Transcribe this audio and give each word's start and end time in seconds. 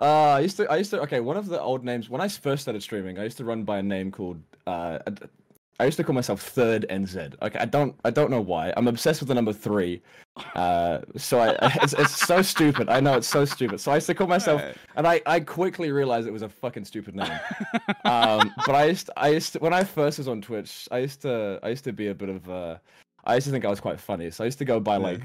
Uh, 0.00 0.30
I 0.30 0.40
used 0.40 0.56
to, 0.56 0.70
I 0.70 0.76
used 0.76 0.90
to. 0.90 1.00
Okay, 1.02 1.20
one 1.20 1.36
of 1.36 1.46
the 1.46 1.60
old 1.60 1.84
names 1.84 2.08
when 2.08 2.20
I 2.20 2.28
first 2.28 2.62
started 2.62 2.82
streaming, 2.82 3.18
I 3.18 3.24
used 3.24 3.36
to 3.36 3.44
run 3.44 3.64
by 3.64 3.78
a 3.78 3.82
name 3.82 4.10
called. 4.10 4.40
Uh, 4.66 4.98
I 5.78 5.84
used 5.84 5.96
to 5.96 6.04
call 6.04 6.14
myself 6.14 6.42
Third 6.42 6.84
NZ. 6.90 7.36
Okay, 7.40 7.58
I 7.58 7.64
don't, 7.64 7.94
I 8.04 8.10
don't 8.10 8.30
know 8.30 8.40
why. 8.40 8.70
I'm 8.76 8.86
obsessed 8.86 9.20
with 9.20 9.28
the 9.28 9.34
number 9.34 9.52
three. 9.52 10.02
Uh, 10.54 11.00
so 11.16 11.38
I, 11.40 11.56
it's, 11.82 11.94
it's 11.94 12.26
so 12.26 12.42
stupid. 12.42 12.90
I 12.90 13.00
know 13.00 13.14
it's 13.16 13.26
so 13.26 13.46
stupid. 13.46 13.80
So 13.80 13.90
I 13.90 13.94
used 13.94 14.06
to 14.08 14.14
call 14.14 14.26
myself, 14.26 14.60
and 14.96 15.06
I, 15.06 15.22
I 15.24 15.40
quickly 15.40 15.90
realized 15.90 16.28
it 16.28 16.32
was 16.32 16.42
a 16.42 16.50
fucking 16.50 16.84
stupid 16.84 17.16
name. 17.16 17.32
um, 18.04 18.52
but 18.66 18.74
I 18.74 18.84
used, 18.86 19.08
I 19.16 19.28
used 19.30 19.54
to, 19.54 19.58
when 19.60 19.72
I 19.72 19.82
first 19.84 20.18
was 20.18 20.28
on 20.28 20.42
Twitch, 20.42 20.86
I 20.90 20.98
used 20.98 21.22
to, 21.22 21.58
I 21.62 21.70
used 21.70 21.84
to 21.84 21.94
be 21.94 22.08
a 22.08 22.14
bit 22.14 22.28
of, 22.28 22.48
uh, 22.50 22.76
I 23.24 23.36
used 23.36 23.46
to 23.46 23.50
think 23.50 23.64
I 23.64 23.68
was 23.68 23.80
quite 23.80 23.98
funny. 23.98 24.30
So 24.30 24.44
I 24.44 24.46
used 24.46 24.58
to 24.58 24.66
go 24.66 24.80
by 24.80 24.96
like, 24.98 25.22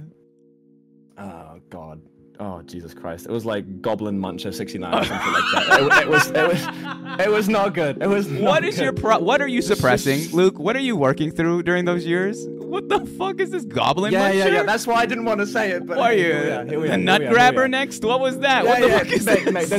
oh 1.17 1.59
god, 1.69 2.01
oh 2.39 2.61
Jesus 2.63 2.93
Christ, 2.93 3.25
it 3.25 3.31
was 3.31 3.45
like 3.45 3.81
Goblin 3.81 4.19
Muncher 4.19 4.53
sixty 4.53 4.77
nine 4.77 4.93
or 4.93 5.03
something 5.05 5.33
like 5.33 5.43
that. 5.53 5.79
It, 5.79 6.03
it 6.03 6.09
was, 6.09 6.31
it 6.31 6.47
was, 6.47 7.19
it 7.27 7.29
was 7.31 7.49
not 7.49 7.73
good. 7.73 8.01
It 8.01 8.07
was. 8.07 8.27
What 8.29 8.63
is 8.65 8.79
your 8.79 8.93
pro- 8.93 9.19
what 9.19 9.41
are 9.41 9.47
you 9.47 9.61
suppressing, 9.61 10.29
Luke? 10.33 10.59
What 10.59 10.75
are 10.75 10.79
you 10.79 10.95
working 10.95 11.31
through 11.31 11.63
during 11.63 11.85
those 11.85 12.05
years? 12.05 12.45
What 12.49 12.89
the 12.89 13.05
fuck 13.17 13.39
is 13.39 13.51
this 13.51 13.63
goblin 13.65 14.11
Yeah, 14.11 14.31
yeah, 14.31 14.45
muncher? 14.47 14.53
yeah. 14.53 14.63
That's 14.63 14.85
why 14.87 14.95
I 14.95 15.05
didn't 15.05 15.25
want 15.25 15.39
to 15.39 15.47
say 15.47 15.71
it. 15.71 15.85
But 15.85 15.97
What 15.97 16.11
are 16.11 16.13
you? 16.15 16.23
here 16.25 16.43
we 16.43 16.49
are, 16.51 16.65
here 16.65 16.79
we 16.81 16.87
the 16.89 16.97
nut 16.97 17.21
here 17.21 17.29
we 17.31 17.35
are, 17.37 17.39
here 17.39 17.49
we 17.51 17.53
grabber 17.53 17.67
next? 17.67 18.03
What 18.03 18.19
was 18.19 18.39
that? 18.39 18.63
Yeah, 18.65 18.69
what 18.69 18.81
the 18.81 18.87
yeah, 18.89 18.97
fuck 18.99 19.11
is 19.11 19.25
mate, 19.25 19.45
this? 19.45 19.53
mate, 19.53 19.69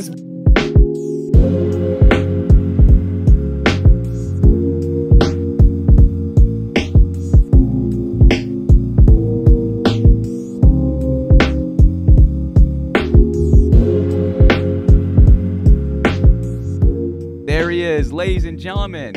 gentlemen. 18.67 19.15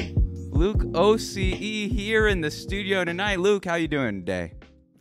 Luke 0.51 0.83
OCE 0.93 1.91
here 1.91 2.27
in 2.27 2.39
the 2.39 2.51
studio 2.51 3.03
tonight. 3.03 3.39
Luke, 3.39 3.65
how 3.65 3.73
you 3.73 3.87
doing 3.87 4.19
today? 4.19 4.53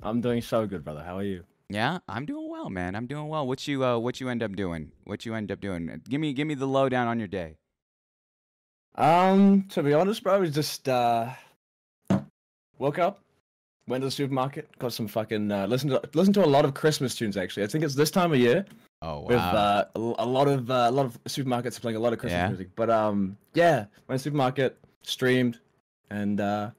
I'm 0.02 0.22
doing 0.22 0.40
so 0.40 0.66
good, 0.66 0.82
brother. 0.82 1.02
How 1.04 1.18
are 1.18 1.22
you? 1.22 1.44
Yeah, 1.68 1.98
I'm 2.08 2.24
doing 2.24 2.48
well, 2.48 2.70
man. 2.70 2.94
I'm 2.94 3.06
doing 3.06 3.28
well. 3.28 3.46
What 3.46 3.68
you 3.68 3.84
uh 3.84 3.98
what 3.98 4.22
you 4.22 4.30
end 4.30 4.42
up 4.42 4.56
doing? 4.56 4.90
What 5.04 5.26
you 5.26 5.34
end 5.34 5.52
up 5.52 5.60
doing? 5.60 6.00
Give 6.08 6.18
me 6.18 6.32
give 6.32 6.46
me 6.46 6.54
the 6.54 6.64
lowdown 6.66 7.08
on 7.08 7.18
your 7.18 7.28
day. 7.28 7.58
Um, 8.94 9.66
to 9.68 9.82
be 9.82 9.92
honest, 9.92 10.22
bro, 10.22 10.40
it's 10.40 10.54
just 10.54 10.88
uh, 10.88 11.28
woke 12.78 12.98
up, 12.98 13.20
went 13.86 14.00
to 14.00 14.06
the 14.06 14.10
supermarket, 14.10 14.78
got 14.78 14.94
some 14.94 15.08
fucking 15.08 15.52
uh, 15.52 15.66
listen 15.66 15.90
to 15.90 16.00
listen 16.14 16.32
to 16.32 16.42
a 16.42 16.46
lot 16.46 16.64
of 16.64 16.72
Christmas 16.72 17.14
tunes. 17.14 17.36
Actually, 17.36 17.64
I 17.64 17.66
think 17.66 17.84
it's 17.84 17.94
this 17.94 18.10
time 18.10 18.32
of 18.32 18.38
year 18.38 18.64
Oh 19.00 19.20
wow. 19.20 19.26
with 19.26 19.36
uh, 19.38 19.84
a, 19.94 20.26
lot 20.26 20.48
of 20.48 20.70
uh, 20.70 20.86
a 20.88 20.90
lot 20.90 21.06
of 21.06 21.22
supermarkets 21.24 21.76
are 21.78 21.80
playing 21.80 21.96
a 21.96 22.00
lot 22.00 22.12
of 22.12 22.18
Christmas 22.18 22.38
Yeah. 22.40 22.48
music. 22.48 22.70
But 22.74 22.90
um, 22.90 23.36
yeah, 23.54 23.86
went 24.08 24.18
to 24.18 24.22
supermarket, 24.24 24.76
streamed, 25.02 25.60
and 26.10 26.40
uh, 26.40 26.70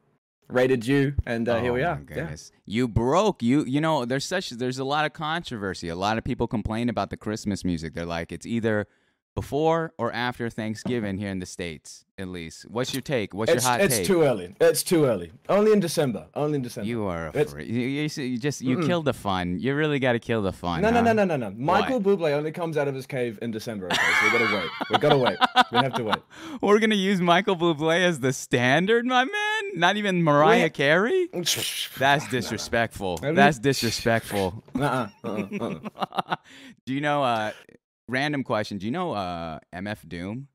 raided 0.49 0.85
you, 0.85 1.15
and 1.25 1.47
uh, 1.47 1.61
here 1.61 1.71
we 1.71 1.83
Oh, 1.83 1.91
are. 1.91 2.01
my 2.09 2.15
Yeah. 2.15 2.35
You 2.65 2.87
broke. 2.87 3.41
You 3.41 3.63
you 3.63 3.79
know, 3.79 4.03
there's 4.03 4.25
such 4.25 4.49
there's 4.49 4.79
a 4.79 4.83
lot 4.83 5.05
of 5.05 5.13
controversy. 5.13 5.87
A 5.87 5.95
lot 5.95 6.17
of 6.17 6.23
people 6.25 6.47
complain 6.47 6.89
about 6.89 7.09
the 7.09 7.17
Christmas 7.17 7.63
music. 7.63 7.93
They're 7.93 8.05
like 8.05 8.31
it's 8.31 8.45
either 8.45 8.87
before 9.35 9.93
or 9.97 10.11
after 10.11 10.49
Thanksgiving 10.49 11.17
here 11.17 11.29
in 11.29 11.39
the 11.39 11.45
states, 11.45 12.03
at 12.17 12.27
least. 12.27 12.63
What's 12.69 12.93
your 12.93 13.01
take? 13.01 13.33
What's 13.33 13.51
It's, 13.51 13.63
your 13.63 13.71
hot 13.71 13.81
it's 13.81 13.93
take? 13.95 13.99
It's 14.01 14.07
too 14.07 14.23
early. 14.23 14.55
It's 14.59 14.83
too 14.83 15.05
early. 15.05 15.31
Only 15.47 15.71
in 15.71 15.79
December. 15.79 16.27
Only 16.33 16.55
in 16.57 16.61
December. 16.61 16.87
you 16.87 17.05
are 17.05 17.27
a 17.27 17.45
freak. 17.45 17.69
You, 17.69 17.81
you, 17.81 18.37
just 18.37 18.61
you 18.61 18.77
Mm-mm. 18.77 18.85
killed 18.85 19.05
the 19.05 19.13
fun. 19.13 19.59
You 19.59 19.75
really 19.75 19.99
got 19.99 20.13
to 20.13 20.19
kill 20.19 20.41
the 20.41 20.51
fun. 20.51 20.81
No, 20.81 20.89
no, 20.89 20.97
huh? 20.97 21.13
no, 21.13 21.23
no, 21.23 21.23
no, 21.23 21.37
no. 21.37 21.51
Michael 21.57 22.01
Bublé 22.01 22.31
only 22.33 22.51
comes 22.51 22.75
out 22.75 22.87
of 22.87 22.95
his 22.95 23.05
cave 23.05 23.39
in 23.41 23.51
December. 23.51 23.85
Okay, 23.85 23.95
so 23.95 24.25
we 24.25 24.31
gotta 24.39 24.55
wait. 24.55 24.69
We 24.91 24.97
gotta 24.97 25.17
wait. 25.17 25.37
We 25.71 25.77
have 25.77 25.93
to 25.93 26.03
wait. 26.03 26.17
We're 26.61 26.79
gonna 26.79 26.95
use 26.95 27.21
Michael 27.21 27.55
Bublé 27.55 27.99
as 27.99 28.19
the 28.19 28.33
standard, 28.33 29.05
my 29.05 29.23
man. 29.23 29.61
Not 29.75 29.95
even 29.97 30.23
Mariah 30.23 30.59
Yeah. 30.63 30.69
Carey. 30.69 31.29
That's 31.97 32.27
disrespectful. 32.29 33.17
That's 33.21 33.59
disrespectful. 33.59 34.63
Uh-uh, 34.77 35.07
uh-uh, 35.23 35.75
uh-uh. 35.99 36.35
do 36.85 36.93
you 36.93 37.01
know? 37.01 37.23
Uh, 37.23 37.51
random 38.09 38.43
question. 38.43 38.77
Do 38.77 38.85
you 38.85 38.91
know 38.91 39.13
uh, 39.13 39.59
MF 39.73 40.07
Doom? 40.07 40.47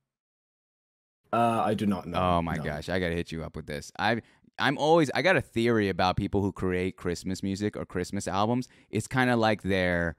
Uh, 1.33 1.63
I 1.65 1.75
do 1.75 1.87
not 1.87 2.07
know. 2.07 2.19
Oh 2.21 2.43
my 2.43 2.57
no. 2.57 2.63
gosh, 2.63 2.89
I 2.89 2.99
gotta 3.01 3.15
hit 3.15 3.33
you 3.33 3.43
up 3.43 3.57
with 3.57 3.67
this. 3.67 3.91
I 3.99 4.23
I'm 4.59 4.79
always 4.79 5.11
I 5.15 5.23
got 5.23 5.37
a 5.37 5.41
theory 5.41 5.89
about 5.89 6.17
people 6.17 6.43
who 6.43 6.53
create 6.53 6.97
Christmas 6.97 7.43
music 7.43 7.77
or 7.77 7.85
Christmas 7.85 8.29
albums. 8.29 8.69
It's 8.91 9.09
kind 9.09 9.31
of 9.31 9.39
like 9.41 9.63
their 9.63 10.17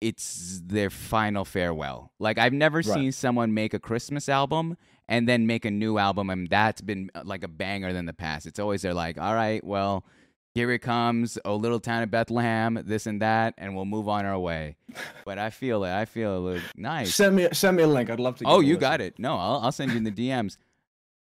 it's 0.00 0.60
their 0.64 0.90
final 0.90 1.44
farewell. 1.44 2.12
Like 2.18 2.38
I've 2.38 2.52
never 2.52 2.78
Right. 2.78 2.84
seen 2.86 3.12
someone 3.12 3.54
make 3.54 3.72
a 3.72 3.78
Christmas 3.78 4.28
album 4.28 4.76
and 5.08 5.28
then 5.28 5.46
make 5.46 5.64
a 5.64 5.70
new 5.70 5.96
album 5.98 6.28
and 6.28 6.48
that's 6.50 6.80
been 6.80 7.10
uh, 7.14 7.22
like 7.24 7.44
a 7.44 7.48
banger 7.48 7.92
than 7.92 8.06
the 8.06 8.12
past. 8.12 8.46
It's 8.46 8.58
always 8.58 8.82
they're 8.82 8.94
like, 8.94 9.18
"All 9.18 9.34
right, 9.34 9.62
well, 9.62 10.04
here 10.54 10.70
it 10.70 10.80
comes, 10.80 11.38
oh 11.44 11.56
little 11.56 11.80
town 11.80 12.02
of 12.02 12.10
Bethlehem, 12.10 12.80
this 12.84 13.06
and 13.06 13.20
that, 13.22 13.54
and 13.58 13.74
we'll 13.74 13.84
move 13.84 14.08
on 14.08 14.24
our 14.26 14.38
way." 14.38 14.76
but 15.24 15.38
I 15.38 15.50
feel 15.50 15.84
it. 15.84 15.92
I 15.92 16.04
feel 16.04 16.48
it. 16.48 16.62
Nice. 16.76 17.14
Send 17.14 17.36
me 17.36 17.48
send 17.52 17.76
me 17.76 17.82
a 17.82 17.86
link. 17.86 18.10
I'd 18.10 18.20
love 18.20 18.36
to. 18.38 18.44
Oh, 18.46 18.60
you 18.60 18.76
got 18.76 19.00
it. 19.00 19.18
No, 19.18 19.36
I'll, 19.36 19.60
I'll 19.62 19.72
send 19.72 19.90
you 19.92 19.96
in 19.96 20.04
the 20.04 20.10
DMs. 20.12 20.56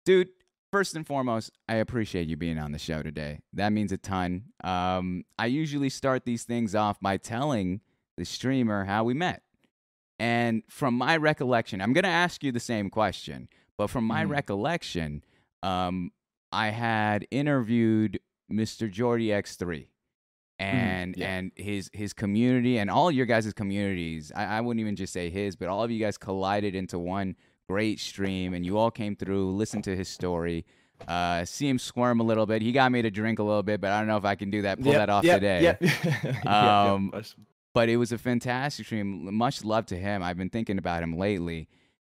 Dude, 0.04 0.28
first 0.72 0.96
and 0.96 1.06
foremost, 1.06 1.50
I 1.68 1.76
appreciate 1.76 2.26
you 2.28 2.36
being 2.36 2.58
on 2.58 2.72
the 2.72 2.78
show 2.78 3.02
today. 3.02 3.40
That 3.52 3.72
means 3.72 3.92
a 3.92 3.98
ton. 3.98 4.44
Um, 4.64 5.24
I 5.38 5.46
usually 5.46 5.90
start 5.90 6.24
these 6.24 6.44
things 6.44 6.74
off 6.74 6.98
by 7.00 7.16
telling 7.18 7.80
the 8.16 8.24
streamer 8.24 8.84
how 8.84 9.04
we 9.04 9.14
met. 9.14 9.42
And 10.18 10.62
from 10.68 10.94
my 10.94 11.16
recollection, 11.16 11.80
I'm 11.80 11.92
going 11.94 12.04
to 12.04 12.10
ask 12.10 12.42
you 12.44 12.52
the 12.52 12.60
same 12.60 12.90
question, 12.90 13.48
but 13.78 13.88
from 13.88 14.04
my 14.04 14.24
Mhm. 14.24 14.30
recollection, 14.30 15.24
um, 15.62 16.12
I 16.52 16.68
had 16.70 17.26
interviewed 17.30 18.20
Mr. 18.50 18.90
Jordy 18.90 19.28
X3 19.28 19.86
and 20.58 21.16
yeah. 21.16 21.28
and 21.36 21.52
his 21.56 21.90
his 21.92 22.12
community 22.12 22.78
and 22.78 22.90
all 22.90 23.10
your 23.10 23.26
guys' 23.26 23.52
communities. 23.52 24.30
I, 24.34 24.44
I 24.44 24.60
wouldn't 24.60 24.80
even 24.80 24.96
just 24.96 25.12
say 25.12 25.30
his, 25.30 25.56
but 25.56 25.68
all 25.68 25.82
of 25.82 25.90
you 25.90 25.98
guys 25.98 26.18
collided 26.18 26.74
into 26.74 26.98
one 26.98 27.36
great 27.68 28.00
stream, 28.00 28.52
and 28.52 28.64
you 28.66 28.76
all 28.76 28.90
came 28.90 29.14
through, 29.16 29.52
listened 29.52 29.84
to 29.84 29.96
his 29.96 30.08
story, 30.08 30.66
uh, 31.08 31.44
see 31.44 31.68
him 31.68 31.78
squirm 31.78 32.20
a 32.20 32.24
little 32.24 32.44
bit. 32.46 32.62
He 32.62 32.72
got 32.72 32.90
me 32.92 33.00
to 33.00 33.10
drink 33.10 33.38
a 33.38 33.42
little 33.42 33.62
bit, 33.62 33.80
but 33.80 33.92
I 33.92 33.98
don't 34.00 34.08
know 34.08 34.16
if 34.16 34.24
I 34.24 34.34
can 34.34 34.50
do 34.50 34.62
that, 34.62 34.78
pull 34.82 34.92
Yep, 34.92 34.98
that 35.00 35.08
off 35.10 35.24
yep, 35.24 35.36
today. 35.36 35.76
Yep. 35.80 36.46
Um, 36.46 37.12
But 37.72 37.88
it 37.88 37.96
was 37.96 38.10
a 38.10 38.18
fantastic 38.18 38.86
stream. 38.86 39.32
Much 39.36 39.64
love 39.64 39.86
to 39.86 39.96
him. 39.96 40.24
I've 40.24 40.36
been 40.36 40.50
thinking 40.50 40.76
about 40.76 41.04
him 41.04 41.16
lately, 41.16 41.68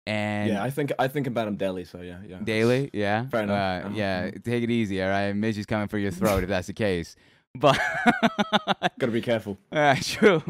and 0.06 0.50
yeah, 0.50 0.64
I 0.64 0.70
think 0.70 0.92
I 1.00 1.08
think 1.08 1.28
about 1.28 1.48
him 1.48 1.56
daily. 1.56 1.86
So 1.86 2.02
yeah, 2.02 2.18
yeah. 2.28 2.40
Daily, 2.44 2.90
yeah. 2.94 3.28
Fair 3.30 3.44
enough. 3.44 3.84
Uh, 3.84 3.88
Uh-huh, 3.88 3.96
Yeah, 3.98 4.30
mhm. 4.32 4.44
take 4.44 4.64
it 4.64 4.70
easy, 4.72 5.02
all 5.02 5.10
right. 5.10 5.34
Midge 5.34 5.66
coming 5.68 5.88
for 5.88 5.98
your 5.98 6.12
throat 6.12 6.44
if 6.44 6.50
that's 6.50 6.68
the 6.68 6.74
case. 6.74 7.16
But 7.56 7.78
Gotta 9.00 9.12
be 9.12 9.22
careful. 9.22 9.58
uh, 9.72 9.96
true. 10.02 10.42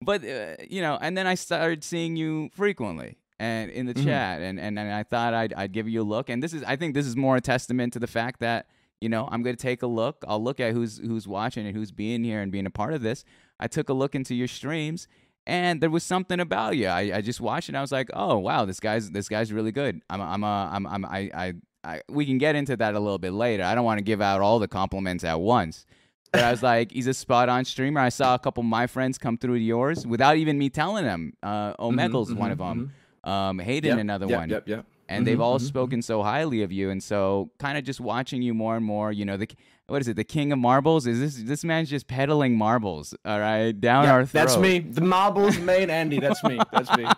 But 0.00 0.24
uh, 0.24 0.56
you 0.68 0.80
know, 0.80 0.98
and 1.00 1.16
then 1.16 1.26
I 1.26 1.34
started 1.34 1.84
seeing 1.84 2.16
you 2.16 2.50
frequently 2.54 3.18
and 3.38 3.70
in 3.70 3.86
the 3.86 3.94
Mhm. 3.94 4.04
chat, 4.04 4.40
and, 4.42 4.58
and 4.58 4.78
and 4.78 4.90
I 4.92 5.02
thought 5.02 5.34
I'd 5.34 5.52
I'd 5.54 5.72
give 5.72 5.88
you 5.88 6.02
a 6.02 6.08
look. 6.14 6.28
And 6.30 6.42
this 6.42 6.52
is 6.54 6.62
I 6.64 6.76
think 6.76 6.94
this 6.94 7.06
is 7.06 7.16
more 7.16 7.36
a 7.36 7.40
testament 7.40 7.92
to 7.94 7.98
the 7.98 8.06
fact 8.06 8.40
that 8.40 8.66
you 9.00 9.08
know 9.08 9.28
I'm 9.30 9.44
to 9.44 9.54
take 9.56 9.82
a 9.82 9.86
look. 9.86 10.24
I'll 10.26 10.42
look 10.42 10.58
at 10.60 10.72
who's 10.72 10.98
who's 10.98 11.26
watching 11.28 11.66
and 11.66 11.76
who's 11.76 11.90
being 11.92 12.24
here 12.24 12.40
and 12.40 12.50
being 12.52 12.66
a 12.66 12.70
part 12.70 12.94
of 12.94 13.02
this. 13.02 13.24
I 13.60 13.66
took 13.66 13.88
a 13.88 13.92
look 13.92 14.14
into 14.14 14.34
your 14.34 14.48
streams. 14.48 15.06
And 15.48 15.80
there 15.80 15.88
was 15.90 16.04
something 16.04 16.40
about 16.40 16.76
you. 16.76 16.86
I, 16.88 17.16
I 17.16 17.20
just 17.22 17.40
watched 17.40 17.68
it. 17.68 17.70
and 17.70 17.78
I 17.78 17.80
was 17.80 17.90
like, 17.90 18.10
"Oh 18.12 18.36
wow, 18.38 18.66
this 18.66 18.80
guy's 18.80 19.10
this 19.10 19.28
guy's 19.30 19.50
really 19.52 19.72
good." 19.72 20.02
I'm 20.10 20.20
I'm 20.20 20.44
a, 20.44 20.70
I'm 20.72 20.86
I'm 20.86 21.04
I, 21.06 21.30
I 21.34 21.54
I 21.82 22.02
we 22.10 22.26
can 22.26 22.36
get 22.36 22.54
into 22.54 22.76
that 22.76 22.94
a 22.94 23.00
little 23.00 23.18
bit 23.18 23.32
later. 23.32 23.64
I 23.64 23.74
don't 23.74 23.84
want 23.86 23.96
to 23.98 24.04
give 24.04 24.20
out 24.20 24.42
all 24.42 24.58
the 24.58 24.68
compliments 24.68 25.24
at 25.24 25.40
once. 25.40 25.86
But 26.30 26.42
I 26.42 26.50
was 26.50 26.62
like, 26.62 26.92
he's 26.92 27.06
a 27.06 27.14
spot 27.14 27.48
on 27.48 27.64
streamer. 27.64 28.02
I 28.02 28.10
saw 28.10 28.34
a 28.34 28.38
couple 28.38 28.60
of 28.60 28.66
my 28.66 28.86
friends 28.86 29.16
come 29.16 29.38
through 29.38 29.54
yours 29.54 30.06
without 30.06 30.36
even 30.36 30.58
me 30.58 30.68
telling 30.68 31.06
them. 31.06 31.32
Uh, 31.42 31.72
Omegle's 31.78 32.30
Mhm, 32.30 32.36
one 32.36 32.50
mhm, 32.50 32.52
of 32.52 32.58
them. 32.58 32.92
mhm. 33.24 33.30
Um, 33.30 33.58
Hayden, 33.58 33.88
Yep, 33.92 33.98
another 33.98 34.26
yep, 34.28 34.38
one. 34.38 34.48
Yep, 34.50 34.68
yep. 34.68 34.86
And 35.08 35.26
they've 35.26 35.38
Mhm, 35.38 35.42
all 35.42 35.58
mhm, 35.58 35.62
spoken 35.62 36.02
so 36.02 36.22
highly 36.22 36.62
of 36.62 36.70
you. 36.70 36.90
And 36.90 37.02
so, 37.02 37.50
kind 37.58 37.78
of 37.78 37.84
just 37.84 37.98
watching 37.98 38.42
you 38.42 38.52
more 38.52 38.76
and 38.76 38.84
more, 38.84 39.10
you 39.10 39.24
know, 39.24 39.38
the 39.38 39.48
what 39.88 40.00
is 40.00 40.08
it, 40.08 40.16
the 40.16 40.24
king 40.24 40.52
of 40.52 40.58
marbles? 40.58 41.06
Is 41.06 41.18
this 41.20 41.42
this 41.44 41.64
man's 41.64 41.90
just 41.90 42.06
peddling 42.06 42.56
marbles? 42.56 43.14
All 43.24 43.40
right, 43.40 43.72
down 43.72 44.04
Yeah, 44.04 44.12
our 44.12 44.26
throat. 44.26 44.40
that's 44.40 44.56
me. 44.56 44.78
The 44.80 45.00
marbles 45.00 45.58
main 45.72 45.90
Andy. 45.90 46.20
That's 46.20 46.42
me. 46.44 46.58
That's 46.72 46.94
me. 46.96 47.04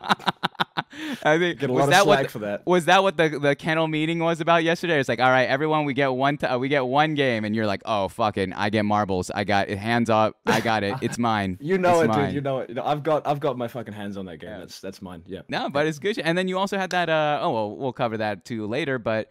I 1.23 1.39
think 1.39 1.61
Get 1.61 1.71
a 1.71 1.73
was 1.73 1.81
lot 1.81 1.85
of 1.85 1.91
that 1.91 2.07
what 2.07 2.15
slack 2.19 2.27
the- 2.27 2.33
for 2.33 2.39
that. 2.41 2.67
was 2.67 2.85
that 2.87 3.03
what 3.03 3.17
the 3.17 3.29
the 3.39 3.55
kennel 3.55 3.87
meeting 3.87 4.19
was 4.19 4.41
about 4.41 4.65
yesterday? 4.65 4.99
It's 4.99 5.09
like, 5.09 5.21
all 5.21 5.31
right, 5.31 5.49
everyone, 5.49 5.85
we 5.85 5.95
get 5.95 6.09
one, 6.13 6.37
t- 6.37 6.47
uh, 6.47 6.59
we 6.59 6.69
get 6.69 6.85
one 6.87 7.15
game, 7.15 7.45
and 7.45 7.55
you're 7.55 7.67
like, 7.67 7.83
oh 7.85 8.09
fucking, 8.09 8.53
I 8.53 8.71
get 8.71 8.85
marbles, 8.85 9.31
I 9.31 9.45
got 9.45 9.69
it, 9.69 9.79
hands 9.79 10.11
up, 10.11 10.37
I 10.47 10.61
got 10.61 10.83
it, 10.83 10.95
it's 11.01 11.19
mine. 11.31 11.59
You 11.61 11.79
know 11.79 12.01
It's 12.01 12.05
it, 12.05 12.09
mine. 12.09 12.25
dude. 12.27 12.35
You 12.35 12.41
know 12.41 12.59
it. 12.61 12.79
I've 12.79 13.03
got 13.03 13.27
I've 13.27 13.41
got 13.41 13.57
my 13.57 13.69
fucking 13.69 13.95
hands 13.95 14.17
on 14.17 14.27
that 14.27 14.39
game. 14.39 14.51
Yeah. 14.51 14.59
That's 14.59 14.81
that's 14.81 15.01
mine. 15.03 15.23
Yeah. 15.27 15.41
No, 15.49 15.71
but 15.71 15.87
it's 15.87 15.99
good. 15.99 16.19
And 16.19 16.37
then 16.37 16.49
you 16.49 16.59
also 16.59 16.77
had 16.79 16.91
that. 16.91 17.09
Uh, 17.09 17.39
oh, 17.43 17.53
well, 17.53 17.77
we'll 17.77 17.93
cover 17.93 18.17
that 18.19 18.45
too 18.45 18.67
later. 18.67 18.99
But 18.99 19.31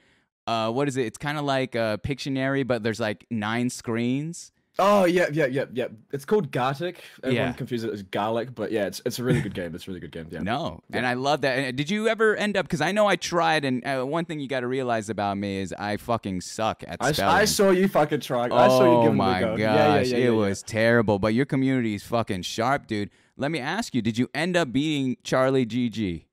uh, 0.49 0.71
what 0.71 0.87
is 0.87 0.97
it? 0.97 1.05
It's 1.05 1.17
kind 1.17 1.37
of 1.37 1.45
like 1.45 1.75
uh, 1.75 1.97
Pictionary, 1.97 2.65
but 2.65 2.83
there's 2.83 2.99
like 2.99 3.25
nine 3.29 3.69
screens. 3.69 4.51
Oh 4.81 5.03
yeah, 5.03 5.25
yeah, 5.33 5.45
yeah, 5.47 5.65
yeah. 5.73 5.87
It's 6.13 6.23
called 6.23 6.51
Gartic. 6.53 7.03
Everyone 7.21 7.47
Yeah. 7.47 7.51
confuses 7.51 7.83
it 7.89 7.93
as 7.93 8.03
garlic, 8.03 8.55
but 8.55 8.71
yeah, 8.71 8.85
it's 8.89 9.01
it's 9.05 9.19
a 9.19 9.23
really 9.25 9.41
good 9.41 9.53
game. 9.53 9.75
It's 9.75 9.85
a 9.87 9.91
really 9.91 9.99
good 9.99 10.13
game. 10.13 10.27
Yeah. 10.31 10.39
No, 10.39 10.79
and 10.93 11.05
I 11.05 11.15
love 11.15 11.41
that. 11.41 11.57
And 11.59 11.77
did 11.77 11.89
you 11.89 12.07
ever 12.07 12.33
end 12.37 12.55
up? 12.55 12.63
Because 12.65 12.79
I 12.79 12.93
know 12.93 13.05
I 13.05 13.17
tried, 13.17 13.65
and 13.65 13.85
uh, 13.85 14.05
one 14.05 14.23
thing 14.23 14.39
you 14.39 14.47
got 14.47 14.61
to 14.61 14.67
realize 14.67 15.09
about 15.09 15.37
me 15.37 15.57
is 15.59 15.73
I 15.77 15.97
fucking 15.97 16.39
suck 16.41 16.83
at 16.87 16.95
I, 17.01 17.11
spelling. 17.11 17.35
I 17.35 17.45
saw 17.45 17.71
you 17.71 17.89
fucking 17.89 18.21
trying. 18.21 18.53
I 18.53 18.69
saw 18.69 18.83
you 18.85 18.97
oh 18.99 19.01
giving 19.03 19.17
my 19.17 19.39
it 19.39 19.43
a 19.43 19.45
go. 19.47 19.57
gosh, 19.57 19.59
Yeah, 19.59 19.75
yeah, 19.75 19.93
yeah, 19.95 19.99
it 19.99 20.07
yeah, 20.07 20.17
yeah. 20.17 20.29
was 20.29 20.63
terrible. 20.63 21.19
But 21.19 21.33
your 21.33 21.45
community 21.45 21.93
is 21.95 22.03
fucking 22.03 22.43
sharp, 22.43 22.87
dude. 22.87 23.09
Let 23.35 23.51
me 23.51 23.59
ask 23.59 23.93
you: 23.93 24.01
Did 24.01 24.17
you 24.17 24.29
end 24.33 24.55
up 24.55 24.71
beating 24.71 25.17
Charlie 25.25 25.65
GG? 25.65 26.23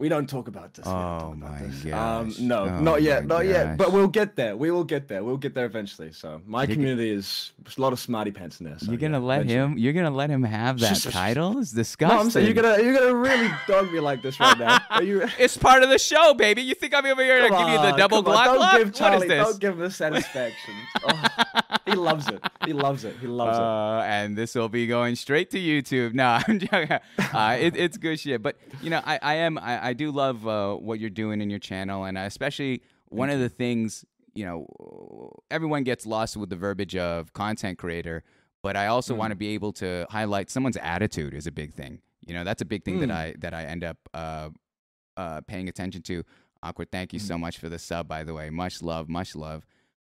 We 0.00 0.08
don't 0.08 0.26
talk 0.28 0.48
about 0.48 0.72
this. 0.74 0.86
Oh 0.86 1.34
my 1.36 1.58
this. 1.60 1.84
gosh. 1.84 2.38
Um, 2.40 2.48
no, 2.48 2.64
Oh 2.64 2.80
not 2.80 3.02
yet, 3.02 3.26
not 3.26 3.44
yet. 3.44 3.76
But 3.76 3.92
we'll 3.92 4.08
get 4.08 4.34
there. 4.34 4.56
We 4.56 4.70
will 4.70 4.82
get 4.82 5.08
there. 5.08 5.22
We'll 5.22 5.36
get 5.36 5.54
there 5.54 5.66
eventually. 5.66 6.10
So 6.12 6.40
my 6.46 6.62
You- 6.62 6.72
community 6.74 7.10
is 7.10 7.52
a 7.76 7.80
lot 7.80 7.92
of 7.92 8.00
smarty 8.00 8.30
pants 8.30 8.60
in 8.60 8.66
there. 8.66 8.78
So, 8.78 8.90
you're 8.90 8.96
gonna 8.98 9.20
yeah, 9.20 9.24
let 9.26 9.40
eventually. 9.42 9.72
him? 9.74 9.78
You're 9.78 9.92
gonna 9.92 10.10
let 10.10 10.30
him 10.30 10.42
have 10.42 10.80
that 10.80 10.96
title? 11.02 11.58
It's 11.58 11.72
disgusting. 11.72 12.16
No, 12.16 12.22
I'm 12.24 12.30
saying 12.30 12.46
you're 12.46 12.54
gonna 12.60 12.82
you're 12.82 12.94
gonna 12.98 13.14
really 13.14 13.50
dog 13.68 13.92
me 13.92 14.00
like 14.00 14.22
this 14.22 14.40
right 14.40 14.58
now. 14.58 14.78
You? 15.00 15.28
It's 15.38 15.56
part 15.58 15.82
of 15.82 15.90
the 15.90 15.98
show, 15.98 16.32
baby. 16.32 16.62
You 16.62 16.74
think 16.74 16.94
I'm 16.94 17.04
over 17.04 17.22
here 17.22 17.42
to 17.42 17.48
give 17.50 17.68
you 17.68 17.78
the 17.78 17.92
double 17.92 18.24
Glock 18.24 18.44
Don't 18.46 18.58
lock? 18.58 18.78
give 18.78 18.94
Charlie. 18.94 19.16
what 19.18 19.22
is 19.24 19.28
this? 19.28 19.46
Don't 19.48 19.60
give 19.60 19.72
him 19.74 19.80
the 19.80 19.90
satisfaction. 19.90 20.74
Oh, 21.02 21.22
he 21.86 21.92
loves 21.96 22.28
it. 22.28 22.40
He 22.66 22.72
loves 22.72 23.04
it. 23.04 23.16
He 23.20 23.26
loves 23.26 23.56
it. 23.56 23.62
Uh, 23.62 24.02
and 24.04 24.36
this 24.36 24.54
will 24.54 24.68
be 24.68 24.86
going 24.86 25.16
straight 25.16 25.50
to 25.50 25.58
YouTube. 25.58 26.12
No, 26.14 26.38
I'm 26.46 26.58
joking. 26.58 26.98
Uh, 27.32 27.56
it, 27.58 27.74
it's 27.76 27.96
good 27.96 28.20
shit. 28.20 28.42
But 28.42 28.56
you 28.82 28.90
know, 28.90 29.00
I, 29.04 29.18
I 29.22 29.34
am 29.36 29.58
I, 29.58 29.88
I 29.88 29.89
do 29.92 30.10
love 30.10 30.46
uh, 30.46 30.74
what 30.74 31.00
you're 31.00 31.10
doing 31.10 31.40
in 31.40 31.50
your 31.50 31.58
channel, 31.58 32.04
and 32.04 32.16
especially 32.18 32.82
one 33.08 33.30
of 33.30 33.40
the 33.40 33.48
things 33.48 34.04
you 34.34 34.44
know, 34.44 35.32
everyone 35.50 35.82
gets 35.84 36.06
lost 36.06 36.36
with 36.36 36.50
the 36.50 36.56
verbiage 36.56 36.96
of 36.96 37.32
content 37.32 37.78
creator, 37.78 38.22
but 38.62 38.76
I 38.76 38.86
also 38.86 39.14
want 39.14 39.32
to 39.32 39.36
be 39.36 39.48
able 39.48 39.72
to 39.74 40.06
highlight 40.10 40.50
someone's 40.50 40.76
attitude 40.76 41.34
is 41.34 41.46
a 41.46 41.52
big 41.52 41.74
thing. 41.74 42.00
You 42.26 42.34
know, 42.34 42.44
that's 42.44 42.62
a 42.62 42.64
big 42.64 42.84
thing 42.84 43.00
that 43.00 43.08
Mm. 43.08 43.14
I 43.14 43.34
that 43.38 43.54
I 43.54 43.64
end 43.64 43.84
up 43.84 43.96
uh, 44.14 44.50
uh, 45.16 45.40
paying 45.42 45.68
attention 45.68 46.02
to. 46.02 46.24
Awkward. 46.62 46.92
Thank 46.92 47.14
you 47.14 47.18
so 47.18 47.38
much 47.38 47.56
for 47.58 47.70
the 47.70 47.78
sub, 47.78 48.06
by 48.06 48.22
the 48.22 48.34
way. 48.34 48.50
Much 48.50 48.82
love, 48.82 49.08
much 49.08 49.34
love. 49.34 49.64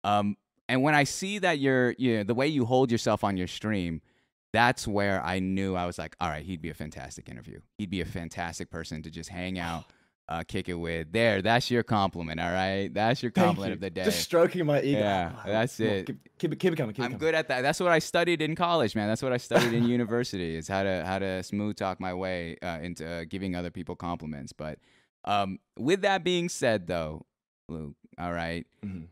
Um, 0.03 0.37
and 0.69 0.83
when 0.83 0.95
I 0.95 1.05
see 1.05 1.39
that 1.39 1.61
you're, 1.61 1.95
you 1.99 2.19
know, 2.19 2.25
the 2.25 2.35
way 2.35 2.49
you 2.49 2.65
hold 2.65 2.91
yourself 2.91 3.23
on 3.23 3.37
your 3.37 3.47
stream, 3.47 4.03
that's 4.53 4.87
where 4.87 5.23
I 5.25 5.39
knew 5.39 5.75
I 5.75 5.87
was 5.87 5.99
like, 5.99 6.15
all 6.21 6.29
right, 6.29 6.45
he'd 6.45 6.61
be 6.63 6.71
a 6.71 6.75
fantastic 6.75 7.29
interview. 7.29 7.61
He'd 7.79 7.91
be 7.91 8.01
a 8.01 8.05
fantastic 8.07 8.71
person 8.71 9.03
to 9.03 9.11
just 9.11 9.31
hang 9.31 9.59
out, 9.69 9.85
uh, 10.29 10.43
kick 10.47 10.69
it 10.69 10.75
with. 10.75 11.11
There, 11.13 11.43
that's 11.43 11.71
your 11.71 11.83
compliment. 11.83 12.39
All 12.41 12.51
right, 12.53 12.93
that's 12.93 13.23
your 13.23 13.33
compliment 13.33 13.71
you. 13.71 13.75
of 13.75 13.81
the 13.81 13.91
day. 13.91 14.05
Just 14.05 14.21
stroking 14.21 14.65
my 14.67 14.81
ego. 14.83 14.99
Yeah, 15.01 15.33
that's 15.47 15.77
come 15.79 15.87
it. 15.87 16.07
Keep, 16.07 16.39
keep 16.39 16.53
it. 16.53 16.59
Keep 16.59 16.73
it 16.75 16.77
coming. 16.77 16.95
Keep 16.95 17.05
I'm 17.05 17.11
coming. 17.13 17.19
good 17.19 17.35
at 17.35 17.49
that. 17.49 17.63
That's 17.63 17.81
what 17.81 17.91
I 17.93 17.99
studied 17.99 18.41
in 18.43 18.55
college, 18.55 18.95
man. 18.95 19.09
That's 19.09 19.23
what 19.23 19.33
I 19.33 19.37
studied 19.39 19.73
in 19.73 19.85
university 19.99 20.55
is 20.57 20.69
how 20.69 20.83
to 20.83 21.05
how 21.05 21.19
to 21.19 21.43
smooth 21.43 21.77
talk 21.77 21.99
my 22.01 22.15
way 22.15 22.57
uh, 22.63 22.79
into 22.83 23.07
uh, 23.07 23.25
giving 23.29 23.57
other 23.57 23.71
people 23.71 23.97
compliments. 23.97 24.53
But 24.53 24.79
um, 25.25 25.59
with 25.79 26.03
that 26.03 26.25
being 26.25 26.49
said, 26.49 26.87
though, 26.87 27.27
Luke, 27.69 27.95
all 28.19 28.33
right, 28.33 28.67
Mhm, 28.85 29.07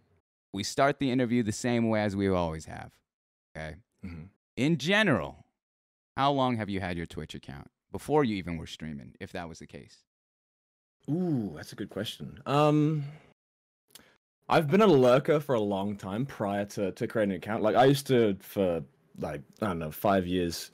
we 0.53 0.63
start 0.65 0.99
the 0.99 1.11
interview 1.11 1.43
the 1.43 1.53
same 1.53 1.89
way 1.89 2.03
as 2.03 2.15
we 2.15 2.29
always 2.29 2.67
have. 2.67 2.93
Okay. 3.57 3.77
mhm. 4.05 4.29
In 4.61 4.77
general, 4.77 5.47
how 6.19 6.33
long 6.33 6.59
have 6.59 6.69
you 6.69 6.81
had 6.81 6.99
your 6.99 7.07
Twitch 7.07 7.35
account 7.35 7.69
before 7.91 8.25
you 8.25 8.37
even 8.37 8.59
were 8.59 8.67
streaming? 8.67 9.15
If 9.19 9.33
that 9.33 9.49
was 9.49 9.59
the 9.59 9.67
case. 9.67 10.05
Ooh, 11.11 11.55
that's 11.57 11.73
a 11.73 11.77
good 11.77 11.89
question. 11.89 12.41
Um, 12.45 13.05
I've 14.51 14.69
been 14.69 14.83
a 14.83 14.87
lurker 14.87 15.41
for 15.41 15.55
a 15.55 15.61
long 15.61 15.97
time 15.97 16.27
prior 16.27 16.67
to, 16.67 16.93
to 16.93 17.07
creating 17.07 17.31
an 17.31 17.37
account. 17.39 17.63
Like 17.63 17.75
I 17.75 17.87
used 17.87 18.07
to 18.09 18.37
for 18.41 18.83
like 19.19 19.41
I 19.63 19.69
don't 19.69 19.79
know 19.79 19.91
five 19.91 20.27
years, 20.27 20.73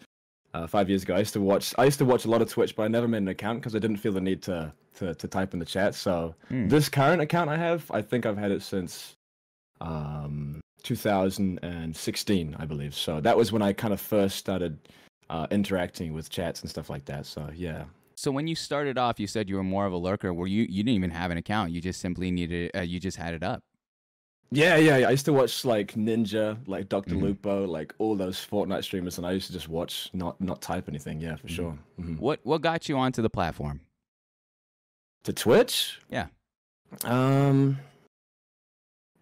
uh, 0.53 0.67
five 0.67 0.88
years 0.88 1.05
ago. 1.05 1.15
I 1.15 1.21
used 1.21 1.35
to 1.35 1.41
watch. 1.41 1.73
I 1.79 1.85
used 1.85 1.99
to 1.99 2.05
watch 2.05 2.25
a 2.25 2.29
lot 2.29 2.43
of 2.43 2.50
Twitch, 2.50 2.75
but 2.75 2.83
I 2.83 2.88
never 2.88 3.06
made 3.06 3.19
an 3.19 3.29
account 3.29 3.61
because 3.61 3.77
I 3.77 3.79
didn't 3.79 3.99
feel 3.99 4.11
the 4.15 4.21
need 4.21 4.43
to 4.43 4.73
to, 4.97 5.15
to 5.15 5.29
type 5.29 5.53
in 5.53 5.61
the 5.61 5.65
chat. 5.65 5.94
So 5.94 6.35
Hmm. 6.49 6.67
this 6.67 6.88
current 6.88 7.23
account 7.23 7.50
I 7.50 7.56
have, 7.56 7.88
I 7.93 8.03
think 8.03 8.27
I've 8.27 8.37
had 8.37 8.50
it 8.50 8.62
since 8.62 9.15
um 9.81 10.61
2016, 10.87 12.56
I 12.59 12.65
believe. 12.65 12.94
So 12.94 13.21
that 13.21 13.37
was 13.37 13.53
when 13.53 13.62
I 13.62 13.73
kind 13.73 13.93
of 13.93 14.00
first 14.00 14.37
started 14.37 14.79
uh, 15.31 15.47
interacting 15.50 16.12
with 16.12 16.31
chats 16.31 16.61
and 16.62 16.71
stuff 16.71 16.88
like 16.88 17.05
that. 17.06 17.27
So 17.27 17.50
yeah. 17.55 17.85
So 18.15 18.31
when 18.31 18.47
you 18.47 18.55
started 18.55 18.97
off, 18.97 19.21
you 19.21 19.27
said 19.27 19.49
you 19.49 19.56
were 19.56 19.62
more 19.62 19.85
of 19.87 19.93
a 19.93 19.97
lurker. 19.97 20.33
Were 20.33 20.47
you? 20.47 20.62
You 20.62 20.83
didn't 20.83 20.97
even 20.97 21.11
have 21.11 21.31
an 21.31 21.37
account. 21.38 21.73
You 21.73 21.81
just 21.81 22.00
simply 22.00 22.31
needed. 22.31 22.71
Uh, 22.75 22.81
you 22.81 22.99
just 22.99 23.17
had 23.19 23.35
it 23.35 23.43
up. 23.43 23.62
Yeah, 24.53 24.77
yeah, 24.77 24.97
yeah. 24.99 25.09
I 25.09 25.11
used 25.11 25.25
to 25.27 25.33
watch 25.33 25.65
like 25.65 25.94
Ninja, 25.94 26.56
like 26.69 26.88
doctor 26.88 27.17
Mhm. 27.17 27.23
Lupo, 27.23 27.67
like 27.67 27.93
all 27.99 28.15
those 28.15 28.37
Fortnite 28.38 28.85
streamers, 28.85 29.19
and 29.19 29.27
I 29.27 29.33
used 29.33 29.49
to 29.49 29.53
just 29.53 29.69
watch, 29.69 30.09
not 30.15 30.41
not 30.41 30.62
type 30.62 30.88
anything. 30.88 31.21
Yeah, 31.21 31.35
for 31.37 31.49
Mhm. 31.49 31.50
sure. 31.50 31.79
Mhm. 32.00 32.19
What 32.21 32.41
What 32.44 32.62
got 32.62 32.88
you 32.88 32.97
onto 32.97 33.21
the 33.23 33.29
platform? 33.31 33.81
To 35.25 35.33
Twitch? 35.33 35.99
Yeah. 36.09 36.29
Um, 37.03 37.79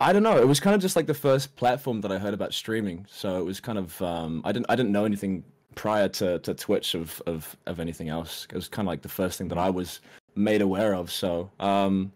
I 0.04 0.12
don't 0.12 0.22
know. 0.22 0.36
It 0.36 0.46
was 0.46 0.60
kind 0.60 0.76
of 0.76 0.82
just 0.82 0.96
like 0.96 1.06
the 1.06 1.14
first 1.14 1.56
platform 1.56 2.02
that 2.02 2.12
I 2.12 2.18
heard 2.18 2.34
about 2.34 2.52
streaming, 2.52 3.06
so 3.08 3.38
it 3.38 3.44
was 3.44 3.58
kind 3.58 3.78
of 3.78 4.02
um, 4.02 4.42
I 4.44 4.52
didn't 4.52 4.66
I 4.68 4.76
didn't 4.76 4.92
know 4.92 5.06
anything 5.06 5.42
prior 5.76 6.08
to, 6.08 6.38
to 6.40 6.52
Twitch 6.52 6.94
of, 6.94 7.22
of 7.26 7.56
of 7.64 7.80
anything 7.80 8.10
else. 8.10 8.46
It 8.50 8.54
was 8.54 8.68
kind 8.68 8.86
of 8.86 8.90
like 8.90 9.00
the 9.00 9.08
first 9.08 9.38
thing 9.38 9.48
that 9.48 9.56
I 9.56 9.70
was 9.70 10.00
made 10.34 10.60
aware 10.60 10.94
of. 10.94 11.10
So 11.10 11.50
um, 11.58 12.12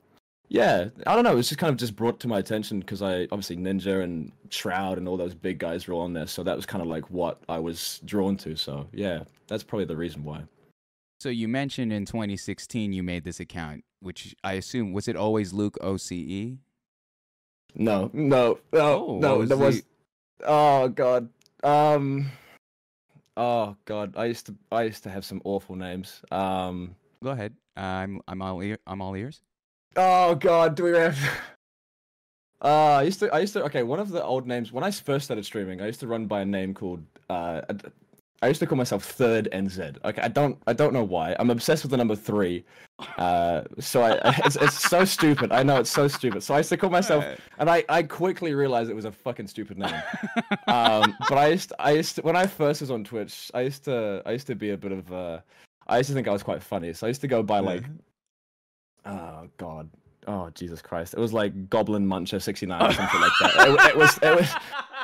yeah, 0.49 0.91
I 1.07 1.15
don't 1.15 1.25
know. 1.25 1.33
It 1.33 1.37
was 1.37 1.49
just 1.49 1.59
kind 1.59 1.71
of 1.71 1.79
just 1.79 1.97
brought 1.97 2.21
to 2.21 2.29
my 2.29 2.39
attention 2.39 2.81
because 2.81 3.01
I 3.01 3.23
obviously 3.33 3.57
Ninja 3.57 4.03
and 4.03 4.33
Shroud 4.51 4.99
and 4.99 5.09
all 5.09 5.17
those 5.17 5.35
big 5.35 5.59
guys 5.59 5.89
were 5.89 5.95
on 5.95 6.13
there, 6.13 6.27
so 6.27 6.43
that 6.43 6.57
was 6.57 6.67
kind 6.67 6.83
of 6.83 6.89
like 6.89 7.09
what 7.11 7.43
I 7.49 7.59
was 7.59 8.03
drawn 8.05 8.37
to. 8.39 8.55
So 8.55 8.87
yeah, 8.93 9.23
that's 9.47 9.63
probably 9.63 9.87
the 9.87 9.97
reason 9.97 10.25
why. 10.25 10.43
So 11.21 11.31
you 11.31 11.49
mentioned 11.49 11.95
in 11.95 12.05
2016 12.05 12.93
you 12.93 13.03
made 13.03 13.25
this 13.25 13.41
account, 13.41 13.85
which 14.01 14.37
I 14.45 14.53
assume 14.53 14.93
was 14.93 15.09
it 15.09 15.17
always 15.17 15.55
Luke? 15.55 15.79
OCE? 15.81 16.59
No, 17.75 18.11
no, 18.13 18.59
no, 18.73 18.81
Oh, 18.81 19.19
no. 19.21 19.29
what 19.31 19.39
was 19.39 19.49
That 19.51 19.59
was. 19.59 19.81
the- 19.81 19.85
Oh 20.47 20.89
god. 20.89 21.29
Um. 21.63 22.31
Oh 23.37 23.77
god. 23.85 24.15
I 24.17 24.27
used 24.27 24.47
to. 24.47 24.55
I 24.73 24.83
used 24.83 25.03
to 25.05 25.11
have 25.11 25.25
some 25.25 25.41
awful 25.45 25.77
names. 25.77 26.23
Um. 26.31 26.95
Go 27.23 27.31
ahead. 27.31 27.55
I'm 27.77 28.21
I'm 28.29 28.41
all 28.43 28.63
ear. 28.63 28.79
I'm 28.87 29.01
all 29.03 29.15
ears. 29.17 29.41
Oh 29.97 30.35
god. 30.35 30.75
Do 30.77 30.85
we 30.85 30.93
have? 30.93 31.19
Uh, 32.61 32.97
I 32.99 33.03
used 33.05 33.21
to. 33.21 33.33
I 33.33 33.39
used 33.39 33.53
to. 33.53 33.63
Okay, 33.67 33.85
one 33.85 34.01
of 34.01 34.09
the 34.09 34.21
old 34.25 34.45
names 34.49 34.73
when 34.73 34.83
I 34.83 34.91
first 34.91 35.27
started 35.27 35.45
streaming, 35.45 35.81
I 35.81 35.87
used 35.87 36.01
to 36.01 36.09
run 36.09 36.27
by 36.27 36.41
a 36.41 36.45
name 36.45 36.75
called. 36.75 37.05
Uh, 37.31 37.61
I- 38.43 38.49
used 38.49 38.61
to 38.61 38.67
call 38.67 38.77
myself 38.79 39.05
Third 39.05 39.49
NZ. 39.53 39.99
Okay, 40.05 40.23
I 40.23 40.29
don't. 40.29 40.59
I 40.67 40.73
don't 40.73 40.93
know 40.93 41.05
why. 41.05 41.35
I'm 41.39 41.51
obsessed 41.51 41.83
with 41.83 41.91
the 41.91 41.97
number 41.97 42.15
three. 42.17 42.65
Uh, 43.17 43.63
so 43.79 44.03
I. 44.03 44.19
It's, 44.45 44.57
it's 44.57 44.89
so 44.89 45.05
stupid. 45.05 45.51
I 45.53 45.63
know 45.63 45.77
it's 45.81 45.91
so 45.91 46.07
stupid. 46.09 46.43
So 46.43 46.55
I 46.55 46.59
used 46.59 46.69
to 46.71 46.77
call 46.77 46.91
myself, 46.91 47.25
and 47.59 47.69
I. 47.69 47.85
I 47.89 48.03
quickly 48.05 48.55
realized 48.55 48.91
it 48.91 48.95
was 48.95 49.05
a 49.05 49.13
fucking 49.13 49.49
stupid 49.49 49.79
name. 49.79 50.03
um, 50.67 51.15
but 51.29 51.37
I 51.39 51.49
used, 51.49 51.73
I 51.79 51.93
used 51.93 52.17
to, 52.17 52.23
when 52.23 52.37
I 52.37 52.47
first 52.47 52.81
was 52.81 52.91
on 52.91 53.05
Twitch, 53.05 53.51
I 53.55 53.63
used 53.63 53.85
to, 53.85 54.23
I 54.25 54.33
used 54.33 54.47
to 54.47 54.55
be 54.55 54.71
a 54.71 54.77
bit 54.77 54.93
of 54.93 55.11
a, 55.11 55.43
I 55.87 55.99
used 55.99 56.09
to 56.11 56.15
think 56.15 56.29
I 56.29 56.33
was 56.33 56.43
quite 56.43 56.63
funny, 56.63 56.93
so 56.93 57.07
I 57.07 57.09
used 57.09 57.21
to 57.23 57.29
go 57.29 57.43
by 57.43 57.59
like, 57.61 57.85
oh 59.05 59.49
god, 59.57 59.91
oh 60.29 60.51
Jesus 60.55 60.81
Christ, 60.81 61.15
it 61.15 61.19
was 61.19 61.33
like 61.33 61.69
Goblin 61.69 62.07
Muncher 62.07 62.41
sixty 62.41 62.67
nine 62.67 62.83
or 62.83 62.93
something 62.93 63.21
like 63.21 63.33
that. 63.41 63.69
It, 63.69 63.91
it 63.91 63.97
was, 63.97 64.19
it 64.23 64.37
was, 64.37 64.55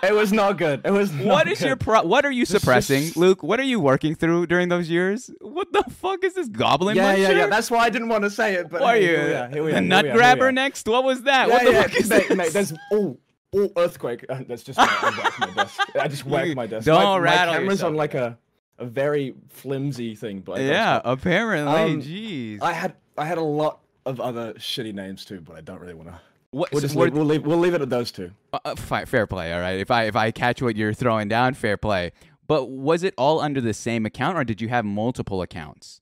it 0.02 0.14
was 0.14 0.32
not 0.32 0.58
good. 0.58 0.82
It 0.84 0.92
was. 0.92 1.10
Not 1.12 1.26
What 1.26 1.48
is 1.48 1.60
your 1.60 1.74
pro? 1.76 2.02
What 2.02 2.24
are 2.24 2.30
you 2.30 2.42
This 2.42 2.54
is- 2.54 2.60
suppressing, 2.62 3.10
Luke? 3.16 3.42
What 3.42 3.58
are 3.58 3.64
you 3.64 3.80
working 3.80 4.14
through 4.14 4.46
during 4.46 4.68
those 4.68 4.88
years? 4.88 5.30
What 5.40 5.72
the 5.72 5.82
fuck 5.90 6.22
is 6.22 6.34
this 6.34 6.48
goblin? 6.48 6.96
Muncher? 6.96 7.16
Yeah, 7.16 7.16
yeah, 7.16 7.38
yeah. 7.38 7.46
That's 7.48 7.70
why 7.70 7.78
I 7.78 7.90
didn't 7.90 8.10
want 8.10 8.24
to 8.24 8.30
say 8.30 8.54
it. 8.54 8.70
But 8.70 8.82
What 8.82 8.94
are 8.94 8.98
you? 8.98 9.08
Here 9.08 9.26
we 9.26 9.32
are. 9.34 9.48
Here 9.48 9.64
we 9.64 9.70
the 9.72 9.78
are, 9.78 9.80
nut 9.80 10.04
we 10.04 10.10
are, 10.10 10.12
here 10.12 10.14
we 10.14 10.18
grabber 10.18 10.52
next? 10.52 10.86
What 10.86 11.02
was 11.04 11.22
that? 11.22 11.48
Yeah, 11.48 11.54
what 11.54 11.64
the 11.64 11.72
yeah, 11.72 11.82
fuck 11.82 11.96
is 11.96 12.08
mate, 12.10 12.28
this? 12.28 12.36
mate, 12.36 12.52
there's 12.52 12.72
oh, 12.92 13.18
oh 13.56 13.72
earthquake. 13.76 14.24
Uh, 14.28 14.42
that's 14.46 14.62
just 14.62 14.78
my, 14.78 14.84
I 14.86 15.10
whacked 15.10 15.40
my 15.40 15.54
desk. 15.54 15.80
I 15.98 16.08
just 16.08 16.26
whacked 16.26 16.54
my 16.56 16.66
desk. 16.66 16.86
Don't 16.86 17.02
my, 17.02 17.18
rattle 17.18 17.54
my 17.54 17.58
camera's 17.58 17.72
yourself. 17.78 17.90
on 17.90 17.96
like 17.96 18.14
a, 18.14 18.38
a 18.78 18.84
very 18.84 19.34
flimsy 19.48 20.14
thing, 20.16 20.40
but 20.40 20.60
yeah, 20.60 21.00
apparently. 21.04 21.94
Um, 21.94 22.02
Jeez. 22.02 22.60
I 22.60 22.72
had 22.72 22.94
I 23.16 23.24
had 23.24 23.38
a 23.38 23.42
lot 23.42 23.80
of 24.06 24.20
other 24.20 24.54
shitty 24.54 24.92
names 24.94 25.24
too, 25.24 25.40
but 25.40 25.56
I 25.56 25.60
don't 25.60 25.80
really 25.80 25.94
want 25.94 26.08
to. 26.10 26.20
what, 26.50 26.70
We'll 26.72 26.80
so 26.80 26.86
just 26.86 26.96
were- 26.96 27.04
leave, 27.06 27.14
we'll 27.14 27.24
leave 27.24 27.46
we'll 27.46 27.58
leave 27.58 27.74
it 27.74 27.80
at 27.82 27.90
those 27.90 28.10
two. 28.12 28.30
Uh, 28.52 28.58
uh, 28.64 28.74
fair 28.76 29.26
play, 29.26 29.52
all 29.52 29.60
right. 29.60 29.78
If 29.78 29.90
I 29.90 30.04
if 30.04 30.16
I 30.16 30.30
catch 30.30 30.60
what 30.62 30.76
you're 30.76 30.94
throwing 30.94 31.28
down, 31.28 31.54
fair 31.54 31.76
play. 31.76 32.12
But 32.46 32.66
was 32.68 33.02
it 33.02 33.14
all 33.16 33.40
under 33.40 33.60
the 33.60 33.72
same 33.74 34.04
account, 34.04 34.36
or 34.36 34.44
did 34.44 34.60
you 34.60 34.68
have 34.68 34.84
multiple 34.84 35.40
accounts? 35.42 36.00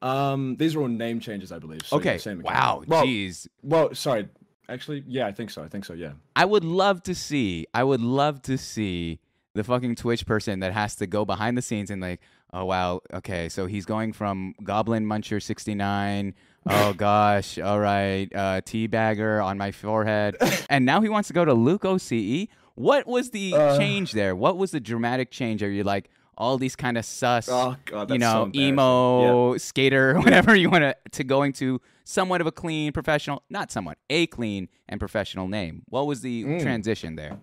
Um, 0.00 0.54
these 0.56 0.76
are 0.76 0.80
all 0.82 0.88
name 0.88 1.18
changes, 1.18 1.50
I 1.50 1.58
believe. 1.58 1.80
So 1.84 1.96
yeah, 1.96 2.00
okay. 2.00 2.18
same 2.18 2.40
wow. 2.42 2.84
Well, 2.86 3.04
Jeez. 3.04 3.48
well, 3.62 3.94
sorry. 3.94 4.28
Actually, 4.68 5.02
yeah, 5.08 5.26
I 5.26 5.32
think 5.32 5.50
so. 5.50 5.62
I 5.64 5.68
think 5.68 5.84
so. 5.84 5.94
Yeah. 5.94 6.12
I 6.36 6.44
would 6.44 6.62
love 6.62 7.02
to 7.04 7.14
see. 7.14 7.66
I 7.74 7.82
would 7.82 8.00
love 8.02 8.42
to 8.42 8.56
see 8.58 9.18
the 9.54 9.64
fucking 9.64 9.96
Twitch 9.96 10.24
person 10.26 10.60
that 10.60 10.72
has 10.72 10.94
to 10.96 11.06
go 11.06 11.24
behind 11.24 11.58
the 11.58 11.62
scenes 11.62 11.90
and 11.90 12.00
like, 12.00 12.20
oh 12.52 12.64
wow, 12.66 13.00
okay, 13.12 13.48
so 13.48 13.66
he's 13.66 13.84
going 13.86 14.12
from 14.12 14.54
Goblin 14.62 15.04
Muncher 15.04 15.42
sixty 15.42 15.74
nine. 15.74 16.34
Oh 16.66 16.92
gosh, 16.92 17.58
all 17.58 17.78
right, 17.80 18.28
uh, 18.34 18.60
teabagger 18.60 19.42
on 19.44 19.56
my 19.58 19.70
forehead, 19.72 20.36
and 20.68 20.84
now 20.84 21.00
he 21.00 21.08
wants 21.08 21.28
to 21.28 21.34
go 21.34 21.44
to 21.44 21.54
Luke 21.54 21.82
OCE. 21.82 22.48
What 22.74 23.06
was 23.06 23.30
the 23.30 23.54
Uh. 23.54 23.76
change 23.78 24.12
there? 24.12 24.36
What 24.36 24.56
was 24.58 24.70
the 24.72 24.80
dramatic 24.80 25.30
change? 25.30 25.62
Are 25.62 25.70
you 25.70 25.82
like 25.82 26.10
all 26.36 26.58
these 26.58 26.76
kind 26.76 26.96
of 26.98 27.04
sus, 27.04 27.48
Oh 27.50 27.74
god, 27.86 28.10
you 28.10 28.18
know, 28.18 28.44
embarrassing. 28.44 28.68
emo, 28.72 29.56
skater, 29.56 30.14
whatever 30.20 30.54
you 30.54 30.70
want 30.70 30.82
to, 30.82 30.94
to 31.12 31.24
going 31.24 31.52
to 31.54 31.80
somewhat 32.04 32.40
of 32.40 32.46
a 32.46 32.52
clean 32.52 32.92
professional, 32.92 33.42
not 33.50 33.72
somewhat, 33.72 33.98
a 34.10 34.26
clean 34.26 34.68
and 34.88 35.00
professional 35.00 35.48
name? 35.48 35.82
What 35.88 36.06
was 36.06 36.20
the 36.20 36.44
Mm. 36.44 36.62
transition 36.62 37.16
there? 37.16 37.38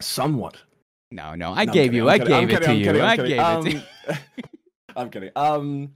Somewhat. 0.00 0.56
No, 1.10 1.34
no, 1.34 1.52
I 1.54 1.64
No, 1.64 1.72
gave 1.72 1.92
kidding, 1.92 1.96
you, 1.96 2.02
I'm 2.04 2.08
I 2.14 2.18
kidding, 2.18 2.32
I'm 2.34 2.46
gave 2.46 2.50
it 2.50 2.52
kidding, 2.62 2.68
to 2.68 2.72
I'm 2.72 2.96
you, 2.96 3.02
I'm 3.02 3.08
I 3.08 3.16
gave 3.16 3.30
it 3.30 3.62
to 3.62 3.70
you. 3.70 3.82
Um, 4.08 4.16
I'm 4.96 5.10
kidding. 5.10 5.30
Um, 5.36 5.94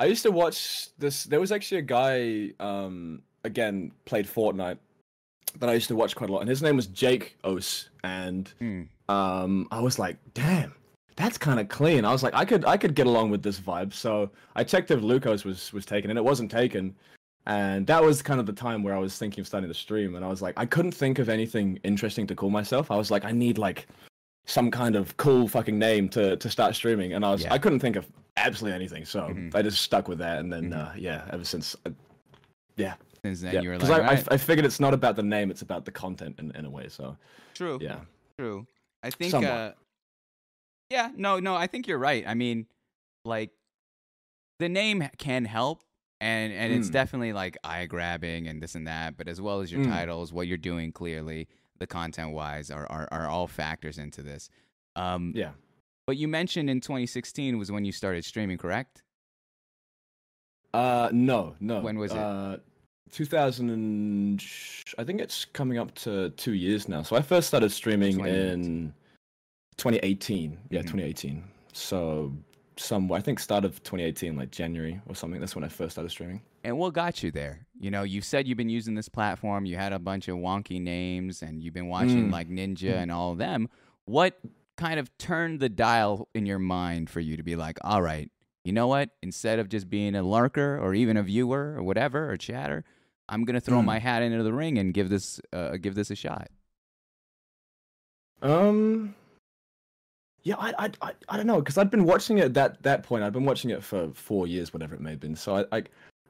I 0.00 0.06
used 0.06 0.22
to 0.24 0.32
watch 0.32 0.88
this. 0.98 1.24
There 1.24 1.38
was 1.38 1.52
actually 1.52 1.78
a 1.78 1.82
guy. 1.82 2.50
Um, 2.58 3.22
again, 3.44 3.92
played 4.04 4.26
Fortnite 4.26 4.78
that 5.58 5.68
I 5.68 5.74
used 5.74 5.88
to 5.88 5.96
watch 5.96 6.14
quite 6.16 6.30
a 6.30 6.32
lot, 6.32 6.40
and 6.40 6.48
his 6.48 6.62
name 6.62 6.76
was 6.76 6.86
Jake 6.86 7.36
Ose, 7.44 7.90
and 8.02 8.52
Hmm. 8.58 8.82
um, 9.08 9.68
I 9.70 9.80
was 9.80 9.98
like, 9.98 10.16
damn. 10.34 10.74
That's 11.16 11.36
kind 11.36 11.60
of 11.60 11.68
clean. 11.68 12.04
I 12.06 12.12
was 12.12 12.22
like, 12.22 12.32
I 12.34 12.46
could, 12.46 12.64
I 12.64 12.78
could 12.78 12.94
get 12.94 13.06
along 13.06 13.30
with 13.30 13.42
this 13.42 13.60
vibe. 13.60 13.92
So 13.92 14.30
I 14.56 14.64
checked 14.64 14.90
if 14.90 15.02
Lucas 15.02 15.44
was 15.44 15.70
was 15.72 15.84
taken, 15.84 16.10
and 16.10 16.18
it 16.18 16.24
wasn't 16.24 16.50
taken. 16.50 16.94
And 17.46 17.86
that 17.88 18.02
was 18.02 18.22
kind 18.22 18.40
of 18.40 18.46
the 18.46 18.52
time 18.52 18.82
where 18.82 18.94
I 18.94 18.98
was 18.98 19.18
thinking 19.18 19.40
of 19.42 19.46
starting 19.46 19.68
to 19.68 19.74
stream, 19.74 20.14
and 20.14 20.24
I 20.24 20.28
was 20.28 20.40
like, 20.40 20.54
I 20.56 20.64
couldn't 20.66 20.92
think 20.92 21.18
of 21.18 21.28
anything 21.28 21.78
interesting 21.84 22.26
to 22.28 22.34
call 22.34 22.48
myself. 22.50 22.90
I 22.90 22.96
was 22.96 23.10
like, 23.10 23.24
I 23.26 23.32
need 23.32 23.58
like 23.58 23.86
some 24.50 24.70
kind 24.70 24.96
of 24.96 25.16
cool 25.16 25.46
fucking 25.48 25.78
name 25.78 26.08
to 26.10 26.36
to 26.36 26.50
start 26.50 26.74
streaming, 26.74 27.12
and 27.14 27.24
I 27.24 27.30
was 27.30 27.42
Yeah. 27.44 27.52
I 27.54 27.58
couldn't 27.58 27.80
think 27.80 27.96
of 27.96 28.06
absolutely 28.36 28.74
anything, 28.74 29.04
so 29.04 29.20
Mhm. 29.28 29.54
I 29.54 29.62
just 29.62 29.82
stuck 29.82 30.08
with 30.08 30.18
that, 30.18 30.40
and 30.40 30.52
then 30.52 30.70
Mhm. 30.70 30.76
uh, 30.76 30.92
yeah, 30.96 31.28
ever 31.30 31.44
since, 31.44 31.76
uh, 31.86 31.90
yeah, 32.76 32.94
Since 33.22 33.42
then, 33.42 33.54
yeah, 33.54 33.60
you 33.60 33.68
were 33.70 33.78
like, 33.78 33.90
I, 34.02 34.14
I, 34.14 34.24
I 34.30 34.36
figured 34.38 34.64
it's 34.64 34.80
not 34.80 34.94
about 34.94 35.14
the 35.16 35.22
name, 35.22 35.50
it's 35.50 35.62
about 35.62 35.84
the 35.84 35.92
content 35.92 36.38
in, 36.38 36.50
in 36.56 36.64
a 36.64 36.70
way. 36.70 36.88
So 36.88 37.16
true, 37.54 37.78
yeah, 37.80 38.00
true. 38.38 38.66
I 39.02 39.10
think, 39.10 39.34
uh, 39.34 39.72
yeah, 40.90 41.10
no, 41.16 41.38
no, 41.38 41.54
I 41.54 41.66
think 41.66 41.86
you're 41.86 41.98
right. 41.98 42.24
I 42.26 42.34
mean, 42.34 42.66
like, 43.24 43.50
the 44.58 44.68
name 44.68 45.06
can 45.18 45.44
help, 45.44 45.82
and 46.20 46.52
and 46.52 46.72
it's 46.72 46.88
Mm. 46.88 46.92
definitely 46.92 47.32
like 47.32 47.56
eye 47.62 47.86
grabbing 47.86 48.48
and 48.48 48.62
this 48.62 48.74
and 48.74 48.86
that. 48.86 49.16
But 49.16 49.28
as 49.28 49.40
well 49.40 49.60
as 49.60 49.70
your 49.70 49.82
Mm. 49.84 49.88
titles, 49.88 50.32
what 50.32 50.46
you're 50.48 50.58
doing 50.58 50.92
clearly, 50.92 51.48
the 51.80 51.86
content 51.86 52.30
wise, 52.32 52.70
are, 52.70 52.86
are 52.90 53.08
are 53.10 53.26
all 53.28 53.48
factors 53.48 53.98
into 53.98 54.22
this. 54.22 54.48
Um, 54.94 55.32
yeah. 55.34 55.50
But 56.06 56.16
you 56.16 56.28
mentioned 56.28 56.70
in 56.70 56.80
2016 56.80 57.58
was 57.58 57.72
when 57.72 57.84
you 57.84 57.92
started 57.92 58.24
streaming, 58.24 58.58
correct? 58.58 59.02
Uh, 60.72 61.08
no, 61.12 61.56
no. 61.60 61.80
When 61.80 61.98
was 61.98 62.12
it? 62.12 62.18
Uh, 62.18 62.58
2000 63.12 63.70
and 63.70 64.44
I 64.98 65.04
think 65.04 65.20
it's 65.20 65.44
coming 65.44 65.78
up 65.78 65.92
to 65.96 66.30
two 66.30 66.52
years 66.52 66.88
now. 66.88 67.02
So 67.02 67.16
I 67.16 67.22
first 67.22 67.48
started 67.48 67.72
streaming 67.72 68.12
2018. 68.12 68.52
in 68.52 68.94
2018. 69.76 70.58
Yeah, 70.70 70.80
Mhm. 70.80 70.82
2018. 70.82 71.44
So 71.72 72.32
some, 72.80 73.10
I 73.12 73.20
think, 73.20 73.38
start 73.38 73.64
of 73.64 73.82
2018, 73.82 74.36
like 74.36 74.50
January 74.50 75.00
or 75.06 75.14
something. 75.14 75.40
That's 75.40 75.54
when 75.54 75.64
I 75.64 75.68
first 75.68 75.92
started 75.92 76.10
streaming. 76.10 76.40
And 76.64 76.76
what 76.78 76.92
got 76.94 77.22
you 77.22 77.30
there? 77.30 77.66
You 77.78 77.90
know, 77.90 78.02
you 78.02 78.20
said 78.20 78.46
you've 78.48 78.58
been 78.58 78.68
using 78.68 78.94
this 78.94 79.08
platform. 79.08 79.64
You 79.66 79.76
had 79.76 79.92
a 79.92 79.98
bunch 79.98 80.28
of 80.28 80.36
wonky 80.36 80.80
names, 80.80 81.42
and 81.42 81.62
you've 81.62 81.74
been 81.74 81.88
watching 81.88 82.28
Mm. 82.28 82.32
like 82.32 82.48
Ninja 82.48 82.92
Mm. 82.94 83.02
and 83.02 83.12
all 83.12 83.32
of 83.32 83.38
them. 83.38 83.68
What 84.04 84.38
kind 84.76 84.98
of 84.98 85.16
turned 85.18 85.60
the 85.60 85.68
dial 85.68 86.28
in 86.34 86.46
your 86.46 86.58
mind 86.58 87.10
for 87.10 87.20
you 87.20 87.36
to 87.36 87.42
be 87.42 87.54
like, 87.56 87.78
all 87.82 88.02
right, 88.02 88.30
you 88.64 88.72
know 88.72 88.86
what? 88.86 89.10
Instead 89.22 89.58
of 89.58 89.68
just 89.68 89.88
being 89.88 90.14
a 90.14 90.22
lurker 90.22 90.78
or 90.78 90.94
even 90.94 91.16
a 91.16 91.22
viewer 91.22 91.74
or 91.76 91.82
whatever 91.82 92.30
or 92.30 92.36
chatter, 92.36 92.84
I'm 93.28 93.44
gonna 93.44 93.60
throw 93.60 93.80
Mm. 93.80 93.84
my 93.84 93.98
hat 93.98 94.22
into 94.22 94.42
the 94.42 94.52
ring 94.52 94.76
and 94.78 94.92
give 94.92 95.08
this 95.08 95.40
uh, 95.52 95.76
give 95.76 95.94
this 95.94 96.10
a 96.10 96.14
shot. 96.16 96.48
Um. 98.42 99.14
Yeah, 100.42 100.56
I 100.58 100.72
I 100.78 100.90
I, 101.02 101.12
I 101.28 101.36
don't 101.36 101.46
know 101.46 101.60
because 101.60 101.78
I'd 101.78 101.90
been 101.90 102.04
watching 102.04 102.38
it 102.38 102.44
at 102.44 102.54
that 102.54 102.82
that 102.82 103.02
point. 103.02 103.24
I'd 103.24 103.32
been 103.32 103.44
watching 103.44 103.70
it 103.70 103.82
for 103.82 104.10
four 104.14 104.46
years, 104.46 104.72
whatever 104.72 104.94
it 104.94 105.00
may 105.00 105.10
have 105.10 105.20
been. 105.20 105.36
So 105.36 105.56
I, 105.56 105.76
I 105.76 105.82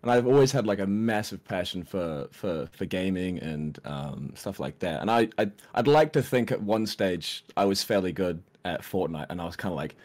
and 0.02 0.10
I've 0.10 0.26
always 0.26 0.50
had 0.50 0.66
like 0.66 0.78
a 0.78 0.86
massive 0.86 1.44
passion 1.44 1.84
for 1.84 2.26
for 2.32 2.68
for 2.72 2.86
gaming 2.86 3.38
and 3.40 3.78
um 3.84 4.32
stuff 4.34 4.58
like 4.58 4.78
that. 4.80 5.00
And 5.00 5.10
I 5.10 5.28
I 5.38 5.50
I'd 5.74 5.88
like 5.88 6.12
to 6.14 6.22
think 6.22 6.50
at 6.50 6.60
one 6.60 6.86
stage 6.86 7.44
I 7.56 7.64
was 7.64 7.82
fairly 7.82 8.12
good 8.12 8.42
at 8.64 8.82
Fortnite, 8.82 9.26
and 9.30 9.40
I 9.40 9.44
was 9.46 9.56
kind 9.56 9.72
of 9.72 9.76
like, 9.76 9.96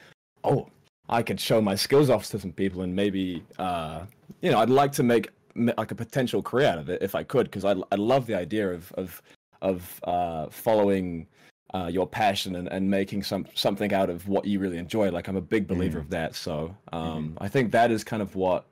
oh, 0.44 0.70
I 1.10 1.24
could 1.24 1.40
show 1.40 1.62
my 1.62 1.76
skills 1.76 2.10
off 2.10 2.30
to 2.30 2.40
some 2.40 2.52
people, 2.52 2.82
and 2.82 2.96
maybe 2.96 3.44
uh 3.58 4.06
you 4.42 4.52
know 4.52 4.60
I'd 4.60 4.70
like 4.70 4.92
to 4.94 5.04
make 5.04 5.30
like 5.56 5.92
a 5.92 5.96
potential 5.96 6.42
career 6.42 6.68
out 6.68 6.78
of 6.78 6.90
it 6.90 7.02
if 7.02 7.16
I 7.16 7.24
could, 7.24 7.46
because 7.48 7.66
I 7.66 7.76
I 7.92 7.96
love 7.96 8.28
the 8.28 8.36
idea 8.36 8.72
of 8.72 8.92
of 8.94 9.22
of 9.62 10.00
uh 10.04 10.48
following 10.50 11.28
uh, 11.74 11.90
your 11.92 12.08
passion 12.08 12.56
and, 12.56 12.68
and 12.70 12.90
making 12.90 13.24
some 13.24 13.46
something 13.54 13.94
out 13.94 14.10
of 14.10 14.28
what 14.28 14.46
you 14.46 14.60
really 14.60 14.78
enjoy. 14.78 15.10
Like 15.12 15.28
I'm 15.28 15.36
a 15.36 15.42
big 15.42 15.68
believer 15.68 16.00
Mhm. 16.00 16.04
of 16.04 16.10
that. 16.12 16.36
So 16.36 16.76
um, 16.94 17.38
I 17.42 17.48
think 17.50 17.72
that 17.72 17.92
is 17.92 18.04
kind 18.04 18.22
of 18.22 18.36
what 18.36 18.66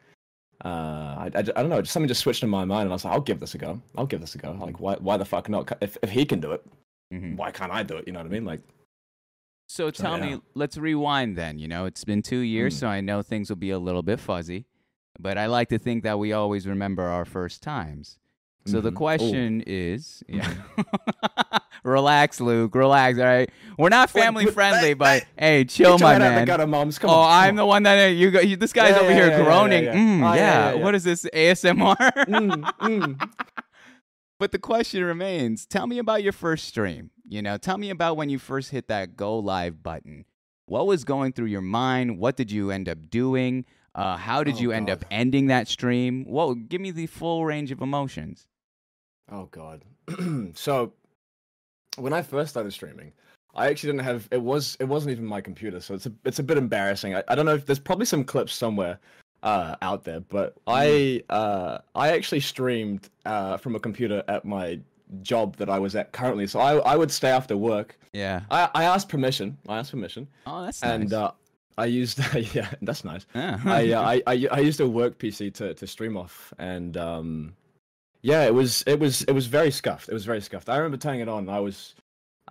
uh, 0.64 0.68
I, 0.68 1.32
I, 1.36 1.40
I 1.40 1.42
don't 1.42 1.70
know. 1.70 1.84
Something 1.84 2.08
just 2.08 2.22
switched 2.22 2.44
in 2.44 2.50
my 2.50 2.64
mind, 2.64 2.84
and 2.84 2.92
I 2.92 2.94
was 2.94 3.04
like, 3.04 3.14
I'll 3.14 3.20
give 3.22 3.40
this 3.42 3.54
a 3.56 3.58
go. 3.58 3.82
I'll 3.98 4.06
give 4.06 4.22
this 4.22 4.36
a 4.36 4.38
go. 4.38 4.52
Like 4.60 4.80
why 4.80 4.96
why 4.96 5.18
the 5.18 5.26
fuck 5.26 5.50
not? 5.50 5.72
If 5.82 5.98
if 6.04 6.10
he 6.12 6.24
can 6.26 6.40
do 6.40 6.52
it, 6.54 6.66
Mhm. 7.14 7.36
why 7.36 7.52
can't 7.52 7.72
I 7.72 7.84
do 7.84 7.98
it? 7.98 8.06
You 8.08 8.14
know 8.14 8.20
what 8.20 8.28
I 8.28 8.30
mean? 8.30 8.46
Like 8.46 8.62
So 9.68 9.88
So, 9.92 10.04
tell 10.04 10.18
yeah. 10.20 10.36
me, 10.36 10.42
let's 10.54 10.78
rewind 10.78 11.36
then. 11.36 11.58
You 11.58 11.68
know, 11.68 11.86
it's 11.86 12.04
been 12.06 12.22
two 12.22 12.40
years, 12.40 12.76
Mm. 12.76 12.80
so 12.80 12.88
I 12.88 13.02
know 13.02 13.22
things 13.22 13.50
will 13.50 13.58
be 13.58 13.72
a 13.72 13.80
little 13.80 14.04
bit 14.04 14.20
fuzzy, 14.20 14.66
but 15.20 15.38
I 15.38 15.48
like 15.48 15.70
to 15.70 15.80
think 15.80 16.04
that 16.04 16.20
we 16.20 16.32
always 16.32 16.68
remember 16.68 17.04
our 17.04 17.26
first 17.26 17.64
times. 17.64 18.20
So 18.66 18.80
the 18.80 18.92
Mhm. 18.92 18.94
Ooh. 18.94 18.98
question 18.98 19.64
is, 19.66 20.24
yeah. 20.30 20.54
relax, 21.84 22.40
Luke. 22.42 22.74
Relax. 22.75 23.20
All 23.20 23.25
right. 23.25 23.50
We're 23.78 23.90
not 23.90 24.10
family 24.10 24.46
but- 24.46 24.54
friendly, 24.54 24.94
but 24.94 25.25
hey, 25.38 25.66
chill, 25.66 25.98
my 26.00 26.13
head 26.13 26.22
out 26.22 26.28
of 26.30 26.36
man. 26.36 26.46
gutter, 26.46 26.68
moms. 26.68 27.00
Come 27.00 27.10
oh, 27.10 27.13
on. 27.13 27.44
I'm 27.44 27.56
the 27.56 27.66
one 27.66 27.84
that 27.84 28.08
you 28.10 28.32
got. 28.32 28.48
You, 28.48 28.56
this 28.58 28.74
guy's 28.74 28.92
Yeah, 28.96 29.02
over 29.02 29.10
yeah, 29.10 29.16
here 29.16 29.28
yeah, 29.30 29.44
groaning. 29.44 29.84
yeah. 29.86 29.94
Mm, 29.96 30.32
Oh, 30.32 30.34
yeah. 30.36 30.74
What 30.75 30.96
is 30.96 31.04
this 31.04 31.25
ASMR? 31.34 31.96
Mm, 31.96 32.63
mm. 32.80 33.30
But 34.40 34.52
the 34.52 34.60
question 34.60 35.04
remains 35.06 35.66
tell 35.66 35.88
me 35.88 36.00
about 36.00 36.22
your 36.22 36.34
first 36.34 36.66
stream. 36.68 37.12
You 37.25 37.42
know, 37.42 37.58
tell 37.58 37.78
me 37.78 37.90
about 37.90 38.18
when 38.18 38.30
you 38.30 38.40
first 38.40 38.72
hit 38.72 38.90
that 38.90 39.16
go 39.16 39.38
live 39.40 39.82
button. 39.82 40.25
What 40.66 40.86
was 40.88 41.04
going 41.06 41.32
through 41.34 41.46
your 41.48 41.62
mind? 41.62 42.18
What 42.20 42.36
did 42.36 42.52
you 42.52 42.70
end 42.72 42.90
up 42.90 43.10
doing? 43.10 43.66
Uh, 43.96 44.18
how 44.18 44.44
did 44.44 44.56
Oh, 44.56 44.60
you 44.60 44.72
end 44.74 44.90
up 44.90 45.06
ending 45.12 45.48
that 45.48 45.68
stream? 45.70 46.25
Well, 46.28 46.56
give 46.56 46.82
me 46.82 46.92
the 46.92 47.08
full 47.08 47.46
range 47.46 47.72
of 47.72 47.80
emotions. 47.82 48.48
Oh 49.32 49.46
god. 49.46 49.84
so 50.56 50.94
when 51.98 52.14
I 52.14 52.22
first 52.22 52.52
started 52.52 52.72
streaming, 52.74 53.12
I 53.56 53.70
actually 53.70 53.92
didn't 53.94 54.06
have 54.06 54.28
it 54.32 54.42
was 54.42 54.78
it 54.80 54.86
wasn't 54.86 55.12
even 55.12 55.26
my 55.26 55.42
computer, 55.42 55.80
so 55.80 55.94
it's 55.94 56.06
a 56.06 56.12
it's 56.26 56.40
a 56.40 56.44
bit 56.44 56.58
embarrassing. 56.58 57.16
I, 57.16 57.24
I 57.28 57.36
don't 57.36 57.46
know 57.46 57.56
if 57.56 57.66
there's 57.66 57.80
probably 57.80 58.06
some 58.06 58.24
clips 58.24 58.54
somewhere 58.54 59.00
uh 59.44 59.76
out 59.82 60.04
there, 60.04 60.22
but 60.22 60.56
I 60.68 61.24
uh 61.30 61.80
I 61.96 62.10
actually 62.12 62.40
streamed 62.40 63.10
uh 63.26 63.58
from 63.58 63.76
a 63.76 63.80
computer 63.80 64.24
at 64.28 64.46
my 64.46 64.80
job 65.22 65.58
that 65.58 65.70
I 65.70 65.78
was 65.80 65.96
at 65.96 66.12
currently. 66.12 66.48
So 66.48 66.60
I 66.60 66.78
I 66.78 66.96
would 66.96 67.12
stay 67.12 67.30
after 67.30 67.56
work. 67.56 67.98
Yeah. 68.14 68.42
I 68.50 68.70
I 68.74 68.84
asked 68.86 69.10
permission. 69.10 69.58
I 69.68 69.80
asked 69.80 69.92
permission. 69.92 70.28
Oh, 70.48 70.64
that's 70.64 70.82
nice. 70.82 70.92
And 70.92 71.14
uh 71.14 71.32
I 71.78 71.86
used 71.86 72.20
yeah, 72.56 72.70
that's 72.82 73.04
nice. 73.04 73.26
Yeah. 73.36 73.60
I, 73.66 73.92
uh, 73.92 74.02
I 74.12 74.22
I 74.28 74.48
I 74.52 74.60
used 74.60 74.80
a 74.80 74.88
work 74.88 75.20
PC 75.20 75.54
to 75.56 75.74
to 75.74 75.88
stream 75.88 76.18
off, 76.18 76.54
and 76.58 76.98
um, 76.98 77.56
yeah, 78.24 78.44
it 78.46 78.53
was 78.53 78.84
it 78.88 79.00
was 79.00 79.22
it 79.24 79.34
was 79.34 79.46
very 79.48 79.70
scuffed. 79.70 80.10
It 80.10 80.13
was 80.13 80.25
very 80.25 80.42
scuffed. 80.42 80.70
I 80.70 80.77
remember 80.77 80.98
turning 80.98 81.20
it 81.22 81.30
on. 81.30 81.39
and 81.48 81.51
I 81.51 81.60
was 81.60 81.94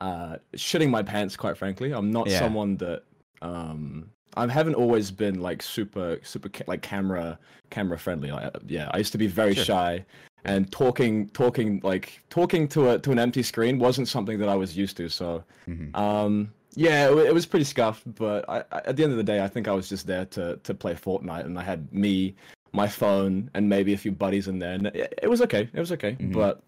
uh 0.01 0.37
shitting 0.55 0.91
my 0.91 1.03
pants. 1.03 1.37
Quite 1.37 1.57
frankly, 1.57 1.93
I'm 1.93 2.11
not 2.13 2.29
Yeah. 2.29 2.39
someone 2.39 2.77
that 2.77 3.03
um 3.43 4.11
I 4.37 4.47
haven't 4.51 4.75
always 4.77 5.11
been 5.11 5.41
like 5.41 5.63
super 5.63 6.19
super 6.23 6.49
ca- 6.49 6.65
like 6.67 6.83
camera 6.83 7.39
camera 7.71 7.99
friendly. 7.99 8.31
I, 8.31 8.51
yeah, 8.67 8.91
I 8.95 8.99
used 8.99 9.13
to 9.13 9.19
be 9.19 9.27
very 9.27 9.55
Sure. 9.55 9.65
shy. 9.65 10.05
And 10.45 10.73
talking, 10.73 11.29
talking, 11.29 11.81
like 11.85 12.21
talking 12.29 12.67
to 12.69 12.91
a 12.91 12.99
to 12.99 13.13
an 13.13 13.19
empty 13.21 13.45
screen 13.45 13.79
wasn't 13.79 14.09
something 14.09 14.39
that 14.41 14.49
I 14.49 14.57
was 14.57 14.77
used 14.77 14.97
to. 14.97 15.09
So, 15.09 15.45
Mhm. 15.69 15.97
um, 15.97 16.53
yeah, 16.75 17.09
it, 17.09 17.17
it 17.29 17.35
was 17.35 17.47
pretty 17.47 17.65
scuffed, 17.65 18.03
but 18.17 18.45
I, 18.49 18.65
I, 18.73 18.79
at 18.87 18.97
the 18.97 19.05
end 19.05 19.13
of 19.13 19.19
the 19.19 19.23
day, 19.23 19.41
I 19.45 19.47
think 19.47 19.69
I 19.69 19.73
was 19.73 19.89
just 19.89 20.05
there 20.05 20.25
to 20.37 20.57
to 20.65 20.75
play 20.75 20.95
Fortnite, 20.95 21.45
and 21.45 21.57
I 21.57 21.63
had 21.63 21.93
me, 21.93 22.35
my 22.73 22.89
phone, 22.89 23.51
and 23.55 23.69
maybe 23.69 23.93
a 23.93 23.99
few 23.99 24.13
buddies 24.13 24.49
in 24.49 24.59
there, 24.59 24.73
and 24.75 24.87
it, 24.89 25.19
it 25.23 25.29
was 25.29 25.41
okay. 25.43 25.69
It 25.73 25.79
was 25.81 25.93
okay, 25.93 26.13
Mhm. 26.19 26.33
but 26.33 26.63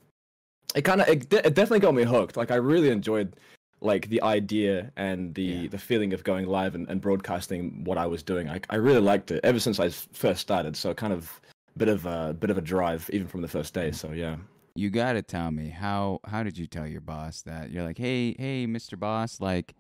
it 0.75 0.83
kind 0.83 1.01
of 1.01 1.09
it, 1.09 1.33
it 1.33 1.55
definitely 1.55 1.81
got 1.81 1.95
me 1.95 2.05
hooked. 2.05 2.37
Like 2.37 2.51
I 2.51 2.57
really 2.57 2.91
enjoyed 2.91 3.37
like 3.81 4.09
the 4.09 4.23
idea 4.23 4.91
and 4.97 5.35
the 5.35 5.43
Yeah. 5.43 5.69
the 5.69 5.79
feeling 5.79 6.13
of 6.13 6.25
going 6.25 6.47
live 6.47 6.75
and, 6.75 6.89
and 6.89 7.01
broadcasting 7.01 7.85
what 7.85 7.99
I 7.99 8.07
was 8.07 8.23
doing. 8.23 8.49
I 8.49 8.61
I 8.71 8.77
really 8.77 9.01
liked 9.01 9.31
it 9.31 9.41
ever 9.45 9.61
since 9.61 9.79
I 9.81 9.89
first 9.91 10.41
started. 10.41 10.77
So 10.77 10.95
kind 10.95 11.13
of 11.13 11.41
bit 11.77 11.89
of 11.89 12.07
a 12.07 12.35
bit 12.39 12.51
of 12.51 12.59
a 12.59 12.63
drive 12.63 13.09
even 13.13 13.27
from 13.29 13.43
the 13.43 13.49
first 13.49 13.75
day. 13.75 13.91
So 13.93 14.13
yeah. 14.13 14.37
you 14.77 14.91
gotta 14.91 15.23
tell 15.23 15.51
me 15.51 15.69
how 15.69 16.21
how 16.27 16.43
did 16.43 16.59
you 16.59 16.67
tell 16.67 16.87
your 16.87 17.01
boss 17.01 17.43
that 17.43 17.71
you're 17.71 17.85
like 17.85 17.99
hey 17.99 18.35
hey 18.39 18.67
mr 18.67 18.99
boss 18.99 19.41
like 19.41 19.75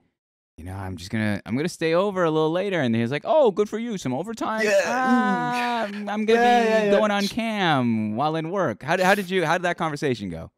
you 0.57 0.65
know 0.65 0.75
i'm 0.75 0.97
just 0.97 1.11
gonna 1.11 1.41
i'm 1.47 1.57
gonna 1.57 1.69
stay 1.69 1.95
over 1.95 2.25
a 2.25 2.31
little 2.31 2.51
later 2.51 2.81
and 2.81 2.95
he's 2.95 3.11
like 3.11 3.23
oh 3.25 3.51
good 3.51 3.69
for 3.69 3.79
you 3.79 3.99
some 3.99 4.15
overtime 4.15 4.65
Yeah, 4.65 4.81
ah, 4.85 5.87
mm. 5.89 6.09
i'm 6.09 6.25
gonna 6.25 6.41
Yeah, 6.41 6.43
be 6.43 6.69
yeah, 6.69 6.85
yeah. 6.85 6.91
going 6.91 7.11
on 7.11 7.27
cam 7.29 8.15
while 8.17 8.37
in 8.37 8.51
work 8.51 8.83
how, 8.83 8.97
did- 8.97 9.05
how 9.07 9.15
did 9.15 9.29
you 9.31 9.45
how 9.45 9.59
did 9.59 9.65
that 9.65 9.77
conversation 9.77 10.31
go 10.31 10.51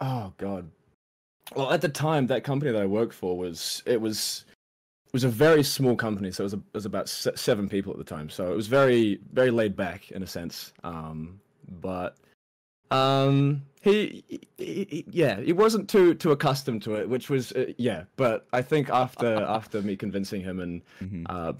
Oh 0.00 0.32
god. 0.38 0.68
well, 1.54 1.70
at 1.72 1.80
the 1.80 1.88
time, 1.88 2.26
that 2.26 2.42
company 2.42 2.72
that 2.72 2.82
I 2.82 2.84
worked 2.86 3.14
for 3.14 3.38
was 3.38 3.80
it 3.86 4.00
was 4.00 4.44
it 5.06 5.12
was 5.12 5.22
a 5.22 5.28
very 5.28 5.62
small 5.62 5.94
company, 5.94 6.32
so 6.32 6.42
it 6.42 6.46
was, 6.46 6.54
a, 6.54 6.56
it 6.56 6.62
was 6.74 6.84
about 6.84 7.08
se- 7.08 7.36
seven 7.36 7.68
people 7.68 7.92
at 7.92 7.98
the 7.98 8.04
time. 8.04 8.28
So 8.28 8.50
it 8.52 8.56
was 8.56 8.66
very 8.66 9.20
very 9.32 9.52
laid 9.52 9.76
back 9.76 10.10
in 10.10 10.24
a 10.24 10.26
sense. 10.26 10.72
Um, 10.82 11.38
but 11.80 12.16
um, 12.94 13.62
he, 13.82 14.24
he, 14.28 14.40
he, 14.56 15.04
yeah, 15.10 15.40
he 15.40 15.52
wasn't 15.52 15.90
too 15.90 16.14
too 16.14 16.30
accustomed 16.32 16.82
to 16.82 16.94
it, 16.94 17.06
which 17.08 17.28
was 17.28 17.52
uh, 17.52 17.72
yeah. 17.76 18.04
But 18.16 18.46
I 18.52 18.62
think 18.62 18.88
after 18.88 19.34
after 19.58 19.82
me 19.82 19.94
convincing 19.96 20.40
him 20.40 20.60
and 20.60 20.80
Mhm. 21.02 21.26
uh, 21.28 21.52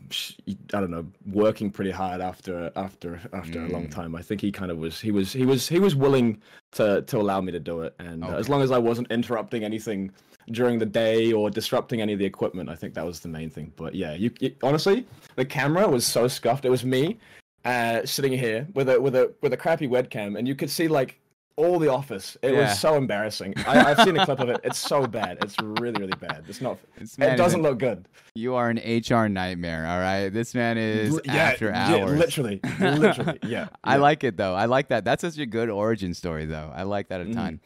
I 0.77 0.81
don't 0.81 0.91
know, 0.91 1.07
working 1.31 1.71
pretty 1.71 1.91
hard 1.91 2.21
after 2.23 2.73
after 2.77 3.21
after 3.35 3.59
a 3.65 3.69
long 3.69 3.89
Mm. 3.89 3.91
time, 3.91 4.15
I 4.15 4.23
think 4.23 4.41
he 4.41 4.51
kind 4.51 4.71
of 4.71 4.79
was 4.79 5.01
he 5.01 5.11
was 5.11 5.33
he 5.35 5.45
was 5.45 5.69
he 5.69 5.79
was 5.79 5.95
willing 5.95 6.41
to 6.73 7.03
to 7.03 7.19
allow 7.19 7.41
me 7.43 7.53
to 7.53 7.61
do 7.61 7.83
it, 7.83 7.95
and 7.99 8.25
uh, 8.25 8.37
as 8.43 8.49
long 8.49 8.63
as 8.63 8.71
I 8.71 8.79
wasn't 8.79 9.11
interrupting 9.11 9.63
anything 9.65 10.11
during 10.51 10.79
the 10.79 10.87
day 10.87 11.33
or 11.33 11.51
disrupting 11.51 12.01
any 12.01 12.13
of 12.15 12.19
the 12.19 12.25
equipment, 12.25 12.69
I 12.71 12.75
think 12.75 12.95
that 12.95 13.05
was 13.05 13.21
the 13.21 13.29
main 13.29 13.51
thing. 13.51 13.73
But 13.77 13.95
yeah, 13.95 14.15
you, 14.15 14.31
you 14.41 14.55
honestly, 14.63 15.07
the 15.37 15.45
camera 15.45 15.87
was 15.89 16.07
so 16.07 16.29
scuffed. 16.29 16.65
It 16.65 16.71
was 16.71 16.85
me 16.85 17.19
uh, 17.67 18.05
sitting 18.07 18.33
here 18.33 18.67
with 18.75 18.89
a 18.89 18.99
with 19.01 19.15
a 19.15 19.33
with 19.43 19.53
a 19.53 19.57
crappy 19.59 19.89
webcam, 19.89 20.39
and 20.39 20.49
you 20.49 20.55
could 20.55 20.71
see 20.71 20.89
like 20.89 21.19
all 21.57 21.79
the 21.79 21.89
office. 21.89 22.37
It 22.43 22.53
Yeah. 22.53 22.61
was 22.69 22.79
so 22.81 22.97
embarrassing. 22.97 23.55
I, 23.67 23.91
I've 23.93 24.01
seen 24.01 24.17
a 24.17 24.25
clip 24.25 24.41
of 24.41 24.49
it. 24.49 24.61
It's 24.65 24.79
so 24.79 25.07
bad. 25.07 25.39
It's 25.43 25.55
really 25.63 26.01
really 26.01 26.19
bad. 26.21 26.45
It's 26.49 26.61
not. 26.61 26.79
This 26.99 27.17
It 27.19 27.37
doesn't 27.37 27.63
look 27.63 27.79
good. 27.79 28.09
You 28.35 28.55
are 28.55 28.69
an 28.71 28.79
HR 28.79 29.29
nightmare. 29.29 29.87
All 29.87 29.99
right, 30.01 30.29
this 30.31 30.55
man 30.55 30.79
is 30.79 31.15
Li- 31.15 31.21
after 31.29 31.67
yeah, 31.67 31.95
hours. 31.95 32.19
literally, 32.19 32.61
literally, 32.81 33.39
yeah. 33.47 33.69
I 33.85 33.97
like 33.97 34.25
it 34.25 34.37
though. 34.37 34.55
I 34.55 34.67
like 34.67 34.89
that. 34.89 35.05
That's 35.05 35.21
such 35.23 35.39
a 35.39 35.47
good 35.47 35.71
origin 35.71 36.15
story 36.15 36.45
though. 36.47 36.73
I 36.75 36.83
like 36.83 37.09
that 37.09 37.21
a 37.21 37.25
Mhm. 37.25 37.35
ton. 37.35 37.61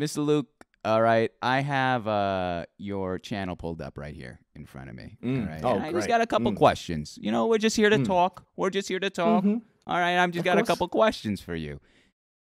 Mr. 0.00 0.24
Luke, 0.24 0.46
all 0.84 1.02
right. 1.02 1.30
I 1.42 1.60
have 1.60 2.06
uh 2.08 2.64
your 2.78 3.18
channel 3.18 3.56
pulled 3.56 3.80
up 3.82 3.98
right 3.98 4.14
here 4.14 4.40
in 4.56 4.64
front 4.66 4.90
of 4.90 4.96
me. 4.96 5.16
Mm. 5.22 5.42
All 5.42 5.48
right. 5.52 5.60
Oh, 5.64 5.74
And 5.76 5.84
I 5.84 5.92
just 5.92 6.08
got 6.08 6.20
a 6.20 6.26
couple 6.26 6.50
Mm. 6.52 6.56
questions. 6.56 7.18
You 7.20 7.30
know, 7.30 7.46
we're 7.46 7.58
just 7.58 7.76
here 7.76 7.90
to 7.90 7.98
Mm. 7.98 8.06
talk. 8.06 8.44
We're 8.56 8.70
just 8.70 8.88
here 8.88 8.98
to 9.00 9.10
talk. 9.10 9.44
Mhm. 9.44 9.62
All 9.86 9.96
right. 9.98 10.16
I'm 10.16 10.32
just 10.32 10.40
Of 10.40 10.44
got 10.44 10.58
a 10.58 10.64
couple 10.64 10.88
questions 10.88 11.40
for 11.40 11.54
you. 11.54 11.80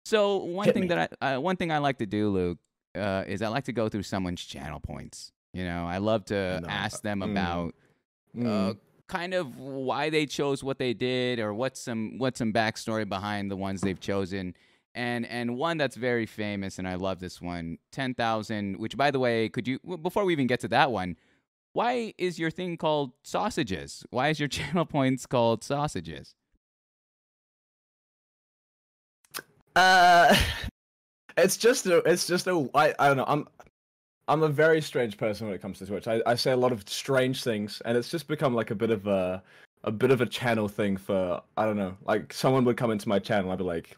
So 0.05 0.39
one 0.39 0.67
Hit 0.67 0.75
thing 0.75 0.83
me. 0.85 0.89
that 0.89 1.17
I 1.21 1.35
uh, 1.35 1.41
one 1.41 1.57
thing 1.57 1.71
I 1.71 1.79
like 1.79 1.99
to 1.99 2.07
do, 2.07 2.31
Luke, 2.31 2.59
uh, 2.97 3.25
is 3.27 3.43
I 3.43 3.49
like 3.49 3.65
to 3.65 3.73
go 3.73 3.89
through 3.89 4.03
someone's 4.05 4.45
channel 4.45 4.81
points. 4.81 5.33
You 5.53 5.65
know, 5.65 5.87
I 5.87 5.99
love 5.99 6.25
to 6.27 6.61
No, 6.61 6.69
ask 6.69 7.03
them 7.03 7.21
mm. 7.21 7.31
about 7.31 7.75
Mm. 8.37 8.71
uh, 8.71 8.75
kind 9.09 9.35
of 9.35 9.59
why 9.59 10.09
they 10.09 10.25
chose 10.25 10.63
what 10.63 10.79
they 10.79 10.95
did 10.95 11.41
or 11.41 11.53
what's 11.53 11.81
some 11.81 12.17
what's 12.19 12.39
some 12.39 12.53
backstory 12.53 13.09
behind 13.09 13.51
the 13.51 13.57
ones 13.57 13.81
they've 13.81 13.99
chosen 13.99 14.55
and 14.95 15.27
and 15.27 15.57
one 15.57 15.77
that's 15.79 15.97
very 15.97 16.27
famous 16.27 16.79
and 16.79 16.87
i 16.87 16.95
love 16.95 17.19
this 17.19 17.41
one 17.43 17.77
10000 17.91 18.77
which 18.79 18.97
by 18.97 19.11
the 19.11 19.19
way 19.19 19.49
could 19.49 19.67
you 19.67 19.81
before 20.01 20.25
we 20.25 20.33
even 20.33 20.47
get 20.47 20.61
to 20.61 20.69
that 20.69 20.93
one 20.93 21.17
why 21.73 22.15
is 22.19 22.39
your 22.39 22.53
thing 22.53 22.77
called 22.77 23.11
sausages 23.25 24.05
why 24.11 24.29
is 24.29 24.39
your 24.39 24.49
channel 24.59 24.85
points 24.87 25.27
called 25.27 25.65
sausages 25.65 26.37
Uh, 29.77 30.35
it's 31.37 31.57
just 31.57 31.87
a, 31.87 31.99
it's 31.99 32.27
just 32.27 32.47
a, 32.47 32.69
I, 32.75 32.95
I 32.99 33.09
don't 33.09 33.17
know. 33.17 33.25
I'm, 33.27 33.49
I'm 34.29 34.43
a 34.43 34.49
very 34.49 34.81
strange 34.81 35.17
person 35.17 35.47
when 35.47 35.55
it 35.55 35.63
comes 35.63 35.79
to 35.79 35.87
Twitch. 35.87 36.07
I, 36.07 36.23
I 36.25 36.35
say 36.37 36.53
a 36.53 36.57
lot 36.57 36.73
of 36.73 36.89
strange 36.89 37.43
things, 37.43 37.83
and 37.85 37.97
it's 37.97 38.09
just 38.09 38.29
become 38.29 38.55
like 38.55 38.71
a 38.71 38.75
bit 38.75 38.91
of 38.91 39.07
a, 39.07 39.43
a 39.83 39.91
bit 39.91 40.11
of 40.11 40.21
a 40.21 40.27
channel 40.27 40.69
thing 40.69 40.97
for, 40.97 41.43
I 41.57 41.65
don't 41.65 41.77
know. 41.77 41.97
Like 42.05 42.33
someone 42.33 42.65
would 42.65 42.77
come 42.77 42.91
into 42.91 43.09
my 43.09 43.19
channel, 43.19 43.51
I'd 43.51 43.59
be 43.59 43.65
like, 43.65 43.97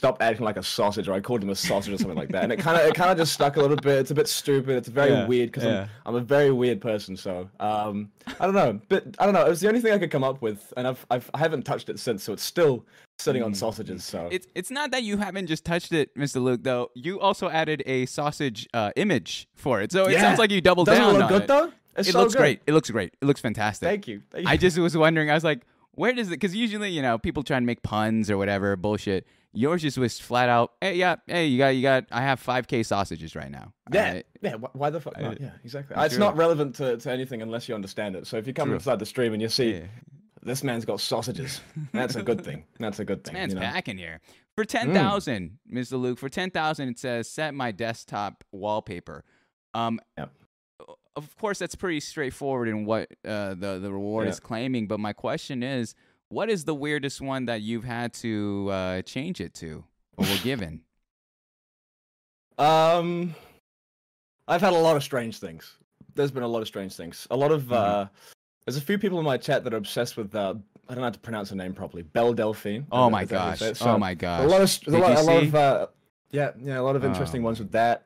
stop 0.00 0.22
acting 0.22 0.46
like 0.46 0.56
a 0.56 0.62
sausage, 0.62 1.08
or 1.08 1.12
I 1.12 1.20
called 1.20 1.42
him 1.42 1.50
a 1.50 1.54
sausage 1.54 1.92
or 1.92 1.98
something 1.98 2.16
like 2.16 2.30
that, 2.30 2.42
and 2.44 2.52
it 2.54 2.58
kind 2.58 2.80
of, 2.80 2.86
it 2.88 2.94
kind 2.94 3.10
of 3.10 3.18
just 3.18 3.34
stuck 3.34 3.56
a 3.56 3.60
little 3.60 3.76
bit. 3.76 3.98
It's 3.98 4.10
a 4.10 4.14
bit 4.14 4.28
stupid. 4.28 4.76
It's 4.76 4.88
very 4.88 5.10
Yeah, 5.10 5.26
weird 5.26 5.48
because 5.52 5.64
yeah. 5.64 5.88
I'm, 6.06 6.14
I'm 6.14 6.22
a 6.22 6.24
very 6.24 6.50
weird 6.50 6.80
person. 6.80 7.18
So, 7.18 7.50
um, 7.60 8.10
I 8.40 8.46
don't 8.46 8.54
know, 8.54 8.80
but 8.88 9.04
I 9.18 9.26
don't 9.26 9.34
know. 9.34 9.44
It 9.44 9.50
was 9.50 9.60
the 9.60 9.68
only 9.68 9.80
thing 9.82 9.92
I 9.92 9.98
could 9.98 10.10
come 10.10 10.24
up 10.24 10.40
with, 10.40 10.72
and 10.78 10.88
I've, 10.88 11.04
I've 11.10 11.30
I 11.34 11.38
haven't 11.38 11.64
touched 11.64 11.90
it 11.90 11.98
since, 12.00 12.22
so 12.22 12.32
it's 12.32 12.42
still 12.42 12.86
sitting 13.18 13.42
on 13.42 13.52
Mm. 13.52 13.56
sausages. 13.56 14.02
So 14.04 14.28
it's 14.32 14.46
it's 14.54 14.70
not 14.70 14.90
that 14.92 15.02
you 15.02 15.18
haven't 15.18 15.46
just 15.48 15.66
touched 15.66 15.92
it 15.92 16.16
mr 16.16 16.40
luke 16.42 16.60
though 16.62 16.90
you 16.94 17.20
also 17.20 17.50
added 17.50 17.82
a 17.84 18.06
sausage 18.06 18.66
uh, 18.72 18.92
image 18.96 19.46
for 19.54 19.82
it 19.82 19.92
so 19.92 20.06
it 20.06 20.12
Yeah. 20.12 20.22
sounds 20.22 20.38
like 20.38 20.50
you 20.50 20.62
doubled 20.62 20.86
Doesn't 20.86 21.02
down 21.04 21.16
it 21.16 21.18
look 21.18 21.22
on 21.24 21.28
good 21.28 21.42
it. 21.42 21.48
though? 21.48 21.72
It's 21.98 22.08
it 22.08 22.12
so 22.12 22.20
looks 22.20 22.32
good. 22.34 22.38
great 22.40 22.62
it 22.66 22.72
looks 22.72 22.88
great 22.88 23.12
it 23.20 23.26
looks 23.26 23.42
fantastic 23.42 23.86
Thank 23.86 24.08
you. 24.08 24.22
Thank 24.30 24.46
you. 24.46 24.50
I 24.50 24.56
just 24.56 24.78
was 24.78 24.96
wondering. 24.96 25.30
I 25.30 25.34
was 25.34 25.44
like, 25.44 25.66
where 25.92 26.14
does 26.14 26.28
it? 26.28 26.30
Because 26.40 26.56
usually, 26.56 26.88
you 26.90 27.02
know, 27.02 27.18
people 27.18 27.42
try 27.42 27.58
and 27.58 27.66
make 27.66 27.82
puns 27.82 28.30
or 28.30 28.38
whatever 28.38 28.74
bullshit. 28.76 29.26
Yours 29.52 29.82
just 29.82 29.98
was 29.98 30.20
flat 30.20 30.48
out. 30.48 30.72
Hey, 30.80 30.94
yeah, 30.96 31.16
hey, 31.26 31.46
you 31.46 31.58
got, 31.58 31.68
you 31.68 31.82
got. 31.82 32.04
I 32.12 32.20
have 32.22 32.38
five 32.38 32.68
k 32.68 32.82
sausages 32.84 33.34
right 33.34 33.50
now. 33.50 33.72
yeah, 33.92 34.22
yeah. 34.42 34.54
Why 34.54 34.90
the 34.90 35.00
fuck? 35.00 35.14
I- 35.16 35.22
not? 35.22 35.40
yeah, 35.40 35.50
exactly. 35.64 35.94
True. 35.94 36.04
It's 36.04 36.16
not 36.18 36.36
relevant 36.36 36.76
to, 36.76 36.96
to 36.98 37.10
anything 37.10 37.42
unless 37.42 37.68
you 37.68 37.74
understand 37.74 38.14
it. 38.16 38.26
So 38.28 38.36
if 38.36 38.46
you 38.46 38.52
come 38.52 38.68
True. 38.68 38.76
inside 38.76 38.98
the 39.00 39.06
stream 39.06 39.32
and 39.32 39.42
you 39.42 39.48
see 39.48 39.72
Yeah. 39.74 39.80
this 40.42 40.62
man's 40.62 40.84
got 40.84 41.00
sausages, 41.00 41.60
that's 41.92 42.14
a 42.14 42.22
good 42.22 42.44
thing. 42.44 42.64
That's 42.78 43.00
a 43.00 43.04
good 43.04 43.24
thing. 43.24 43.34
Man's 43.34 43.54
you 43.54 43.58
know? 43.60 43.66
Mm. 43.66 43.72
packing 43.72 43.98
here. 43.98 44.20
For 44.56 44.64
ten 44.64 44.92
thousand, 44.92 45.58
Mr. 45.72 46.00
Luke. 46.00 46.18
For 46.18 46.28
ten 46.28 46.50
thousand, 46.50 46.88
it 46.90 46.98
says 47.00 47.28
set 47.28 47.52
my 47.54 47.72
desktop 47.72 48.44
wallpaper. 48.52 49.24
Um, 49.74 50.00
Yep. 50.16 50.30
of 51.16 51.36
course, 51.38 51.58
that's 51.58 51.74
pretty 51.74 52.00
straightforward 52.00 52.68
in 52.68 52.84
what 52.84 53.08
uh, 53.26 53.54
the 53.54 53.78
the 53.80 53.90
reward 53.92 54.26
Yeah. 54.26 54.30
is 54.32 54.38
claiming. 54.40 54.86
But 54.86 55.00
my 55.00 55.12
question 55.12 55.62
is, 55.64 55.94
what 56.30 56.48
is 56.48 56.64
the 56.64 56.74
weirdest 56.74 57.20
one 57.20 57.44
that 57.46 57.60
you've 57.60 57.84
had 57.84 58.12
to 58.14 58.68
uh, 58.72 59.02
change 59.02 59.40
it 59.40 59.52
to 59.54 59.84
or 60.16 60.26
were 60.26 60.38
given? 60.42 60.80
Um, 62.58 63.34
I've 64.46 64.60
had 64.60 64.74
a 64.74 64.78
lot 64.78 64.94
of 64.94 65.02
strange 65.02 65.38
things. 65.38 65.78
There's 66.14 66.30
been 66.30 66.42
a 66.42 66.48
lot 66.48 66.60
of 66.60 66.68
strange 66.68 66.94
things. 66.94 67.26
A 67.30 67.36
lot 67.36 67.52
of 67.52 67.62
Mhm. 67.62 67.72
uh, 67.72 68.06
there's 68.66 68.76
a 68.76 68.82
few 68.82 68.98
people 68.98 69.18
in 69.18 69.24
my 69.24 69.38
chat 69.38 69.64
that 69.64 69.72
are 69.72 69.78
obsessed 69.78 70.18
with 70.18 70.34
uh, 70.34 70.54
I 70.86 70.92
don't 70.92 70.98
know 70.98 71.04
how 71.04 71.10
to 71.10 71.18
pronounce 71.20 71.48
her 71.48 71.56
name 71.56 71.72
properly. 71.72 72.02
Belle 72.02 72.34
Delphine. 72.34 72.86
Oh 72.92 73.08
my 73.08 73.24
that 73.24 73.38
how 73.38 73.46
you 73.46 73.56
gosh! 73.56 73.60
oh 73.62 73.74
So, 73.94 73.98
my 73.98 74.10
A 74.10 74.14
gosh! 74.14 74.50
lot 74.50 74.60
of 74.60 74.94
a 74.94 74.98
lot, 74.98 75.16
a 75.16 75.22
lot 75.22 75.42
of 75.42 75.54
uh, 75.54 75.86
yeah, 76.32 76.50
yeah, 76.58 76.78
a 76.78 76.82
lot 76.82 76.96
of 76.96 77.04
interesting 77.04 77.40
Oh. 77.40 77.46
ones 77.46 77.60
with 77.60 77.72
that. 77.72 78.04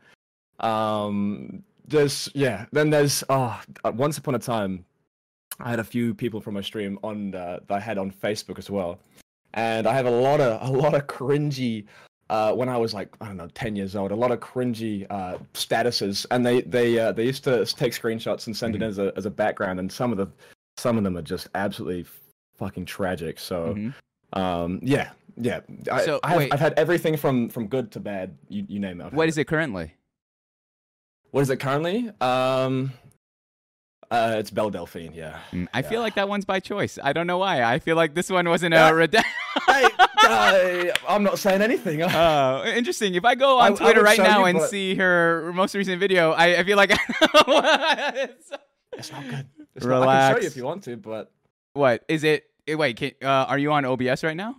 Um, 0.61 1.65
there's 1.89 2.29
yeah, 2.35 2.67
then 2.71 2.91
there's 2.91 3.25
oh, 3.29 3.61
uh, 3.85 3.91
once 3.93 4.19
upon 4.19 4.37
a 4.37 4.39
time, 4.39 4.85
I 5.61 5.71
had 5.71 5.79
a 5.79 5.85
few 5.85 6.15
people 6.15 6.41
from 6.41 6.55
my 6.55 6.61
stream 6.61 6.99
on 7.03 7.35
uh, 7.35 7.61
that 7.69 7.75
I 7.75 7.81
had 7.81 7.99
on 7.99 8.11
Facebook 8.11 8.59
as 8.59 8.71
well, 8.71 8.99
and 9.55 9.87
I 9.87 9.95
have 9.95 10.07
a 10.07 10.11
lot 10.11 10.41
of 10.41 10.69
a 10.69 10.73
lot 10.73 10.95
of 10.95 11.07
cringy. 11.07 11.87
Uh, 12.31 12.53
when 12.55 12.69
I 12.71 12.77
was 12.79 12.95
like 12.95 13.11
I 13.21 13.27
don't 13.27 13.37
know 13.37 13.49
ten 13.55 13.77
years 13.77 13.95
old, 13.95 14.11
a 14.11 14.17
lot 14.17 14.31
of 14.33 14.41
cringy 14.41 15.07
uh, 15.11 15.39
statuses, 15.53 16.27
and 16.31 16.45
they 16.45 16.63
they 16.63 16.99
uh, 16.99 17.13
they 17.13 17.25
used 17.25 17.45
to 17.45 17.65
take 17.67 17.93
screenshots 17.93 18.47
and 18.47 18.57
send 18.57 18.75
Mhm. 18.75 18.79
it 18.79 18.83
as 18.83 18.99
a 18.99 19.13
as 19.17 19.27
a 19.27 19.31
background, 19.31 19.79
and 19.79 19.91
some 19.93 20.11
of 20.11 20.19
the 20.19 20.27
some 20.77 20.97
of 20.99 21.05
them 21.05 21.17
are 21.17 21.23
just 21.23 21.49
absolutely 21.55 22.07
fucking 22.57 22.85
tragic. 22.87 23.39
So. 23.39 23.75
Mhm. 23.75 23.95
Um, 24.33 24.81
yeah, 24.83 25.11
yeah. 25.37 25.61
I, 25.93 26.05
So, 26.05 26.19
I 26.25 26.33
have. 26.33 26.49
I've 26.53 26.59
had 26.61 26.75
everything 26.77 27.17
from 27.17 27.49
from 27.49 27.69
good 27.69 27.93
to 27.93 28.01
bad. 28.01 28.37
You 28.49 28.65
you 28.69 28.81
name 28.81 29.01
it. 29.01 29.05
I've 29.05 29.13
What 29.13 29.29
had 29.29 29.39
it 29.39 29.45
currently? 29.47 29.95
What 31.31 31.43
is 31.43 31.51
it 31.51 31.59
currently? 31.61 32.11
Um, 32.21 32.93
uh, 34.11 34.37
it's 34.39 34.51
Belle 34.51 34.71
Delphine. 34.71 35.13
Yeah. 35.15 35.39
Mm, 35.53 35.69
I 35.75 35.83
feel 35.83 36.01
like 36.01 36.15
that 36.15 36.29
one's 36.29 36.45
by 36.45 36.61
choice. 36.61 36.99
I 37.03 37.13
don't 37.13 37.27
know 37.27 37.39
why. 37.39 37.63
I 37.63 37.79
feel 37.79 37.97
like 37.97 38.15
this 38.15 38.31
one 38.31 38.49
wasn't 38.49 38.75
Yeah. 38.75 38.89
a 38.91 38.95
reda- 39.01 39.23
hey, 39.23 39.89
I, 40.27 40.93
I'm 41.09 41.23
not 41.23 41.39
saying 41.39 41.63
anything. 41.63 42.03
Oh, 42.15 42.65
interesting. 42.65 43.15
If 43.15 43.25
I 43.25 43.35
go 43.35 43.59
on 43.59 43.73
I 43.73 43.77
Twitter 43.77 44.01
would 44.01 44.07
right 44.07 44.19
now 44.19 44.41
you, 44.41 44.45
and 44.47 44.59
but- 44.59 44.71
see 44.71 44.95
her 44.97 45.53
most 45.55 45.75
recent 45.75 46.01
video, 46.01 46.33
I, 46.33 46.59
I 46.61 46.65
feel 46.65 46.77
like 46.77 46.91
It's- 47.49 48.51
it's 48.93 49.13
not 49.13 49.29
good. 49.29 49.47
It's 49.75 49.85
not- 49.87 50.09
I 50.09 50.33
can 50.33 50.37
show 50.37 50.41
you 50.43 50.47
if 50.47 50.57
you 50.57 50.65
want 50.65 50.85
to, 50.85 50.97
but 50.97 51.33
what 51.75 52.05
is 52.09 52.25
it? 52.25 52.45
Wait, 52.69 52.97
can, 52.97 53.13
uh, 53.23 53.27
are 53.49 53.59
you 53.59 53.73
on 53.73 53.85
OBS 53.85 54.25
right 54.25 54.37
now? 54.37 54.57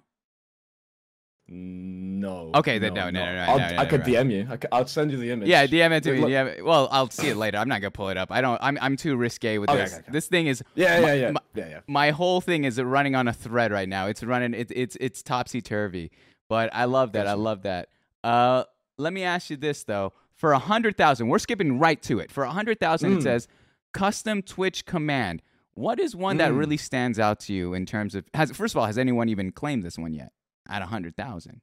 No. 1.48 2.52
Okay, 2.56 2.80
then 2.80 2.94
no, 2.94 3.10
no, 3.10 3.24
no, 3.24 3.36
no, 3.36 3.42
I'll, 3.52 3.60
no, 3.60 3.78
I 3.78 3.86
could 3.86 4.02
no. 4.08 4.14
DM 4.14 4.32
you. 4.32 4.48
I 4.50 4.58
could, 4.58 4.70
I'll 4.72 4.88
send 4.88 5.12
you 5.12 5.18
the 5.18 5.30
image. 5.32 5.48
Yeah, 5.48 5.68
DM 5.68 5.92
it 5.92 6.04
to 6.04 6.14
me. 6.14 6.20
DM 6.22 6.58
it. 6.58 6.66
Well, 6.66 6.88
I'll 6.92 7.10
see 7.10 7.28
it 7.28 7.38
later. 7.38 7.58
I'm 7.58 7.68
not 7.70 7.82
gonna 7.82 7.92
pull 7.92 8.10
it 8.10 8.18
up. 8.18 8.32
I 8.32 8.42
don't. 8.42 8.60
I'm 8.62 8.78
I'm 8.82 8.96
too 8.98 9.16
risque 9.16 9.58
with 9.58 9.70
Okay, 9.70 9.80
this. 9.80 9.94
okay, 9.94 10.00
okay. 10.02 10.12
This 10.12 10.28
thing 10.28 10.48
is 10.48 10.64
Yeah, 10.76 11.02
my- 11.02 11.08
yeah, 11.08 11.14
yeah, 11.14 11.32
my- 11.32 11.40
yeah, 11.54 11.68
yeah. 11.70 11.80
my 11.88 12.12
whole 12.12 12.42
thing 12.42 12.64
is 12.64 12.82
running 12.82 13.16
on 13.16 13.28
a 13.28 13.34
thread 13.34 13.72
right 13.72 13.88
now. 13.88 14.08
It's 14.08 14.24
running. 14.24 14.54
It, 14.54 14.72
it's 14.76 14.98
it's 15.00 15.22
topsy 15.22 15.62
turvy. 15.62 16.12
But 16.50 16.70
I 16.74 16.86
love 16.86 17.14
that. 17.14 17.28
I 17.28 17.34
love 17.34 17.64
that. 17.64 17.90
Uh, 18.24 18.64
let 18.98 19.14
me 19.14 19.24
ask 19.24 19.50
you 19.50 19.58
this 19.58 19.84
though. 19.84 20.14
For 20.34 20.52
a 20.52 20.60
hundred 20.60 20.98
thousand, 20.98 21.28
we're 21.30 21.40
skipping 21.40 21.80
right 21.80 22.02
to 22.04 22.20
it. 22.20 22.32
For 22.32 22.44
a 22.44 22.52
hundred 22.52 22.80
thousand, 22.80 23.14
it 23.14 23.20
Mm. 23.20 23.24
says 23.24 23.48
custom 23.94 24.42
Twitch 24.42 24.86
command. 24.86 25.42
What 25.76 26.00
is 26.00 26.16
one 26.16 26.38
that 26.38 26.52
Mm. 26.52 26.58
really 26.58 26.78
stands 26.78 27.20
out 27.20 27.40
to 27.42 27.54
you 27.54 27.74
in 27.74 27.86
terms 27.86 28.16
of? 28.16 28.26
Has 28.34 28.52
first 28.52 28.74
of 28.74 28.80
all, 28.80 28.86
has 28.86 28.98
anyone 28.98 29.30
even 29.30 29.52
claimed 29.52 29.84
this 29.84 29.98
one 29.98 30.14
yet? 30.14 30.32
At 30.70 30.82
a 30.82 30.86
hundred 30.86 31.16
thousand. 31.16 31.62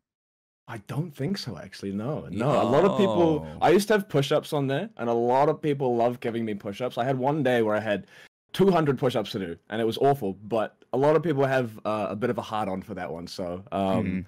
I 0.69 0.79
don't 0.87 1.11
think 1.15 1.39
so, 1.39 1.59
actually. 1.59 1.93
No, 1.93 2.29
no. 2.31 2.63
A 2.63 2.65
lot 2.65 2.85
of 2.85 2.97
people. 2.97 3.47
I 3.61 3.71
used 3.71 3.89
to 3.89 3.95
have 3.95 4.09
push-ups 4.09 4.53
on 4.53 4.69
there, 4.69 4.89
and 4.97 5.11
a 5.11 5.13
lot 5.13 5.49
of 5.49 5.61
people 5.61 5.97
love 5.97 6.21
giving 6.21 6.45
me 6.45 6.55
push-ups. 6.55 6.97
I 6.99 7.05
had 7.05 7.19
one 7.19 7.43
day 7.43 7.63
where 7.63 7.75
I 7.75 7.81
had 7.81 8.07
200 8.53 8.97
push-ups 8.97 9.33
to 9.33 9.39
do, 9.41 9.57
and 9.71 9.81
it 9.81 9.85
was 9.85 9.99
awful. 9.99 10.35
But 10.45 10.77
a 10.93 10.97
lot 10.97 11.17
of 11.17 11.23
people 11.23 11.45
have 11.45 11.79
uh, 11.85 12.07
a 12.11 12.17
bit 12.17 12.31
of 12.31 12.39
a 12.39 12.43
hard-on 12.43 12.81
for 12.83 12.95
that 12.95 13.11
one. 13.13 13.27
So, 13.27 13.65
um, 13.73 14.05
Mhm. 14.05 14.25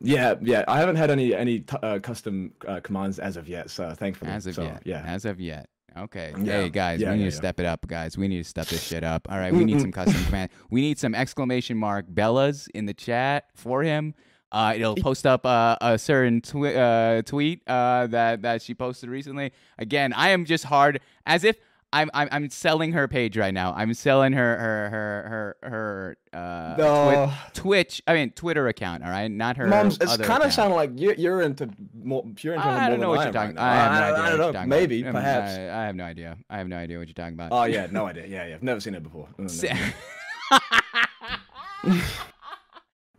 Yeah, 0.00 0.34
yeah. 0.42 0.62
I 0.68 0.78
haven't 0.78 0.96
had 0.96 1.10
any 1.10 1.34
any 1.34 1.60
t- 1.60 1.76
uh, 1.82 1.98
custom 2.00 2.52
uh, 2.68 2.80
commands 2.80 3.18
as 3.18 3.36
of 3.36 3.48
yet, 3.48 3.70
so 3.70 3.92
thankfully. 3.94 4.30
As 4.30 4.46
of 4.46 4.54
so, 4.54 4.62
yet. 4.62 4.82
yeah. 4.84 5.02
As 5.06 5.24
of 5.24 5.40
yet. 5.40 5.68
Okay. 5.96 6.34
Yeah. 6.38 6.62
Hey 6.62 6.68
guys, 6.68 7.00
Yeah, 7.00 7.10
we 7.12 7.16
need 7.18 7.24
yeah, 7.24 7.30
to 7.30 7.36
step 7.36 7.58
it 7.58 7.66
up, 7.66 7.86
guys. 7.86 8.18
We 8.18 8.28
need 8.28 8.38
to 8.38 8.44
step 8.48 8.66
this 8.66 8.82
shit 8.82 9.02
up. 9.02 9.30
All 9.30 9.38
right, 9.38 9.52
we 9.52 9.64
need 9.64 9.80
some 9.80 9.92
custom 9.92 10.22
command. 10.26 10.50
We 10.70 10.80
need 10.82 10.98
some 10.98 11.14
exclamation 11.14 11.76
mark 11.78 12.06
Bellas 12.12 12.68
in 12.74 12.86
the 12.86 12.94
chat 12.94 13.46
for 13.54 13.82
him. 13.82 14.14
Uh, 14.52 14.74
it'll 14.76 14.94
post 14.96 15.26
up 15.26 15.44
uh, 15.44 15.76
a 15.80 15.98
certain 15.98 16.40
twi- 16.40 16.74
uh, 16.74 17.22
tweet 17.22 17.62
uh, 17.66 18.06
that 18.08 18.42
that 18.42 18.62
she 18.62 18.74
posted 18.74 19.10
recently. 19.10 19.52
Again, 19.78 20.12
I 20.12 20.30
am 20.30 20.44
just 20.44 20.64
hard 20.64 21.00
as 21.26 21.44
if 21.44 21.56
I'm 21.92 22.10
I'm, 22.12 22.28
I'm 22.30 22.50
selling 22.50 22.92
her 22.92 23.08
page 23.08 23.36
right 23.36 23.54
now. 23.54 23.72
I'm 23.74 23.94
selling 23.94 24.32
her 24.32 24.56
her 24.58 24.90
her 24.90 25.56
her 25.62 25.70
her 25.70 26.16
uh, 26.38 26.74
No. 26.76 27.32
Twi- 27.54 27.56
Twitch. 27.62 28.02
I 28.06 28.14
mean 28.14 28.30
Twitter 28.30 28.68
account. 28.68 29.02
All 29.04 29.10
right, 29.10 29.30
not 29.30 29.56
her. 29.56 29.66
Moms, 29.66 29.94
it's 29.96 30.04
kind 30.16 30.20
of 30.20 30.26
account. 30.26 30.52
sound 30.52 30.74
like 30.74 30.90
you're, 30.96 31.14
you're 31.14 31.42
into 31.42 31.68
more. 31.94 32.24
You're 32.40 32.54
into 32.54 32.66
I 32.66 32.80
more 32.80 32.90
don't 32.90 33.00
know 33.00 33.08
what 33.10 33.20
I 33.20 33.24
you're 33.24 33.32
talking. 33.32 33.56
right 33.56 33.64
I 33.64 33.74
have 33.74 33.92
no 33.92 33.98
idea. 33.98 34.24
I, 34.24 34.36
don't 34.36 34.52
know. 34.52 34.66
Maybe, 34.66 35.00
about. 35.02 35.14
Perhaps. 35.14 35.50
I, 35.52 35.82
I 35.82 35.86
have 35.86 35.96
no 35.96 36.04
idea. 36.04 36.36
I 36.50 36.58
have 36.58 36.68
no 36.68 36.76
idea 36.76 36.98
what 36.98 37.08
you're 37.08 37.14
talking 37.14 37.34
about. 37.34 37.52
Oh 37.52 37.64
yeah, 37.64 37.86
no 37.90 38.06
idea. 38.06 38.26
Yeah, 38.26 38.46
yeah. 38.46 38.54
I've 38.56 38.62
never 38.62 38.80
seen 38.80 38.94
it 38.94 39.02
before. 39.02 39.28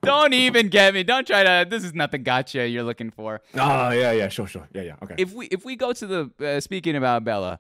Don't 0.01 0.33
even 0.33 0.69
get 0.69 0.93
me. 0.93 1.03
Don't 1.03 1.27
try 1.27 1.43
to. 1.43 1.67
This 1.69 1.83
is 1.83 1.93
not 1.93 2.11
the 2.11 2.17
gotcha 2.17 2.67
you're 2.67 2.83
looking 2.83 3.11
for. 3.11 3.41
Oh 3.55 3.89
yeah, 3.89 4.11
yeah. 4.11 4.29
Sure, 4.29 4.47
sure. 4.47 4.67
Yeah, 4.73 4.83
yeah. 4.83 4.95
Okay. 5.03 5.15
If 5.17 5.33
we 5.33 5.47
if 5.47 5.65
we 5.65 5.75
go 5.75 5.91
to 5.91 6.07
the 6.07 6.31
uh, 6.45 6.59
speaking 6.61 6.95
about 6.95 7.25
Bella, 7.25 7.59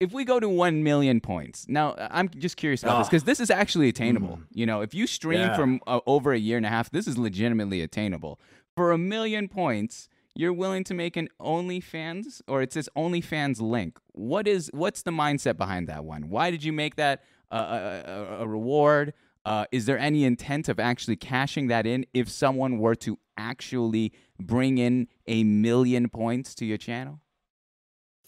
if 0.00 0.12
we 0.12 0.24
go 0.24 0.40
to 0.40 0.48
one 0.48 0.82
million 0.82 1.20
points, 1.20 1.66
now 1.68 1.94
I'm 2.10 2.28
just 2.30 2.56
curious 2.56 2.82
about 2.82 2.98
this 2.98 3.06
Ah. 3.06 3.10
because 3.10 3.24
this 3.24 3.38
is 3.40 3.50
actually 3.50 3.88
attainable. 3.88 4.40
You 4.52 4.66
know, 4.66 4.80
if 4.80 4.94
you 4.94 5.06
stream 5.06 5.40
Yeah. 5.40 5.56
from 5.56 5.80
uh, 5.86 6.00
over 6.06 6.32
a 6.32 6.38
year 6.38 6.56
and 6.56 6.66
a 6.66 6.70
half, 6.70 6.90
this 6.90 7.06
is 7.06 7.18
legitimately 7.18 7.82
attainable. 7.82 8.40
For 8.76 8.92
a 8.92 8.98
million 8.98 9.46
points, 9.48 10.08
you're 10.34 10.52
willing 10.52 10.84
to 10.84 10.94
make 10.94 11.16
an 11.16 11.28
OnlyFans 11.40 12.40
or 12.48 12.62
it 12.62 12.72
says 12.72 12.88
OnlyFans 12.96 13.60
link. 13.60 13.98
What 14.12 14.48
is 14.48 14.70
what's 14.72 15.02
the 15.02 15.10
mindset 15.10 15.56
behind 15.56 15.86
that 15.88 16.04
one? 16.04 16.30
Why 16.30 16.50
did 16.50 16.64
you 16.64 16.72
make 16.72 16.96
that 16.96 17.22
uh, 17.52 17.56
a, 17.56 18.10
a, 18.10 18.44
a 18.44 18.48
reward? 18.48 19.12
Uh, 19.44 19.64
is 19.72 19.86
there 19.86 19.98
any 19.98 20.24
intent 20.24 20.68
of 20.68 20.78
actually 20.78 21.16
cashing 21.16 21.66
that 21.68 21.86
in 21.86 22.06
if 22.14 22.28
someone 22.28 22.78
were 22.78 22.94
to 22.94 23.18
actually 23.36 24.12
bring 24.38 24.78
in 24.78 25.08
a 25.26 25.44
million 25.44 26.08
points 26.08 26.54
to 26.56 26.64
your 26.66 26.76
channel? 26.78 27.20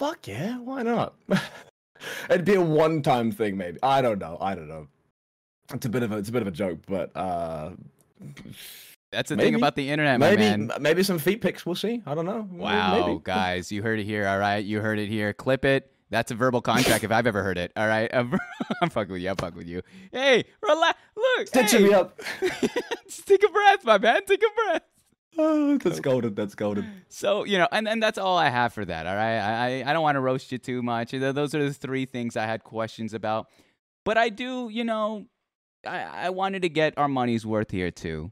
Fuck 0.02 0.26
yeah, 0.26 0.58
why 0.58 0.82
not? 0.82 1.14
It'd 2.28 2.44
be 2.44 2.54
a 2.54 2.60
one-time 2.60 3.30
thing, 3.30 3.56
maybe. 3.56 3.78
I 3.84 4.02
don't 4.02 4.18
know. 4.18 4.36
I 4.40 4.56
don't 4.56 4.66
know. 4.66 4.88
It's 5.72 5.86
a 5.86 5.88
bit 5.88 6.02
of 6.02 6.10
a 6.10 6.16
it's 6.16 6.28
a 6.28 6.32
bit 6.32 6.42
of 6.42 6.48
a 6.48 6.50
joke, 6.50 6.80
but 6.88 7.16
uh, 7.16 7.70
That's 9.12 9.28
the 9.28 9.36
thing 9.36 9.54
about 9.54 9.76
the 9.76 9.88
internet, 9.88 10.18
my 10.18 10.30
maybe 10.30 10.42
man. 10.42 10.72
maybe 10.80 11.04
some 11.04 11.20
feet 11.20 11.40
pics. 11.40 11.64
We'll 11.64 11.76
see. 11.76 12.02
I 12.04 12.16
don't 12.16 12.26
know. 12.26 12.48
Wow, 12.50 13.06
maybe. 13.06 13.20
guys, 13.22 13.70
you 13.70 13.84
heard 13.84 14.00
it 14.00 14.04
here. 14.04 14.26
All 14.26 14.40
right, 14.40 14.64
you 14.64 14.80
heard 14.80 14.98
it 14.98 15.08
here. 15.08 15.32
Clip 15.32 15.64
it. 15.64 15.92
That's 16.10 16.32
a 16.32 16.34
verbal 16.34 16.62
contract 16.62 17.04
if 17.04 17.12
I've 17.12 17.28
ever 17.28 17.44
heard 17.44 17.56
it. 17.56 17.70
All 17.76 17.86
right, 17.86 18.10
ver- 18.12 18.38
I'm 18.82 18.90
fucking 18.90 19.12
with 19.12 19.22
you. 19.22 19.30
I'm 19.30 19.36
fucking 19.36 19.56
with 19.56 19.68
you. 19.68 19.82
Hey, 20.10 20.46
relax. 20.62 20.98
Look, 21.16 21.46
Stitching 21.46 21.82
hey. 21.82 21.88
me 21.90 21.94
up. 21.94 22.20
Just 23.06 23.28
take 23.28 23.44
a 23.44 23.52
breath, 23.52 23.84
my 23.84 23.98
man. 23.98 24.24
Take 24.26 24.42
a 24.42 24.62
breath. 24.64 24.82
Oh, 25.38 25.78
that's 25.78 25.98
golden. 26.00 26.34
That's 26.34 26.54
golden. 26.54 27.04
So 27.08 27.44
you 27.44 27.56
know, 27.56 27.66
and, 27.72 27.88
and 27.88 28.02
that's 28.02 28.18
all 28.18 28.36
I 28.36 28.50
have 28.50 28.74
for 28.74 28.84
that. 28.84 29.06
All 29.06 29.14
right, 29.14 29.38
I 29.38 29.80
I, 29.82 29.90
I 29.90 29.92
don't 29.94 30.02
want 30.02 30.16
to 30.16 30.20
roast 30.20 30.52
you 30.52 30.58
too 30.58 30.82
much. 30.82 31.12
Those 31.12 31.54
are 31.54 31.64
the 31.64 31.72
three 31.72 32.04
things 32.04 32.36
I 32.36 32.44
had 32.44 32.64
questions 32.64 33.14
about. 33.14 33.48
But 34.04 34.18
I 34.18 34.28
do, 34.28 34.68
you 34.70 34.84
know, 34.84 35.26
I 35.86 36.26
I 36.26 36.30
wanted 36.30 36.62
to 36.62 36.68
get 36.68 36.98
our 36.98 37.08
money's 37.08 37.46
worth 37.46 37.70
here 37.70 37.90
too. 37.90 38.30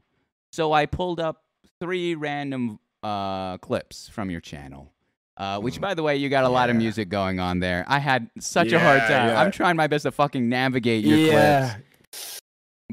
So 0.51 0.73
I 0.73 0.85
pulled 0.85 1.19
up 1.19 1.43
three 1.79 2.13
random 2.13 2.79
uh 3.01 3.57
clips 3.57 4.07
from 4.07 4.29
your 4.29 4.41
channel. 4.41 4.91
Uh, 5.37 5.59
which, 5.59 5.81
by 5.81 5.95
the 5.95 6.03
way, 6.03 6.17
you 6.17 6.29
got 6.29 6.43
a 6.43 6.49
lot 6.49 6.69
of 6.69 6.75
music 6.75 7.09
going 7.09 7.39
on 7.39 7.59
there. 7.59 7.83
I 7.87 7.97
had 7.97 8.29
such 8.39 8.73
a 8.73 8.79
hard 8.79 8.99
time. 8.99 9.29
yeah. 9.29 9.41
I'm 9.41 9.49
trying 9.49 9.75
my 9.75 9.87
best 9.87 10.03
to 10.03 10.11
fucking 10.11 10.47
navigate 10.47 11.03
your 11.03 11.17
yeah, 11.17 11.77
clips, 12.11 12.40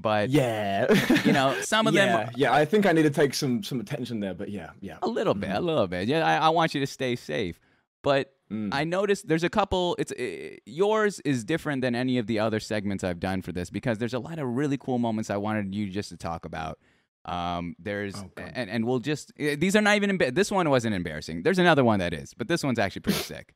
but 0.01 0.31
yeah. 0.31 0.93
you 1.25 1.33
know, 1.33 1.55
some 1.61 1.87
of 1.87 1.95
yeah, 1.95 2.25
them 2.25 2.31
Yeah, 2.37 2.53
I 2.53 2.65
think 2.65 2.87
I 2.87 2.93
need 2.93 3.03
to 3.03 3.11
take 3.11 3.35
some 3.35 3.63
some 3.63 3.81
attention 3.81 4.21
there, 4.21 4.35
but 4.35 4.49
yeah, 4.51 4.71
yeah. 4.81 4.99
a 5.03 5.09
little 5.09 5.35
bit, 5.35 5.51
a 5.51 5.61
little 5.61 5.87
bit. 5.87 6.09
Yeah, 6.09 6.27
I, 6.27 6.47
I 6.47 6.49
want 6.51 6.75
you 6.75 6.81
to 6.81 6.87
stay 6.87 7.17
safe, 7.17 7.61
but 8.03 8.33
Mm. 8.51 8.71
I 8.73 8.85
noticed 8.85 9.29
there's 9.29 9.45
a 9.45 9.51
couple. 9.51 9.95
It's 9.99 10.13
uh, 10.13 10.57
yours 10.65 11.21
is 11.21 11.45
different 11.45 11.83
than 11.83 11.95
any 11.95 12.19
of 12.19 12.27
the 12.27 12.39
other 12.39 12.61
segments 12.61 13.05
I've 13.05 13.21
done 13.21 13.43
for 13.43 13.53
this 13.53 13.69
because 13.69 13.99
there's 13.99 14.15
a 14.15 14.19
lot 14.19 14.39
of 14.39 14.49
really 14.49 14.79
cool 14.79 14.99
moments 14.99 15.29
I 15.29 15.37
wanted 15.37 15.75
you 15.75 15.91
just 15.91 16.09
to 16.11 16.17
talk 16.17 16.45
about. 16.45 16.79
Um, 17.27 17.77
there's 17.79 18.17
Oh, 18.17 18.31
and 18.37 18.71
and 18.71 18.87
we'll 18.87 19.01
just 19.01 19.33
uh, 19.39 19.57
these 19.59 19.77
are 19.77 19.83
not 19.83 19.97
even 19.97 20.17
emba- 20.17 20.35
this 20.35 20.51
one 20.51 20.69
wasn't 20.71 20.95
embarrassing. 20.95 21.43
There's 21.43 21.59
another 21.59 21.85
one 21.85 21.99
that 21.99 22.15
is, 22.15 22.33
but 22.33 22.49
this 22.49 22.65
one's 22.65 22.79
actually 22.79 23.03
pretty 23.03 23.19
sick. 23.19 23.55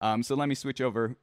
Um, 0.00 0.24
so 0.24 0.34
let 0.34 0.48
me 0.48 0.56
switch 0.56 0.80
over 0.80 1.16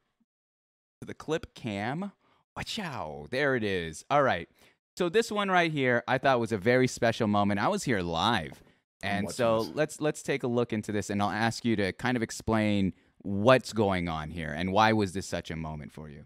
to 1.02 1.06
the 1.06 1.14
clip 1.14 1.54
cam. 1.56 2.14
Watch 2.60 2.78
out, 2.78 3.28
there 3.30 3.56
it 3.56 3.64
is. 3.64 4.04
All 4.12 4.22
right. 4.22 4.50
So 4.98 5.08
this 5.08 5.32
one 5.32 5.50
right 5.50 5.72
here, 5.72 6.04
I 6.10 6.18
thought 6.18 6.42
was 6.42 6.52
a 6.52 6.58
very 6.58 6.88
special 6.88 7.26
moment. 7.26 7.62
I 7.62 7.70
was 7.70 7.86
here 7.86 8.02
live. 8.02 8.62
And 9.02 9.32
so 9.32 9.64
this. 9.64 9.76
let's 9.76 10.02
let's 10.02 10.22
take 10.22 10.44
a 10.44 10.48
look 10.48 10.74
into 10.74 10.92
this 10.92 11.10
and 11.10 11.22
I'll 11.22 11.30
ask 11.30 11.64
you 11.64 11.78
to 11.78 11.94
kind 11.94 12.18
of 12.18 12.22
explain 12.22 12.92
what's 13.20 13.72
going 13.72 14.10
on 14.10 14.30
here 14.30 14.54
and 14.54 14.74
why 14.74 14.92
was 14.92 15.14
this 15.14 15.26
such 15.26 15.52
a 15.52 15.56
moment 15.56 15.94
for 15.94 16.10
you? 16.10 16.26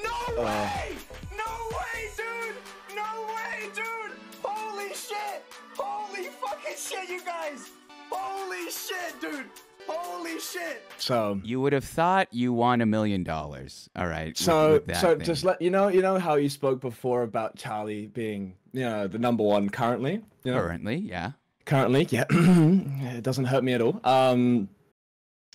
No 0.00 0.36
uh. 0.38 0.44
way! 0.44 0.96
No 1.36 1.76
way, 1.76 2.10
dude! 2.16 2.94
No 2.94 3.26
way, 3.34 3.68
dude! 3.74 4.16
Holy 4.44 4.94
shit! 4.94 5.42
Holy 5.76 6.28
fucking 6.28 6.76
shit, 6.78 7.08
you 7.08 7.20
guys! 7.24 7.70
Holy 8.12 8.70
shit, 8.70 9.20
dude! 9.20 9.46
Holy 9.92 10.38
shit! 10.40 10.82
So 10.98 11.40
You 11.44 11.60
would 11.60 11.72
have 11.72 11.84
thought 11.84 12.28
you 12.30 12.52
won 12.52 12.80
a 12.80 12.86
million 12.86 13.24
dollars. 13.24 13.88
All 13.96 14.06
right. 14.06 14.36
so 14.36 14.74
with 14.74 14.86
that 14.86 14.96
so 15.00 15.16
thing. 15.16 15.24
just 15.26 15.44
let 15.44 15.60
you 15.62 15.70
know 15.70 15.88
you 15.88 16.02
know 16.02 16.18
how 16.18 16.34
you 16.34 16.48
spoke 16.48 16.80
before 16.80 17.22
about 17.22 17.56
Charlie 17.56 18.06
being 18.06 18.54
you 18.72 18.80
know 18.82 19.06
the 19.08 19.18
number 19.18 19.42
one 19.42 19.68
currently. 19.70 20.22
You 20.44 20.52
know, 20.52 20.60
currently, 20.60 20.96
yeah. 20.96 21.32
currently 21.66 22.06
yeah 22.10 22.24
it 22.30 23.22
doesn't 23.22 23.44
hurt 23.44 23.62
me 23.64 23.72
at 23.74 23.82
all 23.82 24.00
um 24.04 24.68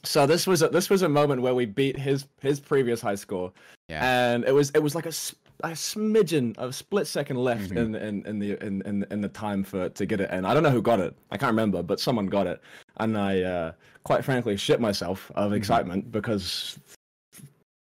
so 0.03 0.27
this 0.27 0.45
was 0.45 0.61
a, 0.61 0.67
this 0.69 0.89
was 0.91 1.01
a 1.01 1.09
moment 1.09 1.41
where 1.41 1.55
we 1.55 1.65
beat 1.65 1.97
his 1.97 2.27
his 2.41 2.59
previous 2.59 3.01
high 3.01 3.15
score 3.15 3.51
Yeah. 3.89 4.03
and 4.33 4.43
it 4.45 4.51
was 4.53 4.69
it 4.71 4.79
was 4.83 4.93
like 4.95 5.05
a, 5.05 5.09
s- 5.09 5.33
a 5.63 5.69
smidgen 5.69 6.53
a 6.57 6.71
split 6.71 7.07
second 7.07 7.37
left 7.37 7.69
Mhm. 7.71 7.77
in, 7.77 7.95
in 7.95 8.25
in 8.25 8.39
the 8.39 8.65
in, 8.65 8.81
in 8.83 9.05
in 9.09 9.21
the 9.21 9.29
time 9.29 9.63
for 9.63 9.87
to 9.89 10.05
get 10.05 10.19
it 10.19 10.29
and 10.31 10.45
i 10.45 10.53
don't 10.53 10.63
know 10.63 10.69
who 10.69 10.81
got 10.81 10.99
it 10.99 11.15
i 11.31 11.37
can't 11.37 11.51
remember 11.51 11.81
but 11.81 11.99
someone 11.99 12.25
got 12.27 12.45
it 12.45 12.61
and 12.97 13.17
i 13.17 13.41
uh 13.41 13.71
quite 14.03 14.23
frankly 14.25 14.57
shit 14.57 14.79
myself 14.81 15.31
of 15.35 15.45
Mm-hmm. 15.47 15.55
excitement 15.55 16.11
because 16.11 16.77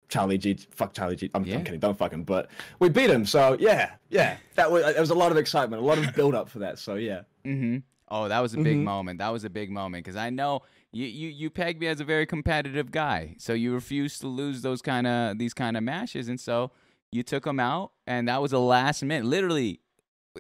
charlie 0.10 0.38
g 0.40 0.58
fuck 0.72 0.94
charlie 0.94 1.16
g 1.16 1.30
I'm, 1.36 1.46
Yeah. 1.46 1.58
I'm 1.58 1.64
kidding 1.64 1.80
don't 1.80 1.98
fuck 1.98 2.12
him 2.12 2.24
but 2.24 2.50
we 2.80 2.90
beat 2.90 3.10
him 3.10 3.26
so 3.26 3.56
yeah 3.60 3.92
yeah 4.10 4.38
that 4.56 4.72
was 4.72 4.84
there 4.84 5.00
was 5.00 5.12
a 5.12 5.16
lot 5.16 5.32
of 5.32 5.38
excitement 5.38 5.82
a 5.82 5.86
lot 5.86 6.00
of 6.00 6.14
build 6.20 6.34
up 6.36 6.50
for 6.50 6.60
that 6.60 6.80
so 6.80 6.96
yeah 6.96 7.22
Mm-hmm. 7.46 7.78
Oh, 8.12 8.28
that 8.28 8.40
was 8.40 8.54
a 8.56 8.58
big 8.58 8.78
Mhm. 8.78 8.84
moment. 8.84 9.20
That 9.20 9.30
was 9.32 9.44
a 9.44 9.50
big 9.52 9.70
moment 9.72 10.04
because 10.04 10.18
I 10.18 10.30
know 10.32 10.64
you, 10.92 11.06
you 11.06 11.30
you 11.30 11.50
pegged 11.52 11.80
me 11.80 11.86
as 11.88 12.00
a 12.02 12.04
very 12.04 12.26
competitive 12.26 12.92
guy, 12.92 13.36
so 13.38 13.54
you 13.54 13.72
refuse 13.74 14.18
to 14.20 14.28
lose 14.28 14.62
those 14.64 14.82
kind 14.82 15.06
of 15.08 15.38
these 15.38 15.54
kind 15.54 15.78
of 15.78 15.84
matches, 15.84 16.28
and 16.28 16.40
so 16.40 16.72
you 17.12 17.24
took 17.24 17.44
them 17.44 17.60
out, 17.60 17.92
and 18.08 18.28
that 18.28 18.42
was 18.42 18.54
a 18.54 18.60
last 18.60 19.04
minute, 19.04 19.26
literally 19.26 19.80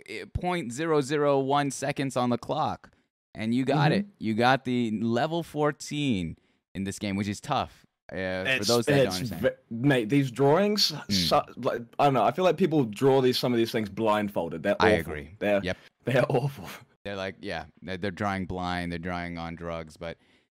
eh, 0.07 0.25
point 0.33 0.71
zero 0.71 1.01
zero 1.01 1.39
one 1.39 1.71
seconds 1.71 2.15
on 2.15 2.29
the 2.29 2.37
clock, 2.37 2.91
and 3.35 3.53
you 3.53 3.65
got 3.65 3.91
Mhm. 3.91 3.99
it. 3.99 4.05
You 4.19 4.33
got 4.33 4.65
the 4.65 4.91
level 5.01 5.43
fourteen 5.43 6.37
in 6.75 6.83
this 6.83 6.99
game, 6.99 7.15
which 7.15 7.27
is 7.27 7.39
tough. 7.41 7.85
Uh, 8.11 8.57
for 8.57 8.63
those 8.65 8.85
that 8.87 8.95
don't 8.97 9.05
it's 9.07 9.15
understand, 9.17 9.41
ve- 9.41 9.49
mate, 9.69 10.09
these 10.09 10.31
drawings, 10.31 10.91
Mm. 10.91 11.11
so, 11.13 11.43
like, 11.57 11.81
I 11.99 12.05
don't 12.05 12.15
know. 12.15 12.23
I 12.23 12.31
feel 12.31 12.43
like 12.45 12.57
people 12.57 12.83
draw 12.85 13.21
these 13.21 13.37
some 13.37 13.53
of 13.53 13.57
these 13.57 13.71
things 13.71 13.87
blindfolded. 13.89 14.63
They're 14.63 14.75
awful. 14.79 14.87
I 14.87 14.91
agree. 14.91 15.35
They're 15.39 15.61
Yep. 15.63 15.77
they're 16.05 16.25
awful. 16.31 16.65
They're 17.05 17.15
like, 17.15 17.35
yeah, 17.39 17.65
they're, 17.83 17.97
they're 17.97 18.11
drawing 18.11 18.45
blind, 18.45 18.91
they're 18.91 18.97
drawing 18.99 19.37
on 19.37 19.55
drugs. 19.55 19.95
But 19.95 20.17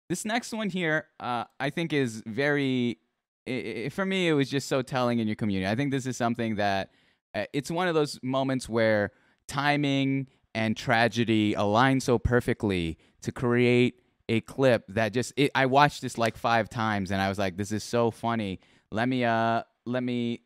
this 0.10 0.24
next 0.26 0.54
one 0.54 0.70
here, 0.70 1.08
uh, 1.20 1.44
I 1.60 1.70
think 1.70 1.92
is 1.94 2.24
very, 2.26 3.00
i 3.48 3.84
i 3.86 3.90
for 3.90 4.06
me, 4.06 4.28
it 4.28 4.34
was 4.34 4.50
just 4.50 4.68
so 4.68 4.82
telling 4.82 5.20
in 5.20 5.28
your 5.28 5.36
community. 5.36 5.70
I 5.70 5.76
think 5.76 5.92
this 5.92 6.06
is 6.06 6.18
something 6.18 6.56
that 6.56 6.92
uh, 7.34 7.46
it's 7.54 7.72
one 7.72 7.88
of 7.88 7.96
those 7.96 8.20
moments 8.24 8.68
where 8.68 9.12
timing 9.48 10.28
and 10.54 10.76
tragedy 10.76 11.54
align 11.54 12.00
so 12.00 12.18
perfectly 12.20 12.98
to 13.22 13.32
create 13.32 14.02
a 14.30 14.42
clip 14.42 14.86
that 14.88 15.14
just 15.14 15.34
it, 15.36 15.52
I 15.56 15.66
watched 15.66 16.02
this 16.02 16.18
like 16.18 16.38
five 16.38 16.70
times 16.70 17.12
and 17.12 17.22
I 17.22 17.30
was 17.30 17.38
like, 17.38 17.58
this 17.58 17.72
is 17.72 17.84
so 17.84 18.12
funny. 18.12 18.60
Let 18.92 19.08
me 19.10 19.26
uh 19.26 19.64
let 19.86 20.04
me 20.04 20.42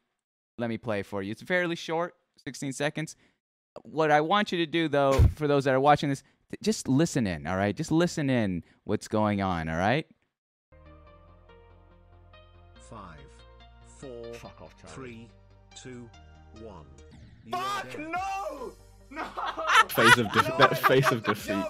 let 0.58 0.70
me 0.70 0.78
play 0.78 1.04
for 1.04 1.22
you. 1.22 1.32
It's 1.32 1.42
fairly 1.44 1.76
short, 1.76 2.16
16 2.44 2.74
seconds. 2.74 3.16
What 3.84 4.10
I 4.10 4.22
want 4.22 4.52
you 4.52 4.58
to 4.60 4.66
do 4.66 4.88
though, 4.88 5.22
for 5.36 5.48
those 5.48 5.66
that 5.66 5.74
are 5.74 5.80
watching 5.80 6.10
this, 6.10 6.24
just 6.64 6.88
listen 6.88 7.28
in, 7.28 7.46
all 7.48 7.58
right? 7.58 7.76
Just 7.76 7.92
listen 7.92 8.30
in 8.30 8.64
what's 8.86 9.08
going 9.08 9.42
on, 9.42 9.68
all 9.68 9.78
right? 9.78 10.06
Fuck 14.40 14.62
off, 14.62 14.76
Charlie. 14.80 14.94
three, 14.94 15.30
two, 15.82 16.10
one. 16.62 16.86
Fuck 17.52 18.00
no! 18.00 18.74
No! 19.12 19.24
Face 19.90 20.18
of 20.18 20.32
de- 20.32 20.42
No, 20.50 20.58
that 20.58 20.78
face 20.78 21.12
of 21.12 21.24
defeat. 21.24 21.64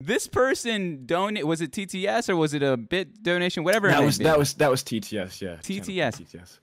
This 0.00 0.26
person 0.26 1.06
donate 1.06 1.46
was 1.46 1.60
it 1.60 1.70
TTS 1.70 2.28
or 2.28 2.36
was 2.36 2.54
it 2.54 2.62
a 2.62 2.76
bit 2.76 3.22
donation? 3.22 3.62
Whatever. 3.64 3.88
That 3.88 4.02
was 4.02 4.18
that 4.18 4.38
was 4.38 4.54
that 4.54 4.70
was 4.70 4.82
TTS. 4.82 5.40
Yeah. 5.40 5.56
TTS. 5.56 6.20
TTS. 6.20 6.58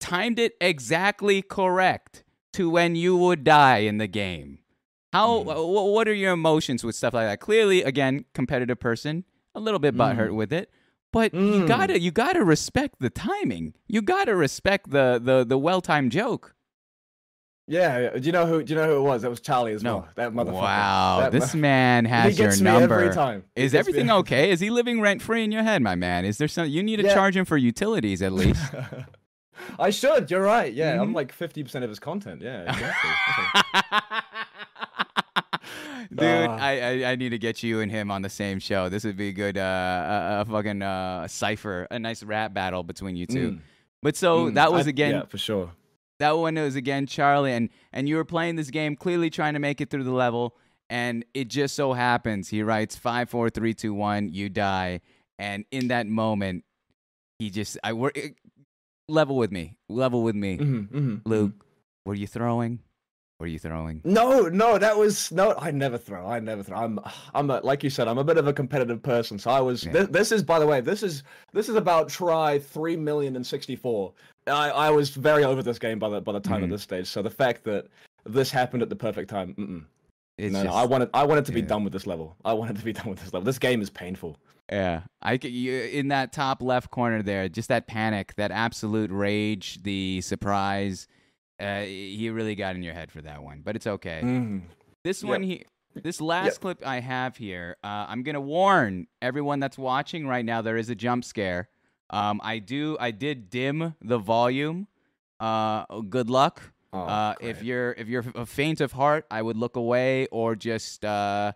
timed 0.00 0.38
it 0.38 0.54
exactly 0.60 1.42
correct 1.42 2.22
to 2.52 2.68
when 2.68 2.94
you 2.96 3.16
would 3.16 3.44
die 3.44 3.78
in 3.78 3.98
the 3.98 4.06
game. 4.06 4.58
How? 5.12 5.42
Mhm. 5.42 5.54
wh- 5.54 5.92
what 5.92 6.06
are 6.08 6.14
your 6.14 6.32
emotions 6.32 6.84
with 6.84 6.94
stuff 6.94 7.14
like 7.14 7.26
that? 7.26 7.40
Clearly, 7.40 7.82
again, 7.82 8.24
competitive 8.34 8.78
person, 8.80 9.24
a 9.54 9.60
little 9.60 9.80
bit 9.80 9.94
butthurt 9.96 10.30
Mm. 10.30 10.34
with 10.36 10.52
it, 10.52 10.70
but 11.12 11.32
you 11.34 11.40
Mm. 11.64 11.68
gotta 11.68 12.00
you 12.00 12.10
gotta 12.10 12.42
respect 12.44 12.96
the 13.00 13.10
timing. 13.10 13.74
You 13.86 14.02
gotta 14.02 14.34
respect 14.34 14.90
the 14.90 15.20
the 15.22 15.44
the 15.44 15.58
well 15.58 15.80
timed 15.80 16.12
joke. 16.12 16.54
Yeah. 17.68 18.10
Do 18.18 18.20
you 18.20 18.32
know 18.32 18.44
who? 18.46 18.62
Do 18.64 18.72
you 18.74 18.78
know 18.80 18.86
who 18.88 18.96
it 18.96 19.02
was? 19.02 19.22
That 19.22 19.30
was 19.30 19.40
Charlie 19.40 19.72
as 19.72 19.82
No. 19.84 19.98
well. 19.98 20.08
That 20.16 20.32
motherfucker. 20.32 20.52
Wow, 20.52 21.18
That 21.20 21.32
this 21.32 21.54
mo- 21.54 21.60
man 21.60 22.04
has 22.16 22.36
he 22.36 22.42
gets 22.42 22.60
your 22.60 22.72
me 22.72 22.80
number. 22.80 23.00
every 23.00 23.14
time. 23.14 23.44
Is 23.54 23.72
me 23.72 23.78
everything 23.78 24.10
every 24.10 24.20
okay? 24.20 24.50
Is 24.50 24.58
he 24.60 24.68
living 24.70 25.00
rent 25.00 25.22
free 25.22 25.44
in 25.44 25.52
your 25.52 25.62
head, 25.62 25.80
my 25.80 25.94
man? 25.94 26.24
Is 26.24 26.38
there 26.38 26.48
some 26.48 26.68
you 26.68 26.82
need 26.82 26.96
to 26.96 27.04
Yeah. 27.04 27.14
charge 27.14 27.36
him 27.36 27.44
for 27.44 27.56
utilities 27.56 28.20
at 28.20 28.32
least? 28.32 28.62
I 29.78 29.90
should. 29.90 30.28
You're 30.30 30.42
right. 30.42 30.72
Yeah, 30.74 30.96
Mhm. 30.96 31.02
I'm 31.02 31.12
like 31.12 31.32
50% 31.32 31.84
of 31.84 31.88
his 31.88 32.00
content. 32.00 32.42
Yeah. 32.42 32.62
Exactly. 32.72 33.10
Dude, 36.10 36.20
Ah. 36.50 36.56
I, 36.60 36.80
I 36.80 37.10
I 37.12 37.16
need 37.16 37.30
to 37.30 37.38
get 37.38 37.62
you 37.62 37.80
and 37.80 37.90
him 37.90 38.10
on 38.10 38.22
the 38.22 38.28
same 38.30 38.58
show. 38.58 38.88
This 38.88 39.04
would 39.04 39.16
be 39.16 39.28
a 39.28 39.32
good 39.32 39.56
uh, 39.58 39.60
a, 39.60 40.40
a 40.40 40.44
fucking 40.44 40.82
uh, 40.82 41.28
cipher, 41.28 41.86
a 41.90 41.98
nice 41.98 42.22
rap 42.22 42.52
battle 42.54 42.82
between 42.82 43.16
you 43.16 43.26
two. 43.26 43.52
Mm, 43.52 43.58
But 44.02 44.16
so 44.16 44.46
mm. 44.46 44.54
that 44.54 44.72
was 44.72 44.86
I- 44.86 44.90
again 44.90 45.10
Yeah, 45.14 45.24
for 45.26 45.38
sure. 45.38 45.70
that 46.18 46.32
one 46.38 46.54
was 46.56 46.76
again 46.76 47.06
Charlie, 47.06 47.52
and 47.52 47.68
and 47.92 48.08
you 48.08 48.16
were 48.16 48.24
playing 48.24 48.56
this 48.56 48.70
game 48.70 48.96
clearly 48.96 49.30
trying 49.30 49.54
to 49.54 49.60
make 49.60 49.80
it 49.80 49.90
through 49.90 50.04
the 50.04 50.12
level, 50.12 50.56
and 50.90 51.24
it 51.34 51.48
just 51.48 51.74
so 51.74 51.92
happens 51.92 52.48
he 52.48 52.62
writes 52.62 52.96
five, 52.96 53.28
four, 53.30 53.50
three, 53.50 53.74
two, 53.74 53.94
one, 53.94 54.28
you 54.28 54.48
die, 54.48 55.00
and 55.38 55.64
in 55.70 55.88
that 55.88 56.06
moment, 56.06 56.64
he 57.38 57.50
just 57.50 57.78
I 57.84 57.92
were 57.92 58.12
level 59.08 59.36
with 59.36 59.52
me, 59.52 59.76
level 59.88 60.22
with 60.22 60.34
me, 60.36 60.56
hmm 60.56 60.80
hmm 60.82 61.16
Luke. 61.24 61.52
Were 62.04 62.14
you 62.14 62.26
throwing? 62.26 62.80
Were 63.42 63.48
you 63.48 63.58
throwing? 63.58 64.00
No, 64.04 64.42
no, 64.42 64.78
that 64.78 64.96
was 64.96 65.32
no. 65.32 65.56
I 65.58 65.72
never 65.72 65.98
throw. 65.98 66.28
I 66.28 66.38
never 66.38 66.62
throw. 66.62 66.76
I'm, 66.76 67.00
I'm 67.34 67.50
a, 67.50 67.58
like 67.64 67.82
you 67.82 67.90
said. 67.90 68.06
I'm 68.06 68.18
a 68.18 68.22
bit 68.22 68.38
of 68.38 68.46
a 68.46 68.52
competitive 68.52 69.02
person. 69.02 69.36
So 69.36 69.50
I 69.50 69.58
was. 69.58 69.82
Yeah. 69.84 69.90
This, 69.90 70.08
this 70.10 70.32
is, 70.32 70.44
by 70.44 70.60
the 70.60 70.66
way, 70.68 70.80
this 70.80 71.02
is 71.02 71.24
this 71.52 71.68
is 71.68 71.74
about 71.74 72.08
try 72.08 72.60
three 72.60 72.94
million 72.94 73.34
and 73.34 73.44
sixty 73.44 73.74
four. 73.74 74.12
I, 74.46 74.70
I 74.70 74.90
was 74.90 75.10
very 75.10 75.42
over 75.42 75.60
this 75.60 75.76
game 75.80 75.98
by 75.98 76.08
the 76.08 76.20
by 76.20 76.30
the 76.30 76.38
time 76.38 76.60
Mhm. 76.60 76.64
of 76.64 76.70
this 76.70 76.82
stage. 76.82 77.08
So 77.08 77.20
the 77.20 77.30
fact 77.30 77.64
that 77.64 77.88
this 78.24 78.52
happened 78.52 78.84
at 78.84 78.88
the 78.88 78.94
perfect 78.94 79.28
time. 79.28 79.54
Mm-mm. 79.58 79.84
It's 80.38 80.52
no, 80.52 80.62
just, 80.62 80.72
no, 80.72 80.80
I 80.80 80.84
wanted 80.84 81.10
I 81.12 81.24
wanted 81.24 81.44
to 81.46 81.52
be 81.52 81.62
yeah. 81.62 81.66
done 81.66 81.82
with 81.82 81.92
this 81.92 82.06
level. 82.06 82.36
I 82.44 82.52
wanted 82.52 82.76
to 82.76 82.84
be 82.84 82.92
done 83.00 83.08
with 83.08 83.18
this 83.18 83.32
level. 83.32 83.44
This 83.44 83.58
game 83.58 83.82
is 83.82 83.90
painful. 83.90 84.38
Yeah, 84.70 85.02
I 85.20 85.32
you, 85.42 85.80
in 85.80 86.06
that 86.08 86.32
top 86.32 86.62
left 86.62 86.92
corner 86.92 87.22
there, 87.22 87.48
just 87.48 87.70
that 87.70 87.88
panic, 87.88 88.34
that 88.36 88.52
absolute 88.52 89.10
rage, 89.10 89.82
the 89.82 90.20
surprise. 90.20 91.08
Uh, 91.62 91.82
he 91.82 92.28
really 92.30 92.54
got 92.54 92.74
in 92.76 92.82
your 92.82 92.94
head 92.94 93.12
for 93.12 93.22
that 93.22 93.42
one, 93.42 93.60
but 93.62 93.76
it's 93.76 93.86
okay. 93.86 94.20
Mhm. 94.22 94.62
This 95.04 95.22
Yep. 95.22 95.28
one 95.30 95.42
here, 95.42 95.62
this 95.94 96.20
last 96.20 96.60
clip 96.60 96.84
I 96.84 97.00
have 97.00 97.36
here, 97.36 97.76
uh, 97.84 98.06
I'm 98.08 98.22
gonna 98.22 98.40
warn 98.40 99.06
everyone 99.20 99.60
that's 99.60 99.78
watching 99.78 100.26
right 100.26 100.44
now. 100.44 100.60
There 100.62 100.76
is 100.76 100.90
a 100.90 100.94
jump 100.94 101.24
scare. 101.24 101.68
Um, 102.10 102.40
I 102.42 102.58
do, 102.58 102.96
I 103.00 103.10
did 103.10 103.48
dim 103.48 103.94
the 104.00 104.18
volume. 104.18 104.88
Uh, 105.40 105.84
good 106.02 106.28
luck. 106.30 106.72
Oh, 106.92 107.00
uh, 107.00 107.34
if 107.40 107.62
you're 107.62 107.92
if 107.92 108.08
you're 108.08 108.22
faint 108.44 108.80
of 108.82 108.92
heart, 108.92 109.24
I 109.30 109.40
would 109.40 109.56
look 109.56 109.76
away 109.76 110.26
or 110.26 110.54
just 110.54 111.04
uh, 111.04 111.52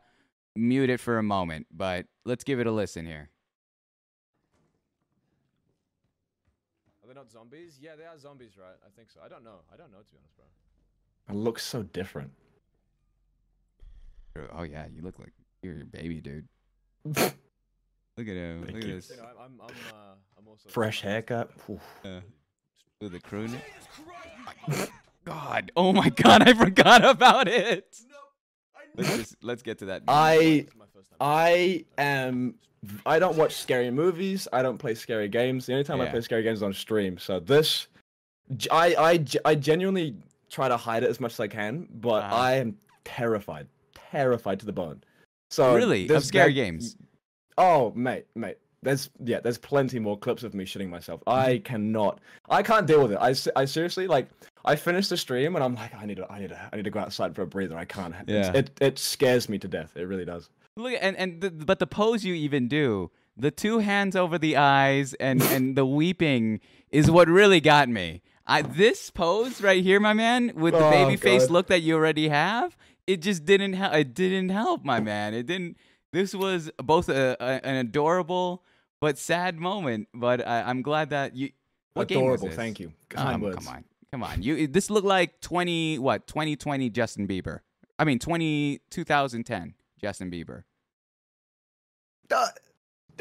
mute 0.55 0.89
it 0.89 0.99
for 0.99 1.19
a 1.19 1.23
moment. 1.23 1.67
But 1.71 2.07
let's 2.25 2.43
give 2.43 2.59
it 2.59 2.67
a 2.67 2.73
listen 2.73 3.05
here. 3.07 3.29
Are 7.03 7.09
they 7.09 7.15
not 7.27 7.33
zombies? 7.33 7.79
Yeah, 7.81 7.97
they 7.97 8.05
are 8.05 8.19
zombies, 8.19 8.53
right? 8.59 8.77
I 8.85 8.91
think 8.97 9.11
so. 9.11 9.21
I 9.25 9.29
don't 9.29 9.45
know. 9.45 9.61
I 9.73 9.77
don't 9.77 9.91
know 9.93 9.99
to 9.99 10.13
be 10.13 10.19
honest, 10.19 10.37
bro. 10.37 11.35
It 11.35 11.37
looks 11.39 11.65
so 11.65 11.83
different. 11.83 12.31
Oh 14.53 14.63
yeah, 14.63 14.85
you 14.95 15.03
look 15.03 15.19
like 15.19 15.33
you're 15.63 15.81
a 15.81 15.85
baby, 15.85 16.21
dude. 16.21 16.47
Look 18.19 18.29
at 18.29 18.35
him. 18.35 18.63
Thank 18.63 18.75
look 18.77 18.85
you. 18.85 18.91
at 18.91 18.97
this. 18.97 19.13
I'm, 19.21 19.27
I'm, 19.39 19.61
I'm, 19.61 19.69
uh, 19.93 20.15
I'm 20.39 20.49
also 20.49 20.69
Uh, 20.69 20.73
fresh 20.73 21.03
haircut. 21.03 21.51
Oof. 21.69 21.83
with 22.99 23.13
the 23.13 23.21
crew. 23.21 23.47
God, 25.27 25.71
oh 25.77 25.93
my 25.93 26.09
God, 26.09 26.49
I 26.49 26.55
forgot 26.55 27.05
about 27.05 27.47
it. 27.47 27.95
Let's 28.95 29.17
just 29.17 29.37
let's 29.43 29.63
get 29.63 29.79
to 29.81 29.87
that. 29.87 30.03
I 30.09 30.67
I 31.21 31.85
am. 31.99 32.55
I 33.05 33.19
don't 33.19 33.37
watch 33.37 33.55
scary 33.57 33.91
movies. 33.91 34.47
I 34.53 34.63
don't 34.63 34.79
play 34.79 34.95
scary 34.95 35.29
games. 35.29 35.67
The 35.67 35.73
only 35.73 35.85
time 35.85 36.01
I 36.01 36.07
play 36.07 36.21
scary 36.21 36.43
games 36.43 36.59
is 36.59 36.63
on 36.63 36.73
stream. 36.73 37.19
So 37.19 37.41
this, 37.41 37.89
I 38.71 38.95
I 38.99 39.25
I 39.45 39.55
genuinely 39.55 40.15
try 40.51 40.69
to 40.69 40.77
hide 40.77 41.03
it 41.03 41.11
as 41.11 41.21
much 41.21 41.33
as 41.33 41.41
I 41.41 41.49
can, 41.49 41.89
but 41.95 42.23
Uh-huh. 42.25 42.35
I 42.37 42.53
am 42.55 42.77
terrified, 43.05 43.67
terrified 44.11 44.61
to 44.61 44.67
the 44.67 44.73
bone. 44.73 45.03
So 45.51 45.75
really 45.75 46.09
of 46.09 46.25
scary 46.25 46.49
that- 46.53 46.55
games. 46.55 46.97
Oh, 47.59 47.93
mate, 47.97 48.27
mate. 48.35 48.59
There's 48.83 49.11
yeah, 49.25 49.41
there's 49.41 49.59
plenty 49.59 49.99
more 49.99 50.17
clips 50.19 50.43
of 50.45 50.55
me 50.55 50.65
shitting 50.65 50.89
myself. 50.91 51.21
Mm-hmm. 51.21 51.31
I 51.51 51.59
cannot. 51.59 52.21
I 52.49 52.63
can't 52.63 52.87
deal 52.87 53.03
with 53.03 53.13
it. 53.13 53.19
I, 53.21 53.35
I 53.61 53.65
seriously 53.65 54.07
like. 54.07 54.29
I 54.65 54.77
finished 54.77 55.11
the 55.11 55.17
stream 55.17 55.55
and 55.55 55.65
I'm 55.65 55.75
like, 55.77 55.95
I 55.95 56.05
need 56.07 56.17
to, 56.19 56.31
I 56.31 56.41
need 56.41 56.49
to, 56.51 56.69
I 56.73 56.77
need 56.77 56.85
to 56.85 56.91
go 56.91 56.99
outside 57.01 57.35
for 57.35 57.43
a 57.43 57.47
breather. 57.47 57.77
I 57.79 57.85
can't. 57.85 58.15
Yeah. 58.27 58.53
It 58.55 58.71
it 58.81 58.99
scares 58.99 59.49
me 59.49 59.59
to 59.59 59.69
death. 59.69 59.97
It 59.97 60.05
really 60.05 60.25
does. 60.25 60.51
Look, 60.77 60.95
and 61.01 61.17
and 61.17 61.41
the, 61.41 61.51
but 61.51 61.79
the 61.79 61.87
pose 61.87 62.25
you 62.25 62.35
even 62.35 62.69
do, 62.69 63.11
the 63.37 63.51
two 63.51 63.79
hands 63.79 64.15
over 64.15 64.39
the 64.39 64.57
eyes 64.57 65.15
and 65.15 65.43
and 65.43 65.77
the 65.77 65.87
weeping 65.87 66.61
is 66.91 67.11
what 67.11 67.29
really 67.29 67.61
got 67.61 67.89
me. 67.89 68.23
I 68.47 68.63
this 68.63 69.11
pose 69.11 69.61
right 69.61 69.83
here, 69.83 69.99
my 69.99 70.13
man, 70.13 70.53
with 70.55 70.75
the 70.75 70.87
Oh, 70.87 70.91
baby 70.91 71.17
face 71.17 71.51
look 71.51 71.67
that 71.69 71.81
you 71.81 71.95
already 71.97 72.29
have, 72.29 72.77
it 73.07 73.23
just 73.23 73.45
didn't 73.45 73.73
help. 73.73 73.95
It 73.95 74.15
didn't 74.15 74.51
help, 74.51 74.85
my 74.85 75.01
man. 75.01 75.35
It 75.35 75.47
didn't. 75.47 75.77
This 76.13 76.35
was 76.35 76.71
both 76.83 77.09
a, 77.09 77.37
a 77.41 77.67
an 77.67 77.77
adorable 77.77 78.63
but 79.01 79.19
sad 79.19 79.57
moment. 79.59 80.09
But 80.15 80.47
I, 80.47 80.63
I'm 80.63 80.83
glad 80.83 81.11
that 81.11 81.35
you. 81.35 81.51
What 81.95 82.09
game 82.09 82.27
was 82.27 82.43
Adorable. 82.43 82.57
Thank 82.57 82.81
you. 82.81 82.93
Um, 83.17 83.41
come 83.41 83.69
on, 83.69 83.85
come 84.13 84.23
on. 84.23 84.43
You 84.43 84.67
this 84.67 84.91
looked 84.91 85.07
like 85.07 85.41
twenty 85.41 85.99
what? 85.99 86.27
Twenty 86.27 86.55
twenty 86.55 86.91
Justin 86.91 87.27
Bieber. 87.27 87.61
I 87.99 88.05
mean 88.05 88.19
20, 88.19 88.81
2010 88.91 89.73
Justin 90.01 90.31
Bieber. 90.31 90.63
Uh, 92.31 92.49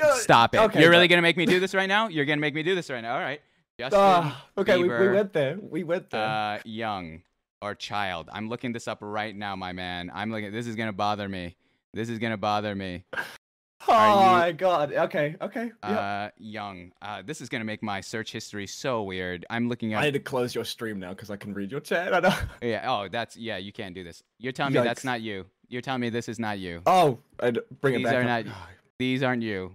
uh, 0.02 0.16
Stop 0.16 0.56
it. 0.56 0.60
okay, 0.60 0.82
You're 0.82 0.90
really 0.90 1.08
gonna 1.08 1.22
make 1.22 1.38
me 1.38 1.46
do 1.46 1.60
this 1.60 1.74
right 1.74 1.88
now? 1.88 2.08
You're 2.08 2.26
gonna 2.26 2.42
make 2.42 2.54
me 2.54 2.64
do 2.64 2.76
this 2.76 2.90
right 2.90 3.02
now. 3.02 3.14
All 3.16 3.22
right. 3.22 3.42
Justin 3.80 4.00
Ah, 4.02 4.46
okay, 4.58 4.78
we, 4.78 4.88
we 4.88 5.10
went 5.10 5.34
there. 5.34 5.58
We 5.62 5.84
went 5.84 6.10
there. 6.10 6.24
uh, 6.26 6.60
young 6.64 7.22
or 7.62 7.76
child. 7.76 8.30
I'm 8.32 8.48
looking 8.50 8.72
this 8.72 8.88
up 8.88 9.00
right 9.02 9.36
now, 9.36 9.56
my 9.56 9.74
man. 9.74 10.12
I'm 10.14 10.32
looking. 10.32 10.52
This 10.52 10.68
is 10.68 10.76
gonna 10.76 10.94
bother 10.94 11.28
me. 11.30 11.56
This 11.94 12.10
is 12.10 12.20
gonna 12.20 12.38
bother 12.38 12.74
me. 12.76 13.04
oh 13.88 14.26
you- 14.26 14.32
my 14.32 14.52
god. 14.54 14.94
Okay. 14.94 15.36
Okay. 15.42 15.66
Yep. 15.66 15.76
Uh, 15.84 16.30
young. 16.38 16.92
Uh, 17.02 17.22
this 17.26 17.42
is 17.42 17.50
gonna 17.50 17.64
make 17.66 17.84
my 17.84 18.02
search 18.02 18.32
history 18.32 18.66
so 18.68 19.04
weird. 19.04 19.46
I'm 19.50 19.70
looking 19.70 19.94
I 19.94 20.00
at. 20.00 20.04
need 20.06 20.14
to 20.14 20.20
close 20.20 20.56
your 20.56 20.66
stream 20.66 21.00
now 21.00 21.10
because 21.10 21.30
I 21.30 21.38
can 21.38 21.54
read 21.54 21.72
your 21.72 21.82
chat. 21.82 22.14
I 22.14 22.20
know. 22.22 22.36
Yeah. 22.62 22.86
Oh, 22.92 23.08
that's 23.10 23.38
yeah. 23.38 23.58
You 23.58 23.72
can't 23.72 23.94
do 23.94 24.04
this. 24.04 24.24
You're 24.40 24.54
telling 24.54 24.74
me 24.74 24.80
that's 24.82 25.04
not 25.04 25.22
you. 25.22 25.46
You're 25.70 25.82
telling 25.82 26.02
me 26.02 26.10
this 26.10 26.30
is 26.30 26.40
not 26.40 26.60
you. 26.60 26.82
Oh, 26.86 27.20
I'd 27.40 27.58
bring 27.82 27.96
it 27.96 27.98
These 28.00 28.06
back. 28.08 28.16
are 28.16 28.22
up. 28.22 28.46
not- 28.46 28.56
These 29.00 29.24
aren't 29.24 29.42
you. 29.44 29.74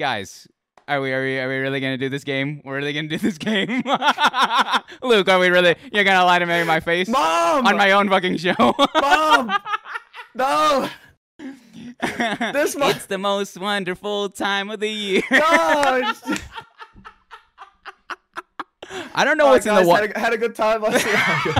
Guys, 0.00 0.48
are 0.88 1.00
we 1.00 1.12
are 1.12 1.22
we 1.22 1.38
are 1.38 1.48
we 1.48 1.56
really 1.58 1.80
gonna 1.80 1.96
do 1.98 2.08
this 2.08 2.24
game? 2.24 2.60
We're 2.64 2.76
really 2.76 2.92
gonna 2.92 3.08
do 3.08 3.18
this 3.18 3.38
game? 3.38 3.82
Luke, 5.02 5.28
are 5.28 5.38
we 5.38 5.48
really 5.48 5.76
you're 5.92 6.02
gonna 6.04 6.24
lie 6.24 6.38
to 6.40 6.46
me 6.46 6.60
in 6.60 6.66
my 6.66 6.80
face? 6.80 7.08
Mom. 7.08 7.66
on 7.66 7.76
my 7.76 7.92
own 7.92 8.08
fucking 8.08 8.38
show. 8.38 8.54
Mom. 9.00 9.52
no. 10.34 10.88
This 12.52 12.74
mo- 12.76 12.88
it's 12.88 13.06
the 13.06 13.18
most 13.18 13.56
wonderful 13.58 14.28
time 14.30 14.70
of 14.70 14.80
the 14.80 14.88
year. 14.88 15.22
No. 15.30 15.38
I 19.14 19.24
don't 19.24 19.38
know 19.38 19.44
Alright, 19.46 19.64
what's 19.64 19.66
in 19.66 19.74
the 19.74 19.86
water. 19.86 20.06
had, 20.08 20.16
a, 20.16 20.20
had 20.20 20.32
a 20.32 20.38
good 20.38 20.54
time. 20.54 20.82
See 20.98 21.08
you. 21.08 21.52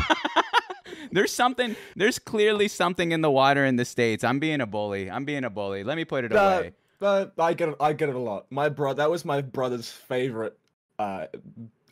There's 1.13 1.33
something. 1.33 1.77
There's 1.95 2.19
clearly 2.19 2.69
something 2.69 3.13
in 3.13 3.21
the 3.21 3.31
water 3.31 3.65
in 3.65 3.77
the 3.77 3.85
states. 3.85 4.25
I'm 4.25 4.39
being 4.39 4.61
a 4.61 4.67
bully. 4.67 5.11
I'm 5.11 5.25
being 5.25 5.45
a 5.45 5.51
bully. 5.51 5.85
Let 5.85 5.97
me 5.97 6.05
put 6.05 6.25
it 6.25 6.33
No, 6.33 6.39
away. 6.59 6.73
but 6.99 7.35
I 7.39 7.55
get 7.55 7.69
it. 7.71 7.77
I 7.81 7.93
get 7.93 8.09
it 8.09 8.15
a 8.15 8.19
lot. 8.19 8.47
My 8.51 8.69
brother. 8.69 8.99
That 9.03 9.11
was 9.11 9.25
my 9.25 9.41
brother's 9.43 9.91
favorite 9.91 10.59
uh, 10.99 11.27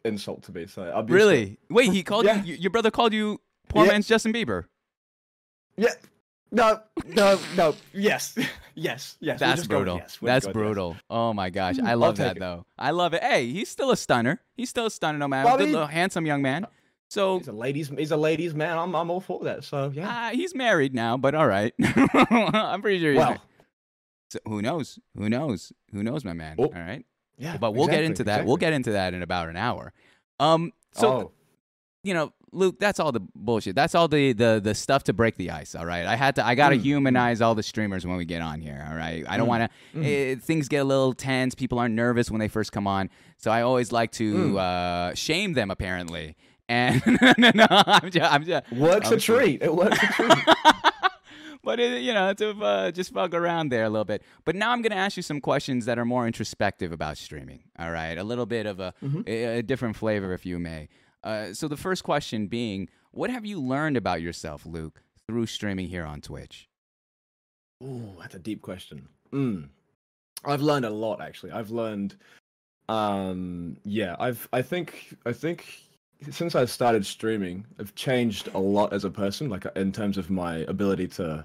insult 0.04 0.42
to 0.44 0.52
me. 0.52 0.66
So 0.66 0.82
I'll 0.84 1.02
be 1.02 1.12
Really? 1.12 1.58
Wait, 1.68 1.92
he 1.92 2.02
called 2.02 2.24
Yeah. 2.26 2.42
you. 2.42 2.54
Your 2.54 2.70
brother 2.70 2.90
called 2.90 3.12
you 3.12 3.40
poor 3.68 3.84
Yeah. 3.84 3.92
man's 3.92 4.08
Justin 4.08 4.32
Bieber. 4.32 4.64
Yeah. 5.76 5.90
No. 6.52 6.80
No. 7.06 7.38
No. 7.56 7.74
Yes. 7.92 8.36
Yes. 8.76 9.16
Yes. 9.20 9.40
That's 9.40 9.60
just 9.60 9.68
go 9.68 9.78
with 9.80 9.86
brutal. 9.86 9.96
yes. 9.98 10.18
That's 10.22 10.46
just 10.46 10.54
go 10.54 10.60
yes. 10.60 10.64
brutal. 10.66 10.96
Oh 11.10 11.34
my 11.34 11.50
gosh, 11.50 11.78
I 11.84 11.94
love 11.94 12.16
that 12.16 12.36
it. 12.36 12.40
though. 12.40 12.64
I 12.78 12.92
love 12.92 13.12
it. 13.12 13.22
Hey, 13.22 13.46
he's 13.50 13.68
still 13.68 13.90
a 13.90 13.96
stunner. 13.96 14.40
He's 14.56 14.70
still 14.70 14.86
a 14.86 14.90
stunner, 14.90 15.18
no 15.18 15.28
matter. 15.28 15.58
Good 15.58 15.68
little 15.70 15.86
handsome 15.88 16.24
young 16.24 16.40
man. 16.40 16.66
So 17.10 17.38
He's 17.38 17.48
a 17.48 17.52
ladies. 17.52 17.88
He's 17.88 18.12
a 18.12 18.16
ladies 18.16 18.54
man. 18.54 18.78
I'm 18.78 18.94
I'm 18.94 19.10
all 19.10 19.20
for 19.20 19.42
that. 19.44 19.64
So 19.64 19.90
yeah. 19.92 20.28
uh, 20.28 20.30
he's 20.30 20.54
married 20.54 20.94
now, 20.94 21.16
but 21.16 21.34
all 21.34 21.46
right. 21.46 21.74
I'm 21.82 22.80
pretty 22.82 23.00
sure. 23.00 23.10
He's 23.12 23.18
well, 23.18 23.42
so 24.30 24.38
who 24.46 24.62
knows? 24.62 24.98
Who 25.16 25.28
knows? 25.28 25.72
Who 25.92 26.02
knows, 26.04 26.24
my 26.24 26.32
man? 26.34 26.56
Oh, 26.58 26.64
all 26.66 26.70
right. 26.72 27.04
yeah. 27.36 27.56
But 27.56 27.72
we'll 27.74 27.88
get 27.88 28.04
into 28.04 28.22
that. 28.24 28.46
We'll 28.46 28.56
get 28.58 28.72
into 28.72 28.92
that 28.92 29.12
in 29.12 29.22
about 29.22 29.48
an 29.48 29.56
hour. 29.56 29.92
Um. 30.38 30.72
So 30.92 31.08
oh, 31.12 31.32
you 32.04 32.14
know, 32.14 32.32
Luke, 32.52 32.78
that's 32.78 33.00
all 33.00 33.10
the 33.10 33.20
bullshit. 33.34 33.74
That's 33.74 33.96
all 33.96 34.06
the 34.06 34.32
the 34.32 34.60
the 34.62 34.74
stuff 34.76 35.02
to 35.04 35.12
break 35.12 35.36
the 35.36 35.50
ice. 35.50 35.74
All 35.74 35.84
right, 35.86 36.06
I 36.06 36.14
had 36.14 36.36
to. 36.36 36.46
I 36.46 36.54
gotta 36.54 36.76
Mm, 36.76 36.82
humanize 36.82 37.40
all 37.42 37.56
the 37.56 37.62
streamers 37.64 38.06
when 38.06 38.16
we 38.18 38.24
get 38.24 38.40
on 38.40 38.60
here. 38.60 38.86
All 38.88 38.94
right, 38.96 39.24
I 39.28 39.36
don't 39.36 39.46
Mm, 39.46 39.48
want 39.48 39.72
to. 39.94 39.98
mm. 39.98 40.40
things 40.42 40.68
get 40.68 40.78
a 40.78 40.84
little 40.84 41.12
tense. 41.12 41.56
People 41.56 41.80
aren't 41.80 41.96
nervous 41.96 42.30
when 42.30 42.38
they 42.38 42.48
first 42.48 42.70
come 42.70 42.86
on, 42.86 43.10
so 43.36 43.50
I 43.50 43.62
always 43.62 43.90
like 43.90 44.12
to 44.12 44.32
Mm. 44.54 44.58
uh, 44.58 45.14
shame 45.16 45.54
them. 45.54 45.72
Apparently, 45.72 46.36
and 46.70 47.02
no, 47.38 47.50
no, 47.54 47.66
I'm 47.70 48.10
just, 48.10 48.32
I'm 48.32 48.44
just 48.44 48.72
works 48.72 49.08
I'm 49.08 49.14
a 49.14 49.20
treat. 49.20 49.60
It 49.62 49.74
works 49.74 49.98
a 50.02 50.06
treat. 50.06 50.32
but 51.64 51.80
it, 51.80 52.02
you 52.02 52.14
know, 52.14 52.32
to 52.32 52.50
uh, 52.62 52.90
just 52.92 53.12
fuck 53.12 53.34
around 53.34 53.70
there 53.70 53.84
a 53.84 53.90
little 53.90 54.04
bit. 54.04 54.22
But 54.44 54.54
now 54.54 54.70
I'm 54.70 54.80
going 54.80 54.92
to 54.92 54.96
ask 54.98 55.16
you 55.16 55.22
some 55.22 55.40
questions 55.40 55.84
that 55.86 55.98
are 55.98 56.04
more 56.04 56.26
introspective 56.26 56.92
about 56.92 57.18
streaming. 57.18 57.64
All 57.78 57.90
right, 57.90 58.16
a 58.16 58.22
little 58.24 58.46
bit 58.46 58.66
of 58.66 58.78
a, 58.80 58.94
Mhm. 59.02 59.28
a, 59.28 59.58
a 59.58 59.62
different 59.62 59.96
flavor, 59.96 60.32
if 60.32 60.46
you 60.46 60.58
may. 60.58 60.88
Uh, 61.24 61.52
so 61.52 61.68
the 61.68 61.76
first 61.76 62.04
question 62.04 62.46
being, 62.46 62.88
what 63.10 63.30
have 63.30 63.44
you 63.44 63.60
learned 63.60 63.96
about 63.96 64.22
yourself, 64.22 64.64
Luke, 64.64 65.02
through 65.26 65.46
streaming 65.46 65.88
here 65.88 66.04
on 66.04 66.20
Twitch? 66.20 66.68
Ooh, 67.82 68.12
that's 68.20 68.34
a 68.34 68.38
deep 68.38 68.62
question. 68.62 69.08
Mm. 69.32 69.68
I've 70.44 70.62
learned 70.62 70.84
a 70.84 70.90
lot 70.90 71.20
actually. 71.20 71.50
I've 71.52 71.70
learned 71.70 72.16
um 72.88 73.76
yeah, 73.84 74.16
I've 74.18 74.48
I 74.52 74.62
think 74.62 75.16
I 75.26 75.32
think 75.32 75.66
since 76.30 76.54
I 76.54 76.64
started 76.64 77.04
streaming, 77.06 77.64
I've 77.78 77.94
changed 77.94 78.48
a 78.54 78.58
lot 78.58 78.92
as 78.92 79.04
a 79.04 79.10
person 79.10 79.48
like 79.48 79.64
in 79.76 79.92
terms 79.92 80.18
of 80.18 80.30
my 80.30 80.58
ability 80.68 81.08
to 81.08 81.44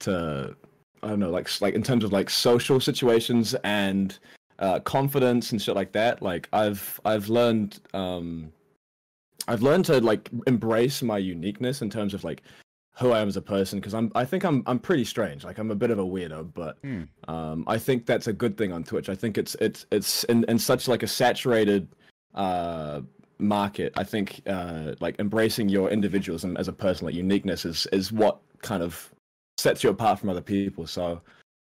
to 0.00 0.56
I 1.02 1.08
don't 1.08 1.18
know, 1.20 1.30
like 1.30 1.48
like 1.60 1.74
in 1.74 1.82
terms 1.82 2.04
of 2.04 2.12
like 2.12 2.28
social 2.30 2.80
situations 2.80 3.54
and 3.64 4.18
uh 4.58 4.80
confidence 4.80 5.52
and 5.52 5.60
shit 5.60 5.74
like 5.74 5.92
that. 5.92 6.22
Like 6.22 6.48
I've 6.52 7.00
I've 7.04 7.28
learned 7.28 7.80
um 7.94 8.52
I've 9.48 9.62
learned 9.62 9.86
to 9.86 10.00
like 10.00 10.30
embrace 10.46 11.02
my 11.02 11.18
uniqueness 11.18 11.82
in 11.82 11.90
terms 11.90 12.14
of 12.14 12.22
like 12.22 12.42
who 12.94 13.10
I 13.10 13.20
am 13.20 13.28
as 13.28 13.38
a 13.38 13.42
person 13.42 13.80
because 13.80 13.94
I'm 13.94 14.12
I 14.14 14.24
think 14.24 14.44
I'm 14.44 14.62
I'm 14.66 14.78
pretty 14.78 15.04
strange. 15.04 15.44
Like 15.44 15.58
I'm 15.58 15.70
a 15.70 15.74
bit 15.74 15.90
of 15.90 15.98
a 15.98 16.04
weirdo, 16.04 16.52
but 16.52 16.78
Hmm. 16.82 17.04
um, 17.28 17.64
I 17.66 17.78
think 17.78 18.04
that's 18.06 18.26
a 18.26 18.32
good 18.32 18.56
thing 18.58 18.72
on 18.72 18.84
Twitch. 18.84 19.08
I 19.08 19.14
think 19.14 19.38
it's 19.38 19.54
it's 19.60 19.86
it's 19.90 20.24
in, 20.24 20.44
in 20.44 20.58
such 20.58 20.86
like 20.86 21.02
a 21.02 21.08
saturated 21.08 21.88
uh, 22.34 23.00
market. 23.38 23.92
I 23.96 24.04
think 24.04 24.42
uh, 24.46 24.94
like 25.00 25.18
embracing 25.18 25.68
your 25.68 25.90
individualism 25.90 26.56
as 26.56 26.68
a 26.68 26.72
person, 26.72 27.06
like 27.06 27.14
uniqueness, 27.14 27.64
is 27.64 27.86
is 27.92 28.12
what 28.12 28.38
kind 28.62 28.82
of 28.82 29.10
sets 29.58 29.82
you 29.84 29.90
apart 29.90 30.18
from 30.20 30.28
other 30.28 30.42
people. 30.42 30.86
So. 30.86 31.20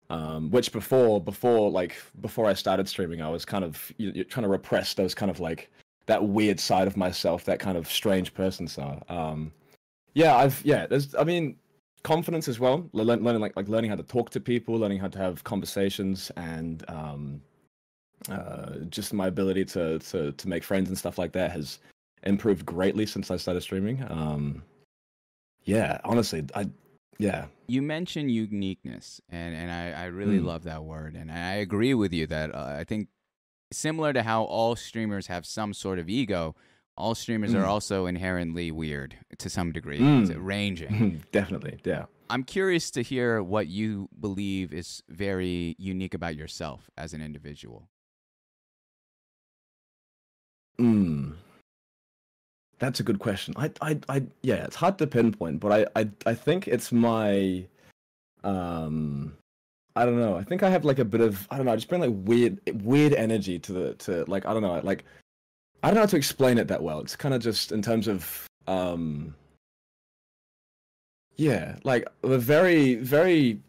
Um, 0.09 0.51
which 0.51 0.73
before 0.73 1.21
before 1.21 1.71
like 1.71 1.95
before 2.19 2.45
I 2.45 2.53
started 2.53 2.89
streaming, 2.89 3.21
I 3.21 3.29
was 3.29 3.45
kind 3.45 3.63
of 3.63 3.93
you, 3.95 4.25
trying 4.25 4.43
to 4.43 4.49
repress 4.49 4.93
those 4.93 5.15
kind 5.15 5.31
of 5.31 5.39
like 5.39 5.71
that 6.07 6.21
weird 6.21 6.59
side 6.59 6.85
of 6.85 6.97
myself, 6.97 7.45
that 7.45 7.59
kind 7.59 7.77
of 7.77 7.89
strange 7.89 8.33
person. 8.33 8.67
So 8.67 9.01
um, 9.07 9.53
yeah, 10.13 10.35
I've 10.35 10.61
yeah. 10.65 10.85
There's 10.85 11.15
I 11.15 11.23
mean 11.23 11.55
confidence 12.03 12.47
as 12.47 12.59
well. 12.59 12.89
le- 12.91 13.03
Learning 13.03 13.39
like 13.39 13.55
like 13.55 13.69
learning 13.69 13.89
how 13.89 13.95
to 13.95 14.03
talk 14.03 14.29
to 14.31 14.41
people, 14.41 14.75
learning 14.75 14.99
how 14.99 15.07
to 15.07 15.17
have 15.17 15.43
conversations, 15.45 16.29
and 16.35 16.83
um, 16.89 17.41
uh, 18.29 18.77
just 18.89 19.13
my 19.13 19.27
ability 19.27 19.65
to 19.65 19.99
to 19.99 20.31
to 20.33 20.47
make 20.47 20.63
friends 20.63 20.89
and 20.89 20.97
stuff 20.97 21.17
like 21.17 21.31
that 21.33 21.51
has 21.51 21.79
improved 22.23 22.65
greatly 22.65 23.05
since 23.05 23.31
I 23.31 23.37
started 23.37 23.61
streaming. 23.61 24.03
Um, 24.09 24.63
yeah, 25.63 25.99
honestly, 26.03 26.43
I 26.55 26.69
yeah. 27.17 27.45
You 27.67 27.81
mentioned 27.81 28.31
uniqueness, 28.31 29.21
and, 29.29 29.55
and 29.55 29.71
I, 29.71 30.03
I 30.03 30.05
really 30.07 30.39
Mm. 30.39 30.45
love 30.45 30.63
that 30.63 30.83
word. 30.83 31.15
And 31.15 31.31
I 31.31 31.53
agree 31.55 31.93
with 31.93 32.11
you 32.13 32.27
that 32.27 32.53
uh, 32.53 32.75
I 32.79 32.83
think 32.83 33.07
similar 33.71 34.11
to 34.13 34.23
how 34.23 34.43
all 34.43 34.75
streamers 34.75 35.27
have 35.27 35.45
some 35.45 35.73
sort 35.73 35.97
of 35.99 36.09
ego, 36.09 36.55
all 36.97 37.15
streamers 37.15 37.53
are 37.53 37.63
Mm. 37.63 37.67
also 37.69 38.05
inherently 38.07 38.71
weird 38.71 39.15
to 39.37 39.49
some 39.49 39.71
degree, 39.71 39.99
Mm. 39.99 40.21
It's 40.21 40.35
ranging. 40.35 41.23
Definitely, 41.31 41.79
yeah. 41.85 42.05
I'm 42.29 42.43
curious 42.43 42.91
to 42.91 43.01
hear 43.01 43.41
what 43.43 43.67
you 43.67 44.09
believe 44.19 44.73
is 44.73 45.01
very 45.09 45.75
unique 45.77 46.13
about 46.13 46.35
yourself 46.35 46.89
as 46.97 47.13
an 47.13 47.21
individual. 47.21 47.87
Mm. 50.81 51.33
That's 52.79 52.99
a 52.99 53.03
good 53.03 53.19
question. 53.19 53.53
I, 53.57 53.71
I, 53.81 53.99
I, 54.09 54.23
yeah, 54.41 54.63
it's 54.65 54.75
hard 54.75 54.97
to 54.97 55.05
pinpoint, 55.05 55.59
but 55.59 55.71
I, 55.95 56.01
I, 56.01 56.09
I 56.25 56.33
think 56.33 56.67
it's 56.67 56.91
my, 56.91 57.63
um, 58.43 59.37
I 59.95 60.05
don't 60.05 60.19
know. 60.19 60.35
I 60.35 60.43
think 60.43 60.63
I 60.63 60.69
have 60.71 60.83
like 60.83 60.97
a 60.97 61.05
bit 61.05 61.21
of, 61.21 61.47
I 61.51 61.57
don't 61.57 61.67
know. 61.67 61.73
I 61.73 61.75
just 61.75 61.87
bring 61.87 62.01
like 62.01 62.27
weird, 62.27 62.59
weird 62.83 63.13
energy 63.13 63.59
to 63.59 63.71
the, 63.71 63.93
to 63.95 64.25
like, 64.25 64.47
I 64.47 64.53
don't 64.53 64.63
know, 64.63 64.81
like, 64.83 65.03
I 65.83 65.87
don't 65.87 65.95
know 65.95 66.01
how 66.01 66.07
to 66.07 66.17
explain 66.17 66.57
it 66.57 66.67
that 66.69 66.81
well. 66.81 66.99
It's 66.99 67.15
kind 67.15 67.35
of 67.35 67.41
just 67.41 67.71
in 67.71 67.83
terms 67.83 68.07
of, 68.07 68.47
um, 68.67 69.35
yeah, 71.35 71.75
like 71.83 72.07
a 72.23 72.37
very, 72.37 72.95
very. 72.95 73.59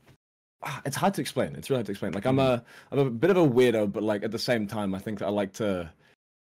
ah, 0.62 0.80
It's 0.84 0.96
hard 0.96 1.14
to 1.14 1.20
explain. 1.20 1.54
It's 1.56 1.70
really 1.70 1.78
hard 1.78 1.86
to 1.86 1.92
explain. 1.92 2.12
Like 2.12 2.26
I'm 2.26 2.38
a, 2.38 2.62
I'm 2.90 2.98
a 2.98 3.10
bit 3.10 3.30
of 3.30 3.36
a 3.38 3.48
weirdo, 3.48 3.92
but 3.92 4.02
like 4.02 4.22
at 4.24 4.30
the 4.30 4.38
same 4.38 4.66
time, 4.66 4.94
I 4.94 4.98
think 4.98 5.22
I 5.22 5.28
like 5.28 5.52
to 5.54 5.90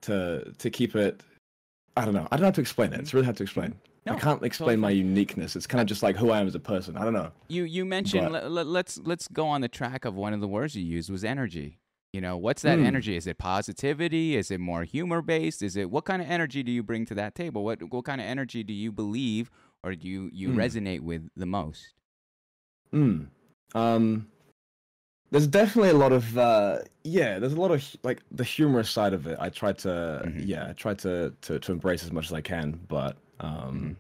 to 0.07 0.53
to 0.59 0.69
keep 0.71 0.95
it 0.97 1.23
i 1.97 2.05
don't 2.05 2.15
know 2.15 2.27
i 2.31 2.37
don't 2.37 2.43
know 2.43 2.47
how 2.47 2.51
to 2.53 2.61
explain 2.61 2.93
it 2.93 3.01
it's 3.01 3.15
really 3.15 3.25
hard 3.25 3.37
to 3.37 3.43
explain 3.43 3.75
No, 4.07 4.13
i 4.15 4.19
can't 4.19 4.43
explain 4.43 4.79
my 4.81 4.91
uniqueness 4.91 5.57
it's 5.57 5.67
kind 5.67 5.81
of 5.83 5.87
just 5.87 6.03
like 6.03 6.17
who 6.17 6.31
i 6.31 6.41
am 6.41 6.47
as 6.47 6.55
a 6.55 6.61
person 6.61 6.97
i 6.97 7.05
don't 7.05 7.13
know 7.21 7.31
You 7.49 7.63
you 7.65 7.85
mentioned 7.85 8.27
But- 8.33 8.33
let, 8.45 8.51
let, 8.59 8.67
let's 8.67 8.99
let's 9.11 9.27
go 9.29 9.47
on 9.55 9.61
the 9.61 9.69
track 9.79 10.05
of 10.05 10.15
one 10.15 10.33
of 10.37 10.41
the 10.41 10.49
words 10.49 10.75
you 10.77 10.85
used 10.99 11.09
was 11.11 11.25
energy. 11.25 11.79
You 12.13 12.23
know, 12.23 12.37
what's 12.39 12.63
that 12.63 12.79
Hmm. 12.79 12.87
energy? 12.93 13.15
Is 13.21 13.27
it 13.27 13.37
positivity? 13.37 14.37
Is 14.41 14.51
it 14.51 14.59
more 14.59 14.85
humor 14.85 15.21
based? 15.21 15.61
Is 15.69 15.77
it 15.77 15.91
what 15.95 16.05
kind 16.11 16.23
of 16.23 16.29
energy 16.39 16.63
do 16.63 16.73
you 16.73 16.83
bring 16.91 17.05
to 17.11 17.15
that 17.15 17.35
table? 17.35 17.61
What 17.69 17.79
what 17.93 18.05
kind 18.11 18.21
of 18.23 18.27
energy 18.27 18.61
do 18.71 18.73
you 18.73 18.91
believe 19.03 19.45
or 19.85 19.95
do 19.95 20.07
you 20.09 20.23
you 20.33 20.49
Hmm. 20.51 20.59
resonate 20.65 21.03
with 21.11 21.23
the 21.43 21.47
most? 21.59 21.83
mm. 22.93 23.27
um 23.75 24.27
there's 25.31 25.47
definitely 25.47 25.91
a 25.91 25.95
lot 25.95 26.13
of 26.13 26.39
uh 26.39 26.79
yeah 27.05 27.39
there's 27.39 27.53
a 27.53 27.61
lot 27.61 27.71
of 27.71 27.85
like 28.03 28.21
the 28.31 28.45
humorous 28.45 28.89
side 28.91 29.13
of 29.13 29.27
it 29.27 29.37
i 29.41 29.49
try 29.49 29.73
to 29.73 30.23
Mhm. 30.25 30.43
yeah 30.47 30.69
i 30.69 30.73
try 30.73 30.95
to, 30.95 31.33
to 31.43 31.59
to 31.59 31.73
embrace 31.73 32.05
as 32.05 32.13
much 32.13 32.27
as 32.27 32.33
i 32.33 32.41
can 32.41 32.79
but 32.89 33.17
um 33.41 33.51
Mhm. 33.75 33.97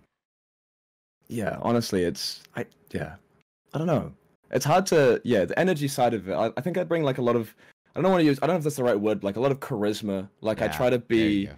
yeah 1.28 1.58
honestly 1.62 2.02
it's 2.04 2.42
i 2.54 2.64
yeah 2.92 3.14
i 3.74 3.78
don't 3.78 3.86
know 3.88 4.12
it's 4.50 4.64
hard 4.64 4.86
to 4.86 5.20
yeah 5.24 5.44
the 5.44 5.58
energy 5.58 5.88
side 5.88 6.14
of 6.14 6.28
it 6.28 6.34
i, 6.34 6.52
I 6.56 6.60
think 6.60 6.78
i 6.78 6.84
bring 6.84 7.02
like 7.02 7.18
a 7.18 7.22
lot 7.22 7.36
of 7.36 7.54
i 7.96 8.00
don't 8.00 8.10
want 8.10 8.20
to 8.20 8.26
use 8.26 8.38
i 8.42 8.46
don't 8.46 8.54
know 8.54 8.58
if 8.58 8.64
that's 8.64 8.76
the 8.76 8.84
right 8.84 8.98
word 9.00 9.24
like 9.24 9.36
a 9.36 9.40
lot 9.40 9.50
of 9.50 9.58
charisma 9.60 10.28
like 10.40 10.62
i 10.62 10.68
try 10.68 10.90
to 10.90 10.98
be. 10.98 11.48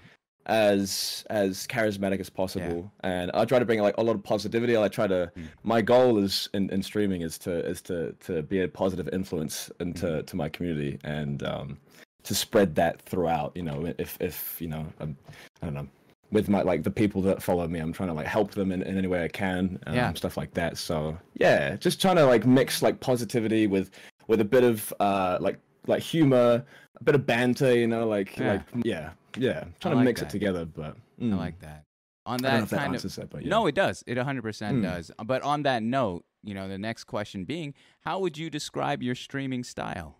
As 0.49 1.25
as 1.31 1.67
charismatic 1.67 2.21
as 2.21 2.31
possible 2.31 2.91
and 3.01 3.31
i 3.35 3.45
try 3.45 3.59
to 3.59 3.65
bring 3.65 3.81
like 3.81 3.97
a 3.99 4.03
lot 4.03 4.15
of 4.17 4.23
positivity 4.23 4.77
i 4.77 4.89
try 4.89 5.07
to 5.07 5.31
Mm. 5.37 5.47
my 5.63 5.83
goal 5.83 6.19
is 6.19 6.49
in, 6.55 6.71
in 6.71 6.83
streaming 6.83 7.21
is 7.23 7.39
to 7.39 7.53
is 7.67 7.83
to 7.83 8.13
to 8.21 8.43
be 8.43 8.61
a 8.63 8.69
positive 8.69 9.09
influence 9.13 9.71
into 9.81 10.07
Mm-hmm. 10.07 10.25
to 10.25 10.37
my 10.37 10.49
community 10.49 10.99
and 11.05 11.43
um 11.43 11.79
to 12.25 12.35
spread 12.35 12.75
that 12.77 13.01
throughout 13.03 13.53
you 13.55 13.63
know 13.63 13.93
if 13.99 14.17
if 14.21 14.57
you 14.61 14.69
know 14.69 14.87
I'm, 15.01 15.17
i 15.63 15.67
don't 15.67 15.75
know 15.75 15.89
with 16.31 16.49
my 16.49 16.63
like 16.63 16.83
the 16.83 16.91
people 16.91 17.21
that 17.23 17.43
follow 17.43 17.67
me 17.69 17.79
i'm 17.79 17.93
trying 17.93 18.09
to 18.11 18.15
like 18.15 18.27
help 18.27 18.51
them 18.53 18.73
in, 18.73 18.83
in 18.83 18.97
any 18.99 19.07
way 19.09 19.23
i 19.25 19.29
can 19.29 19.79
um, 19.87 19.95
Yeah. 19.95 20.13
stuff 20.15 20.37
like 20.37 20.53
that 20.55 20.79
so 20.79 21.17
yeah 21.35 21.77
just 21.77 22.01
trying 22.01 22.17
to 22.17 22.25
like 22.27 22.47
mix 22.47 22.83
like 22.83 23.01
positivity 23.01 23.67
with 23.67 23.91
with 24.29 24.41
a 24.41 24.45
bit 24.45 24.65
of 24.65 24.93
uh 25.01 25.39
like 25.41 25.59
like 25.87 26.03
humor 26.03 26.65
a 27.01 27.05
bit 27.05 27.15
of 27.15 27.27
banter 27.27 27.75
you 27.77 27.87
know 27.87 28.07
like 28.07 28.37
Yeah. 28.37 28.53
like 28.53 28.85
yeah 28.85 29.11
yeah 29.37 29.65
trying 29.81 29.97
to 29.99 30.05
mix 30.05 30.21
that. 30.21 30.27
it 30.27 30.31
together 30.31 30.65
but 30.65 30.97
I 31.21 31.23
mm. 31.25 31.37
like 31.37 31.59
that. 31.61 31.85
On 32.27 32.45
I 32.45 32.51
that 32.51 32.63
if 32.65 32.71
that 32.71 32.79
kind 32.81 32.95
of 32.95 33.03
that, 33.03 33.31
but 33.31 33.43
yeah. 33.43 33.49
No, 33.49 33.67
it 33.67 33.75
does. 33.75 34.05
It 34.07 34.19
100% 34.19 34.43
Mm. 34.43 34.83
does. 34.83 35.11
But 35.25 35.43
on 35.43 35.63
that 35.63 35.83
note, 35.83 36.25
you 36.45 36.53
know, 36.53 36.69
the 36.69 36.77
next 36.77 37.05
question 37.05 37.45
being, 37.45 37.73
how 38.01 38.19
would 38.21 38.37
you 38.37 38.51
describe 38.51 39.03
your 39.03 39.15
streaming 39.15 39.65
style? 39.65 40.19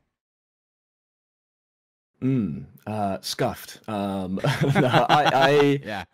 Mm, 2.23 2.65
uh, 2.87 3.19
scuffed. 3.21 3.87
Um, 3.89 4.41
no, 4.75 5.07
I, 5.09 5.31
I, 5.35 5.81
Yeah. 5.85 6.05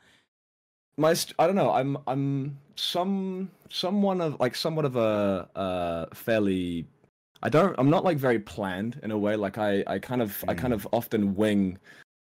my, 0.97 1.15
I 1.39 1.47
don't 1.47 1.57
know. 1.57 1.71
I'm, 1.71 1.97
I'm 2.09 2.59
some, 2.75 3.51
someone 3.71 4.21
of 4.21 4.39
like 4.41 4.57
somewhat 4.57 4.85
of 4.85 4.97
a, 4.97 5.49
uh, 5.55 6.07
fairly. 6.13 6.87
I 7.45 7.49
don't. 7.51 7.75
I'm 7.79 7.91
not 7.91 8.05
like 8.05 8.17
very 8.17 8.39
planned 8.39 8.99
in 9.03 9.11
a 9.11 9.19
way. 9.19 9.37
Like 9.37 9.59
I, 9.59 9.85
I 9.87 9.99
kind 9.99 10.23
of, 10.23 10.43
I 10.49 10.55
kind 10.55 10.73
Mm. 10.73 10.77
of 10.77 10.89
often 10.93 11.35
wing, 11.37 11.79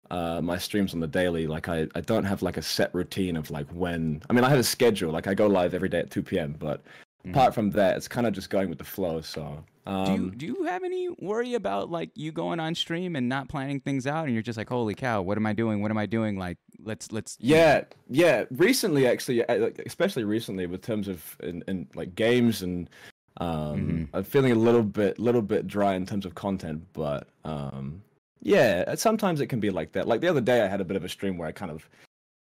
uh, 0.09 0.41
my 0.41 0.57
streams 0.57 0.93
on 0.93 1.01
the 1.01 1.07
daily. 1.07 1.45
Like 1.45 1.67
I, 1.69 1.87
I 1.93 2.01
don't 2.01 2.23
have 2.23 2.41
like 2.41 2.57
a 2.57 2.61
set 2.61 2.93
routine 2.95 3.35
of 3.35 3.51
like 3.51 3.67
when. 3.71 4.21
I 4.29 4.33
mean, 4.33 4.43
I 4.45 4.49
have 4.49 4.59
a 4.59 4.63
schedule. 4.63 5.11
Like 5.11 5.27
I 5.27 5.33
go 5.33 5.45
live 5.47 5.73
every 5.73 5.89
day 5.89 5.99
at 5.99 6.09
2 6.09 6.23
p.m. 6.23 6.55
But 6.57 6.81
Mhm. 7.25 7.31
apart 7.31 7.53
from 7.53 7.69
that, 7.71 7.97
it's 7.97 8.07
kind 8.07 8.25
of 8.25 8.33
just 8.33 8.49
going 8.49 8.69
with 8.69 8.77
the 8.77 8.85
flow. 8.85 9.19
So, 9.19 9.61
um, 9.85 10.05
do 10.05 10.11
you 10.13 10.31
do 10.31 10.45
you 10.45 10.63
have 10.63 10.83
any 10.85 11.09
worry 11.19 11.53
about 11.55 11.91
like 11.91 12.11
you 12.15 12.31
going 12.31 12.61
on 12.61 12.73
stream 12.73 13.17
and 13.17 13.27
not 13.27 13.49
planning 13.49 13.81
things 13.81 14.07
out 14.07 14.23
and 14.25 14.33
you're 14.33 14.41
just 14.43 14.57
like 14.57 14.69
holy 14.69 14.95
cow 14.95 15.21
what 15.21 15.37
am 15.37 15.45
I 15.45 15.51
doing 15.53 15.81
what 15.81 15.89
am 15.91 15.97
I 15.97 16.05
doing 16.05 16.37
like 16.37 16.57
let's 16.81 17.11
let's 17.11 17.35
Yeah, 17.41 17.83
yeah. 18.09 18.45
Recently, 18.51 19.05
actually, 19.07 19.43
uh, 19.45 19.71
especially 19.85 20.23
recently, 20.23 20.65
with 20.65 20.81
terms 20.81 21.07
of 21.09 21.35
in, 21.43 21.61
in 21.67 21.87
like 21.93 22.15
games 22.15 22.61
and 22.61 22.89
um, 23.37 23.79
Mhm. 23.79 24.09
I'm 24.13 24.23
feeling 24.23 24.51
a 24.51 24.55
little 24.55 24.83
bit, 24.83 25.19
little 25.19 25.41
bit 25.41 25.67
dry 25.67 25.95
in 25.95 26.05
terms 26.05 26.25
of 26.25 26.35
content. 26.35 26.83
But 26.93 27.27
um, 27.45 28.01
yeah, 28.41 28.83
uh, 28.87 28.95
sometimes 28.95 29.41
it 29.41 29.47
can 29.47 29.59
be 29.59 29.69
like 29.69 29.91
that. 29.93 30.07
Like 30.07 30.21
the 30.21 30.27
other 30.27 30.41
day, 30.41 30.61
I 30.61 30.67
had 30.67 30.81
a 30.81 30.85
bit 30.85 30.97
of 30.97 31.03
a 31.03 31.09
stream 31.09 31.37
where 31.37 31.47
I 31.47 31.51
kind 31.51 31.71
of 31.71 31.89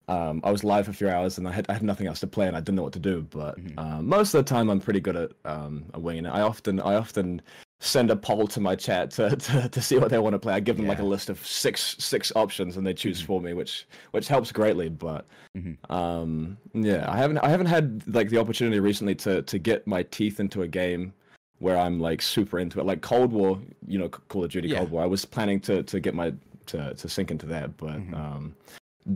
um, 0.10 0.40
I 0.44 0.52
was 0.52 0.64
live 0.64 0.86
for 0.86 0.92
a 0.92 0.94
few 0.94 1.10
hours 1.10 1.38
and 1.38 1.48
I 1.48 1.52
had 1.52 1.66
I 1.70 1.74
had 1.74 1.84
nothing 1.84 2.08
else 2.08 2.22
to 2.22 2.28
play 2.28 2.48
and 2.48 2.56
I 2.56 2.62
didn't 2.62 2.76
know 2.76 2.84
what 2.84 2.94
to 2.94 3.00
do. 3.00 3.28
But 3.30 3.60
Mhm. 3.60 3.78
um, 3.78 4.08
most 4.08 4.34
of 4.34 4.44
the 4.46 4.50
time, 4.50 4.70
I'm 4.70 4.80
pretty 4.80 5.00
good 5.02 5.16
at 5.16 5.32
um, 5.46 5.86
at 5.94 6.02
winging 6.02 6.26
it. 6.26 6.30
I 6.30 6.42
often 6.42 6.80
I 6.80 6.96
often 6.96 7.42
send 7.80 8.10
a 8.10 8.16
poll 8.16 8.48
to 8.48 8.60
my 8.60 8.76
chat 8.76 9.12
to, 9.12 9.36
to, 9.36 9.70
to 9.70 9.82
see 9.82 9.98
what 9.98 10.10
they 10.10 10.18
want 10.20 10.34
to 10.34 10.40
play. 10.40 10.54
I 10.54 10.60
give 10.60 10.78
them 10.78 10.88
like 10.88 11.00
a 11.00 11.04
list 11.04 11.30
of 11.30 11.46
six 11.46 11.96
six 12.00 12.32
options 12.36 12.76
and 12.78 12.86
they 12.86 12.94
choose 12.94 13.22
Mhm. 13.22 13.26
for 13.26 13.42
me, 13.42 13.54
which 13.54 13.88
which 14.12 14.28
helps 14.28 14.52
greatly. 14.52 14.90
But 14.90 15.26
Mhm. 15.56 15.78
um, 15.92 16.58
yeah, 16.74 17.06
I 17.08 17.18
haven't 17.18 17.38
I 17.40 17.50
haven't 17.50 17.68
had 17.68 18.04
like 18.08 18.30
the 18.30 18.38
opportunity 18.40 18.80
recently 18.80 19.16
to 19.16 19.42
to 19.44 19.60
get 19.60 19.86
my 19.86 20.04
teeth 20.04 20.40
into 20.40 20.64
a 20.64 20.68
game 20.68 21.14
where 21.60 21.78
I'm 21.78 22.00
like 22.00 22.22
super 22.22 22.60
into 22.60 22.80
it. 22.80 22.86
Like 22.86 23.02
Cold 23.02 23.32
War, 23.32 23.60
you 23.88 23.98
know, 24.00 24.10
Call 24.10 24.44
of 24.44 24.52
Duty 24.52 24.70
Yeah. 24.70 24.80
Cold 24.80 24.92
War. 24.92 25.04
I 25.04 25.08
was 25.08 25.24
planning 25.26 25.60
to 25.62 25.84
to 25.84 26.00
get 26.00 26.16
my 26.16 26.34
to 26.68 26.94
to 26.96 27.08
sink 27.10 27.30
into 27.32 27.46
that, 27.46 27.78
but 27.78 27.98
Mhm. 27.98 28.14
um, 28.16 28.56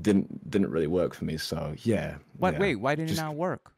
didn't 0.02 0.50
didn't 0.52 0.70
really 0.70 0.88
work 0.88 1.14
for 1.16 1.26
me. 1.26 1.38
So 1.38 1.74
yeah. 1.84 2.18
what 2.38 2.54
yeah. 2.54 2.60
wait 2.60 2.76
why 2.76 2.94
did 2.96 3.08
Just- 3.08 3.20
it 3.20 3.24
not 3.24 3.36
work 3.36 3.72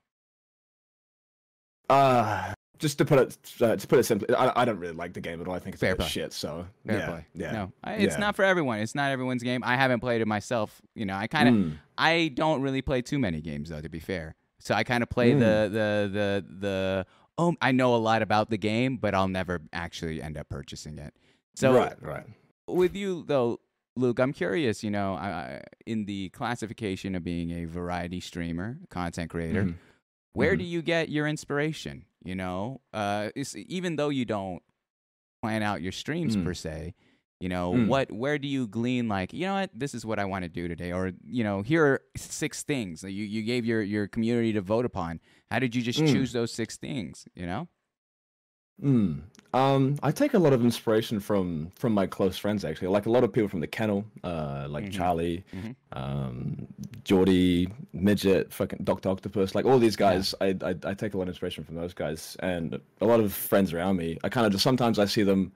Uh 1.90 2.54
just 2.80 2.98
to 2.98 3.06
put 3.06 3.20
it 3.20 3.38
uh, 3.62 3.76
to 3.76 3.88
put 3.88 4.00
it 4.00 4.04
simply, 4.04 4.34
I, 4.36 4.62
I 4.62 4.66
don't 4.66 4.80
really 4.80 4.94
like 4.96 5.14
the 5.14 5.22
game 5.22 5.40
at 5.42 5.48
all. 5.48 5.54
I 5.54 5.60
think 5.60 5.76
it's 5.76 5.82
Fair 5.82 5.94
a 5.94 5.96
play. 5.96 6.08
shit. 6.08 6.34
So 6.34 6.66
Fair 6.86 6.98
yeah, 7.00 7.08
play. 7.10 7.26
yeah. 7.34 7.52
no 7.52 7.72
I, 7.84 7.94
it's 7.96 8.16
yeah. 8.16 8.20
not 8.20 8.36
for 8.36 8.44
everyone 8.44 8.80
it's 8.80 8.96
not 8.96 9.12
everyone's 9.12 9.44
game 9.44 9.62
I 9.64 9.76
haven't 9.76 10.00
played 10.00 10.22
it 10.22 10.28
myself 10.28 10.82
you 10.96 11.06
know 11.06 11.16
I 11.16 11.28
kind 11.28 11.50
of 11.50 11.56
Mm, 11.56 11.78
I 11.98 12.32
don't 12.34 12.62
really 12.62 12.82
play 12.82 13.02
too 13.02 13.20
many 13.20 13.40
games 13.42 13.70
though, 13.70 13.82
to 13.82 13.90
be 13.90 14.00
fair. 14.00 14.36
So 14.60 14.74
I 14.74 14.84
kind 14.84 15.04
of 15.04 15.10
play 15.10 15.32
Mm. 15.34 15.40
the 15.40 15.70
the 15.70 16.10
the 16.12 16.46
the. 16.60 17.06
Oh, 17.38 17.56
I 17.62 17.72
know 17.72 17.96
a 17.96 17.98
lot 17.98 18.22
about 18.22 18.50
the 18.52 18.58
game, 18.58 18.98
but 18.98 19.16
I'll 19.16 19.28
never 19.28 19.62
actually 19.74 20.22
end 20.22 20.38
up 20.38 20.50
purchasing 20.50 20.98
it. 21.00 21.14
So 21.56 21.74
right, 21.74 21.94
right. 22.02 22.26
with 22.68 22.96
you 22.96 23.24
though, 23.28 23.60
Luke, 23.96 24.20
I'm 24.20 24.34
curious. 24.34 24.84
You 24.84 24.92
know, 24.92 25.14
I, 25.16 25.62
in 25.86 26.06
the 26.06 26.30
classification 26.30 27.16
of 27.16 27.24
being 27.24 27.52
a 27.52 27.66
variety 27.66 28.20
streamer, 28.20 28.78
content 28.90 29.30
creator, 29.32 29.64
Mhm. 29.64 29.76
where 30.34 30.54
Mhm. 30.56 30.60
do 30.60 30.64
you 30.64 30.82
get 30.82 31.10
your 31.10 31.28
inspiration? 31.28 32.06
You 32.24 32.36
know, 32.36 32.82
uh, 32.94 33.30
it's, 33.36 33.56
even 33.56 33.96
though 33.98 34.10
you 34.10 34.26
don't 34.26 34.62
plan 35.42 35.62
out 35.62 35.82
your 35.82 35.92
streams 35.92 36.38
Mm. 36.38 36.44
per 36.46 36.54
se, 36.54 36.94
you 37.42 37.50
know, 37.50 37.74
Mm. 37.74 37.88
what 37.88 38.12
where 38.12 38.38
do 38.38 38.48
you 38.48 38.66
glean 38.68 39.10
like, 39.10 39.34
you 39.34 39.46
know 39.46 39.56
what, 39.56 39.72
this 39.74 39.94
is 39.94 40.06
what 40.06 40.20
I 40.20 40.26
want 40.26 40.44
to 40.44 40.50
do 40.50 40.68
today, 40.70 40.94
or 40.94 41.12
you 41.28 41.44
know, 41.44 41.62
here 41.62 41.86
are 41.86 42.02
six 42.16 42.64
things 42.64 43.02
that 43.02 43.12
you 43.12 43.26
you 43.26 43.42
gave 43.44 43.66
your 43.66 43.82
your 43.82 44.08
community 44.08 44.54
to 44.54 44.62
vote 44.62 44.86
upon. 44.86 45.20
How 45.52 45.60
did 45.60 45.76
you 45.76 45.82
just 45.82 46.00
Mm. 46.00 46.12
choose 46.14 46.32
those 46.32 46.54
six 46.54 46.78
things? 46.78 47.26
You 47.36 47.46
know, 47.46 47.68
Mm. 48.82 49.22
Um, 49.54 49.98
I 50.02 50.12
take 50.12 50.34
a 50.34 50.40
lot 50.40 50.52
of 50.52 50.64
inspiration 50.64 51.20
from 51.20 51.72
from 51.76 51.94
my 51.94 52.08
close 52.08 52.38
friends 52.38 52.66
actually. 52.66 52.88
Like 52.88 53.06
a 53.06 53.12
lot 53.12 53.24
of 53.24 53.32
people 53.32 53.48
from 53.48 53.60
the 53.60 53.68
kennel, 53.68 54.04
uh, 54.24 54.66
like 54.68 54.86
Mhm. 54.86 54.92
Charlie, 54.92 55.44
Mhm. 55.54 55.76
um, 55.92 56.68
Geordie, 57.04 57.70
Midget, 57.94 58.52
fucking 58.52 58.80
Doctor 58.84 59.10
Octopus. 59.10 59.54
Like 59.54 59.66
all 59.66 59.78
these 59.78 59.96
guys, 59.96 60.34
I, 60.42 60.58
I 60.64 60.76
I 60.86 60.94
take 60.96 61.14
a 61.14 61.18
lot 61.18 61.24
of 61.24 61.30
inspiration 61.30 61.64
from 61.64 61.76
those 61.76 61.94
guys, 61.94 62.36
and 62.40 62.80
a 63.00 63.06
lot 63.06 63.20
of 63.20 63.32
friends 63.32 63.74
around 63.74 63.98
me. 63.98 64.18
I 64.24 64.30
kind 64.30 64.48
of 64.48 64.52
just 64.52 64.64
sometimes 64.64 64.98
I 64.98 65.06
see 65.06 65.22
them 65.24 65.52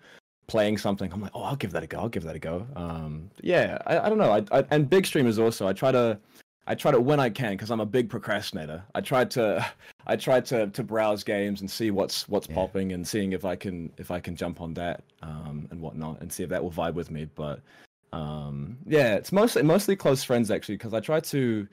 playing 0.45 0.77
something. 0.77 1.11
I'm 1.11 1.19
like, 1.19 1.31
oh, 1.33 1.41
I'll 1.41 1.55
give 1.57 1.71
that 1.71 1.83
a 1.83 1.87
go. 1.87 1.97
I'll 1.97 2.09
give 2.09 2.23
that 2.23 2.35
a 2.35 2.39
go. 2.39 2.67
Um, 2.75 3.31
yeah, 3.41 3.79
I, 3.87 3.99
I 3.99 4.09
don't 4.09 4.19
know. 4.19 4.31
I, 4.31 4.59
I 4.59 4.63
and 4.69 4.87
big 4.87 5.07
streamers 5.07 5.39
also. 5.39 5.67
I 5.67 5.73
try 5.73 5.91
to. 5.91 6.19
I 6.67 6.75
try 6.75 6.91
to 6.91 6.99
when 6.99 7.19
I 7.19 7.29
can 7.29 7.53
because 7.53 7.71
I'm 7.71 7.79
a 7.79 7.85
big 7.85 8.09
procrastinator. 8.09 8.83
I 8.93 9.01
try 9.01 9.23
to, 9.25 9.65
I 10.07 10.15
try 10.17 10.41
to 10.41 10.67
to 10.67 10.83
browse 10.83 11.23
games 11.23 11.61
and 11.61 11.71
see 11.71 11.91
what's 11.91 12.27
what's 12.27 12.47
Yeah. 12.47 12.55
popping 12.55 12.91
and 12.91 13.07
seeing 13.07 13.31
if 13.33 13.45
I 13.45 13.55
can 13.55 13.91
if 13.97 14.11
I 14.11 14.19
can 14.19 14.35
jump 14.35 14.61
on 14.61 14.73
that 14.75 15.03
um, 15.23 15.67
and 15.71 15.81
whatnot 15.81 16.21
and 16.21 16.31
see 16.31 16.43
if 16.43 16.49
that 16.49 16.61
will 16.61 16.71
vibe 16.71 16.93
with 16.93 17.09
me. 17.09 17.29
But 17.35 17.61
um, 18.13 18.77
yeah, 18.85 19.15
it's 19.15 19.31
mostly 19.31 19.63
mostly 19.63 19.95
close 19.95 20.23
friends 20.23 20.51
actually 20.51 20.75
because 20.75 20.93
I 20.93 20.99
try 20.99 21.19
to, 21.21 21.67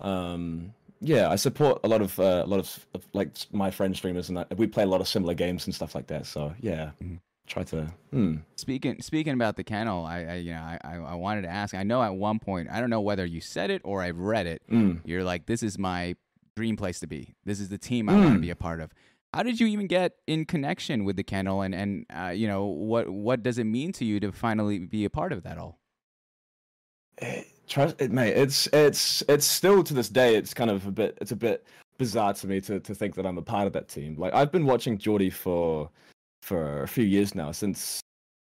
um, 0.00 0.72
yeah, 1.00 1.30
I 1.30 1.36
support 1.36 1.80
a 1.84 1.88
lot 1.88 2.02
of 2.02 2.18
uh, 2.20 2.42
a 2.44 2.46
lot 2.46 2.60
of, 2.60 2.86
of 2.94 3.06
like 3.14 3.30
my 3.52 3.70
friend 3.70 3.96
streamers 3.96 4.28
and 4.28 4.38
I, 4.38 4.44
we 4.56 4.66
play 4.66 4.84
a 4.84 4.86
lot 4.86 5.00
of 5.00 5.08
similar 5.08 5.34
games 5.34 5.66
and 5.66 5.74
stuff 5.74 5.94
like 5.94 6.06
that. 6.08 6.26
So 6.26 6.54
yeah, 6.60 6.90
Mhm. 7.02 7.20
Try 7.46 7.62
to. 7.64 7.92
Hmm. 8.10 8.36
Speaking 8.56 9.00
speaking 9.00 9.34
about 9.34 9.56
the 9.56 9.64
kennel, 9.64 10.04
I, 10.04 10.24
I 10.24 10.34
you 10.36 10.52
know 10.52 10.60
I, 10.82 10.96
I 10.96 11.14
wanted 11.14 11.42
to 11.42 11.48
ask. 11.48 11.74
I 11.74 11.82
know 11.82 12.02
at 12.02 12.14
one 12.14 12.38
point, 12.38 12.68
I 12.70 12.80
don't 12.80 12.90
know 12.90 13.00
whether 13.00 13.24
you 13.24 13.40
said 13.40 13.70
it 13.70 13.82
or 13.84 14.02
I've 14.02 14.18
read 14.18 14.46
it. 14.46 14.62
Mm. 14.70 15.00
You're 15.04 15.24
like, 15.24 15.46
this 15.46 15.62
is 15.62 15.78
my 15.78 16.16
dream 16.56 16.76
place 16.76 17.00
to 17.00 17.06
be. 17.06 17.34
This 17.44 17.60
is 17.60 17.68
the 17.68 17.78
team 17.78 18.08
I 18.08 18.14
want 18.14 18.32
to 18.32 18.38
Mm. 18.38 18.42
be 18.42 18.50
a 18.50 18.56
part 18.56 18.80
of. 18.80 18.90
How 19.34 19.42
did 19.42 19.60
you 19.60 19.66
even 19.66 19.86
get 19.86 20.12
in 20.26 20.46
connection 20.46 21.04
with 21.04 21.16
the 21.16 21.24
kennel, 21.24 21.60
and 21.62 21.74
and 21.74 22.06
uh, 22.10 22.28
you 22.28 22.46
know 22.48 22.64
what 22.64 23.08
what 23.08 23.42
does 23.42 23.58
it 23.58 23.64
mean 23.64 23.92
to 23.92 24.04
you 24.04 24.18
to 24.20 24.32
finally 24.32 24.78
be 24.78 25.04
a 25.04 25.10
part 25.10 25.32
of 25.32 25.42
that 25.42 25.58
all? 25.58 25.78
It, 27.18 27.46
trust 27.66 28.00
it, 28.00 28.10
mate. 28.10 28.36
It's 28.36 28.66
it's 28.72 29.22
it's 29.28 29.46
still 29.46 29.82
to 29.84 29.94
this 29.94 30.08
day. 30.08 30.36
It's 30.36 30.54
kind 30.54 30.70
of 30.70 30.86
a 30.86 30.90
bit. 30.90 31.18
It's 31.20 31.32
a 31.32 31.36
bit 31.36 31.66
bizarre 31.98 32.34
to 32.34 32.46
me 32.46 32.60
to, 32.60 32.78
to 32.78 32.94
think 32.94 33.14
that 33.14 33.24
I'm 33.24 33.38
a 33.38 33.42
part 33.42 33.66
of 33.66 33.72
that 33.72 33.88
team. 33.88 34.16
Like 34.18 34.34
I've 34.34 34.52
been 34.52 34.66
watching 34.66 34.98
Geordie 34.98 35.30
for 35.30 35.88
for 36.46 36.82
a 36.84 36.88
few 36.88 37.04
years 37.04 37.34
now, 37.34 37.50
since 37.50 38.00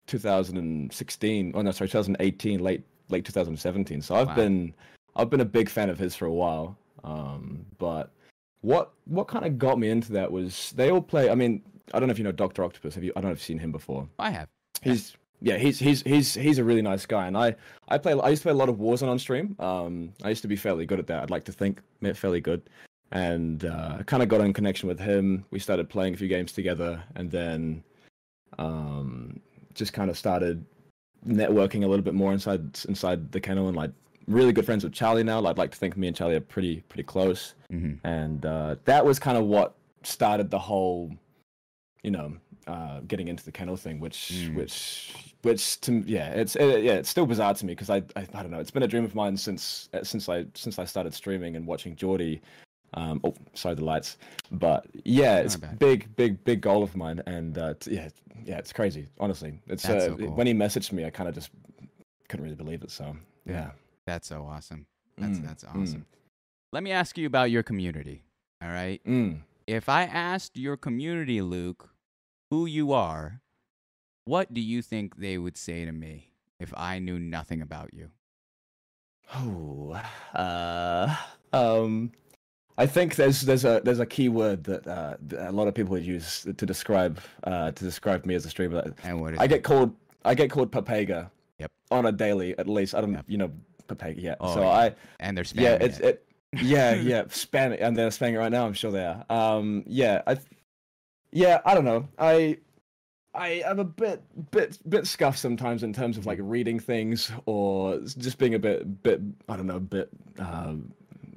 2016. 0.08 1.52
Oh 1.54 1.62
no, 1.62 1.70
sorry, 1.70 1.88
2018, 1.88 2.60
late 2.60 2.82
late 3.08 3.24
2017. 3.24 4.02
So 4.02 4.14
I've 4.14 4.28
Wow. 4.28 4.34
been 4.34 4.74
I've 5.16 5.30
been 5.30 5.40
a 5.40 5.44
big 5.46 5.68
fan 5.68 5.88
of 5.88 5.98
his 5.98 6.14
for 6.14 6.26
a 6.26 6.32
while. 6.32 6.76
Um, 7.02 7.64
but 7.78 8.10
what 8.60 8.92
what 9.06 9.28
kind 9.28 9.44
of 9.44 9.58
got 9.58 9.78
me 9.78 9.88
into 9.88 10.12
that 10.12 10.30
was 10.30 10.72
they 10.76 10.90
all 10.90 11.00
play. 11.02 11.30
I 11.30 11.34
mean, 11.34 11.62
I 11.92 11.98
don't 11.98 12.08
know 12.08 12.12
if 12.12 12.18
you 12.18 12.24
know 12.24 12.32
Doctor 12.32 12.62
Octopus. 12.62 12.94
Have 12.94 13.04
you? 13.04 13.12
I 13.16 13.20
don't 13.20 13.30
know 13.30 13.32
if 13.32 13.38
you've 13.38 13.44
seen 13.44 13.58
him 13.58 13.72
before. 13.72 14.06
I 14.18 14.30
have. 14.30 14.48
He's 14.82 15.16
yeah, 15.40 15.56
he's 15.56 15.78
he's 15.78 16.02
he's 16.02 16.34
he's 16.34 16.58
a 16.58 16.64
really 16.64 16.82
nice 16.82 17.06
guy, 17.06 17.26
and 17.26 17.36
I 17.36 17.56
I 17.88 17.96
play 17.98 18.12
I 18.12 18.28
used 18.28 18.42
to 18.42 18.46
play 18.46 18.52
a 18.52 18.56
lot 18.56 18.68
of 18.68 18.76
Warzone 18.76 19.08
on 19.08 19.18
stream. 19.18 19.56
Um, 19.58 20.12
I 20.22 20.28
used 20.28 20.42
to 20.42 20.48
be 20.48 20.56
fairly 20.56 20.84
good 20.84 20.98
at 20.98 21.06
that. 21.06 21.22
I'd 21.22 21.30
like 21.30 21.44
to 21.44 21.52
think 21.52 21.80
fairly 22.14 22.40
good, 22.40 22.62
and 23.12 23.64
uh, 23.64 23.96
I 24.00 24.02
kind 24.02 24.22
of 24.22 24.28
got 24.28 24.42
in 24.42 24.52
connection 24.52 24.88
with 24.88 24.98
him. 25.00 25.44
We 25.50 25.58
started 25.58 25.88
playing 25.88 26.14
a 26.14 26.16
few 26.16 26.28
games 26.28 26.52
together, 26.52 27.02
and 27.14 27.30
then 27.30 27.82
um, 28.58 29.40
just 29.74 29.92
kind 29.92 30.10
of 30.10 30.18
started 30.18 30.64
networking 31.26 31.84
a 31.84 31.86
little 31.86 32.04
bit 32.04 32.14
more 32.14 32.32
inside 32.32 32.78
inside 32.88 33.32
the 33.32 33.40
kennel, 33.40 33.68
and 33.68 33.76
like 33.76 33.90
really 34.26 34.52
good 34.52 34.64
friends 34.64 34.84
with 34.84 34.92
Charlie 34.92 35.24
now. 35.24 35.44
I'd 35.44 35.58
like 35.58 35.70
to 35.72 35.78
think 35.78 35.96
me 35.96 36.06
and 36.08 36.16
Charlie 36.16 36.36
are 36.36 36.40
pretty 36.40 36.80
pretty 36.88 37.02
close 37.04 37.54
hmm 37.70 37.94
and 38.04 38.44
uh, 38.46 38.76
that 38.84 39.04
was 39.04 39.18
kind 39.18 39.36
of 39.38 39.44
what 39.44 39.74
started 40.02 40.50
the 40.50 40.58
whole 40.58 41.10
you 42.02 42.10
know 42.10 42.34
uh, 42.66 43.00
getting 43.08 43.28
into 43.28 43.44
the 43.44 43.52
kennel 43.52 43.76
thing 43.76 44.00
which 44.00 44.32
Mm. 44.32 44.54
which 44.54 45.12
which 45.42 45.80
to 45.82 46.02
yeah 46.06 46.28
it's 46.30 46.56
it, 46.56 46.82
yeah 46.84 46.92
it's 46.94 47.08
still 47.10 47.26
bizarre 47.26 47.52
to 47.54 47.66
me 47.66 47.72
because 47.74 47.90
I, 47.90 47.96
I 48.16 48.26
I 48.34 48.42
don't 48.42 48.50
know 48.50 48.60
it's 48.60 48.70
been 48.70 48.82
a 48.82 48.88
dream 48.88 49.04
of 49.04 49.14
mine 49.14 49.36
since 49.36 49.88
uh, 49.92 50.02
since 50.04 50.28
I 50.28 50.46
since 50.54 50.78
I 50.78 50.84
started 50.84 51.12
streaming 51.14 51.56
and 51.56 51.66
watching 51.66 51.94
Geordie 51.96 52.40
um 52.94 53.20
oh 53.24 53.34
sorry 53.54 53.74
the 53.74 53.84
lights 53.84 54.16
but 54.52 54.86
yeah 55.04 55.38
it's 55.38 55.56
big 55.56 56.14
big 56.16 56.42
big 56.44 56.60
goal 56.60 56.82
of 56.82 56.94
mine 56.96 57.20
and 57.26 57.58
uh, 57.58 57.74
t- 57.80 57.94
yeah 57.94 58.08
yeah 58.44 58.58
it's 58.58 58.72
crazy 58.72 59.08
honestly 59.18 59.58
it's 59.66 59.84
uh, 59.84 60.00
so 60.00 60.16
cool. 60.16 60.34
when 60.34 60.46
he 60.46 60.54
messaged 60.54 60.92
me 60.92 61.04
I 61.04 61.10
kind 61.10 61.28
of 61.28 61.34
just 61.34 61.50
couldn't 62.28 62.44
really 62.44 62.56
believe 62.56 62.82
it 62.82 62.90
so 62.90 63.16
yeah 63.46 63.70
That's 64.06 64.28
so 64.28 64.44
awesome. 64.44 64.86
That's 65.16 65.38
Mm, 65.38 65.46
that's 65.46 65.64
mm. 65.64 65.80
awesome. 65.80 66.06
Let 66.72 66.82
me 66.82 66.92
ask 66.92 67.16
you 67.16 67.26
about 67.26 67.50
your 67.50 67.62
community. 67.62 68.24
All 68.62 68.68
right. 68.68 69.00
mm. 69.04 69.40
If 69.66 69.88
I 69.88 70.02
asked 70.04 70.56
your 70.58 70.76
community, 70.76 71.40
Luke, 71.40 71.90
who 72.50 72.66
you 72.66 72.92
are, 72.92 73.40
what 74.26 74.52
do 74.52 74.60
you 74.60 74.82
think 74.82 75.16
they 75.16 75.38
would 75.38 75.56
say 75.56 75.84
to 75.84 75.92
me 75.92 76.32
if 76.60 76.72
I 76.76 76.98
knew 76.98 77.18
nothing 77.18 77.62
about 77.62 77.94
you? 77.94 78.10
Oh, 79.34 79.98
uh, 80.34 81.16
um, 81.52 82.12
I 82.76 82.86
think 82.86 83.14
there's 83.16 83.42
there's 83.42 83.64
a 83.64 83.80
there's 83.84 84.00
a 84.00 84.06
key 84.06 84.28
word 84.28 84.64
that, 84.64 84.86
uh, 84.86 85.16
that 85.28 85.50
a 85.50 85.52
lot 85.52 85.68
of 85.68 85.74
people 85.74 85.92
would 85.92 86.04
use 86.04 86.42
to 86.42 86.66
describe 86.66 87.20
uh, 87.44 87.70
to 87.70 87.84
describe 87.84 88.26
me 88.26 88.34
as 88.34 88.44
a 88.46 88.50
streamer. 88.50 88.92
And 89.04 89.20
what 89.20 89.34
is 89.34 89.38
I 89.40 89.44
it? 89.44 89.48
get 89.48 89.62
called 89.62 89.94
I 90.24 90.34
get 90.34 90.50
called 90.50 90.72
Pepega. 90.72 91.30
Yep. 91.58 91.70
On 91.92 92.06
a 92.06 92.12
daily, 92.12 92.58
at 92.58 92.68
least. 92.68 92.94
I 92.94 93.00
don't 93.00 93.12
Yep. 93.12 93.24
you 93.28 93.38
know 93.38 93.50
Pepega 93.88 94.20
yet. 94.20 94.38
Oh, 94.40 94.54
so 94.54 94.60
yeah. 94.62 94.68
I 94.68 94.94
and 95.20 95.36
they're 95.36 95.44
spamming 95.44 95.60
yeah 95.60 95.74
it's 95.74 95.98
it. 96.00 96.26
it 96.52 96.62
yeah 96.64 96.94
yeah 97.10 97.22
spam 97.24 97.76
and 97.80 97.96
they're 97.96 98.08
spamming 98.08 98.34
it 98.34 98.38
right 98.38 98.52
now. 98.52 98.66
I'm 98.66 98.74
sure 98.74 98.90
they 98.90 99.04
are. 99.04 99.24
Um 99.30 99.84
yeah 99.86 100.22
I 100.26 100.38
yeah 101.30 101.60
I 101.64 101.74
don't 101.74 101.84
know 101.84 102.08
I. 102.18 102.58
I 103.36 103.62
am 103.66 103.80
a 103.80 103.84
bit, 103.84 104.22
bit, 104.52 104.78
bit 104.88 105.08
scuffed 105.08 105.40
sometimes 105.40 105.82
in 105.82 105.92
terms 105.92 106.16
of 106.16 106.24
like 106.24 106.38
reading 106.40 106.78
things 106.78 107.32
or 107.46 107.98
just 107.98 108.38
being 108.38 108.54
a 108.54 108.60
bit, 108.60 109.02
bit, 109.02 109.20
I 109.48 109.56
don't 109.56 109.66
know, 109.66 109.74
a 109.74 109.80
bit, 109.80 110.08
um, 110.38 110.92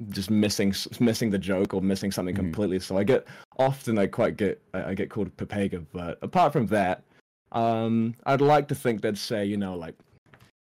just 0.09 0.29
missing, 0.29 0.73
missing 0.99 1.29
the 1.29 1.37
joke 1.39 1.73
or 1.73 1.81
missing 1.81 2.11
something 2.11 2.35
Mhm. 2.35 2.39
completely. 2.39 2.79
So 2.79 2.97
I 2.97 3.03
get, 3.03 3.25
often 3.57 3.97
I 3.97 4.07
quite 4.07 4.37
get 4.37 4.61
I, 4.73 4.91
I 4.91 4.93
get 4.93 5.09
called 5.09 5.35
Pepega, 5.37 5.85
but 5.91 6.19
apart 6.21 6.53
from 6.53 6.67
that, 6.67 7.03
um, 7.51 8.13
I'd 8.25 8.41
like 8.41 8.67
to 8.69 8.75
think 8.75 9.01
they'd 9.01 9.17
say 9.17 9.45
you 9.45 9.57
know 9.57 9.75
like 9.75 9.95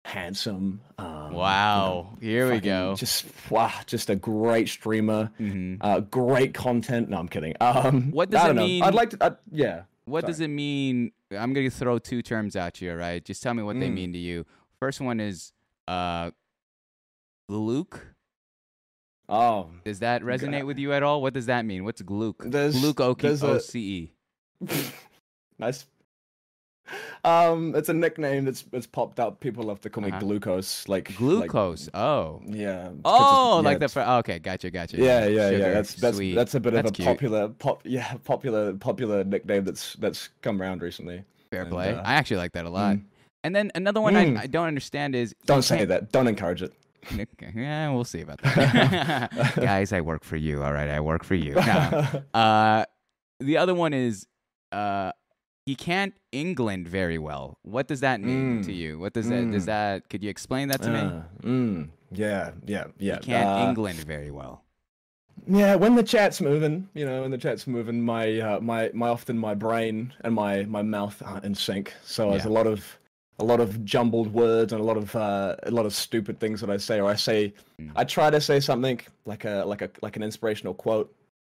handsome. 0.07 0.81
Um, 0.99 1.33
you 1.33 1.39
Wow. 1.39 2.11
know, 2.13 2.19
Here 2.21 2.51
we 2.51 2.61
go. 2.61 2.95
Just 2.97 3.27
wow, 3.51 3.73
just 3.87 4.09
a 4.11 4.17
great 4.17 4.69
streamer. 4.69 5.31
hmm 5.39 5.75
Uh, 5.81 6.01
great 6.01 6.55
content. 6.55 7.09
No, 7.11 7.19
I'm 7.19 7.29
kidding. 7.29 7.55
Um, 7.61 8.11
What 8.11 8.31
does 8.31 8.41
I 8.41 8.45
it 8.45 8.47
don't 8.49 8.57
know. 8.57 8.67
mean- 8.67 8.83
I'd 8.83 8.95
like 8.95 9.11
to. 9.11 9.19
i 9.25 9.33
yeah. 9.53 9.83
What 10.07 10.25
does 10.27 10.41
it 10.41 10.49
mean? 10.49 11.13
I'm 11.31 11.53
gonna 11.53 11.71
throw 11.71 11.99
two 11.99 12.23
terms 12.23 12.57
at 12.57 12.81
you, 12.81 12.93
right? 12.95 13.25
Just 13.25 13.43
tell 13.43 13.55
me 13.55 13.63
what 13.63 13.79
they 13.79 13.89
Mm. 13.89 13.95
mean 13.95 14.13
to 14.15 14.19
you. 14.19 14.45
First 14.81 15.01
one 15.01 15.21
is 15.21 15.53
uh, 15.87 16.31
Luke. 17.49 18.15
Oh, 19.31 19.69
Does 19.85 20.01
that 20.01 20.23
resonate 20.23 20.67
with 20.67 20.79
you 20.79 20.93
at 20.93 21.03
all? 21.03 21.23
What 21.23 21.35
does 21.35 21.47
that 21.47 21.65
mean? 21.65 21.85
What's 21.85 22.03
gluke? 22.03 22.43
There's- 22.45 22.75
Gluke 22.79 23.01
O 23.01 23.15
there's 23.15 23.43
a- 23.43 23.61
C 23.61 24.11
E. 24.61 24.71
nice. 25.59 25.87
Um, 27.23 27.75
it's 27.77 27.89
a 27.89 27.95
nickname 27.95 28.45
that's 28.47 28.63
that's 28.63 28.87
popped 28.87 29.21
up. 29.21 29.39
People 29.39 29.65
love 29.65 29.81
to 29.83 29.91
call 29.91 30.03
me 30.03 30.11
Uh-huh. 30.11 30.19
glucose. 30.19 30.89
Like 30.89 31.09
like- 31.11 31.19
Glucose. 31.19 31.89
oh. 31.95 32.43
yeah. 32.47 32.91
Oh, 33.05 33.59
yeah, 33.59 33.65
like 33.69 33.79
the. 33.79 33.85
it's- 33.85 33.93
Fr- 33.93 34.01
okay, 34.01 34.39
gotcha, 34.41 34.71
gotcha. 34.71 34.97
Yeah, 34.97 35.27
yeah, 35.27 35.51
Sugar, 35.51 35.59
yeah. 35.59 35.73
That's 35.75 35.95
that's 35.95 36.17
sweet. 36.17 36.35
that's 36.35 36.55
a 36.57 36.61
bit 36.61 36.73
That's 36.73 36.89
of 36.89 36.95
a 36.95 36.97
cute. 36.97 37.07
popular 37.07 37.49
pop. 37.49 37.83
Yeah, 37.85 38.15
popular 38.25 38.73
popular 38.73 39.23
nickname 39.23 39.65
that's 39.65 39.95
that's 39.95 40.31
come 40.43 40.61
around 40.61 40.83
recently. 40.83 41.23
Fair 41.53 41.63
and, 41.63 41.71
play. 41.71 41.93
uh, 41.95 42.03
I 42.03 42.15
actually 42.15 42.39
like 42.39 42.53
that 42.53 42.65
a 42.65 42.71
lot. 42.71 42.97
mm. 42.97 43.05
And 43.45 43.55
then 43.55 43.71
another 43.77 44.01
one 44.01 44.15
Mm. 44.15 44.39
I, 44.39 44.43
I 44.43 44.47
don't 44.49 44.67
understand 44.67 45.15
is 45.15 45.33
Don't 45.47 45.63
say 45.63 45.85
that. 45.85 46.11
Don't 46.11 46.27
encourage 46.27 46.63
it. 46.63 46.73
Okay, 47.13 47.53
Yeah, 47.55 47.91
we'll 47.91 48.05
see 48.05 48.21
about 48.23 48.41
that. 48.43 49.55
Guys, 49.57 49.93
I 49.93 50.01
work 50.01 50.25
for 50.25 50.37
you. 50.37 50.63
All 50.63 50.73
right, 50.73 50.89
I 50.89 51.01
work 51.01 51.25
for 51.25 51.35
you. 51.35 51.55
No. 51.55 52.23
Uh, 52.35 52.85
the 53.41 53.57
other 53.57 53.75
one 53.75 53.93
is 53.95 54.27
uh, 54.73 55.13
he 55.67 55.75
can't 55.75 56.15
England 56.33 56.87
very 56.89 57.19
well. 57.19 57.59
What 57.63 57.89
does 57.89 58.01
that 58.01 58.21
mean 58.21 58.63
to 58.63 58.71
Mm. 58.73 58.77
you? 58.77 58.99
What 58.99 59.13
does 59.15 59.29
that? 59.29 59.51
Does 59.51 59.65
Mm. 59.65 59.67
that? 59.67 60.09
Could 60.11 60.23
you 60.23 60.31
explain 60.31 60.69
that 60.69 60.83
to 60.83 60.91
me? 60.91 61.01
Uh, 61.01 61.23
mm, 61.43 61.89
yeah, 62.13 62.53
yeah, 62.67 62.85
yeah. 62.99 63.17
He 63.17 63.21
can't 63.23 63.49
uh, 63.59 63.69
England 63.69 63.99
very 64.01 64.31
well. 64.31 64.63
Yeah, 65.47 65.75
when 65.77 65.95
the 65.95 66.03
chat's 66.03 66.41
moving, 66.43 66.89
you 66.93 67.07
know, 67.07 67.23
when 67.23 67.31
the 67.31 67.39
chat's 67.39 67.67
moving, 67.67 68.03
my 68.03 68.39
uh, 68.41 68.61
my 68.61 68.91
my 68.93 69.09
often 69.09 69.39
my 69.39 69.55
brain 69.55 70.13
and 70.21 70.35
my 70.35 70.65
my 70.65 70.83
mouth 70.83 71.23
aren't 71.25 71.45
in 71.47 71.55
sync. 71.55 71.95
So 72.05 72.31
there's 72.31 72.45
a 72.45 72.51
lot 72.51 72.67
of 72.67 72.99
a 73.41 73.45
lot 73.45 73.59
of 73.61 73.85
jumbled 73.85 74.33
words 74.33 74.73
and 74.73 74.81
a 74.81 74.85
lot 74.85 74.97
of 74.97 75.17
uh, 75.17 75.57
a 75.65 75.71
lot 75.71 75.87
of 75.87 75.93
stupid 75.95 76.39
things 76.39 76.61
that 76.61 76.71
I 76.71 76.77
say, 76.77 77.01
or 77.01 77.11
I 77.11 77.17
say, 77.17 77.53
Mm. 77.81 77.93
I 77.97 78.05
try 78.05 78.29
to 78.31 78.41
say 78.41 78.61
something 78.61 79.01
like 79.25 79.45
a 79.47 79.65
like 79.67 79.81
a 79.83 79.91
like 80.03 80.17
an 80.17 80.23
inspirational 80.23 80.75
quote. 80.75 81.09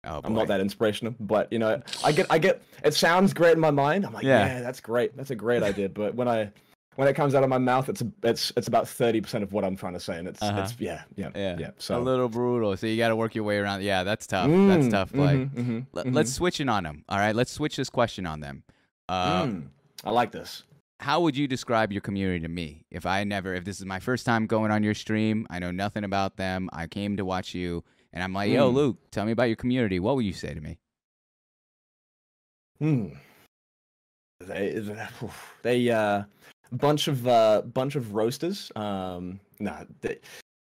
Oh. 0.05 0.21
I'm 0.25 0.35
not 0.35 0.49
that 0.49 0.61
inspirational, 0.61 1.15
but 1.21 1.53
you 1.53 1.59
know, 1.59 1.81
I 2.05 2.13
get 2.13 2.27
I 2.31 2.39
get 2.39 2.63
it 2.85 2.95
sounds 2.95 3.33
great 3.33 3.55
in 3.55 3.61
my 3.61 3.71
mind. 3.71 4.05
I'm 4.05 4.13
like, 4.13 4.25
Yeah. 4.25 4.47
yeah, 4.47 4.61
that's 4.61 4.81
great, 4.81 5.17
that's 5.17 5.31
a 5.31 5.35
great 5.37 5.63
idea. 5.63 5.89
But 5.89 6.15
when 6.17 6.29
I 6.29 6.51
when 6.97 7.07
it 7.09 7.15
comes 7.15 7.35
out 7.37 7.43
of 7.45 7.49
my 7.51 7.59
mouth, 7.59 7.89
it's 7.89 8.03
it's 8.25 8.53
it's 8.57 8.67
about 8.69 8.89
thirty 8.89 9.21
percent 9.21 9.45
of 9.45 9.53
what 9.53 9.65
I'm 9.65 9.77
trying 9.77 9.93
to 9.95 10.01
say, 10.01 10.19
and 10.19 10.27
it's 10.27 10.43
Uh-huh. 10.43 10.63
it's 10.63 10.75
yeah 10.81 11.03
yeah 11.17 11.31
Yeah. 11.37 11.57
yeah. 11.59 11.71
So 11.79 11.99
a 11.99 12.03
little 12.03 12.29
brutal. 12.29 12.77
So 12.77 12.87
you 12.89 12.97
got 12.97 13.09
to 13.09 13.17
work 13.17 13.35
your 13.37 13.45
way 13.45 13.59
around. 13.59 13.83
Yeah, 13.83 14.03
that's 14.05 14.27
tough. 14.27 14.49
that's 14.51 14.87
Mm, 14.87 14.91
tough. 14.91 15.11
Like, 15.15 15.37
mhm, 15.39 15.55
mhm, 15.55 15.87
let, 15.93 16.07
mhm. 16.07 16.15
let's 16.15 16.33
switch 16.33 16.61
it 16.61 16.69
on 16.69 16.83
them. 16.85 17.05
All 17.09 17.19
right, 17.19 17.35
let's 17.37 17.53
switch 17.53 17.77
this 17.77 17.91
question 17.91 18.27
on 18.27 18.41
them. 18.41 18.63
Uh, 19.09 19.45
Mm, 19.45 19.69
I 20.05 20.11
like 20.11 20.31
this. 20.33 20.65
How 21.01 21.21
would 21.21 21.37
you 21.37 21.47
describe 21.47 21.93
your 21.93 22.01
community 22.01 22.41
to 22.41 22.49
me 22.49 22.85
if 22.91 23.05
i 23.07 23.23
never 23.25 23.55
if 23.55 23.65
this 23.65 23.79
is 23.79 23.85
my 23.87 23.99
first 24.01 24.25
time 24.25 24.47
going 24.47 24.71
on 24.71 24.83
your 24.83 24.95
stream 24.95 25.47
i 25.51 25.59
know 25.59 25.71
nothing 25.71 26.05
about 26.05 26.37
them 26.37 26.69
i 26.73 26.87
came 26.87 27.17
to 27.17 27.25
watch 27.25 27.55
you 27.55 27.85
and 28.13 28.23
i'm 28.25 28.33
like 28.33 28.51
yo 28.51 28.71
Mm. 28.71 28.75
luke 28.75 28.97
tell 29.11 29.25
me 29.27 29.33
about 29.33 29.45
your 29.45 29.57
community 29.57 29.99
what 30.01 30.17
would 30.17 30.25
you 30.25 30.33
say 30.33 30.55
to 30.55 30.61
me 30.61 30.79
Hmm. 32.79 33.07
They 34.41 34.83
they 35.63 35.91
uh 35.91 36.25
bunch 36.73 37.09
of 37.09 37.27
uh 37.27 37.63
bunch 37.63 37.97
of 37.97 38.13
roasters. 38.15 38.71
Um 38.77 39.41
nah 39.61 39.85
they, 40.03 40.19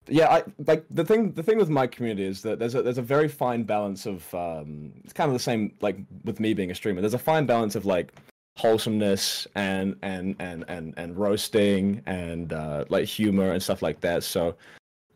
yeah, 0.06 0.28
I 0.32 0.44
like 0.66 0.84
the 0.90 1.04
thing 1.04 1.32
the 1.32 1.42
thing 1.42 1.58
with 1.58 1.70
my 1.70 1.86
community 1.88 2.24
is 2.24 2.42
that 2.42 2.58
there's 2.60 2.74
a 2.76 2.82
there's 2.82 2.98
a 2.98 3.02
very 3.02 3.26
fine 3.26 3.64
balance 3.64 4.06
of 4.06 4.32
um 4.34 4.92
it's 5.02 5.12
kind 5.12 5.28
of 5.28 5.32
the 5.32 5.40
same 5.42 5.74
like 5.80 5.96
with 6.24 6.38
me 6.38 6.54
being 6.54 6.70
a 6.70 6.74
streamer. 6.74 7.00
There's 7.00 7.14
a 7.14 7.18
fine 7.18 7.46
balance 7.46 7.74
of 7.74 7.84
like 7.84 8.12
wholesomeness 8.56 9.46
and 9.54 9.96
and 10.02 10.36
and 10.38 10.64
and 10.68 10.94
and 10.96 11.16
roasting 11.16 12.00
and 12.06 12.52
uh 12.52 12.84
like 12.88 13.04
humor 13.06 13.50
and 13.52 13.62
stuff 13.62 13.82
like 13.82 14.00
that. 14.00 14.22
So 14.22 14.56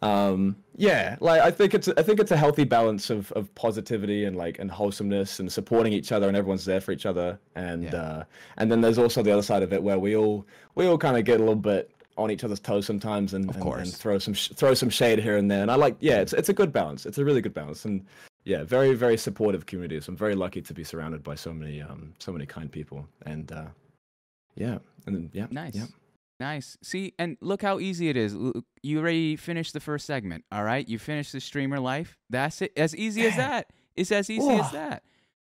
um 0.01 0.55
yeah 0.77 1.17
like 1.21 1.41
i 1.41 1.51
think 1.51 1.75
it's 1.75 1.89
i 1.89 2.03
think 2.03 2.21
it's 2.21 2.31
a 2.31 2.37
healthy 2.37 2.63
balance 2.63 3.11
of 3.11 3.33
of 3.33 3.53
positivity 3.57 4.27
and 4.27 4.37
like 4.37 4.61
and 4.61 4.71
wholesomeness 4.71 5.41
and 5.41 5.53
supporting 5.53 5.93
each 5.93 6.13
other 6.13 6.29
and 6.29 6.37
everyone's 6.37 6.65
there 6.65 6.81
for 6.81 6.93
each 6.93 7.05
other. 7.07 7.39
And 7.57 7.85
Yeah. 7.85 7.95
uh 7.97 8.25
and 8.59 8.71
then 8.71 8.81
there's 8.81 8.99
also 8.99 9.23
the 9.23 9.33
other 9.33 9.43
side 9.43 9.63
of 9.63 9.73
it 9.73 9.83
where 9.83 9.99
we 9.99 10.17
all 10.17 10.47
we 10.77 10.87
all 10.87 10.99
kind 10.99 11.17
of 11.17 11.25
get 11.25 11.37
a 11.41 11.43
little 11.43 11.57
bit 11.57 11.91
on 12.17 12.31
each 12.33 12.43
other's 12.43 12.59
toes 12.61 12.87
sometimes 12.87 13.35
and, 13.35 13.49
Of 13.51 13.57
and, 13.57 13.75
and 13.75 13.95
throw 13.95 14.19
some 14.19 14.35
sh- 14.35 14.51
throw 14.55 14.75
some 14.75 14.91
shade 14.91 15.19
here 15.21 15.37
and 15.37 15.49
there. 15.51 15.63
And 15.63 15.71
i 15.71 15.75
like 15.77 15.97
yeah 16.01 16.21
it's 16.21 16.33
it's 16.33 16.49
a 16.49 16.53
good 16.55 16.73
balance. 16.73 17.07
It's 17.07 17.19
a 17.19 17.25
really 17.25 17.41
good 17.41 17.55
balance. 17.55 17.85
And 17.85 18.05
yeah 18.49 18.65
very 18.65 18.95
very 18.95 19.17
supportive 19.17 19.67
community 19.67 20.01
so 20.01 20.11
i'm 20.11 20.17
very 20.17 20.35
lucky 20.45 20.61
to 20.63 20.73
be 20.75 20.83
surrounded 20.83 21.23
by 21.23 21.35
so 21.35 21.53
many 21.53 21.83
um 21.83 22.15
so 22.19 22.33
many 22.33 22.47
kind 22.47 22.69
people. 22.79 23.07
And 23.33 23.47
uh 23.53 23.67
yeah 24.57 24.79
and 25.07 25.13
then, 25.15 25.31
yeah 25.33 25.47
nice. 25.51 25.75
yeah. 25.75 25.87
nice. 26.41 26.77
See 26.83 27.13
and 27.19 27.37
look 27.41 27.63
how 27.63 27.79
easy 27.79 28.09
it 28.09 28.17
is. 28.17 28.35
You 28.83 28.99
already 29.01 29.37
finished 29.37 29.73
the 29.73 29.81
first 29.81 30.05
segment 30.07 30.45
all 30.51 30.65
right? 30.65 30.89
You 30.89 30.99
finished 30.99 31.33
the 31.33 31.41
streamer 31.41 31.79
life. 31.79 32.17
That's 32.31 32.63
it. 32.63 32.73
As 32.77 32.97
easy 32.97 33.23
as 33.27 33.37
that. 33.37 33.67
It's 33.97 34.13
as 34.13 34.31
easy 34.31 34.51
as 34.51 34.71
that. 34.73 35.03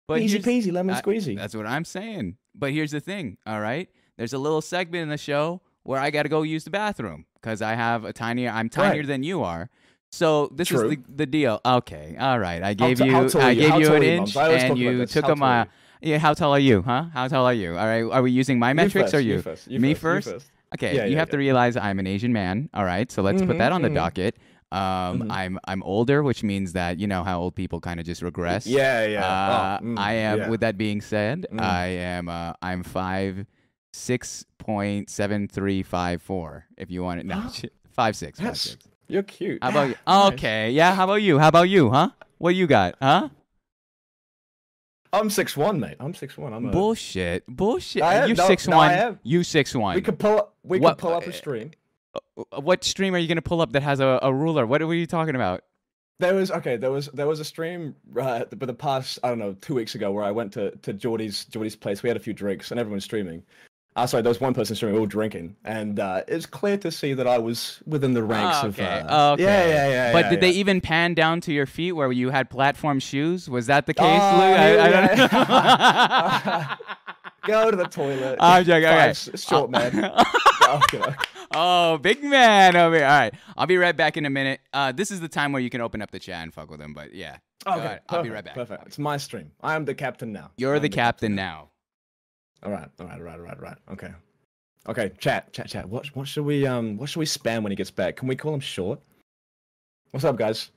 But 0.08 0.22
easy 0.22 0.40
peasy 0.40 0.72
lemon 0.72 0.96
I- 0.96 1.02
squeezy. 1.02 1.36
That's 1.38 1.56
what 1.56 1.66
I'm 1.66 1.86
saying. 1.86 2.38
But 2.56 2.72
here's 2.72 2.92
the 2.92 3.02
thing, 3.02 3.38
all 3.46 3.60
right? 3.62 3.90
There's 4.18 4.34
a 4.34 4.40
little 4.40 4.62
segment 4.62 5.04
in 5.04 5.10
the 5.10 5.18
show 5.18 5.62
where 5.84 6.00
I 6.00 6.10
got 6.10 6.24
to 6.24 6.30
go 6.30 6.42
use 6.42 6.64
the 6.64 6.70
bathroom 6.72 7.26
because 7.36 7.62
I 7.62 7.76
have 7.76 8.04
a 8.06 8.14
tinier, 8.14 8.50
I'm 8.50 8.70
tinier 8.70 9.02
Right. 9.02 9.08
than 9.08 9.24
you 9.24 9.44
are. 9.44 9.70
So 10.18 10.50
this 10.52 10.70
True. 10.70 10.90
is 10.90 10.98
the, 10.98 11.04
the 11.16 11.26
deal. 11.28 11.62
Okay, 11.64 12.16
all 12.20 12.40
right. 12.40 12.64
I 12.64 12.74
gave 12.74 12.98
t- 12.98 13.06
you, 13.06 13.16
I 13.36 13.52
you? 13.52 13.60
gave 13.62 13.70
How 13.70 13.78
you 13.78 13.94
an 13.94 14.02
you, 14.04 14.10
inch, 14.10 14.36
Mums? 14.36 14.38
I 14.38 14.46
always 14.48 14.64
and 14.64 14.78
you 14.80 15.06
took 15.06 15.26
How 15.26 15.34
a 15.34 15.36
mile. 15.36 15.68
Yeah, 16.02 16.18
how 16.18 16.34
tall 16.34 16.54
are 16.54 16.60
you, 16.60 16.82
huh? 16.82 17.04
How 17.14 17.28
tall 17.28 17.46
are 17.46 17.54
you? 17.54 17.78
All 17.78 17.86
right, 17.86 18.04
are 18.04 18.22
we 18.24 18.32
using 18.32 18.58
my 18.58 18.70
You 18.70 18.76
metrics 18.76 19.12
first, 19.12 19.14
or 19.16 19.20
you 19.20 19.34
you? 19.36 19.42
first, 19.44 19.68
you 19.68 19.80
Me 19.80 19.94
first, 19.94 20.30
first? 20.30 20.52
Okay, 20.76 20.96
Yeah, 20.96 21.06
you 21.06 21.12
yeah, 21.14 21.20
have 21.20 21.30
to 21.30 21.38
realize 21.38 21.78
I'm 21.78 22.00
an 22.00 22.08
Asian 22.08 22.34
man. 22.34 22.70
All 22.74 22.84
right, 22.86 23.12
so 23.12 23.22
let's 23.22 23.42
put 23.42 23.56
Mhm, 23.56 23.58
that 23.60 23.72
on 23.72 23.82
the 23.84 23.90
mhm. 23.90 23.94
docket. 23.96 24.36
Um, 24.72 25.22
Mhm. 25.22 25.32
I'm 25.32 25.60
I'm 25.68 25.82
older, 25.84 26.24
which 26.24 26.42
means 26.44 26.74
that 26.74 26.98
you 27.00 27.08
know 27.08 27.24
how 27.24 27.40
old 27.40 27.56
people 27.56 27.80
kind 27.80 28.00
of 28.00 28.06
just 28.06 28.22
regress. 28.24 28.66
Yeah, 28.66 29.06
yeah. 29.06 29.24
Uh, 29.26 29.80
oh, 29.82 29.86
mm, 29.86 30.00
I 30.00 30.14
am. 30.14 30.38
yeah. 30.40 30.50
With 30.50 30.62
that 30.62 30.78
being 30.78 31.00
said, 31.02 31.46
Mm. 31.54 31.62
I 31.62 31.86
am. 32.16 32.28
Uh, 32.28 32.54
I'm 32.62 32.82
five 32.84 33.46
six 33.94 34.46
point 34.58 35.10
seven 35.10 35.48
three 35.48 35.84
five 35.84 36.22
four. 36.22 36.66
If 36.78 36.90
you 36.92 37.02
want 37.04 37.20
it, 37.22 37.26
no, 37.26 37.36
five 37.92 38.16
six, 38.16 38.40
five 38.40 38.58
six. 38.58 38.78
You're 39.08 39.24
cute. 39.24 39.60
How 39.62 39.70
about 39.70 39.90
you? 39.90 39.96
Nice. 40.08 40.34
Okay, 40.34 40.72
yeah. 40.72 40.94
How 40.94 41.06
about 41.06 41.16
you? 41.16 41.40
How 41.40 41.48
about 41.48 41.70
you? 41.70 41.90
Huh? 41.90 42.10
What 42.38 42.56
you 42.56 42.68
got? 42.68 42.96
Huh? 43.02 43.30
I'm 45.14 45.30
six 45.30 45.56
one, 45.56 45.80
mate. 45.80 45.96
I'm 46.00 46.14
six 46.14 46.38
one. 46.38 46.54
I'm 46.54 46.66
a. 46.66 46.72
Bullshit. 46.72 47.44
Bullshit. 47.48 48.04
I 48.04 48.16
am- 48.16 48.30
you 48.30 48.36
no, 48.36 48.46
six 48.48 48.68
no, 48.68 48.78
one. 48.78 48.90
I 48.90 48.94
am. 48.94 49.20
You 49.24 49.44
six 49.44 49.74
one. 49.74 49.96
we 49.96 50.02
could 50.02 50.20
pull 50.20 50.38
up. 50.38 50.56
We 50.64 50.80
What- 50.80 50.98
could 50.98 51.02
pull 51.02 51.14
up 51.14 51.26
uh, 51.26 51.30
a 51.30 51.34
stream. 51.34 51.72
what 52.60 52.84
stream 52.84 53.16
are 53.16 53.18
you 53.18 53.28
gonna 53.28 53.42
pull 53.42 53.62
up 53.62 53.72
that 53.72 53.84
has 53.84 54.00
a, 54.00 54.20
a 54.22 54.34
ruler? 54.34 54.66
What 54.66 54.82
are 54.82 54.94
you 54.94 55.08
talking 55.08 55.36
about? 55.36 55.64
There 56.20 56.34
was 56.34 56.52
okay. 56.52 56.78
There 56.78 56.92
was 56.92 57.08
there 57.14 57.28
was 57.28 57.40
a 57.40 57.46
stream 57.46 57.96
uh, 58.20 58.46
but 58.50 58.66
the 58.68 58.74
past 58.74 59.20
I 59.24 59.30
don't 59.30 59.40
know 59.40 59.54
two 59.62 59.76
weeks 59.76 59.96
ago 59.96 60.12
where 60.12 60.24
I 60.24 60.32
went 60.32 60.52
to 60.54 60.72
to 60.72 60.92
Geordie's 60.94 61.46
Geordie's 61.46 61.76
place. 61.76 62.04
We 62.04 62.10
had 62.10 62.18
a 62.18 62.20
few 62.20 62.34
drinks 62.34 62.72
and 62.72 62.80
everyone's 62.80 63.06
streaming. 63.06 63.44
Uh, 63.98 64.06
sorry, 64.06 64.22
there 64.22 64.30
was 64.30 64.40
one 64.40 64.54
person 64.54 64.76
streaming, 64.76 64.94
we 64.94 65.00
were 65.00 65.04
all 65.04 65.08
drinking, 65.08 65.56
and 65.66 66.00
uh, 66.00 66.22
it's 66.28 66.46
clear 66.46 66.78
to 66.78 66.92
see 66.92 67.14
that 67.16 67.26
I 67.26 67.40
was 67.40 67.82
within 67.88 68.14
the 68.14 68.22
ranks 68.24 68.60
Oh, 68.62 68.68
of. 68.68 68.80
okay. 68.80 69.00
Uh, 69.00 69.32
okay. 69.34 69.44
Yeah, 69.44 69.66
yeah, 69.68 69.90
yeah. 69.90 70.14
But 70.14 70.26
yeah, 70.26 70.30
did 70.30 70.42
they 70.42 70.52
even 70.52 70.82
pan 70.82 71.16
down 71.16 71.42
to 71.42 71.52
your 71.52 71.66
feet 71.66 71.94
where 71.94 72.12
you 72.12 72.30
had 72.30 72.50
platform 72.52 73.00
shoes? 73.00 73.50
Was 73.50 73.66
that 73.66 73.88
the 73.88 73.96
case, 73.96 74.06
Oh, 74.22 74.38
Lou? 74.38 74.44
I, 74.44 74.86
I 74.86 74.90
don't 74.92 75.18
know. 76.70 76.76
go 77.48 77.72
to 77.72 77.78
the 77.78 77.86
toilet? 77.88 78.38
I'm 78.42 78.64
joking. 78.66 78.88
Okay. 78.88 79.14
short 79.36 79.72
man. 79.72 80.12
okay. 80.70 81.16
oh, 81.56 81.98
big 81.98 82.24
man 82.24 82.76
over 82.76 82.98
here. 82.98 83.06
All 83.06 83.20
right. 83.20 83.34
I'll 83.58 83.66
be 83.66 83.78
right 83.78 83.98
back 83.98 84.16
in 84.16 84.28
a 84.28 84.30
minute. 84.30 84.60
Uh, 84.74 84.92
this 84.92 85.10
is 85.10 85.22
the 85.22 85.30
time 85.30 85.52
where 85.54 85.62
you 85.62 85.72
can 85.72 85.82
open 85.82 86.04
up 86.04 86.12
the 86.12 86.20
chat 86.20 86.44
and 86.44 86.54
fuck 86.54 86.70
with 86.70 86.80
him. 86.80 86.94
But 86.94 87.16
yeah. 87.16 87.38
Okay. 87.66 87.98
I'll 88.10 88.22
be 88.22 88.30
right 88.30 88.46
back. 88.46 88.54
Perfect. 88.54 88.86
It's 88.86 89.00
my 89.00 89.18
stream. 89.18 89.52
I 89.62 89.74
am 89.76 89.86
the 89.86 89.96
captain 89.96 90.32
now. 90.32 90.52
You're 90.58 90.76
I'm 90.76 90.82
the 90.84 90.90
captain 90.90 91.34
now. 91.34 91.70
All 92.64 92.72
right, 92.72 92.90
all 93.00 93.08
right, 93.08 93.18
all 93.18 93.24
right, 93.24 93.40
all 93.40 93.46
right, 93.46 93.58
all 93.58 93.64
right. 93.64 93.78
Okay, 93.92 94.12
okay. 94.88 95.12
Chat, 95.18 95.54
chat, 95.54 95.68
chat. 95.68 95.88
What, 95.88 96.08
what 96.16 96.28
should 96.28 96.46
we, 96.46 96.66
um, 96.66 96.98
what 96.98 97.10
should 97.10 97.20
we 97.20 97.26
spam 97.26 97.64
when 97.64 97.72
he 97.72 97.76
gets 97.76 97.92
back? 97.92 98.16
Can 98.16 98.28
we 98.28 98.36
call 98.36 98.54
him 98.54 98.60
short? 98.60 99.00
What's 100.12 100.26
up, 100.26 100.38
guys? 100.38 100.72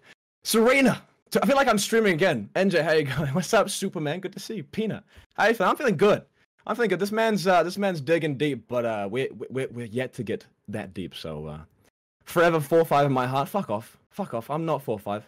Serena. 0.44 1.02
I 1.40 1.46
feel 1.46 1.56
like 1.56 1.68
I'm 1.68 1.78
streaming 1.78 2.14
again. 2.14 2.50
NJ, 2.56 2.82
how 2.82 2.92
you 2.92 3.04
going? 3.16 3.32
What's 3.34 3.54
up, 3.54 3.70
Superman? 3.70 4.20
Good 4.20 4.32
to 4.32 4.40
see 4.40 4.56
you. 4.56 4.64
Peanut, 4.64 5.04
how 5.34 5.46
you 5.46 5.54
feeling? 5.54 5.70
I'm 5.70 5.76
feeling 5.76 5.96
good. 5.96 6.22
I'm 6.66 6.76
feeling 6.76 6.90
good. 6.90 6.98
This 6.98 7.12
man's, 7.12 7.46
uh, 7.46 7.62
this 7.62 7.78
man's 7.78 8.00
digging 8.00 8.36
deep, 8.36 8.66
but 8.68 8.84
uh, 8.84 9.08
we, 9.10 9.28
we, 9.48 9.66
we're 9.66 9.86
yet 9.86 10.12
to 10.14 10.22
get 10.22 10.44
that 10.68 10.92
deep. 10.92 11.14
So, 11.14 11.46
uh, 11.46 11.60
forever 12.24 12.60
four 12.60 12.84
five 12.84 13.06
in 13.06 13.12
my 13.12 13.26
heart. 13.26 13.48
Fuck 13.48 13.70
off. 13.70 13.96
Fuck 14.10 14.34
off. 14.34 14.50
I'm 14.50 14.64
not 14.64 14.82
four 14.82 14.98
five. 14.98 15.26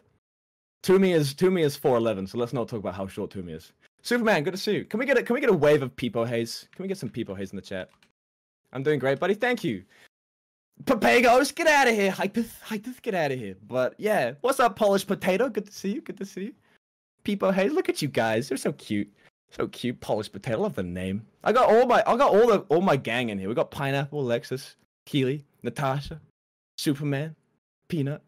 Toomey 0.82 1.12
is 1.12 1.34
Toomey 1.34 1.62
is 1.62 1.76
four 1.76 1.96
eleven, 1.96 2.26
so 2.26 2.38
let's 2.38 2.53
not 2.53 2.68
talk 2.68 2.80
about 2.80 2.94
how 2.94 3.07
short 3.07 3.30
Toomey 3.30 3.53
is. 3.53 3.72
Superman, 4.03 4.42
good 4.42 4.53
to 4.53 4.59
see 4.59 4.74
you. 4.74 4.84
Can 4.84 4.98
we 4.98 5.07
get 5.07 5.16
a 5.16 5.22
can 5.22 5.34
we 5.34 5.40
get 5.40 5.50
a 5.50 5.55
wave 5.55 5.82
of 5.82 5.94
Peepo 5.96 6.26
Haze? 6.26 6.68
Can 6.74 6.82
we 6.82 6.88
get 6.88 6.98
some 6.98 7.09
Peepo 7.09 7.36
Haze 7.36 7.50
in 7.50 7.57
the 7.57 7.62
chat? 7.62 7.88
I'm 8.72 8.82
doing 8.82 8.98
great, 8.98 9.20
buddy. 9.20 9.34
Thank 9.34 9.62
you. 9.62 9.84
Papagos, 10.84 11.55
get 11.55 11.68
out 11.68 11.86
of 11.86 11.94
here. 11.94 12.11
Hypeth, 12.11 12.50
Hypeth, 12.66 13.00
get 13.03 13.14
out 13.14 13.30
of 13.30 13.38
here. 13.38 13.55
But 13.68 13.94
yeah, 13.98 14.32
what's 14.40 14.59
up, 14.59 14.74
Polish 14.74 15.07
Potato? 15.07 15.48
Good 15.48 15.66
to 15.66 15.72
see 15.72 15.92
you. 15.92 16.00
Good 16.00 16.18
to 16.18 16.24
see 16.24 16.44
you. 16.44 16.55
Peepo 17.24 17.55
Haze, 17.55 17.72
look 17.72 17.88
at 17.88 18.03
you 18.03 18.09
guys. 18.09 18.48
They're 18.48 18.59
so 18.59 18.72
cute. 18.72 19.12
So 19.50 19.68
cute, 19.68 20.00
Polish 20.00 20.32
Potato. 20.32 20.61
Love 20.61 20.74
the 20.74 20.82
name. 20.82 21.24
I 21.44 21.53
got 21.53 21.68
all 21.68 21.86
my 21.86 22.03
I 22.07 22.16
got 22.16 22.34
all 22.34 22.48
the 22.48 22.59
all 22.68 22.80
my 22.80 22.96
gang 22.96 23.28
in 23.28 23.38
here. 23.38 23.48
We 23.48 23.55
got 23.55 23.70
Pineapple, 23.70 24.24
Lexus, 24.24 24.74
Keely, 25.07 25.44
Natasha, 25.62 26.20
Superman, 26.76 27.36
Peanut. 27.86 28.22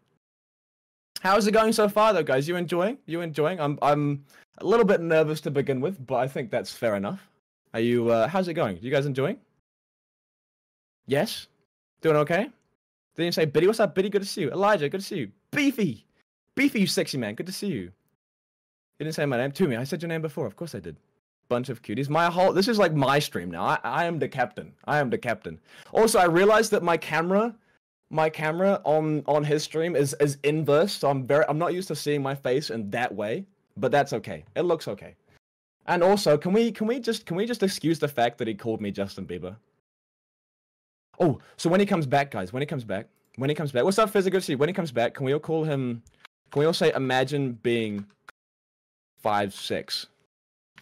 How's 1.21 1.47
it 1.47 1.51
going 1.51 1.73
so 1.73 1.89
far, 1.89 2.13
though, 2.13 2.23
guys? 2.23 2.47
You 2.47 2.55
enjoying? 2.55 2.97
You 3.05 3.21
enjoying? 3.21 3.59
I'm 3.59 3.79
I'm 3.81 4.25
a 4.59 4.65
little 4.65 4.85
bit 4.85 5.01
nervous 5.01 5.41
to 5.41 5.51
begin 5.51 5.81
with, 5.81 6.05
but 6.05 6.15
I 6.15 6.27
think 6.27 6.51
that's 6.51 6.71
fair 6.71 6.95
enough. 6.95 7.29
Are 7.73 7.79
you? 7.79 8.09
Uh, 8.09 8.27
how's 8.27 8.47
it 8.47 8.53
going? 8.53 8.77
You 8.81 8.91
guys 8.91 9.05
enjoying? 9.05 9.37
Yes, 11.07 11.47
doing 12.01 12.15
okay. 12.17 12.49
Didn't 13.15 13.25
you 13.27 13.31
say 13.31 13.45
Biddy? 13.45 13.67
What's 13.67 13.79
up, 13.79 13.95
Biddy? 13.95 14.09
Good 14.09 14.21
to 14.21 14.27
see 14.27 14.41
you. 14.41 14.51
Elijah, 14.51 14.89
good 14.89 15.01
to 15.01 15.05
see 15.05 15.17
you. 15.17 15.31
Beefy, 15.51 16.05
Beefy, 16.55 16.81
you 16.81 16.87
sexy 16.87 17.17
man. 17.17 17.35
Good 17.35 17.45
to 17.45 17.51
see 17.51 17.67
you. 17.67 17.91
You 18.99 19.05
didn't 19.05 19.15
say 19.15 19.25
my 19.25 19.37
name 19.37 19.51
to 19.53 19.67
me. 19.67 19.75
I 19.75 19.83
said 19.83 20.01
your 20.01 20.09
name 20.09 20.21
before. 20.21 20.45
Of 20.45 20.55
course 20.55 20.73
I 20.73 20.79
did. 20.79 20.95
Bunch 21.47 21.69
of 21.69 21.81
cuties. 21.81 22.09
My 22.09 22.29
whole 22.29 22.53
this 22.53 22.67
is 22.67 22.79
like 22.79 22.93
my 22.93 23.19
stream 23.19 23.51
now. 23.51 23.65
I, 23.65 23.79
I 23.83 24.05
am 24.05 24.19
the 24.19 24.27
captain. 24.27 24.73
I 24.85 24.99
am 24.99 25.09
the 25.09 25.17
captain. 25.17 25.59
Also, 25.91 26.19
I 26.19 26.25
realized 26.25 26.71
that 26.71 26.81
my 26.81 26.97
camera 26.97 27.53
my 28.15 28.29
camera 28.29 28.81
on 28.85 29.23
on 29.27 29.43
his 29.43 29.63
stream 29.63 29.95
is 29.95 30.15
is 30.19 30.37
inverse 30.43 30.93
so 30.93 31.09
i'm 31.09 31.27
very 31.27 31.45
i'm 31.49 31.57
not 31.57 31.73
used 31.73 31.87
to 31.87 31.95
seeing 31.95 32.23
my 32.23 32.33
face 32.33 32.69
in 32.69 32.89
that 32.89 33.13
way 33.13 33.45
but 33.77 33.91
that's 33.91 34.13
okay. 34.13 34.45
It 34.55 34.61
looks 34.61 34.87
okay. 34.87 35.15
And 35.87 36.01
also 36.01 36.37
can 36.37 36.53
we 36.53 36.71
can 36.71 36.87
we 36.87 36.99
just 36.99 37.25
can 37.25 37.37
we 37.37 37.45
just 37.45 37.61
excuse 37.61 37.99
the 37.99 38.07
fact 38.07 38.37
that 38.39 38.47
he 38.47 38.55
called 38.55 38.81
me 38.81 38.91
justin 38.91 39.25
bieber? 39.27 39.55
Oh 41.19 41.39
so 41.57 41.69
when 41.69 41.79
he 41.79 41.85
comes 41.85 42.07
back 42.07 42.31
guys 42.31 42.51
when 42.51 42.61
he 42.61 42.65
comes 42.65 42.83
back 42.83 43.07
when 43.35 43.49
he 43.49 43.55
comes 43.55 43.71
back 43.71 43.83
what's 43.83 43.99
up 43.99 44.09
physical 44.09 44.41
see 44.41 44.55
when 44.55 44.69
he 44.69 44.73
comes 44.73 44.91
back 44.91 45.13
can 45.13 45.25
we 45.25 45.33
all 45.33 45.39
call 45.39 45.63
him 45.63 46.01
can 46.51 46.61
we 46.61 46.65
all 46.65 46.73
say 46.73 46.91
imagine 46.95 47.53
being 47.61 48.05
five 49.21 49.53
six 49.53 50.07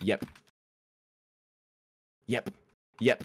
yep. 0.01 0.25
Yep. 2.27 2.49
Yep. 3.01 3.23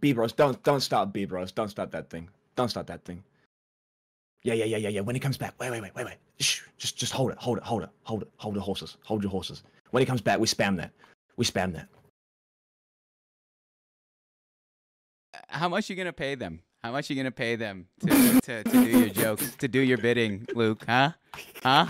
Bebros, 0.00 0.34
don't 0.34 0.60
don't 0.64 0.80
stop 0.80 1.14
Bebros, 1.14 1.54
don't 1.54 1.68
stop 1.68 1.92
that 1.92 2.10
thing. 2.10 2.28
Don't 2.56 2.68
start 2.68 2.86
that 2.88 3.04
thing. 3.04 3.22
Yeah, 4.42 4.54
yeah, 4.54 4.64
yeah, 4.64 4.76
yeah, 4.76 4.88
yeah. 4.88 5.00
When 5.00 5.14
he 5.16 5.20
comes 5.20 5.36
back, 5.36 5.54
wait, 5.58 5.70
wait, 5.70 5.82
wait, 5.82 5.94
wait, 5.94 6.06
wait. 6.06 6.16
Shh, 6.40 6.62
just, 6.78 6.96
just 6.96 7.12
hold 7.12 7.32
it, 7.32 7.38
hold 7.38 7.58
it, 7.58 7.64
hold 7.64 7.82
it, 7.82 7.90
hold 8.04 8.22
it, 8.22 8.28
hold 8.36 8.54
the 8.54 8.60
horses, 8.60 8.96
hold 9.04 9.22
your 9.22 9.30
horses. 9.30 9.62
When 9.90 10.00
he 10.00 10.06
comes 10.06 10.20
back, 10.20 10.38
we 10.38 10.46
spam 10.46 10.76
that. 10.76 10.92
We 11.36 11.44
spam 11.44 11.72
that. 11.74 11.88
How 15.48 15.68
much 15.68 15.90
you 15.90 15.96
gonna 15.96 16.12
pay 16.12 16.34
them? 16.34 16.60
How 16.82 16.92
much 16.92 17.10
you 17.10 17.16
gonna 17.16 17.30
pay 17.30 17.56
them 17.56 17.86
to, 18.06 18.40
to, 18.40 18.64
to 18.64 18.70
do 18.70 18.86
your 19.00 19.08
jokes, 19.08 19.54
to 19.56 19.68
do 19.68 19.80
your 19.80 19.98
bidding, 19.98 20.46
Luke? 20.54 20.84
Huh? 20.86 21.12
Huh? 21.62 21.86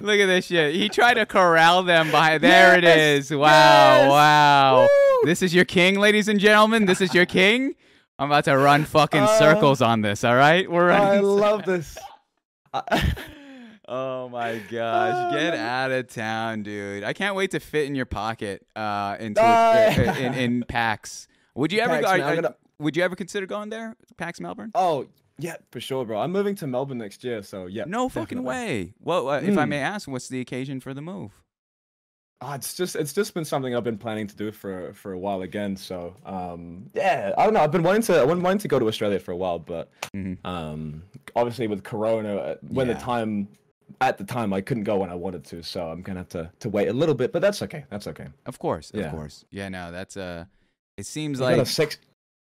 Look 0.00 0.18
at 0.20 0.26
this 0.26 0.46
shit. 0.46 0.74
He 0.74 0.88
tried 0.88 1.14
to 1.14 1.26
corral 1.26 1.82
them 1.82 2.10
by. 2.12 2.38
There 2.38 2.76
it 2.78 2.84
Yes, 2.84 3.24
is. 3.24 3.30
Wow, 3.32 3.46
yes. 3.48 4.10
wow. 4.10 4.82
Woo. 4.82 5.20
This 5.24 5.42
is 5.42 5.54
your 5.54 5.64
king, 5.64 5.98
ladies 5.98 6.28
and 6.28 6.38
gentlemen. 6.38 6.84
This 6.86 7.00
is 7.00 7.14
your 7.14 7.26
king. 7.26 7.74
I'm 8.18 8.30
about 8.30 8.44
to 8.44 8.56
run 8.56 8.84
fucking 8.84 9.20
Uh, 9.20 9.38
circles 9.38 9.82
on 9.82 10.00
this. 10.00 10.24
All 10.24 10.34
right, 10.36 10.70
we're 10.70 10.88
running. 10.88 11.18
I 11.18 11.20
love 11.20 11.64
this. 11.64 11.96
Oh 13.88 14.28
my 14.28 14.58
gosh, 14.68 15.32
Oh, 15.32 15.38
get 15.38 15.54
out 15.54 15.92
of 15.92 16.08
town, 16.08 16.64
dude! 16.64 17.04
I 17.04 17.12
can't 17.12 17.36
wait 17.36 17.52
to 17.52 17.60
fit 17.60 17.86
in 17.86 17.94
your 17.94 18.04
pocket 18.04 18.66
uh, 18.74 19.16
into 19.20 19.40
Uh, 19.40 20.14
in, 20.18 20.34
in 20.34 20.64
PAX. 20.64 21.28
Would 21.54 21.70
you 21.70 21.78
ever 21.80 21.94
PAX, 22.02 22.04
are- 22.06 22.20
are- 22.20 22.34
gonna- 22.34 22.54
Would 22.80 22.96
you 22.96 23.04
ever 23.04 23.14
consider 23.14 23.46
going 23.46 23.68
there, 23.70 23.94
PAX 24.16 24.40
Melbourne? 24.40 24.72
oh, 24.74 25.06
yeah, 25.38 25.54
for 25.70 25.80
sure, 25.80 26.04
bro. 26.04 26.18
I'm 26.18 26.32
moving 26.32 26.56
to 26.56 26.66
Melbourne 26.66 26.98
next 26.98 27.22
year, 27.22 27.44
so 27.44 27.66
yeah. 27.66 27.84
no 27.86 28.08
fucking 28.08 28.42
way. 28.42 28.94
Well, 28.98 29.28
uh, 29.28 29.38
if 29.40 29.56
I 29.56 29.64
Mm. 29.64 29.68
may 29.68 29.78
ask, 29.78 30.08
what's 30.08 30.26
the 30.28 30.40
occasion 30.40 30.80
for 30.80 30.92
the 30.92 31.02
move? 31.02 31.44
Ah, 32.42 32.54
it's 32.54 32.74
just 32.74 32.96
it's 32.96 33.14
just 33.14 33.32
been 33.32 33.46
something 33.46 33.74
I've 33.74 33.84
been 33.84 33.96
planning 33.96 34.26
to 34.26 34.36
do 34.36 34.52
for 34.52 34.92
for 34.92 35.12
a 35.12 35.18
while 35.18 35.40
again. 35.42 35.74
So 35.76 36.14
um, 36.26 36.90
yeah, 36.94 37.32
I 37.38 37.44
don't 37.44 37.54
know. 37.54 37.60
I've 37.60 37.72
been 37.72 37.82
wanting 37.82 38.02
to 38.02 38.20
I've 38.20 38.28
been 38.28 38.42
wanting 38.42 38.58
to 38.58 38.68
go 38.68 38.78
to 38.78 38.86
Australia 38.88 39.18
for 39.18 39.32
a 39.32 39.36
while, 39.36 39.58
but 39.58 39.90
Mhm. 40.14 40.44
um, 40.44 41.02
obviously 41.34 41.66
with 41.66 41.82
Corona, 41.82 42.36
uh, 42.36 42.54
when 42.68 42.88
Yeah. 42.88 42.94
the 42.94 43.00
time 43.00 43.48
at 44.02 44.18
the 44.18 44.24
time 44.24 44.52
I 44.52 44.60
couldn't 44.60 44.84
go 44.84 44.98
when 44.98 45.08
I 45.10 45.14
wanted 45.14 45.44
to, 45.46 45.62
so 45.62 45.88
I'm 45.90 46.02
gonna 46.02 46.20
have 46.20 46.28
to 46.30 46.50
to 46.60 46.68
wait 46.68 46.88
a 46.88 46.92
little 46.92 47.14
bit. 47.14 47.32
But 47.32 47.40
that's 47.40 47.62
okay. 47.62 47.84
That's 47.88 48.06
okay. 48.06 48.26
Of 48.44 48.58
course, 48.58 48.90
of 48.90 49.00
Yeah. 49.00 49.10
course. 49.10 49.44
Yeah, 49.50 49.70
no, 49.70 49.90
that's 49.90 50.16
uh 50.18 50.44
It 50.98 51.06
seems 51.06 51.38
You 51.40 51.46
like 51.46 51.56
got 51.56 51.62
a 51.62 51.70
sex, 51.70 51.96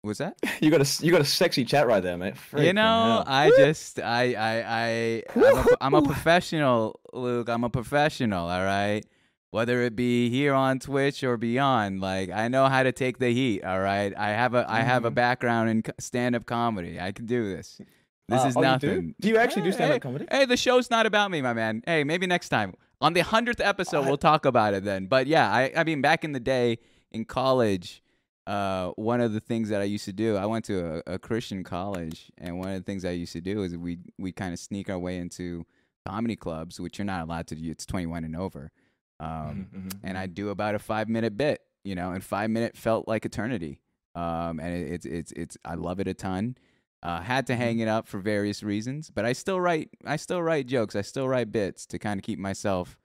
what's 0.03 0.19
that? 0.19 0.37
you 0.61 0.71
got 0.73 0.81
a 0.81 1.05
you 1.07 1.13
got 1.13 1.21
a 1.21 1.25
sexy 1.25 1.65
chat 1.65 1.87
right 1.87 2.03
there, 2.03 2.17
mate. 2.19 2.35
you 2.57 2.73
know, 2.73 2.83
hell. 2.83 3.25
I 3.29 3.53
just 3.57 4.01
I 4.01 4.35
I 4.35 4.55
I 4.67 5.23
I'm 5.37 5.59
a, 5.59 5.65
I'm 5.83 5.95
a 5.95 6.03
professional, 6.03 6.99
Luke. 7.13 7.49
I'm 7.49 7.63
a 7.63 7.71
professional. 7.71 8.49
All 8.49 8.65
right. 8.65 9.05
Whether 9.51 9.83
it 9.83 9.97
be 9.97 10.29
here 10.29 10.53
on 10.53 10.79
Twitch 10.79 11.25
or 11.25 11.39
beyond, 11.39 12.01
like 12.03 12.29
I 12.31 12.49
know 12.49 12.67
how 12.67 12.83
to 12.83 12.93
take 12.93 13.19
the 13.19 13.33
heat. 13.33 13.65
All 13.65 13.81
right. 13.81 14.13
I 14.17 14.29
have 14.31 14.55
a 14.55 14.67
I 14.69 14.81
have 14.81 15.05
a 15.07 15.11
Mhm. 15.11 15.15
background 15.15 15.71
in 15.71 15.83
stand 15.99 16.37
up 16.37 16.45
comedy. 16.45 17.01
I 17.01 17.13
can 17.13 17.25
do 17.25 17.45
this. 17.55 17.81
This 18.29 18.45
Uh, 18.45 18.49
is 18.49 18.57
oh, 18.59 18.61
you 18.61 18.79
do? 18.79 18.87
nothing. 18.89 19.15
Do 19.21 19.29
you 19.29 19.39
actually 19.39 19.63
do 19.63 19.73
stand-up 19.73 19.95
hey, 19.95 20.01
comedy? 20.01 20.27
Hey, 20.31 20.45
the 20.45 20.59
show's 20.59 20.91
not 20.91 21.07
about 21.07 21.31
me, 21.31 21.41
my 21.41 21.55
man. 21.55 21.83
Hey, 21.87 22.05
maybe 22.05 22.27
next 22.27 22.51
time 22.51 22.75
on 23.01 23.15
the 23.15 23.21
hundredth 23.21 23.61
episode 23.61 24.05
I- 24.05 24.09
we'll 24.09 24.19
talk 24.19 24.45
about 24.45 24.75
it 24.75 24.85
then. 24.85 25.07
But 25.07 25.27
yeah, 25.27 25.51
I 25.51 25.73
I 25.75 25.85
mean 25.85 26.03
back 26.03 26.25
in 26.25 26.33
the 26.33 26.41
day 26.41 26.79
in 27.11 27.25
college, 27.25 28.03
uh, 28.47 28.91
one 28.97 29.23
of 29.23 29.33
the 29.33 29.41
things 29.41 29.71
that 29.71 29.81
I 29.81 29.85
used 29.85 30.05
to 30.05 30.13
do, 30.13 30.37
I 30.37 30.45
went 30.45 30.67
to 30.67 31.03
a, 31.09 31.15
a 31.15 31.19
Christian 31.19 31.65
college, 31.65 32.31
and 32.37 32.59
one 32.59 32.69
of 32.69 32.75
the 32.75 32.85
things 32.85 33.03
I 33.07 33.13
used 33.13 33.33
to 33.33 33.41
do 33.41 33.63
is 33.63 33.75
we 33.79 33.97
we 34.19 34.31
kind 34.31 34.53
of 34.53 34.59
sneak 34.59 34.91
our 34.91 34.99
way 34.99 35.17
into 35.17 35.65
comedy 36.05 36.37
clubs, 36.37 36.79
which 36.79 36.99
you're 36.99 37.07
not 37.07 37.23
allowed 37.23 37.47
to 37.47 37.55
do. 37.55 37.71
It's 37.71 37.87
21 37.87 38.25
and 38.25 38.37
over. 38.37 38.73
Um, 39.21 39.69
Mhm, 39.75 39.83
mhm, 39.89 39.99
and. 40.05 40.19
I 40.19 40.27
do 40.27 40.51
about 40.51 40.75
a 40.75 40.79
five 40.79 41.09
minute 41.09 41.37
bit, 41.37 41.61
you 41.85 41.95
know, 41.95 42.13
and 42.13 42.23
five 42.23 42.51
minute 42.51 42.77
felt 42.77 43.09
like 43.09 43.25
eternity. 43.27 43.81
Um, 44.15 44.59
and 44.61 44.75
it, 44.75 44.93
it's 44.93 45.07
it's 45.07 45.33
it's 45.33 45.57
I 45.65 45.75
love 45.75 46.01
it 46.01 46.09
a 46.09 46.15
ton. 46.15 46.57
Uh, 47.03 47.21
had 47.21 47.47
to 47.47 47.55
hang 47.57 47.79
it 47.79 47.87
up 47.89 48.09
for 48.09 48.19
various 48.19 48.63
reasons, 48.63 49.11
but 49.11 49.25
I 49.25 49.33
still 49.33 49.61
write 49.61 49.91
I 50.05 50.17
still 50.17 50.43
write 50.43 50.67
jokes. 50.67 50.97
I 50.97 51.03
still 51.03 51.29
write 51.29 51.53
bits 51.53 51.87
to 51.87 51.99
kind 51.99 52.19
of 52.19 52.25
keep 52.25 52.39
myself, 52.39 52.99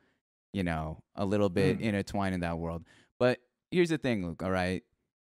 you 0.54 0.64
know, 0.64 1.04
a 1.16 1.26
little 1.26 1.50
bit 1.50 1.78
Mm. 1.80 1.82
intertwined 1.82 2.34
in 2.36 2.42
that 2.42 2.58
world. 2.58 2.84
But 3.20 3.40
here's 3.72 3.90
the 3.90 3.98
thing, 4.00 4.26
Luke. 4.26 4.42
All 4.44 4.52
right, 4.52 4.84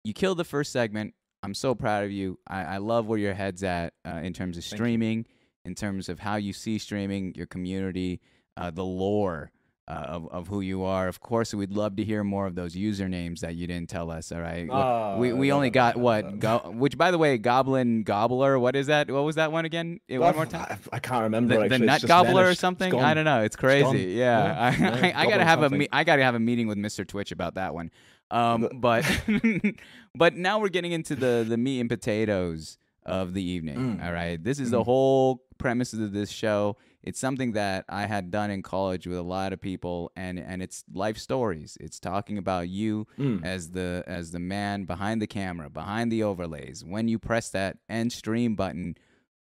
you 0.05 0.13
killed 0.13 0.39
the 0.39 0.45
first 0.45 0.73
segment. 0.73 1.15
I'm 1.43 1.55
so 1.55 1.75
proud 1.75 2.05
of 2.05 2.11
you. 2.11 2.39
I, 2.47 2.65
I 2.65 2.77
love 2.79 3.07
where 3.07 3.19
your 3.19 3.33
head's 3.33 3.63
at 3.63 3.95
uh, 4.07 4.21
in 4.23 4.35
terms 4.35 4.59
of 4.59 4.65
streaming, 4.65 5.27
in 5.65 5.75
terms 5.75 6.11
of 6.11 6.19
how 6.19 6.37
you 6.37 6.53
see 6.53 6.77
streaming, 6.79 7.35
your 7.35 7.47
community, 7.47 8.21
uh, 8.59 8.71
the 8.71 8.85
lore 8.85 9.51
uh, 9.89 9.93
of 9.93 10.29
of 10.29 10.49
who 10.49 10.61
you 10.61 10.85
are. 10.85 11.09
Of 11.09 11.21
course, 11.21 11.53
we'd 11.53 11.73
love 11.73 11.97
to 11.97 12.05
hear 12.05 12.23
more 12.23 12.47
of 12.47 12.55
those 12.55 12.75
usernames 12.77 13.41
that 13.41 13.57
you 13.57 13.67
didn't 13.67 13.89
tell 13.91 14.11
us. 14.11 14.31
All 14.31 14.41
right, 14.41 14.69
Ah, 14.71 15.17
we 15.17 15.33
we 15.33 15.51
only 15.51 15.71
got 15.71 15.97
what? 15.97 16.39
Go, 16.39 16.59
which, 16.77 16.97
by 16.97 17.11
the 17.11 17.19
way, 17.19 17.39
Goblin 17.39 18.03
Gobbler. 18.05 18.59
What 18.59 18.77
is 18.77 18.87
that? 18.87 19.11
What 19.11 19.25
was 19.25 19.35
that 19.37 19.51
one 19.51 19.65
again? 19.65 19.99
Eh, 20.09 20.19
One 20.19 20.35
more 20.37 20.47
time. 20.47 20.67
I, 20.93 20.97
I 20.97 20.99
can't 21.01 21.23
remember. 21.25 21.63
The, 21.63 21.69
the 21.71 21.79
nut 21.81 22.01
just 22.03 22.07
gobbler 22.09 22.31
or 22.31 22.35
vanished. 22.45 22.53
It's 22.53 22.61
something? 22.61 22.95
I 22.95 23.15
don't 23.15 23.25
know. 23.25 23.43
It's 23.43 23.57
crazy. 23.57 24.13
Yeah, 24.13 24.73
Yeah, 24.79 25.03
I, 25.03 25.09
I, 25.09 25.13
I 25.25 25.27
gotta 25.29 25.45
have 25.45 25.63
a 25.65 25.71
me- 25.71 25.89
I 25.93 26.05
gotta 26.05 26.23
have 26.23 26.35
a 26.37 26.41
meeting 26.41 26.69
with 26.69 26.79
Mr. 26.79 27.07
Twitch 27.07 27.33
about 27.33 27.55
that 27.55 27.75
one. 27.75 27.91
Um, 28.31 28.69
but 28.75 29.05
but 30.15 30.37
now 30.37 30.59
we're 30.61 30.69
getting 30.69 30.93
into 30.93 31.17
the 31.17 31.45
the 31.49 31.57
meat 31.57 31.81
and 31.81 31.89
potatoes 31.89 32.79
of 33.05 33.35
the 33.35 33.43
evening. 33.43 33.97
Mm. 33.99 34.07
All 34.07 34.13
right, 34.13 34.43
this 34.43 34.61
is 34.61 34.71
the 34.71 34.85
whole 34.85 35.43
premise 35.59 35.93
of 35.93 36.13
this 36.13 36.31
show. 36.31 36.77
It's 37.03 37.19
something 37.19 37.53
that 37.53 37.85
I 37.89 38.07
had 38.07 38.31
done 38.31 38.51
in 38.51 38.63
college 38.63 39.07
with 39.07 39.17
a 39.19 39.23
lot 39.23 39.53
of 39.53 39.61
people, 39.61 40.13
and 40.17 40.39
and 40.39 40.63
it's 40.63 40.85
life 40.93 41.17
stories. 41.19 41.77
It's 41.81 41.99
talking 41.99 42.37
about 42.39 42.69
you 42.69 43.07
Mm. 43.19 43.45
as 43.45 43.71
the 43.71 44.05
as 44.07 44.33
the 44.33 44.39
man 44.39 44.85
behind 44.85 45.23
the 45.23 45.27
camera, 45.27 45.71
behind 45.71 46.13
the 46.13 46.23
overlays. 46.23 46.85
When 46.85 47.09
you 47.09 47.19
press 47.19 47.49
that 47.51 47.79
end 47.89 48.13
stream 48.13 48.55
button, 48.55 48.97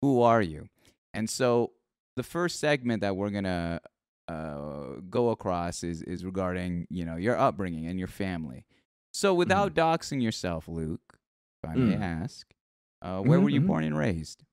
who 0.01 0.22
are 0.22 0.41
you? 0.41 0.68
And 1.14 1.30
so 1.30 1.72
the 2.18 2.24
first 2.24 2.60
segment 2.60 3.01
that 3.01 3.16
we're 3.16 3.30
gonna 3.30 3.80
uh, 4.28 4.99
go 5.10 5.30
across 5.30 5.84
is 5.84 6.01
is 6.01 6.26
regarding 6.26 6.88
you 6.89 7.06
know 7.06 7.16
your 7.16 7.38
upbringing 7.38 7.86
and 7.88 7.97
your 7.99 8.08
family. 8.10 8.66
So 9.14 9.34
without 9.34 9.74
doxing 9.74 10.22
yourself, 10.22 10.68
Luke, 10.68 11.18
if 11.64 11.70
I 11.70 11.76
may 11.76 11.95
Mm. 11.95 12.01
ask, 12.01 12.53
uh, 13.01 13.22
where 13.22 13.39
were 13.39 13.49
you 13.49 13.62
Mhm, 13.62 13.64
mhm. 13.64 13.68
born 13.68 13.84
and 13.86 13.97
raised? 13.97 14.43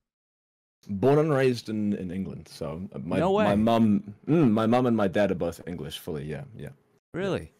Born 0.87 1.19
and 1.19 1.33
raised 1.33 1.69
in, 1.69 1.93
in 1.93 2.11
England, 2.11 2.47
so 2.51 2.81
uh, 2.93 2.99
my 3.03 3.19
No 3.19 3.33
my 3.37 3.55
mum, 3.55 4.13
mm, 4.27 4.51
my 4.51 4.65
mum 4.65 4.85
and 4.85 4.97
my 4.97 5.07
dad 5.07 5.31
are 5.31 5.35
both 5.35 5.61
English 5.67 5.99
fully. 5.99 6.25
Yeah, 6.25 6.43
yeah. 6.57 6.69
Really? 7.13 7.51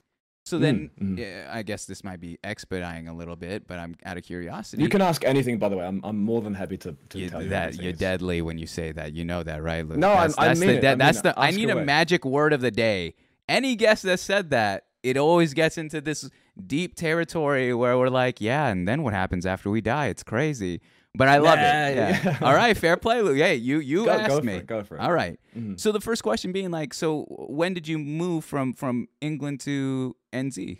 So 0.45 0.59
then, 0.59 0.91
mm. 1.01 1.17
yeah, 1.17 1.49
I 1.49 1.61
guess 1.63 1.85
this 1.85 2.03
might 2.03 2.19
be 2.19 2.37
expediting 2.43 3.07
a 3.07 3.13
little 3.15 3.37
bit, 3.37 3.65
but 3.65 3.79
I'm 3.79 3.95
out 4.05 4.17
of 4.17 4.23
curiosity. 4.23 4.83
You 4.83 4.89
can 4.89 5.01
ask 5.01 5.23
anything, 5.23 5.57
by 5.57 5.69
the 5.69 5.77
way. 5.77 5.85
I'm, 5.85 6.01
I'm 6.03 6.17
more 6.17 6.41
than 6.41 6.53
happy 6.53 6.75
to, 6.79 6.97
to 7.09 7.17
You- 7.17 7.29
tell 7.29 7.41
you. 7.41 7.49
that 7.49 7.75
you're 7.81 7.93
deadly 7.93 8.41
when 8.41 8.57
you 8.57 8.67
say 8.67 8.91
that. 8.91 9.13
You 9.13 9.23
know 9.23 9.41
that, 9.43 9.63
right? 9.63 9.87
Luke? 9.87 9.97
No, 9.97 10.09
I'm- 10.11 10.33
that's, 10.35 10.37
I 10.37 10.53
mean 10.55 10.75
the, 10.75 10.79
that- 10.81 10.85
I 10.85 10.89
mean 10.91 10.97
that's 10.97 11.19
it. 11.19 11.23
the. 11.23 11.39
I 11.39 11.51
need 11.51 11.69
a 11.69 11.75
magic 11.85 12.25
word 12.25 12.51
of 12.51 12.59
the 12.59 12.71
day. 12.71 13.15
Any 13.47 13.77
guest 13.77 14.03
that 14.03 14.19
said 14.19 14.49
that, 14.49 14.85
it 15.01 15.15
always 15.15 15.53
gets 15.53 15.77
into 15.77 16.01
this 16.01 16.29
deep 16.67 16.95
territory 16.95 17.73
where 17.73 17.97
we're 17.97 18.09
like, 18.09 18.41
yeah, 18.41 18.67
and 18.67 18.85
then 18.87 19.03
what 19.03 19.13
happens 19.13 19.45
after 19.45 19.69
we 19.69 19.79
die? 19.79 20.07
It's 20.07 20.23
crazy. 20.23 20.81
But 21.15 21.27
I 21.27 21.37
love 21.37 21.59
Nah, 21.59 21.63
it. 21.63 21.95
Yeah. 21.95 22.37
All 22.41 22.55
right, 22.55 22.75
fair 22.75 22.97
play, 22.97 23.21
Luke. 23.21 23.37
Hey, 23.37 23.55
you 23.55 23.77
you 23.79 24.05
Go- 24.05 24.11
asked 24.11 24.29
go 24.29 24.39
for 24.39 24.45
me. 24.45 24.53
it, 24.55 24.65
go 24.65 24.83
for 24.83 24.95
it. 24.97 25.01
All 25.01 25.13
right. 25.13 25.39
Mhm. 25.55 25.79
So 25.79 25.91
the 25.91 26.01
first 26.01 26.23
question 26.23 26.51
being 26.51 26.71
like, 26.71 26.91
so 26.93 27.25
when 27.29 27.73
did 27.75 27.87
you 27.87 27.99
move 27.99 28.43
from 28.43 28.73
from 28.73 29.07
England 29.21 29.59
to 29.61 30.15
NZ, 30.33 30.79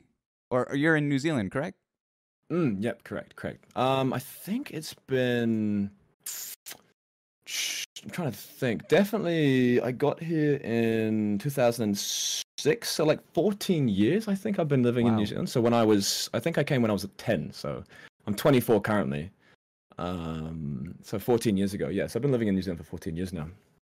or, 0.50 0.68
or 0.70 0.76
you're 0.76 0.96
in 0.96 1.08
New 1.08 1.20
Zealand, 1.20 1.52
correct? 1.52 1.78
Mm, 2.52 2.82
yep, 2.84 3.04
correct, 3.04 3.36
correct. 3.36 3.66
Um, 3.78 4.12
I 4.12 4.20
think 4.20 4.72
it's 4.72 4.96
been. 5.08 5.92
I'm 8.04 8.10
trying 8.10 8.32
to 8.32 8.38
think. 8.38 8.88
Definitely, 8.88 9.80
I 9.82 9.92
got 9.92 10.20
here 10.22 10.56
in 10.56 11.38
2006, 11.40 12.90
so 12.90 13.06
like 13.06 13.20
14 13.34 13.88
years. 13.88 14.28
I 14.28 14.34
think 14.36 14.58
I've 14.60 14.68
been 14.68 14.84
living 14.84 15.06
in 15.08 15.16
New 15.16 15.26
Zealand. 15.28 15.50
So 15.50 15.62
when 15.62 15.74
I 15.74 15.84
was, 15.86 16.30
I 16.34 16.40
think 16.40 16.58
I 16.58 16.64
came 16.64 16.82
when 16.82 16.90
I 16.92 16.94
was 16.94 17.08
10. 17.18 17.52
So 17.54 17.84
I'm 18.28 18.34
24 18.36 18.82
currently. 18.82 19.30
Um, 19.98 20.96
so 21.02 21.20
14 21.20 21.58
years 21.58 21.74
ago. 21.74 21.90
Yes, 21.90 22.16
I've 22.16 22.22
been 22.22 22.32
living 22.32 22.48
in 22.48 22.56
New 22.56 22.62
Zealand 22.62 22.80
for 22.80 22.86
14 22.86 23.16
years 23.16 23.34
now. 23.34 23.48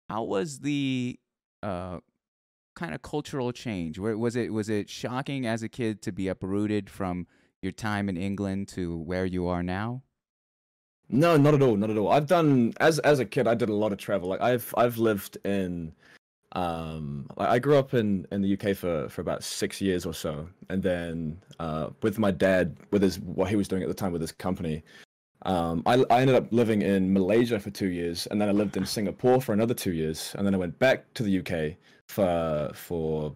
How 0.08 0.24
was 0.24 0.60
the 0.60 1.18
uh, 1.62 1.98
kind 2.74 2.94
of 2.94 3.02
cultural 3.02 3.52
change? 3.52 3.98
Where 3.98 4.16
was 4.16 4.36
it? 4.36 4.52
Was 4.52 4.68
it 4.68 4.88
shocking 4.88 5.46
as 5.46 5.62
a 5.62 5.68
kid 5.68 6.02
to 6.02 6.12
be 6.12 6.28
uprooted 6.28 6.90
from 6.90 7.26
your 7.60 7.72
time 7.72 8.08
in 8.08 8.16
England 8.16 8.68
to 8.68 8.98
where 8.98 9.24
you 9.24 9.46
are 9.46 9.62
now? 9.62 10.02
No, 11.08 11.36
not 11.36 11.54
at 11.54 11.62
all, 11.62 11.76
not 11.76 11.90
at 11.90 11.98
all. 11.98 12.08
I've 12.08 12.26
done 12.26 12.72
as 12.80 12.98
as 13.00 13.18
a 13.18 13.24
kid. 13.24 13.46
I 13.46 13.54
did 13.54 13.68
a 13.68 13.74
lot 13.74 13.92
of 13.92 13.98
travel. 13.98 14.28
Like 14.28 14.40
I've 14.40 14.72
I've 14.76 14.96
lived 14.98 15.36
in, 15.44 15.92
um, 16.52 17.26
I 17.36 17.58
grew 17.58 17.76
up 17.76 17.92
in 17.92 18.26
in 18.32 18.40
the 18.40 18.54
UK 18.54 18.74
for 18.76 19.08
for 19.08 19.20
about 19.20 19.44
six 19.44 19.80
years 19.80 20.06
or 20.06 20.14
so, 20.14 20.48
and 20.70 20.82
then 20.82 21.38
uh, 21.60 21.90
with 22.02 22.18
my 22.18 22.30
dad, 22.30 22.76
with 22.90 23.02
his 23.02 23.20
what 23.20 23.50
he 23.50 23.56
was 23.56 23.68
doing 23.68 23.82
at 23.82 23.88
the 23.88 23.94
time 23.94 24.12
with 24.12 24.22
his 24.22 24.32
company, 24.32 24.82
um, 25.44 25.82
I 25.86 26.04
I 26.10 26.20
ended 26.20 26.36
up 26.36 26.52
living 26.52 26.82
in 26.82 27.12
Malaysia 27.12 27.58
for 27.58 27.70
two 27.70 27.88
years, 27.88 28.26
and 28.28 28.40
then 28.40 28.48
I 28.48 28.52
lived 28.52 28.76
in 28.76 28.86
Singapore 28.86 29.40
for 29.40 29.52
another 29.52 29.74
two 29.74 29.92
years, 29.92 30.34
and 30.36 30.46
then 30.46 30.54
I 30.54 30.58
went 30.58 30.78
back 30.78 31.12
to 31.14 31.22
the 31.22 31.40
UK 31.40 31.76
for 32.08 32.70
for 32.74 33.34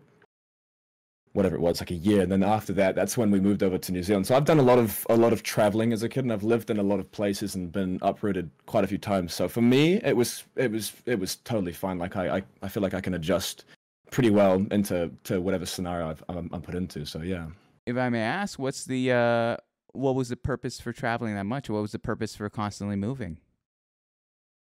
whatever 1.33 1.55
it 1.55 1.61
was, 1.61 1.81
like 1.81 1.91
a 1.91 1.95
year, 1.95 2.23
and 2.23 2.33
then 2.33 2.43
after 2.43 2.73
that, 2.73 2.95
that's 2.95 3.17
when 3.19 3.31
we 3.31 3.39
moved 3.39 3.63
over 3.63 3.77
to 3.77 3.93
New 3.93 4.03
Zealand. 4.03 4.27
So 4.27 4.35
I've 4.35 4.47
done 4.47 4.59
a 4.59 4.63
lot 4.63 4.79
of 4.79 5.07
a 5.11 5.17
lot 5.17 5.33
of 5.33 5.43
traveling 5.43 5.93
as 5.93 6.03
a 6.03 6.09
kid, 6.09 6.25
and 6.25 6.33
I've 6.33 6.45
lived 6.45 6.71
in 6.71 6.79
a 6.79 6.83
lot 6.83 7.01
of 7.01 7.11
places 7.13 7.55
and 7.55 7.71
been 7.71 7.99
uprooted 8.03 8.51
quite 8.67 8.85
a 8.85 8.87
few 8.87 8.99
times. 8.99 9.35
So 9.35 9.49
for 9.49 9.63
me, 9.63 10.01
it 10.03 10.17
was 10.17 10.45
it 10.57 10.71
was 10.71 10.93
it 11.07 11.19
was 11.19 11.37
totally 11.37 11.73
fine. 11.73 11.99
Like 11.99 12.17
I 12.17 12.39
I, 12.39 12.43
I 12.63 12.69
feel 12.69 12.83
like 12.83 12.95
I 12.95 13.01
can 13.01 13.15
adjust 13.15 13.65
pretty 14.11 14.31
well 14.31 14.65
into 14.71 15.11
to 15.25 15.41
whatever 15.41 15.67
scenario 15.67 16.17
I'm, 16.29 16.49
I'm 16.53 16.63
put 16.63 16.75
into. 16.75 17.05
So 17.05 17.21
yeah. 17.23 17.47
If 17.87 17.97
I 17.97 18.09
may 18.09 18.23
ask, 18.23 18.59
what's 18.59 18.85
the 18.85 19.13
uh, 19.13 19.57
what 19.97 20.15
was 20.15 20.29
the 20.29 20.37
purpose 20.37 20.81
for 20.81 20.93
traveling 20.93 21.35
that 21.35 21.47
much? 21.47 21.69
What 21.71 21.83
was 21.83 21.93
the 21.93 21.99
purpose 21.99 22.37
for 22.37 22.49
constantly 22.51 22.97
moving? 22.97 23.39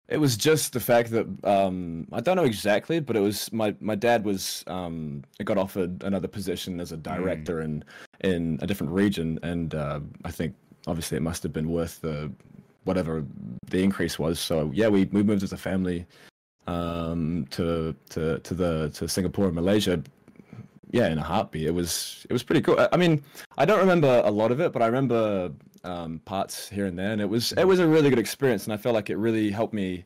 It 0.06 0.18
was 0.18 0.36
just 0.36 0.74
the 0.74 0.80
fact 0.80 1.10
that 1.12 1.26
um, 1.44 2.06
I 2.12 2.20
don't 2.20 2.36
know 2.36 2.44
exactly, 2.44 3.00
but 3.00 3.16
it 3.16 3.20
was 3.20 3.50
my 3.52 3.74
my 3.80 3.94
dad 3.94 4.24
was 4.24 4.62
um, 4.66 5.24
got 5.44 5.56
offered 5.56 6.02
another 6.02 6.28
position 6.28 6.78
as 6.78 6.92
a 6.92 6.96
director 6.98 7.62
in 7.62 7.84
in 8.20 8.58
a 8.60 8.66
different 8.66 8.92
region, 8.92 9.38
and 9.42 9.74
uh, 9.74 10.00
I 10.24 10.30
think 10.30 10.54
obviously 10.86 11.16
it 11.16 11.22
must 11.22 11.42
have 11.42 11.54
been 11.54 11.70
worth 11.70 12.02
the 12.02 12.30
whatever 12.84 13.24
the 13.70 13.82
increase 13.82 14.18
was. 14.18 14.38
So 14.38 14.70
yeah, 14.74 14.88
we 14.88 15.06
we 15.06 15.22
moved 15.22 15.42
as 15.42 15.54
a 15.54 15.56
family 15.56 16.04
um, 16.66 17.46
to 17.50 17.94
to 18.10 18.38
to 18.40 18.54
the 18.54 18.90
to 18.94 19.08
Singapore 19.08 19.46
and 19.46 19.54
Malaysia. 19.54 20.02
Yeah, 20.94 21.08
in 21.08 21.18
a 21.18 21.22
heartbeat. 21.24 21.66
It 21.66 21.72
was 21.74 22.24
it 22.30 22.32
was 22.32 22.44
pretty 22.44 22.62
cool. 22.62 22.78
I- 22.78 22.88
I 22.92 22.96
mean, 22.96 23.20
I 23.58 23.64
don't 23.64 23.80
remember 23.80 24.22
a 24.24 24.30
lot 24.30 24.52
of 24.52 24.60
it, 24.60 24.72
but 24.72 24.80
I 24.80 24.86
remember 24.86 25.50
um, 25.82 26.20
parts 26.24 26.68
here 26.68 26.86
and 26.86 26.96
there, 26.96 27.10
and 27.10 27.20
it 27.20 27.28
was 27.28 27.50
it 27.52 27.64
was 27.66 27.80
a 27.80 27.88
really 27.94 28.10
good 28.10 28.18
experience, 28.20 28.62
and 28.64 28.72
I 28.72 28.76
felt 28.76 28.94
like 28.94 29.10
it 29.10 29.16
really 29.16 29.50
helped 29.50 29.74
me 29.74 30.04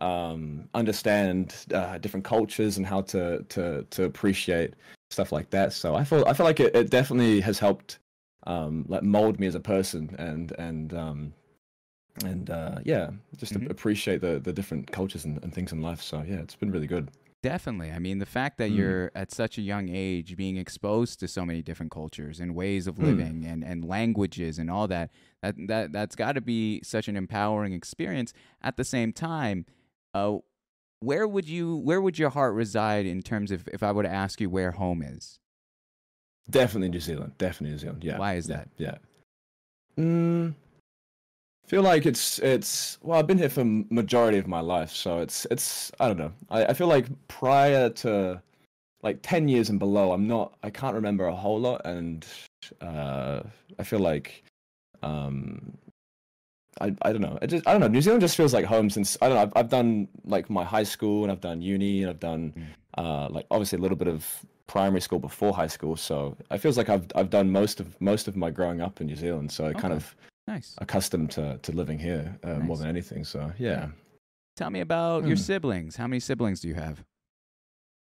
um, 0.00 0.66
understand 0.72 1.54
uh, 1.74 1.98
different 1.98 2.24
cultures 2.24 2.78
and 2.78 2.86
how 2.86 3.02
to 3.12 3.42
to 3.50 3.84
to 3.90 4.04
appreciate 4.04 4.72
stuff 5.10 5.30
like 5.30 5.50
that. 5.50 5.74
So 5.74 5.94
I 5.94 6.04
feel 6.04 6.24
I 6.26 6.32
feel 6.32 6.46
like 6.46 6.60
it, 6.60 6.74
it 6.74 6.88
definitely 6.88 7.40
has 7.42 7.58
helped 7.58 7.98
um, 8.46 8.86
like 8.88 9.02
mold 9.02 9.38
me 9.40 9.46
as 9.46 9.54
a 9.56 9.60
person 9.60 10.16
and 10.18 10.52
and 10.58 10.94
um, 10.94 11.34
and 12.24 12.48
uh, 12.48 12.78
yeah, 12.86 13.10
just 13.36 13.52
Mhm. 13.52 13.70
appreciate 13.70 14.22
the 14.22 14.40
the 14.40 14.54
different 14.54 14.90
cultures 14.90 15.26
and, 15.26 15.38
and 15.44 15.52
things 15.52 15.72
in 15.72 15.82
life. 15.82 16.00
So 16.00 16.22
yeah, 16.26 16.40
it's 16.40 16.56
been 16.56 16.70
really 16.70 16.86
good. 16.86 17.10
Definitely. 17.42 17.90
I 17.90 17.98
mean, 17.98 18.18
the 18.18 18.26
fact 18.26 18.58
that 18.58 18.70
Mm. 18.70 18.76
you're 18.76 19.12
at 19.14 19.32
such 19.32 19.56
a 19.56 19.62
young 19.62 19.88
age 19.88 20.36
being 20.36 20.58
exposed 20.58 21.18
to 21.20 21.28
so 21.28 21.46
many 21.46 21.62
different 21.62 21.90
cultures 21.90 22.38
and 22.38 22.54
ways 22.54 22.86
of 22.86 22.96
Mm. 22.96 23.02
living 23.04 23.44
and, 23.46 23.64
and 23.64 23.82
languages 23.82 24.58
and 24.58 24.70
all 24.70 24.86
that, 24.88 25.10
that, 25.42 25.54
that 25.68 25.92
that's 25.92 26.14
got 26.14 26.32
to 26.32 26.42
be 26.42 26.82
such 26.82 27.08
an 27.08 27.16
empowering 27.16 27.72
experience. 27.72 28.34
At 28.60 28.76
the 28.76 28.84
same 28.84 29.14
time, 29.14 29.64
uh, 30.12 30.38
where 31.00 31.26
would 31.26 31.48
you 31.48 31.76
where 31.76 31.98
would 32.02 32.18
your 32.18 32.28
heart 32.28 32.54
reside 32.54 33.06
in 33.06 33.22
terms 33.22 33.50
of 33.50 33.66
if 33.72 33.82
I 33.82 33.90
were 33.90 34.02
to 34.02 34.08
ask 34.10 34.38
you 34.38 34.50
where 34.50 34.72
home 34.72 35.00
is? 35.00 35.38
Definitely 36.50 36.90
New 36.90 37.00
Zealand. 37.00 37.32
Definitely 37.38 37.70
New 37.70 37.78
Zealand. 37.78 38.04
Yeah. 38.04 38.18
Why 38.18 38.34
is 38.34 38.48
yeah, 38.50 38.56
that? 38.56 38.68
Yeah. 38.76 38.94
Mm, 39.96 40.54
feel 41.70 41.82
like 41.82 42.04
it's 42.04 42.40
it's 42.40 42.98
well, 43.00 43.18
I've 43.18 43.28
been 43.28 43.38
here 43.38 43.48
for 43.48 43.64
majority 43.64 44.38
of 44.38 44.48
my 44.48 44.58
life, 44.60 44.90
so 44.90 45.20
it's 45.20 45.46
it's 45.52 45.92
I 46.00 46.08
don't 46.08 46.18
know. 46.18 46.32
I, 46.50 46.66
I 46.66 46.72
feel 46.74 46.88
like 46.88 47.06
prior 47.28 47.88
to 48.02 48.42
like 49.02 49.20
ten 49.22 49.48
years 49.48 49.70
and 49.70 49.78
below, 49.78 50.12
I'm 50.12 50.26
not. 50.26 50.56
I 50.64 50.70
can't 50.70 50.96
remember 50.96 51.26
a 51.26 51.34
whole 51.34 51.60
lot, 51.60 51.82
and 51.84 52.26
uh, 52.80 53.40
I 53.78 53.84
feel 53.84 54.00
like 54.00 54.42
um. 55.02 55.76
I, 56.80 56.94
I 57.02 57.12
don't 57.12 57.20
know. 57.20 57.36
It 57.42 57.48
just 57.48 57.66
I 57.68 57.72
don't 57.72 57.80
know. 57.80 57.88
New 57.88 58.00
Zealand 58.00 58.22
just 58.22 58.36
feels 58.36 58.54
like 58.54 58.64
home 58.64 58.88
since 58.90 59.16
I 59.20 59.28
don't 59.28 59.36
know. 59.36 59.42
I've, 59.42 59.52
I've 59.56 59.68
done 59.68 60.08
like 60.24 60.48
my 60.48 60.64
high 60.64 60.84
school 60.84 61.24
and 61.24 61.30
I've 61.32 61.40
done 61.40 61.60
uni 61.60 62.02
and 62.02 62.10
I've 62.10 62.20
done 62.20 62.52
Mm. 62.56 62.66
uh, 62.96 63.28
like 63.28 63.46
obviously 63.50 63.78
a 63.78 63.82
little 63.82 63.98
bit 63.98 64.08
of 64.08 64.26
primary 64.66 65.00
school 65.00 65.18
before 65.18 65.52
high 65.52 65.66
school. 65.66 65.96
So 65.96 66.36
it 66.50 66.58
feels 66.58 66.76
like 66.78 66.88
I've 66.88 67.06
I've 67.14 67.28
done 67.28 67.50
most 67.50 67.80
of 67.80 68.00
most 68.00 68.28
of 68.28 68.34
my 68.36 68.50
growing 68.50 68.80
up 68.80 69.00
in 69.00 69.08
New 69.08 69.16
Zealand. 69.16 69.52
So 69.52 69.66
I 69.66 69.72
kind 69.74 69.92
of 69.92 70.14
Nice. 70.50 70.74
accustomed 70.78 71.30
to, 71.32 71.58
to 71.62 71.72
living 71.72 71.98
here 71.98 72.36
uh, 72.42 72.58
more 72.58 72.76
than 72.76 72.88
anything. 72.88 73.24
So 73.24 73.52
yeah, 73.58 73.88
Tell 74.56 74.70
me 74.70 74.80
about 74.80 75.26
your 75.26 75.36
Hmm. 75.36 75.42
siblings. 75.42 75.96
How 75.96 76.06
many 76.06 76.20
siblings 76.20 76.60
do 76.60 76.68
you 76.68 76.74
have? 76.74 77.04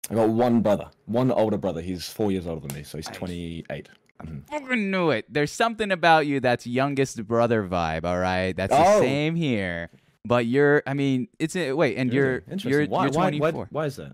I 0.09 0.15
got 0.15 0.29
one 0.29 0.61
brother, 0.61 0.87
one 1.05 1.31
older 1.31 1.57
brother. 1.57 1.81
He's 1.81 2.09
four 2.09 2.31
years 2.31 2.47
older 2.47 2.65
than 2.67 2.75
me, 2.75 2.83
so 2.83 2.97
he's 2.97 3.07
Nice. 3.09 3.17
28. 3.17 3.89
I 4.19 4.25
fucking 4.49 4.89
knew 4.91 5.11
it. 5.11 5.25
There's 5.31 5.51
something 5.51 5.91
about 5.91 6.25
you 6.27 6.39
that's 6.39 6.65
youngest 6.67 7.25
brother 7.27 7.63
vibe. 7.67 8.03
All 8.03 8.17
right, 8.19 8.55
that's 8.57 8.75
the 8.75 8.83
Oh. 8.85 8.99
same 8.99 9.35
here. 9.35 9.89
But 10.25 10.45
you're, 10.47 10.81
I 10.87 10.93
mean, 10.95 11.27
it's 11.37 11.55
a, 11.55 11.71
wait, 11.73 11.97
and 11.97 12.11
you're 12.11 12.43
you're 12.63 12.85
why, 12.87 13.03
you're 13.03 13.11
why, 13.11 13.29
24. 13.29 13.51
why, 13.51 13.67
why 13.69 13.85
is 13.85 13.95
that? 13.97 14.13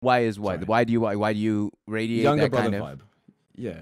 Why 0.00 0.18
is 0.20 0.40
what? 0.40 0.56
Sorry. 0.56 0.64
Why 0.66 0.84
do 0.84 0.92
you 0.92 1.00
why, 1.02 1.14
why 1.16 1.32
do 1.34 1.38
you 1.38 1.70
radiate 1.86 2.24
Younger 2.24 2.42
that 2.44 2.50
brother 2.50 2.70
kind 2.70 2.82
of? 2.82 2.98
vibe. 2.98 3.02
Yeah. 3.56 3.80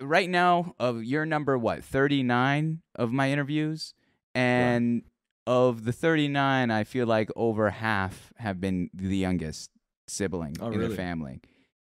Right 0.00 0.28
now, 0.28 0.74
of 0.78 1.04
your 1.04 1.24
number, 1.26 1.56
what 1.58 1.82
39 1.84 2.82
of 2.94 3.12
my 3.12 3.30
interviews, 3.30 3.94
and 4.34 5.02
of 5.46 5.84
the 5.84 5.92
39, 5.92 6.70
I 6.70 6.84
feel 6.84 7.06
like 7.06 7.30
over 7.36 7.70
half 7.70 8.32
have 8.36 8.60
been 8.60 8.90
the 8.92 9.16
youngest 9.16 9.70
sibling 10.08 10.56
Oh, 10.60 10.70
in 10.70 10.80
the 10.80 10.88
family, 10.96 11.40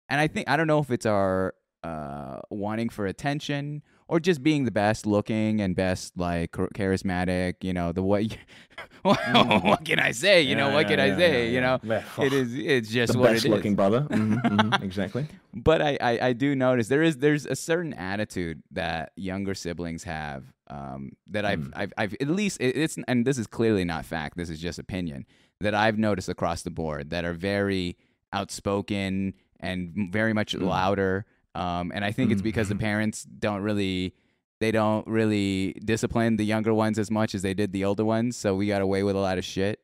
and 0.10 0.20
I 0.20 0.28
think 0.28 0.50
I 0.50 0.58
don't 0.58 0.68
know 0.68 0.80
if 0.80 0.92
it's 0.92 1.06
our 1.06 1.54
uh, 1.84 2.40
wanting 2.50 2.90
for 2.90 3.06
attention 3.06 3.84
or 4.10 4.20
just 4.20 4.44
being 4.44 4.66
the 4.66 4.72
best 4.72 5.06
looking 5.06 5.62
and 5.62 5.76
best 5.76 6.18
like 6.18 6.52
charismatic. 6.52 7.56
You 7.62 7.74
know 7.74 7.92
the 7.94 8.04
way. 8.04 8.30
Mm. 9.06 9.64
what 9.64 9.86
can 9.86 10.00
I 10.00 10.12
say? 10.12 10.42
You 10.42 10.56
know 10.56 10.70
Yeah, 10.70 10.74
what 10.76 10.88
can 10.88 11.00
yeah, 11.00 11.06
I 11.06 11.18
say? 11.18 11.46
yeah, 11.46 11.52
You 11.56 11.62
know. 11.62 11.80
yeah. 11.84 12.04
It 12.26 12.34
is. 12.34 12.54
It's 12.54 12.90
just 12.90 13.14
the 13.14 13.20
what 13.20 13.32
best 13.32 13.46
it 13.46 13.50
is. 13.50 13.56
looking 13.56 13.76
brother. 13.76 14.02
Mhm, 14.10 14.42
mhm, 14.44 14.84
exactly. 14.84 15.26
But 15.54 15.82
I, 15.82 15.98
I, 16.02 16.20
I 16.30 16.34
do 16.34 16.54
notice 16.56 16.88
there 16.90 17.02
is 17.04 17.18
there's 17.18 17.46
a 17.46 17.56
certain 17.56 17.94
attitude 17.94 18.62
that 18.72 19.12
younger 19.16 19.54
siblings 19.56 20.04
have 20.04 20.44
um, 20.68 21.12
that 21.28 21.46
I've, 21.46 21.60
Mm. 21.60 21.72
I've 21.76 21.94
I've 21.98 22.14
at 22.20 22.28
least 22.30 22.60
it, 22.60 22.76
it's 22.76 22.98
and 23.08 23.26
this 23.26 23.38
is 23.38 23.48
clearly 23.48 23.86
not 23.86 24.06
fact. 24.06 24.36
This 24.38 24.50
is 24.50 24.60
just 24.60 24.80
opinion 24.80 25.26
that 25.62 25.74
I've 25.74 25.98
noticed 25.98 26.28
across 26.30 26.64
the 26.64 26.72
board 26.72 27.10
that 27.12 27.24
are 27.26 27.34
very 27.34 27.98
outspoken 28.34 29.34
and 29.60 30.10
very 30.12 30.34
much 30.34 30.56
Mm. 30.56 30.68
louder. 30.68 31.26
Um, 31.56 31.92
and 31.96 32.06
I 32.06 32.12
think 32.12 32.32
it's 32.32 32.42
Mm. 32.42 32.46
because 32.46 32.70
the 32.70 32.76
parents 32.76 33.24
don't 33.24 33.62
really 33.62 34.14
they 34.62 34.72
don't 34.72 35.08
really 35.08 35.72
discipline 35.86 36.36
the 36.36 36.44
younger 36.44 36.74
ones 36.74 37.00
as 37.00 37.10
much 37.10 37.34
as 37.34 37.42
they 37.44 37.54
did 37.54 37.72
the 37.72 37.86
older 37.86 38.04
ones. 38.04 38.36
So 38.36 38.56
we 38.56 38.68
got 38.68 38.82
away 38.82 39.04
with 39.04 39.16
a 39.16 39.20
lot 39.20 39.38
of 39.38 39.46
shit. 39.46 39.80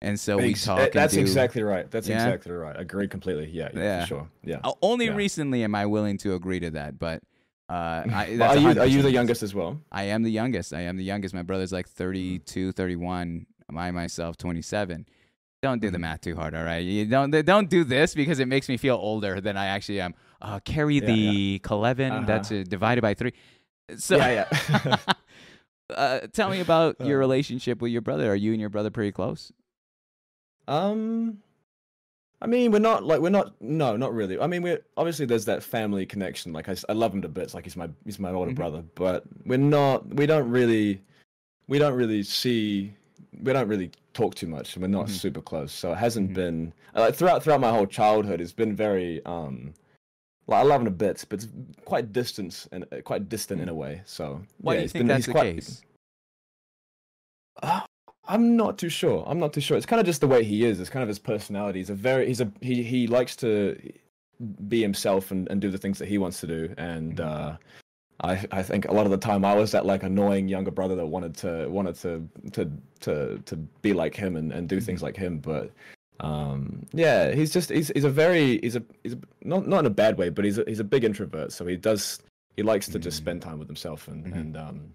And 0.00 0.18
so 0.20 0.36
we 0.38 0.50
Ex- 0.50 0.64
talk. 0.64 0.92
That's 0.92 1.14
do- 1.14 1.20
exactly 1.20 1.62
right. 1.64 1.90
That's 1.90 2.08
Yeah? 2.08 2.26
exactly 2.28 2.52
right. 2.52 2.76
I 2.76 2.80
agree 2.80 3.08
completely. 3.08 3.48
Yeah, 3.50 3.70
yeah, 3.74 3.80
Yeah. 3.82 4.00
for 4.02 4.06
sure. 4.06 4.28
Yeah. 4.44 4.60
Uh, 4.62 4.72
Only 4.82 5.06
Yeah. 5.06 5.16
recently 5.16 5.64
am 5.64 5.74
I 5.74 5.84
willing 5.86 6.16
to 6.18 6.34
agree 6.34 6.60
to 6.60 6.70
that, 6.70 6.96
but 6.98 7.22
Uh, 7.68 7.72
I, 8.12 8.36
are 8.40 8.56
you 8.56 8.80
are 8.80 8.86
you 8.86 9.02
the 9.02 9.10
youngest 9.12 9.42
as 9.42 9.52
well? 9.54 9.80
I 9.92 10.04
am 10.04 10.22
the 10.22 10.30
youngest. 10.30 10.72
I 10.72 10.82
am 10.82 10.96
the 10.96 11.04
youngest. 11.04 11.34
My 11.34 11.42
brother's 11.42 11.72
like 11.72 11.88
32, 11.88 12.72
31. 12.72 13.46
I 13.76 13.90
myself 13.90 14.36
27. 14.36 15.06
Don't 15.62 15.80
do 15.82 15.90
the 15.90 15.98
Mhm. 15.98 16.02
math 16.02 16.20
too 16.22 16.34
hard, 16.36 16.54
all 16.54 16.64
right? 16.64 16.78
You 16.78 17.04
don't 17.04 17.30
don't 17.44 17.68
do 17.68 17.84
this 17.84 18.14
because 18.14 18.38
it 18.40 18.48
makes 18.48 18.68
me 18.68 18.76
feel 18.78 18.96
older 18.96 19.40
than 19.42 19.56
I 19.58 19.66
actually 19.66 20.00
am. 20.00 20.14
Uh, 20.40 20.58
carry 20.60 20.96
Yeah, 21.00 21.06
the 21.06 21.58
Clevin. 21.62 22.10
Uh-huh. 22.12 22.26
That's 22.26 22.50
uh, 22.50 22.64
divided 22.66 23.02
by 23.02 23.12
three. 23.12 23.34
So, 23.96 24.16
yeah, 24.16 24.46
yeah. 24.70 24.96
uh, 25.94 26.20
tell 26.32 26.48
me 26.48 26.60
about 26.60 26.96
your 27.04 27.18
Uh. 27.18 27.20
relationship 27.20 27.82
with 27.82 27.92
your 27.92 28.00
brother. 28.00 28.30
Are 28.32 28.36
you 28.36 28.52
and 28.52 28.60
your 28.60 28.70
brother 28.70 28.90
pretty 28.90 29.12
close? 29.12 29.52
Um, 30.66 31.42
I 32.40 32.46
mean, 32.46 32.72
we're 32.72 32.78
not 32.78 33.04
like 33.04 33.20
we're 33.20 33.28
not. 33.28 33.60
No, 33.60 33.96
not 33.98 34.14
really. 34.14 34.38
I 34.40 34.46
mean, 34.46 34.62
we're 34.62 34.80
obviously 34.96 35.26
there's 35.26 35.44
that 35.44 35.62
family 35.62 36.06
connection. 36.06 36.54
Like 36.54 36.70
I 36.70 36.92
love 36.94 37.12
him 37.12 37.20
to 37.20 37.28
bits. 37.28 37.52
Like 37.52 37.64
he's 37.64 37.76
my 37.76 37.90
he's 38.06 38.18
my 38.18 38.30
older 38.30 38.52
Mhm. 38.52 38.54
brother. 38.56 38.82
But 38.94 39.24
we're 39.44 39.58
not. 39.58 40.06
We 40.14 40.24
don't 40.24 40.48
really. 40.48 41.02
We 41.68 41.78
don't 41.78 41.94
really 41.94 42.22
see. 42.22 42.94
We 43.38 43.52
don't 43.52 43.68
really 43.68 43.90
talk 44.12 44.34
too 44.34 44.46
much. 44.48 44.76
We're 44.76 44.86
not 44.88 45.06
Mhm. 45.06 45.10
super 45.10 45.40
close. 45.40 45.72
So 45.72 45.92
it 45.92 45.98
hasn't 45.98 46.30
Mhm. 46.30 46.34
been 46.34 46.72
like 46.94 47.14
throughout 47.14 47.42
throughout 47.42 47.60
my 47.60 47.70
whole 47.70 47.86
childhood. 47.86 48.40
It's 48.40 48.52
been 48.52 48.74
very 48.74 49.24
um. 49.24 49.74
Like 50.46 50.60
I 50.60 50.62
love 50.62 50.80
him 50.80 50.86
to 50.86 50.90
bits, 50.90 51.24
but 51.24 51.44
it's 51.44 51.48
quite 51.84 52.12
distant 52.12 52.66
and 52.72 52.84
uh, 52.92 53.00
quite 53.02 53.28
distant 53.28 53.60
in 53.60 53.68
a 53.68 53.74
way. 53.74 54.02
So 54.04 54.42
Why 54.60 54.74
yeah, 54.74 54.78
do 54.80 54.82
you 54.82 54.88
think 54.88 55.00
been- 55.00 55.06
that's 55.08 55.26
the 55.26 55.32
quite- 55.32 55.54
case? 55.54 55.82
Uh, 57.62 57.80
I'm 58.24 58.56
not 58.56 58.78
too 58.78 58.88
sure. 58.88 59.24
I'm 59.26 59.38
not 59.38 59.52
too 59.52 59.60
sure. 59.60 59.76
It's 59.76 59.86
kind 59.86 60.00
of 60.00 60.06
just 60.06 60.20
the 60.20 60.28
way 60.28 60.42
he 60.44 60.64
is. 60.64 60.80
It's 60.80 60.90
kind 60.90 61.02
of 61.02 61.08
his 61.08 61.18
personality. 61.18 61.78
He's 61.80 61.90
a 61.90 61.94
very 61.94 62.26
he's 62.26 62.40
a 62.40 62.50
he 62.60 62.82
he 62.82 63.06
likes 63.06 63.36
to 63.36 63.78
be 64.68 64.80
himself 64.80 65.30
and, 65.30 65.48
and 65.50 65.60
do 65.60 65.70
the 65.70 65.78
things 65.78 65.98
that 65.98 66.08
he 66.08 66.18
wants 66.18 66.40
to 66.40 66.46
do. 66.46 66.74
And 66.78 67.16
Mhm. 67.16 67.24
uh, 67.24 67.56
I 68.22 68.44
I 68.52 68.62
think 68.62 68.86
a 68.86 68.92
lot 68.92 69.06
of 69.06 69.10
the 69.12 69.18
time 69.18 69.44
I 69.44 69.54
was 69.54 69.72
that 69.72 69.86
like 69.86 70.02
annoying 70.02 70.48
younger 70.48 70.70
brother 70.70 70.94
that 70.96 71.06
wanted 71.06 71.36
to 71.38 71.68
wanted 71.68 71.94
to 71.96 72.28
to 72.52 72.70
to 73.00 73.38
to 73.46 73.56
be 73.82 73.92
like 73.92 74.14
him 74.14 74.36
and, 74.36 74.52
and 74.52 74.68
do 74.68 74.80
things 74.80 75.02
like 75.02 75.16
him. 75.16 75.38
But 75.38 75.70
um 76.20 76.84
yeah, 76.92 77.32
he's 77.32 77.50
just 77.52 77.70
he's 77.70 77.90
he's 77.94 78.04
a 78.04 78.10
very 78.10 78.58
he's 78.60 78.76
a 78.76 78.82
he's 79.02 79.14
a, 79.14 79.18
not 79.42 79.66
not 79.66 79.80
in 79.80 79.86
a 79.86 79.90
bad 79.90 80.18
way, 80.18 80.28
but 80.28 80.44
he's 80.44 80.58
a, 80.58 80.64
he's 80.66 80.80
a 80.80 80.84
big 80.84 81.04
introvert. 81.04 81.52
So 81.52 81.66
he 81.66 81.76
does 81.76 82.20
he 82.56 82.62
likes 82.62 82.88
to 82.88 82.98
just 82.98 83.16
Mm. 83.18 83.22
spend 83.24 83.42
time 83.42 83.58
with 83.58 83.68
himself 83.68 84.06
and 84.08 84.24
Mhm. 84.26 84.34
and 84.40 84.56
um 84.56 84.94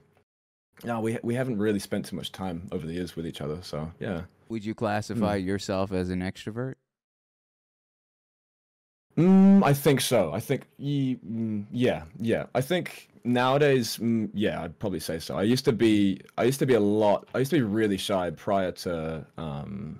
no, 0.83 0.99
we 0.99 1.17
we 1.23 1.33
haven't 1.33 1.57
really 1.57 1.79
spent 1.79 2.05
too 2.05 2.15
much 2.15 2.31
time 2.31 2.67
over 2.71 2.85
the 2.85 2.93
years 2.93 3.15
with 3.15 3.25
each 3.25 3.41
other. 3.41 3.59
So 3.63 3.91
yeah. 3.99 4.21
Would 4.49 4.63
you 4.63 4.75
classify 4.75 5.37
yourself 5.37 5.91
as 5.91 6.09
an 6.11 6.19
extrovert? 6.21 6.75
Mm, 9.17 9.63
I 9.63 9.73
think 9.73 10.01
so. 10.01 10.31
I 10.33 10.39
think 10.41 10.67
mm, 10.79 11.65
yeah, 11.71 12.03
yeah. 12.19 12.45
I 12.53 12.61
think 12.61 13.07
nowadays, 13.25 13.97
mm, 13.97 14.29
yeah, 14.33 14.61
I'd 14.61 14.77
probably 14.79 14.99
say 14.99 15.19
so. 15.19 15.37
I 15.37 15.43
used 15.43 15.65
to 15.65 15.73
be, 15.73 16.21
I 16.37 16.43
used 16.43 16.59
to 16.59 16.65
be 16.65 16.75
a 16.75 16.79
lot. 16.79 17.27
I 17.33 17.39
used 17.39 17.51
to 17.51 17.57
be 17.57 17.63
really 17.63 17.97
shy 17.97 18.29
prior 18.29 18.71
to, 18.71 19.25
um, 19.37 19.99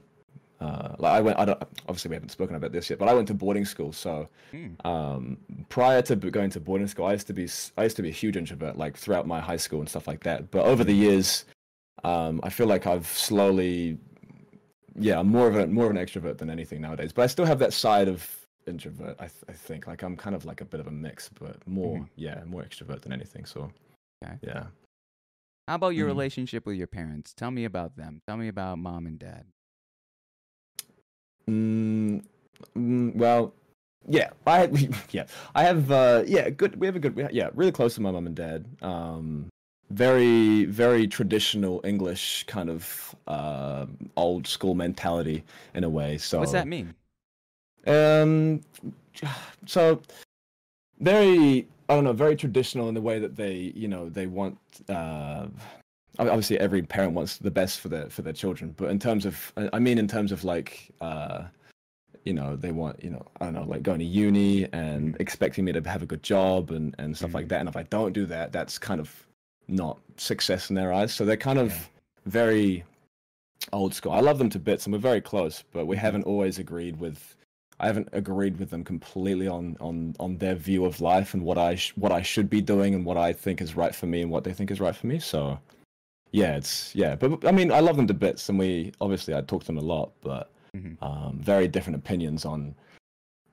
uh, 0.62 0.96
like 1.00 1.14
I 1.14 1.22
went. 1.22 1.38
I 1.40 1.46
don't. 1.46 1.62
Obviously, 1.88 2.10
we 2.10 2.16
haven't 2.16 2.30
spoken 2.30 2.56
about 2.56 2.72
this 2.72 2.90
yet, 2.90 2.98
but 2.98 3.10
I 3.10 3.14
went 3.14 3.28
to 3.28 3.34
boarding 3.34 3.66
school. 3.66 3.92
So, 3.92 4.28
Mm. 4.54 4.86
um, 4.86 5.38
prior 5.70 6.02
to 6.04 6.16
going 6.16 6.50
to 6.52 6.60
boarding 6.60 6.88
school, 6.88 7.06
I 7.06 7.12
used 7.14 7.28
to 7.28 7.34
be, 7.34 7.48
I 7.78 7.84
used 7.84 7.98
to 7.98 8.02
be 8.02 8.10
a 8.10 8.14
huge 8.14 8.38
introvert, 8.38 8.78
like 8.78 8.96
throughout 8.98 9.28
my 9.28 9.42
high 9.42 9.58
school 9.58 9.80
and 9.80 9.90
stuff 9.90 10.08
like 10.08 10.24
that. 10.24 10.52
But 10.52 10.66
over 10.66 10.84
the 10.84 10.94
years, 10.94 11.46
um, 12.04 12.40
I 12.44 12.50
feel 12.50 12.68
like 12.68 12.88
I've 12.88 13.08
slowly, 13.08 13.98
yeah, 14.98 15.20
I'm 15.20 15.28
more 15.28 15.48
of 15.48 15.58
a 15.58 15.68
more 15.68 15.86
of 15.86 15.92
an 15.92 15.98
extrovert 15.98 16.38
than 16.38 16.50
anything 16.50 16.82
nowadays. 16.82 17.12
But 17.12 17.24
I 17.24 17.28
still 17.28 17.46
have 17.46 17.60
that 17.60 17.74
side 17.74 18.08
of 18.08 18.45
introvert. 18.68 19.16
I, 19.20 19.28
th- 19.28 19.44
I 19.48 19.54
think 19.54 19.88
like 19.88 20.04
I'm 20.04 20.18
kind 20.18 20.36
of 20.36 20.46
like 20.46 20.62
a 20.62 20.66
bit 20.66 20.80
of 20.80 20.88
a 20.88 20.92
mix, 20.92 21.30
but 21.30 21.66
more 21.68 22.00
Mhm. 22.00 22.10
yeah, 22.16 22.44
more 22.46 22.64
extrovert 22.64 23.02
than 23.02 23.12
anything. 23.14 23.46
So 23.46 23.72
Okay. 24.24 24.38
yeah. 24.42 24.68
How 25.68 25.76
about 25.76 25.90
your 25.96 26.06
Mhm. 26.06 26.12
relationship 26.12 26.66
with 26.66 26.76
your 26.78 26.88
parents? 26.88 27.34
Tell 27.34 27.52
me 27.52 27.66
about 27.66 27.96
them. 27.96 28.22
Tell 28.28 28.38
me 28.38 28.48
about 28.48 28.78
mom 28.80 29.08
and 29.08 29.18
dad. 29.20 29.46
Mm, 31.48 32.24
mm, 32.76 33.16
well, 33.16 33.54
yeah, 34.08 34.30
I 34.48 34.66
yeah, 35.12 35.26
I 35.54 35.64
have 35.64 35.92
uh 35.92 36.24
yeah, 36.26 36.50
good. 36.50 36.76
We 36.80 36.88
have 36.88 36.96
a 36.96 37.00
good 37.00 37.16
we 37.16 37.24
ha- 37.24 37.30
yeah, 37.32 37.50
really 37.54 37.72
close 37.72 37.96
to 37.96 38.02
my 38.02 38.12
mom 38.12 38.28
and 38.28 38.36
dad. 38.36 38.66
Um, 38.82 39.50
very 39.92 40.66
very 40.66 41.08
traditional 41.08 41.80
English 41.84 42.46
kind 42.48 42.70
of 42.70 43.16
uh, 43.28 43.86
old 44.18 44.48
school 44.48 44.74
mentality 44.74 45.44
in 45.76 45.84
a 45.84 45.90
way. 45.90 46.18
So 46.18 46.40
What's 46.40 46.52
that 46.54 46.68
mean? 46.68 46.96
Um, 47.86 48.62
so 49.66 50.02
very, 51.00 51.68
I 51.90 51.96
don't 51.96 52.04
know, 52.04 52.14
very 52.14 52.36
traditional 52.36 52.88
in 52.90 52.96
the 52.96 53.02
way 53.02 53.20
that 53.20 53.36
they, 53.36 53.74
you 53.76 53.88
know, 53.88 54.10
they 54.10 54.28
want. 54.28 54.58
Uh, 54.90 55.48
obviously, 56.20 56.60
every 56.60 56.82
parent 56.82 57.14
wants 57.14 57.38
the 57.38 57.52
best 57.52 57.80
for 57.80 57.90
their 57.90 58.10
for 58.10 58.22
their 58.22 58.34
children, 58.34 58.74
but 58.78 58.90
in 58.90 59.00
terms 59.00 59.26
of, 59.26 59.54
I 59.74 59.80
mean, 59.80 59.98
in 59.98 60.08
terms 60.08 60.32
of 60.32 60.44
like, 60.44 60.92
uh, 61.02 61.44
you 62.24 62.34
know, 62.34 62.56
they 62.56 62.72
want, 62.72 63.04
you 63.04 63.12
know, 63.12 63.26
I 63.40 63.46
don't 63.46 63.54
know, 63.54 63.64
like 63.64 63.84
going 63.84 64.00
to 64.00 64.06
uni 64.06 64.68
and 64.74 65.16
expecting 65.20 65.64
me 65.66 65.72
to 65.74 65.82
have 65.88 66.02
a 66.02 66.08
good 66.08 66.24
job 66.24 66.72
and 66.72 66.96
and 66.98 67.16
stuff 67.16 67.34
like 67.34 67.46
Mhm. 67.46 67.50
that. 67.50 67.60
And 67.60 67.70
if 67.70 67.76
I 67.76 67.84
don't 67.84 68.14
do 68.14 68.26
that, 68.28 68.52
that's 68.52 68.78
kind 68.80 69.00
of 69.00 69.28
not 69.68 70.00
success 70.18 70.70
in 70.70 70.76
their 70.76 70.92
eyes. 70.94 71.14
So 71.14 71.26
they're 71.26 71.38
kind 71.38 71.60
of 71.60 71.70
Yeah. 71.72 71.80
very 72.26 72.84
old 73.74 73.94
school. 73.94 74.12
I 74.12 74.20
love 74.22 74.38
them 74.38 74.50
to 74.52 74.60
bits, 74.60 74.86
and 74.86 74.94
we're 74.94 75.00
very 75.00 75.22
close, 75.22 75.64
but 75.72 75.86
we 75.86 75.96
Mhm. 75.96 76.00
haven't 76.00 76.24
always 76.24 76.58
agreed 76.60 76.98
with. 77.00 77.35
I 77.80 77.88
haven't 77.88 78.10
agreed 78.14 78.58
with 78.58 78.70
them 78.70 78.84
completely 78.84 79.48
on 79.48 79.76
on 79.82 80.16
on 80.20 80.38
their 80.38 80.56
view 80.56 80.86
of 80.86 81.02
life 81.02 81.34
and 81.34 81.44
what 81.44 81.58
I 81.58 81.76
sh- 81.76 81.94
what 81.98 82.12
I 82.12 82.22
should 82.22 82.50
be 82.50 82.62
doing 82.62 82.96
and 82.96 83.06
what 83.06 83.18
I 83.18 83.34
think 83.34 83.62
is 83.62 83.76
right 83.76 83.94
for 83.94 84.06
me 84.08 84.22
and 84.22 84.32
what 84.32 84.44
they 84.46 84.54
think 84.54 84.72
is 84.72 84.80
right 84.80 84.96
for 84.96 85.08
me. 85.08 85.20
So, 85.20 85.60
yeah, 86.32 86.56
it's 86.56 86.96
yeah, 86.96 87.16
but 87.16 87.46
I 87.46 87.52
mean, 87.52 87.72
I 87.72 87.80
love 87.82 87.98
them 87.98 88.08
to 88.08 88.14
bits, 88.14 88.48
and 88.50 88.58
we 88.58 88.94
obviously 89.02 89.36
I 89.36 89.42
talk 89.42 89.62
to 89.62 89.68
them 89.68 89.78
a 89.78 89.82
lot, 89.82 90.14
but 90.22 90.52
Mhm. 90.76 90.98
um, 91.02 91.40
very 91.42 91.68
different 91.68 91.98
opinions 91.98 92.46
on 92.46 92.76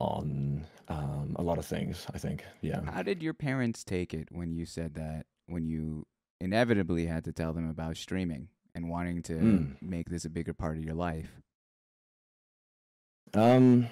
on 0.01 0.67
um, 0.89 1.35
a 1.37 1.43
lot 1.43 1.59
of 1.59 1.67
things. 1.67 2.07
I 2.15 2.19
think, 2.19 2.45
yeah. 2.61 2.81
How 2.83 3.03
did 3.03 3.23
your 3.23 3.35
parents 3.35 3.85
take 3.85 4.13
it 4.15 4.29
when 4.33 4.53
you 4.53 4.67
said 4.67 4.95
that? 4.95 5.27
When 5.47 5.65
you 5.67 6.07
inevitably 6.41 7.07
had 7.07 7.25
to 7.25 7.33
tell 7.33 7.53
them 7.53 7.69
about 7.69 7.97
streaming 7.97 8.49
and 8.75 8.89
wanting 8.89 9.23
to 9.23 9.33
Mm. 9.35 9.83
make 9.83 10.09
this 10.11 10.25
a 10.25 10.31
bigger 10.31 10.55
part 10.55 10.77
of 10.77 10.85
your 10.85 10.95
life? 10.95 11.31
Um, 13.35 13.87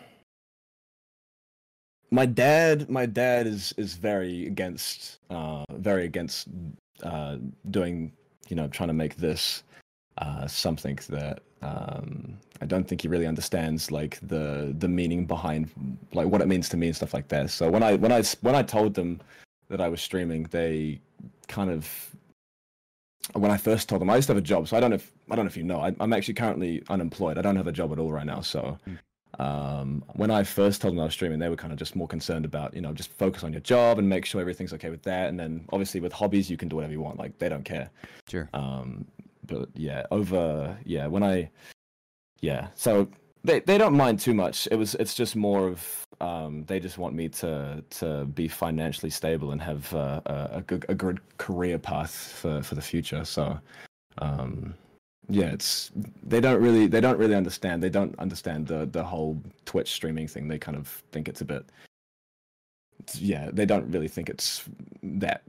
my 2.10 2.26
dad, 2.26 2.90
my 2.90 3.06
dad 3.06 3.46
is 3.46 3.72
is 3.76 3.94
very 3.94 4.46
against, 4.46 5.18
uh, 5.30 5.64
very 5.72 6.04
against 6.04 6.48
uh, 7.02 7.36
doing, 7.70 8.12
you 8.48 8.56
know, 8.56 8.68
trying 8.68 8.88
to 8.88 8.94
make 8.94 9.16
this 9.16 9.62
uh, 10.18 10.46
something 10.46 10.98
that 11.08 11.40
um, 11.62 12.36
I 12.60 12.66
don't 12.66 12.86
think 12.86 13.02
he 13.02 13.08
really 13.08 13.26
understands, 13.26 13.90
like 13.90 14.18
the 14.22 14.74
the 14.78 14.88
meaning 14.88 15.26
behind, 15.26 15.70
like 16.12 16.26
what 16.26 16.40
it 16.40 16.48
means 16.48 16.68
to 16.70 16.76
me 16.76 16.88
and 16.88 16.96
stuff 16.96 17.14
like 17.14 17.28
that. 17.28 17.50
So 17.50 17.70
when 17.70 17.82
I 17.82 17.94
when 17.96 18.12
I 18.12 18.22
when 18.40 18.54
I 18.54 18.62
told 18.62 18.94
them 18.94 19.20
that 19.68 19.80
I 19.80 19.88
was 19.88 20.02
streaming, 20.02 20.44
they 20.44 21.00
kind 21.48 21.70
of 21.70 22.14
when 23.34 23.50
I 23.50 23.56
first 23.56 23.88
told 23.88 24.00
them 24.00 24.10
I 24.10 24.16
used 24.16 24.26
to 24.26 24.34
have 24.34 24.42
a 24.42 24.46
job, 24.46 24.66
so 24.68 24.76
I 24.76 24.80
don't 24.80 24.90
know 24.90 24.96
if 24.96 25.12
I 25.30 25.36
don't 25.36 25.44
know 25.44 25.50
if 25.50 25.56
you 25.56 25.62
know, 25.62 25.80
I, 25.80 25.94
I'm 26.00 26.12
actually 26.12 26.34
currently 26.34 26.82
unemployed. 26.88 27.38
I 27.38 27.42
don't 27.42 27.56
have 27.56 27.68
a 27.68 27.72
job 27.72 27.92
at 27.92 27.98
all 27.98 28.12
right 28.12 28.26
now, 28.26 28.40
so 28.40 28.78
Mm. 28.88 28.98
Um, 29.40 30.04
when 30.12 30.30
I 30.30 30.44
first 30.44 30.82
told 30.82 30.92
them 30.92 31.00
I 31.00 31.04
was 31.04 31.14
streaming, 31.14 31.38
they 31.38 31.48
were 31.48 31.56
kind 31.56 31.72
of 31.72 31.78
just 31.78 31.96
more 31.96 32.06
concerned 32.06 32.44
about, 32.44 32.74
you 32.74 32.82
know, 32.82 32.92
just 32.92 33.10
focus 33.10 33.42
on 33.42 33.52
your 33.52 33.62
job 33.62 33.98
and 33.98 34.06
make 34.06 34.26
sure 34.26 34.38
everything's 34.38 34.74
okay 34.74 34.90
with 34.90 35.02
that. 35.04 35.30
And 35.30 35.40
then 35.40 35.64
obviously 35.72 35.98
with 35.98 36.12
hobbies, 36.12 36.50
you 36.50 36.58
can 36.58 36.68
do 36.68 36.76
whatever 36.76 36.92
you 36.92 37.00
want. 37.00 37.18
Like 37.18 37.38
they 37.38 37.48
don't 37.48 37.64
care. 37.64 37.88
Sure. 38.28 38.50
Um, 38.52 39.06
but 39.46 39.70
yeah, 39.74 40.04
over 40.10 40.76
yeah, 40.84 41.06
when 41.06 41.22
I 41.22 41.50
yeah, 42.42 42.68
so 42.74 43.08
they 43.42 43.60
they 43.60 43.78
don't 43.78 43.96
mind 43.96 44.20
too 44.20 44.34
much. 44.34 44.68
It 44.70 44.76
was 44.76 44.94
it's 44.96 45.14
just 45.14 45.34
more 45.34 45.68
of 45.68 46.06
um, 46.20 46.64
they 46.66 46.78
just 46.78 46.98
want 46.98 47.14
me 47.14 47.30
to 47.30 47.82
to 47.88 48.26
be 48.26 48.46
financially 48.46 49.10
stable 49.10 49.52
and 49.52 49.62
have 49.62 49.92
uh, 49.94 50.20
a, 50.26 50.48
a 50.58 50.60
good 50.60 50.84
a 50.90 50.94
good 50.94 51.18
career 51.38 51.78
path 51.78 52.12
for 52.12 52.62
for 52.62 52.74
the 52.74 52.82
future. 52.82 53.24
So 53.24 53.58
um, 54.18 54.74
yeah, 55.28 55.46
it's 55.52 55.90
they 56.22 56.40
don't 56.40 56.60
really 56.60 56.86
they 56.86 57.00
don't 57.00 57.18
really 57.18 57.34
understand. 57.34 57.82
They 57.82 57.90
don't 57.90 58.18
understand 58.18 58.66
the 58.66 58.86
the 58.86 59.04
whole 59.04 59.40
Twitch 59.64 59.92
streaming 59.92 60.26
thing. 60.28 60.48
They 60.48 60.58
kind 60.58 60.76
of 60.76 60.88
think 61.12 61.28
it's 61.28 61.40
a 61.40 61.44
bit 61.44 61.64
yeah, 63.14 63.50
they 63.52 63.66
don't 63.66 63.90
really 63.90 64.08
think 64.08 64.28
it's 64.28 64.64
that 65.02 65.42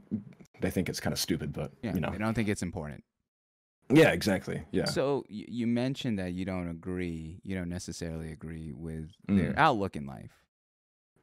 they 0.60 0.70
think 0.70 0.88
it's 0.88 1.00
kind 1.00 1.12
of 1.12 1.18
stupid, 1.18 1.52
but 1.52 1.70
Yeah, 1.82 1.94
you 1.94 2.00
know. 2.00 2.10
they 2.10 2.18
don't 2.18 2.34
think 2.34 2.48
it's 2.48 2.62
important. 2.62 3.04
Yeah, 3.92 4.10
exactly. 4.12 4.62
Yeah. 4.70 4.86
So 4.86 5.24
you 5.28 5.66
mentioned 5.66 6.18
that 6.18 6.32
you 6.32 6.44
don't 6.44 6.68
agree, 6.68 7.40
you 7.44 7.54
don't 7.54 7.68
necessarily 7.68 8.32
agree 8.32 8.72
with 8.72 9.10
their 9.28 9.52
Mm. 9.52 9.58
outlook 9.58 9.96
in 9.96 10.06
life. 10.06 10.30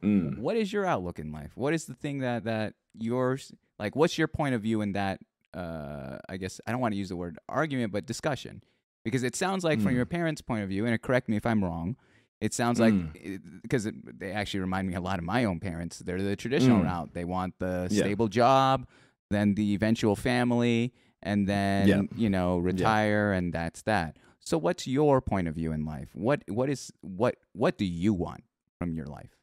Mm. 0.04 0.38
What 0.38 0.56
is 0.56 0.72
your 0.72 0.86
outlook 0.86 1.20
in 1.20 1.32
life? 1.32 1.52
What 1.56 1.74
is 1.74 1.86
the 1.86 1.96
thing 1.96 2.20
that 2.20 2.44
that 2.44 2.76
yours 2.98 3.52
like? 3.80 3.96
What's 3.96 4.18
your 4.18 4.28
point 4.28 4.54
of 4.56 4.62
view 4.62 4.82
in 4.82 4.92
that? 4.94 5.20
Uh, 5.54 6.18
I 6.30 6.38
guess 6.38 6.62
I 6.68 6.72
don't 6.72 6.82
want 6.82 6.94
to 6.94 6.98
use 6.98 7.10
the 7.10 7.16
word 7.16 7.38
argument, 7.50 7.92
but 7.92 8.06
discussion, 8.06 8.62
because 9.04 9.24
it 9.24 9.36
sounds 9.36 9.64
like 9.64 9.80
from 9.82 9.94
Mm. 9.94 9.96
your 9.96 10.06
parents' 10.06 10.42
point 10.42 10.64
of 10.64 10.70
view, 10.70 10.86
and 10.86 11.02
correct 11.02 11.28
me 11.30 11.38
if 11.38 11.46
I'm 11.46 11.64
wrong. 11.64 11.96
It 12.42 12.54
sounds 12.54 12.80
like 12.80 12.94
Mm. 12.94 13.62
because 13.64 13.90
they 14.20 14.32
actually 14.32 14.62
remind 14.62 14.88
me 14.88 14.94
a 14.96 15.02
lot 15.02 15.20
of 15.20 15.26
my 15.26 15.44
own 15.44 15.60
parents. 15.60 16.00
They're 16.00 16.22
the 16.22 16.36
traditional 16.36 16.80
Mm. 16.82 16.86
route. 16.86 17.14
They 17.14 17.26
want 17.26 17.58
the 17.60 17.88
Yeah. 17.92 18.02
stable 18.04 18.28
job, 18.30 18.88
then 19.30 19.56
the 19.56 19.74
eventual 19.74 20.16
family, 20.16 20.94
and 21.22 21.48
then 21.50 21.88
Yeah. 21.88 22.02
you 22.16 22.30
know 22.30 22.58
retire, 22.60 23.34
and 23.34 23.52
that's 23.52 23.82
that. 23.84 24.18
So, 24.40 24.58
what's 24.58 24.88
your 24.88 25.20
point 25.20 25.48
of 25.50 25.56
view 25.56 25.72
in 25.74 25.84
life? 25.84 26.10
What 26.16 26.44
what 26.48 26.70
is 26.70 26.94
what 27.02 27.36
what 27.54 27.78
do 27.78 27.86
you 27.86 28.14
want 28.14 28.44
from 28.78 28.94
your 28.94 29.06
life? 29.06 29.36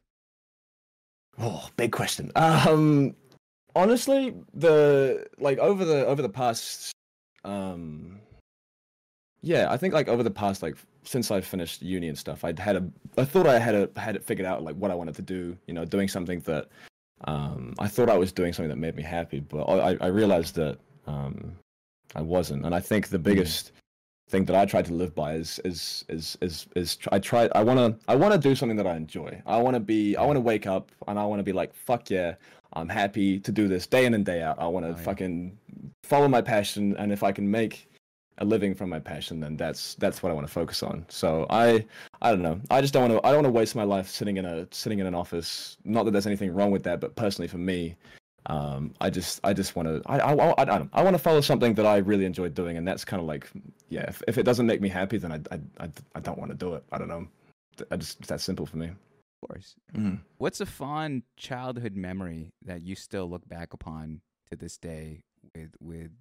Oh, 1.39 1.69
big 1.77 1.91
question. 1.91 2.31
Um, 2.35 3.15
honestly, 3.77 4.33
the 4.53 5.27
like 5.37 5.59
over 5.59 5.85
the 5.85 6.05
over 6.05 6.21
the 6.21 6.29
past, 6.29 6.91
um, 7.45 8.19
yeah, 9.41 9.67
I 9.69 9.77
think 9.77 9.93
like 9.93 10.07
over 10.07 10.23
the 10.23 10.31
past 10.31 10.63
like 10.63 10.75
since 11.03 11.31
I 11.31 11.39
finished 11.39 11.81
uni 11.81 12.09
and 12.09 12.17
stuff, 12.17 12.43
I'd 12.43 12.59
had 12.59 12.75
a 12.75 12.89
I 13.17 13.23
thought 13.23 13.47
I 13.47 13.59
had 13.59 13.75
a 13.75 13.89
had 13.99 14.15
it 14.15 14.23
figured 14.23 14.47
out 14.47 14.63
like 14.63 14.75
what 14.75 14.91
I 14.91 14.95
wanted 14.95 15.15
to 15.15 15.21
do. 15.21 15.55
You 15.67 15.73
know, 15.73 15.85
doing 15.85 16.07
something 16.07 16.39
that, 16.41 16.69
um, 17.25 17.75
I 17.79 17.87
thought 17.87 18.09
I 18.09 18.17
was 18.17 18.31
doing 18.31 18.51
something 18.51 18.69
that 18.69 18.77
made 18.77 18.95
me 18.95 19.03
happy, 19.03 19.39
but 19.39 19.63
I 19.65 19.95
I 20.01 20.07
realized 20.07 20.55
that 20.55 20.79
um, 21.05 21.55
I 22.15 22.21
wasn't, 22.21 22.65
and 22.65 22.73
I 22.73 22.79
think 22.79 23.09
the 23.09 23.19
biggest 23.19 23.71
thing 24.29 24.43
that 24.45 24.55
I 24.55 24.65
try 24.65 24.81
to 24.81 24.93
live 24.93 25.15
by 25.15 25.35
is 25.35 25.59
is 25.63 26.03
is 26.09 26.37
is 26.41 26.67
is 26.75 26.97
I 27.11 27.19
try 27.19 27.49
I 27.55 27.63
want 27.63 27.79
to 27.79 28.11
I 28.11 28.15
want 28.15 28.33
to 28.33 28.39
do 28.39 28.55
something 28.55 28.77
that 28.77 28.87
I 28.87 28.95
enjoy. 28.95 29.41
I 29.45 29.57
want 29.57 29.75
to 29.75 29.79
be 29.79 30.17
I 30.17 30.25
want 30.25 30.35
to 30.35 30.41
wake 30.41 30.67
up 30.67 30.91
and 31.07 31.17
I 31.17 31.25
want 31.25 31.39
to 31.39 31.43
be 31.43 31.53
like 31.53 31.73
fuck 31.73 32.09
yeah, 32.09 32.35
I'm 32.77 32.89
happy 32.89 33.39
to 33.39 33.51
do 33.51 33.67
this 33.67 33.87
day 33.87 34.05
in 34.05 34.13
and 34.13 34.25
day 34.25 34.41
out. 34.41 34.59
I 34.59 34.67
want 34.67 34.85
to 34.85 34.91
Oh, 34.93 34.95
yeah. 34.95 35.03
fucking 35.03 35.57
follow 36.03 36.27
my 36.27 36.41
passion 36.41 36.95
and 36.97 37.11
if 37.11 37.23
I 37.23 37.31
can 37.31 37.49
make 37.49 37.89
a 38.39 38.45
living 38.45 38.75
from 38.75 38.89
my 38.89 38.99
passion 38.99 39.39
then 39.39 39.57
that's 39.57 39.95
that's 39.95 40.21
what 40.21 40.31
I 40.31 40.33
want 40.35 40.45
to 40.47 40.53
focus 40.53 40.83
on. 40.83 41.05
So 41.09 41.45
I 41.49 41.85
I 42.21 42.29
don't 42.31 42.43
know. 42.43 42.59
I 42.69 42.81
just 42.81 42.93
don't 42.93 43.09
want 43.09 43.21
to 43.21 43.27
I 43.27 43.31
don't 43.31 43.43
want 43.43 43.53
to 43.53 43.57
waste 43.59 43.75
my 43.75 43.83
life 43.83 44.07
sitting 44.09 44.37
in 44.37 44.45
a 44.45 44.67
sitting 44.71 44.99
in 44.99 45.07
an 45.07 45.15
office. 45.15 45.77
Not 45.83 46.03
that 46.05 46.11
there's 46.11 46.27
anything 46.27 46.53
wrong 46.53 46.71
with 46.71 46.83
that, 46.83 46.99
but 46.99 47.15
personally 47.15 47.47
for 47.47 47.57
me 47.57 47.95
um, 48.49 48.93
I 49.01 49.09
just, 49.09 49.41
I 49.43 49.51
just 49.53 49.75
want 49.75 49.89
to, 49.89 50.01
I, 50.09 50.19
I, 50.19 50.33
I, 50.33 50.53
I 50.59 50.63
don't, 50.65 50.89
I 50.93 51.03
want 51.03 51.15
to 51.15 51.21
follow 51.21 51.41
something 51.41 51.73
that 51.73 51.85
I 51.85 51.97
really 51.97 52.23
enjoy 52.23 52.47
doing, 52.47 52.77
and 52.77 52.87
that's 52.87 53.03
kind 53.03 53.19
of 53.19 53.27
like, 53.27 53.49
yeah. 53.89 54.05
If, 54.07 54.23
if 54.25 54.37
it 54.37 54.43
doesn't 54.43 54.65
make 54.65 54.79
me 54.79 54.87
happy, 54.87 55.17
then 55.17 55.33
I, 55.33 55.41
I, 55.51 55.59
I, 55.83 55.89
I 56.15 56.19
don't 56.21 56.37
want 56.37 56.51
to 56.51 56.55
do 56.57 56.73
it. 56.75 56.83
I 56.93 56.97
don't 56.97 57.09
know. 57.09 57.27
I 57.91 57.97
just, 57.97 58.19
it's 58.19 58.29
that 58.29 58.39
simple 58.39 58.65
for 58.65 58.77
me. 58.77 58.91
Of 59.49 59.53
course. 59.53 59.75
What's 60.37 60.59
a 60.61 60.65
fond 60.65 61.23
childhood 61.37 61.95
memory 61.95 62.51
that 62.65 62.81
you 62.81 62.95
still 62.95 63.29
look 63.29 63.47
back 63.47 63.73
upon 63.73 64.21
to 64.49 64.55
this 64.57 64.77
day 64.77 65.21
with 65.55 65.71
with 65.79 66.11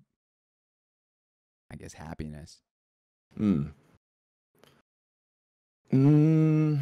I 1.72 1.76
guess 1.76 1.94
happiness? 1.94 2.60
Mm. 3.38 3.72
Mm. 5.92 6.80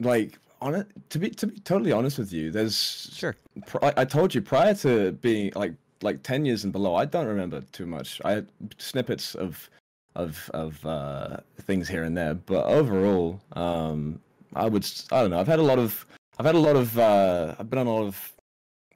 Like 0.00 0.38
on 0.60 0.74
it, 0.76 0.86
to 1.10 1.18
be 1.18 1.30
to 1.30 1.46
be 1.46 1.58
totally 1.60 1.92
honest 1.92 2.18
with 2.18 2.32
you, 2.32 2.50
there's 2.50 3.10
Sure. 3.14 3.36
pri- 3.66 3.92
I 3.96 4.04
told 4.06 4.34
you 4.34 4.40
prior 4.40 4.74
to 4.76 5.12
being 5.12 5.52
like 5.54 5.74
like 6.02 6.22
10 6.22 6.44
years 6.44 6.64
and 6.64 6.72
below 6.72 6.96
i 6.96 7.06
don't 7.06 7.26
remember 7.26 7.62
too 7.72 7.86
much 7.86 8.20
i 8.26 8.32
had 8.32 8.46
snippets 8.76 9.34
of 9.34 9.70
of 10.16 10.50
of 10.54 10.84
uh 10.86 11.36
things 11.62 11.88
here 11.88 12.04
and 12.04 12.16
there 12.16 12.34
but 12.34 12.64
overall 12.66 13.40
um 13.52 14.20
i 14.54 14.66
would 14.66 14.86
i 15.12 15.20
don't 15.20 15.30
know 15.30 15.40
i've 15.40 15.46
had 15.46 15.58
a 15.58 15.62
lot 15.62 15.78
of 15.78 16.06
i've 16.38 16.46
had 16.46 16.54
a 16.54 16.58
lot 16.58 16.76
of 16.76 16.96
uh 16.98 17.54
i've 17.58 17.68
been 17.68 17.78
on 17.78 17.86
a 17.86 17.92
lot 17.92 18.06
of 18.06 18.32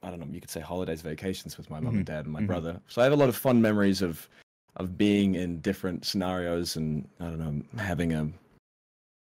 i 0.03 0.09
don't 0.09 0.19
know 0.19 0.27
you 0.31 0.39
could 0.39 0.49
say 0.49 0.61
holidays 0.61 1.01
vacations 1.01 1.57
with 1.57 1.69
my 1.69 1.79
mom 1.79 1.95
and 1.97 2.05
dad 2.05 2.25
and 2.25 2.33
my 2.33 2.41
mhm. 2.41 2.47
brother 2.47 2.79
so 2.87 3.01
i 3.01 3.03
have 3.03 3.13
a 3.13 3.17
lot 3.17 3.29
of 3.29 3.35
fun 3.35 3.61
memories 3.61 4.01
of 4.01 4.27
of 4.77 4.97
being 4.97 5.35
in 5.35 5.59
different 5.59 6.05
scenarios 6.05 6.77
and 6.77 7.07
i 7.19 7.25
don't 7.25 7.39
know 7.39 7.61
having 7.81 8.13
a 8.13 8.29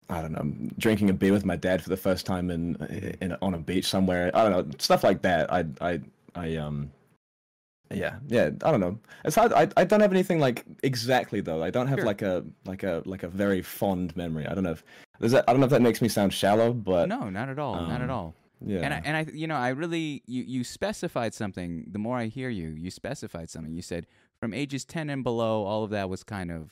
I 0.09 0.21
don't 0.21 0.31
know, 0.31 0.69
drinking 0.77 1.09
a 1.09 1.13
beer 1.13 1.33
with 1.33 1.45
my 1.45 1.57
dad 1.57 1.83
for 1.83 1.89
the 1.89 1.97
first 1.97 2.25
time 2.25 2.49
in, 2.49 2.75
in 3.19 3.35
on 3.41 3.53
a 3.53 3.57
beach 3.57 3.85
somewhere. 3.85 4.31
I 4.33 4.43
don't 4.43 4.51
know, 4.51 4.73
stuff 4.79 5.03
like 5.03 5.21
that. 5.23 5.51
I 5.51 5.65
I 5.81 5.99
I 6.33 6.55
um 6.55 6.91
yeah, 7.91 8.15
yeah, 8.27 8.49
I 8.63 8.71
don't 8.71 8.79
know. 8.79 8.99
It's 9.25 9.35
hard 9.35 9.53
I 9.53 9.67
I 9.77 9.83
don't 9.83 9.99
have 10.01 10.11
anything 10.11 10.39
like 10.39 10.65
exactly 10.83 11.41
though. 11.41 11.63
I 11.63 11.69
don't 11.69 11.87
have 11.87 11.99
Sure. 11.99 12.05
like 12.05 12.21
a 12.21 12.43
like 12.65 12.83
a 12.83 13.01
like 13.05 13.23
a 13.23 13.27
very 13.27 13.61
fond 13.61 14.15
memory. 14.15 14.45
I 14.47 14.53
don't 14.53 14.63
know 14.63 14.71
if 14.71 14.83
does 15.19 15.31
that 15.31 15.45
I 15.47 15.51
don't 15.53 15.59
know 15.61 15.65
if 15.65 15.71
that 15.71 15.81
makes 15.81 16.01
me 16.01 16.07
sound 16.09 16.33
shallow, 16.33 16.73
but 16.73 17.07
no, 17.09 17.29
not 17.29 17.49
at 17.49 17.59
all. 17.59 17.75
not 17.87 18.01
at 18.01 18.09
um, 18.09 18.15
all. 18.17 18.35
yeah. 18.65 18.79
And 18.81 18.93
I, 18.93 19.01
and 19.05 19.17
I, 19.17 19.25
you 19.33 19.47
know, 19.47 19.55
I 19.55 19.69
really, 19.69 20.23
you, 20.27 20.43
you 20.43 20.63
specified 20.63 21.33
something. 21.33 21.85
The 21.91 21.99
more 21.99 22.17
I 22.17 22.25
hear 22.27 22.49
you, 22.49 22.69
you 22.69 22.89
specified 22.91 23.49
something. 23.49 23.73
You 23.73 23.81
said 23.81 24.05
from 24.39 24.53
ages 24.53 24.83
ten 24.85 25.09
and 25.09 25.23
below, 25.23 25.63
all 25.63 25.83
of 25.83 25.89
that 25.91 26.09
was 26.09 26.23
kind 26.23 26.51
of, 26.51 26.71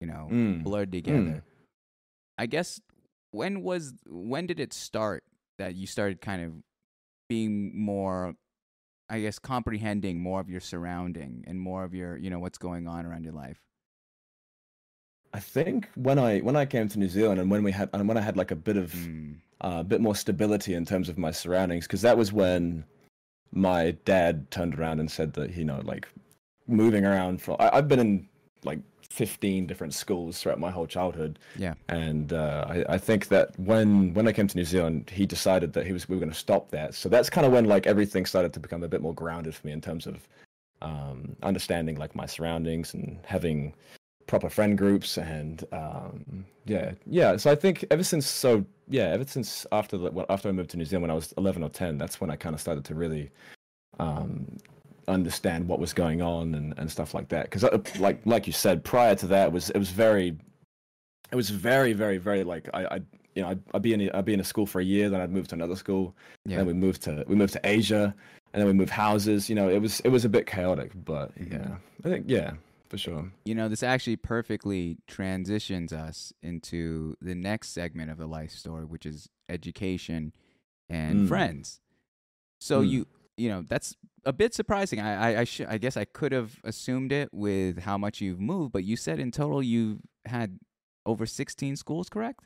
you 0.00 0.06
know, 0.06 0.28
Mm, 0.30 0.62
blurred 0.64 0.90
together. 0.92 1.42
I 2.38 2.46
guess 2.46 2.80
when 3.30 3.62
was 3.62 3.94
when 4.08 4.46
did 4.46 4.58
it 4.60 4.72
start 4.72 5.22
that 5.58 5.74
you 5.74 5.86
started 5.86 6.20
kind 6.20 6.42
of 6.44 6.52
being 7.28 7.76
more, 7.78 8.34
I 9.08 9.20
guess, 9.20 9.38
comprehending 9.38 10.20
more 10.20 10.40
of 10.40 10.48
your 10.50 10.60
surrounding 10.60 11.44
and 11.46 11.60
more 11.60 11.84
of 11.84 11.94
your, 11.94 12.16
you 12.16 12.28
know, 12.30 12.38
what's 12.38 12.58
going 12.58 12.88
on 12.88 13.06
around 13.06 13.24
your 13.24 13.32
life. 13.34 13.60
I 15.32 15.40
think 15.40 15.88
when 15.96 16.18
I 16.18 16.38
when 16.40 16.56
I 16.56 16.64
came 16.64 16.88
to 16.88 16.98
New 16.98 17.08
Zealand 17.08 17.40
and 17.40 17.50
when 17.50 17.62
we 17.62 17.72
had 17.72 17.90
and 17.92 18.08
when 18.08 18.16
I 18.16 18.20
had 18.22 18.36
like 18.36 18.50
a 18.50 18.56
bit 18.56 18.76
of 18.76 18.92
Mm. 18.92 19.36
uh, 19.60 19.78
a 19.80 19.84
bit 19.84 20.00
more 20.00 20.14
stability 20.14 20.74
in 20.74 20.84
terms 20.86 21.08
of 21.08 21.18
my 21.18 21.30
surroundings 21.30 21.86
because 21.86 22.02
that 22.02 22.16
was 22.16 22.32
when 22.32 22.84
my 23.52 23.92
dad 24.04 24.50
turned 24.50 24.74
around 24.78 24.98
and 25.00 25.10
said 25.10 25.34
that 25.34 25.54
you 25.56 25.64
know 25.64 25.80
like 25.84 26.08
moving 26.66 27.04
around 27.04 27.42
for 27.42 27.60
I, 27.60 27.76
I've 27.78 27.88
been 27.88 27.98
in 28.00 28.28
like 28.64 28.80
15 29.10 29.66
different 29.66 29.94
schools 29.94 30.40
throughout 30.40 30.58
my 30.58 30.70
whole 30.70 30.86
childhood. 30.86 31.38
Yeah. 31.56 31.74
and 31.88 32.32
uh, 32.32 32.66
I, 32.68 32.84
I 32.94 32.98
think 32.98 33.28
that 33.28 33.58
when 33.58 34.14
when 34.14 34.28
I 34.28 34.32
came 34.32 34.48
to 34.48 34.56
New 34.56 34.64
Zealand 34.64 35.10
he 35.10 35.26
decided 35.26 35.72
that 35.74 35.86
he 35.86 35.92
was 35.92 36.08
we 36.08 36.16
were 36.16 36.20
going 36.20 36.32
to 36.32 36.38
stop 36.38 36.70
that. 36.70 36.94
So 36.94 37.08
that's 37.08 37.30
kind 37.30 37.46
of 37.46 37.52
when 37.52 37.64
like 37.64 37.86
everything 37.86 38.26
started 38.26 38.52
to 38.54 38.60
become 38.60 38.82
a 38.82 38.88
bit 38.88 39.02
more 39.02 39.14
grounded 39.14 39.54
for 39.54 39.66
me 39.66 39.72
in 39.72 39.80
terms 39.80 40.06
of 40.06 40.26
um, 40.82 41.36
understanding 41.42 41.96
like 41.96 42.14
my 42.14 42.26
surroundings 42.26 42.94
and 42.94 43.18
having 43.24 43.72
proper 44.26 44.48
friend 44.48 44.76
groups 44.76 45.18
and 45.18 45.64
um, 45.72 46.44
yeah 46.64 46.92
yeah. 47.06 47.36
So 47.36 47.50
I 47.50 47.54
think 47.54 47.84
ever 47.90 48.02
since 48.02 48.26
so 48.26 48.64
yeah 48.88 49.08
ever 49.08 49.24
since 49.26 49.66
after 49.72 49.96
the 49.96 50.10
well, 50.10 50.26
after 50.28 50.48
I 50.48 50.52
moved 50.52 50.70
to 50.70 50.76
New 50.76 50.84
Zealand 50.84 51.02
when 51.02 51.10
I 51.10 51.14
was 51.14 51.32
11 51.38 51.62
or 51.62 51.68
10 51.68 51.98
that's 51.98 52.20
when 52.20 52.30
I 52.30 52.36
kind 52.36 52.54
of 52.54 52.60
started 52.60 52.84
to 52.86 52.94
really 52.94 53.30
um, 53.98 54.58
understand 55.08 55.68
what 55.68 55.78
was 55.78 55.92
going 55.92 56.20
on 56.20 56.54
and, 56.54 56.74
and 56.78 56.90
stuff 56.90 57.14
like 57.14 57.28
that 57.28 57.44
because 57.50 57.62
like 58.00 58.20
like 58.26 58.46
you 58.46 58.52
said 58.52 58.82
prior 58.82 59.14
to 59.14 59.26
that 59.26 59.46
it 59.48 59.52
was 59.52 59.70
it 59.70 59.78
was 59.78 59.90
very 59.90 60.36
it 61.32 61.36
was 61.36 61.50
very 61.50 61.92
very 61.92 62.18
very 62.18 62.42
like 62.44 62.68
I, 62.74 62.84
I 62.86 63.00
you 63.34 63.42
know 63.42 63.48
I'd, 63.50 63.60
I'd 63.74 63.82
be 63.82 63.92
in 63.94 64.00
a, 64.00 64.10
I'd 64.16 64.24
be 64.24 64.34
in 64.34 64.40
a 64.40 64.44
school 64.44 64.66
for 64.66 64.80
a 64.80 64.84
year 64.84 65.08
then 65.08 65.20
I'd 65.20 65.30
move 65.30 65.46
to 65.48 65.54
another 65.54 65.76
school 65.76 66.14
Yeah. 66.44 66.56
then 66.58 66.66
we 66.66 66.72
moved 66.72 67.02
to 67.02 67.24
we 67.28 67.36
moved 67.36 67.52
to 67.52 67.60
Asia 67.64 68.14
and 68.52 68.60
then 68.60 68.66
we 68.66 68.72
moved 68.72 68.90
houses 68.90 69.48
you 69.48 69.54
know 69.54 69.68
it 69.68 69.80
was 69.80 70.00
it 70.00 70.08
was 70.08 70.24
a 70.24 70.28
bit 70.28 70.46
chaotic 70.46 70.90
but 71.04 71.30
yeah 71.38 71.76
I 72.04 72.08
think 72.08 72.24
yeah 72.28 72.54
for 72.88 72.98
sure 72.98 73.30
You 73.44 73.54
know, 73.56 73.68
this 73.68 73.82
actually 73.82 74.14
perfectly 74.16 74.98
transitions 75.08 75.92
us 75.92 76.32
into 76.42 77.16
the 77.20 77.34
next 77.34 77.70
segment 77.70 78.12
of 78.12 78.16
the 78.16 78.28
life 78.28 78.52
story, 78.52 78.84
which 78.84 79.04
is 79.04 79.28
education 79.48 80.32
and 80.88 81.22
Mm. 81.22 81.28
friends. 81.28 81.80
So 82.60 82.80
Mm. 82.82 82.88
you, 82.90 83.06
you 83.36 83.48
know, 83.48 83.62
that's 83.68 83.94
a 84.24 84.32
bit 84.32 84.54
surprising. 84.54 85.00
I, 85.00 85.34
I, 85.34 85.40
I, 85.40 85.44
sh- 85.44 85.60
I 85.68 85.78
guess 85.78 85.96
I 85.96 86.04
could 86.04 86.32
have 86.32 86.58
assumed 86.64 87.12
it 87.12 87.28
with 87.32 87.80
how 87.80 87.98
much 87.98 88.20
you've 88.20 88.40
moved, 88.40 88.72
but 88.72 88.84
you 88.84 88.96
said 88.96 89.18
in 89.18 89.30
total 89.30 89.62
you've 89.62 90.00
had 90.24 90.58
over 91.04 91.26
16 91.26 91.76
schools, 91.76 92.08
correct? 92.08 92.40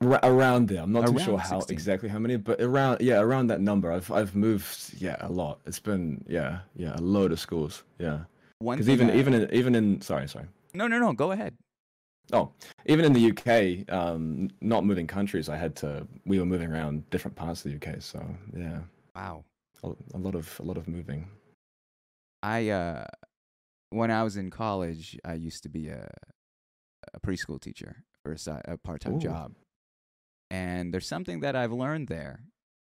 Ra- 0.00 0.20
around 0.22 0.68
there. 0.68 0.82
I'm 0.82 0.92
not 0.92 1.06
too 1.06 1.18
sure 1.18 1.38
how 1.38 1.60
16. 1.60 1.72
exactly 1.74 2.08
how 2.08 2.18
many, 2.18 2.36
but 2.36 2.60
around 2.60 3.00
yeah, 3.00 3.20
around 3.20 3.46
that 3.46 3.60
number. 3.60 3.90
I've 3.92 4.10
I've 4.10 4.34
moved 4.34 4.94
yeah 4.98 5.16
a 5.20 5.30
lot. 5.30 5.60
It's 5.66 5.78
been 5.78 6.24
yeah 6.28 6.60
yeah 6.76 6.96
a 6.96 7.00
load 7.00 7.32
of 7.32 7.38
schools 7.40 7.84
yeah. 7.98 8.20
Because 8.60 8.88
even 8.88 9.10
I- 9.10 9.16
even 9.16 9.34
in, 9.34 9.54
even 9.54 9.74
in 9.74 10.00
sorry 10.00 10.28
sorry 10.28 10.46
no, 10.74 10.86
no, 10.88 10.98
no, 10.98 11.12
go 11.12 11.30
ahead. 11.30 11.54
oh 12.32 12.50
even 12.86 13.04
in 13.04 13.12
the 13.12 13.30
UK 13.30 13.92
um 13.94 14.50
not 14.60 14.84
moving 14.84 15.06
countries 15.06 15.48
I 15.48 15.56
had 15.56 15.76
to 15.76 16.06
we 16.26 16.38
were 16.40 16.46
moving 16.46 16.70
around 16.72 17.08
different 17.10 17.36
parts 17.36 17.64
of 17.64 17.70
the 17.70 17.76
UK 17.78 18.02
so 18.02 18.24
yeah 18.56 18.80
Wow. 19.14 19.44
A, 20.14 20.18
lot 20.18 20.34
of 20.34 20.58
a 20.60 20.62
lot 20.62 20.76
of 20.76 20.88
moving. 20.88 21.28
I 22.42 22.68
uh 22.68 23.06
when 23.90 24.10
I 24.10 24.22
was 24.22 24.36
in 24.36 24.50
college, 24.50 25.18
I 25.24 25.34
used 25.34 25.62
to 25.64 25.68
be 25.68 25.88
a 25.88 26.08
a 27.12 27.20
preschool 27.20 27.60
teacher 27.60 28.04
for 28.22 28.32
a, 28.32 28.62
a 28.72 28.78
part-time 28.78 29.20
job. 29.20 29.54
And 30.50 30.92
there's 30.92 31.06
something 31.06 31.40
that 31.40 31.54
I've 31.54 31.72
learned 31.72 32.08
there, 32.08 32.40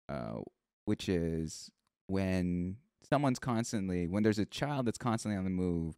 uh, 0.10 0.39
which 0.86 1.08
is 1.08 1.70
when 2.08 2.78
someone's 3.10 3.39
constantly 3.39 4.08
when 4.08 4.24
there's 4.24 4.39
a 4.39 4.45
child 4.45 4.86
that's 4.88 4.97
constantly 4.97 5.38
on 5.38 5.43
the 5.45 5.50
move, 5.50 5.97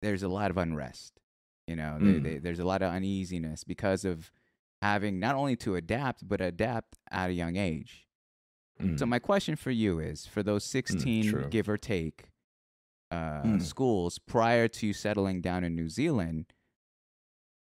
there's 0.00 0.22
a 0.22 0.28
lot 0.28 0.50
of 0.50 0.56
unrest. 0.56 1.20
You 1.68 1.76
know, 1.76 1.98
they, 2.00 2.14
Mm. 2.14 2.22
they, 2.24 2.38
there's 2.38 2.58
a 2.58 2.64
lot 2.64 2.82
of 2.82 2.92
uneasiness 2.92 3.62
because 3.64 4.04
of 4.04 4.32
having 4.82 5.20
not 5.20 5.36
only 5.36 5.54
to 5.56 5.76
adapt 5.76 6.26
but 6.26 6.40
adapt 6.40 6.96
at 7.10 7.30
a 7.30 7.32
young 7.32 7.56
age. 7.56 8.06
So 8.96 9.04
Mm. 9.06 9.08
my 9.08 9.18
question 9.18 9.56
for 9.56 9.70
you 9.70 9.98
is: 10.00 10.26
for 10.26 10.42
those 10.42 10.64
sixteen, 10.64 11.30
true. 11.30 11.48
give 11.50 11.68
or 11.68 11.76
take, 11.78 12.30
uh, 13.10 13.42
Mm. 13.44 13.62
schools 13.62 14.18
prior 14.18 14.68
to 14.68 14.92
settling 14.92 15.40
down 15.40 15.64
in 15.64 15.74
New 15.74 15.88
Zealand, 15.88 16.52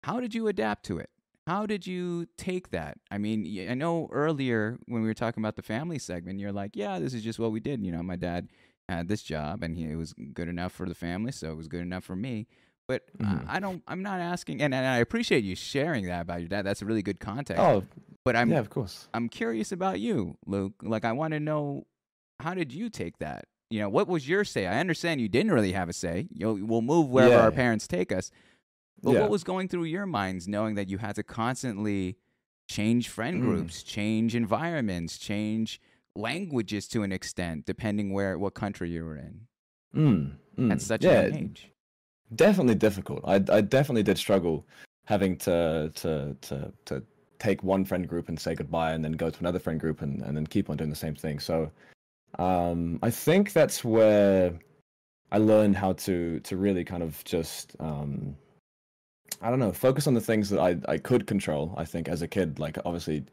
how 0.03 0.19
did 0.19 0.33
you 0.33 0.47
adapt 0.47 0.83
to 0.85 0.97
it? 0.97 1.09
How 1.47 1.65
did 1.65 1.85
you 1.87 2.27
take 2.37 2.69
that? 2.69 2.97
I 3.09 3.17
mean, 3.17 3.45
I 3.69 3.73
know 3.73 4.07
earlier 4.11 4.77
when 4.85 5.01
we 5.01 5.07
were 5.07 5.13
talking 5.13 5.41
about 5.41 5.55
the 5.55 5.61
family 5.61 5.99
segment, 5.99 6.39
you're 6.39 6.51
like, 6.51 6.75
yeah, 6.75 6.99
this 6.99 7.13
is 7.13 7.23
just 7.23 7.39
what 7.39 7.51
we 7.51 7.59
did. 7.59 7.83
You 7.85 7.91
know, 7.91 8.03
my 8.03 8.15
dad 8.15 8.49
had 8.87 9.07
this 9.07 9.23
job 9.23 9.63
and 9.63 9.75
he 9.75 9.85
it 9.91 9.95
was 9.95 10.13
good 10.13 10.47
enough 10.47 10.71
for 10.71 10.87
the 10.87 10.95
family, 10.95 11.31
so 11.31 11.51
it 11.51 11.55
was 11.57 11.67
good 11.67 11.81
enough 11.81 12.03
for 12.03 12.15
me. 12.15 12.47
But 12.87 13.03
I- 13.19 13.23
Mhm. 13.23 13.45
I 13.47 13.59
don't, 13.59 13.83
I'm 13.87 14.01
not 14.03 14.19
asking, 14.19 14.61
and, 14.61 14.73
and 14.73 14.85
I 14.85 14.97
appreciate 14.97 15.43
you 15.43 15.55
sharing 15.55 16.05
that 16.07 16.21
about 16.21 16.39
your 16.41 16.49
dad. 16.49 16.63
That's 16.65 16.81
a 16.81 16.85
really 16.85 17.01
good 17.03 17.19
context. 17.19 17.61
Oh, 17.61 17.83
but 18.25 18.35
I'm, 18.35 18.49
yeah, 18.51 18.59
of 18.59 18.69
course. 18.69 19.07
I'm 19.13 19.29
curious 19.29 19.71
about 19.71 19.99
you, 19.99 20.37
Luke. 20.45 20.73
Like, 20.83 21.05
I 21.05 21.11
want 21.13 21.33
to 21.33 21.39
know 21.39 21.85
how 22.39 22.53
did 22.53 22.71
you 22.73 22.89
take 22.89 23.17
that? 23.19 23.45
You 23.69 23.79
know, 23.79 23.89
what 23.89 24.07
was 24.07 24.27
your 24.27 24.43
say? 24.43 24.67
I 24.67 24.79
understand 24.79 25.21
you 25.21 25.29
didn't 25.29 25.51
really 25.53 25.71
have 25.71 25.87
a 25.87 25.93
say. 25.93 26.27
You'll, 26.33 26.59
we'll 26.65 26.81
move 26.81 27.09
wherever 27.09 27.33
Yeah. 27.35 27.41
our 27.41 27.51
parents 27.51 27.87
take 27.87 28.11
us. 28.11 28.29
But 29.01 29.13
Yeah. 29.13 29.21
what 29.21 29.29
was 29.29 29.43
going 29.45 29.69
through 29.69 29.85
your 29.85 30.05
minds 30.05 30.47
knowing 30.47 30.75
that 30.75 30.89
you 30.89 30.97
had 30.97 31.15
to 31.15 31.23
constantly 31.23 32.17
change 32.67 33.07
friend 33.09 33.37
Mm. 33.37 33.45
groups, 33.45 33.81
change 33.83 34.35
environments, 34.35 35.17
change 35.17 35.79
languages 36.15 36.87
to 36.89 37.03
an 37.03 37.11
extent, 37.13 37.65
depending 37.65 38.11
where 38.11 38.37
what 38.37 38.53
country 38.53 38.91
you 38.91 39.05
were 39.05 39.15
in 39.15 39.47
Mm, 39.95 40.35
mm. 40.57 40.71
at 40.71 40.81
such 40.81 41.03
yeah, 41.05 41.21
a 41.21 41.29
young 41.29 41.37
age? 41.39 41.70
Definitely 42.35 42.75
difficult. 42.75 43.21
I 43.25 43.35
I 43.35 43.61
definitely 43.61 44.03
did 44.03 44.17
struggle 44.17 44.65
having 45.05 45.37
to 45.37 45.91
to 45.95 46.35
to 46.41 46.73
to 46.85 47.03
take 47.39 47.63
one 47.63 47.83
friend 47.85 48.07
group 48.07 48.29
and 48.29 48.39
say 48.39 48.53
goodbye, 48.55 48.93
and 48.93 49.03
then 49.03 49.13
go 49.13 49.29
to 49.29 49.39
another 49.39 49.59
friend 49.59 49.79
group 49.79 50.01
and 50.01 50.21
and 50.21 50.35
then 50.35 50.47
keep 50.47 50.69
on 50.69 50.77
doing 50.77 50.89
the 50.89 50.95
same 50.95 51.15
thing. 51.15 51.39
So, 51.39 51.71
um, 52.39 52.99
I 53.01 53.09
think 53.09 53.53
that's 53.53 53.83
where 53.83 54.53
I 55.31 55.37
learned 55.37 55.75
how 55.75 55.93
to 55.93 56.39
to 56.41 56.57
really 56.57 56.83
kind 56.83 57.03
of 57.03 57.23
just 57.23 57.75
um, 57.79 58.35
I 59.41 59.49
don't 59.49 59.59
know, 59.59 59.71
focus 59.71 60.07
on 60.07 60.13
the 60.13 60.21
things 60.21 60.49
that 60.49 60.59
I 60.59 60.77
I 60.87 60.97
could 60.97 61.25
control. 61.27 61.73
I 61.77 61.85
think 61.85 62.07
as 62.07 62.21
a 62.21 62.27
kid, 62.27 62.59
like 62.59 62.77
obviously, 62.85 63.25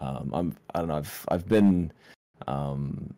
um, 0.00 0.30
I'm 0.32 0.56
I 0.74 0.78
don't 0.78 0.88
know, 0.88 0.96
I've 0.96 1.24
I've 1.28 1.48
been 1.48 1.92
um 2.46 3.14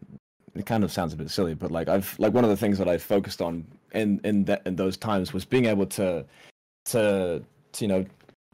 it 0.54 0.66
kind 0.66 0.84
of 0.84 0.92
sounds 0.92 1.12
a 1.12 1.16
bit 1.16 1.30
silly, 1.30 1.54
but 1.54 1.70
like 1.70 1.88
I've 1.88 2.18
like 2.18 2.32
one 2.32 2.44
of 2.44 2.50
the 2.50 2.56
things 2.56 2.78
that 2.78 2.88
I 2.88 2.98
focused 2.98 3.40
on 3.40 3.64
in 3.92 4.20
in 4.24 4.44
that 4.44 4.62
in 4.66 4.76
those 4.76 4.96
times 4.96 5.32
was 5.32 5.44
being 5.44 5.66
able 5.66 5.86
to 5.86 6.24
to, 6.86 7.42
to 7.72 7.84
you 7.84 7.88
know 7.88 8.04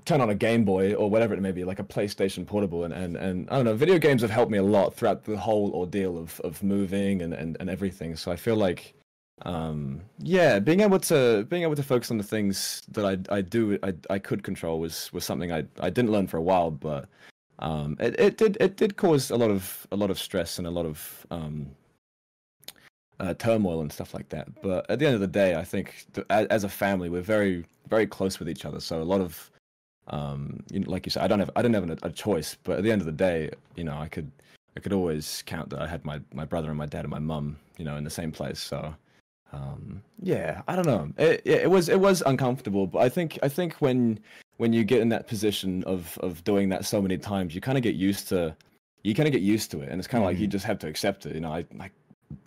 turn 0.05 0.21
on 0.21 0.31
a 0.31 0.35
Game 0.35 0.65
Boy 0.65 0.95
or 0.95 1.11
whatever 1.11 1.35
it 1.35 1.41
may 1.41 1.53
be, 1.53 1.65
like 1.65 1.81
a 1.81 1.85
PlayStation 1.85 2.47
Portable, 2.47 2.85
and 2.85 2.93
and, 2.95 3.17
and 3.17 3.51
I 3.51 3.57
don't 3.57 3.65
know, 3.65 3.75
video 3.75 3.99
games 3.99 4.23
have 4.23 4.31
helped 4.31 4.51
me 4.51 4.59
a 4.59 4.63
lot 4.63 4.95
throughout 4.95 5.25
the 5.25 5.37
whole 5.37 5.73
ordeal 5.73 6.17
of 6.19 6.41
of 6.41 6.63
moving 6.63 7.23
and 7.23 7.35
and, 7.35 7.57
and 7.61 7.69
everything. 7.71 8.17
So 8.17 8.31
I 8.31 8.37
feel 8.37 8.57
like 8.57 8.95
um 9.43 10.01
yeah 10.19 10.59
being 10.59 10.81
able 10.81 10.99
to 10.99 11.45
being 11.51 11.63
able 11.63 11.75
to 11.75 11.83
focus 11.83 12.11
on 12.11 12.17
the 12.17 12.25
things 12.25 12.83
that 12.89 13.05
i 13.05 13.37
i 13.37 13.43
do 13.43 13.79
i 13.83 13.93
i 14.09 14.19
could 14.19 14.43
control 14.43 14.81
was 14.81 15.13
was 15.13 15.27
something 15.27 15.53
i 15.53 15.63
i 15.81 15.91
didn't 15.91 16.11
learn 16.11 16.27
for 16.27 16.39
a 16.39 16.43
while 16.43 16.71
but 16.71 17.07
um 17.59 17.99
it, 18.01 18.19
it 18.19 18.39
did 18.39 18.57
it 18.61 18.79
did 18.79 18.97
cause 18.97 19.31
a 19.31 19.37
lot 19.37 19.51
of 19.51 19.87
a 19.93 19.97
lot 19.97 20.11
of 20.11 20.19
stress 20.19 20.57
and 20.57 20.67
a 20.67 20.71
lot 20.71 20.87
of 20.87 21.27
um 21.31 21.69
uh, 23.21 23.35
turmoil 23.35 23.81
and 23.81 23.93
stuff 23.93 24.15
like 24.15 24.29
that. 24.31 24.49
But 24.63 24.89
at 24.91 24.99
the 24.99 25.07
end 25.07 25.15
of 25.15 25.21
the 25.21 25.27
day, 25.27 25.55
I 25.55 25.65
think 25.65 26.07
th- 26.15 26.27
as, 26.29 26.65
a 26.65 26.69
family, 26.69 27.09
we're 27.09 27.23
very, 27.23 27.65
very 27.89 28.07
close 28.07 28.39
with 28.39 28.49
each 28.49 28.65
other. 28.65 28.81
So 28.81 29.01
a 29.01 29.05
lot 29.05 29.21
of, 29.21 29.51
um, 30.09 30.63
you 30.71 30.81
know, 30.81 30.91
like 30.91 31.07
you 31.07 31.11
said, 31.11 31.23
I 31.23 31.27
don't 31.27 31.39
have, 31.39 31.51
I 31.57 31.63
don't 31.63 31.75
have 31.75 31.89
a, 31.89 31.99
a 32.03 32.11
choice. 32.11 32.57
But 32.63 32.79
at 32.79 32.85
the 32.85 32.93
end 32.93 33.01
of 33.01 33.07
the 33.07 33.13
day, 33.13 33.51
you 33.75 33.85
know, 33.85 33.97
I 33.97 34.09
could, 34.09 34.31
I 34.77 34.81
could 34.81 34.93
always 34.93 35.43
count 35.47 35.71
that 35.71 35.81
I 35.81 35.87
had 35.87 36.05
my 36.05 36.21
my 36.35 36.45
brother 36.45 36.69
and 36.69 36.77
my 36.77 36.87
dad 36.87 37.05
and 37.05 37.11
my 37.11 37.19
mum, 37.19 37.57
you 37.79 37.85
know, 37.85 37.97
in 37.97 38.05
the 38.05 38.11
same 38.11 38.31
place. 38.31 38.61
So, 38.61 38.95
um, 39.53 40.03
yeah, 40.23 40.61
I 40.69 40.77
don't 40.77 40.87
know. 40.87 41.11
It, 41.17 41.41
it 41.47 41.63
it 41.63 41.71
was 41.71 41.89
it 41.89 41.99
was 41.99 42.23
uncomfortable, 42.27 42.87
but 42.87 42.99
I 42.99 43.09
think 43.09 43.39
I 43.43 43.49
think 43.49 43.77
when 43.77 44.21
when 44.59 44.75
you 44.75 44.85
get 44.85 45.01
in 45.01 45.09
that 45.09 45.29
position 45.29 45.83
of 45.85 46.19
of 46.19 46.45
doing 46.45 46.69
that 46.69 46.85
so 46.85 47.01
many 47.01 47.17
times, 47.17 47.55
you 47.55 47.63
kind 47.63 47.79
of 47.79 47.83
get 47.83 47.95
used 47.95 48.29
to, 48.29 48.55
you 49.03 49.15
kind 49.15 49.27
of 49.27 49.33
get 49.33 49.41
used 49.41 49.71
to 49.71 49.81
it, 49.81 49.89
and 49.89 49.99
it's 49.99 50.09
kind 50.09 50.23
of 50.23 50.29
like 50.29 50.39
you 50.39 50.47
just 50.47 50.67
have 50.67 50.79
to 50.81 50.89
accept 50.89 51.25
it. 51.25 51.35
You 51.35 51.41
know, 51.41 51.53
I 51.53 51.65
I 51.81 51.91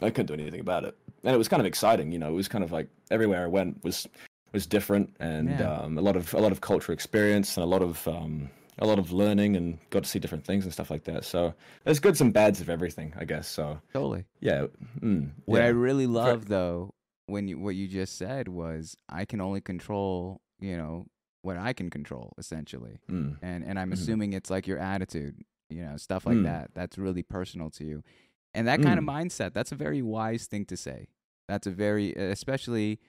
I 0.02 0.10
couldn't 0.10 0.28
do 0.28 0.34
anything 0.34 0.60
about 0.60 0.84
it, 0.86 0.96
and 1.24 1.34
it 1.34 1.38
was 1.38 1.48
kind 1.48 1.60
of 1.62 1.66
exciting. 1.66 2.12
You 2.12 2.20
know, 2.20 2.30
it 2.30 2.34
was 2.36 2.48
kind 2.48 2.64
of 2.64 2.72
like 2.72 2.88
everywhere 3.12 3.44
I 3.44 3.48
went 3.48 3.84
was 3.84 4.08
was 4.54 4.66
different, 4.66 5.16
and 5.20 5.60
Yeah. 5.60 5.72
um, 5.82 5.98
a 5.98 6.02
lot 6.02 6.16
of 6.16 6.34
a 6.34 6.40
lot 6.40 6.52
of 6.52 6.62
cultural 6.62 6.94
experience 6.94 7.56
and 7.58 7.64
a 7.64 7.68
lot 7.68 7.82
of 7.82 8.08
um, 8.08 8.50
a 8.80 8.86
lot 8.86 9.00
of 9.00 9.12
learning, 9.12 9.56
and 9.56 9.78
got 9.90 10.04
to 10.04 10.10
see 10.10 10.20
different 10.20 10.46
things 10.46 10.64
and 10.64 10.74
stuff 10.74 10.90
like 10.90 11.04
that. 11.06 11.26
So 11.26 11.54
there's 11.84 12.00
goods 12.00 12.22
and 12.22 12.34
bads 12.34 12.62
of 12.62 12.70
everything, 12.70 13.14
I 13.18 13.26
guess. 13.26 13.48
So 13.48 13.80
Totally. 13.94 14.26
yeah, 14.40 14.68
mm, 15.02 15.32
What 15.46 15.62
I 15.62 15.68
really 15.68 16.08
love 16.08 16.48
though, 16.48 16.94
when 17.28 17.48
you 17.48 17.60
what 17.60 17.76
you 17.76 17.88
just 17.88 18.18
said 18.18 18.48
was 18.48 18.96
I 19.08 19.26
can 19.26 19.42
only 19.42 19.62
control, 19.62 20.42
you 20.60 20.76
know, 20.78 21.06
what 21.42 21.58
I 21.58 21.74
can 21.74 21.90
control 21.90 22.34
essentially. 22.38 22.98
Mm, 23.10 23.38
And 23.42 23.64
and 23.64 23.80
I'm 23.80 23.90
Mhm. 23.92 23.94
assuming 23.94 24.34
it's 24.34 24.50
like 24.50 24.66
your 24.68 24.80
attitude, 24.80 25.36
you 25.70 25.84
know, 25.86 25.98
stuff 25.98 26.26
like 26.26 26.38
Mm. 26.38 26.44
that. 26.44 26.72
That's 26.74 26.98
really 26.98 27.24
personal 27.24 27.70
to 27.72 27.86
you. 27.86 28.04
And 28.54 28.68
that 28.68 28.82
kind 28.82 28.98
of 28.98 29.06
Mm. 29.06 29.10
mindset, 29.10 29.54
that's 29.54 29.72
a 29.72 29.76
very 29.76 30.02
wise 30.02 30.48
thing 30.48 30.66
to 30.66 30.78
say. 30.78 31.08
That's 31.48 31.68
a 31.68 31.72
very 31.72 32.14
especially 32.14 33.00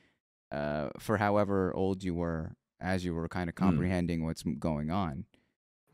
uh 0.52 0.90
for 0.98 1.16
however 1.18 1.72
old 1.74 2.02
you 2.02 2.14
were 2.14 2.56
as 2.80 3.04
you 3.04 3.14
were 3.14 3.28
kind 3.28 3.48
of 3.48 3.54
comprehending 3.54 4.24
what's 4.24 4.42
going 4.42 4.90
on. 4.90 5.26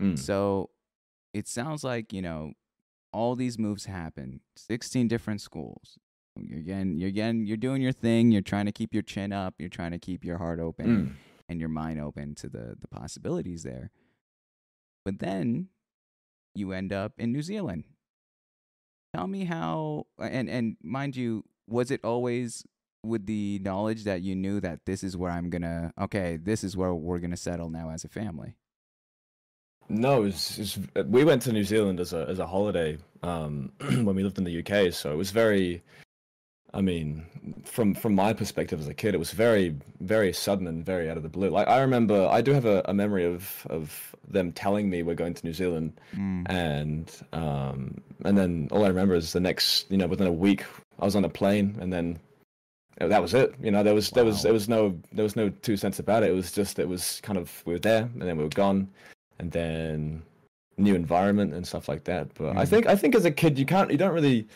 mm, 0.00 0.18
So 0.18 0.70
it 1.34 1.46
sounds 1.48 1.82
like, 1.84 2.12
you 2.12 2.22
know, 2.22 2.52
all 3.12 3.34
these 3.36 3.58
moves 3.58 3.86
happen, 3.86 4.40
16 4.56 5.08
different 5.08 5.40
schools. 5.40 5.98
You're 6.38 6.58
again, 6.58 6.96
you're 6.98 7.08
again, 7.08 7.46
you're 7.46 7.56
doing 7.56 7.82
your 7.82 7.92
thing. 7.92 8.30
You're 8.30 8.42
trying 8.42 8.66
to 8.66 8.72
keep 8.72 8.92
your 8.94 9.02
chin 9.02 9.32
up. 9.32 9.54
You're 9.58 9.68
trying 9.70 9.92
to 9.92 9.98
keep 9.98 10.24
your 10.24 10.38
heart 10.38 10.60
open 10.60 10.86
mm. 10.86 11.12
and 11.48 11.60
your 11.60 11.68
mind 11.70 11.98
open 12.00 12.34
to 12.36 12.48
the, 12.48 12.76
the 12.78 12.88
possibilities 12.88 13.62
there. 13.62 13.90
But 15.04 15.18
then 15.18 15.68
you 16.54 16.72
end 16.72 16.92
up 16.92 17.12
in 17.18 17.32
New 17.32 17.42
Zealand. 17.42 17.84
Tell 19.16 19.26
me 19.26 19.46
how, 19.46 20.08
and, 20.18 20.50
and 20.50 20.76
mind 20.82 21.16
you, 21.16 21.42
was 21.66 21.90
it 21.90 22.04
always 22.04 22.66
with 23.02 23.24
the 23.24 23.58
knowledge 23.64 24.04
that 24.04 24.20
you 24.20 24.36
knew 24.36 24.60
that 24.60 24.80
this 24.84 25.02
is 25.02 25.16
where 25.16 25.30
I'm 25.30 25.48
gonna, 25.48 25.94
okay, 25.98 26.36
this 26.36 26.62
is 26.62 26.76
where 26.76 26.92
we're 26.92 27.18
gonna 27.18 27.38
settle 27.38 27.70
now 27.70 27.88
as 27.88 28.04
a 28.04 28.10
family? 28.10 28.56
No, 29.88 30.24
it's, 30.24 30.58
it's, 30.58 30.78
we 31.06 31.24
went 31.24 31.40
to 31.42 31.52
New 31.52 31.64
Zealand 31.64 31.98
as 31.98 32.12
a 32.12 32.26
as 32.28 32.40
a 32.40 32.46
holiday 32.46 32.98
um, 33.22 33.72
when 33.80 34.14
we 34.14 34.22
lived 34.22 34.36
in 34.36 34.44
the 34.44 34.58
UK. 34.58 34.92
So 34.92 35.12
it 35.12 35.16
was 35.16 35.30
very, 35.30 35.82
I 36.76 36.80
mean, 36.82 37.24
from 37.64 37.94
from 37.94 38.14
my 38.14 38.32
perspective 38.32 38.78
as 38.80 38.86
a 38.88 38.94
kid, 38.94 39.14
it 39.14 39.18
was 39.18 39.30
very 39.32 39.74
very 40.00 40.32
sudden 40.32 40.66
and 40.66 40.84
very 40.84 41.08
out 41.10 41.16
of 41.16 41.22
the 41.22 41.28
blue. 41.28 41.48
Like 41.50 41.68
I 41.68 41.80
remember, 41.80 42.28
I 42.30 42.40
do 42.42 42.52
have 42.52 42.66
a, 42.66 42.82
a 42.84 42.94
memory 42.94 43.24
of 43.24 43.66
of 43.70 44.14
them 44.28 44.52
telling 44.52 44.90
me 44.90 45.02
we're 45.02 45.14
going 45.14 45.34
to 45.34 45.46
New 45.46 45.52
Zealand, 45.54 45.92
Mm. 46.14 46.44
and 46.50 47.12
um, 47.32 48.00
and 48.24 48.36
then 48.36 48.68
all 48.70 48.84
I 48.84 48.88
remember 48.88 49.14
is 49.14 49.32
the 49.32 49.40
next, 49.40 49.90
you 49.90 49.96
know, 49.96 50.06
within 50.06 50.26
a 50.26 50.32
week, 50.32 50.64
I 50.98 51.04
was 51.04 51.16
on 51.16 51.24
a 51.24 51.28
plane, 51.28 51.76
and 51.80 51.92
then 51.92 52.18
that 52.98 53.22
was 53.22 53.32
it. 53.34 53.54
You 53.62 53.70
know, 53.70 53.82
there 53.82 53.94
was 53.94 54.10
there 54.10 54.24
was 54.24 54.42
there 54.42 54.52
was 54.52 54.68
no 54.68 54.94
there 55.12 55.22
was 55.24 55.36
no 55.36 55.48
two 55.48 55.76
cents 55.76 55.98
about 55.98 56.22
it. 56.24 56.30
It 56.30 56.34
was 56.34 56.52
just 56.52 56.78
it 56.78 56.88
was 56.88 57.20
kind 57.22 57.38
of 57.38 57.62
we 57.64 57.72
were 57.72 57.78
there, 57.78 58.02
and 58.02 58.22
then 58.22 58.36
we 58.36 58.44
were 58.44 58.50
gone 58.50 58.88
and 59.38 59.50
then 59.52 60.22
new 60.78 60.94
environment 60.94 61.54
and 61.54 61.66
stuff 61.66 61.88
like 61.88 62.04
that. 62.04 62.32
But 62.34 62.56
I 62.56 62.64
Mhm. 62.64 62.68
think 62.68 62.86
I 62.86 62.96
think 62.96 63.14
as 63.14 63.24
a 63.24 63.30
kid 63.30 63.58
you 63.58 63.64
can't 63.66 63.90
you 63.90 63.96
don't 63.98 64.12
really 64.14 64.46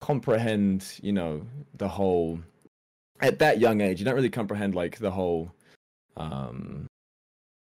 comprehend, 0.00 0.98
you 1.02 1.12
know, 1.12 1.42
the 1.76 1.88
whole 1.88 2.38
at 3.20 3.38
that 3.38 3.60
young 3.60 3.80
age, 3.80 3.98
you 3.98 4.04
don't 4.04 4.14
really 4.14 4.30
comprehend 4.30 4.74
like 4.74 4.98
the 4.98 5.10
whole 5.10 5.52
um 6.16 6.86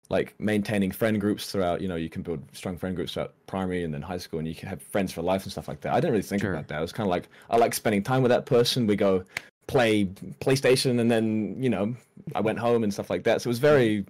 like 0.09 0.35
maintaining 0.41 0.91
friend 0.91 1.21
groups 1.21 1.53
throughout, 1.53 1.81
you 1.81 1.87
know, 1.87 1.95
you 1.95 2.09
can 2.11 2.23
build 2.23 2.43
strong 2.53 2.77
friend 2.77 2.97
groups 2.97 3.13
throughout 3.15 3.33
primary 3.47 3.85
and 3.85 3.95
then 3.95 4.03
high 4.03 4.19
school 4.19 4.41
and 4.41 4.49
you 4.49 4.55
can 4.57 4.69
have 4.69 4.83
friends 4.83 5.13
for 5.13 5.23
life 5.23 5.45
and 5.45 5.53
stuff 5.53 5.69
like 5.69 5.81
that. 5.83 5.93
I 5.93 6.01
didn't 6.01 6.13
really 6.13 6.23
think 6.23 6.43
Sure. 6.43 6.53
about 6.53 6.67
that. 6.69 6.79
It 6.79 6.83
was 6.83 6.93
kind 6.93 7.07
of 7.07 7.11
like 7.11 7.29
I 7.49 7.57
like 7.57 7.75
spending 7.75 8.03
time 8.03 8.23
with 8.23 8.31
that 8.31 8.45
person. 8.45 8.89
We 8.89 8.97
go 8.97 9.23
play 9.69 10.07
PlayStation 10.41 10.99
and 11.01 11.09
then, 11.09 11.57
you 11.63 11.71
know, 11.71 11.95
I 12.35 12.41
went 12.41 12.59
home 12.59 12.83
and 12.83 12.93
stuff 12.93 13.09
like 13.09 13.23
that. 13.25 13.41
So 13.43 13.49
it 13.49 13.53
was 13.53 13.61
very 13.61 14.05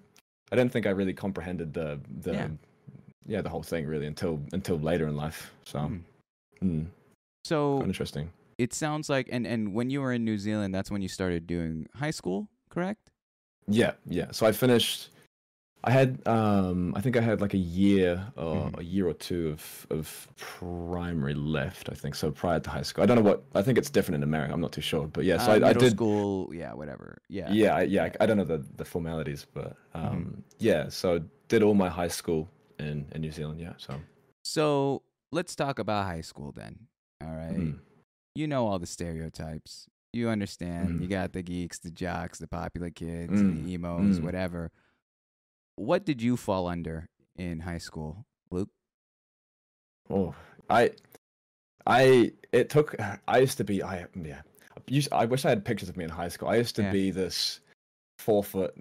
I 0.52 0.56
don't 0.56 0.70
think 0.70 0.86
I 0.86 0.90
really 0.90 1.12
comprehended 1.12 1.74
the 1.74 2.00
the 2.22 2.32
Yeah. 2.32 2.48
yeah, 3.26 3.42
the 3.42 3.50
whole 3.50 3.62
thing 3.62 3.86
really 3.86 4.06
until 4.06 4.40
until 4.52 4.78
later 4.78 5.06
in 5.06 5.16
life. 5.16 5.52
So 5.64 5.78
Mm. 5.80 6.00
mm, 6.62 6.86
So 7.44 7.82
interesting. 7.82 8.30
it 8.58 8.72
sounds 8.74 9.08
like, 9.08 9.28
and 9.32 9.46
and 9.46 9.72
when 9.74 9.90
you 9.90 10.00
were 10.02 10.12
in 10.12 10.24
New 10.24 10.38
Zealand, 10.38 10.74
that's 10.74 10.90
when 10.90 11.02
you 11.02 11.08
started 11.08 11.46
doing 11.46 11.86
high 11.94 12.12
school, 12.12 12.48
correct? 12.68 13.10
Yeah, 13.68 13.92
yeah. 14.06 14.30
So 14.32 14.46
I 14.46 14.52
finished. 14.52 15.10
I 15.82 15.92
had, 15.92 16.20
um, 16.28 16.92
I 16.94 17.00
think 17.00 17.16
I 17.16 17.22
had 17.22 17.40
like 17.40 17.54
a 17.54 17.64
year 17.82 18.20
or 18.36 18.68
Mhm. 18.68 18.78
a 18.80 18.84
year 18.84 19.08
or 19.08 19.14
two 19.14 19.48
of 19.48 19.86
of 19.90 20.28
primary 20.36 21.32
left. 21.34 21.88
I 21.88 21.94
think 21.94 22.14
so 22.14 22.30
prior 22.30 22.60
to 22.60 22.68
high 22.70 22.82
school. 22.84 23.02
I 23.02 23.06
don't 23.06 23.16
know 23.16 23.22
what. 23.30 23.42
I 23.54 23.62
think 23.62 23.78
it's 23.78 23.88
different 23.88 24.16
in 24.16 24.22
America. 24.22 24.52
I'm 24.52 24.60
not 24.60 24.72
too 24.72 24.82
sure, 24.82 25.06
but 25.08 25.24
yeah. 25.24 25.38
So 25.38 25.52
Uh, 25.52 25.54
I, 25.54 25.56
I 25.56 25.58
middle 25.72 25.80
did. 25.80 25.92
school, 25.92 26.54
yeah, 26.54 26.74
whatever, 26.74 27.22
yeah, 27.28 27.50
Yeah, 27.50 27.76
I, 27.76 27.82
yeah. 27.88 28.04
I, 28.04 28.10
I 28.20 28.26
don't 28.26 28.36
know 28.36 28.44
the 28.44 28.60
the 28.76 28.84
formalities, 28.84 29.46
but 29.54 29.74
um, 29.94 30.44
yeah. 30.58 30.90
So 30.90 31.24
did 31.48 31.62
all 31.62 31.74
my 31.74 31.88
high 31.88 32.12
school 32.12 32.48
in 32.78 33.06
in 33.14 33.22
New 33.22 33.32
Zealand. 33.32 33.58
Yeah. 33.60 33.72
So. 33.78 33.94
So 34.44 35.02
let's 35.32 35.54
talk 35.56 35.78
about 35.78 36.04
high 36.06 36.22
school 36.22 36.52
then. 36.52 36.88
All 37.22 37.34
right, 37.34 37.56
mm, 37.56 37.78
you 38.34 38.46
know 38.46 38.66
all 38.66 38.78
the 38.78 38.86
stereotypes. 38.86 39.86
You 40.12 40.28
understand. 40.28 40.98
Mhm. 40.98 41.02
You 41.02 41.08
got 41.08 41.32
the 41.32 41.42
geeks, 41.42 41.78
the 41.78 41.90
jocks, 41.90 42.38
the 42.38 42.48
popular 42.48 42.90
kids, 42.90 43.32
Mm, 43.32 43.64
the 43.64 43.72
emos, 43.74 44.18
mm. 44.18 44.22
whatever. 44.22 44.70
what 45.76 46.04
did 46.04 46.20
you 46.20 46.36
fall 46.36 46.66
under 46.66 47.08
in 47.36 47.60
high 47.60 47.78
school, 47.78 48.26
Luke? 48.50 48.68
Oh, 50.10 50.34
I, 50.68 50.90
I, 51.86 52.32
it 52.52 52.68
took. 52.68 52.94
I 53.28 53.38
used 53.38 53.56
to 53.58 53.64
be. 53.64 53.82
I 53.82 54.06
yeah. 54.20 54.42
I 55.12 55.24
wish 55.26 55.44
I 55.44 55.50
had 55.50 55.64
pictures 55.64 55.88
of 55.88 55.96
me 55.96 56.04
in 56.04 56.10
high 56.10 56.28
school. 56.28 56.48
I 56.48 56.56
used 56.56 56.74
to 56.76 56.82
Yeah. 56.82 56.92
be 56.92 57.10
this 57.12 57.60
four 58.20 58.44
foot 58.44 58.72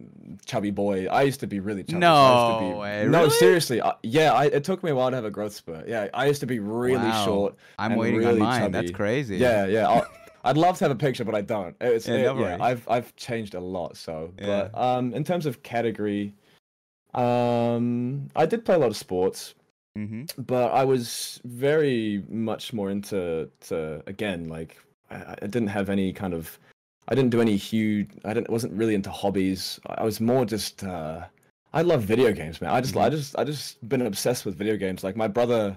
chubby 0.46 0.72
boy. 0.72 1.08
I 1.08 1.24
used 1.24 1.40
to 1.40 1.48
be 1.48 1.60
really 1.60 1.84
chubby. 1.84 2.06
I 2.06 2.34
used 2.34 2.60
to 2.60 2.66
No 2.66 2.74
be, 2.74 2.80
way, 2.80 3.06
No, 3.08 3.18
really? 3.20 3.30
seriously. 3.32 3.82
I, 3.82 3.94
yeah, 4.04 4.34
I, 4.34 4.46
it 4.46 4.64
took 4.64 4.84
me 4.84 4.92
a 4.92 4.96
while 4.96 5.10
to 5.10 5.16
have 5.16 5.26
a 5.26 5.32
growth 5.32 5.54
spurt. 5.54 5.88
Yeah, 5.88 6.08
I 6.14 6.28
used 6.28 6.42
to 6.42 6.46
be 6.48 6.60
really 6.60 6.96
Wow. 7.10 7.26
short. 7.26 7.56
I'm 7.80 7.96
waiting 7.96 8.20
really 8.20 8.42
on 8.42 8.48
mine. 8.48 8.72
That's 8.72 8.92
crazy. 8.92 9.38
Yeah, 9.38 9.66
yeah. 9.66 9.88
I'll, 9.88 10.08
I'd 10.44 10.58
love 10.58 10.78
to 10.78 10.84
have 10.86 10.92
a 10.92 10.96
picture, 10.96 11.26
but 11.26 11.36
I 11.36 11.42
don't. 11.42 11.76
It's 11.82 12.08
Yeah, 12.08 12.16
it- 12.16 12.24
no 12.36 12.40
yeah. 12.40 12.58
I've 12.60 12.88
I've 12.90 13.16
changed 13.16 13.56
a 13.56 13.60
lot. 13.60 13.98
So, 13.98 14.32
Yeah. 14.40 14.70
but 14.72 14.80
um, 14.80 15.14
in 15.14 15.24
terms 15.24 15.46
of 15.46 15.64
category, 15.64 16.34
um, 17.14 18.30
I 18.36 18.46
did 18.46 18.66
play 18.66 18.76
a 18.76 18.80
lot 18.80 18.90
of 18.90 18.98
sports 18.98 19.56
hmm 19.96 20.24
but 20.38 20.72
I 20.72 20.86
was 20.86 21.42
very 21.46 22.24
much 22.30 22.74
more 22.74 22.92
into 22.92 23.50
to 23.62 24.04
again 24.06 24.48
like 24.48 24.78
I, 25.10 25.36
I 25.42 25.48
didn't 25.48 25.70
have 25.70 25.90
any 25.90 26.14
kind 26.14 26.36
of 26.36 26.60
I 27.10 27.16
didn't 27.16 27.32
do 27.32 27.42
any 27.42 27.58
huge 27.58 28.10
I 28.24 28.34
didn't 28.34 28.50
wasn't 28.50 28.74
really 28.74 28.96
into 28.96 29.10
hobbies. 29.10 29.80
I 29.88 30.04
was 30.04 30.22
more 30.22 30.46
just 30.46 30.84
uh 30.84 31.26
I 31.74 31.82
love 31.82 32.04
video 32.04 32.32
games, 32.32 32.62
man. 32.62 32.72
I 32.72 32.82
just 32.82 32.96
I 32.96 33.10
just 33.10 33.38
I 33.38 33.44
just 33.44 33.88
been 33.90 34.02
obsessed 34.04 34.46
with 34.46 34.56
video 34.56 34.78
games. 34.78 35.04
Like 35.04 35.16
my 35.16 35.28
brother 35.28 35.76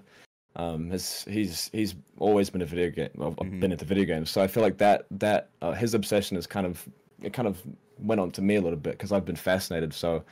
um 0.56 0.90
has 0.90 1.24
he's 1.28 1.70
he's 1.72 1.94
always 2.18 2.50
been 2.50 2.62
a 2.62 2.66
video 2.66 2.90
game 2.90 3.10
well, 3.14 3.32
Mhm. 3.32 3.60
been 3.60 3.72
into 3.72 3.86
video 3.86 4.04
games. 4.04 4.30
So 4.30 4.42
I 4.42 4.46
feel 4.46 4.62
like 4.62 4.76
that 4.78 5.06
that 5.12 5.48
uh, 5.62 5.72
his 5.72 5.94
obsession 5.94 6.36
is 6.36 6.46
kind 6.46 6.66
of 6.66 6.86
it 7.22 7.32
kind 7.32 7.48
of 7.48 7.62
went 7.98 8.20
on 8.20 8.30
to 8.32 8.42
me 8.42 8.56
a 8.56 8.60
little 8.60 8.78
bit 8.78 8.92
because 8.92 9.12
I've 9.12 9.24
been 9.24 9.36
fascinated. 9.36 9.94
So 9.94 10.22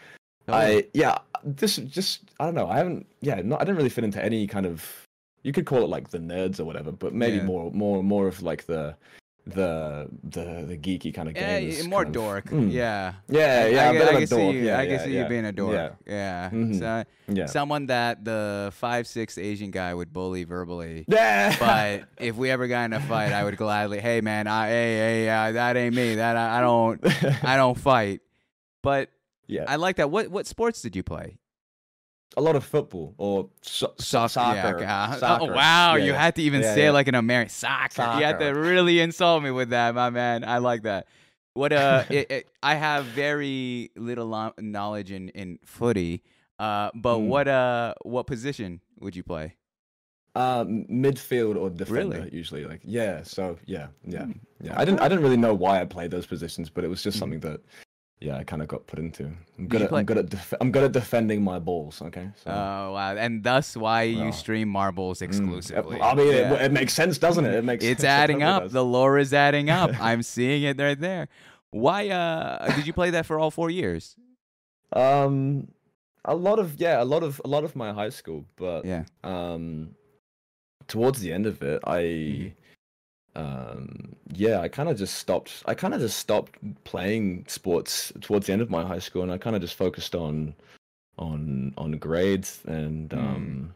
I 0.49 0.85
yeah, 0.93 1.17
this 1.45 1.77
just 1.77 2.31
I 2.41 2.45
don't 2.45 2.55
know. 2.55 2.69
I 2.69 2.77
haven't 2.77 3.07
yeah, 3.23 3.41
not 3.43 3.61
I 3.61 3.65
didn't 3.65 3.77
really 3.77 3.89
fit 3.89 4.05
into 4.05 4.23
any 4.23 4.47
kind 4.47 4.67
of 4.67 4.85
you 5.45 5.53
could 5.53 5.65
call 5.65 5.83
it 5.83 5.89
like 5.89 6.11
the 6.11 6.19
nerds 6.19 6.61
or 6.61 6.65
whatever, 6.65 6.93
but 6.93 7.15
maybe 7.15 7.39
Yeah. 7.39 7.45
more 7.45 7.71
more 7.73 8.03
more 8.03 8.29
of 8.29 8.43
like 8.43 8.67
the 8.67 8.95
the 9.47 10.09
the 10.23 10.65
the 10.69 10.77
geeky 10.77 11.13
kind 11.13 11.29
of 11.29 11.35
yeah, 11.37 11.61
games. 11.61 11.83
y- 11.83 11.89
more 11.89 12.05
kind 12.05 12.17
of- 12.17 12.23
dork. 12.23 12.45
Mm. 12.51 12.71
Yeah. 12.73 13.15
Yeah, 13.29 13.39
I- 13.39 13.69
yeah, 13.69 13.83
I, 13.83 13.85
a 13.87 13.93
can- 13.93 13.93
bit 13.95 14.03
I 14.03 14.09
of 14.11 14.15
a 14.15 14.19
can 14.19 14.27
see 14.27 14.37
dork. 14.37 14.55
you. 14.55 14.61
Yeah, 14.63 14.79
I 14.79 14.83
can 14.87 14.91
yeah, 14.95 15.05
see 15.05 15.19
you 15.19 15.25
being 15.25 15.45
a 15.45 15.53
dork. 15.53 15.75
Yeah. 15.75 15.91
Yeah. 16.07 16.51
Mhm. 16.51 16.79
So, 16.79 17.05
Yeah. 17.29 17.47
someone 17.47 17.87
that 17.87 18.25
the 18.25 18.71
five 18.75 19.07
six 19.07 19.39
Asian 19.39 19.71
guy 19.71 19.93
would 19.95 20.13
bully 20.13 20.45
verbally. 20.45 21.05
Yeah. 21.09 21.57
But 21.59 22.09
if 22.25 22.37
we 22.37 22.51
ever 22.51 22.69
got 22.69 22.85
in 22.85 22.93
a 22.93 23.01
fight, 23.01 23.33
I 23.33 23.45
would 23.45 23.57
gladly, 23.57 24.01
hey 24.01 24.21
man, 24.21 24.47
I, 24.47 24.69
hey, 24.69 24.97
hey, 24.97 25.29
uh, 25.31 25.53
that 25.53 25.77
ain't 25.77 25.95
me. 25.95 26.17
That 26.17 26.37
I, 26.37 26.59
I 26.59 26.61
don't, 26.61 27.01
I 27.45 27.57
don't 27.63 27.79
fight. 27.79 28.21
But 28.83 29.11
yeah. 29.47 29.65
I 29.67 29.77
like 29.77 29.97
that. 29.97 30.11
What 30.11 30.29
what 30.29 30.47
sports 30.47 30.81
did 30.83 30.95
you 30.97 31.03
play? 31.03 31.39
A 32.37 32.41
lot 32.41 32.55
of 32.57 32.65
football 32.65 33.15
or 33.19 33.49
so- 33.63 33.93
so- 33.99 34.27
Soccer. 34.27 34.29
soccer. 34.29 34.57
Yeah, 34.57 34.75
okay. 34.77 34.85
Uh, 34.85 35.17
soccer. 35.19 35.45
Oh 35.53 35.55
wow, 35.55 35.95
Yeah, 35.97 36.05
you 36.05 36.13
had 36.15 36.37
to 36.37 36.43
even 36.43 36.63
say 36.63 36.91
like 36.91 37.09
an 37.09 37.15
American 37.17 37.51
soccer. 37.51 38.03
You 38.19 38.25
had 38.25 38.39
to 38.39 38.49
really 38.51 39.01
insult 39.01 39.43
me 39.43 39.51
with 39.51 39.71
that, 39.71 39.95
my 39.95 40.11
man. 40.11 40.45
I 40.45 40.59
like 40.59 40.83
that. 40.83 41.07
What 41.55 41.73
uh, 41.73 42.05
it, 42.11 42.31
it, 42.31 42.49
I 42.63 42.75
have 42.77 43.05
very 43.07 43.91
little 43.97 44.27
lo- 44.27 44.55
knowledge 44.59 45.11
in 45.11 45.31
in 45.31 45.59
footy. 45.65 46.23
Uh, 46.59 46.91
but 46.95 47.17
Mm. 47.19 47.27
what 47.29 47.49
uh, 47.49 47.95
what 48.03 48.27
position 48.27 48.81
would 49.01 49.17
you 49.17 49.23
play? 49.23 49.57
Um, 50.37 50.85
midfield 50.89 51.57
or 51.57 51.71
defender 51.71 52.19
Really? 52.21 52.31
usually. 52.33 52.65
Like 52.65 52.81
yeah, 52.85 53.23
so 53.25 53.59
yeah, 53.67 53.89
yeah, 54.07 54.25
Hmm, 54.27 54.33
yeah. 54.63 54.79
I 54.79 54.85
didn't 54.85 55.01
I 55.01 55.09
didn't 55.09 55.25
really 55.25 55.37
know 55.37 55.55
why 55.55 55.81
I 55.81 55.85
played 55.87 56.13
those 56.13 56.27
positions, 56.27 56.71
but 56.71 56.85
it 56.85 56.89
was 56.89 57.03
just 57.03 57.17
Mhm. 57.17 57.21
something 57.21 57.41
that 57.41 57.61
yeah 58.21 58.37
I 58.37 58.45
kind 58.45 58.63
of 58.63 58.69
got 58.69 58.87
put 58.87 58.99
into. 58.99 59.31
I'm 59.59 59.67
good 59.67 59.83
at 59.83 59.89
play- 59.89 60.01
I'm 60.01 60.07
good 60.07 60.19
at 60.19 60.29
def- 60.29 60.55
I'm 60.61 60.71
good 60.73 60.85
at 60.85 60.93
defending 60.93 61.43
my 61.43 61.59
balls. 61.59 62.01
Okay. 62.03 62.29
So. 62.45 62.51
Oh 62.51 62.93
wow, 62.95 63.17
and 63.17 63.43
thus 63.43 63.77
why 63.77 64.03
you 64.03 64.31
stream 64.33 64.69
marbles 64.69 65.21
mm, 65.21 65.23
exclusively. 65.27 66.01
I 66.01 66.15
mean, 66.15 66.29
Yeah. 66.29 66.53
it, 66.55 66.63
it 66.67 66.73
makes 66.73 66.93
sense, 66.95 67.19
doesn't 67.19 67.45
it? 67.47 67.55
It 67.55 67.65
makes 67.65 67.85
it's 67.85 68.01
sense. 68.03 68.11
Adding 68.11 68.41
totally 68.41 68.57
up. 68.57 68.63
does. 68.65 68.73
The 68.73 68.85
lore 68.85 69.19
is 69.19 69.33
adding 69.35 69.71
up. 69.71 69.91
I'm 70.01 70.23
seeing 70.23 70.63
it 70.65 70.79
right 70.81 70.99
there. 71.01 71.29
Why 71.71 72.09
uh 72.11 72.75
did 72.77 72.87
you 72.87 72.93
play 72.93 73.11
that 73.11 73.27
for 73.27 73.39
all 73.39 73.51
four 73.51 73.71
years? 73.71 74.17
Um, 74.93 75.69
a 76.25 76.35
lot 76.35 76.59
of 76.59 76.81
yeah, 76.81 77.03
a 77.03 77.05
lot 77.05 77.23
of 77.23 77.41
a 77.45 77.49
lot 77.49 77.65
of 77.65 77.75
my 77.77 77.93
high 77.93 78.11
school, 78.11 78.45
but 78.57 78.85
Yeah. 78.85 79.05
um, 79.25 79.95
towards 80.89 81.21
the 81.21 81.33
end 81.33 81.47
of 81.47 81.63
it, 81.63 81.81
I 81.85 82.01
Mm-hmm. 82.03 82.49
Um 83.37 84.15
yeah, 84.33 84.61
I 84.61 84.69
kind 84.69 84.89
of 84.89 84.97
just 84.99 85.15
stopped. 85.17 85.63
I 85.67 85.75
kind 85.75 85.95
of 85.95 86.01
just 86.01 86.19
stopped 86.19 86.59
playing 86.85 87.45
sports 87.49 88.13
towards 88.21 88.47
the 88.47 88.53
end 88.53 88.63
of 88.63 88.71
my 88.71 88.85
high 88.85 88.99
school, 88.99 89.23
and 89.23 89.33
I 89.33 89.39
kind 89.39 89.55
of 89.57 89.63
just 89.63 89.75
focused 89.77 90.15
on 90.15 90.55
on 91.19 91.73
on 91.77 91.93
grades 91.93 92.61
and 92.67 93.11
Mm. 93.11 93.19
um 93.19 93.75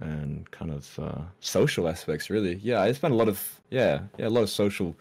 and 0.00 0.50
kind 0.50 0.70
of 0.72 0.98
uh, 0.98 1.22
social 1.40 1.88
aspects. 1.88 2.28
Really, 2.28 2.56
yeah, 2.56 2.82
I 2.82 2.92
spent 2.92 3.14
a 3.14 3.16
lot 3.16 3.28
of 3.28 3.60
yeah 3.70 4.00
yeah 4.18 4.28
a 4.28 4.30
lot 4.30 4.42
of 4.42 4.50
social. 4.50 4.94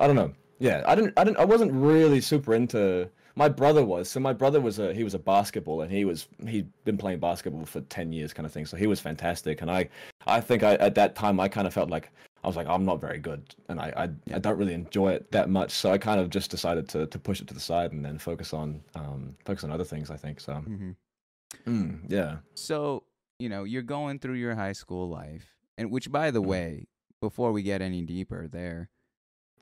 I 0.00 0.06
don't 0.06 0.16
know. 0.16 0.32
Yeah, 0.58 0.82
I 0.86 0.94
didn't 0.94 1.14
I 1.16 1.24
didn't 1.24 1.38
I 1.38 1.44
wasn't 1.44 1.72
really 1.72 2.20
super 2.20 2.54
into 2.54 3.08
my 3.36 3.48
brother 3.48 3.84
was 3.84 4.08
so 4.10 4.20
my 4.20 4.32
brother 4.32 4.60
was 4.60 4.78
a 4.78 4.92
he 4.94 5.04
was 5.04 5.14
a 5.14 5.18
basketball 5.18 5.80
and 5.82 5.90
he 5.90 6.04
was 6.04 6.28
he'd 6.46 6.68
been 6.84 6.98
playing 6.98 7.18
basketball 7.20 7.64
for 7.64 7.80
10 7.82 8.12
years 8.12 8.32
kind 8.32 8.46
of 8.46 8.52
thing. 8.52 8.66
So 8.66 8.76
he 8.76 8.86
was 8.86 9.00
fantastic. 9.00 9.62
And 9.62 9.70
i 9.70 9.88
i 10.26 10.40
think 10.40 10.62
i 10.62 10.74
at 10.74 10.94
that 10.96 11.14
time 11.14 11.40
i 11.40 11.48
kind 11.48 11.66
of 11.66 11.74
felt 11.74 11.90
like 11.90 12.10
i 12.42 12.46
was 12.46 12.56
like 12.56 12.66
i'm 12.66 12.84
not 12.84 13.00
very 13.00 13.18
good. 13.18 13.42
And 13.68 13.80
i 13.80 13.92
i, 13.96 14.34
I 14.34 14.38
don't 14.38 14.58
really 14.58 14.74
enjoy 14.74 15.12
it 15.12 15.30
that 15.32 15.48
much. 15.48 15.70
So 15.72 15.90
i 15.92 15.98
kind 15.98 16.20
of 16.20 16.30
just 16.30 16.50
decided 16.50 16.88
to 16.90 17.06
to 17.06 17.18
push 17.18 17.40
it 17.40 17.46
to 17.48 17.54
the 17.54 17.60
side 17.60 17.92
and 17.92 18.04
then 18.04 18.18
focus 18.18 18.52
on 18.52 18.80
um 18.94 19.36
focus 19.44 19.64
on 19.64 19.70
other 19.70 19.84
things 19.84 20.10
i 20.10 20.16
think 20.16 20.40
so. 20.40 20.54
Hmm 20.54 20.90
mm, 21.66 22.00
yeah. 22.08 22.38
So, 22.54 23.04
you 23.38 23.48
know, 23.48 23.64
you're 23.64 23.82
going 23.82 24.18
through 24.18 24.34
your 24.34 24.54
high 24.54 24.72
school 24.72 25.08
life, 25.08 25.56
and 25.78 25.90
which, 25.90 26.10
by 26.10 26.30
the 26.30 26.42
Mm. 26.42 26.46
way, 26.46 26.86
before 27.20 27.52
we 27.52 27.62
get 27.62 27.82
any 27.82 28.02
deeper 28.02 28.48
there, 28.48 28.88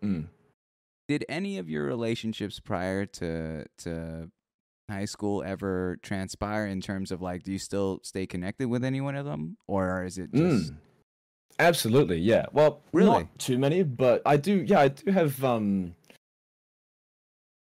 mm. 0.03 0.27
Did 1.09 1.25
any 1.29 1.59
of 1.59 1.69
your 1.69 1.85
relationships 1.85 2.61
prior 2.61 3.07
to 3.07 3.65
to 3.79 4.31
high 4.91 5.05
school 5.07 5.43
ever 5.43 5.99
transpire 6.03 6.67
in 6.67 6.81
terms 6.81 7.11
of 7.11 7.21
like, 7.21 7.43
do 7.43 7.53
you 7.53 7.59
still 7.59 8.01
stay 8.03 8.27
connected 8.27 8.69
with 8.69 8.85
any 8.85 9.01
one 9.01 9.17
of 9.17 9.27
them, 9.27 9.57
or 9.67 10.05
is 10.05 10.19
it 10.19 10.33
just 10.33 10.73
Mm. 10.73 10.77
Absolutely, 11.61 12.19
yeah. 12.19 12.47
Well, 12.53 12.83
Really? 12.93 13.11
not 13.11 13.39
too 13.41 13.59
many, 13.59 13.83
but 13.83 14.23
I 14.25 14.37
do. 14.37 14.65
Yeah, 14.65 14.79
I 14.81 14.89
do 14.89 15.11
have. 15.11 15.43
Um, 15.43 15.97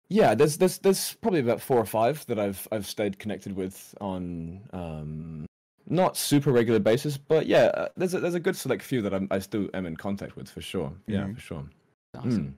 yeah, 0.08 0.34
there's 0.34 0.56
there's 0.58 0.78
there's 0.78 1.14
probably 1.22 1.40
about 1.40 1.60
four 1.60 1.78
or 1.78 1.84
five 1.86 2.26
that 2.26 2.38
I've 2.38 2.66
I've 2.72 2.86
stayed 2.86 3.18
connected 3.20 3.54
with 3.54 3.94
on 4.00 4.60
um, 4.72 5.46
not 5.86 6.16
super 6.16 6.50
regular 6.52 6.80
basis, 6.80 7.16
but 7.16 7.46
yeah, 7.46 7.66
uh, 7.66 7.88
there's 7.96 8.14
a, 8.14 8.20
there's 8.20 8.34
a 8.34 8.40
good 8.40 8.56
select 8.56 8.82
few 8.82 9.00
that 9.02 9.14
I'm, 9.14 9.28
I 9.30 9.38
still 9.38 9.68
am 9.74 9.86
in 9.86 9.96
contact 9.96 10.34
with 10.36 10.50
for 10.50 10.60
sure. 10.60 10.92
Yeah, 11.06 11.20
Mhm. 11.26 11.34
for 11.36 11.40
sure. 11.40 11.64
awesome? 12.16 12.30
Mm. 12.48 12.52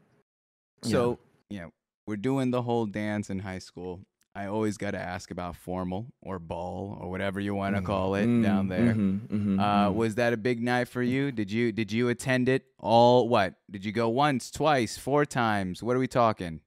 So, 0.91 1.19
yeah, 1.51 1.67
we're 2.07 2.17
doing 2.17 2.51
the 2.51 2.63
whole 2.63 2.87
dance 2.87 3.31
in 3.31 3.39
high 3.41 3.59
school. 3.59 4.01
I 4.35 4.47
always 4.47 4.77
got 4.77 4.91
to 4.91 4.99
ask 4.99 5.31
about 5.31 5.57
formal 5.57 6.07
or 6.21 6.39
ball 6.39 6.99
or 7.01 7.11
whatever 7.11 7.41
you 7.41 7.55
want 7.55 7.75
to 7.77 7.81
Mm, 7.83 7.87
call 7.87 8.15
it 8.17 8.27
mm, 8.27 8.43
down 8.43 8.69
there. 8.69 8.95
mhm, 8.95 9.21
mhm, 9.29 9.59
Uh, 9.59 9.89
mhm. 9.89 9.95
was 9.95 10.15
that 10.17 10.33
a 10.35 10.37
big 10.37 10.63
night 10.63 10.89
for 10.89 11.03
you? 11.03 11.33
Did 11.33 11.51
you 11.51 11.73
did 11.73 11.91
you 11.91 12.11
attend 12.11 12.49
it 12.49 12.65
all? 12.79 13.29
What 13.29 13.55
did 13.71 13.85
you 13.85 13.93
go 13.93 14.09
once, 14.11 14.51
twice, 14.51 14.99
four 14.99 15.25
times? 15.25 15.83
What 15.83 15.97
are 15.97 15.99
we 15.99 16.07
talking? 16.09 16.61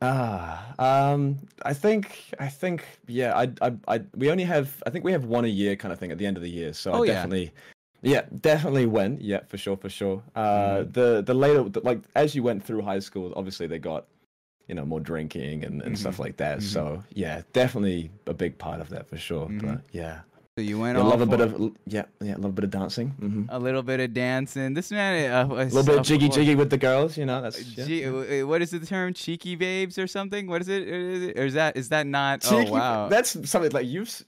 Ah, 0.00 0.74
um, 0.78 1.38
I 1.64 1.74
think, 1.74 2.32
I 2.38 2.48
think, 2.48 2.84
yeah, 3.08 3.36
I, 3.36 3.50
I, 3.60 3.72
I, 3.88 4.00
we 4.16 4.30
only 4.30 4.44
have, 4.44 4.80
I 4.86 4.90
think 4.90 5.04
we 5.04 5.10
have 5.10 5.24
one 5.24 5.44
a 5.44 5.48
year 5.48 5.74
kind 5.74 5.92
of 5.92 5.98
thing 5.98 6.12
at 6.12 6.18
the 6.18 6.26
end 6.26 6.36
of 6.36 6.42
the 6.44 6.48
year. 6.50 6.72
So 6.72 6.92
Oh, 6.94 7.02
I 7.02 7.06
definitely, 7.06 7.52
yeah, 8.02 8.22
definitely 8.40 8.86
went. 8.86 9.20
Yeah, 9.22 9.40
for 9.48 9.58
sure, 9.58 9.76
for 9.76 9.88
sure. 9.88 10.22
Uh, 10.34 10.40
Mm-hmm. 10.84 10.92
the, 10.92 11.22
the 11.26 11.34
later, 11.34 11.64
the, 11.68 11.80
like, 11.80 12.00
as 12.14 12.34
you 12.34 12.42
went 12.42 12.64
through 12.64 12.82
high 12.82 13.00
school, 13.00 13.32
obviously 13.36 13.66
they 13.66 13.78
got, 13.78 14.06
you 14.68 14.74
know, 14.74 14.84
more 14.84 15.00
drinking 15.00 15.64
and, 15.64 15.82
and 15.82 15.98
stuff 15.98 16.16
Mhm. 16.16 16.20
like 16.20 16.36
that. 16.38 16.58
Mhm. 16.58 16.62
So 16.62 17.02
yeah, 17.14 17.42
definitely 17.52 18.10
a 18.26 18.34
big 18.34 18.58
part 18.58 18.80
of 18.80 18.88
that 18.90 19.08
for 19.08 19.16
sure. 19.16 19.46
Mhm. 19.48 19.62
But 19.62 19.80
yeah, 19.92 20.20
So 20.58 20.62
you 20.62 20.78
went 20.80 20.98
all 20.98 21.08
love 21.08 21.20
a 21.20 21.26
bit 21.26 21.40
of, 21.40 21.72
yeah, 21.86 22.02
yeah, 22.20 22.34
love 22.36 22.50
a 22.50 22.52
bit 22.52 22.64
of 22.64 22.70
dancing. 22.70 23.10
hmm 23.20 23.44
a 23.48 23.58
little 23.58 23.82
bit 23.82 24.00
of 24.00 24.12
dancing. 24.12 24.74
This 24.74 24.90
man, 24.90 25.30
uh, 25.32 25.46
A 25.54 25.64
little 25.64 25.84
bit 25.84 25.98
of 25.98 26.04
jiggy 26.04 26.28
jiggy 26.28 26.54
with 26.56 26.68
the 26.70 26.76
girls, 26.78 27.16
you 27.16 27.24
know, 27.26 27.40
that's, 27.40 27.62
yeah. 27.78 27.84
G- 27.86 28.04
uh, 28.42 28.46
what 28.46 28.60
is 28.60 28.70
the 28.72 28.80
term? 28.84 29.14
Cheeky 29.14 29.54
babes 29.56 29.98
or 29.98 30.06
something? 30.06 30.48
What 30.48 30.60
is 30.60 30.68
it? 30.68 30.82
Is 30.86 31.22
it- 31.28 31.38
Or 31.38 31.44
is 31.46 31.54
that 31.54 31.76
is 31.76 31.88
that 31.90 32.06
not? 32.06 32.42
Cheeky- 32.42 32.70
oh 32.70 32.72
wow. 32.72 33.08
That's 33.08 33.30
something 33.48 33.70
like 33.72 33.86
you've, 33.86 34.08
s- 34.08 34.24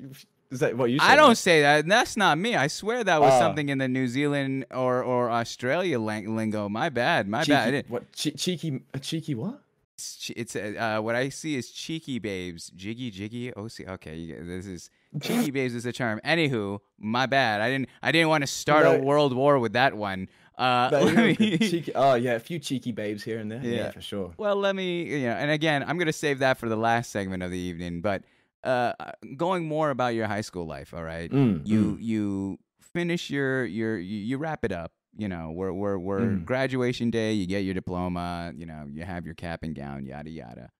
is 0.50 0.60
that 0.60 0.76
what 0.76 0.90
you 0.90 0.98
said? 0.98 1.06
I 1.10 1.16
don't 1.16 1.36
say 1.36 1.62
that. 1.62 1.86
That's 1.86 2.16
not 2.16 2.38
me. 2.38 2.56
I 2.56 2.66
swear 2.66 3.04
that 3.04 3.20
was 3.20 3.32
Ah. 3.32 3.38
something 3.38 3.68
in 3.68 3.78
the 3.78 3.88
New 3.88 4.08
Zealand 4.08 4.66
or 4.70 5.02
or 5.02 5.30
Australia 5.30 5.98
lang- 6.00 6.34
lingo. 6.36 6.68
My 6.68 6.88
bad. 6.88 7.28
My 7.28 7.40
cheeky, 7.42 7.52
bad. 7.52 7.84
What 7.88 8.12
che- 8.12 8.32
cheeky? 8.32 8.80
A 8.94 8.98
cheeky 8.98 9.34
what? 9.34 9.60
It's, 9.94 10.30
it's 10.34 10.56
uh, 10.56 10.96
uh, 10.98 11.02
what 11.02 11.14
I 11.14 11.28
see 11.28 11.56
is 11.56 11.70
cheeky 11.70 12.18
babes, 12.18 12.70
jiggy 12.74 13.10
jiggy. 13.10 13.52
Oh, 13.54 13.68
see, 13.68 13.84
okay, 13.86 14.16
you 14.16 14.42
this 14.44 14.64
is 14.66 14.88
cheeky 15.20 15.50
babes 15.50 15.74
is 15.74 15.84
a 15.86 15.92
term. 15.92 16.20
Anywho, 16.24 16.80
my 16.98 17.26
bad. 17.26 17.60
I 17.60 17.68
didn't 17.70 17.88
I 18.02 18.10
didn't 18.10 18.28
want 18.30 18.42
to 18.42 18.46
start 18.46 18.86
a 18.86 18.98
world 18.98 19.34
war 19.34 19.58
with 19.58 19.74
that 19.74 19.94
one. 19.94 20.28
Uh, 20.56 20.88
No, 20.92 21.04
me- 21.12 21.36
cheeky. 21.58 21.92
Oh 21.94 22.14
yeah, 22.14 22.32
a 22.32 22.40
few 22.40 22.58
cheeky 22.58 22.92
babes 22.92 23.22
here 23.22 23.38
and 23.38 23.50
there. 23.52 23.60
Yeah, 23.62 23.70
Yeah. 23.76 23.90
for 23.92 24.00
sure. 24.00 24.32
well, 24.38 24.56
let 24.56 24.74
me 24.74 25.02
you 25.04 25.26
know. 25.28 25.32
And 25.34 25.50
again, 25.50 25.84
I'm 25.86 25.98
gonna 25.98 26.12
save 26.12 26.38
that 26.40 26.56
for 26.58 26.68
the 26.68 26.76
last 26.76 27.10
segment 27.12 27.42
of 27.42 27.50
the 27.50 27.58
evening. 27.58 28.00
But 28.00 28.22
uh, 28.64 28.92
going 29.36 29.66
more 29.66 29.90
about 29.90 30.14
your 30.14 30.26
high 30.26 30.40
school 30.42 30.66
life. 30.66 30.92
All 30.94 31.02
right, 31.04 31.30
Mm, 31.30 31.66
you 31.66 31.96
mm. 31.96 32.02
you 32.02 32.58
finish 32.94 33.30
your 33.30 33.64
your 33.64 33.98
you, 33.98 34.18
you 34.18 34.38
wrap 34.38 34.64
it 34.64 34.72
up. 34.72 34.92
You 35.16 35.28
know, 35.28 35.50
we're 35.50 35.72
we're 35.72 35.98
we're 35.98 36.20
Mm. 36.20 36.44
graduation 36.44 37.10
day. 37.10 37.32
You 37.32 37.46
get 37.46 37.60
your 37.64 37.74
diploma. 37.74 38.52
You 38.56 38.66
know, 38.66 38.86
you 38.90 39.02
have 39.04 39.24
your 39.26 39.34
cap 39.34 39.62
and 39.62 39.74
gown. 39.74 40.06
Yada 40.06 40.30
yada. 40.30 40.70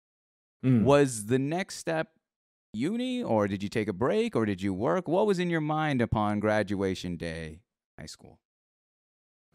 Mm. 0.65 0.85
Was 0.85 1.27
the 1.27 1.39
next 1.39 1.77
step 1.77 2.09
uni, 2.73 3.23
or 3.23 3.49
did 3.49 3.63
you 3.63 3.69
take 3.69 3.89
a 3.89 3.93
break, 3.93 4.37
or 4.37 4.45
did 4.47 4.63
you 4.63 4.73
work? 4.75 5.09
What 5.09 5.27
was 5.27 5.39
in 5.39 5.51
your 5.51 5.61
mind 5.63 6.01
upon 6.01 6.39
graduation 6.39 7.17
day, 7.17 7.61
high 7.99 8.07
school? 8.07 8.39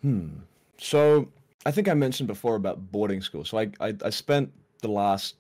Hmm. 0.02 0.28
So 0.78 1.30
I 1.66 1.72
think 1.72 1.88
I 1.88 1.94
mentioned 1.94 2.28
before 2.28 2.56
about 2.56 2.92
boarding 2.92 3.22
school. 3.22 3.46
So 3.46 3.58
I, 3.58 3.70
I, 3.80 3.94
I 4.04 4.10
spent 4.10 4.52
the 4.82 4.90
last 4.90 5.36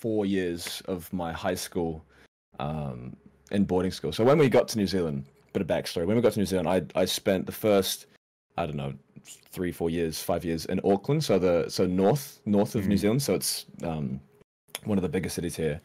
four 0.00 0.26
years 0.26 0.82
of 0.86 1.12
my 1.12 1.32
high 1.32 1.54
school 1.56 2.04
um, 2.58 3.16
in 3.50 3.64
boarding 3.64 3.90
school. 3.92 4.12
So 4.12 4.24
when 4.24 4.38
we 4.38 4.48
got 4.48 4.68
to 4.68 4.78
New 4.78 4.86
Zealand, 4.86 5.24
bit 5.52 5.62
of 5.62 5.68
backstory. 5.68 6.06
When 6.06 6.16
we 6.16 6.22
got 6.22 6.32
to 6.32 6.38
New 6.38 6.46
Zealand, 6.46 6.68
I 6.68 6.82
I 7.02 7.04
spent 7.04 7.46
the 7.46 7.52
first 7.52 8.06
I 8.56 8.66
don't 8.66 8.76
know 8.76 8.94
three 9.50 9.72
four 9.72 9.90
years 9.90 10.22
five 10.22 10.44
years 10.44 10.66
in 10.66 10.80
Auckland. 10.84 11.24
So 11.24 11.38
the 11.38 11.68
so 11.68 11.86
north 11.86 12.40
north 12.46 12.74
of 12.74 12.86
New 12.86 12.96
Mhm. 12.96 12.98
Zealand. 12.98 13.22
So 13.22 13.34
it's 13.34 13.66
um, 13.82 14.20
one 14.84 14.98
of 14.98 15.02
the 15.02 15.08
biggest 15.08 15.34
cities 15.34 15.56
here. 15.56 15.80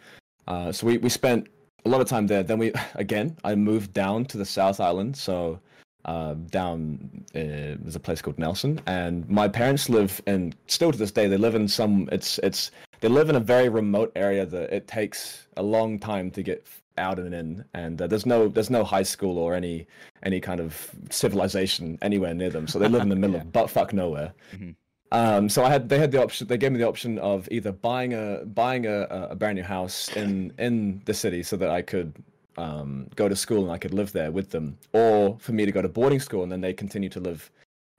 Uh, 0.47 0.71
so 0.71 0.87
we 0.87 0.97
we 0.97 1.09
spent 1.09 1.47
a 1.85 1.89
lot 1.89 2.01
of 2.01 2.07
time 2.07 2.27
there. 2.27 2.43
Then 2.43 2.59
we 2.59 2.71
again 2.95 3.37
I 3.43 3.55
moved 3.55 3.93
down 3.93 4.25
to 4.25 4.37
the 4.37 4.45
South 4.45 4.79
Island. 4.79 5.17
So 5.17 5.59
um, 6.05 6.45
down 6.47 6.99
uh, 7.35 7.79
there's 7.81 7.95
a 7.95 7.99
place 7.99 8.21
called 8.21 8.37
Nelson, 8.39 8.79
and 8.87 9.27
my 9.29 9.47
parents 9.47 9.89
live 9.89 10.21
in 10.27 10.53
still 10.67 10.91
to 10.91 10.97
this 10.97 11.11
day 11.11 11.27
they 11.27 11.37
live 11.37 11.55
in 11.55 11.67
some 11.67 12.09
it's 12.11 12.39
it's 12.39 12.71
they 13.01 13.07
live 13.07 13.29
in 13.29 13.35
a 13.35 13.39
very 13.39 13.69
remote 13.69 14.11
area 14.15 14.45
that 14.45 14.73
it 14.73 14.87
takes 14.87 15.47
a 15.57 15.63
long 15.63 15.99
time 15.99 16.31
to 16.31 16.43
get 16.43 16.65
out 16.97 17.17
and 17.19 17.33
in, 17.33 17.65
and 17.73 18.01
uh, 18.01 18.07
there's 18.07 18.25
no 18.25 18.47
there's 18.47 18.69
no 18.69 18.83
high 18.83 19.03
school 19.03 19.37
or 19.37 19.55
any 19.55 19.87
any 20.23 20.39
kind 20.39 20.59
of 20.59 20.91
civilization 21.09 21.97
anywhere 22.01 22.33
near 22.33 22.49
them, 22.49 22.67
so 22.67 22.77
they 22.79 22.87
live 22.87 23.01
in 23.01 23.09
the 23.09 23.15
middle 23.15 23.35
Yeah. 23.37 23.41
of 23.41 23.51
butt 23.51 23.69
fuck 23.69 23.93
nowhere. 23.93 24.33
Mhm. 24.55 24.75
Um, 25.11 25.47
so 25.47 25.63
I 25.63 25.69
had 25.69 25.89
they 25.89 25.99
had 25.99 26.11
the 26.11 26.21
option 26.21 26.47
they 26.47 26.57
gave 26.57 26.71
me 26.71 26.79
the 26.79 26.87
option 26.87 27.19
of 27.19 27.47
either 27.51 27.71
buying 27.71 28.13
a 28.13 28.43
buying 28.45 28.85
a 28.87 29.01
a 29.31 29.35
brand 29.35 29.57
new 29.57 29.63
house 29.63 30.09
in 30.15 30.51
in 30.57 31.01
the 31.05 31.13
city 31.13 31.43
so 31.43 31.55
that 31.57 31.69
I 31.69 31.81
could 31.83 32.13
um, 32.57 33.07
go 33.15 33.27
to 33.27 33.35
school 33.35 33.63
and 33.63 33.71
I 33.71 33.77
could 33.77 33.93
live 33.93 34.11
there 34.11 34.31
with 34.31 34.51
them, 34.51 34.77
or 34.93 35.37
for 35.39 35.51
me 35.51 35.65
to 35.65 35.71
go 35.71 35.81
to 35.81 35.89
boarding 35.89 36.19
school 36.19 36.43
and 36.43 36.51
then 36.51 36.61
they 36.61 36.73
continue 36.73 37.09
to 37.09 37.19
live 37.19 37.51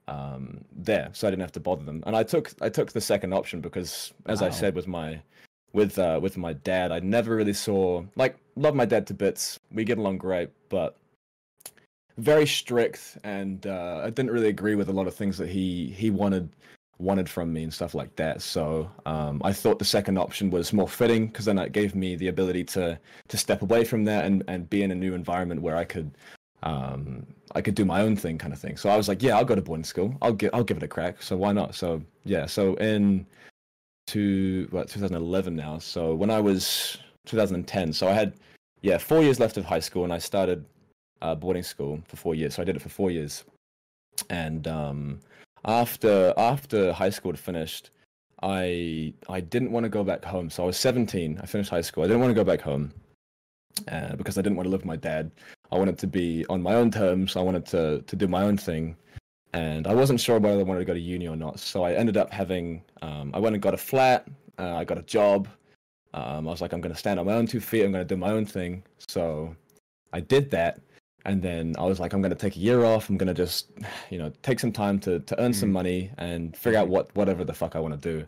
um, 0.07 0.63
there, 0.71 1.09
so 1.13 1.27
I 1.27 1.31
didn't 1.31 1.41
have 1.41 1.51
to 1.53 1.59
bother 1.59 1.83
them. 1.83 2.03
And 2.05 2.15
I 2.15 2.23
took 2.23 2.53
I 2.61 2.69
took 2.69 2.91
the 2.91 3.01
second 3.01 3.33
option 3.33 3.61
because, 3.61 4.13
as 4.25 4.41
I 4.41 4.49
said 4.49 4.75
with 4.75 4.87
my 4.87 5.21
with 5.73 5.97
uh, 5.99 6.19
with 6.21 6.37
my 6.37 6.53
dad, 6.53 6.91
I 6.91 6.99
never 6.99 7.35
really 7.35 7.53
saw 7.53 8.03
like 8.15 8.37
love 8.55 8.75
my 8.75 8.85
dad 8.85 9.07
to 9.07 9.13
bits. 9.13 9.59
We 9.71 9.83
get 9.83 9.97
along 9.97 10.19
great, 10.19 10.49
but 10.69 10.97
very 12.17 12.47
strict, 12.47 13.17
and 13.23 13.65
uh, 13.67 14.01
I 14.05 14.09
didn't 14.09 14.31
really 14.31 14.47
agree 14.47 14.75
with 14.75 14.89
a 14.89 14.93
lot 14.93 15.07
of 15.07 15.15
things 15.15 15.37
that 15.37 15.49
he 15.49 15.87
he 15.89 16.09
wanted 16.09 16.49
wanted 16.99 17.29
from 17.29 17.51
me 17.51 17.63
and 17.63 17.73
stuff 17.73 17.93
like 17.93 18.15
that. 18.15 18.41
So 18.41 18.89
um, 19.05 19.41
I 19.43 19.51
thought 19.51 19.79
the 19.79 19.85
second 19.85 20.17
option 20.17 20.49
was 20.49 20.71
more 20.71 20.87
fitting 20.87 21.27
because 21.27 21.45
then 21.45 21.57
it 21.57 21.71
gave 21.71 21.95
me 21.95 22.15
the 22.15 22.29
ability 22.29 22.63
to 22.65 22.97
to 23.27 23.37
step 23.37 23.61
away 23.61 23.83
from 23.83 24.05
that 24.05 24.25
and 24.25 24.43
and 24.47 24.69
be 24.69 24.83
in 24.83 24.91
a 24.91 24.95
new 24.95 25.13
environment 25.13 25.61
where 25.61 25.75
I 25.75 25.83
could 25.83 26.11
um 26.63 27.25
I 27.53 27.61
could 27.61 27.75
do 27.75 27.85
my 27.85 28.01
own 28.01 28.15
thing 28.15 28.37
kind 28.37 28.53
of 28.53 28.59
thing. 28.59 28.77
So 28.77 28.89
I 28.89 28.97
was 28.97 29.07
like, 29.07 29.21
yeah, 29.21 29.37
I'll 29.37 29.45
go 29.45 29.55
to 29.55 29.61
boarding 29.61 29.83
school. 29.83 30.15
I'll 30.21 30.33
give 30.33 30.51
I'll 30.53 30.63
give 30.63 30.77
it 30.77 30.83
a 30.83 30.87
crack. 30.87 31.21
So 31.21 31.35
why 31.37 31.51
not? 31.51 31.75
So 31.75 32.01
yeah, 32.23 32.45
so 32.45 32.75
in 32.75 33.25
to 34.07 34.67
what 34.71 34.87
2011 34.87 35.55
now. 35.55 35.79
So 35.79 36.13
when 36.15 36.29
I 36.29 36.39
was 36.39 36.97
2010, 37.25 37.91
so 37.93 38.07
I 38.07 38.13
had 38.13 38.33
yeah, 38.81 38.97
4 38.99 39.23
years 39.23 39.39
left 39.39 39.57
of 39.57 39.65
high 39.65 39.79
school 39.79 40.03
and 40.03 40.13
I 40.13 40.19
started 40.19 40.63
uh, 41.23 41.33
boarding 41.33 41.63
school 41.63 41.99
for 42.07 42.17
4 42.17 42.35
years. 42.35 42.55
So 42.55 42.61
I 42.61 42.65
did 42.65 42.75
it 42.75 42.81
for 42.81 42.89
4 42.89 43.11
years. 43.11 43.43
And 44.29 44.67
um 44.67 45.19
after 45.65 46.33
after 46.37 46.93
high 46.93 47.09
school 47.09 47.31
had 47.31 47.39
finished, 47.39 47.91
I 48.41 49.13
I 49.29 49.41
didn't 49.41 49.71
want 49.71 49.83
to 49.83 49.89
go 49.89 50.03
back 50.03 50.23
home. 50.23 50.49
So 50.49 50.63
I 50.63 50.65
was 50.67 50.77
17. 50.77 51.39
I 51.41 51.45
finished 51.45 51.69
high 51.69 51.81
school. 51.81 52.03
I 52.03 52.07
didn't 52.07 52.21
want 52.21 52.31
to 52.31 52.35
go 52.35 52.43
back 52.43 52.61
home 52.61 52.93
uh, 53.91 54.15
because 54.15 54.37
I 54.37 54.41
didn't 54.41 54.55
want 54.57 54.67
to 54.67 54.71
live 54.71 54.81
with 54.81 54.85
my 54.85 54.95
dad. 54.95 55.31
I 55.71 55.77
wanted 55.77 55.97
to 55.99 56.07
be 56.07 56.45
on 56.49 56.61
my 56.61 56.75
own 56.75 56.91
terms. 56.91 57.35
I 57.35 57.41
wanted 57.41 57.65
to 57.67 58.01
to 58.01 58.15
do 58.15 58.27
my 58.27 58.43
own 58.43 58.57
thing, 58.57 58.95
and 59.53 59.87
I 59.87 59.93
wasn't 59.93 60.19
sure 60.19 60.39
whether 60.39 60.59
I 60.59 60.63
wanted 60.63 60.79
to 60.79 60.85
go 60.85 60.93
to 60.93 60.99
uni 60.99 61.27
or 61.27 61.35
not. 61.35 61.59
So 61.59 61.83
I 61.83 61.93
ended 61.93 62.17
up 62.17 62.31
having. 62.31 62.83
Um, 63.01 63.31
I 63.33 63.39
went 63.39 63.55
and 63.55 63.61
got 63.61 63.73
a 63.73 63.77
flat. 63.77 64.27
Uh, 64.57 64.75
I 64.75 64.83
got 64.85 64.97
a 64.97 65.03
job. 65.03 65.47
Um, 66.13 66.47
I 66.47 66.51
was 66.51 66.61
like, 66.61 66.71
I'm 66.71 66.79
going 66.79 66.93
to 66.93 66.99
stand 66.99 67.19
on 67.19 67.25
my 67.25 67.33
own 67.33 67.45
two 67.45 67.59
feet. 67.59 67.83
I'm 67.83 67.91
going 67.91 68.07
to 68.07 68.13
do 68.13 68.17
my 68.17 68.31
own 68.31 68.45
thing. 68.45 68.83
So 69.05 69.53
I 70.13 70.21
did 70.21 70.49
that, 70.51 70.79
and 71.25 71.41
then 71.41 71.75
I 71.77 71.83
was 71.83 71.99
like, 71.99 72.13
I'm 72.13 72.21
going 72.21 72.31
to 72.31 72.37
take 72.37 72.55
a 72.55 72.59
year 72.59 72.85
off. 72.85 73.09
I'm 73.09 73.17
going 73.17 73.27
to 73.27 73.33
just, 73.33 73.71
you 74.09 74.17
know, 74.17 74.31
take 74.43 74.59
some 74.59 74.71
time 74.71 74.99
to 74.99 75.19
to 75.19 75.39
earn 75.41 75.53
some 75.53 75.69
Mhm. 75.69 75.73
money 75.73 76.11
and 76.17 76.55
figure 76.55 76.79
out 76.79 76.87
what 76.87 77.13
whatever 77.15 77.43
the 77.43 77.53
fuck 77.53 77.75
I 77.75 77.79
want 77.79 77.99
to 77.99 78.09
do. 78.09 78.25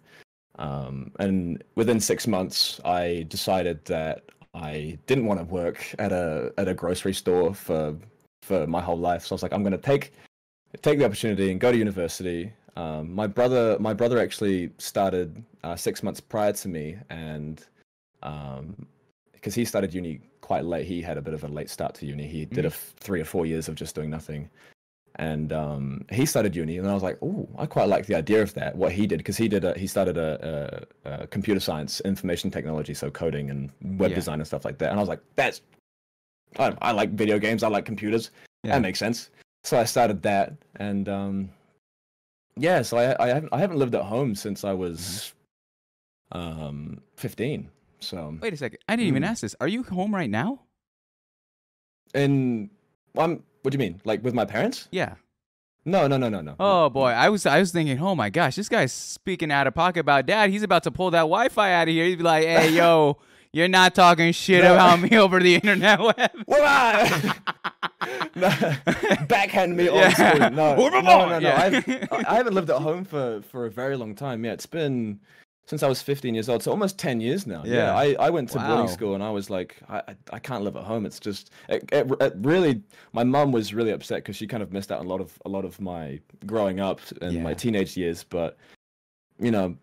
Um, 0.60 1.11
and 1.19 1.64
within 1.76 1.99
six 1.99 2.26
months, 2.28 2.82
I 2.84 3.26
decided 3.30 3.86
that 3.86 4.24
I 4.53 4.98
didn't 5.06 5.26
want 5.26 5.40
to 5.40 5.45
work 5.45 5.94
at 5.99 6.11
a 6.11 6.52
at 6.57 6.68
a 6.68 6.74
grocery 6.74 7.14
store 7.14 7.53
for 7.53 7.95
for 8.41 8.65
my 8.65 8.82
whole 8.82 8.98
life. 8.98 9.26
So 9.26 9.34
I 9.34 9.36
was 9.36 9.44
like, 9.44 9.53
I'm 9.53 9.64
gonna 9.64 9.78
take 9.78 10.14
take 10.82 10.98
the 10.99 11.06
opportunity 11.06 11.52
and 11.52 11.60
go 11.60 11.72
to 11.72 11.78
university. 11.78 12.52
Um, 12.76 13.14
my 13.14 13.28
brother 13.28 13.78
my 13.80 13.94
brother 13.94 14.19
actually 14.19 14.72
started 14.78 15.44
uh, 15.64 15.76
six 15.76 16.02
months 16.03 16.19
prior 16.19 16.53
to 16.53 16.68
me, 16.68 16.98
and 17.10 17.64
because 19.38 19.56
he 19.56 19.66
started 19.66 19.94
uni 19.94 20.20
quite 20.42 20.66
late, 20.66 20.86
he 20.86 21.02
had 21.02 21.18
a 21.18 21.22
bit 21.22 21.34
of 21.34 21.44
a 21.44 21.48
late 21.48 21.70
start 21.70 21.94
to 21.96 22.06
uni. 22.06 22.28
He 22.28 22.46
did 22.46 22.66
a 22.66 22.70
f- 22.70 22.94
three 23.00 23.22
or 23.22 23.26
four 23.26 23.46
years 23.46 23.68
of 23.70 23.76
just 23.76 23.96
doing 23.96 24.10
nothing. 24.10 24.50
And 25.20 25.52
um, 25.52 26.06
he 26.12 26.26
started 26.28 26.56
uni, 26.56 26.78
and 26.78 26.88
I 26.88 26.94
was 26.94 27.02
like, 27.02 27.18
"Oh, 27.24 27.48
I 27.58 27.66
quite 27.66 27.90
like 27.90 28.06
the 28.06 28.14
idea 28.16 28.42
of 28.44 28.54
that." 28.54 28.76
What 28.76 28.92
he 28.92 29.08
did, 29.08 29.18
because 29.18 29.36
he 29.36 29.48
did, 29.48 29.64
a, 29.64 29.78
he 29.78 29.88
started 29.88 30.16
a, 30.18 30.86
a, 31.06 31.10
a 31.24 31.28
computer 31.28 31.60
science, 31.60 32.02
information 32.02 32.52
technology, 32.52 32.94
so 32.94 33.10
coding 33.10 33.50
and 33.50 33.72
web 34.00 34.12
Yeah. 34.12 34.16
design 34.16 34.40
and 34.40 34.46
stuff 34.46 34.64
like 34.64 34.78
that. 34.78 34.92
And 34.92 35.00
I 35.00 35.02
was 35.02 35.10
like, 35.10 35.22
"That's, 35.36 35.62
I, 36.60 36.76
I 36.82 36.92
like 36.92 37.10
video 37.12 37.40
games, 37.40 37.64
I 37.64 37.68
like 37.68 37.86
computers. 37.86 38.30
Yeah. 38.64 38.74
That 38.74 38.82
makes 38.84 39.00
sense." 39.00 39.32
So 39.64 39.80
I 39.80 39.86
started 39.86 40.22
that, 40.22 40.54
and 40.76 41.10
um, 41.10 41.50
yeah, 42.56 42.84
so 42.84 42.98
I, 42.98 43.16
I 43.20 43.28
haven't, 43.30 43.52
I 43.52 43.60
haven't 43.60 43.78
lived 43.80 43.96
at 43.96 44.04
home 44.04 44.36
since 44.36 44.64
I 44.64 44.74
was, 44.74 45.34
um, 46.32 47.02
fifteen. 47.16 47.70
So 47.99 48.38
Wait 48.41 48.53
a 48.53 48.57
second. 48.57 48.80
I 48.88 48.95
didn't 48.95 49.07
even 49.10 49.24
Hmm. 49.24 49.30
ask 49.30 49.41
this. 49.41 49.56
Are 49.60 49.68
you 49.68 49.84
home 49.84 50.14
right 50.14 50.30
now? 50.30 50.61
And 52.14 52.69
I'm, 53.18 53.44
what 53.64 53.72
do 53.72 53.76
you 53.76 53.80
mean? 53.80 54.02
Like 54.06 54.24
with 54.24 54.34
my 54.34 54.45
parents? 54.45 54.88
Yeah. 54.91 55.15
No, 55.86 56.06
no, 56.07 56.18
no, 56.18 56.28
no, 56.30 56.41
no. 56.41 56.56
Oh 56.60 56.90
boy, 56.90 57.10
I 57.10 57.30
was 57.30 57.45
I 57.45 57.60
was 57.60 57.72
thinking, 57.72 57.99
oh 58.02 58.14
my 58.14 58.30
gosh, 58.30 58.56
this 58.57 58.68
guy's 58.68 58.91
speaking 58.91 59.52
out 59.52 59.68
of 59.68 59.74
pocket 59.74 60.02
about 60.02 60.26
dad. 60.26 60.49
He's 60.49 60.64
about 60.64 60.84
to 60.84 60.91
pull 60.91 61.11
that 61.11 61.19
Wi-Fi 61.22 61.72
out 61.74 61.88
of 61.88 61.94
here. 61.94 62.06
He'd 62.06 62.18
be 62.18 62.24
like, 62.24 62.44
hey 62.45 62.72
yo, 62.72 63.18
you're 63.53 63.69
not 63.69 63.95
talking 63.95 64.34
shit 64.34 64.64
No. 64.65 64.74
about 64.74 64.99
me 64.99 65.18
over 65.18 65.40
the 65.40 65.56
internet 65.56 65.99
web. 65.99 66.32
What 66.45 66.61
am 66.61 67.36
I? 68.06 68.28
backhand 69.30 69.76
me 69.78 69.88
on 69.88 69.95
Yeah. 69.95 70.10
screen. 70.36 70.56
No, 70.56 70.76
Whoop, 70.76 70.94
no, 70.94 71.02
no, 71.02 71.30
no. 71.30 71.38
Yeah. 71.40 71.61
I've, 71.61 71.88
I 72.11 72.24
I 72.28 72.36
haven't 72.36 72.53
lived 72.53 72.69
at 72.69 72.82
home 72.82 73.06
for, 73.06 73.41
for 73.44 73.65
a 73.65 73.72
very 73.72 73.95
long 73.95 74.14
time. 74.15 74.44
Yeah, 74.45 74.53
it's 74.53 74.65
been 74.65 75.19
since 75.68 75.84
I 75.84 75.88
was 75.89 76.02
15 76.02 76.34
years 76.34 76.48
old, 76.48 76.64
so 76.64 76.72
almost 76.72 76.98
10 76.98 77.19
years 77.19 77.45
now. 77.45 77.61
Yeah. 77.65 77.94
I, 77.94 78.15
I 78.19 78.30
went 78.30 78.49
to 78.52 78.57
Wow. 78.57 78.68
boarding 78.68 78.88
school 78.88 79.14
and 79.15 79.22
I 79.23 79.30
was 79.30 79.49
like, 79.49 79.76
I, 79.89 80.02
I, 80.31 80.39
can't 80.39 80.64
live 80.64 80.77
at 80.77 80.84
home. 80.84 81.06
It's 81.06 81.19
just, 81.19 81.52
it, 81.68 81.84
it, 81.91 82.10
it 82.22 82.34
really, 82.38 82.81
my 83.11 83.26
mum 83.26 83.52
was 83.52 83.73
really 83.73 83.91
upset 83.91 84.19
because 84.19 84.38
she 84.38 84.48
kind 84.48 84.64
of 84.64 84.72
missed 84.72 84.91
out 84.94 84.99
on 85.02 85.06
a 85.06 85.10
lot 85.10 85.19
of 85.19 85.38
a 85.45 85.49
lot 85.49 85.65
of 85.65 85.80
my 85.81 86.19
growing 86.45 86.80
up 86.80 87.02
and 87.22 87.34
Yeah. 87.34 87.44
my 87.44 87.53
teenage 87.53 87.98
years. 87.98 88.23
But 88.23 88.57
you 89.39 89.52
know, 89.52 89.76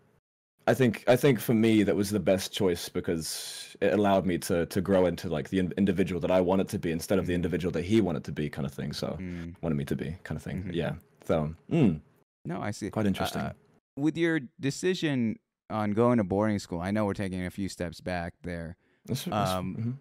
I 0.67 0.73
think 0.73 1.03
I 1.07 1.15
think 1.15 1.39
for 1.39 1.53
me 1.53 1.83
that 1.83 1.95
was 1.95 2.09
the 2.09 2.19
best 2.19 2.51
choice 2.51 2.89
because 2.89 3.77
it 3.79 3.93
allowed 3.93 4.25
me 4.25 4.39
to 4.39 4.65
to 4.65 4.81
grow 4.81 5.05
into 5.05 5.29
like 5.29 5.49
the 5.49 5.59
individual 5.77 6.19
that 6.21 6.31
I 6.31 6.41
wanted 6.41 6.67
to 6.69 6.79
be 6.79 6.91
instead 6.91 7.19
of 7.19 7.27
the 7.27 7.35
individual 7.35 7.71
that 7.73 7.85
he 7.85 8.01
wanted 8.01 8.23
to 8.23 8.31
be, 8.31 8.49
kind 8.49 8.65
of 8.65 8.73
thing. 8.73 8.91
So 8.91 9.17
Mm, 9.19 9.53
wanted 9.61 9.75
me 9.75 9.85
to 9.85 9.95
be, 9.95 10.15
kind 10.23 10.35
of 10.35 10.41
thing. 10.43 10.63
Mhm. 10.63 10.73
Yeah. 10.73 10.93
So 11.25 11.53
mm, 11.71 11.99
no, 12.45 12.59
I 12.59 12.71
see. 12.71 12.89
quite 12.89 13.05
interesting. 13.05 13.41
Uh, 13.41 13.53
with 13.97 14.17
your 14.17 14.39
decision 14.59 15.37
on 15.69 15.91
going 15.91 16.17
to 16.17 16.23
boarding 16.23 16.59
school, 16.59 16.79
I 16.79 16.91
know 16.91 17.05
we're 17.05 17.13
taking 17.13 17.45
a 17.45 17.49
few 17.51 17.69
steps 17.69 18.01
back 18.01 18.33
there. 18.43 18.77
That's- 19.05 19.25
that's- 19.25 19.49
um, 19.49 19.75
mhm. 19.75 19.93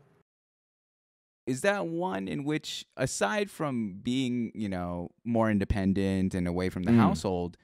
is 1.46 1.60
that 1.60 1.86
one 1.86 2.26
in 2.26 2.42
which 2.44 2.86
aside 2.96 3.50
from 3.50 3.98
being 4.02 4.50
you 4.54 4.68
know 4.68 5.10
more 5.24 5.50
independent 5.50 6.34
and 6.34 6.48
away 6.48 6.70
from 6.70 6.84
the 6.84 6.90
Mm. 6.92 6.96
household 6.96 7.58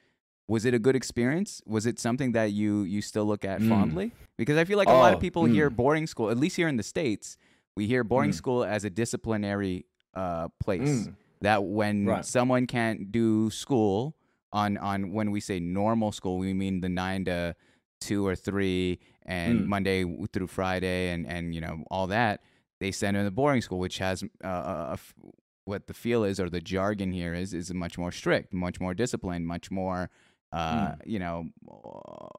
was 0.46 0.66
it 0.66 0.74
a 0.74 0.78
good 0.78 0.94
experience 0.94 1.62
was 1.64 1.86
it 1.86 1.98
something 1.98 2.32
that 2.32 2.52
you 2.52 2.82
you 2.82 3.00
still 3.00 3.24
look 3.24 3.42
at 3.42 3.60
Mm. 3.62 3.68
fondly 3.70 4.12
because 4.36 4.58
i 4.58 4.64
feel 4.66 4.76
like 4.76 4.88
a 4.88 4.92
lot 4.92 5.14
of 5.14 5.16
Oh, 5.16 5.20
people 5.20 5.44
hear 5.46 5.70
mm. 5.70 5.76
boarding 5.76 6.06
school 6.06 6.28
at 6.28 6.36
least 6.36 6.56
here 6.56 6.68
in 6.68 6.76
the 6.76 6.82
states 6.82 7.38
we 7.74 7.86
hear 7.86 8.04
boarding 8.04 8.32
Mm. 8.32 8.34
school 8.42 8.64
as 8.64 8.84
a 8.84 8.90
disciplinary 8.90 9.86
uh, 10.12 10.48
place 10.58 11.06
Mm. 11.08 11.14
that 11.40 11.64
when 11.64 12.04
Right. 12.04 12.24
someone 12.26 12.66
can't 12.66 13.10
do 13.10 13.48
school 13.48 14.14
on 14.52 14.76
on 14.76 15.12
when 15.12 15.30
we 15.30 15.40
say 15.40 15.58
normal 15.58 16.12
school 16.12 16.36
we 16.36 16.52
mean 16.52 16.82
the 16.82 16.88
9 16.90 17.24
to 17.24 17.56
2 18.00 18.26
or 18.26 18.34
3 18.34 18.98
and 19.26 19.60
Mm. 19.60 19.66
Monday 19.66 20.16
through 20.32 20.46
Friday, 20.48 21.10
and 21.12 21.26
and 21.26 21.54
you 21.54 21.60
know 21.60 21.84
all 21.90 22.06
that. 22.08 22.42
They 22.80 22.92
send 22.92 23.16
them 23.16 23.24
to 23.26 23.30
boarding 23.30 23.60
school, 23.62 23.78
which 23.78 23.98
has 23.98 24.22
uh, 24.42 24.48
a, 24.48 24.50
a 24.50 24.92
f- 24.94 25.14
what 25.66 25.86
the 25.86 25.94
feel 25.94 26.24
is 26.24 26.40
or 26.40 26.48
the 26.48 26.60
jargon 26.60 27.12
here 27.12 27.34
is 27.34 27.52
is 27.54 27.72
much 27.72 27.98
more 27.98 28.10
strict, 28.10 28.52
much 28.52 28.80
more 28.80 28.94
disciplined, 28.94 29.46
much 29.46 29.70
more 29.70 30.10
uh, 30.52 30.94
you 31.04 31.18
know 31.18 31.46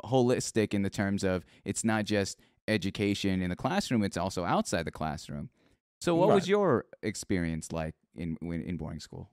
holistic 0.03 0.73
in 0.73 0.81
the 0.81 0.89
terms 0.89 1.23
of 1.23 1.45
it's 1.63 1.83
not 1.83 2.05
just 2.05 2.39
education 2.67 3.41
in 3.41 3.49
the 3.49 3.55
classroom; 3.55 4.03
it's 4.03 4.17
also 4.17 4.43
outside 4.43 4.85
the 4.85 4.91
classroom. 4.91 5.49
So, 5.99 6.15
what 6.15 6.29
was 6.29 6.49
your 6.49 6.85
experience 7.03 7.71
like 7.71 7.93
in 8.15 8.37
in 8.41 8.77
boarding 8.77 8.99
school? 8.99 9.29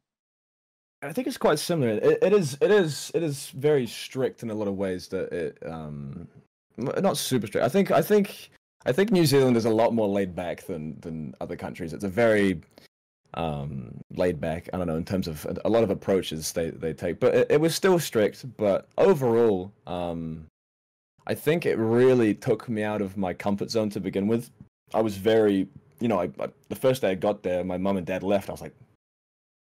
I 1.02 1.12
think 1.12 1.28
it's 1.28 1.38
quite 1.38 1.58
similar. 1.58 1.92
It, 1.92 2.18
it 2.22 2.32
is 2.32 2.58
it 2.60 2.70
is 2.70 3.10
it 3.14 3.22
is 3.22 3.50
very 3.50 3.86
strict 3.86 4.42
in 4.42 4.50
a 4.50 4.54
lot 4.54 4.68
of 4.68 4.76
ways. 4.76 5.08
That 5.08 5.32
it 5.32 5.58
um 5.64 6.26
not 6.76 7.16
super 7.16 7.46
strict. 7.46 7.64
I 7.64 7.68
think 7.68 7.90
I 7.90 8.02
think 8.02 8.50
I 8.84 8.92
think 8.92 9.10
New 9.10 9.26
Zealand 9.26 9.56
is 9.56 9.64
a 9.64 9.70
lot 9.70 9.94
more 9.94 10.08
laid 10.08 10.34
back 10.34 10.66
than 10.66 10.98
than 11.00 11.34
other 11.40 11.56
countries. 11.56 11.92
It's 11.92 12.04
a 12.04 12.08
very 12.08 12.60
um 13.34 14.00
laid 14.14 14.40
back. 14.40 14.68
I 14.72 14.78
don't 14.78 14.86
know 14.86 14.96
in 14.96 15.04
terms 15.04 15.28
of 15.28 15.46
a- 15.64 15.68
lot 15.68 15.84
of 15.84 15.90
approaches 15.90 16.52
they 16.52 16.70
they 16.70 16.92
take, 16.92 17.20
but 17.20 17.34
it, 17.34 17.46
it 17.50 17.60
was 17.60 17.74
still 17.74 17.98
strict. 17.98 18.44
But 18.56 18.88
overall, 18.98 19.72
um, 19.86 20.46
I 21.28 21.34
think 21.34 21.64
it 21.64 21.76
really 21.76 22.34
took 22.34 22.68
me 22.68 22.82
out 22.82 23.02
of 23.02 23.16
my 23.16 23.34
comfort 23.34 23.70
zone 23.70 23.90
to 23.90 24.00
begin 24.00 24.26
with. 24.26 24.50
I 24.94 25.02
was 25.02 25.16
very, 25.16 25.68
you 26.00 26.08
know, 26.08 26.20
I, 26.20 26.30
I, 26.40 26.48
the 26.70 26.76
first 26.76 27.02
day 27.02 27.10
I 27.10 27.14
got 27.14 27.42
there, 27.42 27.62
my 27.62 27.76
mum 27.76 27.98
and 27.98 28.06
dad 28.06 28.22
left. 28.22 28.48
I 28.48 28.52
was 28.52 28.62
like, 28.62 28.74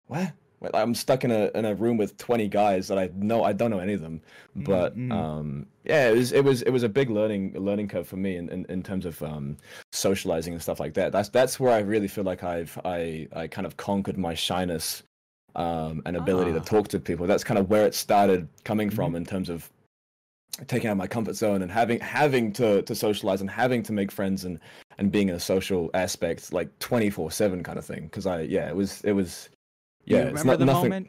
what? 0.08 0.32
I'm 0.74 0.96
stuck 0.96 1.24
in 1.24 1.32
a 1.32 1.52
in 1.56 1.66
a 1.66 1.76
room 1.76 1.98
with 1.98 2.18
20 2.18 2.48
guys 2.48 2.88
that 2.88 2.98
I 2.98 3.10
know 3.16 3.44
I 3.44 3.54
don't 3.54 3.70
know 3.72 3.80
any 3.80 3.94
of 3.94 4.02
them. 4.02 4.22
But 4.56 4.96
Mm, 4.98 5.08
mm. 5.10 5.14
um, 5.14 5.66
yeah, 5.84 6.10
it 6.10 6.16
was 6.18 6.32
it 6.32 6.44
was 6.44 6.62
it 6.64 6.72
was 6.72 6.84
a 6.84 6.90
big 6.90 7.10
learning 7.10 7.54
learning 7.54 7.88
curve 7.90 8.08
for 8.08 8.18
me 8.18 8.38
in, 8.38 8.50
in, 8.50 8.66
in 8.70 8.82
terms 8.84 9.06
of 9.06 9.22
um, 9.22 9.58
socializing 9.92 10.54
and 10.54 10.62
stuff 10.62 10.80
like 10.80 10.94
that. 10.96 11.12
That's 11.12 11.30
that's 11.30 11.60
where 11.60 11.72
I 11.74 11.80
really 11.80 12.08
feel 12.08 12.24
like 12.24 12.44
I've 12.44 12.80
I 12.86 13.28
I 13.34 13.48
kind 13.48 13.68
of 13.68 13.78
conquered 13.78 14.18
my 14.18 14.34
shyness 14.34 15.04
um, 15.56 16.02
and 16.06 16.18
ability 16.18 16.52
Ah. 16.52 16.56
to 16.56 16.60
talk 16.62 16.88
to 16.90 17.00
people. 17.00 17.28
That's 17.28 17.44
kind 17.44 17.58
of 17.60 17.70
where 17.70 17.86
it 17.86 17.94
started 17.96 18.48
coming 18.64 18.88
Mm-hmm. 18.90 18.96
from 18.96 19.16
in 19.16 19.26
terms 19.26 19.50
of 19.50 19.70
taking 20.68 20.90
out 20.90 20.96
my 20.96 21.08
comfort 21.08 21.36
zone 21.36 21.62
and 21.62 21.70
having 21.72 22.00
having 22.00 22.54
to 22.54 22.82
to 22.84 22.96
socialize 22.96 23.42
and 23.42 23.50
having 23.50 23.84
to 23.84 23.92
make 23.92 24.10
friends 24.12 24.46
and 24.46 24.58
and 24.98 25.12
being 25.12 25.28
in 25.28 25.36
a 25.36 25.40
social 25.40 25.90
aspect 25.94 26.54
like 26.54 26.70
24/7 26.80 27.62
kind 27.64 27.78
of 27.78 27.84
thing 27.86 28.04
because 28.04 28.26
I 28.26 28.42
yeah 28.44 28.70
it 28.70 28.76
was 28.76 29.02
it 29.02 29.12
was 29.12 29.50
Do 30.08 30.14
you 30.16 30.18
yeah 30.18 30.28
it's 30.28 30.40
remember 30.40 30.52
not 30.52 30.60
the 30.60 30.66
nothing 30.66 30.90
moment? 30.90 31.08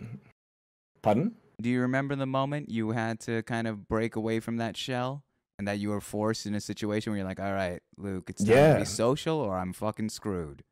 pardon 1.02 1.34
Do 1.60 1.68
you 1.68 1.80
remember 1.80 2.16
the 2.16 2.26
moment 2.26 2.70
you 2.70 2.90
had 2.90 3.20
to 3.20 3.42
kind 3.42 3.66
of 3.66 3.88
break 3.88 4.16
away 4.16 4.40
from 4.40 4.56
that 4.58 4.76
shell 4.76 5.22
and 5.58 5.66
that 5.68 5.78
you 5.78 5.88
were 5.90 6.00
forced 6.00 6.46
in 6.46 6.54
a 6.54 6.60
situation 6.60 7.12
where 7.12 7.18
you're 7.18 7.26
like, 7.28 7.40
all 7.40 7.52
right, 7.52 7.80
Luke, 7.96 8.28
it's 8.28 8.44
time 8.44 8.74
to 8.74 8.78
be 8.80 8.84
social 8.84 9.38
or 9.38 9.56
I'm 9.56 9.72
fucking 9.72 10.10
screwed? 10.10 10.62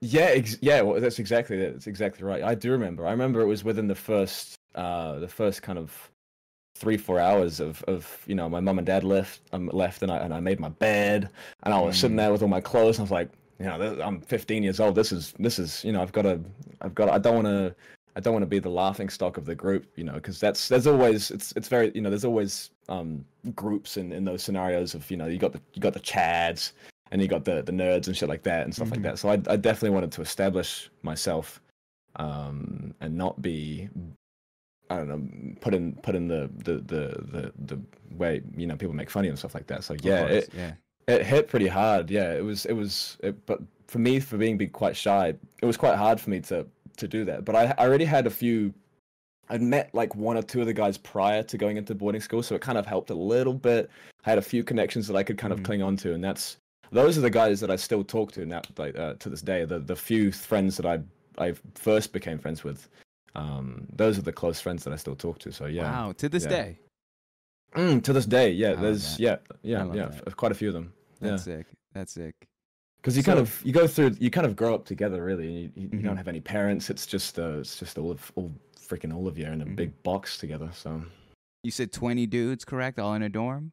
Yeah, 0.00 0.30
ex- 0.32 0.56
yeah, 0.62 0.80
well, 0.80 0.98
that's 0.98 1.18
exactly 1.18 1.58
it. 1.60 1.72
That's 1.74 1.86
exactly 1.86 2.24
right. 2.24 2.42
I 2.42 2.54
do 2.54 2.70
remember. 2.70 3.06
I 3.06 3.10
remember 3.10 3.42
it 3.42 3.46
was 3.46 3.64
within 3.64 3.86
the 3.86 3.94
first, 3.94 4.56
uh, 4.74 5.18
the 5.18 5.28
first 5.28 5.60
kind 5.62 5.78
of 5.78 6.10
three, 6.74 6.96
four 6.96 7.20
hours 7.20 7.60
of, 7.60 7.82
of 7.82 8.22
you 8.26 8.34
know, 8.34 8.48
my 8.48 8.60
mum 8.60 8.78
and 8.78 8.86
dad 8.86 9.04
left, 9.04 9.42
um, 9.52 9.68
left, 9.74 10.02
and 10.02 10.10
I 10.10 10.16
and 10.18 10.32
I 10.32 10.40
made 10.40 10.58
my 10.58 10.70
bed, 10.70 11.28
and 11.64 11.74
I 11.74 11.80
was 11.80 11.98
sitting 11.98 12.16
Mm. 12.16 12.20
there 12.20 12.32
with 12.32 12.40
all 12.40 12.48
my 12.48 12.62
clothes, 12.62 12.96
and 12.96 13.02
I 13.02 13.04
was 13.04 13.10
like, 13.10 13.28
you 13.60 13.66
know, 13.66 14.00
I'm 14.02 14.20
15 14.22 14.62
years 14.62 14.80
old. 14.80 14.94
This 14.94 15.12
is, 15.12 15.34
this 15.38 15.58
is, 15.58 15.84
you 15.84 15.92
know, 15.92 16.00
I've 16.02 16.12
got 16.12 16.22
to, 16.22 16.40
I've 16.80 16.94
got, 16.94 17.06
to, 17.06 17.12
I 17.12 17.18
don't 17.18 17.34
want 17.34 17.46
to, 17.46 17.74
I 18.16 18.20
don't 18.20 18.32
want 18.32 18.42
to 18.42 18.48
be 18.48 18.58
the 18.58 18.70
laughing 18.70 19.08
stock 19.08 19.36
of 19.36 19.44
the 19.44 19.54
group, 19.54 19.86
you 19.96 20.02
know, 20.04 20.14
because 20.14 20.40
that's 20.40 20.66
there's 20.68 20.86
always, 20.86 21.30
it's, 21.30 21.52
it's 21.56 21.68
very, 21.68 21.92
you 21.94 22.00
know, 22.00 22.10
there's 22.10 22.24
always 22.24 22.70
um 22.88 23.24
groups 23.54 23.96
in 23.96 24.10
in 24.12 24.24
those 24.24 24.42
scenarios 24.42 24.94
of, 24.94 25.08
you 25.10 25.16
know, 25.16 25.26
you 25.26 25.38
got 25.38 25.52
the, 25.52 25.60
you 25.74 25.80
got 25.80 25.92
the 25.92 26.00
chads, 26.00 26.72
and 27.12 27.20
you 27.22 27.28
got 27.28 27.44
the 27.44 27.62
the 27.62 27.72
nerds 27.72 28.06
and 28.08 28.16
shit 28.16 28.28
like 28.28 28.42
that 28.42 28.64
and 28.64 28.74
stuff 28.74 28.88
Mhm. 28.88 28.92
like 28.92 29.02
that. 29.02 29.18
So 29.18 29.28
I 29.28 29.34
I 29.46 29.56
definitely 29.56 29.90
wanted 29.90 30.12
to 30.12 30.22
establish 30.22 30.90
myself, 31.02 31.60
um, 32.16 32.94
and 33.00 33.16
not 33.16 33.40
be, 33.42 33.88
I 34.90 34.96
don't 34.96 35.08
know, 35.08 35.54
put 35.60 35.74
in 35.74 35.94
put 36.02 36.14
in 36.14 36.28
the 36.28 36.50
the 36.64 36.74
the 36.74 37.02
the, 37.32 37.52
the 37.66 37.80
way 38.16 38.42
you 38.56 38.66
know 38.66 38.76
people 38.76 38.94
make 38.94 39.10
funny 39.10 39.28
and 39.28 39.38
stuff 39.38 39.54
like 39.54 39.66
that. 39.68 39.84
So 39.84 39.94
yeah, 40.02 40.26
course, 40.26 40.32
it 40.32 40.50
yeah. 40.56 40.72
It 41.08 41.24
hit 41.24 41.48
pretty 41.48 41.66
hard. 41.68 42.10
Yeah, 42.10 42.32
it 42.34 42.44
was 42.44 42.66
it 42.66 42.72
was, 42.72 43.16
it, 43.22 43.44
but 43.46 43.60
for 43.86 43.98
me 43.98 44.20
for 44.20 44.36
being 44.36 44.56
be 44.56 44.66
quite 44.66 44.96
shy, 44.96 45.34
it 45.62 45.66
was 45.66 45.76
quite 45.76 45.96
hard 45.96 46.20
for 46.20 46.30
me 46.30 46.40
to 46.40 46.66
to 46.96 47.08
do 47.08 47.24
that. 47.24 47.44
But 47.44 47.56
I 47.56 47.74
I 47.78 47.86
already 47.86 48.04
had 48.04 48.26
a 48.26 48.30
few. 48.30 48.72
I'd 49.48 49.62
met 49.62 49.92
like 49.92 50.14
one 50.14 50.36
or 50.36 50.42
two 50.42 50.60
of 50.60 50.66
the 50.66 50.72
guys 50.72 50.96
prior 50.96 51.42
to 51.42 51.58
going 51.58 51.76
into 51.76 51.92
boarding 51.94 52.20
school, 52.20 52.42
so 52.42 52.54
it 52.54 52.60
kind 52.60 52.78
of 52.78 52.86
helped 52.86 53.10
a 53.10 53.14
little 53.14 53.54
bit. 53.54 53.90
I 54.24 54.30
had 54.30 54.38
a 54.38 54.42
few 54.42 54.62
connections 54.62 55.08
that 55.08 55.16
I 55.16 55.24
could 55.24 55.38
kind 55.38 55.52
of 55.52 55.60
Mhm. 55.60 55.64
cling 55.64 55.82
on 55.82 55.96
to, 55.98 56.14
and 56.14 56.22
that's 56.22 56.56
those 56.92 57.18
are 57.18 57.20
the 57.20 57.30
guys 57.30 57.58
that 57.60 57.70
I 57.70 57.76
still 57.76 58.04
talk 58.04 58.30
to 58.32 58.46
now, 58.46 58.62
like 58.78 58.96
uh, 58.96 59.14
to 59.14 59.28
this 59.28 59.42
day. 59.42 59.64
The 59.64 59.80
the 59.80 59.96
few 59.96 60.30
friends 60.30 60.76
that 60.76 60.86
I 60.86 61.00
I 61.38 61.54
first 61.74 62.12
became 62.12 62.38
friends 62.38 62.62
with, 62.62 62.88
um, 63.34 63.86
those 63.96 64.18
are 64.18 64.22
the 64.22 64.32
close 64.32 64.60
friends 64.60 64.84
that 64.84 64.92
I 64.92 64.96
still 64.96 65.16
talk 65.16 65.38
to. 65.40 65.52
So 65.52 65.66
yeah, 65.66 65.90
Wow, 65.90 66.12
to 66.18 66.28
this 66.28 66.44
yeah. 66.44 66.48
day. 66.50 66.78
Mm, 67.74 68.02
to 68.02 68.12
this 68.12 68.26
day, 68.26 68.50
yeah. 68.50 68.70
love 68.70 68.80
There's 68.80 69.18
yeah 69.20 69.36
yeah 69.62 69.86
yeah 69.92 70.06
that. 70.06 70.36
quite 70.36 70.52
a 70.52 70.54
few 70.54 70.68
of 70.68 70.74
them. 70.74 70.92
Yeah. 71.20 71.30
That's 71.30 71.44
sick. 71.44 71.66
That's 71.94 72.12
sick. 72.12 72.34
because 73.00 73.16
you 73.16 73.22
kind 73.22 73.38
of 73.38 73.60
you 73.64 73.72
go 73.72 73.86
through 73.86 74.16
you 74.18 74.30
kind 74.30 74.46
of 74.46 74.56
grow 74.56 74.74
up 74.74 74.84
together 74.86 75.22
really 75.24 75.46
and 75.46 75.56
you, 75.56 75.70
you, 75.74 75.88
Mhm. 75.88 76.04
don't 76.04 76.16
have 76.16 76.28
any 76.28 76.40
parents 76.40 76.90
it's 76.90 77.06
just 77.06 77.38
uh 77.38 77.58
it's 77.60 77.78
just 77.78 77.96
all 77.98 78.10
of 78.10 78.32
all 78.36 78.52
freaking 78.78 79.14
all 79.14 79.26
of 79.28 79.38
you 79.38 79.46
in 79.46 79.62
a 79.62 79.64
Mhm. 79.66 79.76
big 79.76 80.02
box 80.02 80.36
together 80.38 80.70
so 80.72 81.02
You 81.62 81.70
said 81.70 81.92
20 81.92 82.26
dudes, 82.26 82.64
correct? 82.64 82.98
All 82.98 83.14
in 83.14 83.22
a 83.22 83.28
dorm? 83.28 83.72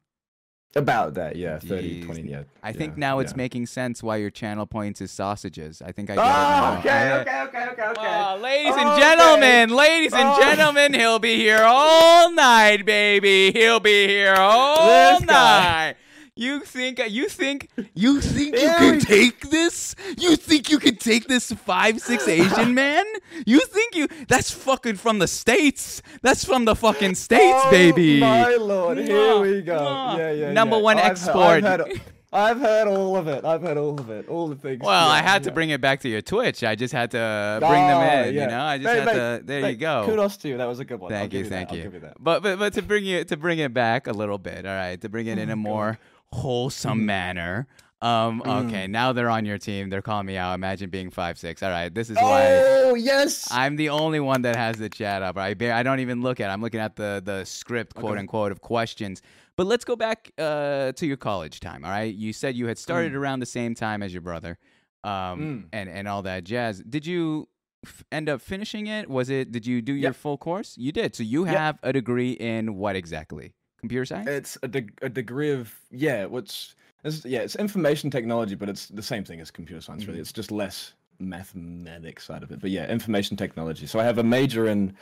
About 0.76 1.14
that 1.14 1.34
yeah 1.36 1.58
30 1.58 2.02
Jeez. 2.02 2.04
20 2.04 2.22
yeah 2.30 2.42
I 2.62 2.72
think 2.72 2.92
yeah, 2.94 3.00
now 3.00 3.18
it's 3.20 3.32
yeah. 3.32 3.36
making 3.38 3.66
sense 3.66 4.02
why 4.02 4.16
your 4.16 4.30
channel 4.30 4.66
points 4.66 5.00
is 5.00 5.10
sausages. 5.10 5.80
I 5.80 5.92
think 5.92 6.10
I 6.10 6.14
get 6.16 6.22
it 6.22 6.28
oh 6.28 6.30
now. 6.30 6.78
okay 6.78 7.12
okay 7.20 7.40
okay 7.42 7.68
okay 7.72 7.82
okay 7.82 8.24
Oh, 8.28 8.36
ladies 8.42 8.74
and 8.76 8.88
oh, 8.88 8.92
Okay. 8.92 9.00
gentlemen, 9.00 9.70
ladies 9.70 10.12
and 10.12 10.28
Oh. 10.28 10.40
gentlemen, 10.40 10.92
he'll 10.94 11.18
be 11.18 11.36
here 11.36 11.62
all 11.64 12.30
night, 12.32 12.84
baby. 12.84 13.50
He'll 13.52 13.80
be 13.80 14.06
here 14.06 14.34
all 14.34 15.16
This 15.18 15.24
guy. 15.24 15.94
You 16.38 16.60
think 16.60 17.00
you 17.08 17.28
think 17.28 17.68
you 17.94 18.20
think 18.20 18.54
you 18.54 18.68
can 18.68 18.94
we- 18.94 19.00
take 19.00 19.50
this? 19.50 19.96
You 20.16 20.36
think 20.36 20.70
you 20.70 20.78
can 20.78 20.94
take 20.94 21.26
this 21.26 21.50
five 21.50 22.00
six 22.00 22.28
Asian 22.28 22.74
man? 22.74 23.04
You 23.44 23.58
think 23.66 23.96
you 23.96 24.06
that's 24.28 24.50
fucking 24.52 24.96
from 24.96 25.18
the 25.18 25.26
states? 25.26 26.00
That's 26.22 26.44
from 26.44 26.64
the 26.64 26.76
fucking 26.76 27.16
states, 27.16 27.60
oh, 27.64 27.70
baby. 27.72 28.20
my 28.20 28.54
lord 28.54 28.98
here 28.98 29.40
we 29.40 29.62
go 29.62 29.78
mwah. 29.78 30.18
yeah 30.18 30.30
yeah 30.30 30.52
Number 30.52 30.76
yeah. 30.76 30.82
one 30.82 30.96
I've 30.98 31.04
he- 31.04 31.10
export. 31.10 31.64
I've 31.64 31.80
heard, 31.80 32.00
I've 32.32 32.60
heard 32.60 32.86
all 32.88 33.16
of 33.16 33.26
it 33.26 33.44
I've 33.44 33.62
heard 33.62 33.76
all 33.78 33.98
of 33.98 34.08
it 34.10 34.28
all 34.28 34.46
the 34.46 34.54
things 34.54 34.80
Well, 34.80 35.08
I 35.08 35.18
yeah, 35.18 35.28
had 35.32 35.42
to 35.44 35.50
bring 35.50 35.70
it 35.70 35.80
back 35.80 36.00
to 36.02 36.08
your 36.08 36.20
Twitch. 36.22 36.62
I 36.62 36.76
just 36.76 36.92
had 36.94 37.10
to 37.12 37.18
ah, 37.20 37.58
bring 37.68 37.84
them 37.90 37.96
Oh, 37.98 38.28
in. 38.28 38.34
yeah. 38.34 38.42
You 38.42 38.46
know, 38.48 38.60
I 38.62 38.78
just 38.78 38.84
Mate, 38.86 38.98
had 38.98 39.06
mate, 39.06 39.38
to. 39.38 39.42
There 39.44 39.70
you 39.70 39.76
go. 39.76 40.04
kudos 40.06 40.36
to 40.38 40.48
you 40.48 40.56
that 40.58 40.66
was 40.68 40.78
a 40.78 40.84
good 40.84 41.00
one 41.00 41.12
I'll 41.12 41.18
Thank 41.18 41.32
give 41.32 41.44
you, 41.46 41.50
that, 41.50 41.68
thank 41.68 41.70
I'll 41.70 41.76
you. 41.78 41.82
you 41.90 42.12
But 42.20 42.42
but 42.44 42.58
but 42.60 42.72
to 42.74 42.82
bring 42.82 43.06
it 43.06 43.26
to 43.28 43.36
bring 43.36 43.58
it 43.58 43.74
back 43.74 44.06
a 44.06 44.12
little 44.12 44.38
bit, 44.38 44.64
all 44.66 44.72
right, 44.74 45.00
to 45.00 45.08
bring 45.08 45.26
it 45.26 45.38
in 45.38 45.50
a 45.50 45.54
oh 45.54 45.56
more 45.56 45.98
wholesome 46.32 47.04
manner. 47.06 47.66
Um, 48.00 48.42
okay, 48.46 48.86
now 48.86 49.12
they're 49.12 49.28
on 49.28 49.44
your 49.44 49.58
team. 49.58 49.90
They're 49.90 50.02
calling 50.02 50.26
me 50.26 50.36
out. 50.36 50.54
Imagine 50.54 50.88
being 50.88 51.10
five 51.10 51.36
six. 51.36 51.64
All 51.64 51.70
right, 51.70 51.92
this 51.92 52.10
is 52.10 52.16
why 52.16 52.62
oh 52.64 52.94
yes 52.94 53.48
I'm 53.50 53.74
the 53.74 53.88
only 53.88 54.20
one 54.20 54.42
that 54.42 54.54
has 54.54 54.76
the 54.78 54.88
chat 54.88 55.22
up. 55.22 55.36
I 55.36 55.54
bar- 55.54 55.72
I 55.72 55.82
don't 55.82 55.98
even 55.98 56.22
look 56.22 56.38
at. 56.38 56.48
it. 56.48 56.52
I'm 56.52 56.60
looking 56.62 56.78
at 56.80 56.94
the 56.94 57.20
the 57.24 57.44
script, 57.44 57.94
quote 57.96 58.12
Okay. 58.12 58.20
unquote, 58.20 58.52
of 58.52 58.60
questions. 58.60 59.20
But 59.56 59.66
let's 59.66 59.84
go 59.84 59.96
back 59.96 60.30
uh, 60.38 60.92
to 60.92 61.06
your 61.06 61.16
college 61.16 61.58
time. 61.58 61.84
All 61.84 61.90
right, 61.90 62.14
you 62.14 62.32
said 62.32 62.54
you 62.54 62.68
had 62.68 62.78
started 62.78 63.16
around 63.16 63.40
the 63.40 63.46
same 63.46 63.74
time 63.74 64.04
as 64.04 64.14
your 64.14 64.22
brother, 64.22 64.58
um, 65.02 65.10
Mm. 65.10 65.64
and 65.72 65.88
and 65.88 66.06
all 66.06 66.22
that 66.22 66.44
jazz. 66.44 66.80
Did 66.88 67.04
you 67.04 67.48
f- 67.84 68.04
end 68.12 68.28
up 68.28 68.40
finishing 68.40 68.86
it? 68.86 69.10
Was 69.10 69.28
it? 69.28 69.50
Did 69.50 69.66
you 69.66 69.82
do 69.82 69.92
your 69.92 70.10
Yep. 70.10 70.14
full 70.16 70.38
course? 70.38 70.76
You 70.78 70.92
did. 70.92 71.16
So 71.16 71.24
you 71.24 71.46
Yep. 71.46 71.56
have 71.56 71.78
a 71.82 71.92
degree 71.92 72.30
in 72.32 72.76
what 72.76 72.94
exactly? 72.94 73.54
Computer 73.80 74.04
science. 74.04 74.28
It's 74.28 74.58
a, 74.62 74.68
deg- 74.68 74.98
a 75.02 75.08
degree 75.08 75.50
of 75.52 75.72
yeah, 75.90 76.24
what's 76.26 76.74
it's, 77.04 77.24
yeah, 77.24 77.40
it's 77.40 77.54
information 77.56 78.10
technology, 78.10 78.54
but 78.56 78.68
it's 78.68 78.86
the 78.88 79.02
same 79.02 79.24
thing 79.24 79.40
as 79.40 79.50
computer 79.50 79.80
science. 79.80 80.06
Really, 80.06 80.18
Mhm. 80.18 80.22
it's 80.22 80.32
just 80.32 80.50
less 80.50 80.94
mathematics 81.20 82.24
side 82.24 82.42
of 82.42 82.50
it. 82.50 82.60
But 82.60 82.70
yeah, 82.70 82.90
information 82.90 83.36
technology. 83.36 83.86
So 83.86 83.98
I 84.00 84.04
have 84.04 84.18
a 84.18 84.22
major 84.24 84.66
in 84.68 84.94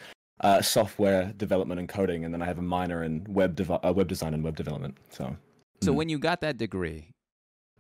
uh, 0.43 0.61
software 0.61 1.33
development 1.39 1.81
and 1.81 1.89
coding, 1.89 2.25
and 2.25 2.35
then 2.35 2.43
I 2.43 2.45
have 2.45 2.59
a 2.59 2.63
minor 2.63 3.03
in 3.03 3.25
web 3.29 3.57
dev- 3.57 3.71
uh, 3.71 3.93
web 3.97 4.09
design 4.09 4.35
and 4.35 4.45
web 4.45 4.57
development. 4.57 4.99
So 5.11 5.37
So 5.83 5.93
Mm. 5.93 5.97
when 5.97 6.09
you 6.11 6.19
got 6.19 6.41
that 6.43 6.57
degree, 6.59 7.13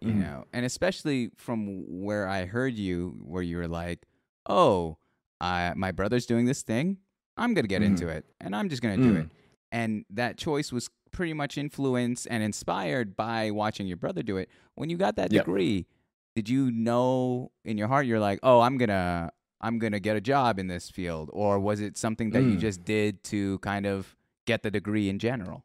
you 0.01 0.12
Mhm. 0.12 0.20
know, 0.20 0.44
and 0.55 0.64
especially 0.64 1.31
from 1.36 1.85
where 2.05 2.27
I 2.28 2.47
heard 2.47 2.74
you, 2.74 3.18
where 3.24 3.43
you 3.43 3.56
were 3.59 3.68
like, 3.68 4.06
"Oh, 4.47 4.97
I, 5.40 5.73
my 5.77 5.93
brother's 5.93 6.24
doing 6.27 6.47
this 6.47 6.62
thing, 6.62 6.98
I'm 7.36 7.52
gonna 7.55 7.68
get 7.68 7.82
Mhm. 7.82 7.86
into 7.86 8.09
it, 8.09 8.24
and 8.40 8.56
I'm 8.56 8.68
just 8.70 8.81
gonna 8.82 8.97
do 8.97 9.12
Mm. 9.14 9.20
it," 9.24 9.31
and 9.72 10.05
that 10.10 10.36
choice 10.38 10.72
was 10.72 10.88
pretty 11.12 11.32
much 11.32 11.56
influenced 11.56 12.26
and 12.30 12.43
inspired 12.43 13.16
by 13.16 13.51
watching 13.51 13.86
your 13.86 13.97
brother 13.97 14.22
do 14.22 14.36
it. 14.36 14.48
When 14.74 14.90
you 14.90 14.97
got 14.97 15.16
that 15.16 15.32
Yep. 15.32 15.44
degree, 15.44 15.86
did 16.34 16.48
you 16.48 16.70
know 16.70 17.51
in 17.64 17.78
your 17.78 17.88
heart 17.88 18.06
you're 18.06 18.20
like, 18.20 18.38
"Oh, 18.43 18.60
I'm 18.60 18.76
gonna, 18.76 19.32
I'm 19.60 19.78
gonna 19.78 20.01
get 20.01 20.16
a 20.16 20.20
job 20.20 20.59
in 20.59 20.66
this 20.66 20.90
field," 20.90 21.30
or 21.32 21.59
was 21.59 21.80
it 21.80 21.97
something 21.97 22.30
that 22.30 22.43
you 22.44 22.56
Mm. 22.56 22.60
just 22.60 22.84
did 22.84 23.22
to 23.24 23.59
kind 23.60 23.86
of 23.86 24.16
get 24.47 24.62
the 24.62 24.70
degree 24.70 25.09
in 25.09 25.18
general? 25.18 25.64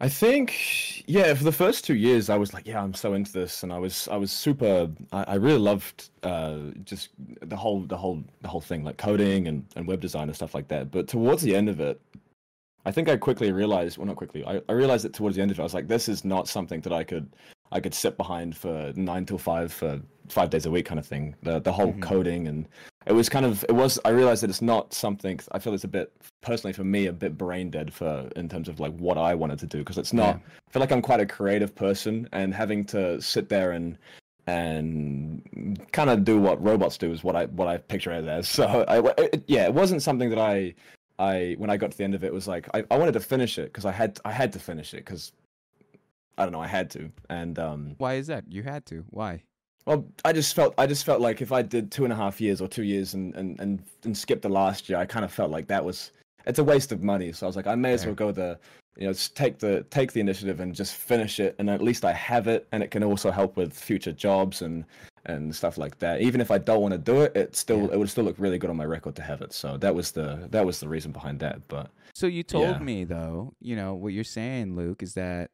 I 0.00 0.08
think, 0.08 1.04
yeah, 1.06 1.32
for 1.34 1.44
the 1.44 1.52
first 1.52 1.84
two 1.84 1.94
years, 1.94 2.28
I 2.28 2.36
was 2.36 2.52
like, 2.52 2.66
yeah, 2.66 2.82
I'm 2.82 2.92
so 2.92 3.12
into 3.14 3.30
this, 3.30 3.62
and 3.62 3.72
I 3.72 3.78
was, 3.78 4.08
I 4.08 4.16
was 4.16 4.32
super. 4.32 4.90
I, 5.12 5.22
I 5.24 5.34
really 5.36 5.60
loved 5.60 6.10
uh, 6.24 6.58
just 6.82 7.10
the 7.40 7.54
whole, 7.56 7.82
the 7.82 7.96
whole, 7.96 8.24
the 8.40 8.48
whole 8.48 8.60
thing, 8.60 8.82
like 8.82 8.96
coding 8.96 9.46
and, 9.46 9.64
and 9.76 9.86
web 9.86 10.00
design 10.00 10.24
and 10.24 10.34
stuff 10.34 10.54
like 10.56 10.66
that. 10.68 10.90
But 10.90 11.06
towards 11.06 11.42
the 11.42 11.54
end 11.54 11.68
of 11.68 11.78
it, 11.78 12.00
I 12.84 12.90
think 12.90 13.08
I 13.08 13.16
quickly 13.16 13.52
realized, 13.52 13.98
well, 13.98 14.06
not 14.06 14.16
quickly, 14.16 14.44
I, 14.44 14.60
I 14.68 14.72
realized 14.72 15.04
that 15.04 15.12
towards 15.12 15.36
the 15.36 15.42
end 15.42 15.50
of 15.50 15.58
it, 15.58 15.60
I 15.60 15.64
was 15.64 15.74
like, 15.74 15.86
this 15.88 16.08
is 16.08 16.24
not 16.24 16.48
something 16.48 16.80
that 16.80 16.92
I 16.92 17.04
could, 17.04 17.28
I 17.70 17.80
could 17.80 17.94
sit 17.94 18.16
behind 18.16 18.56
for 18.56 18.92
nine 18.96 19.24
till 19.24 19.38
five 19.38 19.72
for 19.72 20.00
five 20.28 20.50
days 20.50 20.66
a 20.66 20.70
week 20.70 20.86
kind 20.86 20.98
of 20.98 21.06
thing. 21.06 21.34
The 21.42 21.60
the 21.60 21.72
whole 21.72 21.92
Mhm. 21.92 22.02
coding 22.02 22.48
and 22.48 22.68
it 23.06 23.12
was 23.12 23.28
kind 23.28 23.44
of, 23.44 23.64
it 23.68 23.72
was. 23.72 23.98
I 24.04 24.10
realized 24.10 24.42
that 24.44 24.50
it's 24.50 24.62
not 24.62 24.94
something. 24.94 25.40
I 25.50 25.58
feel 25.58 25.74
it's 25.74 25.84
a 25.84 25.88
bit 25.88 26.12
personally 26.40 26.72
for 26.72 26.84
me 26.84 27.06
a 27.06 27.12
bit 27.12 27.36
brain 27.36 27.70
dead 27.70 27.92
for 27.92 28.28
in 28.36 28.48
terms 28.48 28.68
of 28.68 28.78
like 28.78 28.92
what 28.96 29.18
I 29.18 29.34
wanted 29.34 29.58
to 29.60 29.66
do 29.66 29.78
because 29.78 29.98
it's 29.98 30.12
not. 30.12 30.36
Yeah. 30.36 30.52
I 30.68 30.70
feel 30.72 30.80
like 30.80 30.92
I'm 30.92 31.02
quite 31.02 31.20
a 31.20 31.26
creative 31.26 31.74
person 31.74 32.28
and 32.32 32.54
having 32.54 32.84
to 32.86 33.20
sit 33.20 33.48
there 33.48 33.72
and 33.72 33.98
and 34.46 35.80
kind 35.92 36.10
of 36.10 36.24
do 36.24 36.38
what 36.38 36.62
robots 36.62 36.98
do 36.98 37.12
is 37.12 37.24
what 37.24 37.36
I 37.36 37.46
what 37.46 37.68
I 37.68 37.76
picture 37.78 38.12
it 38.12 38.26
as. 38.26 38.48
So 38.58 38.84
I, 38.88 38.98
it, 39.18 39.44
yeah, 39.46 39.64
it 39.64 39.74
wasn't 39.74 40.02
something 40.02 40.30
that 40.30 40.38
I 40.38 40.74
I 41.22 41.54
when 41.56 41.70
I 41.70 41.76
got 41.76 41.92
to 41.92 41.98
the 41.98 42.04
end 42.04 42.14
of 42.14 42.24
it 42.24 42.32
was 42.32 42.48
like 42.48 42.68
I, 42.74 42.84
I 42.90 42.98
wanted 42.98 43.12
to 43.12 43.20
finish 43.20 43.58
it 43.58 43.66
because 43.66 43.84
I 43.84 43.92
had 43.92 44.18
I 44.24 44.32
had 44.32 44.52
to 44.54 44.58
finish 44.58 44.92
it 44.92 44.98
because 44.98 45.32
I 46.36 46.42
don't 46.44 46.52
know 46.52 46.60
I 46.60 46.66
had 46.66 46.90
to 46.90 47.10
and 47.30 47.58
um 47.58 47.94
Why 47.98 48.14
is 48.14 48.26
that? 48.26 48.44
You 48.48 48.62
had 48.62 48.84
to. 48.86 49.04
Why? 49.10 49.42
well 49.86 50.04
I 50.24 50.32
just 50.32 50.54
felt 50.54 50.74
I 50.78 50.86
just 50.86 51.04
felt 51.04 51.20
like 51.20 51.40
if 51.40 51.52
I 51.52 51.62
did 51.62 51.90
two 51.90 52.04
and 52.04 52.12
a 52.12 52.16
half 52.16 52.40
years 52.40 52.60
or 52.60 52.68
two 52.68 52.82
years 52.82 53.14
and 53.14 53.34
and 53.36 53.58
and, 53.60 53.82
and 54.04 54.16
skipped 54.16 54.42
the 54.42 54.48
last 54.48 54.88
year 54.88 54.98
I 54.98 55.06
kind 55.06 55.24
of 55.24 55.32
felt 55.32 55.50
like 55.50 55.66
that 55.68 55.84
was 55.84 56.10
it's 56.46 56.58
a 56.58 56.64
waste 56.64 56.90
of 56.92 57.02
money 57.02 57.32
so 57.32 57.46
I 57.46 57.48
was 57.48 57.56
like 57.56 57.68
I 57.68 57.76
may 57.76 57.92
as 57.92 58.04
well 58.04 58.14
go 58.14 58.32
the 58.32 58.58
you 58.96 59.06
know 59.06 59.12
just 59.12 59.36
take 59.36 59.58
the 59.58 59.84
take 59.90 60.12
the 60.12 60.20
initiative 60.20 60.60
and 60.60 60.74
just 60.74 60.94
finish 60.94 61.38
it 61.40 61.54
and 61.58 61.70
at 61.70 61.82
least 61.82 62.04
I 62.04 62.12
have 62.12 62.48
it 62.48 62.66
and 62.72 62.82
it 62.82 62.90
can 62.90 63.04
also 63.04 63.30
help 63.30 63.56
with 63.56 63.72
future 63.72 64.12
jobs 64.12 64.62
and 64.62 64.84
and 65.26 65.54
stuff 65.54 65.78
like 65.78 65.98
that 66.00 66.20
even 66.20 66.40
if 66.40 66.50
I 66.50 66.58
don't 66.58 66.80
want 66.82 66.92
to 66.92 66.98
do 66.98 67.20
it 67.22 67.36
it 67.36 67.54
still 67.56 67.82
Yeah. 67.86 67.92
it 67.94 67.98
would 67.98 68.10
still 68.10 68.24
look 68.24 68.36
really 68.38 68.58
good 68.58 68.70
on 68.70 68.76
my 68.76 68.84
record 68.84 69.14
to 69.16 69.22
have 69.22 69.40
it 69.40 69.52
so 69.52 69.76
that 69.78 69.94
was 69.94 70.12
the 70.12 70.48
that 70.50 70.66
was 70.66 70.80
the 70.80 70.88
reason 70.88 71.12
behind 71.12 71.38
that 71.40 71.68
but 71.68 71.90
So 72.14 72.26
you 72.26 72.42
told 72.42 72.76
Yeah. 72.76 72.78
me 72.80 73.04
though, 73.04 73.54
you 73.60 73.74
know, 73.76 73.94
what 73.94 74.12
you're 74.12 74.24
saying, 74.24 74.76
Luke, 74.76 75.02
is 75.02 75.14
that 75.14 75.50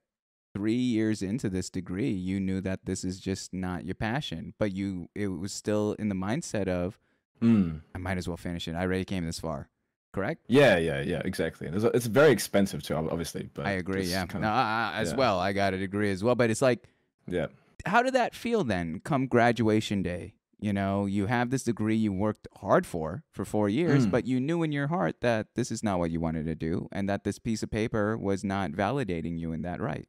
three 0.54 0.72
years 0.96 1.22
into 1.22 1.48
this 1.48 1.70
degree, 1.70 2.10
you 2.10 2.40
knew 2.40 2.60
that 2.62 2.80
this 2.84 3.04
is 3.04 3.20
just 3.20 3.52
not 3.52 3.84
your 3.84 3.94
passion, 3.94 4.54
but 4.58 4.72
you 4.72 5.08
it 5.14 5.28
was 5.28 5.52
still 5.52 5.92
in 5.98 6.08
the 6.08 6.14
mindset 6.16 6.66
of 6.66 6.98
mm. 7.40 7.80
I 7.94 7.98
might 7.98 8.18
as 8.18 8.26
well 8.26 8.36
finish 8.38 8.66
it. 8.68 8.74
I 8.74 8.82
already 8.82 9.04
came 9.04 9.24
this 9.26 9.38
far. 9.38 9.68
Correct? 10.14 10.40
yeah 10.48 10.78
yeah 10.78 11.00
yeah 11.02 11.20
exactly 11.26 11.68
it's, 11.68 11.84
it's 11.84 12.06
very 12.06 12.32
expensive 12.32 12.82
too 12.82 12.94
obviously 12.96 13.50
but 13.54 13.66
I 13.66 13.72
agree. 13.72 14.04
Yeah. 14.04 14.24
No, 14.34 14.48
I, 14.48 14.92
I- 14.94 15.00
as 15.02 15.10
yeah. 15.10 15.16
well. 15.18 15.38
I 15.38 15.52
got 15.52 15.74
a 15.74 15.78
degree 15.78 16.10
as 16.10 16.24
well, 16.24 16.34
but 16.34 16.48
it's 16.50 16.62
like, 16.62 16.88
yeah 17.28 17.46
how 17.86 18.02
did 18.02 18.14
that 18.14 18.34
feel 18.34 18.64
then? 18.64 19.00
Come 19.04 19.26
graduation 19.26 20.02
day, 20.02 20.34
you 20.58 20.72
know, 20.72 21.06
you 21.06 21.26
have 21.26 21.50
this 21.50 21.62
degree 21.64 21.96
you 21.96 22.12
worked 22.12 22.48
hard 22.58 22.86
for 22.86 23.22
for 23.30 23.44
four 23.44 23.68
years, 23.68 24.06
Mm. 24.06 24.10
but 24.10 24.24
you 24.26 24.40
knew 24.40 24.62
in 24.62 24.72
your 24.72 24.88
heart 24.88 25.16
that 25.20 25.46
this 25.54 25.70
is 25.70 25.82
not 25.82 25.98
what 25.98 26.10
you 26.10 26.20
wanted 26.20 26.44
to 26.46 26.54
do, 26.54 26.88
and 26.92 27.08
that 27.08 27.24
this 27.24 27.38
piece 27.38 27.62
of 27.62 27.70
paper 27.70 28.16
was 28.16 28.42
not 28.44 28.72
validating 28.72 29.38
you 29.38 29.52
in 29.52 29.62
that 29.62 29.80
right. 29.80 30.08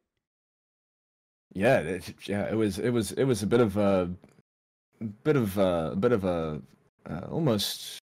Yeah, 1.52 1.78
it, 1.80 2.14
yeah, 2.28 2.48
it 2.50 2.54
was 2.54 2.78
it 2.78 2.90
was 2.90 3.12
it 3.12 3.24
was 3.24 3.42
a 3.42 3.46
bit 3.46 3.60
of 3.60 3.76
a 3.76 4.10
bit 5.24 5.36
of 5.36 5.58
a, 5.58 5.96
bit 5.98 6.12
of 6.12 6.24
a 6.24 6.62
uh, 7.08 7.20
almost. 7.30 7.98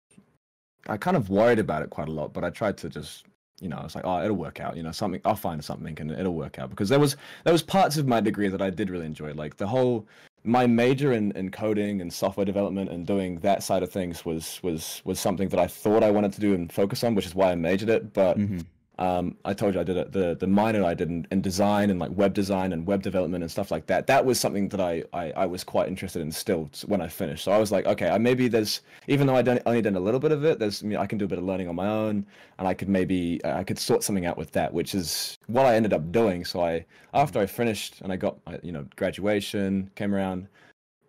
I 0.89 0.97
kind 0.97 1.17
of 1.17 1.31
worried 1.31 1.59
about 1.59 1.83
it 1.83 1.91
quite 1.91 2.09
a 2.09 2.13
lot, 2.13 2.33
but 2.33 2.45
I 2.45 2.51
tried 2.51 2.77
to 2.79 2.89
just 2.89 3.27
you 3.61 3.69
know 3.69 3.77
I 3.77 3.85
was 3.85 3.95
like, 3.95 4.05
oh, 4.05 4.23
it'll 4.23 4.37
work 4.37 4.61
out. 4.61 4.77
You 4.77 4.83
know, 4.83 4.93
something 4.93 5.21
I'll 5.25 5.37
find 5.37 5.65
something 5.65 5.99
and 6.01 6.11
it'll 6.11 6.35
work 6.35 6.59
out 6.59 6.71
because 6.71 6.89
there 6.89 7.01
was 7.01 7.17
there 7.45 7.53
was 7.53 7.63
parts 7.63 7.97
of 7.97 8.07
my 8.07 8.21
degree 8.21 8.49
that 8.49 8.63
I 8.63 8.71
did 8.71 8.91
really 8.91 9.07
enjoy, 9.07 9.33
like 9.33 9.57
the 9.57 9.67
whole 9.67 10.07
my 10.45 10.67
major 10.67 11.13
in, 11.13 11.33
in 11.33 11.51
coding 11.51 12.01
and 12.01 12.13
software 12.13 12.47
development 12.47 12.89
and 12.91 13.05
doing 13.05 13.41
that 13.41 13.63
side 13.65 13.83
of 13.83 13.91
things 13.91 14.25
was 14.25 14.61
was 14.63 15.03
was 15.05 15.19
something 15.19 15.49
that 15.49 15.59
I 15.61 15.67
thought 15.67 16.03
I 16.03 16.11
wanted 16.11 16.33
to 16.35 16.41
do 16.41 16.55
and 16.55 16.73
focus 16.73 17.03
on, 17.03 17.15
which 17.15 17.27
is 17.27 17.35
why 17.35 17.51
I 17.53 17.55
majored 17.55 17.89
it. 17.91 18.13
But 18.13 18.39
Mm-hmm. 18.39 18.61
Um, 18.99 19.37
I 19.45 19.53
told 19.53 19.75
you 19.75 19.81
I 19.81 19.85
did 19.85 19.99
it, 19.99 20.13
the 20.13 20.35
the 20.37 20.47
minor 20.47 20.83
I 20.83 20.95
did 20.95 21.11
in, 21.11 21.27
in 21.31 21.43
design 21.43 21.91
and 21.91 22.01
like 22.01 22.11
web 22.13 22.33
design 22.33 22.73
and 22.73 22.87
web 22.87 23.03
development 23.03 23.45
and 23.45 23.51
stuff 23.51 23.71
like 23.71 23.87
that. 23.87 24.07
That 24.07 24.25
was 24.25 24.41
something 24.41 24.71
that 24.71 24.81
I, 24.81 25.05
I, 25.13 25.33
I 25.33 25.47
was 25.47 25.65
quite 25.65 25.89
interested 25.89 26.23
in 26.23 26.33
still 26.33 26.71
when 26.87 27.03
I 27.03 27.09
finished. 27.09 27.45
So 27.45 27.53
I 27.53 27.59
was 27.59 27.71
like, 27.71 27.85
okay, 27.85 28.09
I 28.09 28.17
maybe 28.17 28.49
there's 28.49 28.81
even 29.07 29.27
though 29.27 29.37
I 29.37 29.43
don't 29.43 29.61
only 29.67 29.83
done 29.83 29.97
a 29.97 30.01
little 30.01 30.21
bit 30.21 30.33
of 30.33 30.45
it, 30.47 30.59
there's 30.59 30.83
you 30.83 30.91
know, 30.91 31.01
I 31.01 31.07
can 31.07 31.19
do 31.19 31.27
a 31.27 31.29
bit 31.29 31.39
of 31.39 31.45
learning 31.45 31.69
on 31.69 31.75
my 31.75 31.89
own, 31.89 32.25
and 32.59 32.67
I 32.67 32.73
could 32.73 32.89
maybe 32.89 33.39
I 33.45 33.65
could 33.65 33.79
sort 33.79 34.03
something 34.03 34.25
out 34.25 34.39
with 34.39 34.51
that, 34.53 34.73
which 34.73 34.95
is 34.95 35.37
what 35.47 35.67
I 35.67 35.77
ended 35.77 35.93
up 35.93 36.11
doing. 36.11 36.45
So 36.47 36.65
I 36.65 36.87
after 37.13 37.39
I 37.39 37.47
finished 37.47 38.01
and 38.01 38.11
I 38.11 38.17
got 38.17 38.39
my, 38.47 38.59
you 38.63 38.73
know 38.73 38.87
graduation 38.97 39.91
came 39.95 40.15
around, 40.15 40.49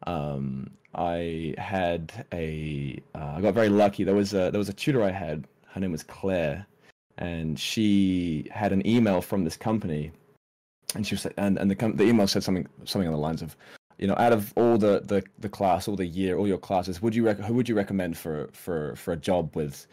um, 0.07 0.71
I 0.93 1.55
had 1.57 2.25
a 2.33 3.01
uh, 3.15 3.35
I 3.37 3.41
got 3.41 3.53
very 3.53 3.69
lucky. 3.69 4.03
There 4.03 4.15
was 4.15 4.33
a 4.33 4.51
there 4.51 4.59
was 4.59 4.69
a 4.69 4.73
tutor 4.73 5.03
I 5.03 5.11
had. 5.11 5.47
Her 5.67 5.79
name 5.79 5.91
was 5.91 6.03
Claire 6.03 6.65
and 7.17 7.59
she 7.59 8.47
had 8.51 8.71
an 8.71 8.85
email 8.85 9.21
from 9.21 9.43
this 9.43 9.57
company. 9.57 10.11
And 10.95 11.05
she 11.05 11.15
was 11.15 11.25
like 11.25 11.33
and, 11.37 11.57
and 11.57 11.69
the, 11.69 11.75
com- 11.75 11.95
the 11.97 12.05
email 12.05 12.27
said 12.27 12.43
something 12.43 12.67
something 12.85 13.07
on 13.07 13.13
the 13.13 13.19
lines 13.19 13.41
of 13.41 13.57
you 13.97 14.07
know 14.07 14.15
out 14.17 14.31
of 14.31 14.53
all 14.55 14.77
the, 14.77 15.01
the 15.03 15.21
the 15.37 15.49
class 15.49 15.87
all 15.87 15.97
the 15.97 16.05
year 16.05 16.37
all 16.37 16.47
your 16.47 16.57
classes 16.57 17.01
would 17.01 17.13
you 17.13 17.25
rec- 17.25 17.39
who 17.39 17.53
would 17.55 17.67
you 17.67 17.75
recommend 17.75 18.17
for 18.17 18.47
for 18.53 18.95
for 18.95 19.11
a 19.11 19.17
job 19.17 19.53
with 19.53 19.85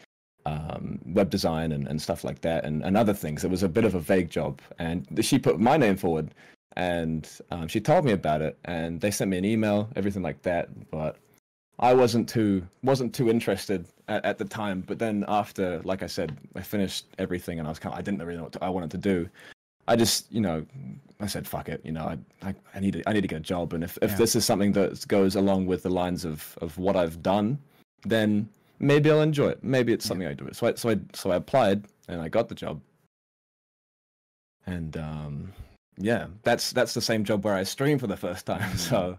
um, 0.45 0.99
web 1.05 1.29
design 1.29 1.71
and, 1.71 1.87
and 1.87 2.01
stuff 2.01 2.23
like 2.23 2.41
that 2.41 2.63
and, 2.65 2.83
and 2.83 2.95
other 2.95 3.13
things? 3.13 3.43
It 3.43 3.51
was 3.51 3.63
a 3.63 3.69
bit 3.69 3.83
of 3.83 3.95
a 3.95 3.99
vague 3.99 4.29
job. 4.29 4.61
And 4.79 5.05
she 5.21 5.39
put 5.39 5.59
my 5.59 5.77
name 5.77 5.97
forward 5.97 6.31
and 6.75 7.29
um, 7.51 7.67
she 7.67 7.79
told 7.79 8.05
me 8.05 8.11
about 8.11 8.41
it. 8.41 8.57
And 8.65 9.01
they 9.01 9.11
sent 9.11 9.31
me 9.31 9.37
an 9.37 9.45
email 9.45 9.89
everything 9.95 10.21
like 10.21 10.41
that. 10.43 10.69
But 10.91 11.17
I 11.79 11.93
wasn't 11.93 12.29
too 12.29 12.65
wasn't 12.83 13.13
too 13.13 13.29
interested 13.29 13.85
at, 14.07 14.23
at 14.23 14.37
the 14.37 14.45
time, 14.45 14.81
but 14.87 14.97
then 14.99 15.25
after, 15.27 15.81
like 15.83 16.03
I 16.03 16.07
said, 16.07 16.37
I 16.55 16.61
finished 16.61 17.05
everything, 17.19 17.59
and 17.59 17.67
I 17.67 17.71
was 17.71 17.79
kind 17.79 17.93
of 17.93 17.99
I 17.99 18.01
didn't 18.01 18.21
really 18.21 18.37
know 18.37 18.43
what 18.43 18.53
to, 18.53 18.63
I 18.63 18.69
wanted 18.69 18.91
to 18.91 18.97
do. 18.97 19.29
I 19.87 19.95
just, 19.95 20.31
you 20.31 20.41
know, 20.41 20.65
I 21.19 21.27
said 21.27 21.47
fuck 21.47 21.69
it, 21.69 21.81
you 21.83 21.91
know, 21.91 22.05
I 22.05 22.17
I, 22.49 22.55
I 22.73 22.79
need 22.79 22.93
to 22.93 23.09
I 23.09 23.13
need 23.13 23.21
to 23.21 23.27
get 23.27 23.37
a 23.37 23.41
job, 23.41 23.73
and 23.73 23.83
if, 23.83 23.97
if 24.01 24.11
Yeah. 24.11 24.17
this 24.17 24.35
is 24.35 24.45
something 24.45 24.71
that 24.73 25.05
goes 25.07 25.35
along 25.35 25.65
with 25.65 25.83
the 25.83 25.89
lines 25.89 26.23
of 26.25 26.57
of 26.61 26.77
what 26.77 26.95
I've 26.95 27.21
done, 27.21 27.59
then 28.03 28.47
maybe 28.79 29.11
I'll 29.11 29.21
enjoy 29.21 29.49
it. 29.49 29.63
Maybe 29.63 29.91
it's 29.91 30.05
Yeah. 30.05 30.09
something 30.09 30.27
I 30.27 30.33
do. 30.33 30.49
So 30.53 30.67
I 30.67 30.73
so 30.75 30.89
I 30.91 30.99
so 31.13 31.31
I 31.31 31.35
applied 31.35 31.85
and 32.07 32.21
I 32.21 32.29
got 32.29 32.47
the 32.47 32.55
job, 32.55 32.79
and 34.65 34.95
um, 34.97 35.53
yeah, 35.97 36.27
that's 36.43 36.71
that's 36.71 36.93
the 36.93 37.01
same 37.01 37.23
job 37.25 37.43
where 37.43 37.53
I 37.55 37.63
streamed 37.63 37.99
for 37.99 38.07
the 38.07 38.17
first 38.17 38.45
time. 38.45 38.77
So 38.77 39.17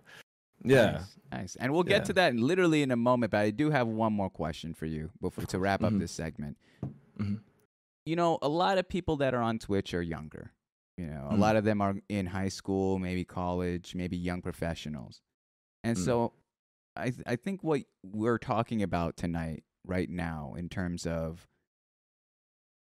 yeah. 0.65 0.93
Nice, 0.93 1.16
nice. 1.36 1.56
And 1.56 1.72
we'll 1.72 1.82
get 1.82 2.02
Yeah. 2.02 2.04
to 2.04 2.12
that 2.14 2.34
literally 2.34 2.82
in 2.82 2.90
a 2.90 2.96
moment, 2.96 3.30
but 3.32 3.38
I 3.40 3.50
do 3.50 3.70
have 3.70 3.86
one 3.88 4.12
more 4.12 4.30
question 4.30 4.74
for 4.74 4.86
you 4.86 5.10
before 5.20 5.44
to 5.46 5.58
wrap 5.58 5.82
up 5.82 5.92
Mhm. 5.92 5.98
this 6.00 6.12
segment. 6.12 6.56
Mhm. 7.18 7.40
You 8.04 8.16
know, 8.16 8.38
a 8.42 8.48
lot 8.48 8.78
of 8.78 8.88
people 8.88 9.16
that 9.18 9.34
are 9.34 9.42
on 9.42 9.58
Twitch 9.58 9.92
are 9.94 10.02
younger. 10.02 10.52
You 10.96 11.06
know, 11.06 11.28
a 11.30 11.34
Mhm. 11.34 11.38
lot 11.38 11.56
of 11.56 11.64
them 11.64 11.80
are 11.82 11.96
in 12.08 12.26
high 12.26 12.48
school, 12.48 12.98
maybe 12.98 13.24
college, 13.24 13.94
maybe 13.94 14.16
young 14.16 14.40
professionals. 14.40 15.20
And 15.84 15.96
Mm. 15.96 16.04
so 16.04 16.32
I 16.96 17.10
th- 17.10 17.22
I 17.26 17.36
think 17.36 17.62
what 17.62 17.82
we're 18.02 18.38
talking 18.38 18.82
about 18.82 19.16
tonight 19.18 19.64
right 19.84 20.08
now 20.08 20.54
in 20.54 20.68
terms 20.70 21.06
of 21.06 21.46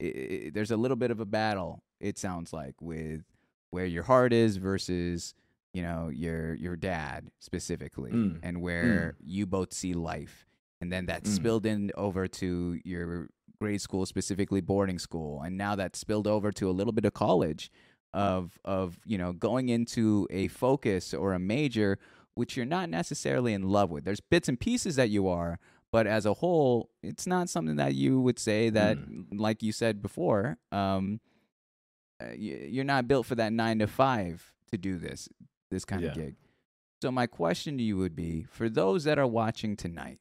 i 0.03 0.05
i 0.07 0.51
there's 0.53 0.71
a 0.73 0.77
little 0.77 0.97
bit 0.97 1.11
of 1.11 1.21
a 1.21 1.25
battle 1.25 1.83
it 2.01 2.19
sounds 2.19 2.53
like 2.53 2.81
with 2.83 3.25
where 3.71 3.87
your 3.87 4.03
heart 4.03 4.33
is 4.33 4.57
versus 4.57 5.35
you 5.73 5.83
know 5.83 6.09
your 6.09 6.55
your 6.55 6.77
dad 6.77 7.31
specifically 7.39 8.11
Mm. 8.13 8.39
and 8.43 8.61
where 8.61 9.17
you 9.21 9.47
both 9.47 9.73
see 9.73 9.93
life 9.95 10.47
and 10.81 10.91
then 10.93 11.07
that 11.07 11.25
Mm. 11.25 11.29
spilled 11.29 11.67
in 11.67 11.91
over 11.97 12.27
to 12.27 12.81
your 12.85 13.29
grade 13.61 13.81
school 13.81 14.07
specifically 14.07 14.61
boarding 14.61 14.99
school 14.99 15.43
and 15.43 15.57
now 15.57 15.77
that 15.77 15.95
spilled 15.97 16.27
over 16.27 16.51
to 16.53 16.69
a 16.69 16.73
little 16.73 16.93
bit 16.93 17.05
of 17.05 17.13
college 17.15 17.71
of 18.13 18.59
of 18.65 18.99
you 19.05 19.17
know 19.19 19.33
going 19.33 19.69
into 19.69 20.27
a 20.31 20.49
focus 20.49 21.15
or 21.15 21.33
a 21.35 21.39
major 21.39 21.99
which 22.35 22.57
you're 22.57 22.67
not 22.67 22.89
necessarily 22.89 23.53
in 23.53 23.63
love 23.63 23.91
with 23.91 24.05
there's 24.05 24.21
bits 24.21 24.49
and 24.49 24.59
pieces 24.59 24.97
that 24.97 25.11
you 25.11 25.29
are 25.29 25.59
but 25.93 26.07
as 26.07 26.27
a 26.27 26.35
whole 26.35 26.91
it's 27.03 27.27
not 27.27 27.49
something 27.49 27.77
that 27.77 27.95
you 27.95 28.21
would 28.21 28.39
say 28.39 28.71
that 28.71 28.99
like 29.33 29.63
you 29.63 29.71
said 29.71 30.03
before 30.03 30.57
um 30.73 31.21
uh, 32.23 32.33
you're 32.37 32.85
not 32.85 33.07
built 33.07 33.25
for 33.27 33.35
that 33.37 33.53
9 33.53 33.79
to 33.79 33.87
5 33.87 34.53
to 34.73 34.77
do 34.79 34.99
this 34.99 35.29
this 35.71 35.85
kind 35.85 36.05
of 36.05 36.15
gig. 36.15 36.37
So 37.03 37.11
my 37.11 37.27
question 37.27 37.79
to 37.79 37.83
you 37.83 37.97
would 37.97 38.15
be 38.15 38.45
for 38.51 38.69
those 38.69 39.05
that 39.05 39.19
are 39.19 39.27
watching 39.27 39.77
tonight 39.77 40.19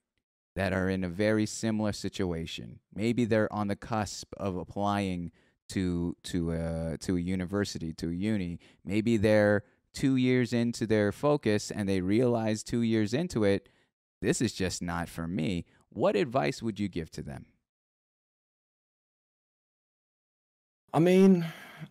that 0.55 0.73
are 0.73 0.89
in 0.89 1.03
a 1.03 1.09
very 1.09 1.45
similar 1.45 1.91
situation 1.91 2.79
maybe 2.93 3.23
they're 3.23 3.51
on 3.53 3.67
the 3.67 3.75
cusp 3.75 4.33
of 4.37 4.57
applying 4.57 5.31
to 5.69 6.15
to 6.23 6.51
a 6.51 6.97
to 6.99 7.15
a 7.15 7.19
university 7.19 7.93
to 7.93 8.09
a 8.09 8.13
uni 8.13 8.59
maybe 8.83 9.15
they're 9.15 9.63
2 9.93 10.15
years 10.15 10.51
into 10.53 10.87
their 10.87 11.11
focus 11.11 11.71
and 11.71 11.87
they 11.87 12.01
realize 12.01 12.63
2 12.63 12.81
years 12.81 13.13
into 13.13 13.43
it 13.43 13.69
this 14.21 14.41
is 14.41 14.53
just 14.53 14.81
not 14.81 15.07
for 15.09 15.27
me. 15.27 15.65
What 15.89 16.15
advice 16.15 16.61
would 16.61 16.79
you 16.79 16.87
give 16.87 17.09
to 17.11 17.21
them? 17.21 17.45
I 20.93 20.99
mean, 20.99 21.45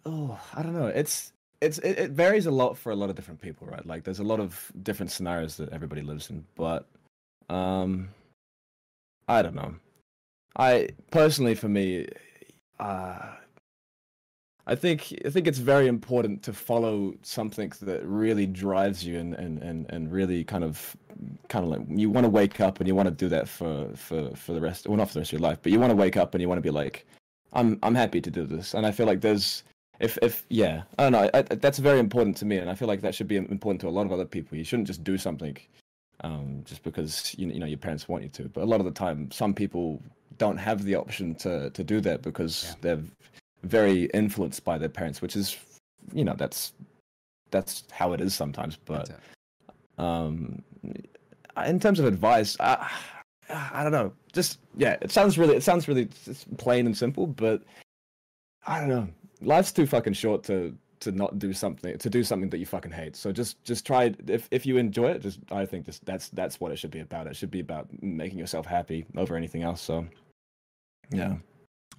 oh, 0.05 0.39
I 0.55 0.63
don't 0.63 0.75
know. 0.75 0.89
It's 0.89 1.33
it's 1.61 1.79
it, 1.79 1.99
it 1.99 2.11
varies 2.13 2.47
a 2.47 2.51
lot 2.51 2.77
for 2.77 2.93
a 2.93 2.97
lot 2.97 3.11
of 3.11 3.17
different 3.17 3.41
people, 3.41 3.67
right? 3.67 3.85
Like 3.87 4.05
there's 4.05 4.21
a 4.21 4.25
lot 4.25 4.41
of 4.41 4.71
different 4.83 5.11
scenarios 5.11 5.57
that 5.57 5.71
everybody 5.73 6.03
lives 6.03 6.31
in, 6.31 6.45
but 6.55 6.87
um 7.49 8.09
I 9.27 9.43
don't 9.43 9.55
know. 9.55 9.75
I 10.57 10.89
personally 11.11 11.55
for 11.55 11.69
me 11.69 12.07
uh 12.79 13.33
I 14.67 14.75
think 14.75 15.15
I 15.25 15.31
think 15.31 15.47
it's 15.47 15.59
very 15.59 15.89
important 15.89 16.43
to 16.45 16.53
follow 16.53 17.15
something 17.23 17.73
that 17.83 18.05
really 18.05 18.47
drives 18.47 19.05
you 19.05 19.19
and 19.19 19.35
and 19.35 19.63
and, 19.63 19.87
and 19.89 20.13
really 20.13 20.45
kind 20.45 20.63
of 20.63 20.97
kind 21.49 21.65
of 21.65 21.71
like 21.71 21.81
you 21.89 22.11
want 22.11 22.25
to 22.25 22.31
wake 22.31 22.61
up 22.61 22.79
and 22.79 22.87
you 22.87 22.95
want 22.95 23.09
to 23.09 23.15
do 23.15 23.29
that 23.31 23.49
for 23.49 23.89
for 23.97 24.31
for 24.37 24.53
the 24.53 24.61
rest 24.61 24.87
well 24.87 24.97
not 24.97 25.09
for 25.09 25.15
the 25.15 25.21
rest 25.21 25.33
of 25.33 25.41
your 25.41 25.49
life 25.49 25.59
but 25.63 25.73
you 25.73 25.81
want 25.81 25.91
to 25.91 25.97
wake 25.97 26.17
up 26.17 26.35
and 26.35 26.43
you 26.43 26.49
want 26.49 26.59
to 26.59 26.63
be 26.63 26.71
like 26.71 27.07
I'm 27.55 27.79
I'm 27.83 27.95
happy 27.95 28.21
to 28.21 28.31
do 28.31 28.45
this 28.45 28.75
and 28.75 28.87
I 28.87 28.93
feel 28.93 29.07
like 29.07 29.23
there's 29.23 29.65
if 30.01 30.19
if 30.23 30.45
yeah. 30.49 30.83
I 30.99 31.03
don't 31.05 31.13
know. 31.13 31.31
I, 31.35 31.43
that's 31.43 31.79
very 31.79 31.99
important 31.99 32.37
to 32.39 32.45
me 32.45 32.57
and 32.59 32.71
I 32.71 32.75
feel 32.75 32.89
like 32.89 33.01
that 33.03 33.15
should 33.15 33.29
be 33.29 33.37
important 33.37 33.81
to 33.83 33.89
a 33.89 33.91
lot 33.91 34.07
of 34.07 34.13
other 34.13 34.25
people. 34.25 34.57
You 34.57 34.65
shouldn't 34.65 34.87
just 34.87 35.03
do 35.05 35.19
something 35.19 35.57
um, 36.23 36.63
just 36.65 36.83
because 36.83 37.35
you 37.39 37.49
you 37.49 37.61
know 37.61 37.67
your 37.67 37.79
parents 37.79 38.09
want 38.09 38.23
you 38.23 38.29
to. 38.31 38.49
But 38.49 38.63
a 38.63 38.67
lot 38.67 38.81
of 38.81 38.87
the 38.87 38.93
time 38.93 39.31
some 39.31 39.55
people 39.55 40.03
don't 40.39 40.59
have 40.59 40.85
the 40.85 40.95
option 40.95 41.35
to 41.37 41.71
to 41.71 41.85
do 41.85 42.01
that 42.03 42.23
because 42.23 42.65
Yeah. 42.69 42.75
they're 42.81 43.03
very 43.65 44.05
influenced 44.15 44.65
by 44.65 44.79
their 44.79 44.89
parents 44.89 45.21
which 45.21 45.35
is 45.35 45.57
you 46.13 46.25
know 46.25 46.35
that's 46.35 46.73
that's 47.51 47.85
how 47.91 48.13
it 48.13 48.21
is 48.21 48.35
sometimes. 48.35 48.77
But 48.77 49.11
um 49.99 50.63
in 51.67 51.81
terms 51.81 51.99
of 51.99 52.07
advice 52.07 52.57
I, 52.61 52.89
I 53.51 53.83
don't 53.83 53.91
know. 53.93 54.13
Just 54.33 54.59
yeah 54.77 54.97
it 55.03 55.11
sounds 55.11 55.39
really 55.39 55.57
it 55.57 55.63
sounds 55.65 55.89
really 55.89 56.09
plain 56.59 56.87
and 56.87 56.97
simple 56.97 57.27
but 57.27 57.63
i 58.67 58.79
don't 58.79 58.89
know 58.89 59.09
life's 59.41 59.73
too 59.73 59.87
fucking 59.87 60.13
short 60.13 60.43
to 60.45 60.77
to 61.01 61.13
not 61.13 61.39
do 61.39 61.53
something 61.53 61.97
to 61.97 62.11
do 62.11 62.25
something 62.25 62.51
that 62.51 62.59
you 62.59 62.67
fucking 62.67 62.91
hate 62.91 63.15
so 63.15 63.31
just 63.31 63.63
just 63.65 63.87
try 63.87 64.05
it. 64.05 64.17
if 64.29 64.49
if 64.51 64.67
you 64.67 64.79
enjoy 64.79 65.09
it 65.11 65.23
just 65.23 65.39
i 65.53 65.65
think 65.65 65.87
just 65.87 66.05
that's 66.05 66.29
that's 66.31 66.59
what 66.59 66.73
it 66.73 66.77
should 66.77 66.91
be 66.91 66.99
about 67.01 67.29
it 67.29 67.37
should 67.37 67.51
be 67.51 67.61
about 67.61 67.89
making 68.03 68.39
yourself 68.39 68.67
happy 68.67 69.07
over 69.17 69.37
anything 69.37 69.63
else 69.63 69.81
so 69.81 70.05
yeah 71.11 71.37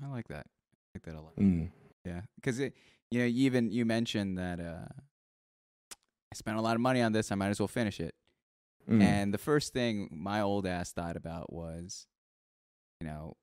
I 0.03 0.07
like 0.07 0.27
that. 0.29 0.45
I 0.45 0.97
like 0.97 1.03
that 1.03 1.15
a 1.15 1.21
lot. 1.21 1.35
mm. 1.37 1.69
Yeah, 2.05 2.21
because 2.35 2.59
it, 2.59 2.73
you 3.11 3.19
know, 3.19 3.25
you 3.25 3.45
even 3.45 3.71
you 3.71 3.85
mentioned 3.85 4.37
that 4.37 4.59
uh, 4.59 4.87
I 5.91 6.35
spent 6.35 6.57
a 6.57 6.61
lot 6.61 6.75
of 6.75 6.81
money 6.81 7.01
on 7.01 7.11
this. 7.11 7.31
I 7.31 7.35
might 7.35 7.49
as 7.49 7.59
well 7.59 7.67
finish 7.67 7.99
it. 7.99 8.15
Mm. 8.89 9.03
And 9.03 9.33
the 9.33 9.37
first 9.37 9.73
thing 9.73 10.09
my 10.11 10.41
old 10.41 10.65
ass 10.65 10.91
thought 10.91 11.17
about 11.17 11.51
was, 11.51 12.07
you 13.01 13.07
know, 13.07 13.35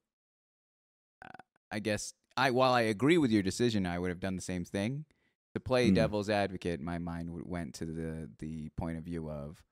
I 1.71 1.79
guess 1.79 2.15
I 2.37 2.51
while 2.51 2.73
I 2.73 2.83
agree 2.83 3.19
with 3.19 3.31
your 3.31 3.43
decision, 3.43 3.87
I 3.87 3.99
would 3.99 4.11
have 4.11 4.21
done 4.21 4.37
the 4.37 4.43
same 4.43 4.65
thing. 4.65 5.05
To 5.55 5.61
play 5.61 5.91
Mm. 5.91 5.95
devil's 5.95 6.29
advocate, 6.29 6.81
my 6.81 6.99
mind 6.99 7.31
went 7.47 7.75
to 7.77 7.87
the 7.87 8.29
the 8.39 8.69
point 8.77 8.99
of 8.99 9.05
view 9.05 9.31
of, 9.31 9.63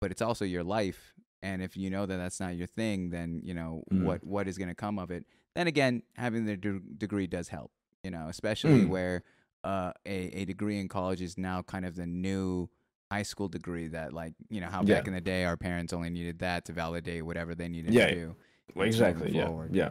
but 0.00 0.10
it's 0.10 0.22
also 0.22 0.44
your 0.44 0.62
life, 0.62 1.14
and 1.42 1.62
if 1.62 1.76
you 1.76 1.90
know 1.90 2.06
that 2.06 2.16
that's 2.16 2.38
not 2.40 2.54
your 2.56 2.66
thing, 2.68 3.10
then 3.10 3.40
you 3.44 3.54
know 3.54 3.82
Mm. 3.92 4.02
what 4.04 4.24
what 4.24 4.46
is 4.48 4.56
going 4.58 4.68
to 4.68 4.74
come 4.74 4.98
of 4.98 5.10
it. 5.10 5.24
Then 5.54 5.66
again, 5.66 6.02
having 6.16 6.44
the 6.46 6.56
de- 6.56 6.80
degree 6.98 7.26
does 7.26 7.48
help, 7.48 7.72
you 8.04 8.10
know, 8.10 8.28
especially 8.28 8.84
Mm. 8.84 8.88
where 8.88 9.22
uh, 9.64 9.92
a 10.06 10.28
a 10.42 10.44
degree 10.44 10.78
in 10.78 10.88
college 10.88 11.20
is 11.22 11.36
now 11.38 11.62
kind 11.62 11.84
of 11.86 11.96
the 11.96 12.06
new 12.06 12.68
high 13.10 13.22
school 13.22 13.48
degree 13.48 13.88
that 13.88 14.12
like 14.12 14.34
you 14.48 14.60
know 14.60 14.68
how 14.68 14.82
Yeah. 14.82 14.96
back 14.98 15.06
in 15.08 15.14
the 15.14 15.20
day 15.20 15.44
our 15.44 15.56
parents 15.56 15.92
only 15.92 16.10
needed 16.10 16.38
that 16.40 16.64
to 16.66 16.72
validate 16.72 17.24
whatever 17.24 17.54
they 17.54 17.68
needed 17.68 17.92
Yeah, 17.94 18.06
to 18.08 18.14
do 18.14 18.36
Well, 18.74 18.86
exactly 18.86 19.32
yeah 19.32 19.46
forward. 19.46 19.74
yeah 19.74 19.90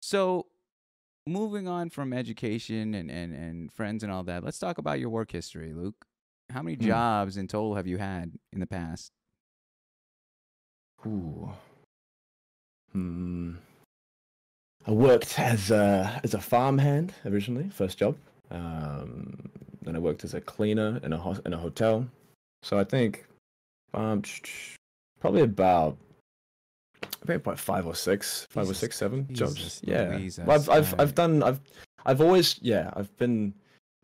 so 0.00 0.46
moving 1.26 1.66
on 1.66 1.88
from 1.90 2.12
education 2.12 2.94
and, 2.94 3.10
and, 3.10 3.34
and 3.34 3.72
friends 3.72 4.02
and 4.02 4.12
all 4.12 4.22
that 4.22 4.44
let's 4.44 4.58
talk 4.58 4.78
about 4.78 5.00
your 5.00 5.08
work 5.10 5.30
history 5.32 5.72
luke 5.72 6.04
how 6.52 6.62
many 6.62 6.76
Hmm. 6.76 6.84
jobs 6.86 7.36
in 7.36 7.46
total 7.48 7.74
have 7.76 7.86
you 7.86 7.96
had 7.98 8.32
in 8.52 8.60
the 8.60 8.66
past 8.66 9.10
Ooh. 11.06 11.50
Hmm. 12.92 13.54
I 14.86 14.90
worked 14.90 15.38
as 15.38 15.70
a 15.70 16.20
as 16.24 16.34
a 16.34 16.40
farmhand 16.40 17.14
originally, 17.24 17.68
first 17.70 17.98
job. 17.98 18.16
Um, 18.50 19.50
then 19.82 19.96
I 19.96 19.98
worked 19.98 20.24
as 20.24 20.34
a 20.34 20.40
cleaner 20.40 21.00
in 21.02 21.12
a 21.12 21.18
hos- 21.18 21.40
in 21.44 21.52
a 21.52 21.58
hotel. 21.58 22.06
So 22.62 22.78
I 22.78 22.84
think, 22.84 23.26
um, 23.92 24.22
probably 25.20 25.42
about 25.42 25.98
maybe 27.26 27.36
about 27.36 27.58
five 27.58 27.86
or 27.86 27.94
six, 27.94 28.46
five 28.50 28.68
or 28.68 28.74
six, 28.74 28.96
seven 28.96 29.26
Jesus 29.28 29.54
jobs. 29.54 29.80
Yeah, 29.84 30.16
Well, 30.46 30.56
I've 30.56 30.68
I've. 30.68 31.00
I've 31.00 31.14
done 31.14 31.42
I've 31.42 31.60
I've 32.06 32.20
always 32.20 32.58
yeah 32.62 32.90
I've 32.94 33.14
been 33.16 33.54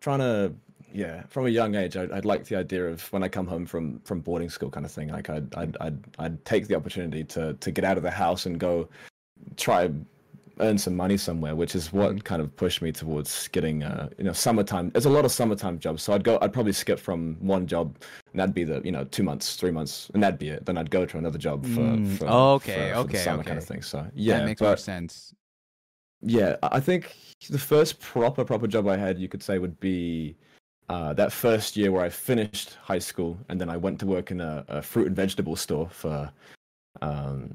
trying 0.01 0.21
to 0.21 0.53
yeah 0.93 1.23
from 1.29 1.47
a 1.47 1.51
young 1.51 1.75
age 1.77 1.97
I'd, 1.97 2.11
I'd 2.11 2.25
like 2.25 2.45
the 2.47 2.57
idea 2.57 2.87
of 2.89 3.03
when 3.13 3.23
I 3.23 3.29
come 3.29 3.47
home 3.47 3.67
from 3.67 4.01
from 4.01 4.21
boarding 4.21 4.51
school 4.51 4.71
kind 4.71 4.85
of 4.85 4.91
thing 4.93 5.09
like 5.09 5.31
I'd 5.31 5.55
I'd 5.55 5.77
I'd, 5.81 5.99
I'd 6.19 6.45
take 6.45 6.67
the 6.67 6.75
opportunity 6.75 7.23
to 7.25 7.55
to 7.55 7.71
get 7.71 7.85
out 7.85 7.97
of 7.97 8.03
the 8.03 8.11
house 8.11 8.47
and 8.47 8.59
go 8.59 8.89
try 9.57 9.91
earn 10.61 10.79
some 10.79 10.95
money 10.97 11.17
somewhere 11.17 11.55
which 11.57 11.75
is 11.75 11.93
what 11.93 12.13
Mhm. 12.17 12.25
kind 12.25 12.43
of 12.43 12.55
pushed 12.57 12.83
me 12.83 12.93
towards 12.93 13.49
getting 13.49 13.83
uh 13.83 14.09
you 14.19 14.25
know 14.25 14.33
summertime. 14.33 14.91
There's 14.91 15.07
a 15.07 15.11
lot 15.11 15.25
of 15.25 15.33
summertime 15.33 15.79
jobs 15.79 16.03
so 16.03 16.13
I'd 16.13 16.25
go 16.25 16.39
I'd 16.43 16.53
probably 16.53 16.73
skip 16.73 16.99
from 16.99 17.37
one 17.41 17.67
job 17.67 17.97
and 18.33 18.41
that'd 18.41 18.55
be 18.55 18.65
the 18.65 18.81
you 18.85 18.93
know 18.93 19.05
two 19.05 19.23
months 19.23 19.57
three 19.57 19.71
months 19.71 20.11
and 20.15 20.23
that'd 20.23 20.39
be 20.39 20.49
it. 20.51 20.67
Then 20.67 20.77
I'd 20.79 20.91
go 20.91 21.05
to 21.07 21.19
another 21.19 21.39
job 21.39 21.65
for, 21.65 21.81
Mm, 21.81 22.19
for 22.19 22.25
okay, 22.29 22.75
for, 22.75 22.95
for 22.95 23.01
okay, 23.09 23.19
summer 23.19 23.43
kind 23.45 23.59
of 23.59 23.65
thing 23.65 23.83
so 23.83 24.07
yeah 24.15 24.39
that 24.39 24.47
makes 24.47 24.61
but, 24.61 24.67
more 24.67 24.77
sense. 24.77 25.35
Yeah, 26.23 26.57
I 26.63 26.77
I 26.77 26.81
think 26.81 27.15
the 27.49 27.59
first 27.59 27.99
proper 28.01 28.45
proper 28.45 28.67
job 28.67 28.87
I 28.87 28.97
had, 28.97 29.19
you 29.19 29.29
could 29.29 29.43
say, 29.43 29.59
would 29.59 29.79
be 29.81 30.37
uh, 30.91 31.15
that 31.15 31.33
first 31.33 31.77
year 31.79 31.91
where 31.93 32.05
I 32.05 32.11
finished 32.11 32.75
high 32.83 32.99
school, 32.99 33.39
and 33.49 33.59
then 33.61 33.71
I 33.71 33.77
went 33.79 33.99
to 34.01 34.07
work 34.07 34.31
in 34.31 34.41
a, 34.41 34.65
a 34.69 34.83
fruit 34.83 35.07
and 35.07 35.17
vegetable 35.17 35.57
store 35.57 35.89
for 35.89 36.31
um, 37.01 37.51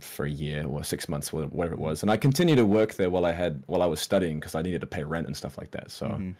for 0.00 0.26
a 0.26 0.30
year 0.30 0.64
or 0.66 0.82
six 0.84 1.08
months, 1.08 1.32
whatever 1.32 1.72
it 1.74 1.78
was. 1.78 2.02
And 2.02 2.10
I 2.10 2.16
continued 2.16 2.56
to 2.56 2.66
work 2.66 2.94
there 2.94 3.10
while 3.10 3.24
I 3.24 3.32
had 3.32 3.62
while 3.66 3.82
I 3.82 3.86
was 3.86 4.00
studying 4.00 4.40
because 4.40 4.54
I 4.54 4.62
needed 4.62 4.80
to 4.80 4.86
pay 4.86 5.04
rent 5.04 5.26
and 5.26 5.36
stuff 5.36 5.58
like 5.58 5.70
that. 5.72 5.90
So, 5.90 6.06
Mhm. 6.08 6.34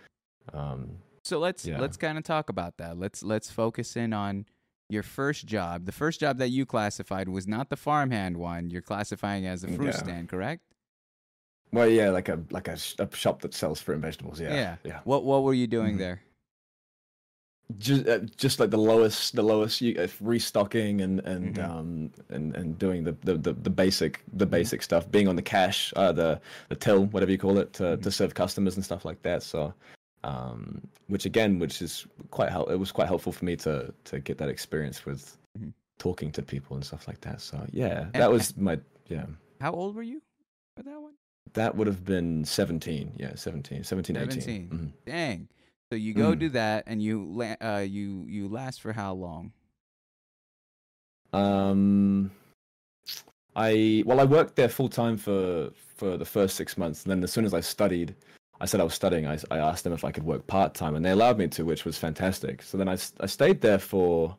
um, 0.52 0.98
So 1.24 1.38
let's 1.38 1.64
Yeah. 1.64 1.78
let's 1.80 1.96
kind 1.96 2.18
of 2.18 2.24
talk 2.24 2.48
about 2.50 2.78
that. 2.78 2.98
Let's 2.98 3.22
let's 3.22 3.50
focus 3.50 3.96
in 3.96 4.12
on 4.12 4.46
your 4.88 5.04
first 5.04 5.46
job. 5.46 5.86
The 5.86 5.92
first 5.92 6.18
job 6.20 6.38
that 6.38 6.48
you 6.50 6.66
classified 6.66 7.28
was 7.28 7.46
not 7.46 7.70
the 7.70 7.76
farmhand 7.76 8.36
one. 8.36 8.70
You're 8.70 8.82
classifying 8.82 9.46
as 9.46 9.62
a 9.64 9.68
fruit 9.68 9.86
Yeah. 9.94 10.02
stand, 10.02 10.28
correct? 10.28 10.62
well, 11.72 11.88
yeah, 11.88 12.10
like 12.10 12.28
a 12.28 12.42
like 12.50 12.68
a, 12.68 12.76
sh- 12.76 12.96
a 12.98 13.08
shop 13.16 13.40
that 13.42 13.54
sells 13.54 13.80
fruit 13.80 13.94
and 13.94 14.02
vegetables. 14.02 14.38
Yeah, 14.40 14.52
Yeah. 14.52 14.76
yeah. 14.84 15.00
What 15.04 15.24
what 15.24 15.42
were 15.44 15.54
you 15.54 15.66
doing 15.66 15.94
Mhm. 15.94 15.98
there? 15.98 16.22
Just 17.78 18.06
uh, 18.06 18.18
just 18.36 18.60
like 18.60 18.70
the 18.70 18.76
lowest 18.78 19.34
the 19.34 19.42
lowest 19.42 19.80
you, 19.80 19.94
uh, 19.98 20.06
restocking 20.20 21.00
and 21.00 21.20
and 21.20 21.56
Mhm. 21.56 21.68
um 21.70 22.10
and 22.28 22.54
and 22.54 22.78
doing 22.78 23.02
the 23.04 23.12
the, 23.22 23.34
the, 23.36 23.52
the 23.54 23.70
basic 23.70 24.22
the 24.34 24.46
Mhm. 24.46 24.50
basic 24.50 24.82
stuff 24.82 25.10
being 25.10 25.26
on 25.28 25.36
the 25.36 25.42
cash 25.42 25.92
uh 25.96 26.12
the 26.12 26.40
the 26.68 26.76
till 26.76 27.06
whatever 27.06 27.32
you 27.32 27.38
call 27.38 27.58
it 27.58 27.72
to 27.74 27.82
Mhm. 27.84 28.02
to 28.02 28.10
serve 28.10 28.34
customers 28.34 28.76
and 28.76 28.84
stuff 28.84 29.04
like 29.04 29.22
that 29.22 29.42
so 29.42 29.72
um 30.24 30.82
which 31.08 31.24
again 31.24 31.58
which 31.58 31.80
is 31.82 32.06
quite 32.30 32.50
help 32.50 32.70
it 32.70 32.76
was 32.76 32.92
quite 32.92 33.08
helpful 33.08 33.32
for 33.32 33.44
me 33.44 33.56
to 33.56 33.92
to 34.04 34.18
get 34.20 34.36
that 34.38 34.48
experience 34.50 35.06
with 35.06 35.38
Mhm. 35.58 35.72
talking 35.98 36.30
to 36.32 36.42
people 36.42 36.76
and 36.76 36.84
stuff 36.84 37.08
like 37.08 37.20
that 37.22 37.40
so 37.40 37.64
yeah 37.72 38.02
And- 38.12 38.22
that 38.22 38.30
was 38.30 38.56
my 38.56 38.78
yeah 39.08 39.26
How 39.60 39.72
old 39.72 39.94
were 39.96 40.02
you 40.02 40.20
for 40.76 40.82
that 40.82 41.00
one? 41.00 41.14
that 41.54 41.74
would 41.76 41.86
have 41.86 42.04
been 42.04 42.44
17 42.44 43.12
yeah 43.16 43.34
17 43.34 43.82
17 43.84 44.16
18 44.16 44.30
17. 44.42 44.68
Mhm. 44.68 44.92
Dang. 45.06 45.48
So 45.92 45.96
you 45.96 46.14
go 46.14 46.34
Mm. 46.34 46.38
do 46.38 46.48
that, 46.48 46.84
and 46.86 47.02
you 47.02 47.22
la- 47.22 47.56
uh 47.60 47.84
you 47.86 48.24
you 48.26 48.48
last 48.48 48.80
for 48.80 48.94
how 48.94 49.12
long? 49.12 49.52
Um, 51.34 52.30
I 53.54 54.02
well, 54.06 54.18
I 54.18 54.24
worked 54.24 54.56
there 54.56 54.70
full 54.70 54.88
time 54.88 55.18
for 55.18 55.68
for 55.96 56.16
the 56.16 56.24
first 56.24 56.56
six 56.56 56.78
months, 56.78 57.02
and 57.02 57.10
then 57.10 57.22
as 57.22 57.30
soon 57.30 57.44
as 57.44 57.52
I 57.52 57.60
studied, 57.60 58.14
I 58.58 58.64
said 58.64 58.80
I 58.80 58.84
was 58.84 58.94
studying. 58.94 59.26
I, 59.26 59.36
I 59.50 59.58
asked 59.58 59.84
them 59.84 59.92
if 59.92 60.02
I 60.02 60.12
could 60.12 60.24
work 60.24 60.46
part 60.46 60.72
time, 60.72 60.94
and 60.94 61.04
they 61.04 61.10
allowed 61.10 61.36
me 61.36 61.46
to, 61.48 61.62
which 61.66 61.84
was 61.84 61.98
fantastic. 61.98 62.62
So 62.62 62.78
then 62.78 62.88
I 62.88 62.96
I 63.20 63.26
stayed 63.26 63.60
there 63.60 63.78
for, 63.78 64.34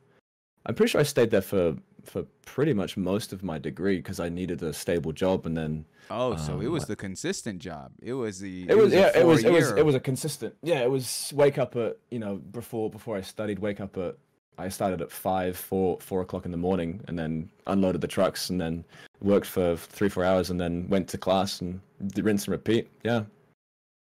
I'm 0.66 0.74
pretty 0.74 0.90
sure 0.90 1.02
I 1.02 1.04
stayed 1.04 1.30
there 1.30 1.42
for 1.44 1.76
for 2.04 2.24
pretty 2.46 2.74
much 2.74 2.98
most 2.98 3.34
of 3.34 3.44
my 3.44 3.58
degree 3.58 3.98
because 3.98 4.20
I 4.20 4.30
needed 4.30 4.62
a 4.64 4.74
stable 4.74 5.12
job, 5.12 5.46
and 5.46 5.56
then 5.58 5.86
Oh, 6.10 6.36
so 6.36 6.60
it 6.60 6.66
Um, 6.68 6.72
was 6.74 6.86
the 6.86 6.96
consistent 6.96 7.60
job. 7.60 7.92
It 8.02 8.14
was 8.14 8.40
the 8.40 8.68
it 8.70 8.76
was 8.78 8.94
a 8.94 8.98
yeah 8.98 9.12
it 9.18 9.26
was 9.26 9.44
it 9.44 9.52
was 9.52 9.72
it 9.72 9.86
was 9.86 9.96
a 9.96 10.00
consistent 10.00 10.54
yeah 10.62 10.80
it 10.82 10.92
was 10.92 11.32
wake 11.36 11.58
up 11.58 11.76
at 11.76 11.98
you 12.12 12.20
know 12.20 12.36
before 12.36 12.90
before 12.90 13.16
I 13.16 13.22
studied 13.22 13.60
wake 13.60 13.80
up 13.80 13.98
at 13.98 14.18
I 14.58 14.70
started 14.70 15.02
at 15.02 15.10
five 15.12 15.58
four 15.58 15.98
four 16.02 16.22
o'clock 16.22 16.46
in 16.46 16.52
the 16.52 16.58
morning 16.58 17.02
and 17.08 17.18
then 17.18 17.50
unloaded 17.68 18.02
the 18.02 18.08
trucks 18.08 18.50
and 18.50 18.60
then 18.60 18.84
worked 19.22 19.48
for 19.48 19.78
three 19.78 20.10
four 20.10 20.24
hours 20.26 20.50
and 20.50 20.60
then 20.60 20.88
went 20.90 21.08
to 21.10 21.18
class 21.18 21.62
and 21.62 21.80
rinse 22.18 22.46
and 22.46 22.52
repeat 22.52 22.90
yeah 23.04 23.24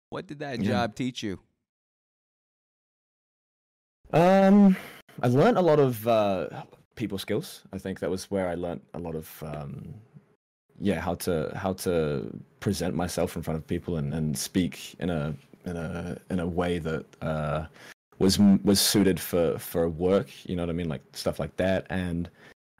What 0.09 0.25
did 0.27 0.39
that 0.39 0.61
Yeah. 0.63 0.69
job 0.71 0.95
teach 0.95 1.21
you? 1.21 1.39
um 4.13 4.75
I 5.21 5.27
learned 5.27 5.57
a 5.57 5.61
lot 5.61 5.79
of 5.79 6.07
uh, 6.07 6.47
people 6.95 7.17
skills 7.17 7.61
I 7.73 7.77
think 7.77 7.99
that 7.99 8.09
was 8.09 8.29
where 8.31 8.47
I 8.47 8.55
learned 8.55 8.81
a 8.93 8.99
lot 8.99 9.15
of 9.15 9.43
um, 9.43 9.93
yeah 10.79 10.99
how 10.99 11.15
to 11.15 11.51
how 11.55 11.73
to 11.73 12.29
present 12.59 12.95
myself 12.95 13.35
in 13.35 13.41
front 13.41 13.57
of 13.57 13.67
people 13.67 13.97
and, 13.97 14.13
and 14.13 14.37
speak 14.37 14.95
in 14.99 15.09
a 15.09 15.33
in 15.65 15.77
a 15.77 16.17
in 16.29 16.39
a 16.39 16.47
way 16.47 16.79
that 16.79 17.05
uh, 17.21 17.65
was 18.19 18.39
was 18.39 18.79
suited 18.79 19.19
for 19.19 19.57
for 19.59 19.89
work. 19.89 20.27
You 20.47 20.55
know 20.55 20.63
what 20.63 20.69
I 20.69 20.73
mean, 20.73 20.89
like 20.89 21.01
stuff 21.13 21.39
like 21.39 21.55
that. 21.57 21.85
And 21.89 22.29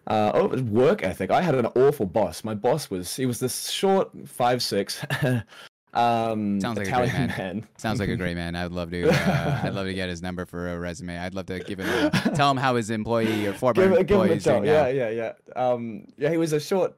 uh, 0.08 0.32
oh, 0.34 0.48
work 0.64 1.04
ethic. 1.04 1.32
I 1.32 1.42
had 1.42 1.56
an 1.56 1.68
awful 1.68 2.06
boss. 2.06 2.44
My 2.44 2.56
boss 2.56 2.90
was 2.90 3.16
he 3.16 3.26
was 3.26 3.40
this 3.40 3.70
short 3.70 4.10
five 4.26 4.64
six. 4.64 5.06
um 5.94 6.62
Sounds 6.62 6.78
like 6.78 6.88
a 6.88 6.92
great 6.92 7.14
man. 7.14 7.28
man. 7.38 7.68
Sounds 7.78 8.00
like 8.00 8.10
a 8.10 8.16
great 8.16 8.36
man. 8.36 8.56
I'd 8.56 8.72
love 8.72 8.92
to. 8.92 9.10
Uh, 9.10 9.62
I'd 9.64 9.74
love 9.74 9.86
to 9.88 9.94
get 9.94 10.10
his 10.10 10.22
number 10.22 10.46
for 10.46 10.70
a 10.70 10.80
resume. 10.80 11.18
I'd 11.18 11.34
love 11.36 11.48
to 11.48 11.60
give 11.60 11.80
him. 11.80 11.90
A, 11.90 12.32
tell 12.34 12.50
him 12.50 12.58
how 12.58 12.76
his 12.76 12.90
employee 12.90 13.46
or 13.46 13.54
former 13.54 13.74
give, 13.74 13.92
give 13.92 14.00
employee 14.00 14.30
a 14.30 14.34
is 14.36 14.44
doing 14.44 14.64
now. 14.64 14.88
Yeah, 14.88 15.10
yeah, 15.10 15.10
yeah. 15.10 15.34
Um, 15.56 16.08
yeah, 16.18 16.30
he 16.30 16.38
was 16.38 16.54
a 16.54 16.60
short. 16.60 16.96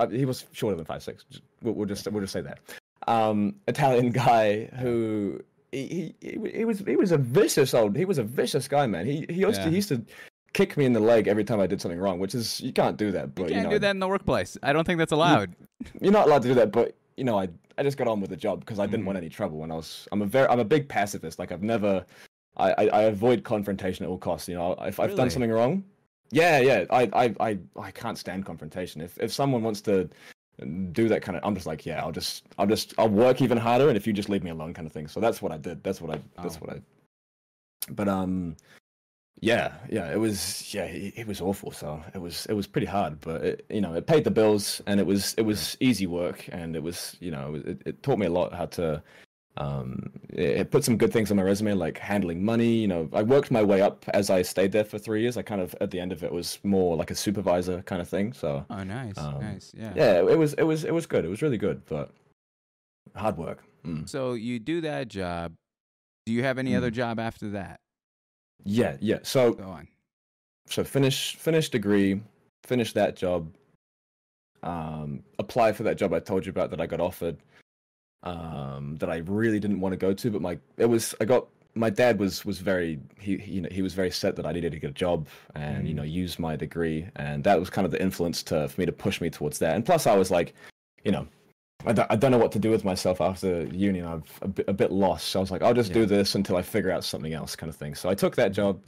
Uh, 0.00 0.06
he 0.08 0.24
was 0.24 0.46
shorter 0.52 0.76
than 0.76 0.84
five 0.86 1.02
six. 1.02 1.24
We'll, 1.62 1.74
we'll 1.74 1.86
just 1.88 2.10
we'll 2.10 2.22
just 2.22 2.32
say 2.32 2.40
that. 2.40 2.60
Um, 3.06 3.56
Italian 3.68 4.10
guy 4.10 4.66
who 4.78 5.40
he, 5.72 6.14
he 6.20 6.38
he 6.52 6.64
was 6.64 6.78
he 6.80 6.96
was 6.96 7.12
a 7.12 7.18
vicious 7.18 7.74
old. 7.74 7.96
He 7.96 8.04
was 8.04 8.18
a 8.18 8.24
vicious 8.24 8.66
guy, 8.68 8.86
man. 8.86 9.06
He 9.06 9.26
he 9.28 9.40
used 9.40 9.58
Yeah. 9.58 9.64
to 9.64 9.70
he 9.70 9.76
used 9.76 9.88
to 9.88 10.02
kick 10.52 10.76
me 10.76 10.84
in 10.84 10.92
the 10.92 11.00
leg 11.00 11.28
every 11.28 11.44
time 11.44 11.60
I 11.60 11.66
did 11.66 11.80
something 11.80 11.98
wrong, 11.98 12.18
which 12.18 12.34
is 12.34 12.60
you 12.60 12.72
can't 12.72 12.96
do 12.96 13.10
that. 13.12 13.30
You 13.36 13.46
can't 13.46 13.64
know, 13.64 13.70
do 13.70 13.78
that 13.78 13.90
in 13.90 13.98
the 13.98 14.08
workplace. 14.08 14.56
I 14.62 14.72
don't 14.72 14.84
think 14.86 14.98
that's 14.98 15.12
allowed. 15.12 15.54
you're 16.00 16.12
not 16.12 16.26
allowed 16.26 16.42
to 16.42 16.48
do 16.48 16.54
that. 16.54 16.72
But 16.72 16.94
you 17.16 17.24
know, 17.24 17.38
I 17.38 17.48
I 17.78 17.82
just 17.82 17.96
got 17.96 18.08
on 18.08 18.20
with 18.20 18.30
the 18.30 18.36
job 18.36 18.60
because 18.60 18.78
I 18.78 18.86
didn't 18.86 19.02
Mhm. 19.02 19.06
want 19.06 19.18
any 19.18 19.28
trouble 19.28 19.58
when 19.58 19.70
I 19.70 19.74
was. 19.74 20.08
I'm 20.12 20.22
a 20.22 20.26
very 20.26 20.48
I'm 20.48 20.60
a 20.60 20.64
big 20.64 20.88
pacifist. 20.88 21.38
Like 21.38 21.52
I've 21.52 21.62
never. 21.62 22.04
I, 22.58 22.72
I, 22.72 22.88
I 22.88 23.02
avoid 23.04 23.44
confrontation 23.44 24.04
at 24.04 24.10
all 24.10 24.18
costs. 24.18 24.46
You 24.48 24.56
know, 24.56 24.72
if 24.80 25.00
I've 25.00 25.16
done 25.16 25.30
something 25.30 25.50
wrong, 25.50 25.82
yeah, 26.32 26.58
yeah, 26.58 26.84
I, 26.90 27.08
I, 27.14 27.34
I, 27.40 27.58
I 27.80 27.90
can't 27.90 28.18
stand 28.18 28.44
confrontation. 28.44 29.00
If 29.00 29.18
if 29.18 29.32
someone 29.32 29.62
wants 29.62 29.80
to 29.82 30.08
do 30.92 31.08
that 31.08 31.22
kind 31.22 31.36
of, 31.38 31.42
I'm 31.44 31.54
just 31.54 31.66
like, 31.66 31.86
yeah, 31.86 32.02
I'll 32.02 32.12
just, 32.12 32.44
I'll 32.58 32.66
just, 32.66 32.92
I'll 32.98 33.08
work 33.08 33.40
even 33.40 33.56
harder, 33.56 33.88
and 33.88 33.96
if 33.96 34.06
you 34.06 34.12
just 34.12 34.28
leave 34.28 34.44
me 34.44 34.50
alone, 34.50 34.74
kind 34.74 34.86
of 34.86 34.92
thing. 34.92 35.08
So 35.08 35.18
that's 35.18 35.40
what 35.40 35.50
I 35.50 35.56
did. 35.56 35.82
That's 35.82 36.00
what 36.02 36.14
I, 36.14 36.20
that's 36.42 36.56
Oh. 36.56 36.66
what 36.66 36.76
I. 36.76 36.82
But 37.92 38.08
um, 38.08 38.56
yeah, 39.40 39.72
yeah, 39.90 40.12
it 40.12 40.18
was, 40.20 40.72
yeah, 40.74 40.84
it, 40.84 41.14
it 41.16 41.26
was 41.26 41.40
awful. 41.40 41.72
So 41.72 42.02
it 42.14 42.18
was, 42.18 42.46
it 42.46 42.54
was 42.54 42.66
pretty 42.66 42.86
hard, 42.86 43.20
but 43.20 43.42
it, 43.42 43.66
you 43.70 43.80
know, 43.80 43.94
it 43.94 44.06
paid 44.06 44.24
the 44.24 44.30
bills, 44.30 44.80
and 44.86 45.00
it 45.00 45.06
was, 45.06 45.34
it 45.36 45.42
was 45.42 45.76
easy 45.80 46.06
work, 46.06 46.48
and 46.52 46.76
it 46.76 46.82
was, 46.82 47.16
you 47.20 47.30
know, 47.30 47.54
it, 47.64 47.82
it 47.86 48.02
taught 48.02 48.18
me 48.18 48.26
a 48.26 48.30
lot 48.30 48.52
how 48.54 48.66
to 48.66 49.02
um 49.58 50.10
it, 50.30 50.70
put 50.70 50.82
some 50.82 50.96
good 50.96 51.12
things 51.12 51.30
on 51.30 51.36
my 51.36 51.42
resume 51.42 51.74
like 51.74 51.98
handling 51.98 52.42
money 52.42 52.72
you 52.72 52.88
know 52.88 53.06
i 53.12 53.22
worked 53.22 53.50
my 53.50 53.62
way 53.62 53.82
up 53.82 54.02
as 54.14 54.30
i 54.30 54.40
stayed 54.40 54.72
there 54.72 54.82
for 54.82 54.98
three 54.98 55.20
years 55.20 55.36
i 55.36 55.42
kind 55.42 55.60
of 55.60 55.74
at 55.82 55.90
the 55.90 56.00
end 56.00 56.10
of 56.10 56.24
it 56.24 56.32
was 56.32 56.58
more 56.62 56.96
like 56.96 57.10
a 57.10 57.14
supervisor 57.14 57.82
kind 57.82 58.00
of 58.00 58.08
thing 58.08 58.32
so 58.32 58.64
Oh, 58.70 58.82
nice, 58.82 59.18
Um, 59.18 59.40
nice. 59.40 59.70
Yeah. 59.76 59.92
yeah 59.94 60.12
it 60.26 60.38
was 60.38 60.54
it 60.54 60.62
was 60.62 60.84
it 60.84 60.94
was 60.94 61.04
good 61.04 61.26
it 61.26 61.28
was 61.28 61.42
really 61.42 61.58
good 61.58 61.82
but 61.84 62.10
hard 63.14 63.36
work 63.36 63.62
Mm. 63.84 64.08
So 64.08 64.32
you 64.32 64.58
do 64.58 64.80
that 64.82 65.08
job. 65.08 65.52
Do 66.24 66.32
you 66.32 66.44
have 66.44 66.56
any 66.56 66.74
other 66.74 66.90
Mm. 66.90 66.94
job 66.94 67.18
after 67.20 67.50
that? 67.50 67.80
Yeah 68.64 68.96
yeah 69.00 69.18
so 69.22 69.52
Go 69.54 69.64
on. 69.64 69.88
so 70.66 70.84
finish 70.84 71.36
finish 71.36 71.68
degree 71.68 72.20
finish 72.64 72.92
that 72.92 73.16
job 73.16 73.52
um 74.62 75.22
apply 75.38 75.72
for 75.72 75.82
that 75.82 75.96
job 75.96 76.12
i 76.12 76.20
told 76.20 76.46
you 76.46 76.50
about 76.50 76.70
that 76.70 76.80
i 76.80 76.86
got 76.86 77.00
offered 77.00 77.36
um 78.22 78.96
that 78.98 79.10
i 79.10 79.16
really 79.18 79.58
didn't 79.58 79.80
want 79.80 79.92
to 79.92 79.96
go 79.96 80.12
to 80.12 80.30
but 80.30 80.40
my 80.40 80.56
it 80.76 80.86
was 80.86 81.14
i 81.20 81.24
got 81.24 81.48
my 81.74 81.90
dad 81.90 82.18
was 82.20 82.44
was 82.44 82.58
very 82.60 83.00
he, 83.18 83.36
he 83.38 83.52
you 83.52 83.60
know 83.62 83.68
he 83.72 83.82
was 83.82 83.94
very 83.94 84.10
set 84.10 84.36
that 84.36 84.46
i 84.46 84.52
needed 84.52 84.70
to 84.70 84.78
get 84.78 84.90
a 84.90 84.94
job 84.94 85.26
and 85.56 85.88
you 85.88 85.94
Mhm. 85.94 85.96
know 85.96 86.02
use 86.04 86.38
my 86.38 86.54
degree 86.54 87.08
and 87.16 87.42
that 87.44 87.58
was 87.58 87.68
kind 87.70 87.84
of 87.84 87.90
the 87.90 88.00
influence 88.00 88.42
to 88.44 88.68
for 88.68 88.80
me 88.80 88.86
to 88.86 88.92
push 88.92 89.20
me 89.20 89.28
towards 89.30 89.58
that 89.58 89.74
and 89.74 89.84
plus 89.84 90.06
i 90.06 90.14
was 90.14 90.30
like 90.30 90.54
you 91.04 91.10
know 91.10 91.26
I 91.86 91.92
don't, 91.92 92.10
I 92.12 92.16
don't 92.16 92.30
know 92.30 92.38
what 92.38 92.52
to 92.52 92.58
do 92.58 92.70
with 92.70 92.84
myself 92.84 93.20
after 93.20 93.64
uni 93.66 94.02
i'm 94.02 94.22
a 94.42 94.48
bit, 94.48 94.68
a 94.68 94.72
bit 94.72 94.92
lost 94.92 95.28
so 95.28 95.40
i 95.40 95.42
was 95.42 95.50
like 95.50 95.62
i'll 95.62 95.74
just 95.74 95.90
Yeah. 95.90 95.94
do 96.00 96.06
this 96.06 96.34
until 96.34 96.56
i 96.56 96.62
figure 96.62 96.90
out 96.90 97.04
something 97.04 97.32
else 97.32 97.56
kind 97.56 97.70
of 97.70 97.76
thing 97.76 97.94
so 97.94 98.08
i 98.08 98.14
took 98.14 98.36
that 98.36 98.52
job 98.52 98.80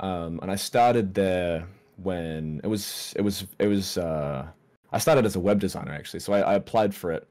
um, 0.00 0.38
and 0.42 0.50
I 0.50 0.56
started 0.56 1.14
there 1.14 1.66
when 1.96 2.60
it 2.62 2.66
was 2.66 3.14
it 3.16 3.22
was 3.22 3.46
it 3.58 3.66
was 3.66 3.96
uh, 3.96 4.46
I 4.92 4.98
started 4.98 5.24
as 5.24 5.36
a 5.36 5.40
web 5.40 5.58
designer 5.60 5.92
actually. 5.92 6.20
So 6.20 6.32
I, 6.32 6.40
I 6.40 6.54
applied 6.54 6.94
for 6.94 7.12
it, 7.12 7.26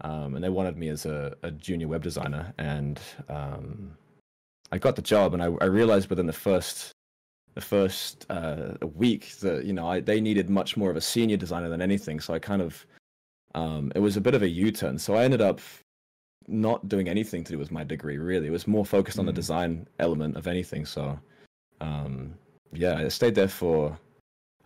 um, 0.00 0.34
and 0.34 0.42
they 0.42 0.48
wanted 0.48 0.76
me 0.76 0.88
as 0.88 1.06
a, 1.06 1.36
a 1.42 1.50
junior 1.50 1.88
web 1.88 2.02
designer, 2.02 2.52
and 2.58 2.98
um, 3.28 3.96
I 4.72 4.78
got 4.78 4.96
the 4.96 5.02
job. 5.02 5.34
And 5.34 5.42
I, 5.42 5.46
I 5.60 5.66
realized 5.66 6.08
within 6.08 6.26
the 6.26 6.32
first 6.32 6.92
the 7.54 7.60
first 7.60 8.26
uh, 8.30 8.74
week 8.94 9.36
that 9.40 9.64
you 9.64 9.72
know 9.74 9.88
I, 9.88 10.00
they 10.00 10.20
needed 10.20 10.48
much 10.48 10.76
more 10.76 10.90
of 10.90 10.96
a 10.96 11.00
senior 11.00 11.36
designer 11.36 11.68
than 11.68 11.82
anything. 11.82 12.20
So 12.20 12.32
I 12.32 12.38
kind 12.38 12.62
of 12.62 12.86
um, 13.56 13.90
it 13.94 14.00
was 14.00 14.16
a 14.16 14.20
bit 14.20 14.34
of 14.34 14.42
a 14.42 14.48
U 14.48 14.70
turn. 14.70 14.98
So 14.98 15.14
I 15.14 15.24
ended 15.24 15.40
up 15.40 15.60
not 16.46 16.88
doing 16.88 17.08
anything 17.08 17.42
to 17.44 17.52
do 17.52 17.58
with 17.58 17.72
my 17.72 17.82
degree 17.82 18.18
really. 18.18 18.46
It 18.46 18.50
was 18.58 18.68
more 18.68 18.86
focused 18.86 19.18
on 19.18 19.26
the 19.26 19.32
Mm. 19.32 19.40
design 19.42 19.88
element 19.98 20.36
of 20.36 20.46
anything. 20.46 20.84
So 20.86 21.18
um 21.80 22.34
yeah 22.72 22.96
i 22.96 23.08
stayed 23.08 23.34
there 23.34 23.48
for 23.48 23.96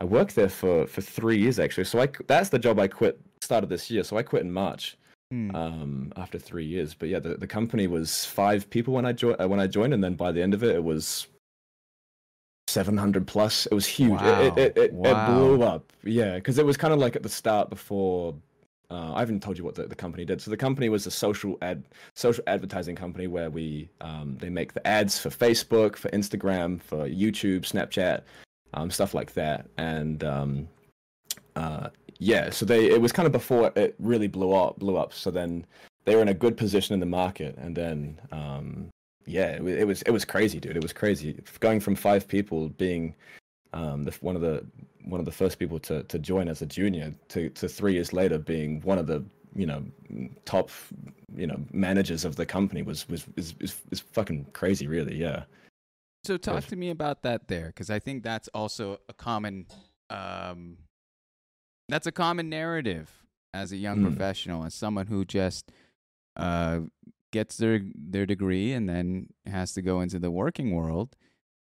i 0.01 0.05
worked 0.05 0.35
there 0.35 0.49
for 0.49 0.87
for 0.87 1.01
three 1.01 1.37
years 1.39 1.59
actually 1.59 1.85
so 1.85 2.01
i 2.01 2.07
that's 2.29 2.49
the 2.51 2.59
job 2.59 2.79
i 2.79 2.87
quit 2.89 3.19
started 3.43 3.69
this 3.69 3.91
year 3.91 4.03
so 4.05 4.17
i 4.17 4.23
quit 4.23 4.43
in 4.43 4.51
march 4.53 4.97
Hmm. 5.33 5.55
um 5.55 6.13
after 6.17 6.39
three 6.39 6.65
years 6.65 6.95
but 6.95 7.09
yeah 7.09 7.19
the, 7.19 7.35
the 7.37 7.47
company 7.47 7.87
was 7.89 8.25
five 8.25 8.71
people 8.71 8.95
when 8.95 9.05
i 9.05 9.13
joined 9.13 9.41
uh, 9.43 9.49
when 9.49 9.61
i 9.61 9.67
joined 9.67 9.93
and 9.93 10.03
then 10.05 10.15
by 10.15 10.31
the 10.33 10.41
end 10.43 10.55
of 10.55 10.63
it 10.63 10.75
it 10.77 10.85
was 10.85 11.27
700 12.69 13.27
plus 13.27 13.67
it 13.67 13.75
was 13.75 13.87
huge 13.87 14.21
It- 14.23 14.41
it, 14.41 14.59
it, 14.59 14.79
it, 14.79 14.93
Wow. 14.93 15.11
it 15.11 15.27
blew 15.27 15.63
up 15.63 15.93
yeah 16.05 16.35
because 16.37 16.59
it 16.59 16.65
was 16.67 16.77
kind 16.77 16.93
of 16.95 17.01
like 17.01 17.17
at 17.17 17.23
the 17.23 17.29
start 17.29 17.69
before 17.71 18.35
uh, 18.91 19.13
I 19.15 19.21
haven't 19.21 19.43
told 19.43 19.57
you 19.57 19.65
what 19.65 19.77
the, 19.77 19.85
the 19.85 19.95
company 19.95 20.25
did. 20.25 20.41
So 20.41 20.51
the 20.51 20.57
company 20.57 20.89
was 20.89 21.07
a 21.07 21.11
social 21.11 21.57
ad 21.63 21.85
social 22.15 22.43
advertising 22.47 22.97
company 22.97 23.29
where 23.29 23.51
we 23.51 23.89
um, 24.01 24.37
they 24.41 24.51
make 24.51 24.73
the 24.73 24.85
ads 24.87 25.19
for 25.19 25.31
Facebook, 25.31 25.97
for 25.97 26.11
Instagram, 26.11 26.81
for 26.83 27.09
YouTube, 27.09 27.61
Snapchat, 27.61 28.23
um, 28.75 28.91
stuff 28.91 29.15
like 29.15 29.33
that. 29.35 29.67
And 29.77 30.25
um, 30.25 30.69
uh, 31.55 31.91
yeah, 32.19 32.51
so 32.51 32.67
they 32.67 32.91
it 32.91 33.01
was 33.01 33.13
kind 33.13 33.27
of 33.27 33.33
before 33.33 33.73
it 33.77 33.95
really 33.99 34.29
blew 34.29 34.53
up 34.53 34.79
blew 34.79 34.97
up. 34.97 35.13
So 35.13 35.31
then 35.31 35.65
they 36.05 36.17
were 36.17 36.23
in 36.23 36.29
a 36.29 36.35
good 36.35 36.57
position 36.57 36.95
in 36.95 37.01
the 37.01 37.07
market, 37.07 37.57
and 37.59 37.77
then 37.77 38.21
um, 38.33 38.91
yeah, 39.27 39.51
it, 39.51 39.63
it 39.63 39.87
was 39.87 40.03
it 40.03 40.11
was 40.11 40.25
crazy, 40.25 40.59
dude. 40.59 40.77
It 40.77 40.83
was 40.83 40.93
crazy 40.93 41.41
going 41.61 41.79
from 41.79 41.95
five 41.95 42.27
people 42.27 42.71
being 42.71 43.15
um, 43.73 44.05
the, 44.05 44.13
one 44.21 44.37
of 44.37 44.43
the 44.43 44.65
one 45.05 45.21
of 45.21 45.27
the 45.27 45.33
first 45.33 45.59
people 45.59 45.79
to, 45.81 46.03
to 46.05 46.19
join 46.19 46.49
as 46.49 46.63
a 46.63 46.67
junior 46.67 47.15
to, 47.29 47.49
to 47.51 47.69
three 47.69 47.95
years 47.95 48.13
later 48.13 48.39
being 48.39 48.81
one 48.83 48.99
of 48.99 49.07
the 49.07 49.25
you 49.55 49.67
know 49.67 49.83
top 50.45 50.71
you 51.35 51.47
know 51.47 51.59
managers 51.73 52.25
of 52.25 52.37
the 52.37 52.45
company 52.47 52.83
was 52.83 53.09
was 53.09 53.27
is, 53.37 53.55
is, 53.61 53.77
is 53.91 54.01
fucking 54.01 54.47
crazy 54.53 54.87
really 54.87 55.17
yeah 55.17 55.45
So 56.25 56.37
talk 56.37 56.67
to 56.67 56.77
me 56.77 56.91
about 56.91 57.23
that 57.23 57.49
there, 57.49 57.69
because 57.69 57.89
I 57.91 57.99
think 57.99 58.23
that's 58.23 58.49
also 58.53 58.99
a 59.09 59.15
common, 59.15 59.67
um, 60.11 60.77
that's 61.89 62.07
a 62.07 62.13
common 62.13 62.51
narrative 62.51 63.09
as 63.55 63.73
a 63.73 63.77
young 63.77 63.99
Mm. 64.01 64.03
professional, 64.03 64.65
as 64.65 64.75
someone 64.75 65.07
who 65.07 65.25
just 65.25 65.73
uh, 66.37 66.81
gets 67.33 67.57
their 67.57 67.81
their 67.95 68.27
degree 68.27 68.73
and 68.77 68.87
then 68.89 69.29
has 69.47 69.73
to 69.73 69.83
go 69.83 70.01
into 70.03 70.19
the 70.19 70.31
working 70.31 70.75
world. 70.75 71.17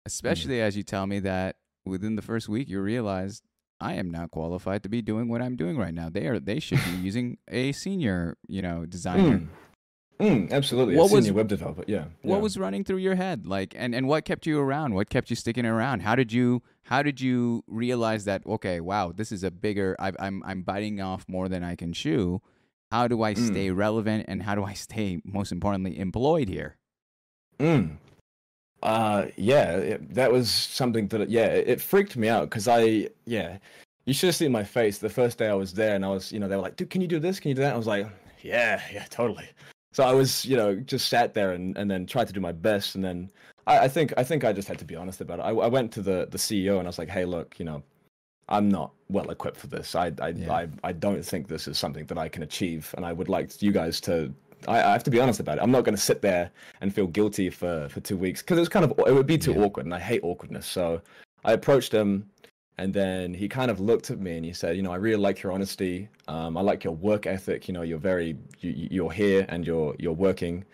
Especially 0.05 0.61
as 0.61 0.75
you 0.75 0.83
tell 0.83 1.07
me 1.07 1.19
that 1.21 1.55
within 1.85 2.15
the 2.15 2.21
first 2.21 2.47
week 2.49 2.69
you 2.69 2.79
realize 2.81 3.41
I 3.79 3.93
am 3.93 4.09
not 4.11 4.29
qualified 4.31 4.83
to 4.83 4.89
be 4.89 5.01
doing 5.01 5.27
what 5.27 5.41
I'm 5.41 5.55
doing 5.55 5.77
right 5.77 5.93
now. 5.93 6.07
They 6.09 6.27
are 6.27 6.39
they 6.39 6.59
should 6.59 6.83
be 6.85 6.91
using 7.01 7.37
a 7.47 7.71
senior, 7.71 8.37
you 8.47 8.61
know, 8.61 8.85
designer. 8.85 9.39
Mm. 9.39 9.47
Mm, 10.19 10.51
absolutely 10.51 10.95
What 10.97 11.09
a 11.11 11.15
was- 11.15 11.25
senior 11.25 11.35
web 11.35 11.47
developer 11.47 11.83
yeah 11.87 12.03
what 12.21 12.35
yeah. 12.35 12.41
was 12.41 12.55
running 12.55 12.83
through 12.83 12.97
your 12.97 13.15
head 13.15 13.47
like 13.47 13.73
and, 13.75 13.95
and 13.95 14.07
what 14.07 14.23
kept 14.23 14.45
you 14.45 14.59
around 14.59 14.93
what 14.93 15.09
kept 15.09 15.31
you 15.31 15.35
sticking 15.35 15.65
around 15.65 16.01
how 16.03 16.13
did 16.15 16.31
you 16.31 16.61
how 16.83 17.01
did 17.01 17.19
you 17.19 17.63
realize 17.65 18.25
that 18.25 18.45
okay 18.45 18.79
wow 18.81 19.11
this 19.11 19.31
is 19.31 19.43
a 19.43 19.49
bigger 19.49 19.95
I, 19.97 20.11
i'm 20.19 20.43
i'm 20.45 20.61
biting 20.61 21.01
off 21.01 21.25
more 21.27 21.49
than 21.49 21.63
i 21.63 21.75
can 21.75 21.91
chew 21.91 22.39
how 22.91 23.07
do 23.07 23.23
i 23.23 23.33
Mm. 23.33 23.47
stay 23.47 23.71
relevant 23.71 24.25
and 24.27 24.43
how 24.43 24.53
do 24.53 24.63
i 24.63 24.73
stay 24.73 25.19
most 25.25 25.51
importantly 25.51 25.97
employed 25.97 26.49
here 26.49 26.77
Mm. 27.59 27.97
Uh, 28.83 29.27
yeah, 29.35 29.75
it, 29.75 30.13
that 30.15 30.31
was 30.31 30.49
something 30.49 31.07
that 31.09 31.29
yeah, 31.29 31.45
it, 31.45 31.79
freaked 31.79 32.17
me 32.17 32.27
out 32.27 32.49
because 32.49 32.67
I 32.67 33.09
yeah, 33.25 33.57
you 34.05 34.13
should 34.13 34.27
have 34.27 34.35
seen 34.35 34.51
my 34.51 34.63
face 34.63 34.97
the 34.97 35.09
first 35.09 35.37
day 35.37 35.49
I 35.49 35.53
was 35.53 35.73
there, 35.73 35.95
and 35.95 36.03
I 36.03 36.09
was 36.09 36.31
you 36.31 36.39
know 36.39 36.47
they 36.47 36.55
were 36.55 36.63
like, 36.63 36.77
dude, 36.77 36.89
can 36.89 37.01
you 37.01 37.07
do 37.07 37.19
this? 37.19 37.39
Can 37.39 37.49
you 37.49 37.55
do 37.55 37.61
that? 37.61 37.73
I 37.73 37.77
was 37.77 37.87
like, 37.87 38.07
yeah, 38.41 38.81
yeah, 38.91 39.05
totally. 39.09 39.47
So 39.93 40.03
I 40.03 40.13
was 40.13 40.45
you 40.45 40.57
know 40.57 40.75
just 40.75 41.09
sat 41.09 41.33
there 41.33 41.51
and, 41.51 41.77
and 41.77 41.91
then 41.91 42.05
tried 42.07 42.27
to 42.27 42.33
do 42.33 42.39
my 42.39 42.51
best, 42.51 42.95
and 42.95 43.03
then 43.03 43.29
I, 43.67 43.79
I 43.79 43.87
think 43.87 44.13
I 44.17 44.23
think 44.23 44.43
I 44.43 44.51
just 44.51 44.67
had 44.67 44.79
to 44.79 44.85
be 44.85 44.95
honest 44.95 45.21
about 45.21 45.39
it. 45.39 45.43
I, 45.43 45.49
I 45.49 45.67
went 45.67 45.91
to 45.93 46.01
the 46.01 46.27
the 46.31 46.39
CEO 46.39 46.79
and 46.79 46.87
I 46.87 46.89
was 46.89 46.99
like, 46.99 47.09
hey, 47.09 47.25
look, 47.25 47.59
you 47.59 47.65
know. 47.65 47.83
I'm 48.49 48.67
not 48.67 48.91
well 49.07 49.29
equipped 49.29 49.55
for 49.55 49.67
this. 49.67 49.95
I 49.95 50.11
I, 50.19 50.29
Yeah. 50.29 50.51
I 50.51 50.67
I 50.83 50.91
don't 50.91 51.23
think 51.23 51.47
this 51.47 51.69
is 51.69 51.77
something 51.77 52.05
that 52.07 52.17
I 52.17 52.27
can 52.27 52.43
achieve, 52.43 52.93
and 52.97 53.05
I 53.05 53.13
would 53.13 53.29
like 53.29 53.61
you 53.61 53.71
guys 53.71 54.01
to. 54.01 54.33
I, 54.67 54.77
I 54.83 54.91
have 54.91 55.03
to 55.03 55.11
be 55.11 55.19
honest 55.19 55.39
about 55.39 55.57
it. 55.57 55.61
I'm 55.61 55.71
not 55.71 55.83
going 55.83 55.95
to 55.95 56.01
sit 56.01 56.21
there 56.21 56.51
and 56.81 56.93
feel 56.93 57.07
guilty 57.07 57.49
for 57.49 57.87
for 57.89 57.99
two 58.01 58.17
weeks 58.17 58.41
because 58.41 58.57
it 58.57 58.61
was 58.61 58.69
kind 58.69 58.85
of 58.85 58.91
it 59.07 59.13
would 59.13 59.27
be 59.27 59.37
too 59.37 59.53
Yeah. 59.53 59.63
awkward, 59.63 59.85
and 59.85 59.93
I 59.95 59.99
hate 59.99 60.21
awkwardness. 60.23 60.65
So 60.65 61.01
I 61.45 61.53
approached 61.53 61.91
him, 61.91 62.29
and 62.77 62.93
then 62.93 63.33
he 63.33 63.47
kind 63.47 63.71
of 63.71 63.79
looked 63.79 64.11
at 64.11 64.19
me 64.19 64.37
and 64.37 64.45
he 64.45 64.53
said, 64.53 64.75
"You 64.75 64.83
know, 64.83 64.91
I 64.91 64.97
really 64.97 65.21
like 65.21 65.41
your 65.41 65.51
honesty. 65.51 66.09
Um, 66.27 66.57
I 66.57 66.61
like 66.61 66.83
your 66.83 66.95
work 66.95 67.25
ethic. 67.25 67.67
You 67.67 67.73
know, 67.73 67.81
you're 67.81 67.99
very 67.99 68.37
you, 68.59 68.87
you're 68.91 69.11
here 69.11 69.45
and 69.49 69.65
you're 69.65 69.95
you're 69.99 70.13
working. 70.13 70.65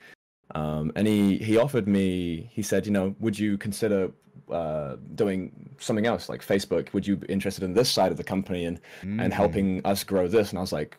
Um, 0.55 0.91
and 0.95 1.07
he 1.07 1.37
he 1.37 1.57
offered 1.57 1.87
me. 1.87 2.49
He 2.53 2.61
said, 2.61 2.85
you 2.85 2.91
know, 2.91 3.15
would 3.19 3.37
you 3.37 3.57
consider 3.57 4.11
uh, 4.51 4.95
doing 5.15 5.51
something 5.79 6.05
else 6.05 6.29
like 6.29 6.41
Facebook? 6.41 6.93
Would 6.93 7.05
you 7.05 7.17
be 7.17 7.27
interested 7.27 7.63
in 7.65 7.73
this 7.73 7.89
side 7.89 8.11
of 8.11 8.17
the 8.17 8.23
company 8.23 8.65
and 8.65 8.79
and 9.01 9.31
Mm. 9.31 9.33
helping 9.33 9.85
us 9.85 10.03
grow 10.05 10.27
this? 10.27 10.51
And 10.51 10.57
I 10.59 10.61
was 10.61 10.71
like, 10.71 10.97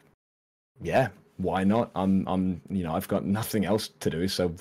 yeah, 0.82 1.09
why 1.39 1.65
not? 1.65 1.90
I'm 1.94 2.27
I'm 2.28 2.60
you 2.69 2.85
know 2.85 2.94
I've 2.94 3.09
got 3.09 3.24
nothing 3.24 3.65
else 3.65 3.89
to 4.01 4.10
do, 4.10 4.28
so 4.28 4.55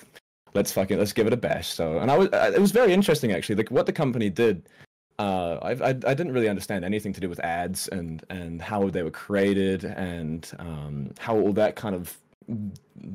let's 0.54 0.72
fucking 0.72 0.98
let's 0.98 1.14
give 1.14 1.28
it 1.28 1.34
a 1.34 1.38
bash. 1.38 1.68
So 1.68 2.00
and 2.00 2.10
I 2.10 2.18
was 2.18 2.30
it 2.32 2.62
was 2.62 2.72
very 2.72 2.94
interesting 2.94 3.32
actually. 3.32 3.56
Like 3.56 3.70
what 3.70 3.86
the 3.86 3.94
company 3.94 4.30
did. 4.30 4.70
Uh, 5.20 5.58
I, 5.64 5.72
I 5.72 5.90
I 5.90 6.14
didn't 6.14 6.32
really 6.32 6.48
understand 6.48 6.86
anything 6.86 7.12
to 7.14 7.20
do 7.20 7.28
with 7.28 7.40
ads 7.40 7.88
and 7.88 8.24
and 8.30 8.62
how 8.62 8.90
they 8.90 9.02
were 9.02 9.12
created 9.12 9.84
and 9.84 10.50
um, 10.60 11.12
how 11.18 11.36
all 11.36 11.54
that 11.54 11.76
kind 11.76 11.96
of 11.96 12.16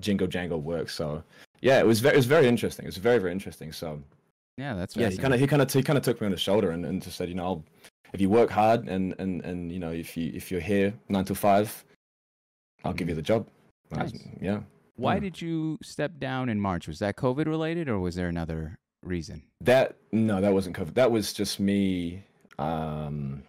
jingo 0.01 0.27
jangle 0.27 0.61
works. 0.61 0.95
So 0.95 1.23
yeah, 1.61 1.79
it 1.79 1.87
was 1.87 2.01
very 2.01 2.15
it 2.15 2.19
was 2.19 2.27
very 2.27 2.49
interesting. 2.49 2.85
It 2.85 2.89
was 2.89 2.97
very 2.97 3.19
very 3.19 3.33
interesting. 3.33 3.73
So 3.73 4.03
Yeah, 4.59 4.75
that's 4.75 4.97
yeah, 4.97 5.09
he 5.09 5.17
kind 5.17 5.33
of 5.33 5.41
he 5.41 5.47
kind 5.47 5.63
of 5.63 5.73
he 5.73 5.83
kind 5.83 5.97
of 5.97 6.05
took 6.05 6.21
me 6.21 6.27
on 6.27 6.33
the 6.33 6.39
shoulder 6.39 6.73
and, 6.73 6.85
and 6.85 7.01
just 7.01 7.17
said, 7.17 7.29
you 7.29 7.37
know, 7.37 7.45
I'll, 7.45 7.65
if 8.13 8.21
you 8.21 8.29
work 8.29 8.51
hard 8.51 8.89
and 8.89 9.15
and 9.19 9.45
and 9.45 9.71
you 9.71 9.79
know 9.79 9.93
if 9.93 10.17
you 10.17 10.33
if 10.35 10.51
you're 10.51 10.61
here 10.61 10.93
nine 11.09 11.25
to 11.27 11.35
five, 11.35 11.85
I'll 12.85 12.93
give 12.93 13.09
you 13.09 13.15
the 13.15 13.23
job. 13.23 13.47
And 13.91 14.01
I 14.01 14.03
was- 14.05 14.15
yeah. 14.41 14.61
Why 14.97 15.19
Mm. 15.19 15.23
did 15.23 15.43
you 15.43 15.79
step 15.83 16.19
down 16.19 16.49
in 16.49 16.61
March? 16.61 16.87
Was 16.87 16.99
that 16.99 17.17
COVID 17.17 17.47
related 17.47 17.89
or 17.89 17.99
was 17.99 18.15
there 18.15 18.29
another 18.29 18.79
reason? 19.03 19.43
That 19.63 19.97
no, 20.13 20.41
that 20.41 20.53
wasn't 20.53 20.77
COVID. 20.77 20.95
That 20.95 21.11
was 21.11 21.33
just 21.33 21.59
me. 21.59 22.23
Um, 22.59 23.43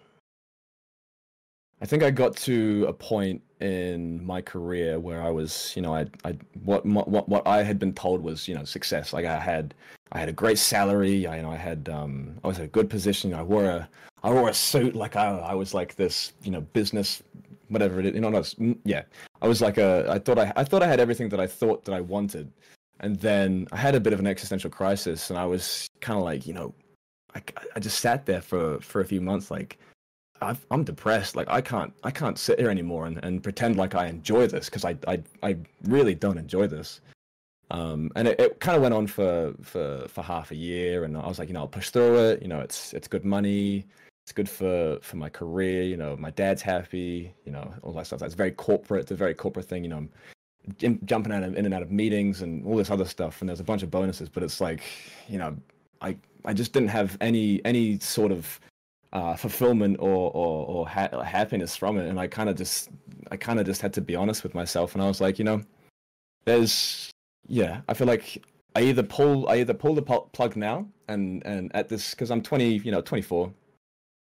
I 1.81 1.85
think 1.85 2.01
I 2.01 2.11
got 2.11 2.37
to 2.37 2.85
a 2.87 2.93
point 2.93 3.41
in 3.59 4.25
my 4.25 4.41
career 4.41 4.99
where 5.01 5.21
I 5.21 5.29
was, 5.29 5.73
you 5.75 5.81
know, 5.81 5.93
I, 5.93 6.05
I, 6.23 6.37
what, 6.63 6.85
what, 6.85 7.27
what 7.27 7.45
I 7.45 7.61
had 7.61 7.77
been 7.77 7.93
told 7.93 8.21
was, 8.23 8.47
you 8.47 8.55
know, 8.55 8.63
success. 8.63 9.11
Like 9.11 9.25
I 9.25 9.37
had, 9.37 9.73
I 10.13 10.19
had 10.19 10.29
a 10.29 10.33
great 10.33 10.57
salary. 10.59 11.27
I, 11.27 11.37
you 11.37 11.41
know, 11.43 11.51
I 11.51 11.57
had, 11.57 11.89
um, 11.89 12.35
I 12.43 12.47
was 12.47 12.57
in 12.59 12.63
a 12.65 12.69
good 12.69 12.89
position. 12.89 13.33
I 13.33 13.43
wore 13.43 13.65
a, 13.65 13.89
I 14.23 14.31
wore 14.31 14.47
a 14.47 14.53
suit. 14.53 14.95
Like 14.95 15.17
I, 15.17 15.37
I 15.39 15.53
was 15.55 15.73
like 15.73 15.95
this, 15.95 16.31
you 16.41 16.51
know, 16.51 16.61
business, 16.61 17.21
whatever 17.73 17.99
it 17.99 18.05
is. 18.05 18.13
You 18.15 18.21
know, 18.21 18.29
not, 18.29 18.43
mm, 18.43 18.77
yeah. 18.85 19.03
I 19.41 19.47
was 19.47 19.61
like 19.61 19.77
a, 19.77 20.05
I 20.09 20.19
thought 20.19 20.39
I, 20.39 20.53
I 20.55 20.63
thought 20.63 20.83
I 20.83 20.87
had 20.87 20.99
everything 20.99 21.29
that 21.29 21.39
I 21.39 21.47
thought 21.47 21.85
that 21.85 21.93
I 21.93 22.01
wanted. 22.01 22.51
And 22.99 23.19
then 23.19 23.67
I 23.71 23.77
had 23.77 23.95
a 23.95 23.99
bit 23.99 24.13
of 24.13 24.19
an 24.19 24.27
existential 24.27 24.69
crisis, 24.69 25.29
and 25.29 25.37
I 25.37 25.45
was 25.45 25.89
kind 25.99 26.17
of 26.17 26.23
like, 26.23 26.47
you 26.47 26.53
know, 26.53 26.73
I, 27.35 27.41
I 27.75 27.79
just 27.79 27.99
sat 27.99 28.25
there 28.25 28.41
for 28.41 28.79
for 28.79 29.01
a 29.01 29.05
few 29.05 29.19
months, 29.21 29.51
like 29.51 29.77
I've, 30.41 30.65
I'm 30.71 30.83
depressed. 30.83 31.35
Like 31.35 31.49
I 31.49 31.61
can't 31.61 31.93
I 32.03 32.11
can't 32.11 32.37
sit 32.37 32.59
here 32.59 32.69
anymore 32.69 33.07
and, 33.07 33.19
and 33.23 33.43
pretend 33.43 33.77
like 33.77 33.95
I 33.95 34.07
enjoy 34.07 34.47
this 34.47 34.65
because 34.65 34.85
I, 34.85 34.97
I 35.07 35.21
I 35.41 35.57
really 35.83 36.15
don't 36.15 36.37
enjoy 36.37 36.67
this. 36.67 37.01
Um, 37.71 38.11
and 38.15 38.27
it, 38.27 38.39
it 38.39 38.59
kind 38.59 38.75
of 38.75 38.83
went 38.83 38.93
on 38.93 39.07
for, 39.07 39.53
for 39.61 40.05
for 40.07 40.21
half 40.21 40.51
a 40.51 40.55
year, 40.55 41.05
and 41.05 41.17
I 41.17 41.27
was 41.27 41.39
like, 41.39 41.47
you 41.47 41.53
know, 41.53 41.61
I'll 41.61 41.67
push 41.67 41.89
through 41.89 42.19
it. 42.29 42.41
You 42.41 42.47
know, 42.47 42.59
it's 42.59 42.93
it's 42.93 43.07
good 43.07 43.25
money. 43.25 43.85
It's 44.23 44.31
good 44.31 44.49
for 44.49 44.99
for 45.01 45.17
my 45.17 45.29
career. 45.29 45.83
You 45.83 45.97
know, 45.97 46.15
my 46.17 46.29
dad's 46.31 46.61
happy. 46.61 47.33
You 47.45 47.51
know, 47.51 47.73
all 47.81 47.93
that 47.93 48.07
stuff. 48.07 48.19
That's 48.19 48.35
very 48.35 48.51
corporate. 48.51 49.01
It's 49.01 49.11
a 49.11 49.15
very 49.15 49.33
corporate 49.33 49.65
thing. 49.65 49.83
You 49.83 49.89
know, 49.89 49.97
I'm 49.97 50.09
in, 50.79 50.99
jumping 51.05 51.33
out 51.33 51.43
of, 51.43 51.55
in 51.55 51.65
and 51.65 51.73
out 51.73 51.81
of 51.81 51.91
meetings 51.91 52.41
and 52.41 52.65
all 52.65 52.77
this 52.77 52.89
other 52.89 53.05
stuff. 53.05 53.41
And 53.41 53.49
there's 53.49 53.59
a 53.59 53.65
bunch 53.65 53.83
of 53.83 53.91
bonuses, 53.91 54.29
but 54.29 54.43
it's 54.43 54.61
like, 54.61 54.83
you 55.27 55.37
know, 55.37 55.55
I 56.01 56.15
I 56.45 56.53
just 56.53 56.73
didn't 56.73 56.89
have 56.89 57.17
any 57.21 57.63
any 57.65 57.99
sort 57.99 58.31
of 58.31 58.59
uh, 59.13 59.35
fulfillment 59.35 59.97
or 59.99 60.31
or, 60.31 60.65
or 60.67 60.87
ha- 60.87 61.21
happiness 61.21 61.75
from 61.75 61.97
it, 61.97 62.07
and 62.07 62.19
I 62.19 62.27
kind 62.27 62.49
of 62.49 62.55
just 62.55 62.89
I 63.31 63.37
kind 63.37 63.59
of 63.59 63.65
just 63.65 63.81
had 63.81 63.93
to 63.93 64.01
be 64.01 64.15
honest 64.15 64.43
with 64.43 64.55
myself, 64.55 64.93
and 64.93 65.03
I 65.03 65.07
was 65.07 65.21
like, 65.21 65.37
you 65.37 65.45
know, 65.45 65.61
there's 66.45 67.11
yeah, 67.47 67.81
I 67.87 67.93
feel 67.93 68.07
like 68.07 68.43
I 68.75 68.81
either 68.81 69.03
pull 69.03 69.47
I 69.49 69.57
either 69.57 69.73
pull 69.73 69.95
the 69.95 70.01
pu- 70.01 70.29
plug 70.33 70.55
now, 70.55 70.87
and 71.07 71.45
and 71.45 71.73
at 71.75 71.89
this 71.89 72.11
because 72.11 72.31
I'm 72.31 72.41
20, 72.41 72.77
you 72.79 72.91
know, 72.91 73.01
24. 73.01 73.51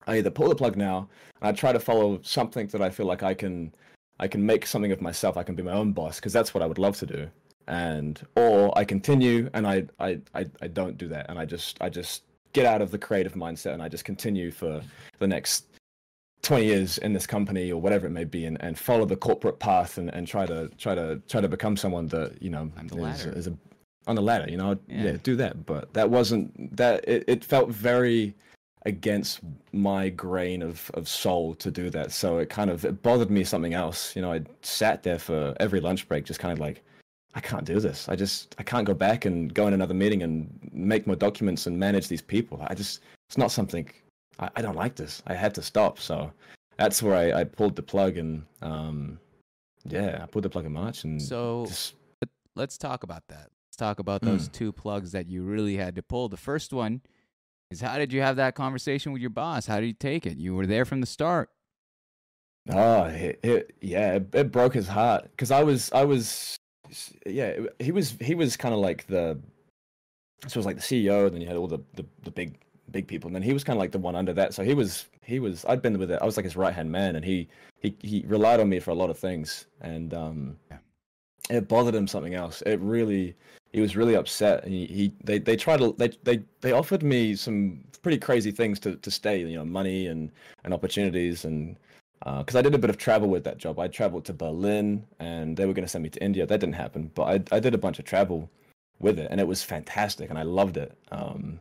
I 0.07 0.17
either 0.17 0.29
pull 0.31 0.49
the 0.49 0.55
plug 0.55 0.75
now 0.77 1.07
and 1.41 1.49
I 1.49 1.51
try 1.51 1.71
to 1.71 1.79
follow 1.79 2.19
something 2.21 2.67
that 2.67 2.81
I 2.81 2.89
feel 2.89 3.05
like 3.05 3.23
I 3.23 3.33
can 3.33 3.73
I 4.19 4.27
can 4.27 4.45
make 4.45 4.65
something 4.65 4.91
of 4.91 5.01
myself. 5.01 5.35
I 5.35 5.43
can 5.43 5.55
be 5.55 5.63
my 5.63 5.73
own 5.73 5.91
boss 5.91 6.19
because 6.19 6.31
that's 6.33 6.53
what 6.53 6.63
I 6.63 6.67
would 6.67 6.77
love 6.77 6.97
to 6.97 7.05
do. 7.05 7.27
And 7.67 8.21
or 8.35 8.77
I 8.77 8.85
continue 8.85 9.49
and 9.53 9.65
I, 9.67 9.85
I 9.99 10.19
I 10.33 10.45
I 10.61 10.67
don't 10.67 10.97
do 10.97 11.07
that 11.09 11.29
and 11.29 11.39
I 11.39 11.45
just 11.45 11.77
I 11.81 11.89
just 11.89 12.23
get 12.53 12.65
out 12.65 12.81
of 12.81 12.91
the 12.91 12.97
creative 12.97 13.33
mindset 13.33 13.73
and 13.73 13.81
I 13.81 13.89
just 13.89 14.05
continue 14.05 14.49
for 14.51 14.81
the 15.19 15.27
next 15.27 15.65
20 16.43 16.63
years 16.63 16.97
in 16.99 17.11
this 17.11 17.25
company 17.27 17.71
or 17.71 17.81
whatever 17.81 18.05
it 18.05 18.11
may 18.11 18.23
be 18.23 18.45
and, 18.45 18.61
and 18.61 18.77
follow 18.77 19.03
the 19.03 19.15
corporate 19.15 19.59
path 19.59 19.97
and, 19.97 20.13
and 20.13 20.27
try 20.27 20.45
to 20.45 20.69
try 20.77 20.93
to 20.93 21.19
try 21.27 21.41
to 21.41 21.47
become 21.49 21.75
someone 21.75 22.07
that 22.07 22.39
you 22.41 22.49
know 22.51 22.71
is, 23.09 23.25
is 23.25 23.47
a 23.47 23.57
on 24.07 24.15
the 24.15 24.21
ladder 24.21 24.45
you 24.49 24.55
know 24.57 24.77
Yeah. 24.87 25.03
yeah. 25.03 25.17
do 25.23 25.35
that 25.37 25.65
but 25.65 25.91
that 25.93 26.09
wasn't 26.11 26.77
that 26.77 27.03
it, 27.09 27.23
it 27.27 27.43
felt 27.43 27.69
very 27.69 28.35
against 28.85 29.39
my 29.71 30.09
grain 30.09 30.61
of, 30.61 30.91
of 30.93 31.07
soul 31.09 31.55
to 31.55 31.71
do 31.71 31.89
that 31.89 32.11
so 32.11 32.37
it 32.37 32.49
kind 32.49 32.69
of 32.69 32.85
it 32.85 33.01
bothered 33.01 33.31
me 33.31 33.43
something 33.43 33.73
else 33.73 34.15
you 34.15 34.21
know 34.21 34.31
i 34.31 34.41
sat 34.61 35.01
there 35.03 35.17
for 35.19 35.55
every 35.59 35.79
lunch 35.79 36.07
break 36.07 36.23
just 36.23 36.39
kind 36.39 36.53
of 36.53 36.59
like 36.59 36.83
i 37.33 37.39
can't 37.39 37.65
do 37.65 37.79
this 37.79 38.07
i 38.09 38.15
just 38.15 38.55
i 38.59 38.63
can't 38.63 38.85
go 38.85 38.93
back 38.93 39.25
and 39.25 39.53
go 39.53 39.67
in 39.67 39.73
another 39.73 39.93
meeting 39.93 40.21
and 40.23 40.47
make 40.71 41.07
more 41.07 41.15
documents 41.15 41.65
and 41.67 41.77
manage 41.77 42.07
these 42.07 42.21
people 42.21 42.63
i 42.67 42.75
just 42.75 43.01
it's 43.27 43.37
not 43.37 43.51
something 43.51 43.89
i, 44.39 44.49
I 44.55 44.61
don't 44.61 44.75
like 44.75 44.95
this 44.95 45.23
i 45.27 45.33
had 45.33 45.55
to 45.55 45.61
stop 45.61 45.99
so 45.99 46.31
that's 46.77 47.01
where 47.01 47.15
i, 47.15 47.41
I 47.41 47.43
pulled 47.43 47.75
the 47.75 47.83
plug 47.83 48.17
and 48.17 48.43
um 48.61 49.19
yeah 49.85 50.19
i 50.21 50.25
pulled 50.27 50.45
the 50.45 50.49
plug 50.49 50.65
in 50.65 50.73
march 50.73 51.03
and 51.05 51.21
So 51.21 51.65
just 51.67 51.95
let's 52.55 52.77
talk 52.77 53.03
about 53.03 53.23
that. 53.27 53.49
Let's 53.67 53.77
talk 53.77 53.99
about 53.99 54.21
those 54.21 54.47
Mm. 54.47 54.53
two 54.53 54.71
plugs 54.71 55.11
that 55.11 55.27
you 55.27 55.43
really 55.43 55.75
had 55.75 55.95
to 55.95 56.01
pull. 56.03 56.29
The 56.29 56.37
first 56.37 56.71
one 56.71 57.01
is 57.71 57.81
how 57.81 57.97
did 57.97 58.13
you 58.13 58.21
have 58.21 58.35
that 58.37 58.55
conversation 58.55 59.11
with 59.11 59.21
your 59.21 59.29
boss? 59.29 59.65
How 59.65 59.79
did 59.79 59.87
you 59.87 59.93
take 59.93 60.25
it? 60.25 60.37
You 60.37 60.55
were 60.55 60.65
there 60.65 60.85
from 60.85 61.01
the 61.01 61.07
start. 61.07 61.49
Oh, 62.69 63.03
it, 63.03 63.39
it 63.43 63.75
yeah, 63.81 64.15
it, 64.15 64.29
it 64.33 64.51
broke 64.51 64.73
his 64.73 64.87
heart 64.87 65.23
because 65.23 65.51
I 65.51 65.63
was 65.63 65.91
I 65.91 66.03
was 66.03 66.57
yeah, 67.25 67.57
he 67.79 67.91
was 67.91 68.15
he 68.21 68.35
was 68.35 68.57
kind 68.57 68.73
of 68.73 68.79
like 68.79 69.05
the 69.07 69.39
so 70.47 70.57
it 70.57 70.57
was 70.57 70.65
like 70.65 70.77
the 70.77 70.81
CEO, 70.81 71.25
and 71.25 71.33
then 71.33 71.41
you 71.41 71.47
had 71.47 71.57
all 71.57 71.67
the, 71.67 71.79
the 71.93 72.05
the 72.23 72.31
big 72.31 72.57
big 72.91 73.07
people, 73.07 73.27
and 73.27 73.35
then 73.35 73.43
he 73.43 73.53
was 73.53 73.63
kind 73.63 73.77
of 73.77 73.79
like 73.79 73.91
the 73.91 73.99
one 73.99 74.15
under 74.15 74.33
that. 74.33 74.53
So 74.53 74.63
he 74.63 74.73
was 74.73 75.05
he 75.21 75.39
was 75.39 75.65
I'd 75.67 75.81
been 75.81 75.97
with 75.97 76.11
it. 76.11 76.19
I 76.21 76.25
was 76.25 76.37
like 76.37 76.43
his 76.43 76.55
right 76.55 76.73
hand 76.73 76.91
man, 76.91 77.15
and 77.15 77.25
he 77.25 77.47
he 77.79 77.95
he 78.01 78.23
relied 78.27 78.59
on 78.59 78.69
me 78.69 78.79
for 78.79 78.91
a 78.91 78.95
lot 78.95 79.09
of 79.09 79.17
things, 79.17 79.67
and 79.81 80.13
um, 80.13 80.57
Yeah. 80.69 80.77
It 81.49 81.67
bothered 81.67 81.95
him 81.95 82.07
something 82.07 82.33
else. 82.33 82.61
It 82.65 82.79
really 82.79 83.35
he 83.73 83.81
was 83.81 83.95
really 83.95 84.15
upset. 84.15 84.63
and 84.63 84.73
He, 84.73 84.85
he 84.85 85.13
they 85.23 85.39
they 85.39 85.55
tried 85.55 85.79
to 85.79 85.93
they 85.97 86.09
they 86.23 86.41
they 86.61 86.71
offered 86.71 87.03
me 87.03 87.35
some 87.35 87.79
pretty 88.01 88.17
crazy 88.17 88.51
things 88.51 88.79
to 88.81 88.95
to 88.95 89.11
stay, 89.11 89.39
you 89.39 89.55
know, 89.55 89.65
money 89.65 90.07
and 90.07 90.31
and 90.63 90.73
opportunities 90.73 91.45
and 91.45 91.75
because 92.23 92.55
I 92.55 92.61
did 92.61 92.73
a 92.73 92.79
bit 92.79 92.89
of 92.89 92.97
travel 92.97 93.29
with 93.29 93.43
that 93.43 93.57
job. 93.57 93.79
I 93.79 93.87
traveled 93.87 94.25
to 94.25 94.33
Berlin, 94.33 95.05
and 95.19 95.55
they 95.55 95.65
were 95.65 95.73
going 95.73 95.85
to 95.85 95.89
send 95.89 96.03
me 96.03 96.09
to 96.09 96.23
India. 96.23 96.45
That 96.45 96.59
didn't 96.59 96.75
happen, 96.75 97.11
but 97.13 97.23
I 97.23 97.55
I 97.55 97.59
did 97.59 97.75
a 97.75 97.77
bunch 97.77 97.99
of 97.99 98.05
travel 98.05 98.49
with 98.99 99.19
it, 99.19 99.27
and 99.29 99.39
it 99.39 99.47
was 99.47 99.61
fantastic, 99.61 100.29
and 100.29 100.39
I 100.39 100.43
loved 100.43 100.77
it. 100.77 100.97
Um, 101.11 101.59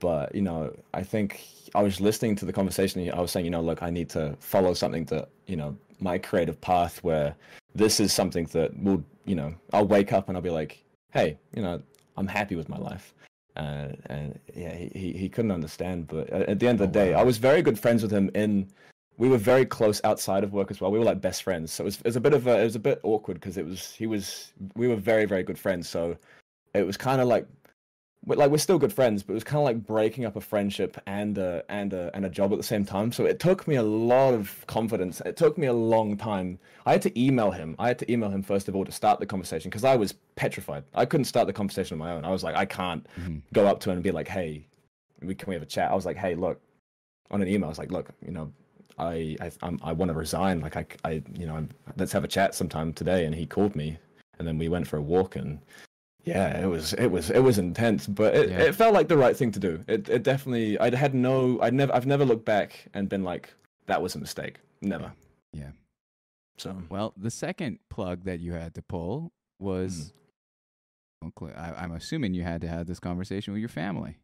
but 0.00 0.34
you 0.34 0.42
know, 0.42 0.74
I 0.92 1.02
think 1.02 1.42
I 1.74 1.82
was 1.82 2.00
listening 2.00 2.36
to 2.36 2.44
the 2.44 2.52
conversation. 2.52 3.10
I 3.10 3.20
was 3.20 3.30
saying, 3.30 3.46
you 3.46 3.50
know, 3.50 3.62
look, 3.62 3.82
I 3.82 3.90
need 3.90 4.10
to 4.10 4.36
follow 4.40 4.74
something 4.74 5.04
that 5.06 5.28
you 5.46 5.56
know 5.56 5.76
my 6.00 6.18
creative 6.18 6.60
path, 6.60 7.02
where 7.02 7.34
this 7.74 8.00
is 8.00 8.12
something 8.12 8.46
that 8.46 8.76
will, 8.82 9.04
you 9.24 9.34
know, 9.34 9.54
I'll 9.72 9.86
wake 9.86 10.12
up 10.12 10.28
and 10.28 10.36
I'll 10.36 10.42
be 10.42 10.50
like, 10.50 10.84
hey, 11.12 11.38
you 11.54 11.62
know, 11.62 11.82
I'm 12.16 12.26
happy 12.26 12.56
with 12.56 12.68
my 12.68 12.78
life. 12.78 13.14
Uh, 13.56 13.88
and 14.06 14.38
yeah, 14.54 14.74
he, 14.74 15.12
he, 15.12 15.28
couldn't 15.28 15.50
understand. 15.50 16.06
But 16.06 16.30
at, 16.30 16.48
at 16.48 16.58
the 16.60 16.68
end 16.68 16.80
of 16.80 16.92
the 16.92 17.00
Oh, 17.00 17.04
day. 17.04 17.14
I 17.14 17.22
was 17.24 17.38
very 17.38 17.60
good 17.60 17.78
friends 17.78 18.02
with 18.02 18.12
him 18.12 18.30
in 18.34 18.68
we 19.18 19.28
were 19.28 19.38
very 19.38 19.66
close 19.66 20.00
outside 20.04 20.44
of 20.44 20.52
work 20.52 20.70
as 20.70 20.80
well. 20.80 20.92
We 20.92 20.98
were 20.98 21.04
like 21.04 21.20
best 21.20 21.42
friends, 21.42 21.72
so 21.72 21.82
it 21.82 21.86
was, 21.86 21.96
it 21.96 22.04
was 22.04 22.16
a 22.16 22.20
bit 22.20 22.32
of 22.32 22.46
a 22.46 22.60
it 22.60 22.64
was 22.64 22.76
a 22.76 22.80
bit 22.80 23.00
awkward 23.02 23.34
because 23.34 23.58
it 23.58 23.66
was 23.66 23.92
he 23.92 24.06
was 24.06 24.52
we 24.76 24.86
were 24.86 24.96
very 24.96 25.24
very 25.24 25.42
good 25.42 25.58
friends. 25.58 25.88
So 25.88 26.16
it 26.72 26.86
was 26.86 26.96
kind 26.96 27.20
of 27.20 27.26
like 27.26 27.46
we're, 28.24 28.36
like 28.36 28.50
we're 28.50 28.58
still 28.58 28.78
good 28.78 28.92
friends, 28.92 29.22
but 29.22 29.32
it 29.32 29.34
was 29.34 29.44
kind 29.44 29.58
of 29.58 29.64
like 29.64 29.86
breaking 29.86 30.24
up 30.24 30.36
a 30.36 30.40
friendship 30.40 31.00
and 31.06 31.38
a, 31.38 31.62
and 31.68 31.92
a, 31.92 32.10
and 32.14 32.26
a 32.26 32.28
job 32.28 32.52
at 32.52 32.58
the 32.58 32.64
same 32.64 32.84
time. 32.84 33.12
So 33.12 33.24
it 33.24 33.38
took 33.40 33.66
me 33.68 33.76
a 33.76 33.82
lot 33.82 34.34
of 34.34 34.64
confidence. 34.66 35.20
It 35.24 35.36
took 35.36 35.56
me 35.56 35.66
a 35.66 35.72
long 35.72 36.16
time. 36.16 36.58
I 36.84 36.92
had 36.92 37.02
to 37.02 37.20
email 37.20 37.50
him. 37.50 37.76
I 37.78 37.88
had 37.88 37.98
to 38.00 38.12
email 38.12 38.28
him 38.30 38.42
first 38.42 38.68
of 38.68 38.74
all 38.76 38.84
to 38.84 38.92
start 38.92 39.20
the 39.20 39.26
conversation 39.26 39.70
because 39.70 39.84
I 39.84 39.96
was 39.96 40.12
petrified. 40.36 40.84
I 40.94 41.04
couldn't 41.04 41.24
start 41.26 41.46
the 41.46 41.52
conversation 41.52 41.94
on 41.94 41.98
my 41.98 42.12
own. 42.12 42.24
I 42.24 42.30
was 42.30 42.42
like, 42.44 42.56
I 42.56 42.64
can't 42.66 43.06
Mhm. 43.20 43.42
go 43.54 43.66
up 43.66 43.80
to 43.80 43.90
him 43.90 43.94
and 43.96 44.02
be 44.04 44.10
like, 44.10 44.28
hey, 44.28 44.66
we 45.22 45.34
can 45.34 45.48
we 45.48 45.54
have 45.54 45.62
a 45.62 45.66
chat? 45.66 45.90
I 45.90 45.94
was 45.94 46.06
like, 46.06 46.16
hey, 46.16 46.34
look, 46.34 46.60
on 47.30 47.40
an 47.42 47.48
email, 47.48 47.66
I 47.66 47.68
was 47.70 47.78
like, 47.78 47.92
look, 47.92 48.10
you 48.24 48.32
know, 48.32 48.52
I 48.98 49.36
I 49.40 49.50
I'm, 49.62 49.78
I 49.82 49.92
want 49.92 50.10
to 50.10 50.14
resign. 50.14 50.60
Like 50.60 50.76
I 50.76 50.86
I 51.04 51.22
you 51.38 51.46
know, 51.46 51.54
I'm, 51.56 51.68
let's 51.96 52.12
have 52.12 52.24
a 52.24 52.28
chat 52.28 52.54
sometime 52.54 52.92
today. 52.92 53.24
And 53.26 53.34
he 53.34 53.46
called 53.46 53.76
me, 53.76 53.98
and 54.38 54.46
then 54.48 54.58
we 54.58 54.68
went 54.68 54.86
for 54.88 54.96
a 54.96 55.02
walk 55.02 55.36
and. 55.36 55.60
Yeah, 56.28 56.60
it 56.62 56.66
was 56.66 56.92
it 56.94 57.08
was 57.08 57.30
it 57.30 57.40
was 57.40 57.58
intense, 57.58 58.06
but 58.06 58.34
it, 58.34 58.50
Yeah. 58.50 58.58
it 58.62 58.74
felt 58.74 58.94
like 58.94 59.08
the 59.08 59.16
right 59.16 59.36
thing 59.36 59.50
to 59.52 59.58
do. 59.58 59.84
It 59.88 60.08
it 60.08 60.22
definitely 60.22 60.78
I 60.78 60.94
had 60.94 61.14
no 61.14 61.60
I 61.62 61.70
never 61.70 61.94
I've 61.94 62.06
never 62.06 62.24
looked 62.24 62.44
back 62.44 62.86
and 62.94 63.08
been 63.08 63.24
like 63.24 63.52
that 63.86 64.02
was 64.02 64.14
a 64.14 64.18
mistake. 64.18 64.56
Never. 64.82 65.12
Yeah. 65.52 65.70
So 66.58 66.76
Well, 66.90 67.14
the 67.16 67.30
second 67.30 67.78
plug 67.88 68.24
that 68.24 68.40
you 68.40 68.52
had 68.52 68.74
to 68.74 68.82
pull 68.82 69.32
was 69.58 70.12
mm. 71.24 71.32
cl- 71.38 71.54
I, 71.56 71.82
I'm 71.82 71.92
assuming 71.92 72.34
you 72.34 72.42
had 72.42 72.60
to 72.62 72.68
have 72.68 72.86
this 72.86 73.00
conversation 73.00 73.52
with 73.52 73.60
your 73.60 73.68
family. 73.68 74.18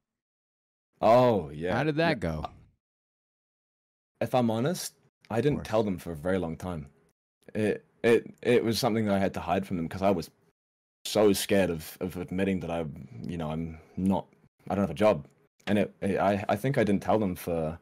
Oh 1.00 1.50
yeah. 1.50 1.74
How 1.76 1.84
did 1.84 1.96
that 1.96 2.08
Yeah. 2.22 2.28
go? 2.30 2.44
If 4.20 4.34
I'm 4.34 4.50
honest, 4.50 4.94
I 5.30 5.40
didn't 5.40 5.64
tell 5.64 5.82
them 5.82 5.98
for 5.98 6.12
a 6.12 6.16
very 6.16 6.38
long 6.38 6.56
time. 6.56 6.86
It 7.54 7.84
it 8.02 8.34
it 8.42 8.64
was 8.64 8.78
something 8.78 9.06
that 9.06 9.14
I 9.14 9.18
had 9.18 9.34
to 9.34 9.40
hide 9.40 9.66
from 9.66 9.76
them 9.76 9.86
because 9.86 10.02
I 10.02 10.10
was 10.10 10.30
so 11.04 11.32
scared 11.32 11.70
of 11.70 11.96
of 12.00 12.16
admitting 12.16 12.60
that 12.60 12.70
I, 12.70 12.84
you 13.22 13.36
know, 13.36 13.50
I'm 13.50 13.78
not, 13.96 14.26
I 14.68 14.74
don't 14.74 14.82
have 14.82 14.90
a 14.90 14.94
job, 14.94 15.26
and 15.66 15.78
it, 15.78 15.94
it 16.00 16.18
I 16.18 16.44
I 16.48 16.56
think 16.56 16.78
I 16.78 16.84
didn't 16.84 17.02
tell 17.02 17.18
them 17.18 17.34
for 17.34 17.78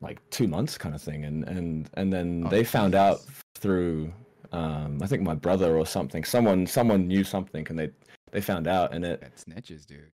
like 0.00 0.18
two 0.30 0.48
months 0.48 0.76
kind 0.76 0.94
of 0.94 1.02
thing, 1.02 1.24
and 1.24 1.44
and 1.44 1.88
and 1.94 2.12
then 2.12 2.44
Oh, 2.46 2.50
they 2.50 2.64
found 2.64 2.94
out 2.94 3.20
through, 3.54 4.12
um, 4.52 4.98
I 5.02 5.06
think 5.06 5.22
my 5.22 5.34
brother 5.34 5.76
or 5.76 5.86
something. 5.86 6.24
Someone 6.24 6.66
someone 6.66 7.06
knew 7.06 7.24
something, 7.24 7.66
and 7.70 7.78
they 7.78 7.90
they 8.32 8.40
found 8.40 8.66
out, 8.66 8.92
and 8.94 9.04
it 9.04 9.20
That 9.20 9.36
snitches, 9.36 9.86
dude. 9.86 10.10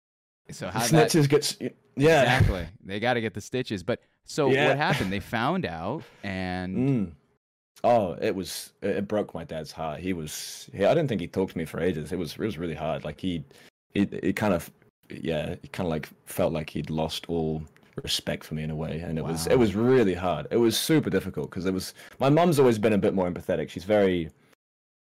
So 0.50 0.68
how 0.68 0.80
that 0.86 0.90
snitches 1.10 1.28
gets 1.28 1.56
yeah. 1.60 2.22
exactly? 2.22 2.66
They 2.84 3.00
got 3.00 3.14
to 3.14 3.20
get 3.20 3.34
the 3.34 3.40
stitches. 3.40 3.82
But 3.82 4.00
so 4.24 4.50
Yeah. 4.50 4.68
what 4.68 4.76
happened? 4.76 5.12
They 5.12 5.20
found 5.20 5.64
out, 5.66 6.02
and 6.22 6.76
Mm. 7.06 7.12
Oh, 7.84 8.16
it 8.20 8.34
was 8.34 8.72
it 8.82 8.96
it 8.96 9.08
broke 9.08 9.34
my 9.34 9.44
dad's 9.44 9.72
heart. 9.72 10.00
He 10.00 10.12
was 10.12 10.68
he, 10.72 10.84
I 10.84 10.94
didn't 10.94 11.08
think 11.08 11.20
he 11.20 11.28
talked 11.28 11.52
to 11.52 11.58
me 11.58 11.64
for 11.64 11.80
ages. 11.80 12.12
It 12.12 12.18
was 12.18 12.32
it 12.32 12.38
was 12.38 12.58
really 12.58 12.74
hard. 12.74 13.04
Like 13.04 13.20
he 13.20 13.44
he 13.94 14.02
it 14.02 14.36
kind 14.36 14.54
of 14.54 14.70
yeah, 15.10 15.56
he 15.62 15.68
kind 15.68 15.86
of 15.86 15.90
like 15.90 16.08
felt 16.24 16.52
like 16.52 16.70
he'd 16.70 16.90
lost 16.90 17.26
all 17.28 17.62
respect 18.02 18.44
for 18.44 18.54
me 18.54 18.62
in 18.62 18.70
a 18.70 18.76
way 18.76 19.00
and 19.00 19.18
it 19.18 19.24
was 19.24 19.46
it 19.46 19.58
was 19.58 19.74
really 19.74 20.14
hard. 20.14 20.46
It 20.50 20.58
was 20.58 20.78
super 20.78 21.10
difficult 21.10 21.50
because 21.50 21.66
it 21.66 21.72
was 21.72 21.94
my 22.18 22.28
mum's 22.28 22.58
always 22.58 22.78
been 22.78 22.92
a 22.92 22.98
bit 22.98 23.14
more 23.14 23.30
empathetic. 23.30 23.70
She's 23.70 23.84
very 23.84 24.30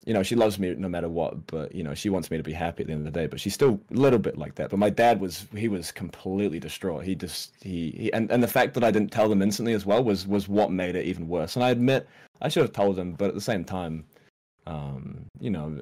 you 0.06 0.14
know, 0.14 0.22
she 0.22 0.36
loves 0.36 0.60
me 0.60 0.74
no 0.76 0.88
matter 0.88 1.10
what, 1.10 1.48
but 1.48 1.74
you 1.74 1.84
know, 1.84 1.96
she 1.96 2.10
wants 2.10 2.30
me 2.30 2.38
to 2.38 2.44
be 2.44 2.54
happy 2.54 2.84
at 2.84 2.88
the 2.88 2.94
end 2.94 3.08
of 3.08 3.12
the 3.12 3.20
day. 3.20 3.26
But 3.26 3.40
she's 3.40 3.56
still 3.56 3.80
a 3.92 3.94
little 3.96 4.20
bit 4.20 4.38
like 4.38 4.56
that. 4.56 4.70
But 4.70 4.78
my 4.78 4.90
dad 4.90 5.20
was 5.20 5.48
he 5.56 5.68
was 5.68 5.92
completely 5.92 6.60
distraught. 6.60 7.04
He 7.04 7.16
just 7.16 7.54
he, 7.62 7.92
he 7.92 8.14
and, 8.14 8.32
and 8.32 8.42
the 8.42 8.48
fact 8.48 8.76
that 8.76 8.84
I 8.84 8.92
didn't 8.92 9.12
tell 9.12 9.28
them 9.28 9.42
instantly 9.42 9.74
as 9.74 9.86
well 9.86 10.04
was 10.04 10.28
was 10.28 10.48
what 10.48 10.72
made 10.72 10.96
it 10.96 11.06
even 11.06 11.28
worse. 11.28 11.56
And 11.56 11.66
I 11.66 11.72
admit 11.72 12.08
I 12.42 12.50
should 12.50 12.62
have 12.62 12.74
told 12.74 12.96
them, 12.96 13.14
but 13.14 13.30
at 13.30 13.34
the 13.34 13.42
same 13.42 13.66
time, 13.66 14.06
um, 14.68 15.26
you 15.40 15.50
know, 15.50 15.76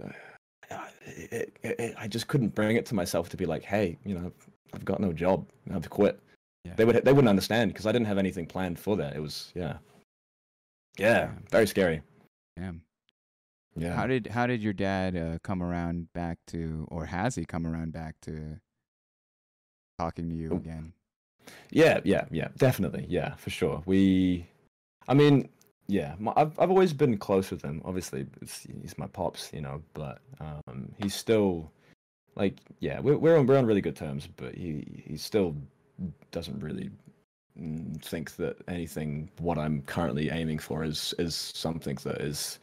it, 1.05 1.53
it, 1.61 1.79
it, 1.79 1.95
I 1.97 2.07
just 2.07 2.27
couldn't 2.27 2.55
bring 2.55 2.77
it 2.77 2.85
to 2.87 2.95
myself 2.95 3.27
to 3.29 3.37
be 3.37 3.45
like, 3.45 3.63
hey, 3.63 3.97
you 4.05 4.15
know, 4.15 4.31
I've 4.73 4.85
got 4.85 5.01
no 5.01 5.11
job, 5.11 5.45
I've 5.73 5.89
quit. 5.89 6.19
Yeah. 6.63 6.73
They 6.77 6.85
would 6.85 7.03
they 7.03 7.11
wouldn't 7.11 7.29
understand 7.29 7.73
because 7.73 7.85
I 7.85 7.91
didn't 7.91 8.07
have 8.07 8.17
anything 8.17 8.45
planned 8.45 8.79
for 8.79 8.95
that. 8.95 9.17
It 9.17 9.21
was 9.21 9.51
yeah, 9.53 9.77
yeah, 10.97 11.31
very 11.51 11.67
scary. 11.67 12.01
Damn. 12.57 12.81
Yeah. 13.75 13.95
How 13.95 14.07
did 14.07 14.27
how 14.27 14.45
did 14.47 14.61
your 14.61 14.73
dad 14.73 15.15
uh, 15.15 15.39
come 15.43 15.63
around 15.63 16.11
back 16.13 16.37
to, 16.47 16.87
or 16.91 17.05
has 17.05 17.35
he 17.35 17.45
come 17.45 17.65
around 17.65 17.91
back 17.93 18.15
to 18.21 18.59
talking 19.99 20.29
to 20.29 20.35
you 20.35 20.51
Oh. 20.53 20.57
again? 20.57 20.93
Yeah, 21.71 21.99
yeah, 22.03 22.25
yeah, 22.31 22.49
definitely. 22.57 23.05
Yeah, 23.09 23.35
for 23.35 23.49
sure. 23.49 23.81
We, 23.85 24.47
I 25.09 25.13
mean, 25.13 25.49
yeah, 25.87 26.15
my, 26.19 26.31
I've 26.37 26.57
I've 26.59 26.69
always 26.69 26.93
been 26.93 27.17
close 27.17 27.51
with 27.51 27.61
him. 27.63 27.81
Obviously, 27.83 28.25
it's, 28.41 28.65
he's 28.81 28.97
my 28.97 29.07
pops, 29.07 29.51
you 29.53 29.61
know, 29.61 29.81
but 29.93 30.19
um, 30.39 30.91
he's 31.01 31.15
still 31.15 31.69
like, 32.35 32.59
yeah, 32.79 32.99
we're 32.99 33.17
we're 33.17 33.37
on 33.37 33.45
we're 33.47 33.57
on 33.57 33.65
really 33.65 33.81
good 33.81 33.95
terms, 33.95 34.27
but 34.37 34.55
he 34.55 35.03
he 35.05 35.17
still 35.17 35.55
doesn't 36.31 36.59
really 36.63 36.89
mm, 37.59 38.01
think 38.01 38.35
that 38.37 38.57
anything 38.67 39.29
what 39.39 39.57
I'm 39.57 39.81
currently 39.81 40.29
aiming 40.29 40.59
for 40.59 40.83
is 40.83 41.13
is 41.19 41.35
something 41.35 41.97
that 42.03 42.21
is 42.21 42.59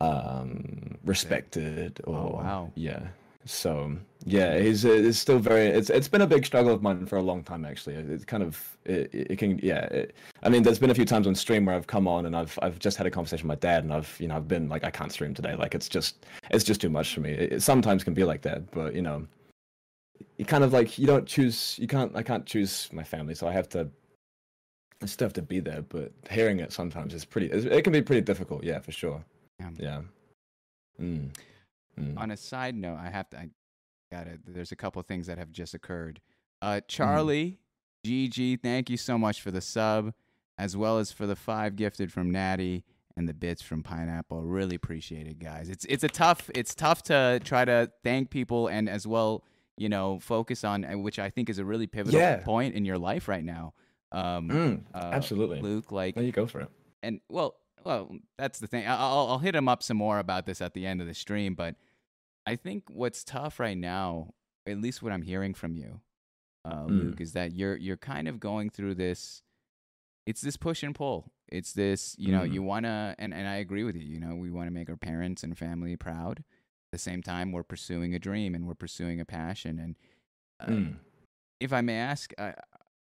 um 0.00 0.96
respected 1.04 2.00
or 2.04 2.16
Oh, 2.16 2.30
wow. 2.36 2.72
yeah. 2.74 3.08
So 3.44 3.96
yeah 4.26 4.58
he's 4.58 4.84
it's 4.84 5.18
still 5.18 5.38
very 5.38 5.66
it's 5.68 5.90
it's 5.90 6.08
been 6.08 6.20
a 6.22 6.26
big 6.26 6.44
struggle 6.44 6.74
of 6.74 6.82
mine 6.82 7.06
for 7.06 7.16
a 7.16 7.22
long 7.22 7.42
time 7.42 7.64
actually. 7.64 7.94
It's 7.94 8.24
kind 8.24 8.42
of 8.42 8.76
it, 8.84 9.10
it 9.12 9.38
can 9.38 9.58
yeah 9.62 9.84
it, 9.86 10.14
i 10.42 10.48
mean 10.48 10.62
there's 10.62 10.78
been 10.78 10.90
a 10.90 10.94
few 10.94 11.04
times 11.04 11.26
on 11.26 11.34
stream 11.34 11.64
where 11.64 11.74
i've 11.76 11.86
come 11.86 12.06
on 12.08 12.26
and 12.26 12.34
i've 12.36 12.58
i've 12.62 12.78
just 12.78 12.96
had 12.96 13.06
a 13.06 13.10
conversation 13.10 13.48
with 13.48 13.56
my 13.56 13.60
dad 13.68 13.84
and 13.84 13.92
i've 13.92 14.14
you 14.20 14.28
know 14.28 14.36
i've 14.36 14.48
been 14.48 14.68
like 14.68 14.84
i 14.84 14.90
can't 14.90 15.12
stream 15.12 15.32
today. 15.34 15.54
Like 15.54 15.74
it's 15.74 15.88
just 15.88 16.26
it's 16.50 16.64
just 16.64 16.80
too 16.80 16.90
much 16.90 17.14
for 17.14 17.20
me. 17.20 17.30
It, 17.30 17.52
it 17.54 17.62
sometimes 17.62 18.04
can 18.04 18.12
be 18.14 18.24
like 18.24 18.42
that 18.42 18.70
but 18.70 18.94
you 18.94 19.02
know 19.02 19.26
you 20.36 20.44
kind 20.44 20.64
of 20.64 20.72
like 20.72 20.98
you 20.98 21.06
don't 21.06 21.26
choose 21.26 21.78
you 21.78 21.86
can't 21.86 22.14
i 22.16 22.22
can't 22.22 22.44
choose 22.44 22.88
my 22.92 23.04
family 23.04 23.34
so 23.34 23.46
i 23.48 23.52
have 23.52 23.68
to 23.70 23.88
i 25.02 25.06
still 25.06 25.26
have 25.26 25.32
to 25.34 25.42
be 25.42 25.60
there 25.60 25.82
but 25.82 26.12
hearing 26.30 26.58
it 26.60 26.72
sometimes 26.72 27.14
is 27.14 27.24
pretty 27.24 27.46
it 27.50 27.82
can 27.84 27.92
be 27.92 28.02
pretty 28.02 28.20
difficult 28.22 28.62
yeah 28.64 28.78
for 28.80 28.92
sure 28.92 29.24
Yeah. 29.60 29.70
yeah 29.78 30.00
mm. 31.00 31.30
Mm. 31.98 32.16
On 32.18 32.30
a 32.30 32.36
side 32.36 32.76
note, 32.76 32.96
I 33.00 33.10
have 33.10 33.28
to. 33.30 33.38
I 33.38 33.48
got 34.10 34.26
it. 34.28 34.40
There's 34.46 34.70
a 34.72 34.76
couple 34.76 35.02
things 35.02 35.26
that 35.26 35.36
have 35.38 35.50
just 35.50 35.74
occurred. 35.74 36.20
Uh, 36.62 36.66
Mm-hmm. 36.76 36.86
Charlie, 36.88 37.58
GG, 38.06 38.60
thank 38.62 38.88
you 38.88 38.96
so 38.96 39.18
much 39.18 39.42
for 39.42 39.50
the 39.50 39.60
sub, 39.60 40.12
as 40.56 40.76
well 40.76 40.98
as 40.98 41.10
for 41.12 41.26
the 41.26 41.34
five 41.36 41.74
gifted 41.76 42.12
from 42.12 42.30
Natty 42.30 42.84
and 43.16 43.28
the 43.28 43.34
bits 43.34 43.62
from 43.62 43.82
Pineapple. 43.82 44.42
Really 44.44 44.76
appreciate 44.76 45.26
it, 45.26 45.40
guys. 45.40 45.68
It's 45.68 45.84
it's 45.86 46.04
a 46.04 46.08
tough 46.08 46.48
it's 46.54 46.74
tough 46.74 47.02
to 47.04 47.40
try 47.42 47.64
to 47.64 47.90
thank 48.04 48.30
people 48.30 48.68
and 48.68 48.88
as 48.88 49.06
well, 49.06 49.42
you 49.76 49.88
know, 49.88 50.20
focus 50.20 50.62
on 50.62 50.84
uh, 50.84 50.96
which 50.98 51.18
I 51.18 51.30
think 51.30 51.50
is 51.50 51.58
a 51.58 51.64
really 51.64 51.88
pivotal 51.88 52.20
Yeah. 52.20 52.36
point 52.44 52.74
in 52.76 52.84
your 52.84 52.98
life 52.98 53.26
right 53.26 53.44
now. 53.44 53.74
Um, 54.12 54.48
Mm, 54.48 54.80
uh, 54.94 55.10
absolutely 55.12 55.60
Luke. 55.60 55.90
Like, 55.90 56.14
there 56.14 56.22
you 56.24 56.32
go 56.32 56.46
for 56.46 56.60
it 56.60 56.68
and 57.02 57.20
well, 57.28 57.56
well, 57.84 58.10
that's 58.36 58.58
the 58.58 58.66
thing. 58.66 58.86
I'll 58.86 59.28
I'll 59.28 59.38
hit 59.38 59.54
him 59.54 59.68
up 59.68 59.82
some 59.82 59.96
more 59.96 60.18
about 60.18 60.46
this 60.46 60.60
at 60.60 60.74
the 60.74 60.86
end 60.86 61.00
of 61.00 61.06
the 61.06 61.14
stream, 61.14 61.54
but 61.54 61.76
I 62.46 62.56
think 62.56 62.84
what's 62.88 63.24
tough 63.24 63.60
right 63.60 63.76
now, 63.76 64.32
at 64.66 64.78
least 64.78 65.02
what 65.02 65.12
I'm 65.12 65.22
hearing 65.22 65.54
from 65.54 65.74
you, 65.74 66.00
uh, 66.64 66.84
Mm. 66.86 66.88
Luke, 67.04 67.20
is 67.20 67.32
that 67.34 67.52
you're 67.52 67.76
you're 67.76 67.96
kind 67.96 68.28
of 68.28 68.40
going 68.40 68.70
through 68.70 68.94
this. 68.94 69.42
It's 70.26 70.40
this 70.40 70.56
push 70.56 70.82
and 70.82 70.94
pull. 70.94 71.32
It's 71.50 71.72
this, 71.72 72.14
you 72.18 72.32
know, 72.32 72.42
Mm. 72.42 72.52
you 72.52 72.62
wanna, 72.62 73.14
and 73.18 73.32
and 73.32 73.48
I 73.48 73.56
agree 73.56 73.84
with 73.84 73.96
you. 73.96 74.02
You 74.02 74.20
know, 74.20 74.34
we 74.34 74.50
want 74.50 74.66
to 74.66 74.70
make 74.72 74.88
our 74.90 74.96
parents 74.96 75.42
and 75.42 75.56
family 75.56 75.96
proud. 75.96 76.40
At 76.40 76.92
the 76.92 76.98
same 76.98 77.22
time, 77.22 77.52
we're 77.52 77.62
pursuing 77.62 78.14
a 78.14 78.18
dream 78.18 78.54
and 78.54 78.66
we're 78.66 78.74
pursuing 78.74 79.20
a 79.20 79.24
passion. 79.24 79.78
And 79.78 79.96
uh, 80.60 80.66
Mm. 80.66 80.96
if 81.60 81.72
I 81.72 81.80
may 81.80 81.96
ask, 81.96 82.32
I 82.38 82.54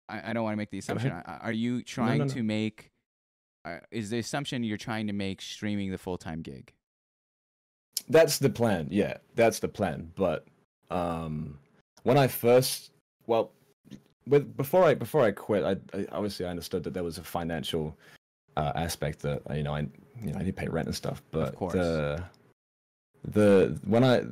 I, 0.09 0.30
I 0.30 0.32
don't 0.34 0.44
want 0.44 0.52
to 0.52 0.59
make 0.59 0.70
the 0.70 0.78
assumption. 0.78 1.10
Are 1.10 1.52
you 1.52 1.82
trying 1.82 2.18
no. 2.18 2.28
to 2.28 2.43
make? 2.43 2.90
Uh, 3.66 3.78
is 3.90 4.10
the 4.10 4.18
assumption 4.18 4.62
you're 4.62 4.76
trying 4.76 5.09
to 5.09 5.12
make 5.12 5.43
streaming 5.43 5.90
the 5.90 5.98
full 5.98 6.16
time 6.16 6.40
gig? 6.40 6.72
That's 8.09 8.38
the 8.38 8.48
plan. 8.48 8.86
Yeah, 8.90 9.16
that's 9.34 9.59
the 9.59 9.68
plan. 9.68 10.12
But 10.14 10.47
um, 10.90 11.59
when 12.05 12.16
I 12.16 12.28
first, 12.28 12.93
well, 13.26 13.51
with 14.28 14.56
before 14.56 14.84
I 14.84 14.94
before 14.94 15.22
I 15.22 15.32
quit, 15.32 15.64
I, 15.64 15.76
I 15.97 16.06
obviously 16.12 16.47
I 16.47 16.51
understood 16.51 16.84
that 16.84 16.94
there 16.94 17.02
was 17.02 17.18
a 17.18 17.24
financial 17.24 17.97
uh, 18.56 18.72
aspect 18.76 19.20
that 19.22 19.43
you 19.52 19.64
know 19.64 19.74
I 19.74 19.80
you 20.22 20.32
know 20.32 20.38
I 20.38 20.44
need 20.44 20.47
to 20.47 20.52
pay 20.52 20.68
rent 20.68 20.86
and 20.86 20.94
stuff. 20.94 21.20
But 21.32 21.56
course. 21.56 21.72
the 21.72 22.22
the 23.24 23.80
when 23.84 24.05
I 24.05 24.22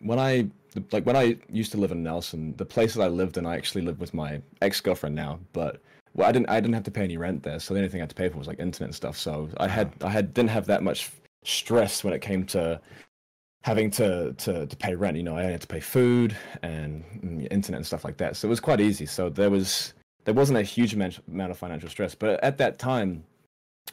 when 0.00 0.18
I 0.18 0.48
like 0.90 1.06
when 1.06 1.14
I 1.16 1.36
used 1.48 1.70
to 1.72 1.78
live 1.78 1.92
in 1.92 2.02
Nelson, 2.02 2.54
the 2.56 2.64
place 2.64 2.94
that 2.94 3.02
I 3.04 3.08
lived 3.08 3.36
in, 3.36 3.46
I 3.46 3.54
actually 3.54 3.82
lived 3.82 4.00
with 4.00 4.14
my 4.14 4.42
ex 4.62 4.80
girlfriend 4.80 5.14
now, 5.14 5.38
but. 5.52 5.80
Well, 6.14 6.28
I 6.28 6.32
didn't. 6.32 6.48
I 6.48 6.60
didn't 6.60 6.74
have 6.74 6.84
to 6.84 6.90
pay 6.90 7.04
any 7.04 7.16
rent 7.16 7.42
there, 7.42 7.58
so 7.58 7.74
the 7.74 7.80
only 7.80 7.90
thing 7.90 8.00
I 8.00 8.04
had 8.04 8.10
to 8.10 8.14
pay 8.14 8.28
for 8.28 8.38
was 8.38 8.46
like 8.46 8.60
internet 8.60 8.88
and 8.88 8.94
stuff. 8.94 9.18
So 9.18 9.48
I 9.58 9.68
had. 9.68 9.92
I 10.02 10.10
had 10.10 10.32
didn't 10.32 10.50
have 10.50 10.66
that 10.66 10.82
much 10.82 11.10
stress 11.44 12.04
when 12.04 12.14
it 12.14 12.20
came 12.20 12.44
to 12.46 12.80
having 13.64 13.90
to, 13.90 14.32
to, 14.34 14.66
to 14.66 14.76
pay 14.76 14.94
rent. 14.94 15.16
You 15.16 15.22
know, 15.22 15.36
I 15.36 15.42
had 15.42 15.60
to 15.62 15.66
pay 15.66 15.80
food 15.80 16.36
and 16.62 17.02
mm, 17.24 17.48
internet 17.50 17.78
and 17.78 17.86
stuff 17.86 18.04
like 18.04 18.18
that. 18.18 18.36
So 18.36 18.46
it 18.46 18.50
was 18.50 18.60
quite 18.60 18.80
easy. 18.80 19.06
So 19.06 19.30
there 19.30 19.50
was 19.50 19.94
there 20.24 20.34
wasn't 20.34 20.58
a 20.58 20.62
huge 20.62 20.94
amount, 20.94 21.20
amount 21.28 21.50
of 21.50 21.58
financial 21.58 21.88
stress. 21.88 22.14
But 22.14 22.42
at 22.44 22.58
that 22.58 22.78
time, 22.78 23.24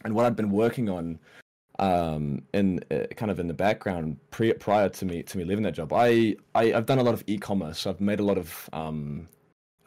and 0.03 0.13
what 0.13 0.25
I'd 0.25 0.35
been 0.35 0.51
working 0.51 0.89
on, 0.89 1.19
um, 1.79 2.43
in 2.53 2.81
uh, 2.91 3.07
kind 3.15 3.31
of 3.31 3.39
in 3.39 3.47
the 3.47 3.53
background 3.53 4.17
pre, 4.29 4.53
prior 4.53 4.89
to 4.89 5.05
me 5.05 5.23
to 5.23 5.37
me 5.37 5.45
leaving 5.45 5.63
that 5.63 5.73
job, 5.73 5.93
I, 5.93 6.35
I 6.53 6.73
I've 6.73 6.85
done 6.85 6.99
a 6.99 7.03
lot 7.03 7.13
of 7.13 7.23
e-commerce. 7.27 7.87
I've 7.87 8.01
made 8.01 8.19
a 8.19 8.23
lot 8.23 8.37
of 8.37 8.69
um, 8.73 9.27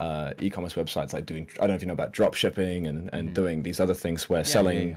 uh, 0.01 0.33
e-commerce 0.41 0.75
websites 0.75 1.12
like 1.12 1.25
doing 1.27 1.49
I 1.57 1.61
don't 1.61 1.69
know 1.71 1.75
if 1.77 1.83
you 1.83 1.87
know 1.87 1.93
about 1.95 2.12
drop 2.12 2.35
shipping 2.35 2.87
and, 2.89 3.11
and 3.12 3.31
Mhm. 3.31 3.35
doing 3.35 3.62
these 3.62 3.79
other 3.81 3.95
things 3.95 4.29
where 4.29 4.41
Yeah, 4.41 4.47
yeah, 4.47 4.53
selling 4.53 4.89
yeah. 4.91 4.97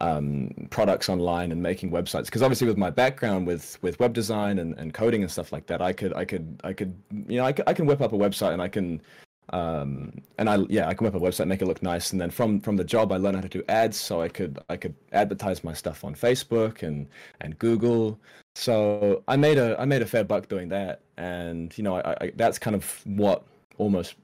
um, 0.00 0.50
products 0.70 1.08
online 1.10 1.52
and 1.52 1.62
making 1.62 1.90
websites. 1.90 2.24
Because 2.26 2.42
obviously 2.42 2.66
with 2.66 2.78
my 2.78 2.90
background 2.90 3.46
with 3.46 3.78
with 3.82 4.00
web 4.00 4.12
design 4.14 4.58
and, 4.58 4.74
and 4.78 4.94
coding 4.94 5.22
and 5.22 5.30
stuff 5.30 5.52
like 5.52 5.66
that 5.66 5.82
i 5.82 5.92
could 5.92 6.14
i 6.14 6.24
could 6.24 6.58
i 6.64 6.72
could 6.72 6.94
you 7.28 7.36
know 7.36 7.44
i 7.44 7.52
can, 7.52 7.64
I 7.66 7.74
can 7.74 7.84
whip 7.86 8.00
up 8.00 8.12
a 8.14 8.16
website 8.16 8.52
and 8.54 8.62
i 8.62 8.68
can 8.68 9.02
um 9.52 10.12
and 10.38 10.48
i 10.48 10.56
yeah 10.68 10.86
i 10.88 10.94
can 10.94 11.04
whip 11.04 11.14
up 11.14 11.22
a 11.22 11.24
website 11.24 11.48
make 11.48 11.60
it 11.60 11.66
look 11.66 11.82
nice. 11.82 12.12
And 12.12 12.20
then 12.20 12.30
from 12.30 12.60
from 12.60 12.76
the 12.76 12.84
job 12.84 13.12
i 13.12 13.16
learned 13.18 13.36
how 13.36 13.42
to 13.42 13.48
do 13.48 13.62
ads. 13.68 13.98
So 13.98 14.22
i 14.22 14.28
could 14.28 14.58
i 14.70 14.76
could 14.76 14.94
advertise 15.12 15.62
my 15.64 15.74
stuff 15.74 16.04
on 16.04 16.14
facebook 16.14 16.82
and 16.82 17.06
and 17.42 17.58
google. 17.58 18.18
So 18.54 19.22
i 19.28 19.36
made 19.36 19.58
a 19.58 19.78
i 19.78 19.84
made 19.84 20.02
a 20.02 20.06
fair 20.06 20.24
buck 20.24 20.48
doing 20.48 20.68
that. 20.70 21.00
And 21.18 21.76
you 21.76 21.84
know 21.84 21.96
i, 21.96 22.12
I 22.22 22.32
that's 22.36 22.58
kind 22.58 22.74
of 22.76 23.02
what 23.04 23.42
almost 23.76 24.14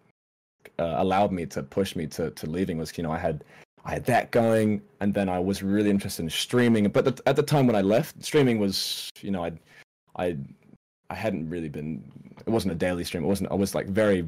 uh, 0.79 0.95
allowed 0.99 1.33
me 1.33 1.47
to 1.47 1.63
push 1.63 1.97
me 1.97 2.07
to 2.07 2.31
to 2.31 2.47
leaving 2.47 2.79
was 2.79 2.97
you 2.97 3.05
know 3.05 3.13
i 3.13 3.19
had 3.19 3.45
I 3.87 3.93
had 3.93 4.05
that 4.07 4.33
going, 4.33 4.83
and 5.01 5.15
then 5.15 5.29
I 5.29 5.39
was 5.39 5.63
really 5.63 5.91
interested 5.91 6.25
in 6.25 6.31
streaming. 6.31 6.89
But 6.89 7.05
the, 7.05 7.23
at 7.25 7.37
the 7.37 7.43
time 7.45 7.69
when 7.69 7.77
I 7.77 7.83
left, 7.83 8.21
streaming 8.25 8.59
was, 8.59 9.09
you 9.21 9.31
know, 9.31 9.45
I, 9.45 9.53
I, 10.17 10.37
I 11.09 11.15
hadn't 11.15 11.49
really 11.49 11.69
been. 11.69 12.03
It 12.45 12.51
wasn't 12.51 12.73
a 12.73 12.75
daily 12.75 13.05
stream. 13.05 13.23
It 13.23 13.29
wasn't. 13.29 13.53
I 13.53 13.55
was 13.55 13.77
like 13.77 13.87
very 13.87 14.27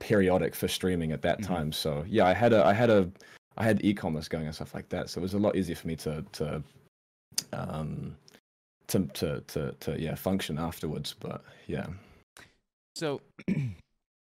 periodic 0.00 0.54
for 0.54 0.68
streaming 0.68 1.12
at 1.12 1.22
that 1.22 1.38
Mhm. 1.40 1.46
time. 1.46 1.72
So 1.72 2.04
yeah, 2.06 2.26
I 2.26 2.34
had 2.34 2.52
a 2.52 2.62
I 2.62 2.74
had 2.74 2.90
a 2.90 3.10
I 3.56 3.64
had 3.64 3.82
e-commerce 3.82 4.28
going 4.28 4.44
and 4.44 4.54
stuff 4.54 4.74
like 4.74 4.90
that. 4.90 5.08
So 5.08 5.20
it 5.20 5.22
was 5.22 5.32
a 5.32 5.38
lot 5.38 5.56
easier 5.56 5.76
for 5.76 5.88
me 5.88 5.96
to 5.96 6.22
to 6.32 6.62
um 7.54 8.14
to 8.88 9.06
to 9.14 9.40
to, 9.46 9.72
to 9.80 9.98
yeah 9.98 10.14
function 10.14 10.58
afterwards. 10.58 11.14
But 11.18 11.42
yeah. 11.68 11.86
So, 12.96 13.22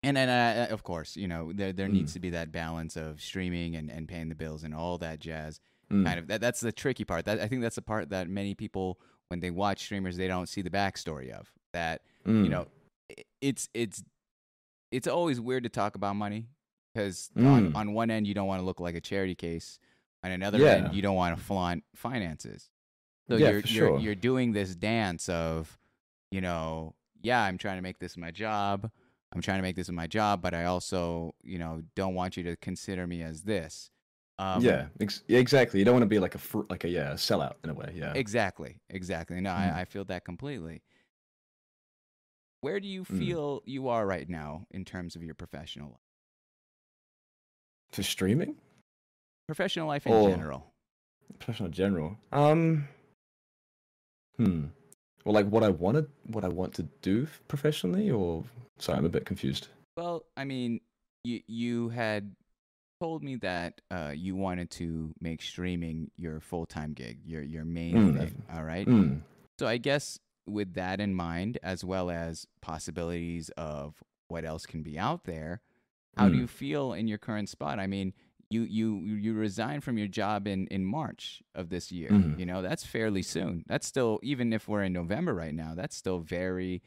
and 0.03 0.17
then 0.17 0.29
uh, 0.29 0.67
of 0.71 0.83
course, 0.83 1.17
you 1.17 1.29
know, 1.29 1.53
there 1.53 1.73
there 1.73 1.89
needs 1.89 2.11
Mm. 2.13 2.15
to 2.15 2.21
be 2.21 2.31
that 2.31 2.51
balance 2.53 2.97
of 2.97 3.21
streaming 3.21 3.77
and, 3.77 3.91
and 3.91 4.09
paying 4.09 4.29
the 4.29 4.35
bills 4.35 4.65
and 4.65 4.75
all 4.75 4.99
that 4.99 5.19
jazz. 5.21 5.61
Mm. 5.93 6.05
Kind 6.05 6.19
of 6.19 6.27
that 6.29 6.41
that's 6.41 6.61
the 6.61 6.73
tricky 6.73 7.05
part. 7.05 7.25
That 7.25 7.41
I 7.41 7.49
think 7.49 7.63
that's 7.63 7.77
the 7.77 7.83
part 7.83 8.11
that 8.11 8.29
many 8.29 8.55
people 8.55 8.99
when 9.29 9.41
they 9.41 9.51
watch 9.51 9.81
streamers 9.85 10.17
they 10.17 10.29
don't 10.29 10.49
see 10.49 10.63
the 10.63 10.71
backstory 10.71 11.31
of. 11.31 11.53
That 11.73 12.03
Mm. 12.27 12.45
you 12.45 12.51
know, 12.51 12.67
it's 13.41 13.69
it's 13.75 14.03
it's 14.93 15.07
always 15.07 15.41
weird 15.41 15.63
to 15.65 15.69
talk 15.69 15.95
about 15.95 16.17
money 16.17 16.47
because 16.95 17.31
Mm. 17.37 17.47
on 17.47 17.77
on 17.77 17.93
one 17.95 18.11
end 18.11 18.27
you 18.27 18.35
don't 18.35 18.47
want 18.49 18.61
to 18.61 18.65
look 18.67 18.81
like 18.81 18.95
a 18.95 19.01
charity 19.01 19.35
case, 19.35 19.79
on 20.23 20.31
another 20.31 20.59
Yeah. 20.59 20.75
end 20.77 20.95
you 20.95 21.03
don't 21.03 21.17
want 21.17 21.37
to 21.37 21.43
flaunt 21.43 21.85
finances. 21.95 22.71
So 23.29 23.37
Yeah, 23.37 23.51
you're 23.51 23.63
for 23.63 23.69
you're 23.69 23.99
you're 24.01 24.15
doing 24.17 24.53
this 24.53 24.75
dance 24.75 25.29
of, 25.29 25.79
you 26.31 26.41
know, 26.41 26.95
yeah, 27.23 27.43
I'm 27.43 27.59
trying 27.59 27.77
to 27.79 27.83
make 27.83 27.99
this 27.99 28.17
my 28.17 28.31
job. 28.31 28.91
I'm 29.33 29.41
trying 29.41 29.59
to 29.59 29.63
make 29.63 29.77
this 29.77 29.89
my 29.91 30.07
job, 30.07 30.43
but 30.43 30.55
I 30.55 30.65
also, 30.65 31.35
you 31.43 31.59
know, 31.59 31.83
don't 31.95 32.15
want 32.15 32.37
you 32.37 32.43
to 32.45 32.57
consider 32.57 33.07
me 33.07 33.23
as 33.23 33.43
this. 33.43 33.91
Um, 34.39 34.63
yeah, 34.63 34.87
ex- 35.01 35.23
exactly. 35.29 35.79
You 35.79 35.85
don't 35.85 35.95
want 35.95 36.03
to 36.03 36.07
be 36.09 36.19
like 36.19 36.35
a 36.35 36.39
fr- 36.39 36.63
like 36.71 36.85
a 36.85 36.89
yeah 36.89 37.13
a 37.13 37.15
sellout 37.15 37.55
in 37.63 37.71
a 37.71 37.75
way. 37.75 37.93
Yeah. 37.95 38.13
Exactly. 38.15 38.81
Exactly. 38.89 39.41
No, 39.41 39.51
Mm. 39.51 39.75
I, 39.77 39.81
I 39.83 39.85
feel 39.85 40.05
that 40.07 40.25
completely. 40.25 40.83
Where 42.63 42.81
do 42.81 42.89
you 42.89 43.03
Mm. 43.05 43.19
feel 43.19 43.63
you 43.67 43.89
are 43.89 44.07
right 44.07 44.29
now 44.29 44.67
in 44.71 44.85
terms 44.85 45.15
of 45.15 45.23
your 45.23 45.35
professional 45.35 45.91
life? 45.91 45.99
For 47.93 48.03
streaming, 48.03 48.57
Professional 49.47 49.89
life 49.89 50.07
in 50.07 50.13
Oh. 50.13 50.29
general. 50.31 50.73
professional 51.39 51.69
general. 51.71 52.17
Um. 52.33 52.89
Hmm. 54.37 54.67
Well, 55.25 55.35
like 55.35 55.47
what 55.49 55.63
I 55.63 55.69
wanted, 55.69 56.07
what 56.27 56.45
I 56.45 56.49
want 56.49 56.75
to 56.75 56.85
do 57.03 57.27
professionally, 57.49 58.11
or 58.11 58.45
sorry, 58.79 58.99
I'm 58.99 59.05
a 59.05 59.11
bit 59.11 59.27
confused. 59.27 59.69
Well, 59.97 60.25
I 60.37 60.45
mean, 60.45 60.81
you 61.25 61.41
you 61.47 61.89
had 61.91 62.35
told 63.01 63.23
me 63.23 63.37
that 63.37 63.81
uh, 63.91 64.13
you 64.15 64.35
wanted 64.37 64.71
to 64.73 65.13
make 65.21 65.43
streaming 65.43 66.11
your 66.17 66.41
full 66.41 66.67
time 66.67 66.93
gig, 66.95 67.19
your 67.25 67.43
your 67.43 67.65
main 67.65 67.95
Mm, 67.95 68.19
thing. 68.19 68.43
All 68.53 68.65
right. 68.65 68.87
Hmm. 68.87 69.17
So 69.59 69.67
I 69.67 69.77
guess 69.77 70.19
with 70.47 70.75
that 70.75 71.01
in 71.01 71.15
mind, 71.15 71.59
as 71.63 71.85
well 71.85 72.11
as 72.11 72.47
possibilities 72.63 73.51
of 73.59 73.95
what 74.29 74.45
else 74.45 74.65
can 74.65 74.83
be 74.83 74.99
out 74.99 75.25
there, 75.25 75.61
how 76.17 76.29
do 76.29 76.35
Mm. 76.35 76.41
you 76.41 76.47
feel 76.47 76.93
in 76.95 77.07
your 77.09 77.19
current 77.19 77.49
spot? 77.49 77.79
I 77.79 77.87
mean, 77.87 78.15
you 78.51 78.63
you 78.63 78.97
you 78.99 79.33
resigned 79.35 79.85
from 79.85 79.97
your 79.97 80.09
job 80.09 80.47
in 80.47 80.67
in 80.69 80.85
March 80.85 81.43
of 81.55 81.69
this 81.71 81.91
year. 81.93 82.11
Mhm. 82.11 82.39
You 82.39 82.47
know, 82.47 82.63
that's 82.63 82.85
fairly 82.85 83.23
soon. 83.23 83.65
That's 83.69 83.87
still 83.87 84.19
even 84.23 84.53
if 84.53 84.69
we're 84.69 84.83
in 84.83 84.93
November 84.93 85.33
right 85.35 85.55
now, 85.55 85.75
that's 85.75 85.97
still 85.97 86.19
very 86.19 86.83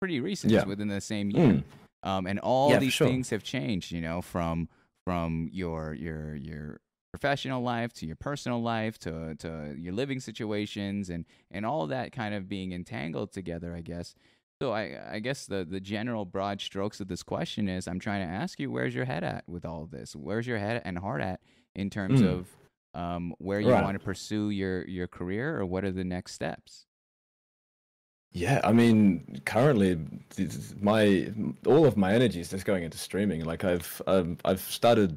pretty 0.00 0.20
recent. 0.20 0.52
Yeah. 0.52 0.64
within 0.64 0.88
the 0.88 1.00
same 1.00 1.30
year. 1.30 1.46
Mm. 1.46 1.64
Um, 2.02 2.26
and 2.26 2.38
all 2.40 2.70
Yeah, 2.70 2.78
these 2.80 2.92
sure. 2.92 3.06
things 3.06 3.30
have 3.30 3.42
changed. 3.42 3.92
You 3.92 4.00
know, 4.00 4.20
from 4.20 4.68
from 5.04 5.48
your 5.52 5.94
your 5.94 6.34
your 6.34 6.80
professional 7.12 7.62
life 7.62 7.92
to 7.92 8.06
your 8.06 8.16
personal 8.16 8.60
life 8.60 8.98
to 8.98 9.36
to 9.36 9.74
your 9.78 9.92
living 9.92 10.18
situations 10.18 11.08
and 11.08 11.24
and 11.52 11.64
all 11.64 11.86
that 11.86 12.10
kind 12.10 12.34
of 12.34 12.48
being 12.48 12.72
entangled 12.72 13.30
together 13.30 13.72
i 13.72 13.80
guess 13.80 14.16
so 14.62 14.72
i 14.72 14.98
i 15.12 15.18
guess 15.18 15.46
the 15.46 15.64
the 15.64 15.80
general 15.80 16.24
broad 16.24 16.60
strokes 16.60 17.00
of 17.00 17.08
this 17.08 17.22
question 17.22 17.68
is 17.68 17.86
i'm 17.88 17.98
trying 17.98 18.26
to 18.26 18.32
ask 18.32 18.58
you 18.60 18.70
where's 18.70 18.94
your 18.94 19.04
head 19.04 19.24
at 19.24 19.44
with 19.48 19.64
all 19.64 19.86
this 19.86 20.14
where's 20.14 20.46
your 20.46 20.58
head 20.58 20.80
and 20.84 20.98
heart 20.98 21.20
at 21.20 21.40
in 21.74 21.90
terms 21.90 22.20
Mm. 22.20 22.26
of 22.28 22.48
um 22.94 23.34
where 23.38 23.60
you 23.60 23.68
Right. 23.68 23.82
want 23.82 23.98
to 23.98 24.04
pursue 24.04 24.50
your 24.50 24.86
your 24.86 25.08
career 25.08 25.58
or 25.58 25.66
what 25.66 25.84
are 25.84 25.90
the 25.92 26.04
next 26.04 26.32
steps 26.32 26.86
Yeah, 28.36 28.60
I 28.64 28.72
mean, 28.72 29.40
currently, 29.44 29.96
my 30.80 31.32
all 31.66 31.86
of 31.86 31.96
my 31.96 32.12
energy 32.12 32.40
is 32.40 32.50
just 32.50 32.64
going 32.64 32.82
into 32.82 32.98
streaming. 32.98 33.44
Like 33.44 33.62
I've 33.62 34.02
um, 34.08 34.38
I've 34.44 34.60
started, 34.60 35.16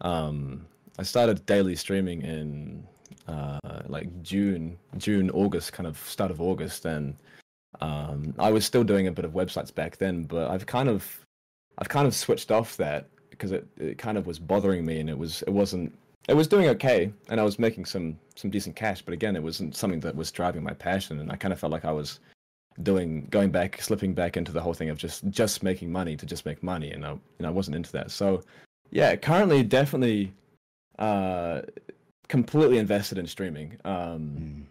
um, 0.00 0.64
I 0.98 1.02
started 1.02 1.44
daily 1.44 1.76
streaming 1.76 2.22
in 2.22 2.86
uh, 3.28 3.82
like 3.86 4.08
June, 4.22 4.78
June, 4.96 5.28
August, 5.30 5.74
kind 5.74 5.86
of 5.86 5.98
start 5.98 6.30
of 6.30 6.40
August, 6.40 6.86
and 6.86 7.16
um, 7.80 8.34
I 8.38 8.50
was 8.50 8.64
still 8.64 8.84
doing 8.84 9.06
a 9.06 9.12
bit 9.12 9.24
of 9.24 9.32
websites 9.32 9.74
back 9.74 9.96
then, 9.96 10.24
but 10.24 10.50
I've 10.50 10.66
kind 10.66 10.88
of, 10.88 11.24
I've 11.78 11.88
kind 11.88 12.06
of 12.06 12.14
switched 12.14 12.50
off 12.50 12.76
that 12.76 13.08
because 13.30 13.52
it, 13.52 13.66
it 13.76 13.98
kind 13.98 14.16
of 14.18 14.26
was 14.26 14.38
bothering 14.38 14.84
me, 14.84 15.00
and 15.00 15.10
it 15.10 15.18
was 15.18 15.42
it 15.42 15.50
wasn't 15.50 15.92
it 16.28 16.34
was 16.34 16.48
doing 16.48 16.68
okay, 16.68 17.12
and 17.28 17.40
I 17.40 17.44
was 17.44 17.58
making 17.58 17.84
some 17.84 18.18
some 18.36 18.50
decent 18.50 18.76
cash, 18.76 19.02
but 19.02 19.14
again, 19.14 19.36
it 19.36 19.42
wasn't 19.42 19.76
something 19.76 20.00
that 20.00 20.14
was 20.16 20.30
driving 20.30 20.62
my 20.62 20.72
passion, 20.72 21.20
and 21.20 21.30
I 21.30 21.36
kind 21.36 21.52
of 21.52 21.60
felt 21.60 21.72
like 21.72 21.84
I 21.84 21.92
was 21.92 22.20
doing 22.82 23.26
going 23.30 23.50
back 23.50 23.80
slipping 23.80 24.14
back 24.14 24.36
into 24.36 24.50
the 24.52 24.60
whole 24.60 24.74
thing 24.74 24.90
of 24.90 24.98
just 24.98 25.28
just 25.30 25.62
making 25.62 25.92
money 25.92 26.16
to 26.16 26.26
just 26.26 26.44
make 26.44 26.60
money 26.62 26.90
and 26.90 27.06
I 27.06 27.10
know 27.10 27.20
I 27.48 27.50
wasn't 27.50 27.76
into 27.76 27.92
that 27.92 28.10
so 28.10 28.42
yeah 28.90 29.14
currently 29.14 29.62
definitely 29.62 30.32
uh 30.98 31.62
completely 32.26 32.78
invested 32.78 33.18
in 33.18 33.26
streaming 33.28 33.76
um 33.84 34.36
Mm. 34.40 34.62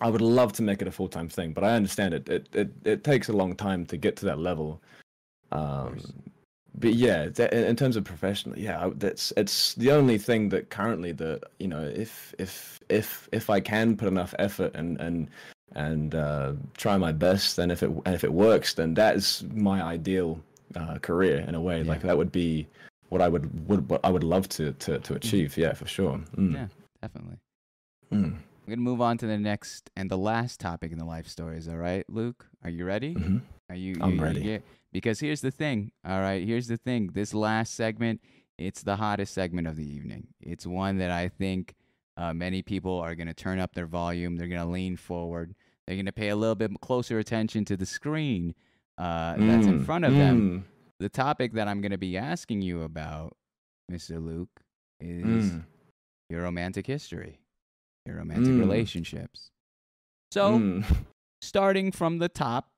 I 0.00 0.08
would 0.10 0.20
love 0.20 0.52
to 0.54 0.62
make 0.62 0.80
it 0.82 0.88
a 0.88 0.92
full-time 0.92 1.28
thing 1.28 1.52
but 1.52 1.64
I 1.64 1.74
understand 1.74 2.14
it 2.14 2.28
it 2.28 2.48
it, 2.52 2.70
it 2.84 3.04
takes 3.04 3.28
a 3.28 3.32
long 3.32 3.54
time 3.56 3.84
to 3.86 3.96
get 3.96 4.16
to 4.16 4.24
that 4.26 4.38
level 4.38 4.80
um 5.52 5.98
but 6.78 6.94
yeah 6.94 7.26
that, 7.28 7.52
in 7.52 7.74
terms 7.76 7.96
of 7.96 8.04
professional 8.04 8.58
yeah 8.58 8.86
I- 8.86 8.90
that's 8.96 9.32
it's 9.36 9.74
the 9.74 9.90
only 9.90 10.18
thing 10.18 10.48
that 10.50 10.70
currently 10.70 11.12
that 11.12 11.40
you 11.58 11.68
know 11.68 11.82
if 11.82 12.34
if 12.38 12.78
if 12.88 13.28
if 13.32 13.50
I 13.50 13.60
can 13.60 13.96
put 13.96 14.08
enough 14.08 14.34
effort 14.38 14.72
and 14.74 15.00
and 15.00 15.28
and 15.74 16.14
uh, 16.14 16.52
try 16.78 16.96
my 16.96 17.12
best. 17.12 17.56
Then 17.56 17.70
if 17.70 17.82
it 17.82 17.90
and 18.06 18.14
if 18.14 18.24
it 18.24 18.32
works, 18.32 18.72
then 18.72 18.94
that 18.94 19.16
is 19.16 19.44
my 19.54 19.82
ideal 19.82 20.40
uh, 20.76 20.96
career 20.98 21.44
in 21.46 21.54
a 21.54 21.60
way. 21.60 21.82
Yeah. 21.82 21.90
Like 21.90 22.00
that 22.02 22.16
would 22.16 22.32
be 22.32 22.66
what 23.10 23.20
I 23.20 23.28
would 23.28 23.68
would 23.68 23.86
what 23.90 24.00
I 24.02 24.10
would 24.10 24.24
love 24.24 24.48
to 24.50 24.72
to, 24.72 24.98
to 24.98 25.14
achieve. 25.14 25.58
Yeah, 25.58 25.74
for 25.74 25.86
sure. 25.86 26.18
Mm. 26.36 26.54
yeah 26.54 26.68
definitely 27.02 27.36
Mm. 28.10 28.36
We're 28.68 28.74
gonna 28.76 28.82
move 28.82 29.00
on 29.00 29.16
to 29.16 29.26
the 29.26 29.38
next 29.38 29.88
and 29.96 30.10
the 30.10 30.18
last 30.18 30.60
topic 30.60 30.92
in 30.92 30.98
the 30.98 31.04
life 31.04 31.26
stories 31.26 31.68
all 31.68 31.76
right 31.78 32.04
luke 32.10 32.46
are 32.62 32.68
you 32.70 32.84
ready 32.84 33.14
Mhm. 33.14 33.40
Are 33.70 33.74
you? 33.76 33.96
I'm 34.00 34.10
you- 34.12 34.16
you 34.16 34.22
ready. 34.22 34.42
get- 34.42 34.64
because 34.92 35.20
here's 35.20 35.42
the 35.42 35.50
thing. 35.50 35.92
All 36.06 36.20
right. 36.22 36.42
Here's 36.42 36.68
the 36.68 36.78
thing. 36.78 37.08
This 37.08 37.34
last 37.34 37.74
segment, 37.74 38.22
it's 38.56 38.82
the 38.82 38.96
hottest 38.96 39.34
segment 39.34 39.66
of 39.66 39.76
the 39.76 39.84
evening. 39.86 40.28
It's 40.40 40.66
one 40.66 40.96
that 40.98 41.10
I 41.10 41.28
think 41.28 41.74
uh, 42.16 42.32
many 42.32 42.62
people 42.62 42.98
are 42.98 43.14
going 43.14 43.26
to 43.26 43.34
turn 43.34 43.58
up 43.58 43.74
their 43.74 43.86
volume. 43.86 44.36
They're 44.36 44.48
going 44.48 44.62
to 44.66 44.72
lean 44.72 44.96
forward. 44.96 45.54
They're 45.86 45.96
going 45.96 46.06
to 46.06 46.12
pay 46.12 46.30
a 46.30 46.36
little 46.36 46.54
bit 46.54 46.70
closer 46.80 47.18
attention 47.18 47.66
to 47.66 47.76
the 47.76 47.84
screen 47.84 48.54
uh, 48.96 49.36
that's 49.36 49.66
in 49.66 49.80
Mm. 49.80 49.84
front 49.84 50.06
of 50.06 50.14
them. 50.14 50.40
Mm. 50.40 50.64
The 50.98 51.10
topic 51.10 51.52
that 51.52 51.68
I'm 51.68 51.82
going 51.82 51.92
to 51.92 51.98
be 51.98 52.16
asking 52.16 52.62
you 52.62 52.80
about, 52.84 53.36
Mr. 53.92 54.24
Luke, 54.24 54.62
is 54.98 55.52
Mm. 55.52 55.64
your 56.30 56.40
romantic 56.42 56.86
history, 56.86 57.38
your 58.08 58.16
romantic 58.16 58.52
Mm. 58.52 58.58
relationships. 58.60 59.50
So, 60.32 60.58
Mm. 60.58 60.84
starting 61.42 61.92
from 61.92 62.18
the 62.18 62.28
top. 62.28 62.68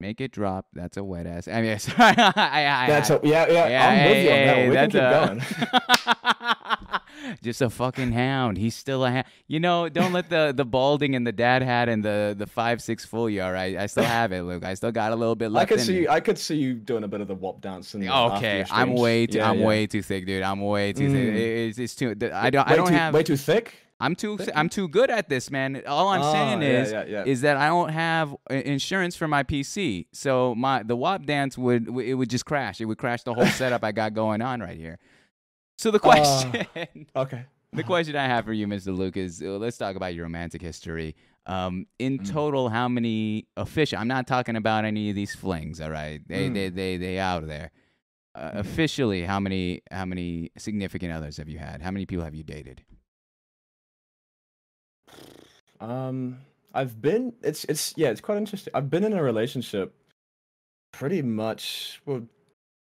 Make 0.00 0.20
it 0.22 0.32
drop. 0.32 0.66
That's 0.72 0.96
a 0.96 1.04
wet 1.04 1.26
ass. 1.26 1.46
I 1.46 1.60
mean, 1.60 1.78
sorry. 1.78 2.14
I, 2.16 2.84
I, 2.84 2.86
That's 2.86 3.10
I, 3.10 3.16
a, 3.16 3.20
yeah, 3.22 3.46
yeah. 3.68 3.88
I'm 3.88 4.08
with 4.10 4.24
you 4.24 4.30
on 4.30 4.46
that. 4.46 4.68
We 4.68 4.74
can 4.74 4.90
keep 4.90 5.00
that's 5.00 5.52
going. 5.54 5.74
a- 6.14 7.00
Just 7.42 7.60
a 7.60 7.68
fucking 7.68 8.12
hound. 8.12 8.56
He's 8.56 8.74
still 8.74 9.04
a 9.04 9.10
hound. 9.10 9.26
You 9.46 9.60
know, 9.60 9.88
don't 9.90 10.12
let 10.14 10.30
the 10.30 10.54
the 10.56 10.64
balding 10.64 11.14
and 11.14 11.26
the 11.26 11.32
dad 11.32 11.62
hat 11.62 11.88
and 11.90 12.02
the 12.02 12.34
the 12.36 12.46
five 12.46 12.80
six 12.82 13.04
fool 13.04 13.28
you. 13.28 13.42
All 13.42 13.52
right, 13.52 13.76
I 13.76 13.86
still 13.86 14.04
have 14.04 14.32
it, 14.32 14.42
Luke. 14.42 14.64
I 14.64 14.72
still 14.74 14.90
got 14.90 15.12
a 15.12 15.16
little 15.16 15.36
bit 15.36 15.50
left. 15.50 15.70
I 15.70 15.74
could 15.74 15.84
see. 15.84 16.00
You, 16.00 16.08
I 16.08 16.20
could 16.20 16.38
see 16.38 16.56
you 16.56 16.74
doing 16.74 17.04
a 17.04 17.08
bit 17.08 17.20
of 17.20 17.28
the 17.28 17.34
WAP 17.34 17.60
dance. 17.60 17.94
In 17.94 18.02
after 18.08 18.36
Okay, 18.38 18.64
I'm 18.70 18.94
way 18.94 19.26
too. 19.26 19.36
Yeah, 19.38 19.50
I'm 19.50 19.58
yeah. 19.60 19.66
way 19.66 19.86
too 19.86 20.00
thick, 20.02 20.24
dude. 20.26 20.42
I'm 20.42 20.60
way 20.62 20.92
too 20.94 21.08
thick. 21.12 21.18
Mm. 21.28 21.36
It- 21.36 21.68
It's, 21.68 21.78
it's 21.78 21.94
too. 21.94 22.16
I 22.32 22.48
don't. 22.50 22.66
Way 22.66 22.72
I 22.72 22.76
don't 22.76 22.88
too, 22.88 22.94
have. 22.94 23.12
way 23.14 23.22
too 23.22 23.36
thick. 23.36 23.74
I'm 24.00 24.14
too. 24.14 24.38
thick? 24.38 24.50
I'm 24.54 24.68
too 24.68 24.88
good 24.88 25.10
at 25.10 25.28
this, 25.28 25.50
man. 25.50 25.82
All 25.86 26.08
I'm 26.08 26.22
Ah, 26.22 26.32
saying 26.32 26.62
is, 26.62 26.90
yeah, 26.92 27.04
yeah. 27.04 27.24
is 27.24 27.42
that 27.42 27.56
I 27.56 27.66
don't 27.68 27.90
have 27.90 28.32
uh, 28.50 28.54
insurance 28.54 29.14
for 29.16 29.28
my 29.28 29.42
PC, 29.42 30.06
so 30.12 30.54
my 30.54 30.82
the 30.82 30.96
WAP 30.96 31.26
dance 31.26 31.58
would 31.58 31.88
it 32.00 32.14
would 32.14 32.30
just 32.30 32.46
crash. 32.46 32.80
It 32.80 32.86
would 32.86 32.98
crash 32.98 33.22
the 33.24 33.34
whole 33.34 33.46
setup 33.46 33.84
I 33.84 33.92
got 33.92 34.14
going 34.14 34.40
on 34.42 34.60
right 34.60 34.76
here. 34.78 34.98
So 35.78 35.90
the 35.90 35.98
Ah. 35.98 36.00
question, 36.02 37.06
Okay. 37.16 37.44
the 37.72 37.84
question 37.84 38.16
I 38.16 38.26
have 38.26 38.44
for 38.44 38.52
you, 38.52 38.66
Mr. 38.66 38.96
Luke, 38.96 39.16
is 39.16 39.42
uh, 39.42 39.58
let's 39.58 39.76
talk 39.78 39.96
about 39.96 40.14
your 40.14 40.24
romantic 40.24 40.60
history. 40.62 41.14
Um, 41.46 41.86
in 41.98 42.18
Mm. 42.18 42.30
total, 42.30 42.68
how 42.68 42.86
many 42.88 43.46
official? 43.56 43.98
I'm 43.98 44.08
not 44.08 44.26
talking 44.26 44.56
about 44.56 44.84
any 44.84 45.08
of 45.10 45.16
these 45.16 45.34
flings. 45.34 45.80
All 45.80 45.90
right, 45.90 46.20
they 46.28 46.48
Mm. 46.50 46.54
they 46.54 46.68
they 46.68 46.96
they 46.96 47.18
out 47.18 47.46
there. 47.46 47.70
Uh, 48.34 48.50
Mhm. 48.52 48.56
officially, 48.60 49.22
how 49.24 49.40
many 49.40 49.82
how 49.90 50.04
many 50.04 50.50
significant 50.56 51.12
others 51.12 51.36
have 51.38 51.48
you 51.48 51.58
had? 51.58 51.82
How 51.82 51.90
many 51.90 52.06
people 52.06 52.24
have 52.24 52.34
you 52.34 52.44
dated? 52.44 52.82
Um, 55.80 56.38
I've 56.74 57.00
been 57.00 57.32
it's 57.42 57.64
it's 57.64 57.94
yeah, 57.96 58.10
it's 58.10 58.20
quite 58.20 58.38
interesting. 58.38 58.72
I've 58.74 58.90
been 58.90 59.04
in 59.04 59.12
a 59.12 59.22
relationship 59.22 59.92
pretty 60.92 61.22
much 61.22 62.00
well 62.06 62.22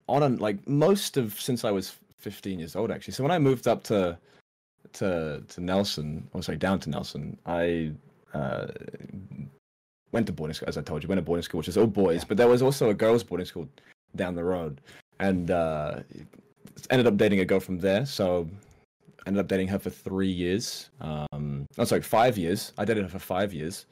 on 0.07 0.23
and 0.23 0.39
like 0.39 0.67
most 0.67 1.17
of 1.17 1.39
since 1.39 1.63
I 1.65 1.71
was 1.71 1.95
15 2.19 2.59
years 2.59 2.75
old 2.75 2.91
actually. 2.91 3.13
So 3.13 3.23
when 3.23 3.31
I 3.31 3.39
moved 3.39 3.67
up 3.67 3.83
to 3.85 4.17
to 4.93 5.43
to 5.47 5.61
Nelson, 5.61 6.29
or 6.33 6.43
sorry, 6.43 6.57
down 6.57 6.79
to 6.81 6.89
Nelson, 6.89 7.37
I 7.45 7.91
uh 8.33 8.67
went 10.11 10.27
to 10.27 10.31
boarding 10.33 10.53
school 10.53 10.69
as 10.69 10.77
I 10.77 10.81
told 10.81 11.01
you, 11.03 11.09
went 11.09 11.17
to 11.19 11.23
boarding 11.23 11.43
school 11.43 11.57
which 11.59 11.67
is 11.67 11.77
all 11.77 11.87
boys, 11.87 12.19
Yeah. 12.21 12.25
but 12.29 12.37
there 12.37 12.47
was 12.47 12.61
also 12.61 12.89
a 12.89 12.93
girls 12.93 13.23
boarding 13.23 13.45
school 13.47 13.67
down 14.15 14.35
the 14.35 14.43
road. 14.43 14.79
And 15.19 15.51
uh 15.51 16.01
ended 16.89 17.07
up 17.07 17.17
dating 17.17 17.39
a 17.39 17.45
girl 17.45 17.59
from 17.59 17.79
there, 17.79 18.05
so 18.05 18.47
ended 19.25 19.39
up 19.39 19.47
dating 19.47 19.67
her 19.69 19.79
for 19.79 19.89
three 19.89 20.29
years. 20.31 20.89
Um, 21.01 21.65
oh, 21.77 21.83
sorry, 21.83 22.01
five 22.01 22.37
years. 22.37 22.73
I 22.77 22.85
dated 22.85 23.03
her 23.03 23.09
for 23.09 23.19
five 23.19 23.53
years. 23.53 23.85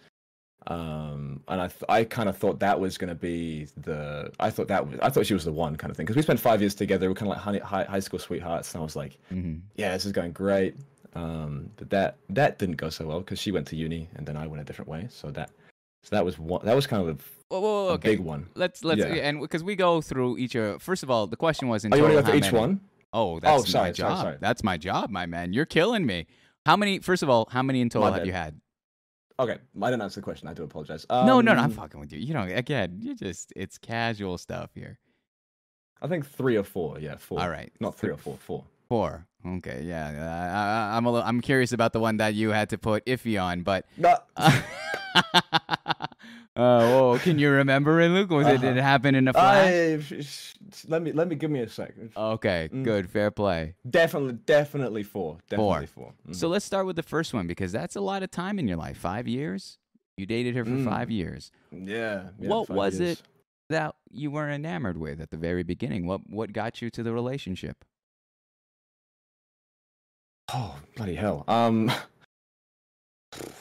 Um, 0.67 1.41
and 1.47 1.59
I, 1.61 1.67
th- 1.67 1.83
I 1.89 2.03
kind 2.03 2.29
of 2.29 2.37
thought 2.37 2.59
that 2.59 2.79
was 2.79 2.97
going 2.97 3.09
to 3.09 3.15
be 3.15 3.67
the, 3.77 4.31
I 4.39 4.51
thought 4.51 4.67
that 4.67 4.87
was, 4.87 4.99
I 5.01 5.09
thought 5.09 5.25
she 5.25 5.33
was 5.33 5.45
the 5.45 5.51
one 5.51 5.75
kind 5.75 5.89
of 5.89 5.97
thing. 5.97 6.05
Cause 6.05 6.15
we 6.15 6.21
spent 6.21 6.39
five 6.39 6.61
years 6.61 6.75
together. 6.75 7.07
We 7.07 7.13
are 7.13 7.15
kind 7.15 7.31
of 7.31 7.37
like 7.37 7.63
high, 7.63 7.83
high 7.85 7.99
school 7.99 8.19
sweethearts. 8.19 8.73
And 8.73 8.81
I 8.81 8.83
was 8.83 8.95
like, 8.95 9.17
hmm 9.29 9.55
yeah, 9.75 9.93
this 9.93 10.05
is 10.05 10.11
going 10.11 10.33
great. 10.33 10.75
Um, 11.15 11.71
but 11.77 11.89
that, 11.89 12.17
that 12.29 12.59
didn't 12.59 12.77
go 12.77 12.89
so 12.89 13.05
well 13.07 13.21
cause 13.23 13.39
she 13.39 13.51
went 13.51 13.67
to 13.67 13.75
uni 13.75 14.07
and 14.15 14.25
then 14.25 14.37
I 14.37 14.45
went 14.47 14.61
a 14.61 14.65
different 14.65 14.87
way. 14.87 15.07
So 15.09 15.31
that, 15.31 15.49
so 16.03 16.15
that 16.15 16.23
was 16.23 16.37
one, 16.37 16.63
that 16.65 16.75
was 16.75 16.85
kind 16.85 17.09
of 17.09 17.19
a 17.51 17.53
okay. 17.55 18.15
big 18.15 18.19
one. 18.19 18.47
Let's 18.55 18.83
let's 18.83 18.99
Yeah. 18.99 19.07
and 19.07 19.41
because 19.41 19.63
we 19.63 19.75
go 19.75 20.01
through 20.01 20.37
each. 20.37 20.55
Uh, 20.55 20.77
first 20.79 21.03
of 21.03 21.11
all, 21.11 21.27
the 21.27 21.35
question 21.35 21.67
was 21.67 21.85
in 21.85 21.93
Oh, 21.93 21.97
you 21.97 22.03
want 22.03 22.15
to 22.15 22.21
go 22.21 22.27
for 22.29 22.35
each 22.35 22.51
one? 22.51 22.79
Oh, 23.13 23.39
that's 23.39 23.69
sorry, 23.69 23.89
my 23.89 23.91
job. 23.91 24.17
sorry. 24.21 24.38
That's 24.39 24.63
my 24.63 24.77
job, 24.77 25.09
my 25.09 25.25
man. 25.25 25.53
You're 25.53 25.65
killing 25.65 26.05
me. 26.05 26.27
How 26.65 26.75
many? 26.77 26.99
First 26.99 27.23
of 27.23 27.29
all, 27.29 27.47
how 27.51 27.61
many 27.63 27.81
in 27.81 27.89
total 27.89 28.07
have 28.11 28.21
bad. 28.21 28.27
you 28.27 28.33
had? 28.33 28.61
Okay. 29.39 29.57
I 29.81 29.89
didn't 29.89 30.03
answer 30.03 30.19
the 30.19 30.23
question. 30.23 30.47
I 30.47 30.53
do 30.53 30.63
apologize. 30.63 31.05
no, 31.09 31.41
no, 31.41 31.53
no. 31.53 31.53
I'm 31.53 31.65
Um, 31.65 31.71
fucking 31.71 31.99
with 31.99 32.13
you. 32.13 32.19
You 32.19 32.33
know, 32.33 32.43
again, 32.43 32.99
you 33.01 33.15
just 33.15 33.51
it's 33.55 33.77
casual 33.77 34.38
stuff 34.38 34.69
here. 34.75 34.99
I 36.01 36.07
think 36.07 36.25
three 36.25 36.55
or 36.55 36.63
four. 36.63 36.99
Yeah. 36.99 37.15
Four. 37.17 37.39
All 37.41 37.49
right, 37.49 37.71
Not 37.79 37.95
three 37.95 38.11
or 38.11 38.17
four, 38.17 38.38
four. 38.38 38.63
four. 38.88 39.25
Okay, 39.45 39.83
yeah. 39.83 40.09
Uh, 40.09 40.93
I, 40.93 40.97
I'm 40.97 41.05
a 41.05 41.11
little, 41.11 41.27
I'm 41.27 41.41
curious 41.41 41.71
about 41.73 41.93
the 41.93 41.99
one 41.99 42.17
that 42.17 42.33
you 42.35 42.49
had 42.51 42.69
to 42.69 42.77
put 42.77 43.03
iffy 43.05 43.41
on, 43.41 43.61
but. 43.63 43.85
No. 43.97 44.17
Uh, 44.38 44.61
oh, 46.61 47.11
whoa, 47.13 47.19
can 47.19 47.39
you 47.39 47.49
remember 47.49 47.99
it, 48.01 48.09
Luke? 48.09 48.29
Was 48.29 48.47
it 48.47 48.61
did 48.61 48.75
it 48.75 48.79
Uh-huh. 48.79 48.81
happen 48.81 49.15
in 49.15 49.27
a 49.27 49.33
flash? 49.33 49.67
I, 49.73 49.99
sh- 49.99 50.25
sh- 50.25 50.85
let 50.88 51.01
me 51.01 51.11
let 51.11 51.27
me 51.27 51.35
give 51.35 51.49
me 51.51 51.59
a 51.61 51.69
second. 51.69 52.11
Okay, 52.15 52.69
Mm. 52.73 52.83
good, 52.83 53.09
fair 53.09 53.31
play. 53.31 53.75
Definitely, 53.89 54.33
definitely 54.45 55.03
four. 55.03 55.38
Definitely 55.49 55.88
four. 55.88 56.13
Mm. 56.29 56.35
So 56.35 56.47
let's 56.47 56.65
start 56.65 56.85
with 56.85 56.95
the 56.95 57.03
first 57.03 57.33
one 57.33 57.47
because 57.47 57.71
that's 57.71 57.95
a 57.95 58.01
lot 58.01 58.23
of 58.23 58.31
time 58.31 58.59
in 58.59 58.67
your 58.67 58.77
life. 58.77 58.97
Five 58.97 59.27
years. 59.27 59.77
You 60.17 60.25
dated 60.25 60.55
her 60.55 60.63
for 60.65 60.71
Mm. 60.71 60.85
five 60.85 61.09
years. 61.09 61.51
yeah. 61.71 62.29
yeah, 62.39 62.49
what 62.49 62.69
was 62.69 62.99
years. 62.99 63.19
it 63.19 63.23
that 63.69 63.95
you 64.11 64.29
were 64.29 64.49
enamored 64.49 64.97
with 64.97 65.19
at 65.21 65.31
the 65.31 65.38
very 65.38 65.63
beginning? 65.63 66.05
What 66.05 66.21
what 66.29 66.53
got 66.53 66.81
you 66.81 66.89
to 66.91 67.01
the 67.03 67.13
relationship? 67.13 67.83
Oh 70.53 70.75
bloody 70.95 71.15
hell. 71.15 71.45
Um, 71.47 71.89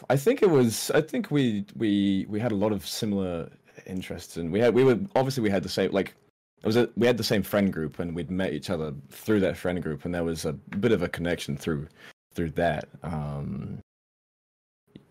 I 0.09 0.17
think 0.17 0.43
it 0.43 0.51
was. 0.51 0.91
I 0.93 1.01
think 1.01 1.31
we 1.31 1.65
we 1.77 2.27
we 2.29 2.41
had 2.41 2.53
a 2.53 2.57
lot 2.57 2.73
of 2.73 2.87
similar 2.87 3.49
interests, 3.87 4.37
and 4.37 4.53
we 4.53 4.61
had 4.61 4.75
we 4.75 4.85
were 4.85 4.99
obviously 5.15 5.43
we 5.43 5.51
had 5.51 5.63
the 5.63 5.69
same 5.69 5.93
like. 5.93 6.15
It 6.63 6.67
was 6.67 6.77
a, 6.77 6.91
we 6.95 7.07
had 7.07 7.17
the 7.17 7.25
same 7.25 7.43
friend 7.43 7.73
group, 7.73 8.01
and 8.01 8.15
we'd 8.15 8.31
met 8.31 8.53
each 8.53 8.69
other 8.69 8.93
through 9.11 9.41
that 9.41 9.57
friend 9.57 9.83
group, 9.83 10.05
and 10.05 10.15
there 10.15 10.25
was 10.25 10.45
a 10.45 10.53
bit 10.53 10.93
of 10.93 11.03
a 11.03 11.09
connection 11.09 11.57
through 11.57 11.89
through 12.35 12.51
that. 12.51 12.89
Um, 13.03 13.79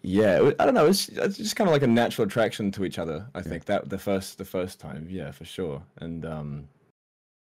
yeah, 0.01 0.41
it 0.41 0.55
I 0.59 0.65
don't 0.65 0.73
know. 0.73 0.87
It's, 0.87 1.09
it's 1.09 1.37
just 1.37 1.55
kind 1.55 1.67
of 1.67 1.73
like 1.73 1.81
a 1.81 1.87
natural 1.87 2.27
attraction 2.27 2.71
to 2.73 2.85
each 2.85 2.99
other. 2.99 3.27
I 3.33 3.41
think 3.41 3.65
that 3.65 3.89
the 3.89 3.97
first 3.97 4.37
the 4.37 4.45
first 4.45 4.79
time, 4.79 5.07
yeah, 5.09 5.31
for 5.31 5.45
sure. 5.45 5.81
And 5.97 6.25
um, 6.25 6.67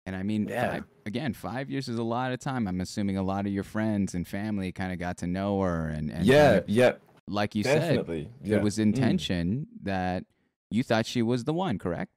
And 0.06 0.16
I 0.16 0.22
mean, 0.22 0.48
Yeah. 0.48 0.70
five, 0.72 0.84
again, 1.06 1.32
five 1.32 1.70
years 1.70 1.88
is 1.88 1.98
a 1.98 2.02
lot 2.02 2.32
of 2.32 2.40
time. 2.40 2.66
I'm 2.66 2.80
assuming 2.80 3.16
a 3.16 3.22
lot 3.22 3.46
of 3.46 3.52
your 3.52 3.62
friends 3.62 4.14
and 4.14 4.26
family 4.26 4.72
kind 4.72 4.92
of 4.92 4.98
got 4.98 5.18
to 5.18 5.26
know 5.26 5.60
her, 5.62 5.86
and, 5.88 6.10
and 6.10 6.18
kind 6.18 6.26
yeah, 6.26 6.50
of- 6.54 6.68
yeah, 6.68 6.92
like 7.28 7.54
you 7.54 7.62
said, 7.62 7.80
definitely. 7.80 8.30
yeah. 8.42 8.56
there 8.56 8.60
was 8.64 8.78
Mm. 8.78 8.82
intention 8.82 9.66
that 9.82 10.24
you 10.70 10.82
thought 10.82 11.06
she 11.06 11.22
was 11.22 11.44
the 11.44 11.52
one, 11.52 11.78
correct? 11.78 12.10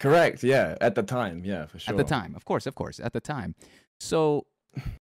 Correct. 0.00 0.42
Yeah, 0.42 0.76
at 0.80 0.94
the 0.94 1.02
time, 1.02 1.44
yeah, 1.44 1.66
for 1.66 1.78
sure. 1.78 1.92
At 1.94 1.96
the 1.96 2.04
time, 2.04 2.34
of 2.34 2.44
course, 2.44 2.66
of 2.66 2.74
course, 2.74 2.98
at 3.00 3.12
the 3.12 3.20
time. 3.20 3.54
So, 4.00 4.46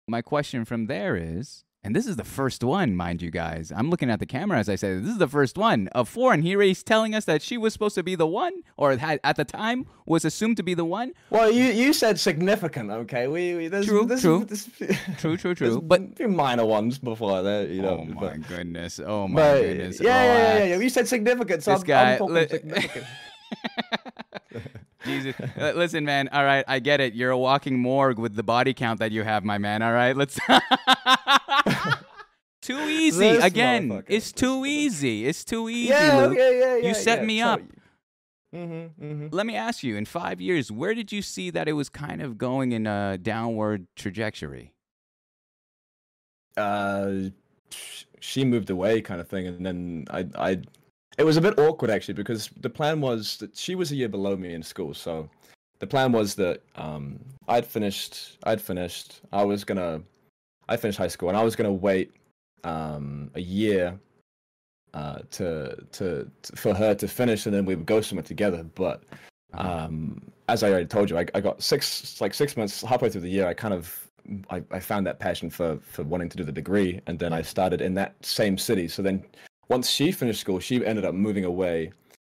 my 0.08 0.20
question 0.20 0.64
from 0.64 0.86
there 0.86 1.16
is, 1.16 1.64
and 1.82 1.96
this 1.96 2.06
is 2.06 2.16
the 2.16 2.24
first 2.24 2.62
one, 2.62 2.94
mind 2.94 3.22
you 3.22 3.30
guys. 3.30 3.72
I'm 3.74 3.88
looking 3.90 4.10
at 4.10 4.18
the 4.20 4.26
camera 4.26 4.58
as 4.58 4.68
I 4.68 4.74
say 4.76 4.94
this 4.98 5.10
is 5.12 5.18
the 5.18 5.28
first 5.28 5.56
one 5.56 5.88
of 5.88 6.08
four, 6.08 6.32
and 6.34 6.42
here 6.44 6.60
he's 6.60 6.82
telling 6.82 7.14
us 7.14 7.24
that 7.24 7.40
she 7.42 7.56
was 7.56 7.72
supposed 7.72 7.94
to 7.94 8.02
be 8.02 8.14
the 8.14 8.26
one, 8.26 8.52
or 8.76 8.96
had, 8.96 9.20
at 9.24 9.36
the 9.36 9.44
time 9.44 9.86
was 10.06 10.24
assumed 10.24 10.56
to 10.58 10.62
be 10.62 10.74
the 10.74 10.84
one. 10.84 11.12
Well, 11.30 11.50
you 11.50 11.64
you 11.64 11.92
said 11.92 12.18
significant, 12.20 12.90
okay? 12.90 13.28
We, 13.28 13.54
we 13.54 13.68
there's, 13.68 13.86
True, 13.86 14.04
there's, 14.04 14.20
true. 14.20 14.44
there's, 14.48 14.68
True, 15.18 15.36
true, 15.36 15.54
true. 15.54 15.80
But 15.80 16.00
a 16.02 16.14
few 16.16 16.28
minor 16.28 16.66
ones 16.66 16.98
before 16.98 17.42
that, 17.42 17.68
you 17.68 17.82
know. 17.82 18.00
oh 18.00 18.04
my 18.04 18.20
but, 18.20 18.48
goodness, 18.48 19.00
oh 19.04 19.26
my 19.28 19.40
but 19.40 19.60
goodness. 19.62 20.00
yeah, 20.00 20.08
yeah, 20.08 20.24
yeah, 20.24 20.32
oh, 20.32 20.58
yeah, 20.58 20.64
yeah. 20.74 20.76
You 20.80 20.88
said 20.88 21.08
significant, 21.08 21.62
so 21.62 21.72
This 21.72 21.80
I'm, 21.80 21.86
guy 21.86 22.18
I'm 22.18 22.48
significant. 22.48 23.04
Jesus. 25.04 25.34
Listen, 25.56 26.04
man. 26.04 26.28
All 26.28 26.44
right, 26.44 26.64
I 26.68 26.78
get 26.78 27.00
it. 27.00 27.14
You're 27.14 27.30
a 27.30 27.38
walking 27.38 27.78
morgue 27.78 28.18
with 28.18 28.34
the 28.34 28.42
body 28.42 28.74
count 28.74 29.00
that 29.00 29.12
you 29.12 29.22
have, 29.22 29.44
my 29.44 29.58
man. 29.58 29.82
All 29.82 29.92
right, 29.92 30.16
let's. 30.16 30.38
too 32.62 32.78
easy. 32.78 33.32
This 33.32 33.44
Again, 33.44 34.02
it's 34.08 34.32
too 34.32 34.66
easy. 34.66 35.26
It's 35.26 35.44
too 35.44 35.68
easy, 35.68 35.90
yeah, 35.90 36.26
Luke. 36.26 36.36
yeah, 36.36 36.50
yeah, 36.50 36.76
yeah. 36.76 36.88
You 36.88 36.94
set 36.94 37.20
yeah, 37.20 37.26
me 37.26 37.40
so- 37.40 37.46
up. 37.46 37.60
Mm-hmm, 38.54 39.04
mm-hmm. 39.04 39.26
Let 39.30 39.46
me 39.46 39.54
ask 39.54 39.84
you: 39.84 39.96
In 39.96 40.04
five 40.04 40.40
years, 40.40 40.72
where 40.72 40.92
did 40.92 41.12
you 41.12 41.22
see 41.22 41.50
that 41.50 41.68
it 41.68 41.74
was 41.74 41.88
kind 41.88 42.20
of 42.20 42.36
going 42.36 42.72
in 42.72 42.84
a 42.86 43.16
downward 43.16 43.86
trajectory? 43.94 44.72
uh 46.56 47.12
she 48.20 48.44
moved 48.44 48.70
away 48.70 49.00
kind 49.00 49.20
of 49.20 49.28
thing 49.28 49.46
and 49.46 49.64
then 49.64 50.04
i 50.10 50.26
i 50.36 50.60
it 51.20 51.26
was 51.26 51.36
a 51.36 51.40
bit 51.40 51.58
awkward 51.58 51.90
actually 51.90 52.14
because 52.14 52.48
the 52.62 52.70
plan 52.70 52.98
was 52.98 53.36
that 53.36 53.54
she 53.54 53.74
was 53.74 53.92
a 53.92 53.96
year 53.96 54.08
below 54.08 54.34
me 54.36 54.54
in 54.54 54.62
school 54.62 54.94
so 54.94 55.28
the 55.78 55.86
plan 55.86 56.12
was 56.12 56.34
that 56.34 56.62
um 56.76 57.18
i'd 57.48 57.66
finished 57.66 58.38
i'd 58.44 58.60
finished 58.60 59.20
i 59.30 59.44
was 59.44 59.62
gonna 59.62 60.00
i 60.70 60.76
finished 60.78 60.96
high 60.96 61.08
school 61.14 61.28
and 61.28 61.36
i 61.36 61.44
was 61.44 61.54
gonna 61.54 61.70
wait 61.70 62.10
um 62.64 63.30
a 63.34 63.40
year 63.40 63.98
uh 64.94 65.18
to 65.30 65.76
to, 65.92 66.28
to 66.40 66.56
for 66.56 66.72
her 66.72 66.94
to 66.94 67.06
finish 67.06 67.44
and 67.44 67.54
then 67.54 67.66
we 67.66 67.74
would 67.74 67.86
go 67.86 68.00
somewhere 68.00 68.22
together 68.22 68.64
but 68.74 69.02
um 69.52 70.22
as 70.48 70.62
i 70.62 70.70
already 70.70 70.86
told 70.86 71.10
you 71.10 71.18
I, 71.18 71.26
I 71.34 71.40
got 71.40 71.62
six 71.62 72.18
like 72.22 72.32
six 72.32 72.56
months 72.56 72.80
halfway 72.80 73.10
through 73.10 73.20
the 73.20 73.28
year 73.28 73.46
i 73.46 73.52
kind 73.52 73.74
of 73.74 74.06
I, 74.48 74.62
I 74.70 74.80
found 74.80 75.06
that 75.06 75.18
passion 75.18 75.50
for 75.50 75.78
for 75.82 76.02
wanting 76.02 76.30
to 76.30 76.36
do 76.38 76.44
the 76.44 76.52
degree 76.52 76.98
and 77.06 77.18
then 77.18 77.34
i 77.34 77.42
started 77.42 77.82
in 77.82 77.92
that 77.94 78.14
same 78.24 78.56
city 78.56 78.88
so 78.88 79.02
then 79.02 79.22
once 79.70 79.88
she 79.88 80.12
finished 80.12 80.40
school 80.40 80.58
she 80.60 80.84
ended 80.84 81.04
up 81.06 81.14
moving 81.14 81.44
away 81.46 81.90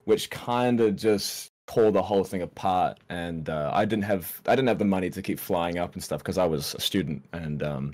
which 0.06 0.30
kind 0.32 0.80
of 0.82 0.96
just 0.96 1.52
tore 1.68 1.92
the 1.92 2.02
whole 2.02 2.24
thing 2.24 2.44
apart. 2.44 3.00
And 3.10 3.50
uh, 3.50 3.72
i 3.74 3.86
didn't 3.86 4.04
have 4.06 4.42
i 4.48 4.56
didn't 4.56 4.68
have 4.68 4.78
the 4.80 4.86
money 4.86 5.10
to 5.12 5.22
keep 5.22 5.40
flying 5.40 5.78
up 5.78 5.94
and 5.94 6.04
stuff 6.04 6.20
because 6.22 6.38
i 6.38 6.46
was 6.46 6.74
a 6.76 6.82
student. 6.82 7.24
And 7.34 7.62
um 7.64 7.94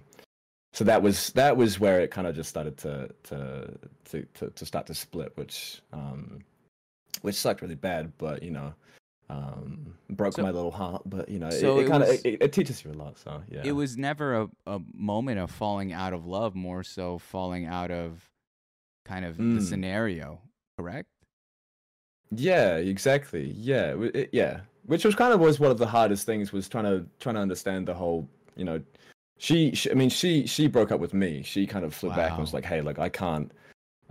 so 0.74 0.84
that 0.86 1.02
was 1.02 1.32
that 1.34 1.58
was 1.58 1.80
where 1.80 2.00
it 2.02 2.12
kind 2.12 2.28
of 2.28 2.36
just 2.36 2.50
started 2.50 2.78
to 2.78 3.10
to, 3.24 3.38
to 4.06 4.26
to 4.36 4.50
to 4.52 4.66
start 4.66 4.86
to 4.88 4.94
split 4.94 5.32
which 5.36 5.82
um 5.94 6.40
which 7.22 7.36
sucked 7.36 7.62
really 7.62 7.76
bad 7.76 8.12
but 8.18 8.42
you 8.44 8.52
know 8.52 8.74
um 9.30 9.94
broke 10.10 10.34
So- 10.36 10.44
my 10.44 10.52
little 10.52 10.72
heart. 10.72 11.04
But 11.06 11.30
you 11.30 11.40
know 11.40 11.50
so 11.50 11.78
it, 11.78 11.82
it 11.82 11.86
it 11.86 11.90
kind 11.90 12.04
of 12.04 12.10
was- 12.10 12.22
it, 12.26 12.38
it 12.42 12.52
teaches 12.54 12.84
you 12.84 12.92
a 12.92 12.98
lot 13.04 13.18
so 13.18 13.42
yeah. 13.50 13.62
It 13.64 13.72
was 13.72 13.98
never 13.98 14.42
a, 14.42 14.50
a 14.68 14.80
moment 14.94 15.40
of 15.40 15.50
falling 15.50 15.94
out 15.94 16.14
of 16.14 16.26
love, 16.26 16.56
more 16.56 16.84
so 16.84 17.18
falling 17.20 17.66
out 17.66 17.92
of 17.92 18.31
kind 19.06 19.26
of 19.26 19.38
the 19.38 19.44
Mm. 19.44 19.62
scenario, 19.62 20.42
correct? 20.78 21.08
Yeah, 22.32 22.78
exactly. 22.78 23.52
Yeah, 23.58 23.96
it, 24.14 24.30
yeah. 24.32 24.62
Which 24.86 25.06
was 25.06 25.16
kind 25.16 25.34
of 25.34 25.40
was 25.40 25.60
one 25.60 25.72
of 25.72 25.78
the 25.78 25.88
hardest 25.88 26.26
things 26.26 26.52
was 26.52 26.68
trying 26.68 26.86
to 26.86 27.06
trying 27.20 27.36
to 27.36 27.42
understand 27.42 27.88
the 27.88 27.94
whole, 27.94 28.28
you 28.56 28.66
know, 28.66 28.82
she, 29.38 29.74
she 29.76 29.92
I 29.92 29.94
mean 29.96 30.10
she 30.10 30.48
she 30.48 30.68
broke 30.68 30.92
up 30.92 31.00
with 31.00 31.14
me. 31.14 31.44
She 31.44 31.68
kind 31.68 31.84
of 31.86 31.94
flew 31.94 32.10
back 32.10 32.32
and 32.32 32.40
was 32.40 32.54
like, 32.54 32.66
"Hey, 32.66 32.82
like 32.82 33.00
I 33.00 33.10
can't 33.10 33.52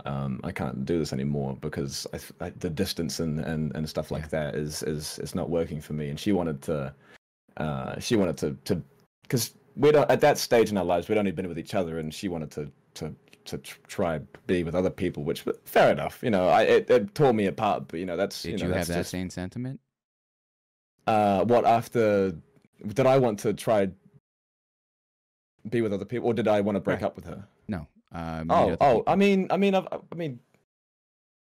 um 0.05 0.39
I 0.43 0.51
can't 0.51 0.85
do 0.85 0.99
this 0.99 1.13
anymore 1.13 1.57
because 1.61 2.07
I, 2.13 2.45
I, 2.45 2.49
the 2.51 2.69
distance 2.69 3.19
and 3.19 3.39
and 3.39 3.75
and 3.75 3.87
stuff 3.89 4.11
like 4.11 4.29
that 4.29 4.55
is 4.55 4.83
is 4.83 5.19
is 5.19 5.35
not 5.35 5.49
working 5.49 5.81
for 5.81 5.93
me." 5.93 6.09
And 6.09 6.19
she 6.19 6.31
wanted 6.31 6.61
to 6.63 6.93
uh 7.57 7.99
she 7.99 8.15
wanted 8.15 8.37
to 8.37 8.57
to 8.65 8.81
cuz 9.29 9.53
we 9.75 9.91
don't 9.91 10.09
at 10.11 10.21
that 10.21 10.37
stage 10.37 10.69
in 10.69 10.77
our 10.77 10.85
lives 10.85 11.07
we'd 11.07 11.17
only 11.17 11.31
been 11.31 11.47
with 11.47 11.59
each 11.59 11.75
other 11.75 11.99
and 11.99 12.13
she 12.13 12.27
wanted 12.27 12.51
to 12.51 12.71
to 12.95 13.15
to 13.51 13.57
tr- 13.59 13.77
try 13.87 14.19
be 14.47 14.63
with 14.63 14.75
other 14.75 14.89
people 14.89 15.23
which 15.23 15.45
fair 15.63 15.91
enough 15.91 16.19
you 16.23 16.29
know 16.29 16.49
i 16.49 16.63
it, 16.63 16.89
it 16.89 17.13
tore 17.15 17.31
me 17.33 17.45
apart 17.45 17.87
but 17.87 17.99
you 17.99 18.05
know 18.05 18.17
that's 18.17 18.41
Did 18.43 18.59
you 18.59 18.67
you, 18.67 18.73
have 18.73 18.87
that 18.87 18.95
just- 18.95 19.11
same 19.11 19.29
sentiment? 19.29 19.79
uh, 21.07 21.43
what 21.45 21.65
after? 21.65 22.33
Did 22.87 23.05
I 23.05 23.17
want 23.17 23.39
to 23.39 23.53
try 23.53 23.89
be 25.69 25.81
with 25.81 25.93
other 25.93 26.05
people, 26.05 26.27
or 26.29 26.33
did 26.33 26.47
I 26.47 26.61
want 26.61 26.75
to 26.75 26.79
break 26.79 27.01
Right. 27.01 27.05
up 27.07 27.15
with 27.15 27.25
her? 27.25 27.43
No. 27.67 27.87
Uh, 28.13 28.43
Oh, 28.49 28.53
oh, 28.53 28.69
people. 28.99 29.03
I 29.07 29.15
mean, 29.15 29.47
I 29.51 29.57
mean, 29.57 29.75
I've, 29.75 29.87
I 29.91 30.15
mean, 30.15 30.39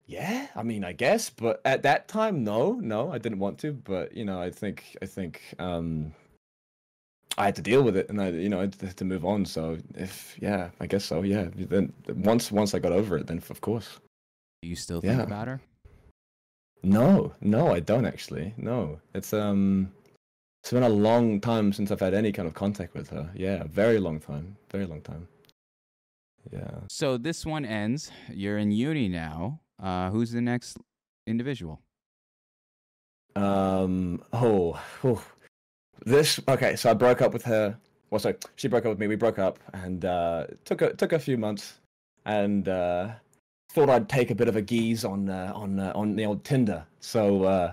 yeah, 0.06 0.48
I 0.54 0.62
mean, 0.62 0.84
I 0.84 0.92
guess, 0.92 1.30
but 1.30 1.60
at 1.64 1.82
that 1.82 2.08
time, 2.08 2.44
no, 2.44 2.74
no, 2.74 3.10
I 3.12 3.18
didn't 3.18 3.38
want 3.40 3.58
to. 3.60 3.72
But 3.72 4.16
you 4.16 4.24
know, 4.24 4.40
I 4.40 4.50
think, 4.50 4.96
I 5.02 5.06
think, 5.06 5.40
um, 5.58 6.12
I 7.38 7.46
had 7.46 7.56
to 7.56 7.62
deal 7.62 7.82
with 7.82 7.96
it, 7.96 8.08
and 8.10 8.20
I, 8.20 8.28
you 8.28 8.48
know, 8.48 8.58
I 8.58 8.64
had 8.64 8.96
to 8.96 9.04
move 9.04 9.24
on. 9.24 9.44
So 9.46 9.78
if, 9.94 10.36
yeah, 10.40 10.70
I 10.80 10.86
guess 10.86 11.04
so. 11.04 11.22
Yeah. 11.22 11.48
Then 11.54 11.92
once, 12.08 12.52
once 12.52 12.74
I 12.74 12.78
got 12.78 12.92
over 12.92 13.16
it, 13.16 13.26
then 13.26 13.38
of 13.48 13.60
course. 13.60 14.00
Do 14.62 14.68
you 14.68 14.76
still 14.76 15.00
think 15.00 15.16
Yeah. 15.16 15.22
about 15.22 15.48
her? 15.48 15.60
No, 16.82 17.32
no, 17.40 17.72
I 17.72 17.80
don't 17.80 18.06
actually. 18.06 18.54
No, 18.56 19.00
it's 19.14 19.32
um, 19.32 19.92
it's 20.62 20.72
been 20.72 20.82
a 20.82 20.88
long 20.88 21.40
time 21.40 21.72
since 21.72 21.90
I've 21.92 22.00
had 22.00 22.12
any 22.12 22.32
kind 22.32 22.48
of 22.48 22.54
contact 22.54 22.94
with 22.94 23.08
her. 23.10 23.30
Yeah, 23.34 23.64
very 23.64 23.98
long 23.98 24.18
time, 24.20 24.56
very 24.70 24.86
long 24.86 25.00
time. 25.00 25.28
Yeah. 26.52 26.80
So 26.88 27.18
this 27.18 27.46
one 27.46 27.64
ends. 27.64 28.10
You're 28.28 28.58
in 28.58 28.72
uni 28.72 29.08
now. 29.08 29.60
Uh, 29.80 30.10
who's 30.10 30.32
the 30.32 30.40
next 30.40 30.76
individual? 31.26 31.80
Um. 33.36 34.22
Oh. 34.32 34.80
oh. 35.04 35.22
This. 36.04 36.40
Okay. 36.48 36.76
So 36.76 36.90
I 36.90 36.94
broke 36.94 37.22
up 37.22 37.32
with 37.32 37.44
her. 37.44 37.76
Well, 38.10 38.18
sorry, 38.18 38.36
she 38.56 38.68
broke 38.68 38.84
up 38.84 38.90
with 38.90 38.98
me. 38.98 39.06
We 39.06 39.16
broke 39.16 39.38
up, 39.38 39.58
and 39.72 40.04
uh, 40.04 40.46
took 40.64 40.82
a 40.82 40.92
took 40.94 41.12
a 41.12 41.18
few 41.18 41.38
months, 41.38 41.74
and 42.26 42.68
uh, 42.68 43.08
thought 43.72 43.88
I'd 43.88 44.08
take 44.08 44.30
a 44.30 44.34
bit 44.34 44.48
of 44.48 44.56
a 44.56 44.62
geese 44.62 45.04
on 45.04 45.28
uh, 45.28 45.52
on 45.54 45.78
uh, 45.78 45.92
on 45.94 46.16
the 46.16 46.26
old 46.26 46.44
Tinder. 46.44 46.84
So 47.00 47.44
uh, 47.44 47.72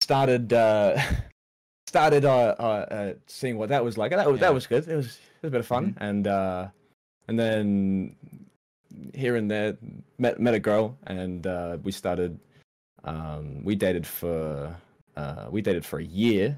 started 0.00 0.52
uh, 0.52 1.00
started 1.88 2.24
uh, 2.24 2.54
uh, 2.58 2.62
uh, 2.62 3.12
seeing 3.26 3.58
what 3.58 3.68
that 3.70 3.84
was 3.84 3.98
like. 3.98 4.12
And 4.12 4.20
that 4.20 4.30
was 4.30 4.40
Yeah. 4.40 4.46
that 4.48 4.54
was 4.54 4.66
good. 4.66 4.86
It 4.88 4.96
was 4.96 5.06
it 5.06 5.42
was 5.42 5.48
a 5.48 5.50
bit 5.50 5.60
of 5.60 5.66
fun, 5.66 5.96
and 6.00 6.26
uh, 6.28 6.68
and 7.28 7.38
then 7.38 8.14
here 9.14 9.36
and 9.36 9.50
there 9.50 9.76
met 10.18 10.38
met 10.38 10.54
a 10.54 10.60
girl, 10.60 10.96
and 11.06 11.46
uh, 11.46 11.78
we 11.82 11.90
started. 11.92 12.38
Um, 13.04 13.64
we 13.64 13.74
dated 13.74 14.06
for 14.06 14.76
uh, 15.16 15.46
we 15.50 15.60
dated 15.60 15.84
for 15.84 15.98
a 15.98 16.04
year, 16.04 16.56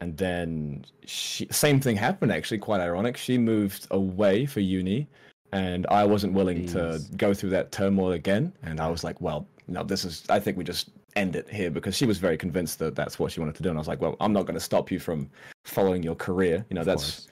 and 0.00 0.16
then 0.16 0.84
she, 1.04 1.46
same 1.50 1.80
thing 1.80 1.96
happened. 1.96 2.32
Actually, 2.32 2.58
quite 2.58 2.80
ironic. 2.80 3.16
She 3.16 3.38
moved 3.38 3.86
away 3.90 4.46
for 4.46 4.60
uni, 4.60 5.08
and 5.52 5.86
I 5.90 6.04
wasn't 6.04 6.32
willing 6.32 6.66
to 6.68 7.00
go 7.16 7.32
through 7.34 7.50
that 7.50 7.72
turmoil 7.72 8.12
again. 8.12 8.52
And 8.62 8.80
I 8.80 8.88
was 8.88 9.04
like, 9.04 9.20
well, 9.20 9.46
no, 9.68 9.82
this 9.82 10.04
is. 10.04 10.24
I 10.28 10.38
think 10.40 10.56
we 10.56 10.64
just 10.64 10.90
end 11.16 11.34
it 11.34 11.48
here 11.48 11.70
because 11.70 11.96
she 11.96 12.04
was 12.04 12.18
very 12.18 12.36
convinced 12.36 12.78
that 12.78 12.94
that's 12.94 13.18
what 13.18 13.32
she 13.32 13.40
wanted 13.40 13.54
to 13.56 13.62
do, 13.62 13.70
and 13.70 13.78
I 13.78 13.80
was 13.80 13.88
like, 13.88 14.00
well, 14.00 14.16
I'm 14.20 14.32
not 14.32 14.42
going 14.42 14.54
to 14.54 14.60
stop 14.60 14.90
you 14.90 14.98
from 14.98 15.30
following 15.64 16.02
your 16.02 16.14
career. 16.14 16.64
You 16.68 16.74
know, 16.74 16.80
Of 16.82 16.86
that's 16.86 17.02
course. 17.20 17.28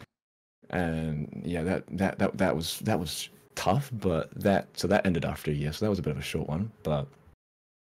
and 0.70 1.42
yeah, 1.44 1.62
that 1.62 1.84
that 1.98 2.18
that 2.18 2.38
that 2.38 2.56
was 2.56 2.78
that 2.80 2.98
was 2.98 3.28
tough, 3.54 3.90
but 3.92 4.30
that 4.40 4.68
so 4.72 4.88
that 4.88 5.04
ended 5.06 5.24
after 5.24 5.50
a 5.50 5.54
year, 5.54 5.72
so 5.72 5.84
that 5.84 5.90
was 5.90 5.98
a 5.98 6.02
bit 6.02 6.12
of 6.12 6.18
a 6.18 6.22
short 6.22 6.48
one, 6.48 6.70
but 6.82 7.06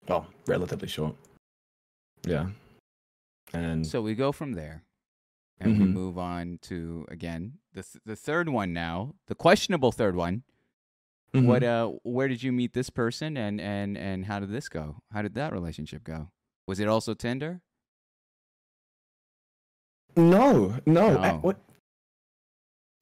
well, 0.08 0.26
relatively 0.48 0.88
short. 0.88 1.16
Yeah, 2.24 2.48
and 3.54 3.86
So 3.86 4.02
we 4.02 4.16
go 4.16 4.32
from 4.32 4.54
there, 4.54 4.84
and 5.60 5.78
we 5.78 5.86
Mhm. 5.86 5.94
move 5.94 6.18
on 6.18 6.60
to 6.64 7.06
again 7.10 7.60
the 7.74 7.84
th- 7.84 8.02
the 8.06 8.16
third 8.16 8.50
one 8.50 8.74
now, 8.74 9.16
the 9.28 9.36
questionable 9.36 9.92
third 9.92 10.16
one. 10.16 10.44
Mhm. 11.34 11.46
What 11.46 11.64
uh, 11.64 11.88
where 12.04 12.28
did 12.28 12.42
you 12.44 12.52
meet 12.52 12.74
this 12.74 12.90
person, 12.90 13.38
and 13.38 13.60
and 13.62 13.98
and 13.98 14.26
how 14.26 14.40
did 14.40 14.50
this 14.50 14.68
go? 14.70 15.02
How 15.12 15.22
did 15.22 15.34
that 15.36 15.52
relationship 15.54 16.04
go? 16.04 16.32
Was 16.68 16.80
it 16.80 16.88
also 16.88 17.14
Tinder? 17.14 17.62
No, 20.16 20.80
no, 20.86 21.14
No. 21.22 21.38
what? 21.42 21.60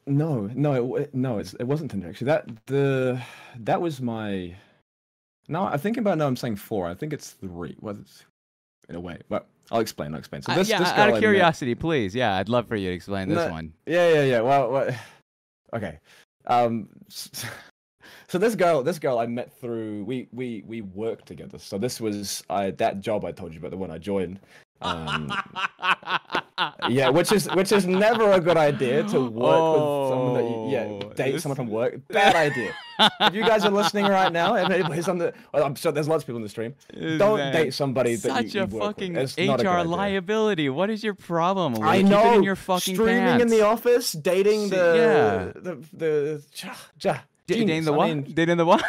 No, 0.06 0.48
no, 0.48 0.96
it, 0.96 1.14
no, 1.14 1.38
it's, 1.38 1.54
it 1.56 1.66
wasn't 1.66 1.92
Tinder 1.92 2.10
actually. 2.10 2.26
That 2.28 2.66
the 2.68 3.22
that 3.60 3.82
was 3.82 4.02
my. 4.02 4.56
No, 5.50 5.64
I'm 5.64 5.80
thinking 5.80 6.02
about 6.02 6.18
now. 6.18 6.28
I'm 6.28 6.36
saying 6.36 6.58
four. 6.58 6.88
I 6.88 6.94
think 6.94 7.14
it's 7.14 7.32
three. 7.32 7.78
It's, 7.82 8.26
in 8.90 8.96
a 8.96 9.00
way, 9.00 9.20
but 9.30 9.48
I'll 9.72 9.80
explain. 9.80 10.14
I'll 10.14 10.20
explain. 10.20 10.42
So 10.42 10.54
Uh, 10.54 10.64
yeah, 10.64 10.80
this 10.80 10.90
out 10.90 11.10
of 11.10 11.14
met- 11.16 11.20
curiosity, 11.20 11.76
please. 11.76 12.16
Yeah, 12.16 12.36
I'd 12.36 12.50
love 12.50 12.68
for 12.68 12.76
you 12.76 12.90
to 12.90 12.96
explain 12.96 13.30
this 13.30 13.46
No, 13.46 13.52
one. 13.52 13.74
Yeah, 13.86 14.14
yeah, 14.14 14.24
yeah. 14.24 14.42
Well, 14.42 14.72
well 14.72 14.96
okay. 15.74 16.00
Um, 16.46 16.90
so 17.10 18.38
this 18.38 18.56
girl, 18.56 18.84
this 18.84 19.00
girl 19.00 19.20
I 19.20 19.26
met 19.26 19.52
through 19.60 20.04
we 20.06 20.30
we 20.32 20.64
we 20.66 20.82
worked 20.82 21.28
together. 21.28 21.60
So 21.60 21.78
this 21.78 22.00
was 22.00 22.44
I 22.50 22.72
that 22.72 23.02
job 23.02 23.26
I 23.26 23.32
told 23.32 23.54
you 23.54 23.60
about 23.60 23.72
the 23.72 23.78
one 23.78 23.92
I 23.92 23.98
joined. 23.98 24.40
Um, 24.82 25.34
yeah, 26.90 27.10
which 27.10 27.32
is 27.32 27.46
which 27.54 27.72
is 27.72 27.86
never 27.86 28.32
a 28.34 28.40
good 28.40 28.58
idea 28.58 29.04
to 29.04 29.20
work 29.22 29.74
with 29.74 30.10
someone 30.10 30.34
that 30.36 30.44
you, 30.44 30.70
yeah 30.72 30.84
Oh, 30.88 31.14
date 31.14 31.32
this- 31.34 31.44
someone 31.44 31.56
from 31.56 31.68
work. 31.68 32.00
Bad 32.10 32.36
idea. 32.36 32.74
if 33.22 33.34
you 33.36 33.42
guys 33.44 33.64
are 33.64 33.72
listening 33.72 34.06
right 34.06 34.32
now, 34.32 34.56
if 34.56 34.70
anybody's 34.70 35.08
on 35.08 35.20
the, 35.20 35.34
I'm 35.54 35.76
sure 35.76 35.92
there's 35.92 36.08
lots 36.08 36.24
of 36.24 36.28
people 36.28 36.38
in 36.38 36.44
the 36.44 36.50
stream. 36.50 36.74
Don't 37.18 37.38
Man, 37.38 37.54
date 37.54 37.74
somebody 37.74 38.16
that 38.16 38.46
you, 38.54 38.62
you 38.62 38.66
work 38.68 38.82
fucking 38.96 39.14
with. 39.14 39.24
It's 39.24 39.38
a 39.38 39.46
good 39.58 39.66
HR 39.66 39.88
liability. 39.88 40.70
What 40.70 40.90
is 40.90 41.04
your 41.04 41.14
problem? 41.14 41.82
I 41.84 41.98
Keep 42.02 42.08
know. 42.08 42.34
in 42.34 42.44
your 42.44 42.56
fucking 42.56 42.96
streaming 42.96 43.18
pants. 43.24 43.44
in 43.44 43.50
the 43.50 43.62
office, 43.62 44.12
dating 44.14 44.62
See, 44.64 44.70
the 44.70 45.54
the 45.56 45.74
the 45.94 46.44
ja, 46.56 46.74
ja, 47.04 47.18
dating 47.46 47.84
the 47.86 47.94
I 47.94 47.96
what? 47.96 48.08
mean, 48.10 48.24
dating 48.34 48.58
the 48.58 48.66
what? 48.66 48.82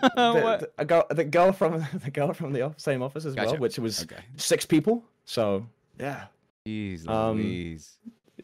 the, 0.00 0.68
the, 0.78 0.84
girl, 0.86 1.04
the 1.10 1.24
girl 1.24 1.52
from 1.52 1.84
the 2.04 2.10
girl 2.10 2.32
from 2.32 2.52
the 2.54 2.72
same 2.78 3.02
office 3.02 3.26
as 3.26 3.34
Gotcha. 3.34 3.50
well, 3.52 3.60
which 3.60 3.78
was 3.78 4.02
Okay. 4.04 4.22
six 4.36 4.64
people. 4.64 5.04
So 5.26 5.66
yeah, 5.98 6.24
Jeez 6.66 7.08
Um, 7.08 7.36
Louise. 7.38 7.98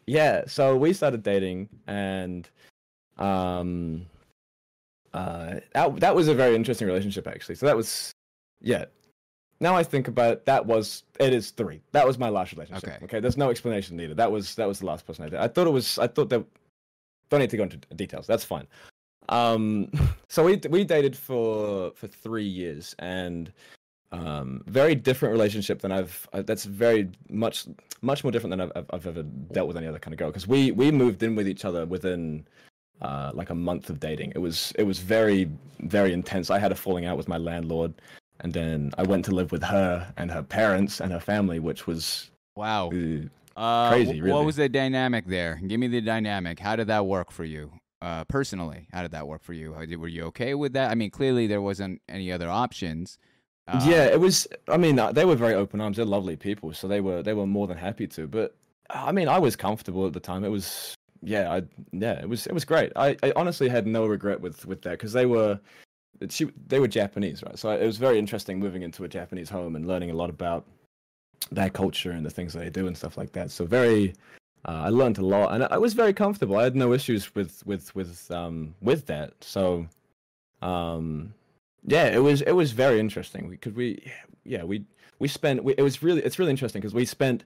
yeah. 0.05 0.43
So 0.47 0.75
we 0.75 0.93
started 0.93 1.23
dating, 1.23 1.69
and 1.87 2.49
um, 3.17 4.05
uh, 5.13 5.59
that 5.73 5.99
that 5.99 6.15
was 6.15 6.27
a 6.27 6.33
very 6.35 6.55
interesting 6.55 6.87
relationship 6.87 7.27
actually. 7.27 7.55
So 7.55 7.65
that 7.65 7.75
was, 7.75 8.11
yeah. 8.61 8.85
Now 9.59 9.75
I 9.75 9.83
think 9.83 10.07
about 10.07 10.33
it, 10.33 10.45
that 10.45 10.65
was 10.65 11.03
it 11.19 11.33
is 11.33 11.49
three. 11.51 11.81
That 11.91 12.05
was 12.05 12.19
my 12.19 12.29
last 12.29 12.51
relationship. 12.53 12.87
Okay. 12.89 13.05
Okay. 13.05 13.19
There's 13.19 13.37
no 13.37 13.49
explanation 13.49 13.97
needed. 13.97 14.17
That 14.17 14.31
was 14.31 14.55
that 14.55 14.67
was 14.67 14.79
the 14.79 14.85
last 14.85 15.05
person 15.07 15.25
I 15.25 15.29
did. 15.29 15.39
I 15.39 15.47
thought 15.47 15.67
it 15.67 15.71
was. 15.71 15.97
I 15.99 16.07
thought 16.07 16.29
that. 16.29 16.45
Don't 17.29 17.41
need 17.41 17.49
to 17.49 17.57
go 17.57 17.63
into 17.63 17.77
details. 17.95 18.25
That's 18.25 18.45
fine. 18.45 18.67
Um, 19.29 19.91
so 20.29 20.43
we 20.45 20.61
we 20.69 20.83
dated 20.83 21.15
for 21.15 21.91
for 21.95 22.07
three 22.07 22.45
years 22.47 22.95
and 22.99 23.51
um 24.11 24.63
very 24.67 24.95
different 24.95 25.31
relationship 25.33 25.81
than 25.81 25.91
I've 25.91 26.27
uh, 26.33 26.41
that's 26.41 26.63
very 26.65 27.09
much 27.29 27.67
much 28.01 28.23
more 28.23 28.31
different 28.31 28.51
than 28.51 28.61
I've 28.61 28.71
I've, 28.75 28.85
I've 28.91 29.07
ever 29.07 29.23
dealt 29.23 29.67
with 29.67 29.77
any 29.77 29.87
other 29.87 29.99
kind 29.99 30.13
of 30.13 30.17
girl 30.17 30.29
because 30.29 30.47
we 30.47 30.71
we 30.71 30.91
moved 30.91 31.23
in 31.23 31.35
with 31.35 31.47
each 31.47 31.65
other 31.65 31.85
within 31.85 32.45
uh 33.01 33.31
like 33.33 33.49
a 33.49 33.55
month 33.55 33.89
of 33.89 33.99
dating 33.99 34.31
it 34.33 34.39
was 34.39 34.71
it 34.77 34.83
was 34.83 34.99
very 34.99 35.49
very 35.81 36.13
intense 36.13 36.49
I 36.49 36.59
had 36.59 36.71
a 36.71 36.75
falling 36.75 37.05
out 37.05 37.17
with 37.17 37.27
my 37.27 37.37
landlord 37.37 37.93
and 38.39 38.53
then 38.53 38.91
I 38.97 39.03
went 39.03 39.25
to 39.25 39.31
live 39.31 39.51
with 39.51 39.63
her 39.63 40.13
and 40.17 40.31
her 40.31 40.43
parents 40.43 41.01
and 41.01 41.11
her 41.11 41.19
family 41.19 41.59
which 41.59 41.85
was 41.87 42.31
Wow. 42.55 42.89
uh, 42.91 43.27
Uh, 43.59 43.89
Crazy, 43.89 44.21
really. 44.21 44.33
What 44.33 44.45
was 44.45 44.55
the 44.55 44.69
dynamic 44.69 45.25
there? 45.25 45.59
Give 45.67 45.79
me 45.79 45.87
the 45.87 46.01
dynamic. 46.01 46.59
How 46.59 46.75
did 46.75 46.87
that 46.87 47.05
work 47.07 47.31
for 47.31 47.43
you? 47.43 47.71
Uh, 48.01 48.23
personally, 48.25 48.87
how 48.93 49.01
did 49.01 49.11
that 49.11 49.27
work 49.27 49.43
for 49.43 49.53
you? 49.53 49.73
Were 49.73 50.07
you 50.07 50.23
okay 50.25 50.53
with 50.53 50.73
that? 50.73 50.91
I 50.91 50.95
mean, 50.95 51.09
clearly 51.09 51.47
there 51.47 51.61
wasn't 51.61 52.01
any 52.07 52.31
other 52.31 52.49
options. 52.49 53.17
Uh, 53.67 53.83
yeah 53.85 54.05
it 54.05 54.19
was 54.19 54.47
i 54.69 54.77
mean 54.77 54.97
uh, 54.97 55.11
they 55.11 55.25
were 55.25 55.35
very 55.35 55.53
open 55.53 55.81
arms. 55.81 55.97
They're 55.97 56.05
lovely 56.05 56.37
people 56.37 56.73
so 56.73 56.87
they 56.87 57.01
were 57.01 57.21
they 57.21 57.33
were 57.33 57.45
more 57.45 57.67
than 57.67 57.77
happy 57.77 58.07
to 58.07 58.25
but 58.27 58.55
i 58.89 59.11
mean 59.11 59.27
i 59.27 59.37
was 59.37 59.55
comfortable 59.55 60.05
at 60.07 60.13
the 60.13 60.19
time. 60.21 60.45
It 60.45 60.49
was 60.49 60.95
yeah 61.23 61.51
i 61.51 61.63
yeah 61.91 62.19
it 62.21 62.29
was 62.29 62.47
it 62.47 62.53
was 62.53 62.63
great. 62.63 62.91
I, 62.95 63.17
I 63.23 63.33
honestly 63.35 63.67
had 63.69 63.87
no 63.87 64.05
regret 64.05 64.39
with 64.39 64.65
with 64.65 64.81
that 64.83 64.91
because 64.91 65.13
they 65.13 65.25
were 65.25 65.59
she 66.29 66.45
they 66.67 66.79
were 66.79 66.87
japanese 66.87 67.43
right? 67.43 67.57
So 67.59 67.69
it 67.71 67.85
was 67.85 67.97
very 67.97 68.17
interesting 68.19 68.59
moving 68.59 68.83
into 68.83 69.03
a 69.03 69.07
japanese 69.07 69.49
home 69.49 69.75
and 69.75 69.85
learning 69.87 70.11
a 70.11 70.13
lot 70.13 70.29
about 70.29 70.65
their 71.51 71.69
culture 71.69 72.11
and 72.11 72.25
the 72.25 72.29
things 72.29 72.53
that 72.53 72.59
they 72.59 72.69
do 72.69 72.87
and 72.87 72.95
stuff 72.95 73.17
like 73.17 73.31
that. 73.33 73.51
So 73.51 73.65
very 73.65 74.13
uh, 74.65 74.83
i 74.85 74.89
learned 74.89 75.17
a 75.17 75.25
lot 75.25 75.53
and 75.53 75.63
i 75.65 75.77
was 75.77 75.93
very 75.93 76.13
comfortable. 76.13 76.57
I 76.57 76.63
had 76.63 76.75
no 76.75 76.93
issues 76.93 77.33
with 77.35 77.65
with 77.65 77.93
with 77.95 78.31
um 78.31 78.75
with 78.81 79.05
that. 79.07 79.33
So 79.41 79.87
um 80.61 81.33
yeah 81.87 82.05
it 82.05 82.19
was 82.19 82.41
it 82.43 82.51
was 82.51 82.71
very 82.71 82.99
interesting 82.99 83.49
because 83.49 83.73
we 83.73 84.11
yeah 84.43 84.63
we 84.63 84.83
we 85.19 85.27
spent 85.27 85.63
we, 85.63 85.73
it 85.77 85.81
was 85.81 86.03
really 86.03 86.21
it's 86.21 86.37
really 86.37 86.51
interesting 86.51 86.81
because 86.81 86.93
we 86.93 87.05
spent 87.05 87.43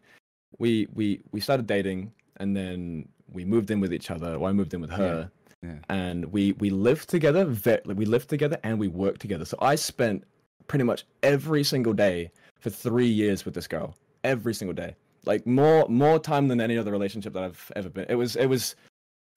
we 0.58 0.88
we 0.94 1.22
we 1.32 1.40
started 1.40 1.68
dating 1.68 2.12
and 2.38 2.56
then 2.56 3.08
we 3.32 3.46
moved 3.46 3.72
in 3.72 3.80
with 3.80 3.94
each 3.94 4.12
other 4.12 4.36
or 4.36 4.50
i 4.50 4.52
moved 4.52 4.74
in 4.74 4.82
with 4.82 4.92
her. 4.92 5.32
Yeah. 5.64 5.76
and 5.90 6.26
we 6.34 6.54
we 6.54 6.72
lived 6.72 7.08
together 7.08 7.46
we 7.86 8.06
lived 8.06 8.30
together 8.30 8.58
and 8.64 8.80
we 8.80 8.88
worked 8.88 9.22
together. 9.22 9.46
So 9.46 9.58
i 9.62 9.76
spent 9.76 10.24
pretty 10.68 10.84
much 10.84 11.06
every 11.22 11.64
single 11.64 11.94
day 11.94 12.32
for 12.60 12.72
three 12.72 13.08
years 13.08 13.46
with 13.46 13.54
this 13.54 13.68
girl. 13.68 13.96
Every 14.24 14.56
single 14.56 14.74
day. 14.74 14.96
Like 15.26 15.46
more 15.46 15.88
more 15.88 16.18
time 16.18 16.48
than 16.48 16.60
any 16.60 16.78
other 16.80 16.92
relationship 16.92 17.34
that 17.34 17.44
i've 17.44 17.72
ever 17.76 17.90
been. 17.90 18.08
It 18.10 18.16
was 18.16 18.36
it 18.36 18.48
was 18.48 18.76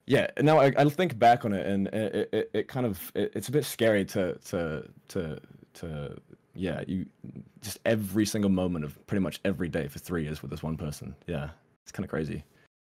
yeah 0.07 0.27
now 0.41 0.59
i, 0.59 0.71
I 0.77 0.89
think 0.89 1.17
back 1.17 1.45
on 1.45 1.53
it 1.53 1.65
and 1.65 1.87
it, 1.87 2.29
it, 2.31 2.49
it 2.53 2.67
kind 2.67 2.85
of 2.85 3.11
it, 3.15 3.31
it's 3.35 3.47
a 3.47 3.51
bit 3.51 3.65
scary 3.65 4.05
to 4.05 4.35
to 4.45 4.87
to 5.09 5.39
to 5.75 6.17
yeah 6.53 6.83
you 6.87 7.05
just 7.61 7.79
every 7.85 8.25
single 8.25 8.51
moment 8.51 8.85
of 8.85 9.07
pretty 9.07 9.21
much 9.21 9.39
every 9.43 9.69
day 9.69 9.87
for 9.87 9.99
three 9.99 10.23
years 10.23 10.41
with 10.41 10.51
this 10.51 10.63
one 10.63 10.77
person 10.77 11.15
yeah 11.27 11.49
it's 11.83 11.91
kind 11.91 12.05
of 12.05 12.09
crazy 12.09 12.43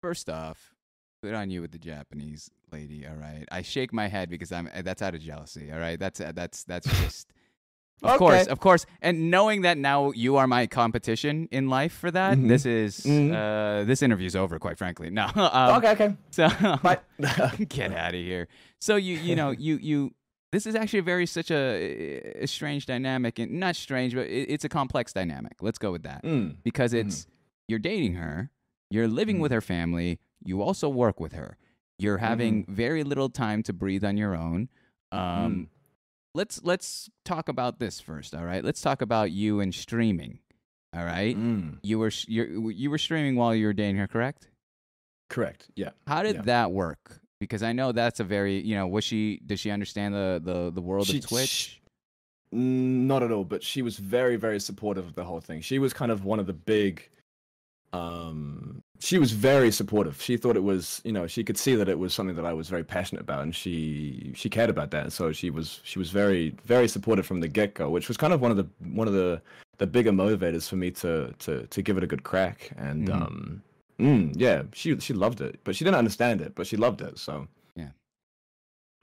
First 0.05 0.28
off, 0.28 0.74
good 1.23 1.32
on 1.32 1.49
you 1.49 1.62
with 1.62 1.73
the 1.73 1.78
Japanese 1.78 2.51
lady. 2.70 3.07
All 3.07 3.15
right, 3.15 3.47
I 3.51 3.62
shake 3.62 3.91
my 3.91 4.07
head 4.07 4.28
because 4.28 4.53
I'm 4.53 4.69
that's 4.82 5.01
out 5.01 5.15
of 5.15 5.23
jealousy. 5.23 5.73
All 5.73 5.78
right, 5.78 5.99
that's 5.99 6.20
that's 6.35 6.62
that's 6.65 6.86
just 7.03 7.32
Of 8.02 8.18
course, 8.18 8.46
of 8.46 8.60
course. 8.60 8.84
And 9.00 9.30
knowing 9.30 9.62
that 9.62 9.78
now 9.78 10.10
you 10.12 10.36
are 10.36 10.46
my 10.46 10.66
competition 10.66 11.48
in 11.50 11.68
life 11.70 11.92
for 11.92 12.10
that, 12.10 12.36
Mhm. 12.36 12.48
this 12.48 12.66
is 12.66 13.00
Mhm. 13.00 13.32
uh, 13.32 13.84
this 13.84 14.02
interview's 14.02 14.36
over. 14.36 14.58
Quite 14.58 14.76
frankly, 14.78 15.10
no. 15.10 15.26
Um, 15.36 15.76
okay, 15.78 15.92
okay. 15.92 16.16
So 16.30 16.48
get 17.68 17.92
out 17.92 18.14
of 18.14 18.20
here. 18.20 18.48
So 18.80 18.96
you 18.96 19.16
you 19.16 19.34
know 19.36 19.50
you 19.50 19.76
you 19.78 20.14
this 20.52 20.66
is 20.66 20.74
actually 20.74 21.00
a 21.00 21.02
very 21.14 21.26
such 21.26 21.50
a, 21.50 22.42
a 22.42 22.46
strange 22.46 22.86
dynamic 22.86 23.38
and 23.38 23.52
not 23.52 23.74
strange, 23.76 24.14
but 24.14 24.26
it, 24.26 24.50
it's 24.50 24.64
a 24.64 24.68
complex 24.68 25.12
dynamic. 25.12 25.54
Let's 25.62 25.78
go 25.78 25.90
with 25.92 26.02
that 26.02 26.22
Mm. 26.24 26.56
because 26.62 26.92
it's 26.94 27.26
you're 27.68 27.78
dating 27.80 28.14
her, 28.14 28.50
you're 28.90 29.08
living 29.08 29.38
Mm. 29.38 29.42
with 29.42 29.52
her 29.52 29.60
family, 29.62 30.18
you 30.44 30.60
also 30.62 30.88
work 30.88 31.18
with 31.20 31.32
her. 31.32 31.56
You're 31.98 32.18
having 32.18 32.66
very 32.68 33.02
little 33.04 33.30
time 33.30 33.62
to 33.62 33.72
breathe 33.72 34.04
on 34.04 34.16
your 34.16 34.34
own. 34.36 34.68
Um, 35.12 35.20
Mm. 35.20 35.68
Let's 36.35 36.61
let's 36.65 37.09
talk 37.24 37.48
about 37.48 37.78
this 37.78 38.01
first. 38.01 38.35
All 38.35 38.44
right, 38.44 38.65
let's 38.65 38.81
talk 38.81 39.01
about 39.02 39.31
you 39.31 39.61
and 39.61 39.73
streaming. 39.74 40.40
All 40.94 41.05
right, 41.05 41.36
Mm. 41.36 41.78
you 41.82 41.98
were 41.98 42.11
you 42.27 42.69
you 42.70 42.90
were 42.90 42.98
streaming 42.98 43.36
while 43.36 43.55
you 43.55 43.66
were 43.66 43.73
dating 43.73 43.97
her, 43.97 44.06
correct? 44.09 44.48
Correct. 45.31 45.70
Yeah. 45.77 45.90
How 46.06 46.23
did 46.23 46.36
Yeah. 46.36 46.43
that 46.43 46.73
work? 46.73 47.20
Because 47.40 47.62
I 47.62 47.73
know 47.73 47.93
that's 47.93 48.20
a 48.20 48.24
very 48.24 48.61
you 48.61 48.74
know 48.74 48.86
was 48.86 49.05
she 49.05 49.40
did 49.47 49.59
she 49.61 49.70
understand 49.70 50.15
the 50.15 50.40
the 50.44 50.70
the 50.73 50.82
world 50.82 51.06
She- 51.06 51.19
of 51.19 51.27
Twitch? 51.27 51.48
sh- 51.48 51.78
Mm, 52.52 53.06
Not 53.09 53.24
at 53.24 53.32
all, 53.32 53.43
but 53.44 53.65
she 53.65 53.82
was 53.82 53.97
very, 53.98 54.36
very 54.36 54.61
supportive 54.61 55.05
of 55.06 55.16
the 55.16 55.24
whole 55.24 55.40
thing. 55.40 55.61
She 55.61 55.81
was 55.81 55.93
kind 55.93 56.12
of 56.12 56.24
one 56.24 56.39
of 56.39 56.47
the 56.47 56.52
big. 56.52 57.11
Um, 57.93 58.84
she 59.05 59.18
was 59.18 59.32
very 59.32 59.70
supportive. 59.70 60.20
She 60.22 60.36
thought 60.39 60.56
it 60.56 60.62
was, 60.62 61.02
you 61.05 61.12
know, 61.12 61.26
she 61.26 61.44
could 61.44 61.59
see 61.59 61.74
that 61.76 61.89
it 61.90 61.98
was 61.98 62.14
something 62.14 62.36
that 62.36 62.47
I 62.47 62.55
was 62.55 62.68
very 62.70 62.85
passionate 62.85 63.20
about, 63.20 63.43
and 63.43 63.55
she 63.55 64.32
she 64.35 64.48
cared 64.48 64.70
about 64.70 64.90
that. 64.93 65.12
So 65.12 65.31
she 65.32 65.51
was 65.51 65.81
she 65.85 65.98
was 65.98 66.10
very 66.10 66.55
very 66.64 66.89
supportive 66.89 67.26
from 67.26 67.40
the 67.40 67.48
get 67.48 67.74
go, 67.74 67.90
which 67.90 68.09
was 68.09 68.16
kind 68.16 68.32
of 68.32 68.40
one 68.40 68.51
of 68.51 68.56
the 68.56 68.66
one 69.02 69.06
of 69.06 69.14
the 69.14 69.43
the 69.78 69.86
bigger 69.86 70.12
motivators 70.12 70.68
for 70.68 70.76
me 70.76 70.90
to 71.02 71.35
to 71.40 71.66
to 71.66 71.82
give 71.82 71.98
it 71.98 72.05
a 72.05 72.06
good 72.06 72.22
crack. 72.22 72.70
And 72.76 73.09
Mhm. 73.09 73.14
um, 73.22 73.62
mm, 73.98 74.32
yeah, 74.36 74.62
she 74.72 74.98
she 75.01 75.12
loved 75.12 75.40
it, 75.43 75.60
but 75.64 75.76
she 75.76 75.85
didn't 75.85 75.98
understand 75.98 76.40
it, 76.40 76.55
but 76.55 76.66
she 76.66 76.76
loved 76.78 77.01
it. 77.02 77.18
So 77.18 77.47
Yeah. 77.76 77.90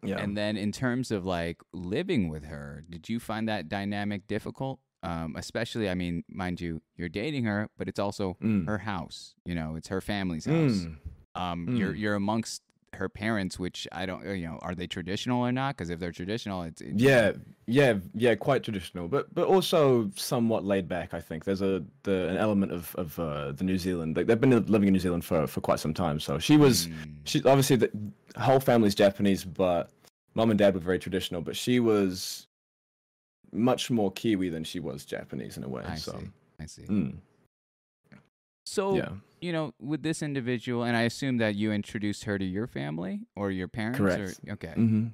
yeah. 0.04 0.18
And 0.24 0.36
then 0.36 0.58
in 0.58 0.72
terms 0.72 1.12
of 1.12 1.26
like 1.26 1.62
living 1.74 2.28
with 2.30 2.46
her, 2.46 2.84
did 2.90 3.08
you 3.08 3.20
find 3.20 3.48
that 3.50 3.70
dynamic 3.70 4.26
difficult? 4.28 4.80
Um, 5.04 5.36
especially, 5.36 5.90
I 5.90 5.96
mean, 5.96 6.24
mind 6.30 6.62
you, 6.62 6.82
you're 6.96 7.10
dating 7.10 7.46
her, 7.46 7.70
but 7.78 7.88
it's 7.88 8.00
also 8.00 8.38
Mm. 8.42 8.68
her 8.68 8.78
house. 8.80 9.34
You 9.46 9.56
know, 9.56 9.76
it's 9.76 9.88
her 9.88 10.02
family's 10.02 10.46
house. 10.46 10.86
Mm. 10.86 10.96
Um, 11.36 11.76
you're 11.76 11.94
Mm. 11.94 12.00
you're 12.00 12.16
amongst 12.16 12.62
her 12.94 13.08
parents, 13.08 13.58
which 13.58 13.88
I 13.94 14.06
don't, 14.06 14.22
you 14.38 14.46
know, 14.46 14.60
are 14.62 14.76
they 14.76 14.86
traditional 14.86 15.40
or 15.42 15.52
not? 15.54 15.76
Because 15.78 15.90
if 15.90 15.98
they're 16.02 16.12
traditional, 16.12 16.64
it's, 16.64 16.82
it's 16.82 17.02
Yeah, 17.02 17.32
yeah, 17.66 18.00
yeah, 18.14 18.36
quite 18.36 18.64
traditional, 18.64 19.08
but 19.08 19.34
but 19.34 19.48
also 19.48 20.12
somewhat 20.16 20.66
laid 20.66 20.88
back. 20.90 21.14
I 21.14 21.22
think 21.22 21.46
there's 21.46 21.62
a 21.62 21.84
the 22.04 22.28
an 22.28 22.38
element 22.38 22.72
of 22.74 22.94
of 22.96 23.18
uh, 23.18 23.54
the 23.54 23.64
New 23.64 23.78
Zealand. 23.78 24.18
Like, 24.18 24.28
they've 24.28 24.40
been 24.42 24.52
living 24.68 24.88
in 24.88 24.94
New 24.94 25.00
Zealand 25.00 25.24
for 25.26 25.48
for 25.48 25.62
quite 25.62 25.80
some 25.80 25.94
time. 25.94 26.20
So 26.20 26.38
she 26.38 26.58
was 26.58 26.88
Mm. 26.88 27.16
she 27.24 27.42
obviously 27.46 27.78
the 27.78 27.90
whole 28.38 28.60
family's 28.60 28.94
Japanese, 28.94 29.46
but 29.46 29.90
mom 30.36 30.50
and 30.52 30.60
dad 30.60 30.74
were 30.74 30.80
very 30.82 31.00
traditional. 31.00 31.42
But 31.42 31.56
she 31.56 31.80
was 31.80 32.48
much 33.52 33.90
more 33.92 34.12
Kiwi 34.12 34.50
than 34.50 34.64
she 34.64 34.80
was 34.80 35.06
Japanese 35.06 35.58
in 35.58 35.64
a 35.64 35.70
way. 35.70 35.84
I 35.86 35.96
so 35.96 36.12
see. 36.20 36.30
I 36.60 36.66
see. 36.66 36.84
mm, 36.84 37.18
So 38.66 38.96
yeah, 38.96 39.10
you 39.42 39.52
know, 39.52 39.74
with 39.80 40.04
this 40.04 40.22
individual, 40.22 40.84
and 40.84 40.96
I 40.96 41.02
assume 41.02 41.38
that 41.38 41.56
you 41.56 41.72
introduced 41.72 42.24
her 42.26 42.38
to 42.38 42.46
your 42.46 42.68
family 42.68 43.22
or 43.36 43.52
your 43.52 43.68
parents. 43.68 43.98
Correct. 43.98 44.40
Or, 44.48 44.54
okay. 44.54 44.74
hmm 44.74 45.08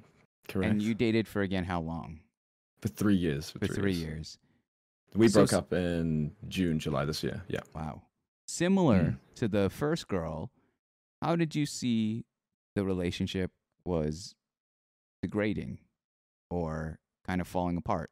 correct. 0.48 0.70
And 0.70 0.82
you 0.82 0.94
dated 0.94 1.26
for 1.28 1.42
again 1.42 1.64
how 1.64 1.80
long? 1.80 2.20
for 2.80 2.88
three 2.88 3.16
years. 3.16 3.50
For 3.50 3.66
three 3.66 3.92
years. 3.92 4.38
We 5.16 5.26
So 5.26 5.40
broke 5.40 5.52
up 5.52 5.72
in 5.72 6.36
June, 6.46 6.78
July 6.78 7.04
this 7.06 7.24
year. 7.24 7.42
Yeah. 7.48 7.60
Wow. 7.74 8.02
Similar 8.46 9.00
Mm. 9.00 9.18
to 9.36 9.48
the 9.48 9.68
first 9.68 10.06
girl, 10.06 10.50
how 11.20 11.34
did 11.34 11.56
you 11.56 11.66
see 11.66 12.24
the 12.76 12.84
relationship 12.84 13.50
was 13.84 14.36
degrading 15.22 15.78
or 16.50 17.00
kind 17.26 17.40
of 17.40 17.48
falling 17.48 17.76
apart? 17.76 18.10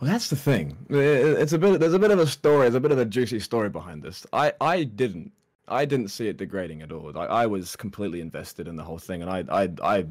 Well, 0.00 0.10
that's 0.10 0.30
the 0.30 0.36
thing. 0.36 0.78
It's 0.88 1.52
a 1.52 1.58
bit. 1.58 1.78
There's 1.78 1.92
a 1.92 1.98
bit 1.98 2.10
of 2.10 2.18
a 2.18 2.26
story. 2.26 2.62
There's 2.62 2.74
a 2.74 2.80
bit 2.80 2.92
of 2.92 2.98
a 2.98 3.04
juicy 3.04 3.38
story 3.38 3.68
behind 3.68 4.02
this. 4.02 4.26
I, 4.32 4.54
I 4.58 4.84
didn't. 4.84 5.32
I 5.68 5.84
didn't 5.84 6.08
see 6.08 6.26
it 6.28 6.38
degrading 6.38 6.80
at 6.80 6.90
all. 6.90 7.16
I, 7.16 7.26
I 7.26 7.46
was 7.46 7.76
completely 7.76 8.22
invested 8.22 8.66
in 8.66 8.76
the 8.76 8.82
whole 8.82 8.98
thing, 8.98 9.20
and 9.22 9.30
I, 9.30 9.44
I, 9.50 9.70
I, 9.82 10.06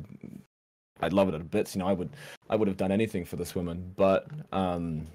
I'd 1.02 1.12
love 1.12 1.28
it 1.28 1.34
at 1.34 1.50
bits. 1.50 1.76
You 1.76 1.80
know, 1.80 1.88
I 1.88 1.94
would, 1.94 2.12
I 2.52 2.56
would 2.56 2.68
have 2.68 2.78
done 2.78 2.92
anything 2.92 3.26
for 3.26 3.36
this 3.36 3.56
woman. 3.56 3.94
But, 3.98 4.28
um, 4.54 5.08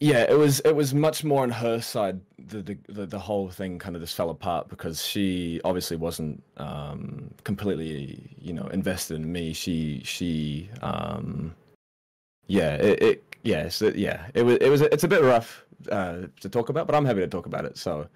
yeah, 0.00 0.26
it 0.28 0.36
was, 0.36 0.60
it 0.60 0.74
was 0.74 0.92
much 0.92 1.22
more 1.24 1.44
on 1.44 1.50
her 1.50 1.80
side. 1.80 2.20
The, 2.38 2.60
the, 2.60 2.78
the, 2.88 3.06
the 3.06 3.18
whole 3.18 3.48
thing 3.48 3.78
kind 3.78 3.94
of 3.94 4.02
just 4.02 4.16
fell 4.16 4.30
apart 4.30 4.68
because 4.68 5.06
she 5.06 5.60
obviously 5.64 5.96
wasn't, 5.96 6.42
um, 6.58 7.30
completely, 7.44 8.36
you 8.38 8.52
know, 8.52 8.66
invested 8.66 9.14
in 9.14 9.30
me. 9.32 9.52
She, 9.52 10.02
she, 10.04 10.68
um 10.82 11.54
yeah 12.46 12.74
it, 12.76 13.02
it 13.02 13.24
yes 13.42 13.82
it, 13.82 13.96
yeah. 13.96 14.26
It 14.34 14.42
was 14.42 14.56
it 14.60 14.68
was 14.68 14.80
it's 14.82 15.04
a 15.04 15.08
bit 15.08 15.22
rough 15.22 15.64
uh 15.90 16.22
to 16.40 16.48
talk 16.48 16.68
about 16.70 16.86
but 16.86 16.94
i'm 16.94 17.04
happy 17.04 17.20
to 17.20 17.26
talk 17.28 17.46
about 17.46 17.64
it 17.64 17.76
so 17.76 18.06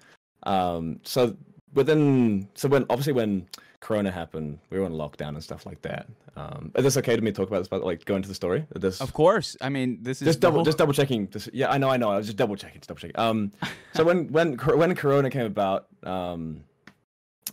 um 0.43 0.99
so 1.03 1.35
within 1.73 2.47
so 2.55 2.67
when 2.67 2.85
obviously 2.89 3.13
when 3.13 3.47
corona 3.79 4.09
happened 4.11 4.57
we 4.71 4.79
were 4.79 4.85
on 4.85 4.93
lockdown 4.93 5.29
and 5.29 5.43
stuff 5.43 5.65
like 5.65 5.81
that 5.83 6.07
um 6.35 6.71
is 6.75 6.83
this 6.83 6.97
okay 6.97 7.15
to 7.15 7.21
me 7.21 7.31
to 7.31 7.35
talk 7.37 7.47
about 7.47 7.59
this 7.59 7.67
but 7.67 7.83
like 7.83 8.05
go 8.05 8.15
into 8.15 8.27
the 8.27 8.35
story? 8.35 8.65
This 8.75 9.01
Of 9.01 9.13
course. 9.13 9.55
I 9.61 9.69
mean, 9.69 9.99
this 10.01 10.21
is 10.21 10.25
just 10.25 10.39
double 10.39 10.57
whole- 10.59 10.65
just 10.65 10.77
double 10.77 10.93
checking 10.93 11.29
just, 11.29 11.49
yeah 11.53 11.69
i 11.69 11.77
know 11.77 11.89
i 11.89 11.97
know 11.97 12.09
i 12.09 12.17
was 12.17 12.25
just 12.25 12.37
double 12.37 12.55
checking 12.55 12.79
just 12.81 12.87
double 12.89 12.99
checking. 12.99 13.19
Um 13.19 13.51
so 13.93 14.03
when 14.03 14.27
when 14.31 14.53
when 14.57 14.95
corona 14.95 15.29
came 15.29 15.45
about 15.45 15.87
um 16.03 16.63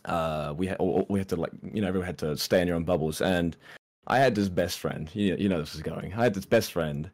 uh 0.04 0.54
we 0.56 0.66
had 0.66 0.78
we 1.08 1.18
had 1.18 1.28
to 1.28 1.36
like 1.36 1.52
you 1.74 1.80
know 1.82 1.88
everyone 1.88 2.06
had 2.06 2.18
to 2.18 2.36
stay 2.36 2.60
in 2.62 2.68
your 2.68 2.76
own 2.76 2.84
bubbles 2.84 3.20
and 3.20 3.56
i 4.06 4.18
had 4.18 4.34
this 4.34 4.48
best 4.48 4.78
friend. 4.78 5.10
You, 5.14 5.36
you 5.38 5.48
know 5.48 5.60
this 5.60 5.74
is 5.74 5.82
going. 5.82 6.12
I 6.14 6.24
had 6.24 6.34
this 6.34 6.46
best 6.46 6.72
friend 6.72 7.10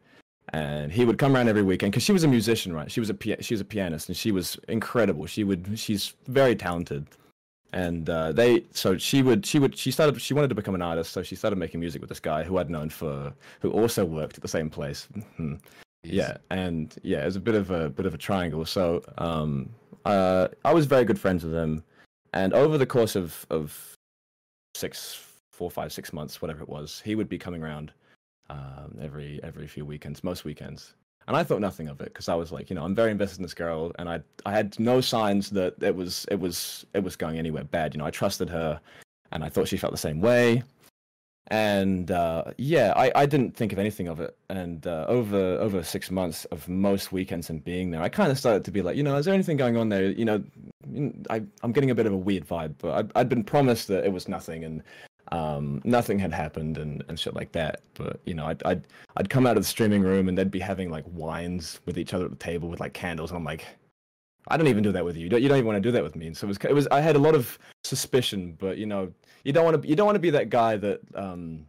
and 0.53 0.93
he 0.93 1.05
would 1.05 1.19
come 1.19 1.35
around 1.35 1.49
every 1.49 1.63
weekend 1.63 1.93
because 1.93 2.03
she 2.03 2.13
was 2.13 2.25
a 2.25 2.29
musician 2.29 2.73
right? 2.73 2.91
She 2.91 3.01
was 3.01 3.11
a 3.11 3.15
pia- 3.15 3.43
she 3.43 3.55
was 3.55 3.61
a 3.61 3.65
pianist 3.65 4.09
and 4.09 4.17
she 4.17 4.33
was 4.33 4.59
incredible. 4.69 5.27
She 5.27 5.45
would 5.45 5.79
she's 5.79 6.15
very 6.27 6.57
talented. 6.57 7.07
And 7.75 8.11
uh, 8.11 8.33
they 8.33 8.65
so 8.73 8.99
she 8.99 9.23
would 9.23 9.47
she 9.47 9.59
would 9.59 9.77
she 9.77 9.91
started 9.91 10.21
she 10.21 10.35
wanted 10.35 10.49
to 10.49 10.55
become 10.55 10.75
an 10.75 10.83
artist 10.83 11.13
so 11.13 11.23
she 11.23 11.37
started 11.37 11.57
making 11.57 11.81
music 11.81 12.03
with 12.03 12.11
this 12.11 12.21
guy 12.21 12.43
who 12.43 12.59
i'd 12.59 12.69
known 12.69 12.91
for 12.91 13.33
who 13.61 13.71
also 13.71 14.05
worked 14.05 14.37
at 14.37 14.43
the 14.43 14.49
same 14.49 14.69
place. 14.69 15.09
Hmm. 15.37 15.55
Yeah, 16.05 16.37
and 16.51 16.95
yeah, 17.03 17.23
it 17.23 17.27
was 17.27 17.37
a 17.37 17.41
bit 17.41 17.55
of 17.55 17.71
a 17.71 17.89
bit 17.89 18.07
of 18.07 18.15
a 18.15 18.19
triangle. 18.19 18.65
So 18.65 19.03
um, 19.19 19.71
uh, 20.05 20.49
I 20.65 20.75
was 20.75 20.87
very 20.87 21.05
good 21.05 21.19
friends 21.19 21.45
with 21.45 21.55
him, 21.55 21.85
and 22.33 22.53
over 22.53 22.77
the 22.77 22.87
course 22.87 23.15
of 23.15 23.47
of 23.51 23.95
six, 24.75 25.25
four, 25.53 25.71
five, 25.71 25.93
six 25.93 26.13
months, 26.13 26.43
whatever 26.43 26.63
it 26.63 26.69
was, 26.69 27.01
he 27.05 27.15
would 27.15 27.29
be 27.29 27.39
coming 27.39 27.63
around 27.63 27.93
um, 28.51 28.99
every 29.01 29.41
every 29.43 29.67
few 29.67 29.85
weekends, 29.85 30.25
most 30.25 30.45
weekends. 30.45 30.95
And 31.29 31.37
I 31.37 31.45
thought 31.45 31.61
nothing 31.61 31.89
of 31.89 32.01
it 32.01 32.07
because 32.07 32.29
I 32.29 32.35
was 32.35 32.51
like, 32.51 32.69
you 32.69 32.75
know, 32.75 32.83
I'm 32.83 32.97
very 32.97 33.13
invested 33.13 33.39
in 33.39 33.43
this 33.45 33.55
girl, 33.55 33.93
and 33.99 34.09
I 34.09 34.21
I 34.45 34.53
had 34.53 34.79
no 34.81 35.01
signs 35.01 35.51
that 35.51 35.75
it 35.81 35.95
was 35.95 36.27
it 36.31 36.41
was 36.41 36.85
it 36.95 37.03
was 37.05 37.17
going 37.17 37.39
anywhere 37.39 37.65
bad. 37.65 37.95
You 37.95 37.99
know, 37.99 38.07
I 38.07 38.11
trusted 38.11 38.51
her, 38.51 38.81
and 39.31 39.45
I 39.45 39.49
thought 39.49 39.69
she 39.69 39.77
felt 39.77 39.93
the 39.93 39.99
same 39.99 40.21
way 40.21 40.63
and 41.49 42.11
uh, 42.11 42.45
yeah, 42.57 42.93
I, 42.97 43.13
I 43.15 43.27
didn't 43.27 43.57
think 43.57 43.73
of 43.73 43.79
anything 43.79 44.09
of 44.09 44.21
it. 44.21 44.37
And 44.49 44.87
uh, 44.87 45.05
over 45.09 45.59
over 45.59 45.83
six 45.83 46.11
months 46.11 46.45
of 46.47 46.69
most 46.69 47.13
weekends 47.13 47.51
and 47.51 47.63
being 47.63 47.91
there, 47.91 48.01
I 48.01 48.09
kind 48.09 48.31
of 48.31 48.39
started 48.39 48.65
to 48.65 48.71
be 48.71 48.81
like, 48.81 48.97
you 48.97 49.03
know, 49.03 49.17
is 49.17 49.27
there 49.27 49.35
anything 49.35 49.57
going 49.57 49.77
on 49.77 49.89
there? 49.89 50.11
You 50.11 50.25
know, 50.25 50.43
I 51.29 51.43
I'm 51.63 51.73
getting 51.73 51.91
a 51.91 51.95
bit 51.95 52.07
of 52.07 52.13
a 52.13 52.17
weird 52.17 52.47
vibe, 52.47 52.75
but 52.79 52.93
I'd, 52.93 53.13
I'd 53.17 53.29
been 53.29 53.45
promised 53.45 53.89
that 53.89 54.05
it 54.05 54.13
was 54.13 54.29
nothing 54.29 54.65
and 54.65 54.83
um, 55.33 55.81
nothing 55.85 56.19
had 56.19 56.33
happened 56.33 56.79
and, 56.79 57.03
and 57.09 57.19
shit 57.19 57.35
like 57.35 57.53
that. 57.53 57.81
But 57.95 58.21
you 58.25 58.35
know, 58.35 58.47
I'd, 58.47 58.63
I'd 58.65 58.87
I'd 59.17 59.31
come 59.31 59.47
out 59.47 59.57
of 59.57 59.63
the 59.63 59.69
streaming 59.69 60.03
room 60.03 60.29
and 60.29 60.37
they'd 60.39 60.51
be 60.51 60.61
having 60.61 60.91
like 60.91 61.05
wines 61.09 61.81
with 61.87 61.99
each 61.99 62.15
other 62.15 62.27
at 62.27 62.31
the 62.31 62.37
table 62.37 62.69
with 62.69 62.81
like 62.81 62.93
candles, 62.93 63.31
and 63.31 63.39
I'm 63.39 63.45
like. 63.45 63.67
I 64.49 64.57
don't 64.57 64.67
even 64.67 64.83
do 64.83 64.91
that 64.91 65.05
with 65.05 65.17
you. 65.17 65.23
You 65.23 65.29
don't, 65.29 65.41
you 65.41 65.49
don't 65.49 65.59
even 65.59 65.69
want 65.69 65.77
to 65.77 65.89
do 65.89 65.93
that 65.93 66.03
with 66.03 66.17
me. 66.17 66.27
And 66.27 66.37
so 66.37 66.47
it 66.47 66.49
was, 66.49 66.59
it 66.59 66.75
was. 66.75 66.89
I 66.89 67.01
had 67.01 67.15
a 67.15 67.19
lot 67.21 67.37
of 67.37 67.61
suspicion, 67.85 68.57
but 68.59 68.77
you 68.77 68.87
know, 68.87 69.13
you 69.45 69.53
don't 69.53 69.65
want 69.65 69.81
to. 69.81 69.89
You 69.89 69.95
don't 69.95 70.05
want 70.05 70.17
to 70.17 70.21
be 70.21 70.31
that 70.31 70.51
guy 70.51 70.77
that 70.79 71.01
um, 71.15 71.65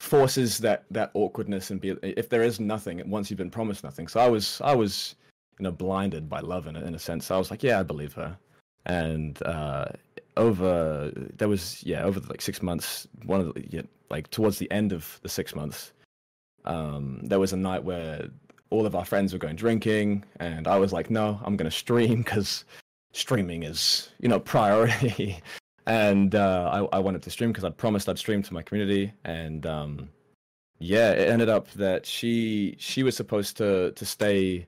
forces 0.00 0.58
that 0.58 0.84
that 0.90 1.10
awkwardness 1.12 1.70
and 1.70 1.80
be 1.80 1.90
if 2.02 2.28
there 2.28 2.42
is 2.42 2.58
nothing 2.58 3.02
once 3.08 3.30
you've 3.30 3.36
been 3.36 3.50
promised 3.50 3.84
nothing 3.84 4.08
so 4.08 4.18
i 4.18 4.26
was 4.26 4.58
i 4.64 4.74
was 4.74 5.14
you 5.58 5.64
know 5.64 5.70
blinded 5.70 6.26
by 6.26 6.40
love 6.40 6.66
in 6.66 6.74
a, 6.74 6.80
in 6.80 6.94
a 6.94 6.98
sense 6.98 7.26
so 7.26 7.34
i 7.34 7.38
was 7.38 7.50
like 7.50 7.62
yeah 7.62 7.78
i 7.78 7.82
believe 7.82 8.14
her 8.14 8.34
and 8.86 9.42
uh 9.42 9.84
over 10.36 11.12
there 11.36 11.48
was 11.48 11.82
yeah 11.84 12.04
over 12.04 12.20
like 12.28 12.40
six 12.40 12.62
months 12.62 13.06
one 13.24 13.40
of 13.40 13.54
the 13.54 13.64
yeah, 13.70 13.82
like 14.10 14.30
towards 14.30 14.58
the 14.58 14.70
end 14.70 14.92
of 14.92 15.18
the 15.22 15.28
six 15.28 15.54
months 15.54 15.92
um 16.64 17.20
there 17.22 17.40
was 17.40 17.52
a 17.52 17.56
night 17.56 17.84
where 17.84 18.28
all 18.70 18.86
of 18.86 18.94
our 18.94 19.04
friends 19.04 19.32
were 19.32 19.38
going 19.38 19.56
drinking 19.56 20.24
and 20.38 20.68
i 20.68 20.78
was 20.78 20.92
like 20.92 21.10
no 21.10 21.40
i'm 21.44 21.56
gonna 21.56 21.70
stream 21.70 22.18
because 22.18 22.64
streaming 23.12 23.62
is 23.62 24.08
you 24.20 24.28
know 24.28 24.40
priority. 24.56 25.38
And 25.86 26.34
uh, 26.34 26.86
I, 26.92 26.96
I 26.96 26.98
wanted 27.00 27.22
to 27.22 27.30
stream 27.30 27.50
because 27.50 27.64
I'd 27.64 27.76
promised 27.76 28.08
I'd 28.08 28.18
stream 28.18 28.42
to 28.42 28.54
my 28.54 28.62
community, 28.62 29.12
and 29.24 29.66
um, 29.66 30.10
yeah, 30.78 31.10
it 31.12 31.28
ended 31.28 31.48
up 31.48 31.70
that 31.72 32.06
she 32.06 32.76
she 32.78 33.02
was 33.02 33.16
supposed 33.16 33.56
to 33.56 33.90
to 33.92 34.06
stay 34.06 34.66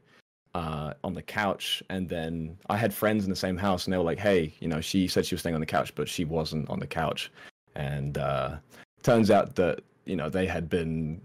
uh, 0.54 0.94
on 1.02 1.14
the 1.14 1.22
couch, 1.22 1.82
and 1.88 2.08
then 2.08 2.56
I 2.68 2.76
had 2.76 2.92
friends 2.92 3.24
in 3.24 3.30
the 3.30 3.36
same 3.36 3.56
house, 3.56 3.86
and 3.86 3.92
they 3.92 3.98
were 3.98 4.04
like, 4.04 4.18
"Hey, 4.18 4.54
you 4.60 4.68
know, 4.68 4.80
she 4.80 5.08
said 5.08 5.24
she 5.24 5.34
was 5.34 5.40
staying 5.40 5.54
on 5.54 5.60
the 5.60 5.66
couch, 5.66 5.94
but 5.94 6.08
she 6.08 6.24
wasn't 6.24 6.68
on 6.68 6.78
the 6.78 6.86
couch," 6.86 7.30
and 7.74 8.18
uh, 8.18 8.56
turns 9.02 9.30
out 9.30 9.54
that 9.56 9.80
you 10.04 10.16
know 10.16 10.28
they 10.28 10.46
had 10.46 10.68
been 10.68 11.20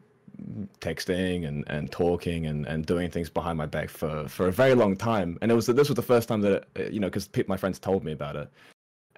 texting 0.79 1.47
and, 1.47 1.63
and 1.67 1.91
talking 1.91 2.45
and, 2.45 2.67
and 2.67 2.85
doing 2.85 3.09
things 3.09 3.27
behind 3.27 3.57
my 3.57 3.65
back 3.65 3.89
for, 3.89 4.27
for 4.27 4.47
a 4.47 4.51
very 4.51 4.75
long 4.75 4.95
time. 4.95 5.35
And 5.41 5.51
it 5.51 5.55
was 5.55 5.65
this 5.65 5.89
was 5.89 5.95
the 5.95 6.01
first 6.01 6.29
time 6.29 6.41
that 6.41 6.65
it, 6.75 6.93
you 6.93 6.99
know 6.99 7.07
because 7.07 7.29
my 7.47 7.57
friends 7.57 7.79
told 7.79 8.03
me 8.03 8.13
about 8.13 8.35
it, 8.35 8.49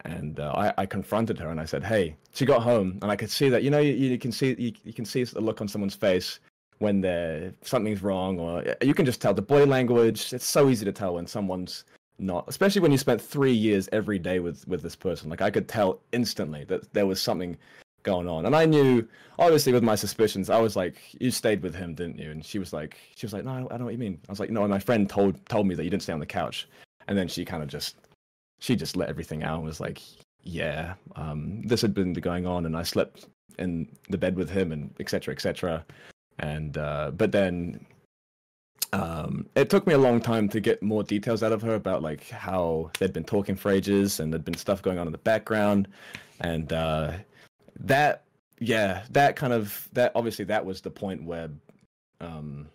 and 0.06 0.40
uh, 0.40 0.54
I, 0.56 0.74
I 0.82 0.86
confronted 0.86 1.38
her 1.40 1.50
and 1.50 1.60
I 1.60 1.66
said, 1.66 1.84
"Hey." 1.84 2.16
She 2.32 2.46
got 2.46 2.62
home 2.62 3.00
and 3.02 3.12
I 3.12 3.16
could 3.16 3.32
see 3.32 3.50
that 3.50 3.64
you 3.64 3.72
know 3.72 3.80
you, 3.80 3.92
you 3.92 4.18
can 4.20 4.32
see 4.32 4.56
you, 4.58 4.72
you 4.84 4.94
can 4.94 5.04
see 5.04 5.24
the 5.24 5.42
look 5.42 5.62
on 5.62 5.68
someone's 5.68 5.96
face 5.96 6.40
when 6.80 7.02
they're 7.02 7.54
something's 7.62 8.02
wrong 8.02 8.40
or 8.40 8.64
you 8.82 8.94
can 8.94 9.06
just 9.06 9.22
tell 9.22 9.34
the 9.34 9.42
body 9.42 9.66
language. 9.66 10.34
It's 10.34 10.46
so 10.46 10.70
easy 10.70 10.86
to 10.86 10.92
tell 10.92 11.16
when 11.16 11.28
someone's 11.28 11.84
not, 12.18 12.46
especially 12.48 12.82
when 12.82 12.92
you 12.92 12.98
spent 12.98 13.22
three 13.22 13.54
years 13.54 13.88
every 13.92 14.20
day 14.20 14.40
with 14.40 14.68
with 14.68 14.82
this 14.82 14.96
person. 14.96 15.30
Like 15.30 15.42
I 15.42 15.52
could 15.52 15.68
tell 15.68 16.00
instantly 16.12 16.64
that 16.66 16.92
there 16.94 17.06
was 17.06 17.22
something 17.22 17.58
going 18.04 18.28
on. 18.28 18.46
And 18.46 18.56
I 18.56 18.66
knew, 18.66 19.08
obviously, 19.38 19.74
with 19.74 19.84
my 19.84 19.96
suspicions, 19.96 20.50
I 20.50 20.60
was 20.60 20.76
like, 20.76 20.96
"You 21.20 21.32
stayed 21.32 21.62
with 21.62 21.76
him, 21.76 21.96
didn't 21.96 22.18
you?" 22.20 22.32
And 22.32 22.46
she 22.46 22.60
was 22.60 22.74
like, 22.74 22.98
"She 23.16 23.26
was 23.26 23.34
like, 23.34 23.46
no, 23.46 23.52
I 23.52 23.60
don't, 23.60 23.66
I 23.66 23.70
don't 23.70 23.80
know 23.80 23.86
what 23.86 23.94
you 23.94 24.00
mean." 24.00 24.20
I 24.28 24.32
was 24.32 24.40
like, 24.40 24.50
"No, 24.50 24.68
my 24.68 24.80
friend 24.80 25.10
told 25.10 25.46
told 25.48 25.68
me 25.68 25.76
that 25.76 25.84
you 25.84 25.90
didn't 25.90 26.04
stay 26.04 26.14
on 26.14 26.20
the 26.20 26.26
couch." 26.26 26.68
And 27.08 27.18
then 27.18 27.28
she 27.28 27.46
kind 27.46 27.64
of 27.64 27.70
just, 27.70 27.96
she 28.60 28.76
just 28.76 28.96
let 28.96 29.10
everything 29.10 29.44
out 29.44 29.58
and 29.58 29.66
was 29.66 29.80
like, 29.80 30.02
"Yeah, 30.44 30.96
um, 31.16 31.62
this 31.64 31.82
had 31.82 31.94
been 31.94 32.14
going 32.14 32.46
on, 32.46 32.66
and 32.66 32.76
I 32.78 32.84
slept 32.84 33.28
in 33.58 33.88
the 34.10 34.18
bed 34.18 34.36
with 34.36 34.50
him, 34.50 34.72
and 34.72 34.94
etc. 35.00 35.34
etc." 35.34 35.86
And 36.40 36.78
uh, 36.78 37.12
but 37.12 37.32
then. 37.32 37.86
Um, 38.92 39.46
it 39.54 39.70
took 39.70 39.86
me 39.86 39.94
a 39.94 40.00
long 40.00 40.20
time 40.20 40.50
to 40.50 40.60
get 40.60 40.82
more 40.82 41.04
details 41.04 41.44
out 41.44 41.52
of 41.52 41.62
her 41.62 41.76
about 41.76 42.02
like 42.02 42.28
how 42.28 42.90
they'd 42.98 43.14
been 43.14 43.24
talking 43.24 43.56
for 43.56 43.70
ages 43.70 44.20
and 44.20 44.34
there'd 44.34 44.44
been 44.44 44.58
stuff 44.58 44.82
going 44.82 44.98
on 44.98 45.06
in 45.06 45.12
the 45.12 45.20
background, 45.20 45.88
and 46.40 46.74
uh, 46.74 47.12
that 47.80 48.24
yeah 48.60 49.04
that 49.12 49.36
kind 49.36 49.54
of 49.54 49.88
that 49.94 50.12
obviously 50.16 50.46
that 50.46 50.66
was 50.66 50.82
the 50.82 50.92
point 50.92 51.24
where 51.24 51.50
um 52.22 52.68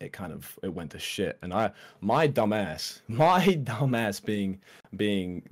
it 0.00 0.12
kind 0.12 0.32
of 0.32 0.58
it 0.62 0.72
went 0.72 0.90
to 0.90 0.98
shit 0.98 1.38
and 1.42 1.52
i 1.52 1.70
my 2.00 2.28
dumbass 2.28 3.00
my 3.08 3.40
dumbass 3.40 4.22
being 4.22 4.60
being 4.96 5.42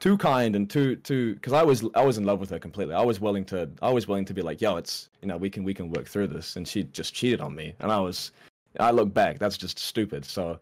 too 0.00 0.16
kind 0.16 0.56
and 0.56 0.68
too 0.70 0.96
too 0.96 1.34
because 1.34 1.52
i 1.52 1.62
was 1.62 1.84
i 1.94 2.02
was 2.02 2.16
in 2.16 2.24
love 2.24 2.40
with 2.40 2.50
her 2.50 2.58
completely. 2.58 2.94
I 2.94 3.02
was 3.02 3.20
willing 3.20 3.44
to 3.46 3.68
i 3.82 3.90
was 3.90 4.08
willing 4.08 4.24
to 4.24 4.34
be 4.34 4.42
like 4.42 4.60
yo 4.60 4.76
it's 4.76 5.10
you 5.20 5.28
know 5.28 5.36
we 5.36 5.50
can 5.50 5.62
we 5.62 5.74
can 5.74 5.90
work 5.90 6.08
through 6.08 6.28
this 6.28 6.56
and 6.56 6.66
she 6.66 6.84
just 6.84 7.14
cheated 7.14 7.40
on 7.40 7.54
me. 7.54 7.74
And 7.80 7.92
i 7.92 8.00
was 8.00 8.32
i 8.80 8.90
look 8.90 9.12
back 9.12 9.38
that's 9.38 9.58
just 9.58 9.78
stupid. 9.78 10.24
So 10.24 10.58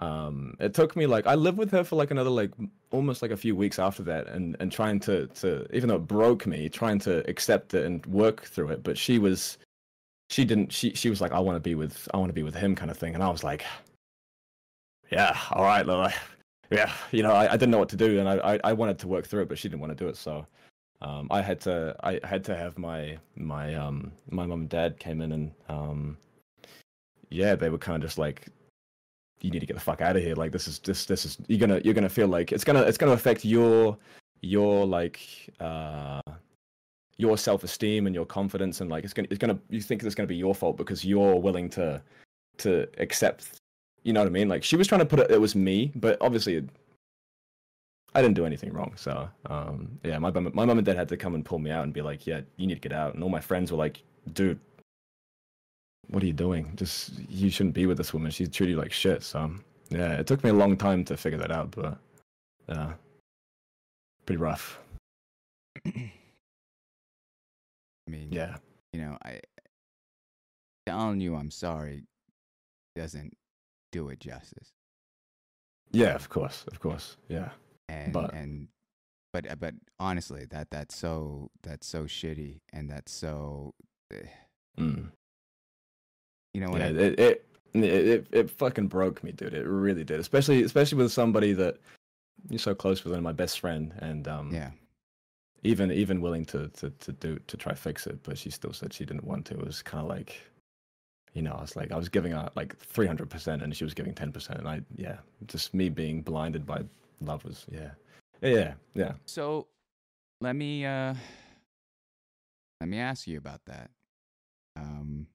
um 0.00 0.56
it 0.60 0.74
took 0.74 0.96
me 0.96 1.06
like 1.06 1.26
i 1.26 1.34
lived 1.34 1.58
with 1.58 1.70
her 1.72 1.82
for 1.84 1.96
like 1.96 2.12
another 2.12 2.30
like 2.30 2.52
almost 2.92 3.20
like 3.20 3.32
a 3.32 3.36
few 3.36 3.54
weeks 3.54 3.78
after 3.78 4.02
that 4.04 4.28
and 4.28 4.56
and 4.60 4.72
trying 4.72 5.00
to 5.00 5.26
to 5.28 5.66
even 5.74 5.88
though 5.88 5.96
it 5.96 6.06
broke 6.06 6.46
me 6.46 6.68
trying 6.68 6.98
to 7.00 7.28
accept 7.28 7.74
it 7.74 7.84
and 7.84 8.04
work 8.06 8.44
through 8.44 8.70
it. 8.70 8.82
But 8.82 8.96
she 8.96 9.18
was 9.18 9.58
she 10.30 10.44
didn't 10.46 10.72
she 10.72 10.94
she 10.94 11.10
was 11.10 11.20
like 11.20 11.32
i 11.32 11.38
want 11.40 11.56
to 11.56 11.60
be 11.60 11.74
with 11.74 12.08
i 12.14 12.16
want 12.16 12.30
to 12.30 12.34
be 12.34 12.42
with 12.42 12.54
him 12.54 12.74
kind 12.74 12.90
of 12.90 12.96
thing. 12.96 13.14
And 13.14 13.22
i 13.22 13.28
was 13.28 13.44
like 13.44 13.64
yeah 15.10 15.36
all 15.52 15.64
right 15.64 15.84
Lily. 15.84 16.14
Yeah 16.70 16.92
you 17.12 17.22
know 17.22 17.32
I, 17.32 17.52
I 17.52 17.56
didn't 17.56 17.70
know 17.70 17.78
what 17.78 17.88
to 17.90 17.96
do 17.96 18.20
and 18.20 18.28
I, 18.28 18.60
I 18.64 18.72
wanted 18.72 18.98
to 19.00 19.08
work 19.08 19.26
through 19.26 19.42
it 19.42 19.48
but 19.48 19.58
she 19.58 19.68
didn't 19.68 19.80
want 19.80 19.96
to 19.96 20.04
do 20.04 20.08
it 20.08 20.16
so 20.16 20.46
um 21.00 21.28
i 21.30 21.40
had 21.40 21.60
to 21.60 21.94
i 22.02 22.20
had 22.24 22.44
to 22.44 22.56
have 22.56 22.76
my 22.78 23.18
my 23.36 23.74
um 23.74 24.12
my 24.30 24.46
mom 24.46 24.60
and 24.60 24.68
dad 24.68 24.98
came 24.98 25.20
in 25.20 25.32
and 25.32 25.52
um 25.68 26.16
yeah 27.30 27.54
they 27.54 27.70
were 27.70 27.78
kind 27.78 28.02
of 28.02 28.08
just 28.08 28.18
like 28.18 28.48
you 29.40 29.50
need 29.50 29.60
to 29.60 29.66
get 29.66 29.74
the 29.74 29.80
fuck 29.80 30.00
out 30.00 30.16
of 30.16 30.22
here 30.22 30.34
like 30.34 30.52
this 30.52 30.66
is 30.66 30.78
this 30.80 31.04
this 31.06 31.24
is 31.24 31.38
you're 31.46 31.58
gonna 31.58 31.80
you're 31.84 31.94
gonna 31.94 32.08
feel 32.08 32.28
like 32.28 32.52
it's 32.52 32.64
gonna 32.64 32.82
it's 32.82 32.98
gonna 32.98 33.12
affect 33.12 33.44
your 33.44 33.96
your 34.42 34.86
like 34.86 35.20
uh 35.60 36.20
your 37.16 37.36
self-esteem 37.36 38.06
and 38.06 38.14
your 38.14 38.24
confidence 38.24 38.80
and 38.80 38.90
like 38.90 39.04
it's 39.04 39.12
gonna 39.12 39.28
it's 39.30 39.38
gonna 39.38 39.58
you 39.70 39.80
think 39.80 40.02
it's 40.02 40.14
gonna 40.14 40.26
be 40.26 40.36
your 40.36 40.54
fault 40.54 40.76
because 40.76 41.04
you're 41.04 41.36
willing 41.36 41.68
to 41.68 42.00
to 42.58 42.88
accept 42.98 43.57
you 44.08 44.12
know 44.14 44.20
what 44.20 44.26
i 44.26 44.30
mean 44.30 44.48
like 44.48 44.64
she 44.64 44.76
was 44.76 44.86
trying 44.86 45.00
to 45.00 45.06
put 45.06 45.20
it 45.20 45.30
it 45.30 45.40
was 45.40 45.54
me 45.54 45.92
but 45.94 46.16
obviously 46.20 46.56
it, 46.56 46.64
i 48.14 48.22
didn't 48.22 48.34
do 48.34 48.46
anything 48.46 48.72
wrong 48.72 48.92
so 48.96 49.28
um 49.46 49.98
yeah 50.02 50.18
my 50.18 50.30
mom 50.30 50.50
my 50.54 50.64
mom 50.64 50.78
and 50.78 50.86
dad 50.86 50.96
had 50.96 51.08
to 51.08 51.16
come 51.16 51.34
and 51.34 51.44
pull 51.44 51.58
me 51.58 51.70
out 51.70 51.84
and 51.84 51.92
be 51.92 52.02
like 52.02 52.26
yeah 52.26 52.40
you 52.56 52.66
need 52.66 52.74
to 52.74 52.80
get 52.88 52.92
out 52.92 53.14
and 53.14 53.22
all 53.22 53.28
my 53.28 53.40
friends 53.40 53.70
were 53.70 53.78
like 53.78 54.02
dude 54.32 54.58
what 56.10 56.22
are 56.22 56.26
you 56.26 56.32
doing? 56.32 56.72
Just 56.74 57.12
you 57.28 57.50
shouldn't 57.50 57.74
be 57.74 57.86
with 57.86 57.96
this 57.96 58.12
woman. 58.12 58.30
She's 58.30 58.48
treated 58.48 58.72
you 58.72 58.78
like 58.78 58.92
shit. 58.92 59.22
So 59.22 59.50
yeah, 59.90 60.12
it 60.14 60.26
took 60.26 60.42
me 60.42 60.50
a 60.50 60.54
long 60.54 60.76
time 60.76 61.04
to 61.04 61.16
figure 61.16 61.38
that 61.38 61.50
out, 61.50 61.70
but 61.70 61.98
yeah, 62.68 62.92
pretty 64.26 64.40
rough. 64.40 64.78
I 65.86 66.10
mean, 68.08 68.28
Yeah, 68.30 68.56
you 68.92 69.00
know, 69.00 69.18
I 69.22 69.40
telling 70.86 71.20
you 71.20 71.36
I'm 71.36 71.50
sorry 71.50 72.04
doesn't 72.96 73.36
do 73.92 74.08
it 74.08 74.20
justice. 74.20 74.72
yeah, 75.92 76.14
of 76.14 76.28
course, 76.28 76.64
of 76.70 76.80
course, 76.80 77.16
yeah, 77.28 77.50
And 77.88 78.12
But- 78.12 78.34
and 78.34 78.68
but 79.32 79.50
uh, 79.50 79.56
but 79.56 79.74
honestly, 79.98 80.46
that 80.50 80.70
that's 80.70 80.96
so 80.96 81.50
that's 81.62 81.86
so 81.86 82.04
shitty, 82.04 82.60
and 82.72 82.88
that's 82.90 83.12
so. 83.12 83.74
eh, 84.10 84.16
mm. 84.78 85.10
You 86.54 86.60
know 86.62 86.70
what? 86.70 86.80
yeah. 86.80 86.86
I, 86.86 86.90
It, 86.90 87.20
it 87.20 87.46
it 87.74 87.84
it 87.84 88.26
it 88.32 88.50
fucking 88.50 88.88
broke 88.88 89.22
me, 89.22 89.32
dude. 89.32 89.52
It 89.54 89.66
really 89.66 90.02
did. 90.04 90.18
Especially 90.18 90.62
especially 90.62 90.98
with 90.98 91.12
somebody 91.12 91.52
that 91.52 91.76
you're 92.48 92.58
so 92.58 92.74
close 92.74 93.04
with, 93.04 93.12
and 93.12 93.22
my 93.22 93.32
best 93.32 93.60
friend, 93.60 93.92
and 93.98 94.26
um, 94.26 94.50
yeah. 94.52 94.70
even 95.62 95.92
even 95.92 96.22
willing 96.22 96.46
to 96.46 96.68
to 96.68 96.88
to 96.90 97.12
do 97.12 97.38
to 97.46 97.56
try 97.58 97.74
fix 97.74 98.06
it, 98.06 98.22
but 98.22 98.38
she 98.38 98.50
still 98.50 98.72
said 98.72 98.92
she 98.94 99.04
didn't 99.04 99.24
want 99.24 99.44
to. 99.46 99.54
It 99.54 99.64
was 99.66 99.82
kind 99.82 100.02
of 100.02 100.08
like, 100.08 100.40
you 101.34 101.42
know, 101.42 101.52
I 101.52 101.60
was 101.60 101.76
like 101.76 101.92
I 101.92 101.96
was 101.96 102.08
giving 102.08 102.32
her 102.32 102.50
like 102.56 102.76
three 102.78 103.06
hundred 103.06 103.30
percent, 103.30 103.62
and 103.62 103.74
she 103.76 103.84
was 103.84 103.94
giving 103.94 104.14
ten 104.14 104.32
percent, 104.32 104.58
and 104.60 104.68
I 104.68 104.80
yeah, 104.96 105.18
just 105.46 105.74
me 105.74 105.88
being 105.88 106.22
blinded 106.22 106.66
by 106.66 106.82
love 107.20 107.44
was 107.44 107.66
yeah, 107.70 107.90
yeah, 108.42 108.74
yeah. 108.94 109.12
So 109.26 109.68
let 110.40 110.54
me 110.56 110.84
uh 110.84 111.14
let 112.80 112.88
me 112.88 112.98
ask 112.98 113.26
you 113.26 113.38
about 113.38 113.60
that. 113.66 113.90
Um 114.76 115.26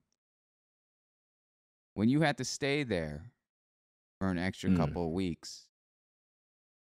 when 1.96 2.10
you 2.10 2.22
had 2.22 2.38
to 2.38 2.46
stay 2.46 2.84
there 2.84 3.32
for 4.20 4.30
an 4.30 4.40
extra 4.40 4.70
Mm. 4.70 4.78
couple 4.78 5.06
of 5.06 5.12
weeks, 5.12 5.68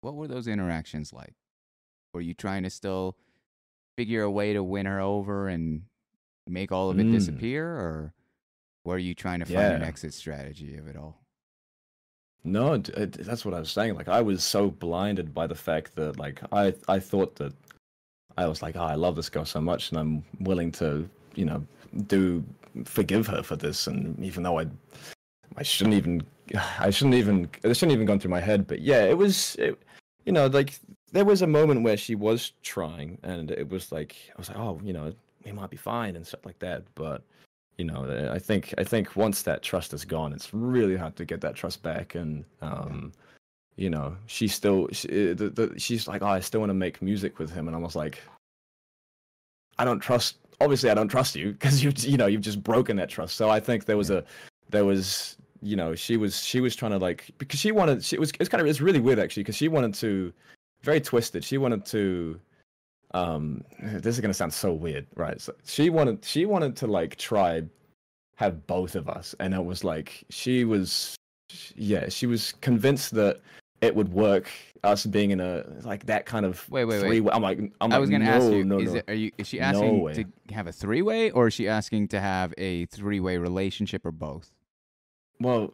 what 0.02 0.16
were 0.16 0.28
those 0.28 0.48
interactions 0.48 1.12
like? 1.12 1.34
Were 2.14 2.22
you 2.22 2.34
trying 2.34 2.64
to 2.64 2.70
still 2.70 3.18
figure 3.98 4.22
a 4.24 4.32
way 4.32 4.54
to 4.54 4.64
win 4.64 4.86
her 4.86 5.00
over 5.00 5.48
and 5.50 5.84
make 6.48 6.72
all 6.72 6.90
of 6.90 7.00
it 7.00 7.08
Mm. 7.08 7.12
disappear 7.12 7.68
or 7.68 8.14
were 8.84 8.98
you 8.98 9.14
trying 9.14 9.40
to 9.40 9.46
find 9.46 9.74
an 9.74 9.84
exit 9.84 10.14
strategy 10.14 10.78
of 10.78 10.88
it 10.88 10.96
all? 10.96 11.18
No, 12.44 12.74
it, 12.74 13.14
that's 13.14 13.46
what 13.46 13.54
I 13.54 13.60
was 13.60 13.72
saying. 13.72 13.96
Like 13.96 14.08
I 14.08 14.22
was 14.22 14.44
so 14.44 14.72
blinded 14.72 15.34
by 15.34 15.46
the 15.48 15.56
fact 15.56 15.96
that 15.96 16.18
like 16.18 16.42
I 16.52 16.74
I 16.88 17.00
thought 17.00 17.36
that 17.36 17.54
I 18.38 18.48
was 18.48 18.62
like, 18.62 18.76
oh, 18.76 18.84
I 18.84 18.96
love 18.96 19.16
this 19.16 19.30
girl 19.30 19.46
so 19.46 19.62
much, 19.62 19.92
and 19.92 20.00
I'm 20.00 20.24
willing 20.40 20.72
to 20.74 21.08
you 21.36 21.46
know 21.46 21.64
do 22.08 22.44
forgive 22.86 23.28
her 23.28 23.44
for 23.44 23.56
this, 23.56 23.88
and 23.88 24.18
even 24.24 24.42
though 24.44 24.60
I 24.60 24.66
I 25.58 25.64
shouldn't 25.64 25.96
even 25.96 26.24
I 26.80 26.90
shouldn't 26.90 27.16
even 27.16 27.50
it 27.64 27.76
shouldn't 27.76 27.94
even 27.94 28.08
gone 28.08 28.20
through 28.20 28.32
my 28.32 28.40
head, 28.40 28.66
but 28.66 28.82
yeah, 28.82 29.04
it 29.04 29.18
was 29.18 29.56
it, 29.60 29.80
you 30.26 30.32
know 30.32 30.48
like 30.48 30.80
there 31.12 31.26
was 31.26 31.42
a 31.42 31.48
moment 31.48 31.84
where 31.84 31.98
she 31.98 32.16
was 32.16 32.54
trying, 32.64 33.20
and 33.22 33.52
it 33.52 33.70
was 33.70 33.92
like 33.92 34.16
I 34.36 34.38
was 34.38 34.50
like, 34.50 34.58
oh, 34.58 34.80
you 34.84 34.94
know, 34.94 35.14
we 35.46 35.52
might 35.52 35.70
be 35.70 35.78
fine 35.78 36.16
and 36.16 36.26
stuff 36.26 36.46
like 36.46 36.58
that, 36.60 36.84
but 36.96 37.22
you 37.82 37.88
know 37.88 38.30
i 38.32 38.38
think 38.38 38.76
i 38.78 38.84
think 38.84 39.16
once 39.16 39.42
that 39.42 39.64
trust 39.64 39.92
is 39.92 40.06
gone 40.06 40.32
it's 40.34 40.54
really 40.54 40.96
hard 40.96 41.16
to 41.16 41.26
get 41.26 41.42
that 41.42 41.56
trust 41.56 41.82
back. 41.82 42.14
And 42.14 42.46
um 42.62 43.12
you 43.76 43.90
know 43.90 44.16
she 44.28 44.48
still 44.48 44.88
she, 44.92 45.08
uh, 45.08 45.34
the, 45.34 45.50
the, 45.50 45.80
she's 45.80 46.08
like 46.08 46.22
oh 46.22 46.28
i 46.28 46.40
still 46.40 46.60
want 46.60 46.70
to 46.70 46.76
make 46.76 47.02
music 47.02 47.40
with 47.40 47.52
him. 47.52 47.68
And 47.68 47.76
i 47.76 47.80
was 47.80 47.96
like 47.96 48.22
i 49.80 49.84
don't 49.84 50.00
trust 50.00 50.38
obviously 50.60 50.92
i 50.92 50.94
don't 50.94 51.08
trust 51.08 51.36
you 51.36 51.54
because 51.54 51.84
you 51.84 51.92
you 52.12 52.18
know 52.18 52.28
you've 52.28 52.48
just 52.50 52.62
broken 52.62 52.98
that 52.98 53.10
trust. 53.10 53.36
So 53.36 53.50
i 53.50 53.60
think 53.60 53.86
there 53.86 53.98
was 53.98 54.12
a 54.12 54.24
there 54.70 54.86
was 54.86 55.38
you 55.64 55.76
know 55.76 55.96
she 55.96 56.18
was 56.18 56.44
she 56.44 56.62
was 56.62 56.76
trying 56.76 56.92
to 56.92 57.00
like 57.00 57.32
because 57.40 57.60
she 57.60 57.72
wanted 57.72 58.06
she 58.06 58.20
was 58.20 58.32
it's 58.40 58.50
kind 58.50 58.62
of 58.62 58.68
it's 58.68 58.82
really 58.82 59.00
weird 59.00 59.18
actually 59.18 59.42
because 59.44 59.56
she 59.56 59.70
wanted 59.70 59.96
to 59.96 60.32
very 60.84 61.02
twisted 61.02 61.44
she 61.44 61.58
wanted 61.58 61.84
to 61.86 62.40
um 63.14 63.64
this 63.82 64.16
is 64.16 64.22
gonna 64.22 64.34
sound 64.34 64.54
so 64.54 64.74
weird 64.74 65.06
right 65.16 65.42
so 65.42 65.54
she 65.66 65.90
wanted 65.90 66.24
she 66.24 66.46
wanted 66.46 66.76
to 66.76 66.88
like 66.88 67.18
try 67.18 67.62
have 68.36 68.66
both 68.68 68.96
of 68.96 69.10
us 69.10 69.36
and 69.40 69.54
it 69.54 69.64
was 69.64 69.84
like 69.84 70.24
she 70.30 70.64
was 70.64 71.16
yeah 71.76 72.08
she 72.10 72.26
was 72.26 72.54
convinced 72.62 73.14
that 73.14 73.40
it 73.82 73.96
would 73.96 74.14
work 74.14 74.50
us 74.84 75.06
being 75.06 75.32
in 75.32 75.40
a 75.40 75.64
like 75.84 76.06
that 76.06 76.26
kind 76.26 76.46
of 76.46 76.68
Wait, 76.70 76.86
wait, 76.86 77.04
wait. 77.04 77.32
I'm 77.32 77.42
like 77.42 77.60
I'm 77.82 77.92
I 77.92 78.00
was 78.00 78.10
like, 78.10 78.20
gonna 78.20 78.32
no, 78.32 78.46
ask 78.46 78.52
you: 78.52 78.64
no, 78.64 78.80
is 78.80 78.94
no. 78.94 79.00
it 79.00 79.06
are 79.08 79.14
you 79.14 79.32
is 79.38 79.48
she 79.48 79.60
asking 79.60 80.02
way. 80.02 80.14
to 80.14 80.26
have 80.54 80.68
a 80.68 80.72
three 80.72 81.02
way, 81.02 81.32
or 81.32 81.48
is 81.48 81.54
she 81.54 81.68
asking 81.68 82.08
to 82.10 82.20
have 82.20 82.54
a 82.58 82.86
three 82.88 83.20
way 83.20 83.38
relationship, 83.38 84.06
or 84.06 84.12
both? 84.12 84.52
Well, 85.40 85.74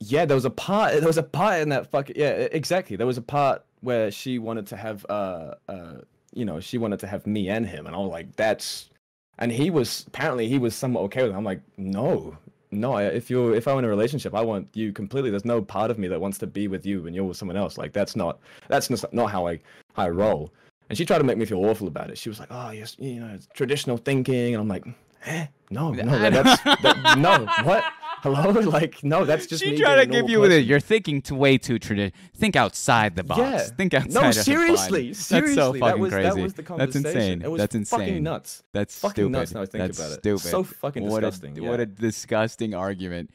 yeah, 0.00 0.24
there 0.24 0.34
was 0.34 0.44
a 0.44 0.50
part. 0.50 0.94
There 0.94 1.06
was 1.06 1.18
a 1.18 1.22
part 1.22 1.60
in 1.60 1.68
that 1.70 1.90
fucking 1.90 2.16
yeah, 2.16 2.30
exactly. 2.30 2.96
There 2.96 3.06
was 3.06 3.18
a 3.18 3.22
part 3.22 3.64
where 3.80 4.10
she 4.10 4.38
wanted 4.38 4.66
to 4.68 4.76
have 4.76 5.04
uh 5.08 5.54
uh 5.68 5.96
you 6.34 6.44
know 6.44 6.60
she 6.60 6.78
wanted 6.78 7.00
to 7.00 7.06
have 7.06 7.26
me 7.26 7.48
and 7.48 7.66
him, 7.66 7.86
and 7.86 7.94
I 7.94 7.98
was 7.98 8.10
like, 8.10 8.34
that's, 8.36 8.90
and 9.38 9.50
he 9.50 9.70
was 9.70 10.04
apparently 10.08 10.48
he 10.48 10.58
was 10.58 10.74
somewhat 10.74 11.02
okay 11.02 11.22
with 11.22 11.32
it. 11.32 11.36
I'm 11.36 11.44
like, 11.44 11.60
no, 11.76 12.36
no. 12.70 12.92
I, 12.92 13.04
if 13.04 13.30
you're 13.30 13.54
if 13.54 13.66
I'm 13.66 13.78
in 13.78 13.84
a 13.84 13.88
relationship, 13.88 14.34
I 14.34 14.42
want 14.42 14.68
you 14.74 14.92
completely. 14.92 15.30
There's 15.30 15.44
no 15.44 15.62
part 15.62 15.90
of 15.90 15.98
me 15.98 16.08
that 16.08 16.20
wants 16.20 16.38
to 16.38 16.46
be 16.46 16.68
with 16.68 16.84
you 16.84 17.02
when 17.02 17.14
you're 17.14 17.24
with 17.24 17.36
someone 17.36 17.56
else. 17.56 17.78
Like 17.78 17.92
that's 17.92 18.16
not 18.16 18.38
that's 18.68 18.90
not, 18.90 19.12
not 19.12 19.30
how 19.30 19.46
I 19.46 19.60
how 19.94 20.04
I 20.04 20.10
roll. 20.10 20.52
And 20.88 20.98
she 20.98 21.06
tried 21.06 21.18
to 21.18 21.24
make 21.24 21.38
me 21.38 21.46
feel 21.46 21.64
awful 21.64 21.88
about 21.88 22.10
it. 22.10 22.18
She 22.18 22.28
was 22.28 22.38
like, 22.38 22.48
"Oh, 22.50 22.70
yes, 22.70 22.96
you 22.98 23.20
know, 23.20 23.32
it's 23.34 23.48
traditional 23.54 23.96
thinking," 23.96 24.54
and 24.54 24.60
I'm 24.60 24.68
like, 24.68 24.84
"Eh, 25.24 25.46
no, 25.70 25.92
no, 25.92 26.18
that, 26.18 26.32
that's 26.32 26.62
that, 26.82 27.18
no, 27.18 27.46
what? 27.64 27.84
Hello, 28.24 28.50
like, 28.70 29.04
no, 29.04 29.26
that's 29.26 29.46
just 29.46 29.62
she 29.62 29.76
being 29.76 29.82
to 29.84 30.06
give 30.06 30.30
you 30.30 30.40
with 30.40 30.50
it. 30.50 30.54
person. 30.56 30.68
You're 30.68 30.80
thinking 30.80 31.20
to 31.22 31.34
way 31.34 31.58
too 31.58 31.78
traditional. 31.78 32.18
Think 32.34 32.56
outside 32.56 33.16
the 33.16 33.22
box. 33.22 33.38
Yeah. 33.38 33.58
Think 33.64 33.92
outside. 33.92 34.14
No, 34.14 34.28
of 34.30 34.34
the 34.34 34.42
seriously, 34.42 35.04
bun. 35.08 35.14
seriously, 35.14 35.40
That's 35.40 35.54
so 35.54 35.72
that 35.72 35.78
fucking 35.80 36.00
was- 36.00 36.10
that 36.12 36.22
crazy. 36.32 36.42
was 36.42 36.54
the 36.54 36.62
That's 36.62 36.96
insane. 36.96 37.42
It 37.42 37.50
was 37.50 37.58
That's 37.60 37.74
insane. 37.74 37.98
fucking 38.00 38.22
nuts. 38.22 38.62
That's 38.72 38.98
Fucking 38.98 39.12
stupid. 39.14 39.32
nuts 39.32 39.52
now 39.54 39.60
I 39.62 39.66
think 39.66 39.84
That's 39.84 39.98
about 39.98 40.10
it. 40.12 40.18
stupid. 40.20 40.40
So 40.40 40.62
fucking 40.64 41.02
what 41.06 41.20
disgusting, 41.20 41.58
A, 41.58 41.68
What 41.70 41.80
a 41.80 41.86
disgusting 41.86 42.74
argument. 42.74 43.30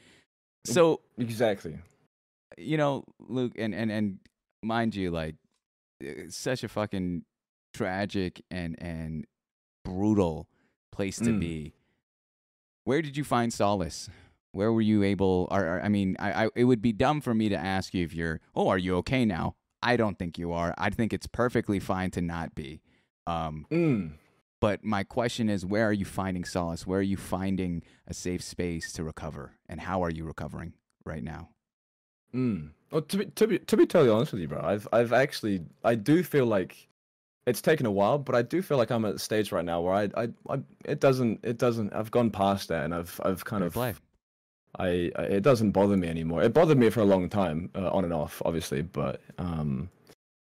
So 0.65 1.01
Exactly. 1.19 1.77
you 2.57 2.77
know, 2.77 3.03
Luke, 3.27 3.53
and 3.59 3.75
and 3.75 3.91
and 3.91 4.17
mind 4.63 4.95
you, 4.95 5.11
like, 5.11 5.35
such 6.29 6.63
a 6.63 6.67
fucking 6.67 7.25
tragic 7.75 8.41
and 8.49 8.75
and 8.81 9.25
brutal 9.85 10.47
place 10.91 11.17
to 11.17 11.25
Mm. 11.29 11.39
be. 11.39 11.73
Where 12.85 13.03
did 13.03 13.15
you 13.15 13.23
find 13.23 13.53
solace? 13.53 14.09
Where 14.51 14.71
were 14.73 14.81
you 14.81 15.03
able? 15.03 15.47
Or, 15.51 15.63
or 15.65 15.81
I 15.81 15.89
mean, 15.89 16.15
I, 16.19 16.45
I 16.45 16.49
it 16.55 16.63
would 16.65 16.81
be 16.81 16.91
dumb 16.91 17.21
for 17.21 17.33
me 17.33 17.49
to 17.49 17.57
ask 17.57 17.93
you 17.93 18.03
if 18.03 18.13
you're. 18.13 18.41
Oh, 18.55 18.67
are 18.69 18.77
you 18.77 18.95
okay 18.97 19.25
now? 19.25 19.55
I 19.81 19.95
don't 19.95 20.17
think 20.19 20.37
you 20.37 20.51
are. 20.51 20.73
I 20.77 20.89
think 20.89 21.13
it's 21.13 21.27
perfectly 21.27 21.79
fine 21.79 22.11
to 22.11 22.21
not 22.21 22.53
be. 22.55 22.81
Um, 23.27 23.65
Mm. 23.71 24.11
but 24.59 24.83
my 24.83 25.03
question 25.03 25.49
is, 25.49 25.65
where 25.65 25.85
are 25.87 25.93
you 25.93 26.03
finding 26.05 26.43
solace? 26.43 26.85
Where 26.87 26.99
are 26.99 27.03
you 27.03 27.15
finding 27.15 27.83
a 28.07 28.13
safe 28.13 28.41
space 28.43 28.91
to 28.93 29.03
recover? 29.03 29.53
And 29.69 29.79
how 29.81 30.03
are 30.03 30.09
you 30.09 30.25
recovering 30.25 30.73
right 31.05 31.23
now? 31.23 31.49
Mm. 32.33 32.71
Well, 32.91 33.01
to 33.03 33.17
be 33.17 33.25
to 33.25 33.47
be 33.47 33.59
to 33.59 33.77
be 33.77 33.85
totally 33.85 34.09
honest 34.11 34.31
with 34.33 34.41
you, 34.41 34.47
bro, 34.47 34.61
I've 34.61 34.87
I've 34.91 35.13
actually 35.13 35.61
I 35.83 35.95
do 35.95 36.23
feel 36.23 36.45
like 36.45 36.87
it's 37.45 37.61
taken 37.61 37.85
a 37.85 37.91
while, 37.91 38.17
but 38.17 38.35
I 38.35 38.41
do 38.41 38.61
feel 38.61 38.77
like 38.77 38.91
I'm 38.91 39.05
at 39.05 39.15
a 39.15 39.19
stage 39.19 39.51
right 39.51 39.65
now 39.65 39.81
where 39.81 39.93
I 39.93 40.09
I, 40.17 40.29
I 40.49 40.59
it 40.85 40.99
doesn't 40.99 41.39
it 41.43 41.57
doesn't 41.57 41.93
I've 41.93 42.11
gone 42.11 42.29
past 42.31 42.67
that 42.69 42.83
and 42.85 42.93
I've 42.93 43.19
I've 43.23 43.45
kind 43.45 43.61
Fair 43.61 43.67
of 43.67 43.73
play. 43.73 43.93
I, 44.77 45.11
I 45.15 45.21
it 45.23 45.41
doesn't 45.43 45.71
bother 45.71 45.97
me 45.97 46.07
anymore. 46.07 46.43
It 46.43 46.53
bothered 46.53 46.77
me 46.77 46.89
for 46.89 47.01
a 47.01 47.05
long 47.05 47.29
time, 47.29 47.69
uh, 47.75 47.89
on 47.91 48.03
and 48.03 48.13
off, 48.13 48.41
obviously. 48.45 48.81
But 48.83 49.21
um, 49.37 49.89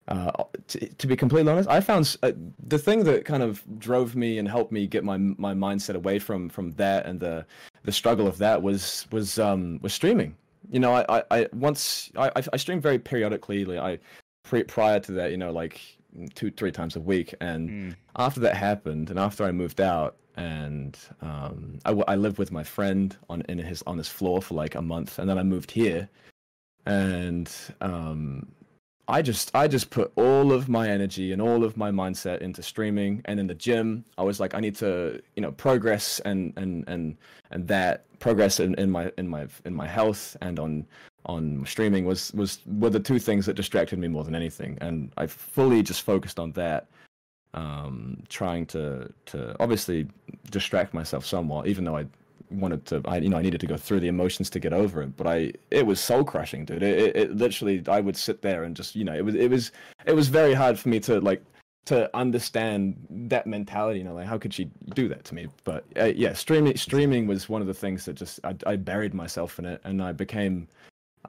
uh, 0.07 0.31
to, 0.67 0.87
to 0.87 1.07
be 1.07 1.15
completely 1.15 1.51
honest, 1.51 1.67
I 1.69 1.79
found 1.81 2.15
uh, 2.23 2.31
the 2.67 2.77
thing 2.77 3.03
that 3.05 3.25
kind 3.25 3.43
of 3.43 3.63
drove 3.79 4.15
me 4.15 4.37
and 4.39 4.47
helped 4.47 4.71
me 4.71 4.87
get 4.87 5.03
my 5.03 5.17
my 5.17 5.53
mindset 5.53 5.95
away 5.95 6.19
from 6.19 6.47
from 6.49 6.71
that 6.73 7.05
and 7.05 7.19
the 7.19 7.45
the 7.83 7.91
struggle 7.91 8.27
of 8.27 8.37
that 8.37 8.61
was 8.61 9.07
was 9.11 9.37
um 9.39 9.79
was 9.81 9.93
streaming. 9.93 10.35
You 10.71 10.79
know, 10.79 10.93
I 10.93 11.17
I, 11.19 11.23
I 11.31 11.47
once 11.53 12.11
I 12.15 12.31
I- 12.53 12.57
stream 12.57 12.79
very 12.81 12.99
periodically. 12.99 13.65
Like 13.65 13.79
I 13.79 13.99
pre, 14.43 14.63
prior 14.63 14.99
to 15.01 15.11
that, 15.13 15.31
you 15.31 15.37
know, 15.37 15.51
like 15.51 15.81
two 16.35 16.49
three 16.51 16.71
times 16.71 16.95
a 16.95 17.01
week, 17.01 17.33
and 17.41 17.69
Mm. 17.69 17.95
after 18.15 18.39
that 18.41 18.55
happened 18.55 19.09
and 19.09 19.19
after 19.19 19.43
I 19.43 19.51
moved 19.51 19.81
out 19.81 20.15
and 20.37 20.97
um, 21.21 21.79
I, 21.85 22.15
lived 22.15 22.37
with 22.37 22.51
my 22.51 22.63
friend 22.63 23.15
on 23.29 23.41
in 23.47 23.57
his 23.57 23.83
on 23.87 23.97
his 23.97 24.07
floor 24.07 24.41
for 24.41 24.53
like 24.55 24.75
a 24.75 24.81
month 24.81 25.19
and 25.19 25.29
then 25.29 25.37
I 25.37 25.43
moved 25.43 25.71
here. 25.71 26.09
And 26.85 27.51
um, 27.81 28.47
I 29.07 29.21
just 29.21 29.51
I 29.55 29.67
just 29.67 29.89
put 29.89 30.11
all 30.15 30.51
of 30.51 30.67
my 30.67 30.89
energy 30.89 31.31
and 31.31 31.41
all 31.41 31.63
of 31.63 31.77
my 31.77 31.89
mindset 31.91 32.39
into 32.39 32.61
streaming. 32.61 33.21
And 33.25 33.39
in 33.39 33.47
the 33.47 33.55
gym 33.55 34.03
I 34.17 34.23
was 34.23 34.39
like 34.39 34.53
I 34.53 34.59
need 34.59 34.75
to 34.77 35.21
you 35.35 35.41
know 35.41 35.51
progress 35.53 36.19
and 36.25 36.53
and 36.57 36.83
and 36.87 37.17
and 37.51 37.67
that 37.67 38.05
progress 38.19 38.59
in, 38.59 38.75
in 38.75 38.91
my 38.91 39.11
in 39.17 39.27
my 39.27 39.47
in 39.63 39.73
my 39.73 39.87
health 39.87 40.35
and 40.41 40.59
on 40.59 40.85
on 41.27 41.65
streaming 41.65 42.05
was 42.05 42.33
was 42.33 42.59
were 42.65 42.89
the 42.89 42.99
two 42.99 43.19
things 43.19 43.45
that 43.45 43.55
distracted 43.55 43.99
me 43.99 44.07
more 44.07 44.23
than 44.23 44.35
anything. 44.35 44.77
And 44.81 45.11
I 45.17 45.27
fully 45.27 45.81
just 45.81 46.01
focused 46.01 46.39
on 46.39 46.51
that 46.53 46.87
um, 47.55 48.21
trying 48.29 48.65
to 48.67 49.11
to 49.27 49.55
obviously 49.59 50.07
distract 50.51 50.93
myself 50.93 51.25
somewhat, 51.25 51.67
even 51.67 51.85
though 51.85 51.97
I 51.97 52.05
wanted 52.51 52.85
to, 52.85 53.01
I 53.05 53.17
you 53.17 53.29
know, 53.29 53.37
I 53.37 53.41
needed 53.41 53.59
to 53.61 53.67
go 53.67 53.77
through 53.77 54.01
the 54.01 54.07
emotions 54.07 54.49
to 54.51 54.59
get 54.59 54.73
over 54.73 55.01
it. 55.01 55.17
But 55.17 55.27
I, 55.27 55.53
it 55.71 55.85
was 55.85 55.99
soul 55.99 56.23
crushing, 56.23 56.65
dude. 56.65 56.83
It, 56.83 56.99
it, 56.99 57.15
it 57.15 57.35
literally, 57.35 57.83
I 57.87 58.01
would 58.01 58.15
sit 58.15 58.41
there 58.41 58.63
and 58.63 58.75
just, 58.75 58.95
you 58.95 59.03
know, 59.03 59.13
it 59.13 59.25
was, 59.25 59.35
it 59.35 59.49
was, 59.49 59.71
it 60.05 60.13
was 60.13 60.27
very 60.27 60.53
hard 60.53 60.77
for 60.77 60.89
me 60.89 60.99
to 61.01 61.19
like 61.19 61.43
to 61.85 62.09
understand 62.15 62.95
that 63.09 63.47
mentality. 63.47 63.99
You 63.99 64.05
know, 64.05 64.15
like 64.15 64.27
how 64.27 64.37
could 64.37 64.53
she 64.53 64.69
do 64.93 65.07
that 65.07 65.23
to 65.25 65.35
me? 65.35 65.47
But 65.63 65.85
uh, 65.97 66.05
yeah, 66.05 66.33
streaming, 66.33 66.77
streaming 66.77 67.25
was 67.25 67.49
one 67.49 67.61
of 67.61 67.67
the 67.67 67.73
things 67.73 68.05
that 68.05 68.13
just 68.13 68.39
I, 68.43 68.55
I 68.67 68.75
buried 68.75 69.13
myself 69.13 69.59
in 69.59 69.65
it, 69.65 69.81
and 69.83 70.01
I 70.03 70.11
became 70.11 70.67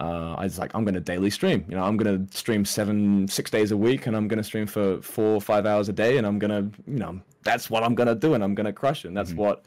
uh, 0.00 0.34
I 0.38 0.44
was 0.44 0.58
like, 0.58 0.74
I'm 0.74 0.84
gonna 0.84 1.00
daily 1.00 1.30
stream. 1.30 1.64
You 1.68 1.76
know, 1.76 1.82
I'm 1.82 1.96
gonna 1.96 2.26
stream 2.30 2.64
seven, 2.64 3.26
six 3.28 3.50
days 3.50 3.70
a 3.72 3.76
week, 3.76 4.06
and 4.06 4.16
I'm 4.16 4.28
gonna 4.28 4.44
stream 4.44 4.66
for 4.66 5.00
four, 5.02 5.34
or 5.36 5.40
five 5.40 5.66
hours 5.66 5.88
a 5.88 5.92
day, 5.92 6.18
and 6.18 6.26
I'm 6.26 6.38
gonna, 6.38 6.70
you 6.86 6.98
know, 6.98 7.20
that's 7.42 7.70
what 7.70 7.82
I'm 7.82 7.94
gonna 7.94 8.14
do, 8.14 8.34
and 8.34 8.42
I'm 8.44 8.54
gonna 8.54 8.72
crush 8.72 9.04
it. 9.04 9.08
And 9.08 9.16
that's 9.16 9.32
Mhm. 9.32 9.36
what 9.36 9.64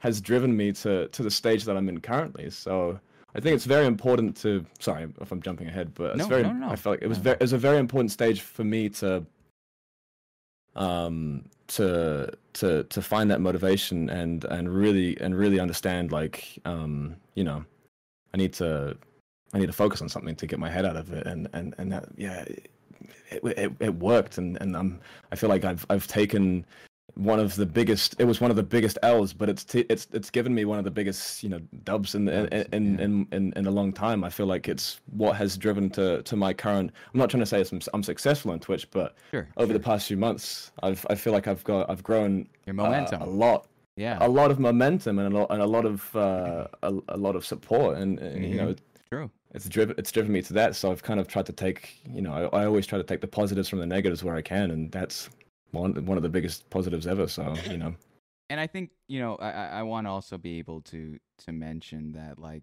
has 0.00 0.20
driven 0.20 0.56
me 0.56 0.72
to 0.72 1.08
to 1.08 1.22
the 1.22 1.30
stage 1.30 1.64
that 1.64 1.76
I'm 1.76 1.88
in 1.88 2.00
currently. 2.00 2.50
So 2.50 2.98
I 3.34 3.40
think 3.40 3.54
it's 3.54 3.64
very 3.66 3.86
important 3.86 4.36
to. 4.38 4.64
Sorry 4.80 5.06
if 5.20 5.30
I'm 5.32 5.42
jumping 5.42 5.68
ahead, 5.68 5.92
but 5.94 6.10
it's 6.10 6.18
No, 6.18 6.28
very. 6.28 6.42
no, 6.44 6.52
no. 6.52 6.68
I 6.70 6.76
felt 6.76 6.94
like 6.94 7.02
it 7.02 7.08
was 7.08 7.18
very. 7.18 7.34
It 7.36 7.42
was 7.42 7.52
a 7.52 7.58
very 7.58 7.78
important 7.78 8.10
stage 8.10 8.40
for 8.40 8.64
me 8.64 8.88
to. 9.00 9.24
Um, 10.76 11.44
to 11.68 12.32
to 12.54 12.84
to 12.84 13.02
find 13.02 13.30
that 13.30 13.40
motivation 13.40 14.08
and 14.08 14.44
and 14.44 14.72
really 14.74 15.20
and 15.20 15.34
really 15.36 15.60
understand 15.60 16.12
like 16.12 16.58
um 16.64 17.14
you 17.34 17.44
know 17.44 17.62
I 18.32 18.38
need 18.38 18.54
to 18.54 18.96
I 19.54 19.58
need 19.58 19.66
to 19.66 19.72
focus 19.72 20.02
on 20.02 20.08
something 20.08 20.36
to 20.36 20.46
get 20.46 20.58
my 20.58 20.70
head 20.70 20.84
out 20.84 20.96
of 20.96 21.12
it, 21.12 21.26
and 21.26 21.48
and 21.52 21.74
and 21.78 21.92
that, 21.92 22.06
yeah, 22.16 22.44
it, 23.30 23.42
it 23.44 23.72
it 23.80 23.94
worked, 23.94 24.38
and 24.38 24.60
and 24.60 24.76
I'm 24.76 25.00
I 25.32 25.36
feel 25.36 25.48
like 25.48 25.64
I've 25.64 25.86
I've 25.90 26.06
taken 26.06 26.66
one 27.14 27.40
of 27.40 27.56
the 27.56 27.66
biggest. 27.66 28.14
It 28.18 28.24
was 28.24 28.40
one 28.40 28.50
of 28.50 28.56
the 28.56 28.62
biggest 28.62 28.98
L's, 29.02 29.32
but 29.32 29.48
it's 29.48 29.64
t- 29.64 29.86
it's 29.88 30.06
it's 30.12 30.30
given 30.30 30.54
me 30.54 30.64
one 30.64 30.78
of 30.78 30.84
the 30.84 30.90
biggest 30.90 31.42
you 31.42 31.48
know 31.48 31.60
dubs 31.84 32.14
in 32.14 32.28
in 32.28 32.46
in, 32.72 33.00
in, 33.00 33.26
in 33.32 33.52
in 33.56 33.66
a 33.66 33.70
long 33.70 33.92
time. 33.92 34.22
I 34.22 34.30
feel 34.30 34.46
like 34.46 34.68
it's 34.68 35.00
what 35.10 35.34
has 35.36 35.56
driven 35.56 35.90
to 35.90 36.22
to 36.22 36.36
my 36.36 36.52
current. 36.52 36.92
I'm 37.12 37.18
not 37.18 37.30
trying 37.30 37.42
to 37.42 37.46
say 37.46 37.64
I'm, 37.72 37.80
I'm 37.94 38.02
successful 38.02 38.50
on 38.52 38.60
Twitch, 38.60 38.90
but 38.90 39.16
Sure. 39.30 39.48
over 39.56 39.68
sure. 39.68 39.72
the 39.78 39.80
past 39.84 40.06
few 40.08 40.16
months, 40.16 40.70
I've 40.82 41.04
I 41.10 41.14
feel 41.14 41.32
like 41.32 41.48
I've 41.48 41.64
got 41.64 41.88
I've 41.90 42.02
grown 42.02 42.48
Your 42.66 42.74
uh, 42.74 42.82
momentum. 42.84 43.22
a 43.22 43.26
lot 43.26 43.66
yeah. 43.96 44.18
a 44.20 44.28
lot 44.28 44.50
of 44.50 44.60
momentum 44.60 45.18
and 45.18 45.34
a 45.34 45.38
lot 45.38 45.50
and 45.50 45.60
a 45.62 45.66
lot 45.66 45.86
of 45.86 46.14
uh, 46.14 46.66
a, 46.82 46.94
a 47.08 47.16
lot 47.16 47.34
of 47.34 47.44
support 47.44 47.98
and 47.98 48.20
uh, 48.20 48.26
you 48.26 48.54
know 48.56 48.74
True. 49.10 49.30
It's 49.52 49.68
driven 49.68 49.94
it's 49.98 50.12
driven 50.12 50.32
me 50.32 50.42
to 50.42 50.52
that 50.52 50.76
so 50.76 50.90
i've 50.90 51.02
kind 51.02 51.18
of 51.20 51.26
tried 51.26 51.46
to 51.46 51.52
take 51.52 52.00
you 52.06 52.20
know 52.20 52.32
I, 52.52 52.60
I 52.62 52.66
always 52.66 52.86
try 52.86 52.98
to 52.98 53.04
take 53.04 53.20
the 53.20 53.26
positives 53.26 53.68
from 53.68 53.78
the 53.78 53.86
negatives 53.86 54.22
where 54.22 54.34
i 54.34 54.42
can 54.42 54.70
and 54.70 54.92
that's 54.92 55.30
one 55.70 55.94
one 56.06 56.16
of 56.16 56.22
the 56.22 56.28
biggest 56.28 56.68
positives 56.70 57.06
ever 57.06 57.26
so 57.28 57.54
you 57.70 57.76
know 57.78 57.94
and 58.50 58.58
I 58.60 58.66
think 58.66 58.90
you 59.08 59.20
know 59.20 59.36
I 59.36 59.50
I, 59.50 59.82
want 59.82 60.06
to 60.06 60.10
also 60.10 60.38
be 60.38 60.58
able 60.58 60.80
to 60.82 61.18
to 61.44 61.52
mention 61.52 62.12
that 62.12 62.38
like 62.38 62.62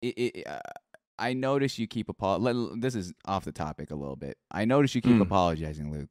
it, 0.00 0.18
it 0.18 0.46
uh, 0.46 0.60
I 1.18 1.32
notice 1.34 1.78
you 1.78 1.86
keep 1.86 2.08
apo- 2.08 2.74
This 2.76 2.94
is 2.94 3.12
off 3.26 3.44
the 3.44 3.52
topic 3.52 3.90
a 3.90 3.94
little 3.94 4.16
bit. 4.16 4.38
I 4.50 4.64
notice 4.64 4.94
you 4.94 5.00
keep 5.00 5.16
Mm. 5.16 5.22
apologizing, 5.22 5.92
Luke. 5.92 6.08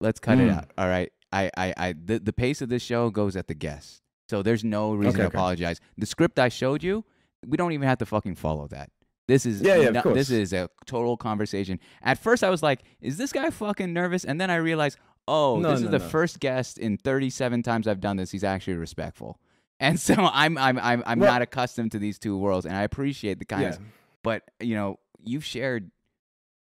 Let's 0.00 0.18
cut 0.18 0.38
it 0.40 0.48
Mm. 0.48 0.56
out. 0.56 0.70
All 0.78 0.88
right. 0.88 1.12
I 1.32 1.50
I 1.56 1.74
I 1.76 1.92
the, 1.92 2.18
the 2.18 2.32
pace 2.32 2.60
of 2.62 2.68
this 2.68 2.82
show 2.82 3.10
goes 3.10 3.36
at 3.36 3.46
the 3.48 3.54
guest, 3.54 4.02
so 4.28 4.42
there's 4.42 4.64
no 4.64 4.94
reason 4.94 5.14
Okay, 5.14 5.22
to 5.22 5.26
okay. 5.28 5.36
apologize. 5.38 5.80
The 5.96 6.06
script 6.06 6.38
I 6.38 6.48
showed 6.48 6.82
you, 6.82 7.04
we 7.46 7.56
don't 7.56 7.72
even 7.72 7.88
have 7.88 7.98
to 7.98 8.06
fucking 8.06 8.36
follow 8.36 8.66
that. 8.68 8.90
This 9.28 9.46
is 9.46 9.60
Yeah, 9.62 9.76
yeah, 9.76 9.88
of 9.88 9.94
no- 9.94 10.02
course. 10.02 10.14
this 10.16 10.30
is 10.30 10.52
a 10.52 10.68
total 10.86 11.16
conversation. 11.16 11.78
At 12.02 12.18
first, 12.18 12.42
I 12.44 12.50
was 12.50 12.62
like, 12.62 12.82
"Is 13.00 13.16
this 13.16 13.32
guy 13.32 13.50
fucking 13.50 13.92
nervous?" 13.92 14.24
And 14.24 14.40
then 14.40 14.50
I 14.50 14.56
realized, 14.56 14.98
oh, 15.28 15.58
No, 15.60 15.70
this 15.70 15.80
is 15.82 15.90
the 15.90 15.98
no. 16.00 16.08
first 16.08 16.40
guest 16.40 16.78
in 16.78 16.96
37 16.96 17.62
times 17.62 17.86
I've 17.86 18.00
done 18.00 18.16
this. 18.16 18.30
He's 18.32 18.42
actually 18.44 18.74
respectful, 18.76 19.38
and 19.80 19.98
so 19.98 20.14
I'm 20.18 20.58
I'm 20.58 20.78
I'm 20.78 21.02
I'm 21.06 21.18
Well- 21.20 21.32
not 21.32 21.42
accustomed 21.42 21.92
to 21.92 21.98
these 21.98 22.18
two 22.18 22.36
worlds, 22.36 22.66
and 22.66 22.74
I 22.76 22.82
appreciate 22.82 23.38
the 23.38 23.44
kindness. 23.44 23.78
yeah 23.80 23.86
But 24.24 24.42
you 24.60 24.74
know, 24.74 24.98
you've 25.22 25.44
shared 25.44 25.90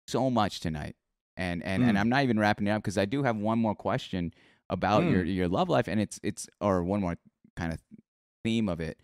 so 0.08 0.28
much 0.30 0.60
tonight, 0.60 0.96
and 1.36 1.62
and 1.62 1.82
and 1.84 1.96
Mm. 1.96 2.00
I'm 2.00 2.08
not 2.08 2.24
even 2.24 2.38
wrapping 2.38 2.66
it 2.66 2.70
up 2.70 2.82
because 2.82 2.98
I 2.98 3.04
do 3.04 3.22
have 3.22 3.36
one 3.36 3.58
more 3.58 3.74
question 3.76 4.34
about 4.68 5.04
your 5.04 5.24
Mm. 5.24 5.34
your 5.34 5.48
love 5.48 5.68
life, 5.68 5.86
and 5.88 6.00
it's 6.00 6.18
it's 6.22 6.48
or 6.60 6.82
one 6.82 7.00
more 7.00 7.16
kind 7.56 7.72
of 7.72 7.80
theme 8.42 8.68
of 8.68 8.80
it. 8.80 8.98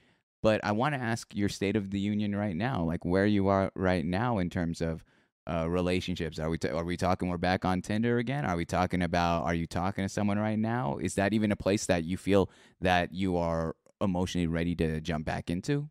But 0.46 0.64
I 0.64 0.70
want 0.70 0.94
to 0.94 1.00
ask 1.00 1.34
your 1.34 1.48
state 1.48 1.74
of 1.74 1.90
the 1.90 1.98
union 1.98 2.36
right 2.36 2.54
now, 2.54 2.84
like 2.84 3.04
where 3.04 3.26
you 3.26 3.48
are 3.48 3.72
right 3.74 4.04
now 4.04 4.38
in 4.38 4.48
terms 4.48 4.80
of 4.80 5.02
uh, 5.50 5.68
relationships. 5.68 6.38
Are 6.38 6.48
we 6.48 6.56
t- 6.56 6.68
are 6.68 6.84
we 6.84 6.96
talking 6.96 7.28
we're 7.28 7.36
back 7.36 7.64
on 7.64 7.82
Tinder 7.82 8.18
again? 8.18 8.44
Are 8.44 8.54
we 8.54 8.64
talking 8.64 9.02
about 9.02 9.42
are 9.42 9.54
you 9.54 9.66
talking 9.66 10.04
to 10.04 10.08
someone 10.08 10.38
right 10.38 10.56
now? 10.56 10.98
Is 10.98 11.16
that 11.16 11.32
even 11.32 11.50
a 11.50 11.56
place 11.56 11.86
that 11.86 12.04
you 12.04 12.16
feel 12.16 12.48
that 12.80 13.12
you 13.12 13.36
are 13.36 13.74
emotionally 14.00 14.46
ready 14.46 14.76
to 14.76 15.00
jump 15.00 15.26
back 15.26 15.50
into? 15.50 15.88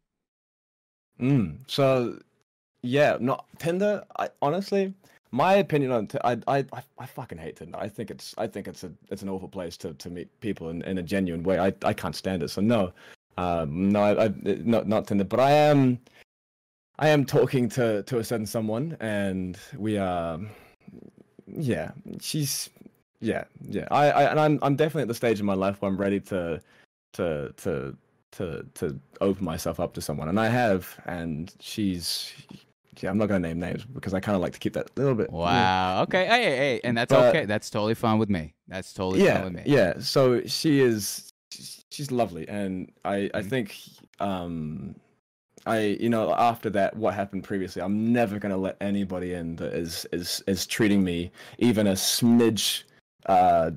Mm. 1.19 1.58
So, 1.67 2.17
yeah, 2.82 3.17
not 3.19 3.48
Tinder. 3.59 4.06
I 4.17 4.30
honestly, 4.42 4.93
my 5.32 5.56
opinion 5.56 5.92
on 5.92 6.08
I, 6.24 6.38
I 6.48 6.58
I 6.72 6.84
I 6.98 7.06
fucking 7.06 7.40
hate 7.40 7.58
Tinder. 7.58 7.77
I 7.77 7.90
think 7.90 8.09
it's 8.09 8.34
I 8.38 8.48
think 8.48 8.69
it's 8.69 8.85
a 8.85 8.92
it's 9.11 9.22
an 9.22 9.27
awful 9.27 9.50
place 9.50 9.75
to, 9.80 9.93
to 9.95 10.09
meet 10.09 10.30
people 10.40 10.69
in, 10.69 10.82
in 10.84 10.98
a 10.98 11.03
genuine 11.03 11.43
way. 11.43 11.59
I, 11.59 11.74
I 11.84 11.92
can't 11.92 12.16
stand 12.16 12.42
it. 12.42 12.51
So 12.51 12.61
no, 12.61 12.93
um, 13.38 13.89
no, 13.91 14.01
I, 14.01 14.25
I 14.25 14.33
not 14.64 14.88
not 14.88 15.07
Tinder. 15.07 15.23
But 15.23 15.39
I 15.39 15.51
am 15.51 15.99
I 16.99 17.09
am 17.09 17.25
talking 17.25 17.69
to 17.69 18.03
to 18.03 18.19
a 18.19 18.23
certain 18.23 18.45
someone, 18.45 18.97
and 18.99 19.57
we 19.77 19.97
are. 19.97 20.39
Yeah, 21.47 21.91
she's 22.22 22.69
yeah 23.22 23.45
yeah. 23.61 23.88
I, 23.91 24.09
I 24.11 24.23
and 24.31 24.39
I'm 24.39 24.59
I'm 24.61 24.75
definitely 24.75 25.03
at 25.03 25.07
the 25.09 25.14
stage 25.14 25.39
in 25.39 25.45
my 25.45 25.53
life 25.53 25.81
where 25.81 25.89
I'm 25.89 25.97
ready 25.97 26.19
to 26.22 26.61
to 27.14 27.53
to 27.57 27.95
to 28.31 28.65
to 28.75 28.99
open 29.22 29.45
myself 29.45 29.80
up 29.80 29.93
to 29.93 30.01
someone, 30.01 30.27
and 30.30 30.39
I 30.39 30.47
have, 30.47 30.95
and 31.05 31.53
she's. 31.59 32.33
Yeah, 33.01 33.09
I'm 33.09 33.17
not 33.17 33.27
gonna 33.27 33.45
name 33.45 33.59
names 33.59 33.83
because 33.83 34.14
I 34.14 34.22
kind 34.22 34.38
of 34.38 34.41
like 34.41 34.53
to 34.53 34.59
keep 34.59 34.72
that 34.75 34.89
a 34.95 34.99
little 35.01 35.15
bit. 35.15 35.30
Wow. 35.30 36.03
Okay. 36.03 36.25
Hey, 36.25 36.43
hey, 36.43 36.55
hey, 36.55 36.81
and 36.85 36.97
that's 36.97 37.11
But- 37.11 37.35
okay. 37.35 37.43
That's 37.45 37.69
totally 37.69 37.93
fine 37.93 38.19
with 38.19 38.30
me. 38.30 38.53
That's 38.69 38.93
totally 38.93 39.22
yeah, 39.25 39.33
fine 39.35 39.43
with 39.43 39.53
me. 39.53 39.64
yeah. 39.65 39.99
So 39.99 40.41
she 40.45 40.80
is, 40.80 41.30
she's- 41.56 41.84
she's 41.92 42.11
lovely, 42.11 42.48
and 42.48 42.92
I, 43.03 43.30
I 43.34 43.42
Mhm. 43.42 43.50
think, 43.50 43.75
um, 44.19 44.95
I, 45.66 45.98
you 46.00 46.09
know, 46.09 46.34
after 46.35 46.69
that, 46.72 46.95
what 46.95 47.14
happened 47.16 47.43
previously, 47.43 47.82
I'm 47.82 48.14
never 48.14 48.38
gonna 48.40 48.58
let 48.58 48.77
anybody 48.82 49.34
in 49.34 49.56
that 49.56 49.74
is 49.74 50.06
is 50.11 50.43
is 50.48 50.67
treating 50.67 51.03
me 51.03 51.32
even 51.58 51.88
a 51.88 51.93
smidge, 51.93 52.84
uh, 53.27 53.72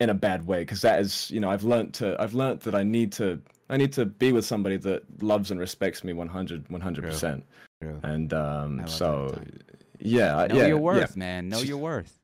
in 0.00 0.10
a 0.10 0.14
bad 0.14 0.46
way, 0.46 0.60
because 0.60 0.80
that 0.82 1.00
is, 1.00 1.30
you 1.32 1.40
know, 1.40 1.50
I've 1.50 1.64
learned 1.64 1.94
to, 1.94 2.14
I've 2.22 2.34
learned 2.34 2.60
that 2.60 2.74
I 2.76 2.84
need 2.84 3.10
to, 3.14 3.40
I 3.68 3.76
need 3.76 3.92
to 3.94 4.04
be 4.06 4.30
with 4.30 4.44
somebody 4.44 4.76
that 4.76 5.02
loves 5.22 5.50
and 5.50 5.58
respects 5.58 6.04
me 6.04 6.12
100, 6.12 6.68
100 6.70 7.02
percent, 7.04 7.44
True. 7.82 7.98
and 8.04 8.32
um, 8.32 8.80
I 8.80 8.86
so, 8.86 9.30
time. 9.34 9.58
yeah, 9.98 10.36
I- 10.36 10.46
Know 10.46 10.56
yeah, 10.58 10.66
your 10.68 10.76
yeah. 10.76 10.82
worth, 11.00 11.16
man. 11.16 11.48
Know 11.48 11.60
your 11.62 11.78
worth. 11.78 12.16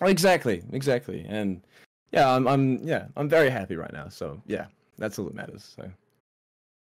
Exactly, 0.00 0.62
exactly, 0.72 1.26
and 1.28 1.60
yeah, 2.12 2.34
I'm, 2.34 2.46
I'm, 2.46 2.86
yeah, 2.86 3.06
I'm 3.16 3.28
very 3.28 3.50
happy 3.50 3.76
right 3.76 3.92
now. 3.92 4.08
So 4.08 4.42
yeah, 4.46 4.66
that's 4.98 5.18
all 5.18 5.26
that 5.26 5.34
matters. 5.34 5.74
So 5.76 5.90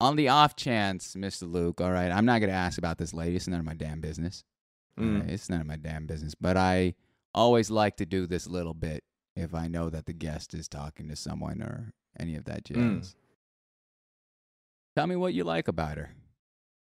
On 0.01 0.17
the 0.17 0.28
off 0.28 0.57
chance, 0.57 1.15
Mr. 1.15 1.51
Luke, 1.51 1.81
all 1.81 1.93
right, 1.93 2.11
I'm 2.11 2.27
not 2.27 2.41
gonna 2.41 2.53
ask 2.53 2.78
about 2.78 2.99
this 2.99 3.15
lady. 3.15 3.36
It's 3.36 3.49
none 3.49 3.61
of 3.61 3.67
my 3.67 3.75
damn 3.75 4.01
business. 4.01 4.45
Mm. 4.99 5.20
right? 5.20 5.31
It's 5.31 5.51
none 5.51 5.61
of 5.61 5.67
my 5.67 5.77
damn 5.77 6.07
business. 6.07 6.35
But 6.35 6.57
I 6.57 6.95
always 7.35 7.70
like 7.70 7.97
to 7.99 8.07
do 8.07 8.27
this 8.27 8.47
little 8.47 8.75
bit 8.75 9.05
if 9.35 9.55
I 9.55 9.69
know 9.69 9.91
that 9.91 10.07
the 10.07 10.12
guest 10.15 10.55
is 10.55 10.69
talking 10.69 11.09
to 11.09 11.17
someone 11.17 11.62
or 11.62 11.93
any 12.19 12.36
of 12.36 12.45
that 12.47 12.65
jazz. 12.65 12.77
Mm. 12.78 13.15
Tell 14.97 15.07
me 15.07 15.17
what 15.17 15.35
you 15.35 15.45
like 15.45 15.69
about 15.69 15.99
her. 15.99 16.11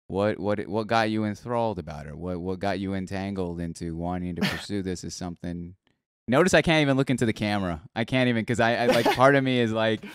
What 0.08 0.40
what 0.40 0.66
what 0.68 0.88
got 0.88 1.10
you 1.10 1.26
enthralled 1.26 1.80
about 1.80 2.06
her? 2.06 2.16
What 2.16 2.40
what 2.40 2.60
got 2.60 2.80
you 2.80 2.94
entangled 2.94 3.60
into 3.60 3.96
wanting 3.96 4.36
to 4.36 4.42
pursue 4.42 4.82
this 4.82 5.04
as 5.04 5.14
something? 5.14 5.76
Notice 6.28 6.54
I 6.54 6.62
can't 6.62 6.82
even 6.82 6.98
look 6.98 7.10
into 7.10 7.26
the 7.26 7.34
camera. 7.34 7.82
I 7.96 8.04
can't 8.04 8.28
even 8.30 8.42
because 8.42 8.60
I, 8.60 8.76
I 8.76 8.86
like 8.88 9.06
part 9.16 9.36
of 9.36 9.44
me 9.44 9.60
is 9.60 9.72
like 9.72 10.06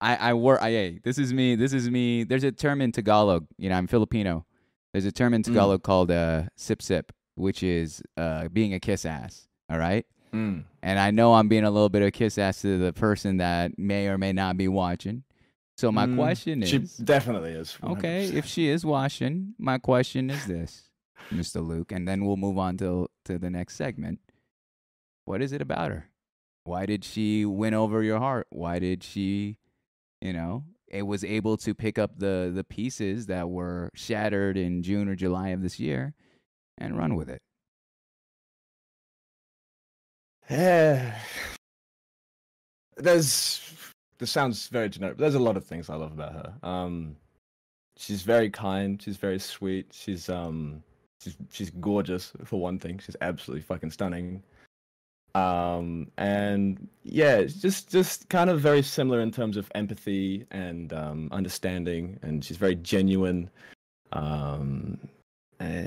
I 0.00 0.16
I 0.16 0.34
work. 0.34 0.60
I 0.62 0.70
hey, 0.70 1.00
this 1.02 1.18
is 1.18 1.32
me. 1.32 1.54
This 1.54 1.72
is 1.72 1.90
me. 1.90 2.24
There's 2.24 2.44
a 2.44 2.52
term 2.52 2.80
in 2.82 2.92
Tagalog. 2.92 3.46
You 3.58 3.70
know, 3.70 3.76
I'm 3.76 3.86
Filipino. 3.86 4.44
There's 4.92 5.06
a 5.06 5.12
term 5.12 5.32
in 5.32 5.42
Tagalog 5.42 5.82
called 5.82 6.10
uh, 6.10 6.44
sip 6.56 6.82
sip, 6.82 7.12
which 7.36 7.62
is 7.62 8.02
uh, 8.18 8.48
being 8.48 8.74
a 8.74 8.80
kiss 8.80 9.06
ass. 9.06 9.48
All 9.70 9.78
right. 9.78 10.04
Mm. 10.34 10.64
And 10.82 10.98
I 10.98 11.10
know 11.10 11.34
I'm 11.34 11.48
being 11.48 11.64
a 11.64 11.70
little 11.70 11.88
bit 11.88 12.02
of 12.02 12.08
a 12.08 12.10
kiss 12.10 12.36
ass 12.36 12.60
to 12.62 12.78
the 12.78 12.92
person 12.92 13.38
that 13.38 13.78
may 13.78 14.08
or 14.08 14.18
may 14.18 14.32
not 14.32 14.56
be 14.58 14.68
watching. 14.68 15.22
So 15.78 15.90
my 15.90 16.06
Mm, 16.06 16.16
question 16.16 16.62
is 16.62 16.68
she 16.68 16.78
definitely 17.04 17.52
is. 17.52 17.78
Okay, 17.82 18.28
100%. 18.30 18.34
if 18.34 18.44
she 18.46 18.68
is 18.68 18.84
watching, 18.84 19.54
my 19.58 19.78
question 19.78 20.28
is 20.28 20.46
this, 20.46 20.90
Mr. 21.32 21.66
Luke, 21.66 21.92
and 21.92 22.06
then 22.06 22.26
we'll 22.26 22.36
move 22.36 22.58
on 22.58 22.76
to 22.78 23.08
to 23.24 23.38
the 23.38 23.48
next 23.48 23.76
segment. 23.76 24.20
What 25.24 25.42
is 25.42 25.52
it 25.52 25.62
about 25.62 25.90
her? 25.90 26.08
Why 26.64 26.86
did 26.86 27.04
she 27.04 27.44
win 27.44 27.74
over 27.74 28.02
your 28.02 28.18
heart? 28.18 28.46
Why 28.50 28.78
did 28.78 29.02
she, 29.02 29.56
you 30.20 30.32
know, 30.32 30.64
it 30.88 31.02
was 31.02 31.24
able 31.24 31.56
to 31.58 31.74
pick 31.74 31.98
up 31.98 32.18
the 32.18 32.50
the 32.54 32.64
pieces 32.64 33.26
that 33.26 33.48
were 33.48 33.90
shattered 33.94 34.56
in 34.56 34.82
June 34.82 35.08
or 35.08 35.16
July 35.16 35.48
of 35.48 35.62
this 35.62 35.80
year 35.80 36.14
and 36.78 36.96
run 36.96 37.14
with 37.16 37.28
it? 37.28 37.40
There's. 42.96 43.60
This 44.18 44.30
sounds 44.30 44.68
very 44.68 44.88
generic, 44.88 45.16
but 45.16 45.22
there's 45.22 45.34
a 45.34 45.40
lot 45.40 45.56
of 45.56 45.64
things 45.64 45.90
I 45.90 45.96
love 45.96 46.12
about 46.12 46.32
her. 46.32 46.54
Um, 46.62 47.16
she's 47.96 48.22
very 48.22 48.50
kind. 48.50 49.02
She's 49.02 49.16
very 49.16 49.40
sweet. 49.40 49.88
She's 49.92 50.28
um, 50.28 50.84
she's 51.20 51.36
she's 51.50 51.70
gorgeous 51.70 52.32
for 52.44 52.60
one 52.60 52.78
thing. 52.78 53.00
She's 53.04 53.16
absolutely 53.20 53.62
fucking 53.62 53.90
stunning. 53.90 54.42
Um, 55.34 56.10
and 56.18 56.88
yeah, 57.04 57.42
just 57.44 57.90
just 57.90 58.28
kind 58.28 58.50
of 58.50 58.60
very 58.60 58.82
similar 58.82 59.20
in 59.20 59.30
terms 59.30 59.56
of 59.56 59.70
empathy 59.74 60.46
and 60.50 60.92
um, 60.92 61.28
understanding, 61.32 62.18
and 62.22 62.44
she's 62.44 62.58
very 62.58 62.74
genuine. 62.74 63.48
Um, 64.12 64.98
eh, 65.60 65.86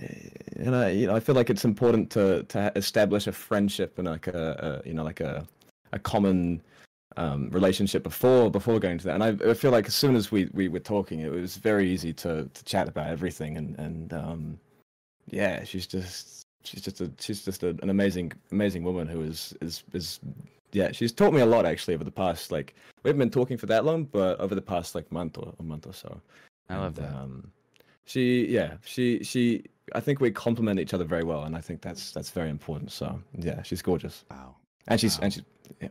and 0.57 0.75
I, 0.75 0.89
you 0.89 1.07
know, 1.07 1.15
I 1.15 1.19
feel 1.19 1.35
like 1.35 1.49
it's 1.49 1.65
important 1.65 2.09
to 2.11 2.43
to 2.43 2.71
establish 2.75 3.27
a 3.27 3.31
friendship 3.31 3.99
and 3.99 4.07
like 4.07 4.27
a, 4.27 4.81
a 4.83 4.87
you 4.87 4.95
know 4.95 5.03
like 5.03 5.19
a 5.19 5.45
a 5.91 5.99
common 5.99 6.61
um, 7.17 7.49
relationship 7.51 8.03
before 8.03 8.49
before 8.51 8.79
going 8.79 8.97
to 8.97 9.05
that. 9.05 9.21
And 9.21 9.23
I, 9.23 9.51
I 9.51 9.53
feel 9.53 9.71
like 9.71 9.87
as 9.87 9.95
soon 9.95 10.15
as 10.15 10.31
we, 10.31 10.49
we 10.53 10.67
were 10.67 10.79
talking, 10.79 11.19
it 11.21 11.31
was 11.31 11.57
very 11.57 11.89
easy 11.89 12.13
to, 12.13 12.49
to 12.53 12.63
chat 12.65 12.87
about 12.87 13.07
everything. 13.07 13.57
And 13.57 13.77
and 13.79 14.13
um, 14.13 14.59
yeah, 15.27 15.63
she's 15.63 15.87
just 15.87 16.44
she's 16.65 16.81
just 16.81 17.01
a 17.01 17.11
she's 17.19 17.43
just 17.45 17.63
a, 17.63 17.69
an 17.81 17.89
amazing 17.89 18.31
amazing 18.51 18.83
woman 18.83 19.07
who 19.07 19.21
is 19.21 19.53
is 19.61 19.83
is 19.93 20.19
yeah. 20.71 20.91
She's 20.91 21.11
taught 21.13 21.33
me 21.33 21.41
a 21.41 21.45
lot 21.45 21.65
actually 21.65 21.93
over 21.95 22.03
the 22.03 22.11
past 22.11 22.51
like 22.51 22.75
we 23.03 23.09
haven't 23.09 23.19
been 23.19 23.29
talking 23.29 23.57
for 23.57 23.65
that 23.67 23.85
long, 23.85 24.03
but 24.05 24.39
over 24.39 24.55
the 24.55 24.61
past 24.61 24.95
like 24.95 25.11
month 25.11 25.37
or 25.37 25.53
a 25.59 25.63
month 25.63 25.87
or 25.87 25.93
so. 25.93 26.19
I 26.69 26.77
love 26.77 26.97
And, 26.97 27.07
that. 27.07 27.15
Um, 27.15 27.51
she, 28.05 28.47
yeah, 28.47 28.73
she, 28.83 29.23
she. 29.23 29.63
I 29.93 29.99
think 29.99 30.19
we 30.19 30.31
complement 30.31 30.79
each 30.79 30.93
other 30.95 31.03
very 31.03 31.23
well, 31.23 31.43
and 31.43 31.55
I 31.55 31.61
think 31.61 31.81
that's 31.81 32.11
that's 32.11 32.29
very 32.31 32.49
important. 32.49 32.91
So 32.91 33.19
yeah, 33.37 33.61
she's 33.63 33.81
gorgeous, 33.81 34.25
Wow. 34.31 34.55
and 34.87 34.99
she's 34.99 35.17
Wow. 35.19 35.23
and 35.25 35.33
she's 35.33 35.43
yeah, 35.81 35.87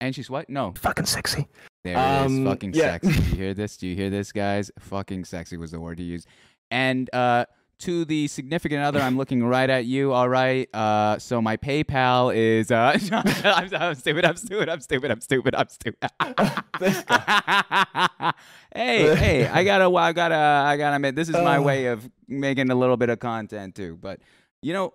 And 0.00 0.14
she's 0.14 0.28
what? 0.30 0.48
No, 0.48 0.72
fucking 0.78 1.04
sexy. 1.06 1.46
There 1.84 1.94
it 1.96 1.98
is. 2.26 2.26
Um, 2.26 2.44
Fucking 2.46 2.72
yeah. 2.74 2.98
sexy. 2.98 3.12
Do 3.12 3.22
you 3.30 3.36
hear 3.36 3.54
this? 3.54 3.76
Do 3.76 3.86
you 3.86 3.94
hear 3.94 4.10
this, 4.10 4.32
guys? 4.32 4.70
Fucking 4.80 5.24
sexy 5.24 5.56
was 5.56 5.70
the 5.70 5.78
word 5.80 5.98
to 5.98 6.02
use. 6.02 6.26
And 6.70 7.08
uh, 7.14 7.44
to 7.80 8.04
the 8.04 8.26
significant 8.28 8.82
other, 8.82 9.00
I'm 9.00 9.16
looking 9.16 9.44
right 9.44 9.68
at 9.68 9.84
you. 9.84 10.12
All 10.12 10.28
right. 10.28 10.68
Uh, 10.74 11.18
so 11.18 11.42
my 11.42 11.56
PayPal 11.56 12.34
is. 12.34 12.70
Uh, 12.70 12.98
I'm, 13.12 13.74
I'm 13.80 13.94
stupid. 13.94 14.24
I'm 14.24 14.36
stupid. 14.36 14.68
I'm 14.68 14.80
stupid. 14.80 15.10
I'm 15.10 15.20
stupid. 15.20 15.54
I'm 15.54 15.68
stupid. 15.68 16.10
Hey, 18.74 19.14
hey! 19.16 19.46
I 19.46 19.64
gotta. 19.64 19.84
I 19.96 20.12
gotta. 20.12 20.34
I 20.34 20.76
gotta 20.76 20.96
admit, 20.96 21.14
this 21.16 21.28
is 21.30 21.34
my 21.34 21.58
way 21.58 21.86
of 21.86 22.06
making 22.28 22.70
a 22.70 22.74
little 22.74 22.98
bit 22.98 23.08
of 23.08 23.18
content 23.18 23.74
too. 23.74 23.96
But 23.98 24.20
you 24.60 24.74
know, 24.74 24.92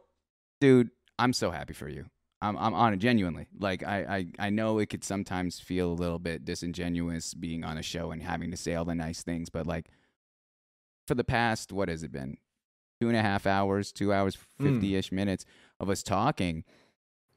dude, 0.60 0.92
I'm 1.18 1.34
so 1.34 1.50
happy 1.50 1.74
for 1.74 1.90
you. 1.90 2.06
I'm 2.44 2.56
I'm 2.58 2.76
on 2.76 2.94
it 2.94 2.98
genuinely. 2.98 3.48
Like 3.60 3.82
I, 3.84 4.28
I 4.40 4.48
I 4.48 4.50
know 4.52 4.78
it 4.80 4.88
could 4.88 5.04
sometimes 5.04 5.60
feel 5.60 5.92
a 5.92 5.94
little 5.94 6.20
bit 6.20 6.46
disingenuous 6.46 7.34
being 7.34 7.64
on 7.64 7.80
a 7.80 7.84
show 7.84 8.12
and 8.12 8.22
having 8.22 8.52
to 8.52 8.58
say 8.58 8.76
all 8.76 8.86
the 8.86 8.94
nice 8.94 9.24
things, 9.24 9.50
but 9.50 9.66
like 9.66 9.88
for 11.08 11.16
the 11.16 11.24
past 11.24 11.72
what 11.72 11.90
has 11.90 12.04
it 12.04 12.12
been? 12.12 12.38
Two 13.02 13.08
and 13.10 13.18
a 13.18 13.22
half 13.24 13.48
hours, 13.48 13.92
two 13.92 14.14
hours, 14.14 14.38
Mm. 14.60 14.74
fifty 14.74 14.96
ish 14.96 15.12
minutes 15.12 15.44
of 15.80 15.90
us 15.90 16.04
talking. 16.04 16.64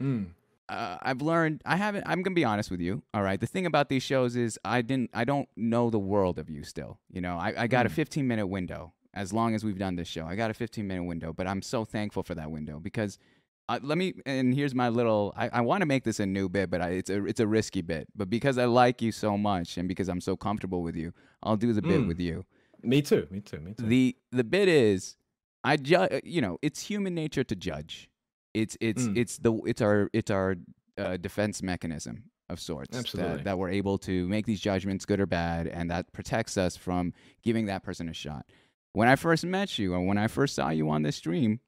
Mm. 0.02 0.26
Uh, 0.68 0.98
I've 1.02 1.22
learned 1.22 1.62
I 1.64 1.76
haven't 1.76 2.04
I'm 2.06 2.22
gonna 2.22 2.34
be 2.34 2.44
honest 2.44 2.70
with 2.70 2.80
you. 2.80 3.02
All 3.14 3.22
right. 3.22 3.40
The 3.40 3.46
thing 3.46 3.64
about 3.64 3.88
these 3.88 4.02
shows 4.02 4.36
is 4.36 4.58
I 4.64 4.82
didn't 4.82 5.10
I 5.14 5.24
don't 5.24 5.48
know 5.56 5.88
the 5.90 5.98
world 5.98 6.38
of 6.38 6.50
you 6.50 6.64
still. 6.64 6.98
You 7.10 7.20
know, 7.22 7.36
I, 7.38 7.54
I 7.62 7.66
got 7.66 7.86
a 7.86 7.88
Mm. 7.88 7.92
15 7.92 8.28
minute 8.28 8.46
window 8.46 8.92
as 9.14 9.32
long 9.32 9.54
as 9.54 9.64
we've 9.64 9.78
done 9.78 9.96
this 9.96 10.08
show. 10.08 10.26
I 10.26 10.36
got 10.36 10.50
a 10.50 10.54
15 10.54 10.86
minute 10.86 11.04
window, 11.04 11.32
but 11.32 11.46
I'm 11.46 11.62
so 11.62 11.84
thankful 11.86 12.22
for 12.22 12.34
that 12.34 12.50
window 12.50 12.78
because 12.78 13.18
uh, 13.70 13.78
let 13.82 13.96
me 13.96 14.12
and 14.26 14.54
here's 14.54 14.74
my 14.74 14.90
little 14.90 15.32
I, 15.34 15.48
I 15.48 15.60
want 15.62 15.80
to 15.80 15.86
make 15.86 16.04
this 16.04 16.20
a 16.20 16.26
new 16.26 16.50
bit, 16.50 16.68
but 16.70 16.82
I, 16.82 16.88
it's 16.90 17.08
a 17.08 17.24
it's 17.24 17.40
a 17.40 17.46
risky 17.46 17.80
bit. 17.80 18.08
But 18.14 18.28
because 18.28 18.58
I 18.58 18.66
like 18.66 19.00
you 19.00 19.12
so 19.12 19.38
much 19.38 19.78
and 19.78 19.88
because 19.88 20.08
I'm 20.10 20.20
so 20.20 20.36
comfortable 20.36 20.82
with 20.82 20.96
you, 20.96 21.14
I'll 21.42 21.56
do 21.56 21.72
the 21.72 21.80
bit 21.80 22.00
Mm. 22.02 22.08
with 22.08 22.20
you. 22.20 22.44
Me 22.82 23.00
too. 23.00 23.26
Me 23.30 23.40
too. 23.40 23.60
Me 23.60 23.72
too. 23.72 23.86
The 23.86 24.14
the 24.30 24.44
bit 24.44 24.68
is 24.68 25.16
I 25.64 25.76
judge 25.76 26.20
you 26.24 26.40
know, 26.40 26.58
it's 26.62 26.80
human 26.82 27.14
nature 27.14 27.42
to 27.44 27.56
judge. 27.56 28.08
It's 28.52 28.76
it's 28.80 29.04
Mm. 29.04 29.16
it's 29.16 29.38
the 29.38 29.52
it's 29.66 29.80
our 29.80 30.08
it's 30.12 30.30
our 30.30 30.56
uh, 30.98 31.16
defense 31.16 31.62
mechanism. 31.62 32.24
of 32.50 32.60
sorts. 32.60 32.94
Absolutely. 32.96 33.36
That, 33.38 33.44
that 33.44 33.58
we're 33.58 33.70
able 33.70 33.96
to 34.00 34.28
make 34.28 34.44
these 34.44 34.60
judgments, 34.60 35.06
good 35.06 35.18
or 35.18 35.24
bad, 35.26 35.66
and 35.66 35.90
that 35.90 36.12
protects 36.12 36.58
us 36.58 36.76
from 36.76 37.14
giving 37.42 37.64
that 37.66 37.82
person 37.82 38.06
a 38.06 38.12
shot. 38.12 38.44
When 38.92 39.08
I 39.08 39.16
first 39.16 39.46
met 39.46 39.78
you, 39.78 39.94
or 39.94 40.00
when 40.04 40.18
I 40.18 40.26
first 40.28 40.54
saw 40.54 40.68
you 40.68 40.90
on 40.90 41.02
this 41.02 41.16
stream, 41.16 41.60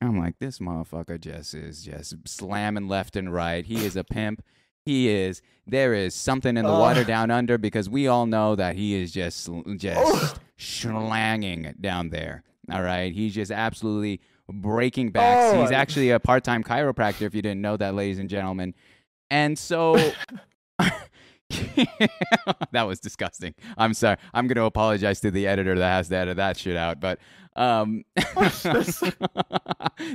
I'm 0.00 0.18
like, 0.18 0.38
this 0.38 0.58
motherfucker 0.58 1.20
just 1.20 1.54
is 1.54 1.84
just 1.84 2.14
slamming 2.26 2.88
left 2.88 3.14
and 3.14 3.32
right. 3.32 3.64
He 3.64 3.84
is 3.84 3.94
a 3.94 4.02
pimp. 4.04 4.42
He 4.86 5.10
is. 5.10 5.42
There 5.66 5.92
is 5.94 6.14
something 6.14 6.56
in 6.56 6.64
the 6.64 6.72
water 6.72 7.04
down 7.04 7.30
under 7.30 7.58
because 7.58 7.88
we 7.90 8.08
all 8.08 8.24
know 8.26 8.56
that 8.56 8.74
he 8.74 8.94
is 8.94 9.12
just 9.12 9.48
just 9.76 10.00
Ugh. 10.00 10.38
slanging 10.56 11.74
down 11.80 12.08
there. 12.08 12.42
All 12.70 12.82
right, 12.82 13.12
he's 13.12 13.34
just 13.34 13.50
absolutely 13.50 14.20
breaking 14.48 15.10
backs. 15.10 15.54
Oh, 15.54 15.62
he's 15.62 15.72
actually 15.72 16.10
a 16.10 16.20
part-time 16.20 16.62
chiropractor. 16.62 17.22
If 17.22 17.34
you 17.34 17.42
didn't 17.42 17.60
know 17.60 17.76
that, 17.76 17.94
ladies 17.94 18.18
and 18.18 18.28
gentlemen, 18.28 18.74
and 19.30 19.58
so. 19.58 20.12
that 22.72 22.84
was 22.86 23.00
disgusting. 23.00 23.54
I'm 23.76 23.94
sorry. 23.94 24.16
I'm 24.32 24.46
going 24.46 24.56
to 24.56 24.64
apologize 24.64 25.20
to 25.20 25.30
the 25.30 25.46
editor 25.46 25.78
that 25.78 25.90
has 25.90 26.08
to 26.08 26.16
edit 26.16 26.36
that 26.38 26.56
shit 26.56 26.76
out. 26.76 26.98
But 26.98 27.18
um, 27.56 28.04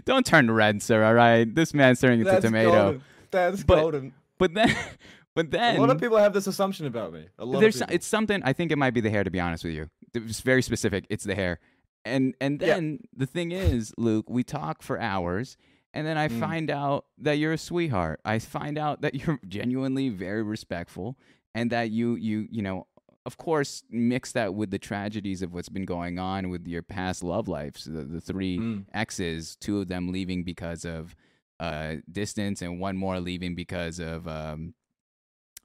don't 0.06 0.26
turn 0.26 0.50
red, 0.50 0.82
sir. 0.82 1.03
All 1.03 1.14
right, 1.14 1.53
this 1.53 1.74
man's 1.74 2.00
turning 2.00 2.22
into 2.22 2.42
tomato. 2.42 2.72
golden. 2.72 3.01
That's 3.32 3.64
But 3.64 3.82
golden. 3.82 4.14
But 4.38 4.53
then, 4.53 4.76
but 5.35 5.51
then 5.51 5.77
A 5.77 5.80
lot 5.80 5.90
of 5.90 6.00
people 6.00 6.17
have 6.17 6.34
this 6.34 6.48
assumption 6.48 6.85
about 6.85 7.14
me. 7.14 7.27
A 7.38 7.45
lot 7.45 7.59
there's 7.59 7.82
it's 7.90 8.08
something 8.08 8.42
I 8.43 8.53
think 8.53 8.72
it 8.72 8.77
might 8.77 8.93
be 8.93 9.01
the 9.01 9.09
hair 9.09 9.24
to 9.24 9.32
be 9.32 9.40
honest 9.40 9.64
with 9.64 9.74
you. 9.74 9.90
It's 10.14 10.42
very 10.42 10.61
specific. 10.61 11.06
It's 11.09 11.24
the 11.24 11.35
hair. 11.35 11.59
And 12.06 12.35
and 12.40 12.59
Yeah. 12.61 12.76
then 12.76 13.00
the 13.16 13.26
thing 13.26 13.51
is, 13.51 13.93
Luke, 13.98 14.30
we 14.30 14.43
talk 14.43 14.82
for 14.82 15.00
hours 15.00 15.58
and 15.93 16.06
then 16.06 16.17
I 16.17 16.27
Mm. 16.27 16.40
find 16.40 16.69
out 16.72 17.06
that 17.17 17.38
you're 17.38 17.53
a 17.53 17.58
sweetheart. 17.58 18.19
I 18.26 18.40
find 18.40 18.77
out 18.77 19.01
that 19.01 19.16
you're 19.27 19.40
genuinely 19.48 20.09
very 20.09 20.43
respectful 20.43 21.17
and 21.56 21.72
that 21.72 21.90
you 21.92 22.16
you 22.16 22.48
you 22.51 22.61
know 22.61 22.88
of 23.26 23.38
course 23.38 23.84
mix 23.90 24.32
that 24.32 24.53
with 24.53 24.72
the 24.72 24.80
tragedies 24.80 25.42
of 25.42 25.53
what's 25.53 25.67
been 25.69 25.85
going 25.85 26.17
on 26.17 26.50
with 26.50 26.66
your 26.67 26.82
past 26.82 27.24
love 27.24 27.48
lives 27.50 27.84
the, 27.84 28.03
the 28.06 28.22
three 28.22 28.58
Mm. 28.59 28.85
exes 28.93 29.56
two 29.58 29.82
of 29.82 29.88
them 29.90 30.11
leaving 30.14 30.43
because 30.43 30.85
of 30.85 31.14
uh 31.59 31.95
distance 32.09 32.61
and 32.61 32.80
one 32.80 32.95
more 32.95 33.19
leaving 33.19 33.53
because 33.56 34.00
of 34.00 34.27
um 34.30 34.76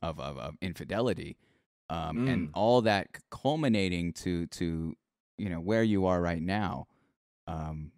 of 0.00 0.18
of, 0.18 0.38
of 0.38 0.56
infidelity 0.60 1.36
um 1.90 2.18
and 2.26 2.48
Mm. 2.48 2.50
all 2.54 2.80
that 2.82 3.08
culminating 3.30 4.12
to 4.14 4.46
to 4.48 4.96
you 5.38 5.48
know 5.48 5.60
where 5.60 5.82
you 5.82 6.06
are 6.06 6.20
right 6.20 6.42
now 6.42 6.86
um 7.46 7.92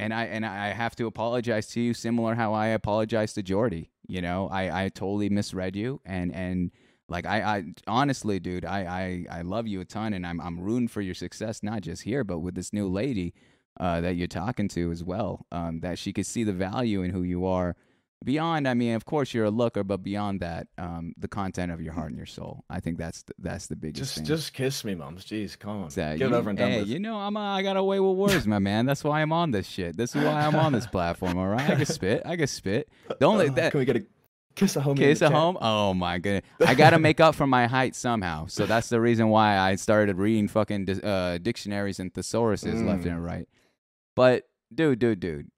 and 0.00 0.14
I 0.14 0.24
and 0.24 0.46
I 0.46 0.68
have 0.68 0.96
to 0.96 1.06
apologize 1.06 1.66
to 1.68 1.80
you, 1.80 1.92
similar 1.92 2.34
how 2.34 2.54
I 2.54 2.68
apologize 2.68 3.34
to 3.34 3.42
Jordy. 3.42 3.90
You 4.08 4.22
know, 4.22 4.48
I 4.48 4.84
I 4.84 4.88
totally 4.88 5.28
misread 5.28 5.76
you, 5.76 6.00
and 6.06 6.34
and 6.34 6.70
like 7.08 7.26
I 7.26 7.42
I 7.42 7.64
honestly, 7.86 8.40
dude, 8.40 8.64
I 8.64 9.26
I 9.30 9.38
I 9.38 9.42
love 9.42 9.68
you 9.68 9.80
a 9.82 9.84
ton, 9.84 10.14
and 10.14 10.26
I'm 10.26 10.40
I'm 10.40 10.58
rooting 10.58 10.88
for 10.88 11.02
your 11.02 11.14
success, 11.14 11.62
not 11.62 11.82
just 11.82 12.02
here, 12.02 12.24
but 12.24 12.38
with 12.38 12.54
this 12.54 12.72
new 12.72 12.88
lady 12.88 13.34
uh, 13.78 14.00
that 14.00 14.16
you're 14.16 14.26
talking 14.26 14.68
to 14.68 14.90
as 14.90 15.04
well. 15.04 15.46
Um, 15.52 15.80
that 15.80 15.98
she 15.98 16.14
could 16.14 16.26
see 16.26 16.44
the 16.44 16.52
value 16.54 17.02
in 17.02 17.10
who 17.10 17.22
you 17.22 17.44
are. 17.44 17.76
Beyond, 18.22 18.68
I 18.68 18.74
mean, 18.74 18.94
of 18.96 19.06
course 19.06 19.32
you're 19.32 19.46
a 19.46 19.50
looker, 19.50 19.82
but 19.82 20.02
beyond 20.02 20.40
that, 20.40 20.66
um, 20.76 21.14
the 21.16 21.26
content 21.26 21.72
of 21.72 21.80
your 21.80 21.94
heart 21.94 22.08
and 22.08 22.18
your 22.18 22.26
soul. 22.26 22.64
I 22.68 22.78
think 22.80 22.98
that's 22.98 23.22
the, 23.22 23.32
that's 23.38 23.68
the 23.68 23.76
biggest 23.76 23.96
just 23.98 24.14
thing. 24.16 24.24
just 24.26 24.52
kiss 24.52 24.84
me, 24.84 24.94
mums. 24.94 25.24
Jeez, 25.24 25.58
come 25.58 25.84
on. 25.84 25.88
that 25.90 26.18
Get 26.18 26.26
it 26.26 26.30
you, 26.30 26.36
over 26.36 26.50
and 26.50 26.58
done 26.58 26.70
hey, 26.70 26.80
with. 26.80 26.88
you 26.88 26.98
know, 26.98 27.16
I'm 27.16 27.34
a, 27.36 27.40
I 27.40 27.62
got 27.62 27.78
a 27.78 27.82
way 27.82 27.98
with 27.98 28.16
words, 28.18 28.46
my 28.46 28.58
man. 28.58 28.84
That's 28.84 29.02
why 29.02 29.22
I'm 29.22 29.32
on 29.32 29.52
this 29.52 29.66
shit. 29.66 29.96
This 29.96 30.14
is 30.14 30.22
why 30.22 30.32
I'm 30.32 30.54
on 30.54 30.72
this 30.72 30.86
platform. 30.86 31.38
All 31.38 31.46
right, 31.48 31.70
I 31.70 31.76
can 31.76 31.86
spit. 31.86 32.22
I 32.26 32.36
can 32.36 32.46
spit. 32.46 32.90
The 33.18 33.24
only 33.24 33.48
Oh, 33.48 33.52
that 33.52 33.70
Can 33.72 33.78
we 33.80 33.86
get 33.86 33.96
a 33.96 34.04
kiss 34.54 34.76
a 34.76 34.82
home? 34.82 34.96
kiss 34.98 35.22
at 35.22 35.32
home. 35.32 35.56
Oh 35.58 35.94
my 35.94 36.18
goodness, 36.18 36.44
I 36.66 36.74
got 36.74 36.90
to 36.90 36.98
make 36.98 37.20
up 37.20 37.34
for 37.34 37.46
my 37.46 37.66
height 37.68 37.96
somehow. 37.96 38.48
So 38.48 38.66
that's 38.66 38.90
the 38.90 39.00
reason 39.00 39.28
why 39.30 39.56
I 39.56 39.76
started 39.76 40.18
reading 40.18 40.46
fucking 40.46 40.90
uh, 41.02 41.38
dictionaries 41.40 41.98
and 41.98 42.12
thesauruses 42.12 42.86
left 42.86 43.04
Mm. 43.04 43.12
and 43.12 43.24
right. 43.24 43.48
But 44.14 44.46
dude, 44.74 44.98
dude, 44.98 45.20
dude, 45.20 45.50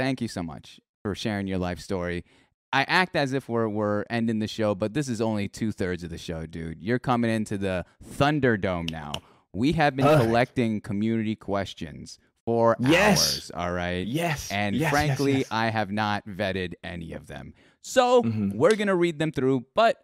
thank 0.00 0.20
you 0.20 0.26
so 0.26 0.42
much 0.42 0.80
for 1.08 1.14
sharing 1.14 1.46
your 1.46 1.58
life 1.58 1.80
story. 1.80 2.22
I 2.70 2.82
act 2.82 3.16
as 3.16 3.32
if 3.32 3.48
we're 3.48 3.66
we're 3.68 4.04
ending 4.10 4.40
the 4.40 4.46
show, 4.46 4.74
but 4.74 4.92
this 4.92 5.08
is 5.08 5.22
only 5.22 5.48
two 5.48 5.72
thirds 5.72 6.04
of 6.04 6.10
the 6.10 6.18
show, 6.18 6.44
dude. 6.44 6.82
You're 6.82 6.98
coming 6.98 7.30
into 7.30 7.56
the 7.56 7.86
Thunderdome 8.04 8.90
now. 8.90 9.12
We 9.54 9.72
have 9.72 9.96
been 9.96 10.06
Ugh. 10.06 10.20
collecting 10.20 10.82
community 10.82 11.34
questions 11.34 12.18
for 12.44 12.76
Yes. 12.78 13.18
hours, 13.34 13.50
all 13.54 13.72
right? 13.72 14.06
Yes. 14.06 14.50
And 14.52 14.76
yes, 14.76 14.82
yes, 14.82 14.90
frankly, 14.90 15.38
yes. 15.38 15.46
I 15.50 15.70
have 15.70 15.90
not 15.90 16.26
vetted 16.26 16.74
any 16.84 17.14
of 17.14 17.26
them. 17.26 17.54
So 17.80 18.22
Mhm. 18.22 18.54
we're 18.54 18.76
gonna 18.76 18.94
read 18.96 19.18
them 19.18 19.32
through. 19.32 19.64
But 19.74 19.96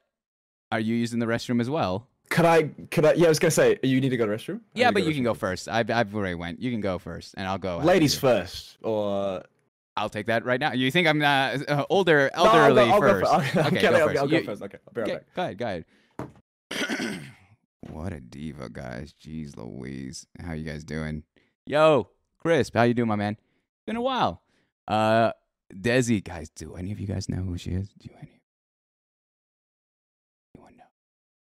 are 0.73 0.81
you 0.81 0.95
using 0.95 1.19
the 1.19 1.27
restroom 1.27 1.61
as 1.61 1.69
well? 1.69 2.09
could 2.31 2.47
I? 2.47 2.63
Could 2.91 3.05
I? 3.05 3.13
Yeah, 3.13 3.27
I 3.27 3.29
was 3.29 3.39
gonna 3.39 3.51
say 3.51 3.79
you 3.83 4.01
need 4.01 4.09
to 4.09 4.17
go 4.17 4.25
to 4.25 4.31
the 4.31 4.37
restroom. 4.39 4.61
Yeah, 4.75 4.91
but 4.91 5.05
you 5.05 5.13
can 5.13 5.23
go 5.23 5.35
first. 5.35 5.69
I've 5.69 5.91
I've 5.91 6.15
already 6.17 6.35
went. 6.35 6.61
You 6.63 6.71
can 6.71 6.81
go 6.81 6.99
first, 6.99 7.35
and 7.37 7.47
I'll 7.47 7.59
go. 7.59 7.77
Ladies 7.79 8.15
first, 8.19 8.79
or 8.83 9.43
I'll 9.97 10.09
take 10.09 10.27
that 10.27 10.45
right 10.45 10.59
now. 10.59 10.73
You 10.73 10.91
think 10.91 11.07
I'm 11.07 11.23
uh, 11.23 11.59
uh, 11.69 11.85
older, 11.89 12.31
No, 12.37 12.45
I'll 12.45 12.53
go- 12.53 12.59
elderly 12.83 12.91
I'll 12.91 13.01
go 13.01 13.21
first? 13.21 13.57
Okay, 13.57 13.81
go 13.83 13.89
I'll, 13.93 14.09
first. 14.09 14.19
I'll 14.21 14.29
go 14.29 14.37
You- 14.39 14.45
first. 14.45 14.63
Okay, 14.63 14.79
I'll 14.89 14.95
be 14.95 15.01
right 15.13 15.25
back. 15.35 15.35
go 15.35 15.43
ahead, 15.43 15.59
go 15.59 15.67
ahead. 16.97 17.21
what 17.91 18.13
a 18.13 18.21
diva, 18.21 18.69
guys. 18.71 19.15
Jeez 19.23 19.57
Louise. 19.57 20.27
How 20.45 20.53
you 20.55 20.65
guys 20.65 20.83
doing? 20.85 21.23
Yo, 21.67 22.09
Crisp, 22.39 22.75
how 22.75 22.83
you 22.83 22.95
doing, 22.95 23.09
my 23.09 23.17
man? 23.17 23.35
It's 23.35 23.87
Been 23.87 23.97
a 23.97 24.03
while. 24.03 24.43
Uh 24.89 25.31
Desi, 25.73 26.23
guys, 26.23 26.51
do 26.51 26.75
any 26.75 26.93
of 26.93 27.01
you 27.01 27.07
guys 27.07 27.29
know 27.29 27.39
who 27.43 27.57
she 27.57 27.71
is? 27.71 27.89
Do 27.99 28.11
any 28.21 28.41
anyone 30.57 30.77
know? 30.77 30.85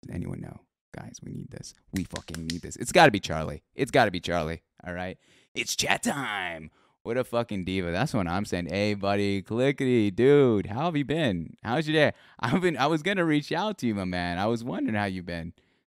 Does 0.02 0.15
anyone 0.15 0.41
know? 0.41 0.60
Guys, 0.94 1.18
we 1.23 1.33
need 1.33 1.50
this. 1.50 1.74
We 1.92 2.05
fucking 2.05 2.47
need 2.47 2.62
this. 2.62 2.76
It's 2.76 2.92
gotta 2.92 3.10
be 3.10 3.20
Charlie. 3.20 3.62
It's 3.74 3.91
gotta 3.91 4.10
be 4.10 4.20
Charlie. 4.20 4.62
All 4.86 4.94
right. 4.94 5.18
It's 5.55 5.76
chat 5.76 6.02
time. 6.02 6.70
What 7.05 7.18
a 7.18 7.24
fucking 7.24 7.66
diva. 7.66 7.92
That's 7.92 8.15
what 8.15 8.26
I'm 8.26 8.47
saying. 8.47 8.68
Hey, 8.70 8.94
buddy, 8.94 9.42
clickety, 9.42 10.10
dude. 10.10 10.65
How 10.65 10.86
have 10.86 10.97
you 10.97 11.05
been? 11.05 11.55
How's 11.62 11.86
your 11.86 11.92
day? 11.92 12.16
I've 12.41 12.62
been. 12.62 12.78
I 12.78 12.86
was 12.86 13.02
gonna 13.02 13.26
reach 13.26 13.52
out 13.52 13.76
to 13.78 13.86
you, 13.86 13.94
my 13.94 14.07
man. 14.07 14.39
I 14.39 14.47
was 14.47 14.65
wondering 14.65 14.97
how 14.97 15.05
you've 15.05 15.26
been. 15.26 15.52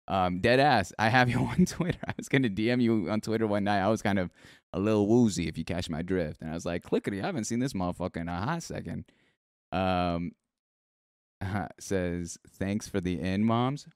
Um, 0.10 0.42
dead 0.42 0.60
ass. 0.60 0.92
I 1.00 1.08
have 1.08 1.30
you 1.30 1.40
on 1.46 1.66
Twitter. 1.66 1.98
I 2.06 2.14
was 2.18 2.28
gonna 2.28 2.50
DM 2.50 2.82
you 2.82 3.10
on 3.10 3.22
Twitter 3.22 3.48
one 3.48 3.64
night. 3.64 3.80
I 3.82 3.88
was 3.88 4.02
kind 4.02 4.20
of 4.20 4.32
a 4.74 4.80
little 4.82 5.08
woozy, 5.08 5.48
if 5.48 5.58
you 5.58 5.64
catch 5.64 5.90
my 5.90 6.02
drift, 6.02 6.42
and 6.42 6.52
I 6.52 6.54
was 6.54 6.66
like, 6.66 6.84
clickety. 6.84 7.22
I 7.22 7.26
haven't 7.26 7.46
seen 7.46 7.60
this 7.60 7.72
motherfucker 7.72 8.18
in 8.18 8.28
a 8.28 8.42
hot 8.42 8.64
second. 8.64 9.06
Um, 9.72 10.34
says 11.80 12.38
thanks 12.50 12.90
for 12.90 13.00
the 13.00 13.18
in, 13.18 13.46
moms. 13.46 13.88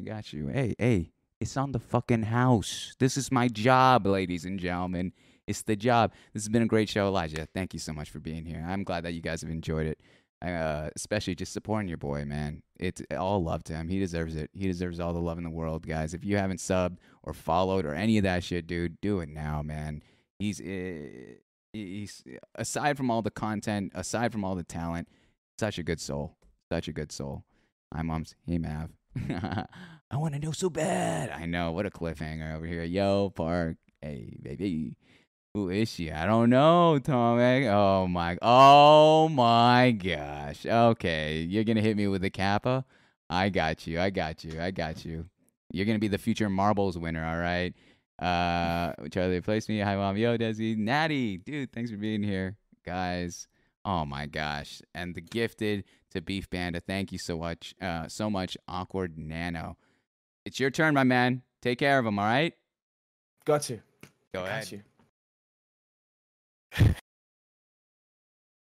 I 0.00 0.04
got 0.04 0.32
you. 0.32 0.46
Hey, 0.46 0.74
hey, 0.78 1.10
it's 1.38 1.58
on 1.58 1.72
the 1.72 1.80
fucking 1.80 2.22
house. 2.22 2.94
This 2.98 3.18
is 3.18 3.30
my 3.30 3.48
job, 3.48 4.06
ladies 4.06 4.46
and 4.46 4.58
gentlemen. 4.58 5.12
It's 5.46 5.62
the 5.62 5.76
job. 5.76 6.12
This 6.32 6.44
has 6.44 6.48
been 6.48 6.62
a 6.62 6.66
great 6.66 6.88
show, 6.88 7.06
Elijah. 7.06 7.46
Thank 7.52 7.74
you 7.74 7.80
so 7.80 7.92
much 7.92 8.10
for 8.10 8.18
being 8.18 8.44
here. 8.44 8.64
I'm 8.66 8.84
glad 8.84 9.04
that 9.04 9.12
you 9.12 9.20
guys 9.20 9.42
have 9.42 9.50
enjoyed 9.50 9.86
it, 9.86 10.00
uh, 10.40 10.88
especially 10.96 11.34
just 11.34 11.52
supporting 11.52 11.88
your 11.88 11.98
boy, 11.98 12.24
man. 12.24 12.62
It's 12.78 13.02
all 13.16 13.42
love 13.42 13.62
to 13.64 13.74
him. 13.74 13.88
He 13.88 13.98
deserves 13.98 14.36
it. 14.36 14.50
He 14.54 14.66
deserves 14.66 15.00
all 15.00 15.12
the 15.12 15.20
love 15.20 15.38
in 15.38 15.44
the 15.44 15.50
world, 15.50 15.86
guys. 15.86 16.14
If 16.14 16.24
you 16.24 16.38
haven't 16.38 16.60
subbed 16.60 16.96
or 17.22 17.34
followed 17.34 17.84
or 17.84 17.94
any 17.94 18.16
of 18.16 18.24
that 18.24 18.42
shit, 18.42 18.66
dude, 18.66 19.00
do 19.00 19.20
it 19.20 19.28
now, 19.28 19.62
man. 19.62 20.02
He's 20.38 20.60
uh, 20.60 21.34
he's 21.72 22.24
aside 22.54 22.96
from 22.96 23.10
all 23.10 23.22
the 23.22 23.30
content, 23.30 23.92
aside 23.94 24.32
from 24.32 24.44
all 24.44 24.54
the 24.54 24.64
talent, 24.64 25.08
such 25.58 25.78
a 25.78 25.82
good 25.82 26.00
soul. 26.00 26.36
Such 26.72 26.88
a 26.88 26.92
good 26.92 27.12
soul. 27.12 27.44
Hi, 27.94 28.02
moms. 28.02 28.34
Hey, 28.46 28.58
Mav. 28.58 28.90
I 30.10 30.16
want 30.16 30.34
to 30.34 30.40
know 30.40 30.52
so 30.52 30.70
bad. 30.70 31.30
I 31.30 31.46
know. 31.46 31.72
What 31.72 31.86
a 31.86 31.90
cliffhanger 31.90 32.56
over 32.56 32.66
here. 32.66 32.82
Yo, 32.82 33.30
Park. 33.30 33.76
Hey, 34.00 34.36
baby. 34.42 34.96
Who 35.54 35.70
is 35.70 35.88
she? 35.88 36.10
I 36.10 36.26
don't 36.26 36.50
know, 36.50 36.98
Tomek. 37.00 37.72
Oh 37.72 38.08
my. 38.08 38.36
Oh 38.42 39.28
my 39.28 39.92
gosh. 39.92 40.66
Okay, 40.66 41.42
you're 41.42 41.62
gonna 41.62 41.80
hit 41.80 41.96
me 41.96 42.08
with 42.08 42.24
a 42.24 42.30
kappa. 42.30 42.84
I 43.30 43.50
got 43.50 43.86
you. 43.86 44.00
I 44.00 44.10
got 44.10 44.42
you. 44.42 44.60
I 44.60 44.72
got 44.72 45.04
you. 45.04 45.26
You're 45.72 45.86
gonna 45.86 46.00
be 46.00 46.08
the 46.08 46.18
future 46.18 46.50
marbles 46.50 46.98
winner. 46.98 47.24
All 47.24 47.38
right. 47.38 47.72
Uh, 48.18 48.94
Charlie 49.12 49.36
replaced 49.36 49.68
me. 49.68 49.78
Hi, 49.78 49.94
mom. 49.94 50.16
Yo, 50.16 50.36
Desi. 50.36 50.76
Natty, 50.76 51.36
dude. 51.38 51.72
Thanks 51.72 51.90
for 51.92 51.98
being 51.98 52.24
here, 52.24 52.56
guys. 52.84 53.46
Oh 53.84 54.04
my 54.04 54.26
gosh. 54.26 54.82
And 54.92 55.14
the 55.14 55.20
gifted 55.20 55.84
to 56.10 56.20
Beef 56.20 56.50
Panda. 56.50 56.80
Thank 56.80 57.12
you 57.12 57.18
so 57.18 57.38
much. 57.38 57.76
Uh, 57.80 58.08
so 58.08 58.28
much. 58.28 58.56
Awkward 58.66 59.16
Nano. 59.18 59.76
It's 60.44 60.58
your 60.58 60.70
turn, 60.70 60.94
my 60.94 61.04
man. 61.04 61.42
Take 61.62 61.78
care 61.78 61.98
of 62.00 62.06
him. 62.06 62.18
All 62.18 62.24
right. 62.24 62.54
Got 63.44 63.70
you. 63.70 63.80
Go 64.32 64.40
Got 64.40 64.48
ahead. 64.48 64.72
you. 64.72 64.82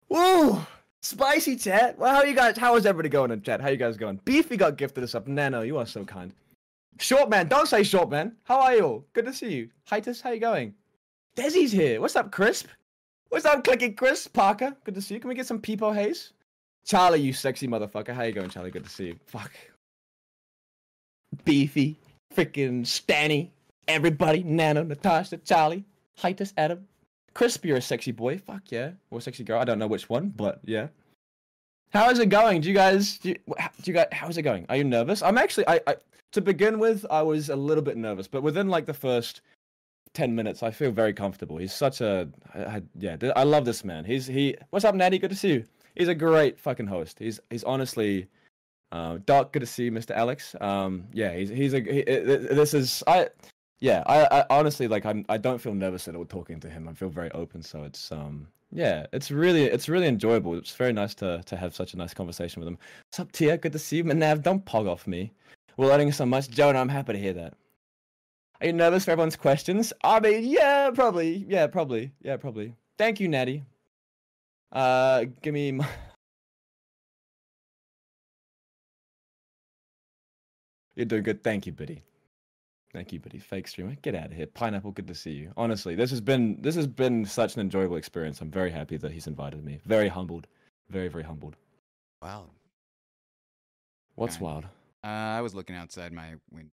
Woo! 0.09 0.59
Spicy 1.01 1.55
chat. 1.55 1.97
Well, 1.97 2.13
how 2.13 2.23
you 2.23 2.33
guys? 2.33 2.57
How 2.57 2.75
is 2.75 2.85
everybody 2.85 3.09
going 3.09 3.31
in 3.31 3.41
chat? 3.41 3.61
How 3.61 3.69
you 3.69 3.77
guys 3.77 3.97
going? 3.97 4.19
Beefy 4.25 4.57
got 4.57 4.77
gifted 4.77 5.03
us 5.03 5.13
up. 5.13 5.27
Nano, 5.27 5.61
you 5.61 5.77
are 5.77 5.85
so 5.85 6.03
kind. 6.03 6.33
Short 6.99 7.29
man, 7.29 7.47
don't 7.47 7.67
say 7.67 7.83
short 7.83 8.09
man. 8.09 8.35
How 8.43 8.61
are 8.61 8.75
you 8.75 8.83
all? 8.83 9.05
Good 9.13 9.25
to 9.25 9.33
see 9.33 9.53
you. 9.53 9.69
Hitus, 9.89 10.21
how 10.21 10.31
you 10.31 10.39
going? 10.39 10.73
Desi's 11.35 11.71
here. 11.71 11.99
What's 11.99 12.15
up, 12.15 12.31
Crisp? 12.31 12.67
What's 13.29 13.45
up, 13.45 13.63
Clicky 13.63 13.95
Crisp? 13.95 14.33
Parker, 14.33 14.75
good 14.85 14.95
to 14.95 15.01
see 15.01 15.15
you. 15.15 15.19
Can 15.19 15.27
we 15.27 15.35
get 15.35 15.45
some 15.45 15.59
Peepo 15.59 15.93
Haze? 15.93 16.31
Charlie, 16.85 17.19
you 17.19 17.33
sexy 17.33 17.67
motherfucker. 17.67 18.13
How 18.13 18.23
you 18.23 18.31
going, 18.31 18.49
Charlie? 18.49 18.71
Good 18.71 18.85
to 18.85 18.89
see 18.89 19.07
you. 19.07 19.19
Fuck. 19.25 19.51
Beefy, 21.43 21.97
freaking 22.33 22.87
Stanny, 22.87 23.51
everybody, 23.87 24.43
Nano, 24.43 24.83
Natasha, 24.83 25.37
Charlie, 25.37 25.83
Hitus, 26.15 26.53
Adam, 26.55 26.87
Crispy, 27.35 27.67
you're 27.67 27.77
a 27.77 27.81
sexy 27.81 28.11
boy. 28.11 28.37
Fuck 28.37 28.71
yeah, 28.71 28.91
or 29.11 29.21
sexy 29.21 29.43
girl. 29.43 29.59
I 29.59 29.65
don't 29.65 29.77
know 29.77 29.87
which 29.87 30.09
one, 30.09 30.29
but 30.29 30.59
yeah. 30.63 30.87
How 31.91 32.09
is 32.09 32.19
it 32.19 32.29
going? 32.29 32.61
Do 32.61 32.69
you 32.69 32.73
guys? 32.73 33.19
Do 33.19 33.29
you, 33.29 33.35
do 33.35 33.91
you 33.91 33.93
guys? 33.93 34.07
How 34.11 34.27
is 34.29 34.37
it 34.37 34.41
going? 34.41 34.65
Are 34.69 34.77
you 34.77 34.85
nervous? 34.85 35.21
I'm 35.21 35.37
actually. 35.37 35.67
I, 35.67 35.81
I 35.85 35.95
to 36.31 36.41
begin 36.41 36.79
with, 36.79 37.05
I 37.09 37.21
was 37.21 37.49
a 37.49 37.55
little 37.55 37.83
bit 37.83 37.95
nervous, 37.97 38.27
but 38.27 38.41
within 38.41 38.69
like 38.69 38.85
the 38.85 38.93
first 38.93 39.41
ten 40.13 40.33
minutes, 40.33 40.63
I 40.63 40.71
feel 40.71 40.91
very 40.91 41.13
comfortable. 41.13 41.57
He's 41.57 41.73
such 41.73 42.01
a. 42.01 42.27
I, 42.53 42.59
I, 42.59 42.81
yeah, 42.97 43.17
I 43.35 43.43
love 43.43 43.65
this 43.65 43.83
man. 43.83 44.05
He's 44.05 44.25
he. 44.25 44.55
What's 44.69 44.85
up, 44.85 44.95
Natty? 44.95 45.19
Good 45.19 45.29
to 45.29 45.35
see 45.35 45.53
you. 45.53 45.65
He's 45.95 46.07
a 46.07 46.15
great 46.15 46.57
fucking 46.57 46.87
host. 46.87 47.19
He's 47.19 47.39
he's 47.49 47.63
honestly. 47.65 48.27
Uh, 48.91 49.17
Doc, 49.25 49.51
good 49.51 49.59
to 49.59 49.65
see 49.65 49.85
you, 49.85 49.91
Mr. 49.91 50.11
Alex. 50.11 50.55
Um, 50.61 51.05
yeah, 51.11 51.35
he's 51.35 51.49
he's 51.49 51.73
a. 51.73 51.81
He, 51.81 52.03
this 52.03 52.73
is 52.73 53.03
I. 53.07 53.27
Yeah, 53.79 54.03
I, 54.07 54.25
I 54.39 54.45
honestly 54.49 54.87
like 54.87 55.05
I'm. 55.05 55.25
I 55.29 55.37
don't 55.37 55.59
feel 55.59 55.73
nervous 55.73 56.07
at 56.07 56.15
all 56.15 56.25
talking 56.25 56.59
to 56.61 56.69
him. 56.69 56.87
I 56.87 56.93
feel 56.93 57.09
very 57.09 57.31
open. 57.31 57.61
So 57.61 57.83
it's 57.83 58.11
um. 58.11 58.47
Yeah, 58.71 59.05
it's 59.13 59.31
really 59.31 59.65
it's 59.65 59.89
really 59.89 60.07
enjoyable. 60.07 60.57
It's 60.57 60.75
very 60.75 60.93
nice 60.93 61.13
to 61.15 61.41
to 61.45 61.55
have 61.57 61.75
such 61.75 61.93
a 61.93 61.97
nice 61.97 62.13
conversation 62.13 62.61
with 62.61 62.67
him. 62.67 62.77
What's 63.07 63.19
up, 63.19 63.31
Tia? 63.31 63.57
Good 63.57 63.73
to 63.73 63.79
see 63.79 63.97
you, 63.97 64.03
Manav. 64.03 64.41
Don't 64.43 64.65
pog 64.65 64.87
off 64.87 65.07
me. 65.07 65.31
We're 65.77 65.87
learning 65.87 66.13
so 66.13 66.25
much, 66.25 66.49
Jonah. 66.49 66.79
I'm 66.79 66.89
happy 66.89 67.13
to 67.13 67.19
hear 67.19 67.33
that. 67.33 67.53
Are 68.61 68.67
you 68.67 68.73
nervous 68.73 69.05
for 69.05 69.11
everyone's 69.11 69.35
questions? 69.35 69.91
I 70.03 70.19
mean, 70.21 70.45
yeah, 70.45 70.89
probably. 70.91 71.45
Yeah, 71.47 71.67
probably. 71.67 72.11
Yeah, 72.21 72.37
probably. 72.37 72.73
Thank 72.97 73.19
you, 73.19 73.27
Natty. 73.27 73.65
Uh, 74.71 75.25
give 75.41 75.53
me. 75.53 75.73
My... 75.73 75.87
You're 80.95 81.05
doing 81.05 81.23
good. 81.23 81.43
Thank 81.43 81.65
you, 81.65 81.73
Biddy. 81.73 82.01
Thank 82.95 83.11
you, 83.11 83.19
Biddy. 83.19 83.39
Fake 83.39 83.67
streamer. 83.67 83.93
Get 84.03 84.15
out 84.15 84.27
of 84.27 84.31
here. 84.31 84.45
Pineapple, 84.47 84.91
good 84.91 85.07
to 85.07 85.13
see 85.13 85.31
you. 85.31 85.51
Honestly, 85.57 85.95
this 85.95 86.09
has 86.11 86.21
been 86.21 86.61
this 86.61 86.75
has 86.75 86.87
been 86.87 87.25
such 87.25 87.55
an 87.55 87.59
enjoyable 87.59 87.97
experience. 87.97 88.39
I'm 88.39 88.49
very 88.49 88.71
happy 88.71 88.95
that 88.95 89.11
he's 89.11 89.27
invited 89.27 89.65
me. 89.65 89.81
Very 89.85 90.07
humbled. 90.07 90.47
Very, 90.89 91.09
very 91.09 91.25
humbled. 91.25 91.57
Wow. 92.21 92.45
What's 94.15 94.37
Okay. 94.37 94.45
wild? 94.45 94.63
Uh, 95.03 95.07
I 95.07 95.41
was 95.41 95.53
looking 95.53 95.75
outside 95.75 96.13
my 96.13 96.35
window. 96.49 96.71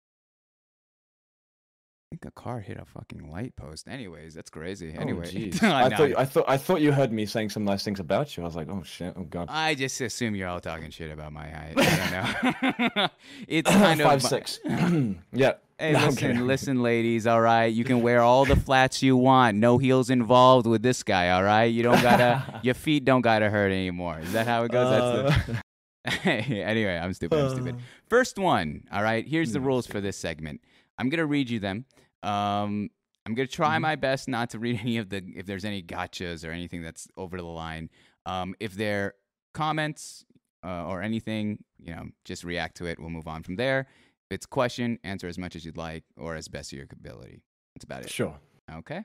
I 2.11 2.17
think 2.17 2.25
a 2.25 2.31
car 2.31 2.61
hit 2.61 2.78
a 2.78 2.86
fucking 2.86 3.31
light 3.31 3.55
post. 3.57 3.86
Anyways, 3.86 4.33
that's 4.33 4.49
crazy. 4.49 4.95
Anyway, 4.95 5.51
oh. 5.62 5.70
I 5.70 5.91
thought 5.91 6.12
I 6.17 6.25
thought 6.25 6.45
I 6.49 6.57
thought 6.57 6.81
you 6.81 6.93
heard 6.93 7.12
me 7.12 7.27
saying 7.27 7.51
some 7.51 7.65
nice 7.67 7.85
things 7.85 8.01
about 8.01 8.39
you. 8.39 8.43
I 8.43 8.47
was 8.47 8.57
like, 8.57 8.70
oh 8.70 8.83
shit, 8.85 9.12
oh 9.19 9.25
god. 9.25 9.49
I 9.51 9.75
just 9.75 10.01
assume 10.01 10.35
you're 10.35 10.49
all 10.49 10.61
talking 10.61 10.91
shit 10.91 11.11
about 11.11 11.35
my 11.35 11.47
height. 11.47 11.75
I 11.77 12.69
don't 12.70 12.97
know. 12.97 13.09
it's 13.49 13.70
kind 13.70 14.01
of 14.01 14.07
five 14.07 14.23
six. 14.23 14.61
yeah. 15.35 15.53
Hey, 15.79 15.93
No, 15.93 16.07
listen, 16.07 16.47
listen, 16.47 16.83
ladies. 16.83 17.27
All 17.27 17.41
right, 17.41 17.67
you 17.67 17.85
can 17.85 18.01
wear 18.01 18.21
all 18.23 18.45
the 18.47 18.57
flats 18.57 19.03
you 19.03 19.17
want. 19.17 19.59
No 19.59 19.77
heels 19.79 20.09
involved 20.09 20.67
with 20.67 20.83
this 20.83 21.03
guy. 21.03 21.31
All 21.31 21.43
right, 21.43 21.65
you 21.65 21.83
don't 21.83 22.01
gotta. 22.03 22.61
your 22.63 22.75
feet 22.75 23.05
don't 23.05 23.21
gotta 23.21 23.51
hurt 23.51 23.71
anymore. 23.73 24.19
Is 24.21 24.33
that 24.33 24.47
how 24.47 24.65
it 24.65 24.71
goes? 24.73 24.91
That's 24.91 25.49
Uh, 25.49 25.61
the. 26.05 26.63
anyway, 26.63 26.97
I'm 26.97 27.13
stupid. 27.13 27.39
I'm 27.39 27.51
stupid. 27.51 27.77
First 28.09 28.39
one. 28.39 28.85
All 28.91 29.03
right. 29.03 29.27
Here's 29.27 29.53
the 29.53 29.61
rules 29.61 29.87
for 29.87 30.01
this 30.01 30.17
segment. 30.17 30.61
I'm 30.99 31.09
gonna 31.11 31.27
read 31.27 31.51
you 31.51 31.59
them. 31.61 31.85
Um, 32.23 32.89
I'm 33.27 33.35
gonna 33.35 33.47
try 33.47 33.77
Mhm. 33.77 33.83
my 33.83 33.97
best 33.97 34.29
not 34.29 34.51
to 34.51 34.59
read 34.59 34.81
any 34.81 34.97
of 34.99 35.11
the 35.11 35.23
if 35.37 35.45
there's 35.47 35.65
any 35.65 35.83
gotchas 35.83 36.47
or 36.47 36.53
anything 36.53 36.81
that's 36.83 37.07
over 37.19 37.37
the 37.37 37.43
line. 37.45 37.91
Um, 38.25 38.55
if 38.61 38.73
they're 38.75 39.15
comments 39.53 40.25
uh, 40.65 40.87
or 40.87 41.03
anything, 41.03 41.63
you 41.79 41.95
know, 41.95 42.07
just 42.25 42.45
react 42.45 42.77
to 42.79 42.87
it. 42.87 42.99
We'll 42.99 43.11
move 43.11 43.29
on 43.29 43.43
from 43.43 43.57
there. 43.57 43.87
If 44.31 44.35
it's 44.37 44.47
question, 44.47 44.99
answer 45.05 45.27
as 45.29 45.39
much 45.39 45.55
as 45.55 45.65
you'd 45.65 45.77
like 45.77 46.05
or 46.17 46.35
as 46.35 46.49
best 46.49 46.73
of 46.73 46.79
your 46.79 46.87
ability. 46.91 47.43
That's 47.75 47.85
about 47.85 48.03
it. 48.03 48.11
sure. 48.11 48.39
Okay. 48.73 49.05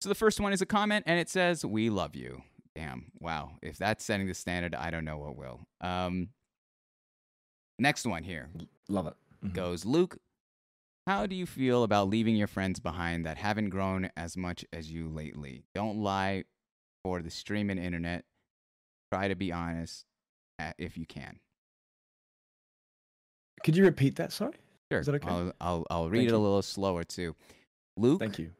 So 0.00 0.08
the 0.08 0.14
first 0.14 0.40
one 0.40 0.52
is 0.52 0.60
a 0.60 0.66
comment, 0.66 1.04
and 1.06 1.18
it 1.20 1.28
says, 1.28 1.64
"We 1.64 1.88
love 1.90 2.16
you." 2.16 2.42
Damn. 2.74 3.12
Wow. 3.20 3.52
If 3.62 3.78
that's 3.78 4.04
setting 4.04 4.26
the 4.26 4.34
standard, 4.34 4.74
I 4.74 4.90
don't 4.90 5.04
know 5.04 5.18
what 5.18 5.36
will. 5.36 5.60
Um. 5.80 6.30
Next 7.78 8.06
one 8.06 8.22
here 8.22 8.50
Love 8.88 9.06
it. 9.08 9.14
Mhm. 9.44 9.52
goes, 9.54 9.84
Luke. 9.84 10.18
How 11.06 11.26
do 11.26 11.34
you 11.36 11.44
feel 11.46 11.82
about 11.82 12.08
leaving 12.08 12.34
your 12.36 12.46
friends 12.46 12.80
behind 12.80 13.26
that 13.26 13.36
haven't 13.36 13.68
grown 13.70 14.10
as 14.16 14.36
much 14.36 14.64
as 14.72 14.90
you 14.90 15.08
lately? 15.08 15.64
Don't 15.74 15.98
lie 16.02 16.44
for 17.02 17.20
the 17.20 17.30
streaming 17.30 17.78
internet. 17.78 18.24
Try 19.12 19.28
to 19.28 19.34
be 19.34 19.52
honest 19.52 20.06
uh, 20.58 20.72
if 20.78 20.96
you 20.96 21.04
can. 21.06 21.40
Could 23.62 23.76
you 23.76 23.84
repeat 23.84 24.16
that? 24.16 24.32
Sorry. 24.32 24.54
Sure. 24.90 25.00
Is 25.00 25.06
that 25.06 25.14
okay? 25.16 25.28
I'll, 25.28 25.52
I'll, 25.60 25.86
I'll 25.90 26.10
read 26.10 26.20
Thank 26.20 26.30
it 26.30 26.34
a 26.34 26.38
little 26.38 26.62
slower 26.62 27.04
too. 27.04 27.34
Luke, 27.96 28.20
Thank 28.20 28.38
you. 28.38 28.50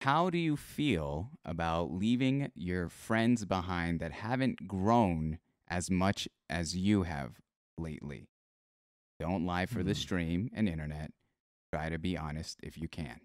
how 0.00 0.30
do 0.30 0.38
you 0.38 0.56
feel 0.56 1.30
about 1.44 1.92
leaving 1.92 2.50
your 2.54 2.88
friends 2.88 3.44
behind 3.44 4.00
that 4.00 4.12
haven't 4.12 4.66
grown 4.66 5.38
as 5.68 5.90
much 5.90 6.26
as 6.48 6.76
you 6.76 7.04
have 7.04 7.38
lately? 7.78 8.26
Don't 9.20 9.44
lie 9.44 9.66
for 9.66 9.82
the 9.82 9.90
Hmm. 9.92 9.98
stream 9.98 10.50
and 10.54 10.68
internet. 10.68 11.12
Try 11.72 11.90
to 11.90 11.98
be 11.98 12.16
honest 12.16 12.58
if 12.62 12.76
you 12.78 12.88
can. 12.88 13.20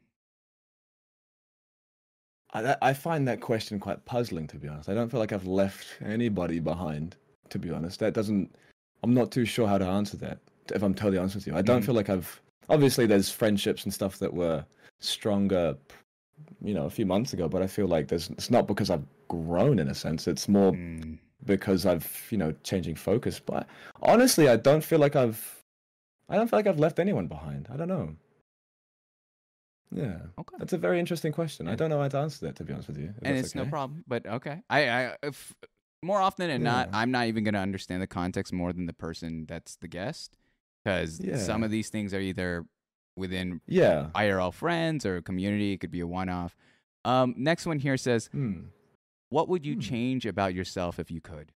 I, 2.54 2.76
I 2.82 2.94
find 2.94 3.28
that 3.28 3.42
question 3.42 3.80
quite 3.80 4.06
puzzling, 4.06 4.48
to 4.48 4.58
be 4.58 4.68
honest. 4.68 4.88
I 4.90 4.94
don't 4.94 5.10
feel 5.10 5.20
like 5.20 5.34
I've 5.34 5.48
left 5.48 5.88
anybody 6.04 6.60
behind, 6.60 7.16
to 7.50 7.60
be 7.60 7.72
honest. 7.72 8.00
That 8.00 8.14
doesn't. 8.14 8.56
I'm 9.04 9.14
not 9.14 9.32
too 9.32 9.46
sure 9.46 9.68
how 9.68 9.78
to 9.78 9.86
answer 9.86 10.18
that. 10.18 10.40
If 10.74 10.82
I'm 10.84 10.94
totally 10.94 11.18
honest 11.18 11.36
with 11.36 11.48
you, 11.48 11.56
I 11.56 11.62
don't 11.62 11.82
Mhm. 11.82 11.86
feel 11.86 11.96
like 11.96 12.10
I've. 12.10 12.42
Obviously, 12.70 13.06
there's 13.06 13.30
friendships 13.30 13.84
and 13.84 13.94
stuff 13.94 14.18
that 14.20 14.34
were 14.34 14.66
stronger, 15.00 15.78
you 16.62 16.74
know, 16.74 16.86
a 16.86 16.90
few 16.90 17.06
months 17.06 17.34
ago. 17.34 17.48
But 17.48 17.62
I 17.62 17.68
feel 17.68 17.88
like 17.88 18.08
there's. 18.08 18.30
It's 18.32 18.50
not 18.50 18.68
because 18.68 18.90
I've 18.90 19.06
grown 19.28 19.80
in 19.80 19.88
a 19.90 19.96
sense. 19.96 20.28
It's 20.28 20.48
more 20.48 20.72
Mm, 20.74 21.20
because 21.46 21.86
I've, 21.86 22.28
you 22.32 22.38
know, 22.38 22.54
changing 22.64 22.96
focus. 22.96 23.40
But 23.40 23.68
honestly, 24.02 24.50
I 24.50 24.56
don't 24.58 24.84
feel 24.84 25.00
like 25.00 25.16
I've. 25.16 25.64
I 26.28 26.36
don't 26.38 26.48
feel 26.50 26.58
like 26.58 26.68
I've 26.68 26.80
left 26.80 27.00
anyone 27.00 27.28
behind. 27.28 27.68
I 27.72 27.78
don't 27.78 27.88
know. 27.88 28.16
Yeah, 29.92 30.18
okay. 30.40 30.56
that's 30.58 30.74
a 30.74 30.78
very 30.78 31.00
interesting 31.00 31.32
question. 31.32 31.68
I 31.68 31.76
don't 31.76 31.90
know 31.90 32.02
how 32.02 32.08
to 32.08 32.18
answer 32.18 32.48
that, 32.48 32.56
to 32.58 32.64
be 32.64 32.74
honest 32.74 32.90
with 32.90 32.98
you. 32.98 33.14
and 33.22 33.38
it's 33.38 33.56
no 33.56 33.66
problem, 33.66 34.04
but 34.08 34.26
okay. 34.26 34.62
I, 34.70 34.90
I 34.90 35.16
if, 35.24 35.56
more 36.04 36.20
often 36.20 36.50
than 36.50 36.64
not, 36.64 36.90
I'm 36.92 37.12
not 37.12 37.28
even 37.28 37.44
going 37.44 37.54
to 37.54 37.60
understand 37.60 38.02
the 38.02 38.08
context 38.08 38.52
more 38.52 38.74
than 38.74 38.88
the 38.88 38.94
person 38.94 39.46
that's 39.48 39.78
the 39.78 39.88
guest 39.88 40.36
because 40.86 41.20
some 41.46 41.64
of 41.64 41.72
these 41.72 41.90
things 41.90 42.14
are 42.14 42.20
either 42.20 42.64
within 43.18 43.60
Yeah. 43.66 44.12
IRL 44.14 44.54
friends 44.54 45.06
or 45.06 45.22
community. 45.22 45.74
It 45.74 45.78
could 45.78 45.90
be 45.92 46.02
a 46.02 46.08
one 46.08 46.30
off. 46.30 46.56
Um, 47.04 47.34
next 47.38 47.66
one 47.66 47.80
here 47.80 47.98
says, 47.98 48.28
Hmm. 48.28 48.66
What 49.30 49.50
would 49.50 49.66
you 49.66 49.74
Hmm. 49.74 49.80
change 49.80 50.26
about 50.28 50.54
yourself 50.54 51.00
if 51.00 51.10
you 51.10 51.20
could? 51.20 51.52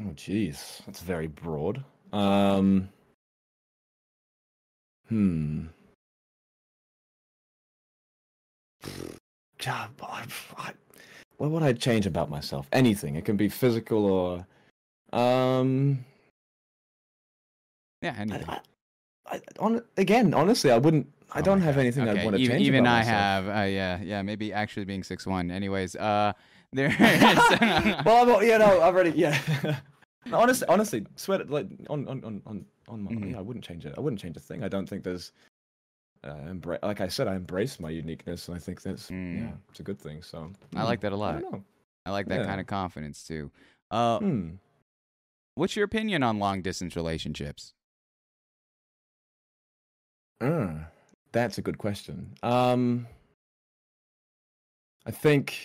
Oh, 0.00 0.12
jeez, 0.14 0.84
that's 0.86 1.00
very 1.02 1.26
broad. 1.26 1.84
Um. 2.12 2.88
Hmm. 5.08 5.66
God, 9.58 9.90
what 11.36 11.50
would 11.50 11.62
I 11.62 11.72
change 11.74 12.06
about 12.06 12.30
myself? 12.30 12.66
Anything. 12.72 13.16
It 13.16 13.24
can 13.24 13.36
be 13.36 13.48
physical 13.48 14.06
or, 14.06 14.46
um. 15.12 16.04
Yeah, 18.02 18.14
I, 18.16 18.20
anything. 18.22 18.48
I, 18.48 18.60
I, 19.26 19.40
on, 19.58 19.82
again, 19.96 20.34
honestly, 20.34 20.70
I 20.70 20.78
wouldn't. 20.78 21.06
I 21.32 21.40
Oh 21.40 21.42
don't 21.42 21.60
have 21.60 21.74
God. 21.74 21.80
anything 21.82 22.08
I'd 22.08 22.24
want 22.24 22.36
to 22.36 22.42
even, 22.42 22.56
change. 22.56 22.66
Even 22.68 22.86
I 22.86 22.98
myself. 23.00 23.06
have, 23.06 23.48
uh, 23.48 23.66
yeah, 23.68 24.00
yeah, 24.02 24.22
maybe 24.22 24.52
actually 24.52 24.84
being 24.86 25.02
six 25.02 25.26
one. 25.26 25.50
Anyways, 25.50 25.94
uh, 25.96 26.32
there. 26.72 26.94
well, 28.06 28.36
I'm, 28.38 28.46
yeah, 28.46 28.58
no, 28.58 28.80
I've 28.80 28.94
already, 28.94 29.10
yeah. 29.10 29.38
no, 30.26 30.38
honestly, 30.40 30.66
honestly, 30.68 31.06
swear, 31.16 31.40
like 31.44 31.66
on, 31.90 32.06
on, 32.08 32.24
on, 32.24 32.42
on, 32.46 32.64
on 32.88 33.02
my, 33.02 33.10
Mhm. 33.10 33.30
yeah, 33.32 33.38
I 33.38 33.42
wouldn't 33.42 33.64
change 33.64 33.84
it. 33.84 33.94
I 33.96 34.00
wouldn't 34.00 34.20
change 34.20 34.36
a 34.36 34.40
thing. 34.40 34.62
I 34.64 34.68
don't 34.68 34.88
think 34.88 35.02
there's, 35.04 35.32
uh, 36.24 36.34
embra- 36.34 36.82
like 36.82 37.00
I 37.02 37.08
said, 37.08 37.28
I 37.28 37.36
embrace 37.36 37.78
my 37.80 37.90
uniqueness, 37.90 38.48
and 38.48 38.56
I 38.56 38.60
think 38.60 38.80
that's, 38.82 39.10
Mm. 39.10 39.36
yeah, 39.38 39.52
it's 39.70 39.80
a 39.80 39.82
good 39.82 39.98
thing. 40.00 40.22
So 40.22 40.50
I 40.76 40.84
like 40.84 41.00
mm, 41.00 41.02
that 41.02 41.12
a 41.12 41.16
lot. 41.16 41.42
don't. 41.42 41.64
I 42.06 42.10
like 42.10 42.28
that 42.28 42.40
Yeah. 42.40 42.46
kind 42.46 42.60
of 42.60 42.66
confidence 42.66 43.22
too. 43.26 43.50
Uh, 43.90 44.18
Hmm. 44.18 44.50
what's 45.56 45.76
your 45.76 45.84
opinion 45.84 46.22
on 46.22 46.38
long 46.38 46.62
distance 46.62 46.96
relationships? 46.96 47.74
Uh, 50.40 50.70
that's 51.32 51.58
a 51.58 51.62
good 51.62 51.78
question. 51.78 52.32
Um, 52.42 53.06
I 55.06 55.10
think 55.10 55.58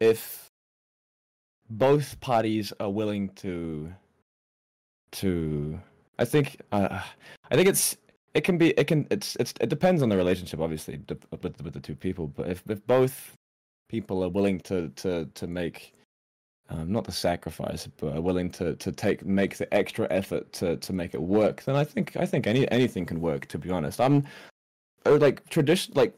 if 0.00 0.50
both 1.70 2.20
parties 2.20 2.72
are 2.80 2.90
willing 2.90 3.30
to, 3.36 3.92
to, 5.12 5.80
I 6.18 6.24
think, 6.24 6.60
uh, 6.72 7.00
I 7.50 7.56
think 7.56 7.68
it's, 7.68 7.96
it 8.34 8.42
can 8.44 8.58
be, 8.58 8.70
it 8.70 8.86
can, 8.86 9.06
it's, 9.10 9.36
it's, 9.36 9.54
it 9.60 9.68
depends 9.68 10.02
on 10.02 10.08
the 10.08 10.16
relationship, 10.16 10.60
obviously, 10.60 11.00
with 11.08 11.62
with 11.62 11.72
the 11.72 11.80
two 11.80 11.94
people. 11.94 12.28
But 12.28 12.48
if 12.48 12.62
if 12.68 12.86
both 12.86 13.36
people 13.88 14.24
are 14.24 14.30
willing 14.30 14.58
to 14.60 14.88
to 14.96 15.26
to 15.34 15.46
make 15.46 15.92
um, 16.72 16.90
not 16.90 17.04
the 17.04 17.12
sacrifice, 17.12 17.86
but 17.98 18.16
are 18.16 18.20
willing 18.20 18.50
to 18.50 18.74
to 18.76 18.92
take 18.92 19.24
make 19.24 19.56
the 19.56 19.72
extra 19.74 20.06
effort 20.10 20.52
to 20.54 20.76
to 20.76 20.92
make 20.92 21.14
it 21.14 21.22
work, 21.22 21.62
then 21.64 21.76
I 21.76 21.84
think 21.84 22.16
I 22.16 22.26
think 22.26 22.46
any 22.46 22.70
anything 22.70 23.04
can 23.06 23.20
work. 23.20 23.46
To 23.46 23.58
be 23.58 23.70
honest, 23.70 24.00
I'm 24.00 24.24
uh, 25.06 25.16
like 25.16 25.48
tradition 25.50 25.92
like 25.94 26.14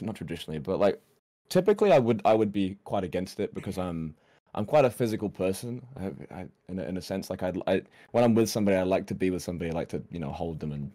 not 0.00 0.14
traditionally, 0.16 0.58
but 0.58 0.78
like 0.80 1.00
typically 1.48 1.92
I 1.92 1.98
would 1.98 2.22
I 2.24 2.34
would 2.34 2.52
be 2.52 2.76
quite 2.84 3.04
against 3.04 3.40
it 3.40 3.54
because 3.54 3.78
I'm 3.78 4.14
I'm 4.54 4.64
quite 4.64 4.84
a 4.84 4.90
physical 4.90 5.28
person. 5.28 5.82
I, 5.96 6.34
I, 6.34 6.46
in, 6.68 6.78
a, 6.78 6.82
in 6.84 6.96
a 6.96 7.02
sense, 7.02 7.28
like 7.28 7.42
I'd, 7.42 7.60
I 7.66 7.82
when 8.12 8.24
I'm 8.24 8.34
with 8.34 8.48
somebody, 8.48 8.76
I 8.76 8.84
like 8.84 9.06
to 9.08 9.14
be 9.14 9.30
with 9.30 9.42
somebody. 9.42 9.70
I 9.70 9.74
like 9.74 9.88
to 9.88 10.02
you 10.10 10.20
know 10.20 10.30
hold 10.30 10.60
them 10.60 10.72
and 10.72 10.90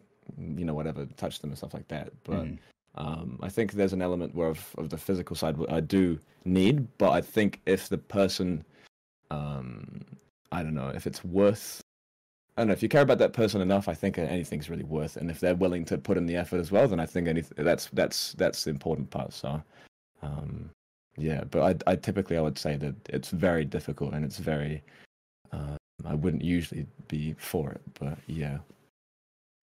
you 0.60 0.66
know 0.66 0.74
whatever, 0.74 1.06
touch 1.18 1.40
them 1.40 1.52
and 1.52 1.58
stuff 1.58 1.74
like 1.74 1.88
that. 1.90 2.12
But 2.24 2.46
Mm. 2.46 2.58
um, 2.96 3.40
I 3.42 3.50
think 3.50 3.74
there's 3.74 3.94
an 3.94 4.02
element 4.02 4.34
where 4.34 4.48
of, 4.50 4.76
of 4.78 4.90
the 4.90 4.98
physical 4.98 5.36
side 5.36 5.58
I 5.70 5.80
do 5.80 6.20
need. 6.46 6.88
But 6.98 7.12
I 7.12 7.22
think 7.22 7.62
if 7.66 7.90
the 7.90 7.98
person, 7.98 8.64
um, 9.32 10.02
I 10.52 10.64
don't 10.64 10.74
know, 10.74 10.90
if 10.90 11.08
it's 11.08 11.24
worth. 11.24 11.82
I 12.58 12.62
don't 12.62 12.68
know 12.68 12.74
if 12.74 12.84
you 12.84 12.90
care 12.90 13.04
about 13.04 13.20
that 13.20 13.34
person 13.34 13.62
enough. 13.62 13.88
I 13.88 13.94
think 13.94 14.18
anything's 14.18 14.70
really 14.70 14.84
worth, 14.84 15.16
and 15.18 15.32
if 15.32 15.40
they're 15.40 15.56
willing 15.56 15.86
to 15.86 15.98
put 15.98 16.18
in 16.18 16.26
the 16.26 16.36
effort 16.36 16.60
as 16.60 16.72
well, 16.72 16.88
then 16.88 17.00
I 17.00 17.06
think 17.06 17.28
anything 17.28 17.64
that's 17.64 17.88
that's 17.94 18.34
that's 18.34 18.64
the 18.66 18.72
important 18.72 19.10
part. 19.10 19.34
So, 19.34 19.62
um, 20.22 20.70
yeah, 21.18 21.44
but 21.46 21.84
I, 21.88 21.92
I 21.92 21.96
typically 21.96 22.38
I 22.38 22.42
would 22.42 22.58
say 22.58 22.76
that 22.76 22.96
it's 23.10 23.30
very 23.30 23.66
difficult 23.66 24.14
and 24.14 24.26
it's 24.26 24.38
very. 24.40 24.84
Uh, 25.52 25.78
I 26.06 26.16
wouldn't 26.16 26.44
usually 26.44 26.86
be 27.08 27.34
for 27.38 27.72
it, 27.72 27.82
but 28.00 28.18
yeah, 28.28 28.58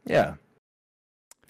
yeah. 0.05 0.35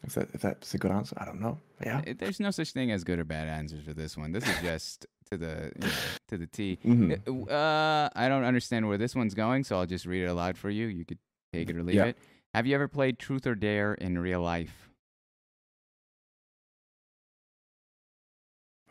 If 0.02 0.14
that 0.14 0.28
if 0.32 0.40
that's 0.40 0.74
a 0.74 0.78
good 0.78 0.90
answer, 0.90 1.16
I 1.18 1.24
don't 1.24 1.40
know. 1.40 1.58
Yeah. 1.84 2.02
There's 2.16 2.40
no 2.40 2.50
such 2.50 2.72
thing 2.72 2.90
as 2.90 3.04
good 3.04 3.18
or 3.18 3.24
bad 3.24 3.48
answers 3.48 3.84
for 3.84 3.92
this 3.92 4.16
one. 4.16 4.32
This 4.32 4.46
is 4.48 4.58
just 4.62 5.06
to 5.30 5.36
the 5.36 5.72
you 5.76 5.86
know, 5.86 5.92
to 6.28 6.36
the 6.38 6.46
T. 6.46 6.78
Mhm. 6.84 7.48
Uh, 7.50 8.08
I 8.14 8.28
don't 8.28 8.44
understand 8.44 8.88
where 8.88 8.98
this 8.98 9.14
one's 9.14 9.34
going, 9.34 9.64
so 9.64 9.78
I'll 9.78 9.86
just 9.86 10.06
read 10.06 10.22
it 10.22 10.26
aloud 10.26 10.56
for 10.58 10.70
you. 10.70 10.86
You 10.86 11.05
could 11.05 11.18
take 11.52 11.70
it 11.70 11.76
or 11.76 11.82
leave 11.82 11.96
Yeah. 11.96 12.05
it. 12.06 12.18
Have 12.55 12.66
you 12.66 12.74
ever 12.74 12.88
played 12.88 13.18
Truth 13.18 13.46
or 13.46 13.55
Dare 13.55 13.94
in 13.94 14.18
real 14.18 14.40
life? 14.40 14.88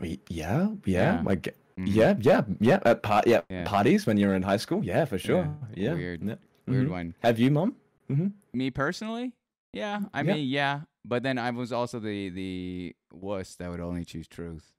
Yeah, 0.02 0.18
yeah, 0.30 0.70
Yeah. 0.86 1.22
like 1.24 1.56
Mhm. 1.78 1.88
yeah, 1.88 2.16
yeah, 2.20 2.42
yeah. 2.60 2.80
At 2.86 3.02
part, 3.02 3.28
yeah, 3.28 3.42
Yeah. 3.50 3.64
parties 3.66 4.06
when 4.06 4.18
you're 4.18 4.36
in 4.36 4.44
high 4.44 4.58
school. 4.58 4.84
Yeah, 4.84 5.06
for 5.06 5.18
sure. 5.18 5.44
Yeah, 5.74 5.92
Yeah, 5.92 5.94
weird. 5.94 6.24
yeah. 6.24 6.36
Weird 6.68 6.88
Mhm. 6.88 6.92
one. 6.92 7.16
Have 7.24 7.40
you, 7.40 7.50
mom? 7.52 7.76
Mm-hmm. 8.10 8.28
Me 8.54 8.72
personally, 8.72 9.34
yeah. 9.74 10.04
I 10.14 10.22
mean, 10.24 10.48
yeah. 10.48 10.82
But 11.06 11.24
then 11.24 11.38
I 11.38 11.50
was 11.52 11.72
also 11.72 12.00
the 12.00 12.30
the 12.30 12.96
wuss 13.14 13.56
that 13.56 13.70
would 13.70 13.80
only 13.80 14.04
choose 14.06 14.28
truth. 14.28 14.75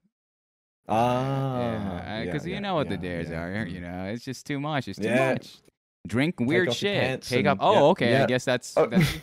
Ah, 0.89 1.71
yeah, 1.71 2.25
because 2.25 2.45
yeah, 2.45 2.55
you 2.55 2.61
know 2.61 2.75
what 2.75 2.89
the 2.89 2.97
dares 2.97 3.29
yeah. 3.29 3.43
are. 3.43 3.65
You 3.65 3.81
know, 3.81 4.05
it's 4.05 4.23
just 4.23 4.45
too 4.45 4.59
much. 4.59 4.87
It's 4.87 4.99
too 4.99 5.07
Yeah. 5.07 5.33
much. 5.33 5.57
Drink 6.07 6.39
weird 6.39 6.73
shit. 6.73 7.23
Take 7.23 7.47
off. 7.47 7.57
Oh, 7.59 7.73
yeah, 7.73 7.81
okay. 7.81 8.17
I 8.17 8.25
guess 8.25 8.45
that's. 8.45 8.73
Oh. 8.77 8.85
that's 8.85 9.17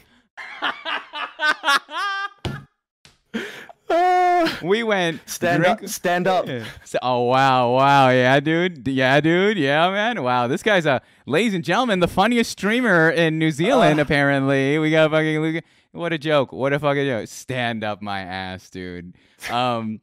we 4.63 4.83
went 4.83 5.21
stand 5.29 5.63
drink- 5.63 5.83
up, 5.83 5.89
stand 5.89 6.27
up. 6.27 6.47
So- 6.85 6.99
oh 7.03 7.23
wow, 7.23 7.75
wow, 7.75 8.11
yeah, 8.11 8.41
dude, 8.41 8.87
yeah, 8.89 9.21
dude, 9.21 9.59
yeah, 9.59 9.91
man, 9.91 10.23
wow. 10.23 10.47
This 10.47 10.63
guy's 10.63 10.87
a, 10.87 11.03
ladies 11.27 11.55
and 11.55 11.65
gentlemen, 11.65 12.01
the 12.01 12.09
funniest 12.09 12.51
streamer 12.51 13.11
in 13.11 13.39
New 13.39 13.51
Zealand. 13.51 14.01
Ah. 14.01 14.03
apparently, 14.03 14.79
we 14.79 14.91
got 14.91 15.11
fucking. 15.11 15.63
What 15.93 16.13
a 16.13 16.19
joke! 16.19 16.53
What 16.53 16.73
a 16.73 16.79
fucking 16.79 17.07
joke! 17.07 17.29
Stand 17.29 17.85
up 17.85 18.03
my 18.03 18.21
ass, 18.21 18.69
dude. 18.69 19.15
Um, 19.51 20.01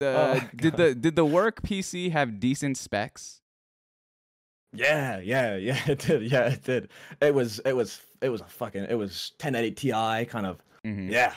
the, 0.00 0.40
Oh, 0.42 0.48
did 0.56 0.76
the 0.76 0.94
did 0.94 1.16
the 1.16 1.24
work 1.24 1.62
PC 1.62 2.10
have 2.12 2.40
decent 2.40 2.76
specs? 2.76 3.40
Yeah, 4.72 5.18
yeah, 5.18 5.56
yeah. 5.68 5.78
It 5.86 5.98
did. 6.00 6.22
Yeah, 6.30 6.48
it 6.48 6.62
did. 6.64 6.88
It 7.20 7.34
was, 7.34 7.58
it 7.60 7.74
was, 7.74 8.00
it 8.20 8.28
was 8.28 8.40
a 8.40 8.44
fucking. 8.44 8.84
It 8.88 8.94
was 8.94 9.32
1080 9.40 9.70
Ti 9.72 10.24
kind 10.26 10.46
of. 10.46 10.58
Mhm. 10.84 11.10
Yeah, 11.10 11.34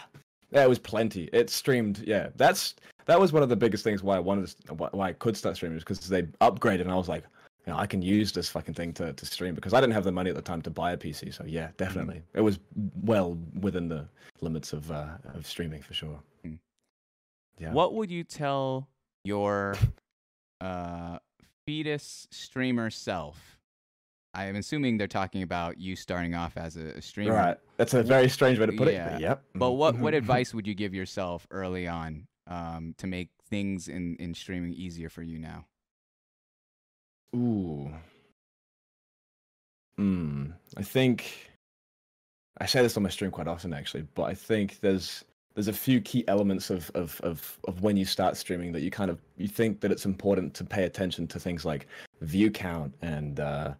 yeah. 0.52 0.64
It 0.64 0.70
was 0.70 0.80
plenty. 0.80 1.30
It 1.34 1.50
streamed. 1.50 2.04
Yeah, 2.06 2.30
that's 2.36 2.76
that 3.06 3.20
was 3.20 3.34
one 3.34 3.42
of 3.44 3.50
the 3.50 3.56
biggest 3.56 3.84
things 3.84 4.04
why 4.04 4.16
I 4.16 4.20
wanted, 4.20 4.48
to, 4.68 4.74
why, 4.76 5.10
I 5.10 5.14
could 5.14 5.36
start 5.36 5.56
streaming 5.56 5.78
is 5.78 5.84
because 5.84 6.00
they 6.08 6.24
upgraded 6.42 6.82
and 6.82 6.92
I 6.92 6.96
was 6.96 7.10
like, 7.10 7.24
you 7.66 7.74
know, 7.74 7.80
I 7.80 7.86
can 7.88 8.02
use 8.02 8.32
this 8.32 8.48
fucking 8.50 8.74
thing 8.76 8.94
to 8.94 9.14
to 9.14 9.26
stream 9.26 9.56
because 9.56 9.74
I 9.74 9.82
didn't 9.82 9.94
have 9.94 10.04
the 10.04 10.12
money 10.12 10.30
at 10.30 10.36
the 10.36 10.42
time 10.42 10.62
to 10.64 10.70
buy 10.70 10.92
a 10.92 10.98
PC. 10.98 11.34
So 11.34 11.44
yeah, 11.48 11.70
definitely, 11.78 12.22
it 12.34 12.42
was 12.42 12.60
well 13.04 13.38
within 13.60 13.88
the 13.88 14.08
limits 14.42 14.74
of 14.74 14.92
uh, 14.92 15.08
of 15.34 15.48
streaming 15.48 15.82
for 15.82 15.94
sure. 15.94 16.20
Yeah. 17.62 17.74
What 17.74 17.94
would 17.94 18.10
you 18.10 18.24
tell 18.24 18.90
your 19.24 19.76
uh, 20.60 21.20
fetus 21.68 22.28
streamer 22.32 22.90
self? 22.90 23.60
I 24.34 24.46
am 24.46 24.56
assuming 24.56 24.98
they're 24.98 25.08
talking 25.08 25.44
about 25.44 25.78
you 25.78 25.96
starting 25.96 26.34
off 26.34 26.58
as 26.58 26.76
a, 26.76 27.02
streamer. 27.02 27.34
Right. 27.36 27.58
That's 27.78 27.94
a 27.94 28.02
very 28.02 28.30
strange 28.30 28.58
way 28.58 28.66
to 28.66 28.72
put 28.72 28.92
Yeah, 28.92 29.10
it. 29.10 29.12
But 29.12 29.22
yep. 29.22 29.44
But 29.54 29.72
what 29.72 29.98
what 29.98 30.14
Mhm. 30.14 30.18
advice 30.24 30.54
would 30.54 30.66
you 30.66 30.74
give 30.74 30.96
yourself 30.96 31.46
early 31.52 31.88
on 31.88 32.28
um, 32.48 32.96
to 32.98 33.06
make 33.08 33.30
things 33.50 33.88
in, 33.90 34.16
in 34.16 34.34
streaming 34.34 34.74
easier 34.74 35.10
for 35.10 35.22
you 35.22 35.38
now? 35.38 35.66
Ooh. 37.36 37.94
Hmm. 39.98 40.52
I 40.78 40.82
think 40.84 41.50
I 42.58 42.66
say 42.66 42.82
this 42.82 42.98
on 42.98 43.04
my 43.04 43.10
stream 43.10 43.30
quite 43.32 43.48
often 43.48 43.74
actually, 43.74 44.08
but 44.16 44.24
I 44.24 44.34
think 44.34 44.80
there's 44.80 45.26
there's 45.54 45.68
a 45.68 45.74
few 45.74 46.00
key 46.02 46.24
elements 46.28 46.70
of, 46.70 46.90
of, 46.96 47.20
of, 47.22 47.58
of 47.68 47.82
when 47.82 47.98
you 47.98 48.06
start 48.06 48.38
streaming 48.38 48.72
that 48.72 48.82
you 48.82 48.92
kind 48.92 49.12
of 49.12 49.20
you 49.38 49.48
think 49.48 49.82
that 49.82 49.92
it's 49.92 50.06
important 50.06 50.54
to 50.54 50.64
pay 50.64 50.86
attention 50.86 51.28
to 51.28 51.40
things 51.40 51.66
like 51.66 51.88
view 52.22 52.50
count 52.50 52.94
and 53.02 53.40
uh, 53.40 53.74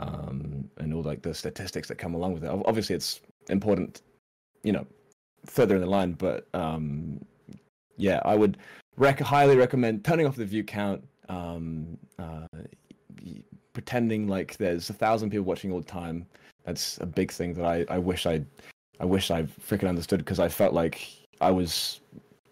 um, 0.00 0.68
and 0.78 0.94
all 0.94 1.02
like 1.02 1.22
the 1.22 1.34
statistics 1.34 1.88
that 1.88 1.96
come 1.96 2.14
along 2.14 2.32
with 2.32 2.44
it. 2.44 2.50
Obviously, 2.50 2.94
it's 2.94 3.20
important, 3.50 4.02
you 4.62 4.72
know, 4.72 4.86
further 5.44 5.74
in 5.74 5.82
the 5.82 5.86
line, 5.86 6.12
but 6.12 6.48
um, 6.54 7.22
yeah, 7.96 8.20
I 8.24 8.34
would 8.34 8.56
rec- 8.96 9.20
highly 9.20 9.56
recommend 9.56 10.04
turning 10.04 10.26
off 10.26 10.36
the 10.36 10.46
view 10.46 10.64
count. 10.64 11.04
Um, 11.28 11.98
uh, 12.18 12.46
pretending 13.72 14.28
like 14.28 14.56
there's 14.58 14.90
a 14.90 14.92
thousand 14.92 15.30
people 15.30 15.44
watching 15.44 15.72
all 15.72 15.80
the 15.80 15.86
time. 15.86 16.26
That's 16.64 16.98
a 17.00 17.06
big 17.06 17.32
thing 17.32 17.54
that 17.54 17.64
I, 17.64 17.84
I 17.88 17.98
wish 17.98 18.26
I 18.26 18.44
I 19.02 19.04
wish 19.04 19.32
I 19.32 19.42
freaking 19.42 19.88
understood 19.88 20.20
because 20.20 20.38
I 20.38 20.48
felt 20.48 20.72
like 20.72 21.08
I 21.40 21.50
was 21.50 22.00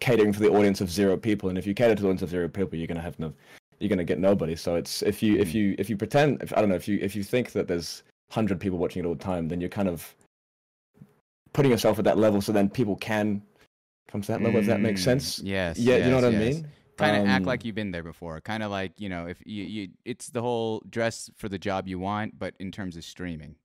catering 0.01 0.33
for 0.33 0.41
the 0.41 0.51
audience 0.51 0.81
of 0.81 0.91
zero 0.91 1.15
people, 1.15 1.47
and 1.47 1.57
if 1.57 1.65
you 1.65 1.73
cater 1.73 1.95
to 1.95 2.01
the 2.01 2.07
audience 2.09 2.21
of 2.21 2.29
zero 2.29 2.49
people, 2.49 2.77
you're 2.77 2.87
gonna 2.87 3.01
have 3.01 3.17
no, 3.19 3.33
you're 3.79 3.87
gonna 3.89 4.03
get 4.03 4.19
nobody. 4.19 4.57
So 4.57 4.75
it's 4.75 5.01
if 5.01 5.23
you 5.23 5.37
if 5.37 5.55
you 5.55 5.75
if 5.79 5.89
you 5.89 5.95
pretend, 5.95 6.43
if, 6.43 6.51
I 6.55 6.59
don't 6.59 6.69
know, 6.69 6.75
if 6.75 6.89
you 6.89 6.99
if 7.01 7.15
you 7.15 7.23
think 7.23 7.53
that 7.53 7.69
there's 7.69 8.03
hundred 8.31 8.59
people 8.59 8.77
watching 8.77 9.03
it 9.03 9.07
all 9.07 9.15
the 9.15 9.23
time, 9.23 9.47
then 9.47 9.61
you're 9.61 9.69
kind 9.69 9.87
of 9.87 10.13
putting 11.53 11.71
yourself 11.71 11.99
at 11.99 12.05
that 12.05 12.17
level, 12.17 12.41
so 12.41 12.51
then 12.51 12.69
people 12.69 12.97
can 12.97 13.41
come 14.09 14.21
to 14.21 14.27
that 14.27 14.41
level. 14.41 14.59
If 14.59 14.65
that 14.65 14.81
makes 14.81 14.99
Mm, 15.01 15.05
sense. 15.05 15.39
Yes. 15.39 15.77
Yeah, 15.77 15.95
you 15.95 16.03
know 16.03 16.15
yes, 16.15 16.23
what 16.23 16.35
I 16.35 16.37
mean. 16.37 16.67
Kind 16.97 17.15
of 17.15 17.27
act 17.27 17.43
Um, 17.43 17.47
like 17.47 17.63
you've 17.63 17.75
been 17.75 17.91
there 17.91 18.03
before. 18.03 18.41
Kind 18.41 18.61
of 18.61 18.71
like 18.71 18.91
you 18.99 19.07
know, 19.07 19.25
if 19.27 19.41
you, 19.45 19.63
you 19.63 19.87
it's 20.03 20.27
the 20.27 20.41
whole 20.41 20.83
dress 20.89 21.29
for 21.37 21.47
the 21.47 21.57
job 21.57 21.87
you 21.87 21.97
want, 21.97 22.37
but 22.37 22.55
in 22.59 22.73
terms 22.73 22.97
of 22.97 23.05
streaming. 23.05 23.55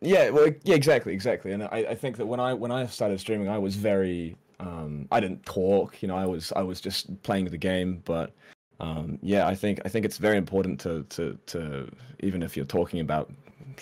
Yeah, 0.00 0.30
well, 0.30 0.50
yeah, 0.64 0.74
exactly, 0.74 1.12
exactly. 1.12 1.52
And 1.52 1.64
I, 1.64 1.86
I 1.90 1.94
think 1.94 2.16
that 2.16 2.26
when 2.26 2.40
I 2.40 2.54
when 2.54 2.70
I 2.70 2.86
started 2.86 3.20
streaming, 3.20 3.48
I 3.48 3.58
was 3.58 3.76
very 3.76 4.36
um, 4.58 5.06
I 5.10 5.20
didn't 5.20 5.44
talk, 5.44 6.00
you 6.02 6.08
know, 6.08 6.16
I 6.16 6.26
was 6.26 6.52
I 6.56 6.62
was 6.62 6.80
just 6.80 7.22
playing 7.22 7.46
the 7.46 7.58
game. 7.58 8.02
But 8.04 8.32
um, 8.78 9.18
yeah, 9.22 9.46
I 9.46 9.54
think 9.54 9.80
I 9.84 9.88
think 9.88 10.06
it's 10.06 10.16
very 10.16 10.38
important 10.38 10.80
to 10.80 11.02
to 11.10 11.38
to 11.46 11.90
even 12.20 12.42
if 12.42 12.56
you're 12.56 12.66
talking 12.66 13.00
about 13.00 13.30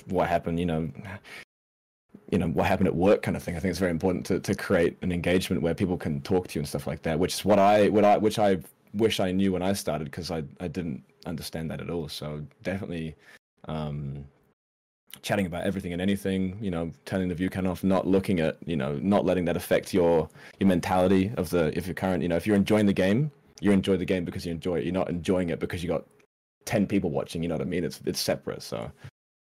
what 0.06 0.28
happened, 0.28 0.58
you 0.58 0.66
know, 0.66 0.90
you 2.32 2.38
know 2.38 2.48
what 2.48 2.66
happened 2.66 2.88
at 2.88 2.96
work, 2.96 3.22
kind 3.22 3.36
of 3.36 3.42
thing. 3.42 3.56
I 3.56 3.60
think 3.60 3.70
it's 3.70 3.80
very 3.80 3.92
important 3.92 4.26
to 4.26 4.40
to 4.40 4.54
create 4.56 4.96
an 5.02 5.12
engagement 5.12 5.62
where 5.62 5.74
people 5.74 5.96
can 5.96 6.20
talk 6.22 6.48
to 6.48 6.58
you 6.58 6.60
and 6.62 6.68
stuff 6.68 6.88
like 6.88 7.02
that. 7.02 7.18
Which 7.18 7.34
is 7.34 7.44
what 7.44 7.60
I 7.60 7.88
what 7.90 8.04
I 8.04 8.18
which 8.18 8.40
I 8.40 8.58
wish 8.94 9.20
I 9.20 9.30
knew 9.30 9.52
when 9.52 9.62
I 9.62 9.72
started 9.72 10.06
because 10.06 10.32
I 10.32 10.42
I 10.58 10.66
didn't 10.66 11.04
understand 11.26 11.70
that 11.70 11.80
at 11.80 11.90
all. 11.90 12.08
So 12.08 12.44
definitely. 12.64 13.14
Um, 13.68 14.24
chatting 15.22 15.46
about 15.46 15.64
everything 15.64 15.92
and 15.92 16.00
anything 16.00 16.56
you 16.60 16.70
know 16.70 16.90
turning 17.04 17.28
the 17.28 17.34
view 17.34 17.50
count 17.50 17.66
off 17.66 17.82
not 17.82 18.06
looking 18.06 18.38
at 18.40 18.56
you 18.66 18.76
know 18.76 18.94
not 19.02 19.24
letting 19.24 19.44
that 19.44 19.56
affect 19.56 19.92
your 19.92 20.28
your 20.60 20.68
mentality 20.68 21.32
of 21.36 21.50
the 21.50 21.76
if 21.76 21.86
you're 21.86 21.94
current 21.94 22.22
you 22.22 22.28
know 22.28 22.36
if 22.36 22.46
you're 22.46 22.54
enjoying 22.56 22.86
the 22.86 22.92
game 22.92 23.30
you 23.60 23.72
enjoy 23.72 23.96
the 23.96 24.04
game 24.04 24.24
because 24.24 24.46
you 24.46 24.52
enjoy 24.52 24.76
it 24.76 24.84
you're 24.84 24.92
not 24.94 25.08
enjoying 25.10 25.48
it 25.50 25.58
because 25.58 25.82
you 25.82 25.88
got 25.88 26.04
10 26.66 26.86
people 26.86 27.10
watching 27.10 27.42
you 27.42 27.48
know 27.48 27.56
what 27.56 27.62
i 27.62 27.64
mean 27.64 27.82
it's 27.82 28.00
it's 28.06 28.20
separate 28.20 28.62
so 28.62 28.90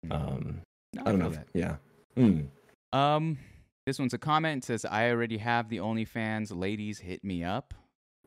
um 0.09 0.59
No, 0.93 1.01
i 1.05 1.11
don't 1.11 1.19
know 1.19 1.29
feel 1.29 1.39
if- 1.41 1.45
yeah 1.53 1.75
mm. 2.17 2.47
Um, 2.93 3.37
this 3.85 3.99
one's 3.99 4.13
a 4.13 4.17
comment. 4.17 4.63
It 4.63 4.67
says, 4.67 4.85
"I 4.85 5.09
already 5.09 5.37
have 5.37 5.67
the 5.69 5.77
OnlyFans. 5.77 6.57
Ladies, 6.57 6.99
hit 6.99 7.21
me 7.23 7.43
up." 7.43 7.73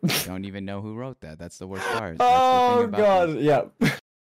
Don't 0.27 0.45
even 0.45 0.67
know 0.67 0.81
who 0.83 0.95
wrote 0.95 1.21
that. 1.23 1.39
That's 1.39 1.57
the 1.59 1.67
worst 1.67 1.87
part. 1.87 2.19
That's 2.19 2.31
oh 2.31 2.85
about 2.85 2.99
god 2.99 3.29
this. 3.31 3.43
yeah 3.43 3.63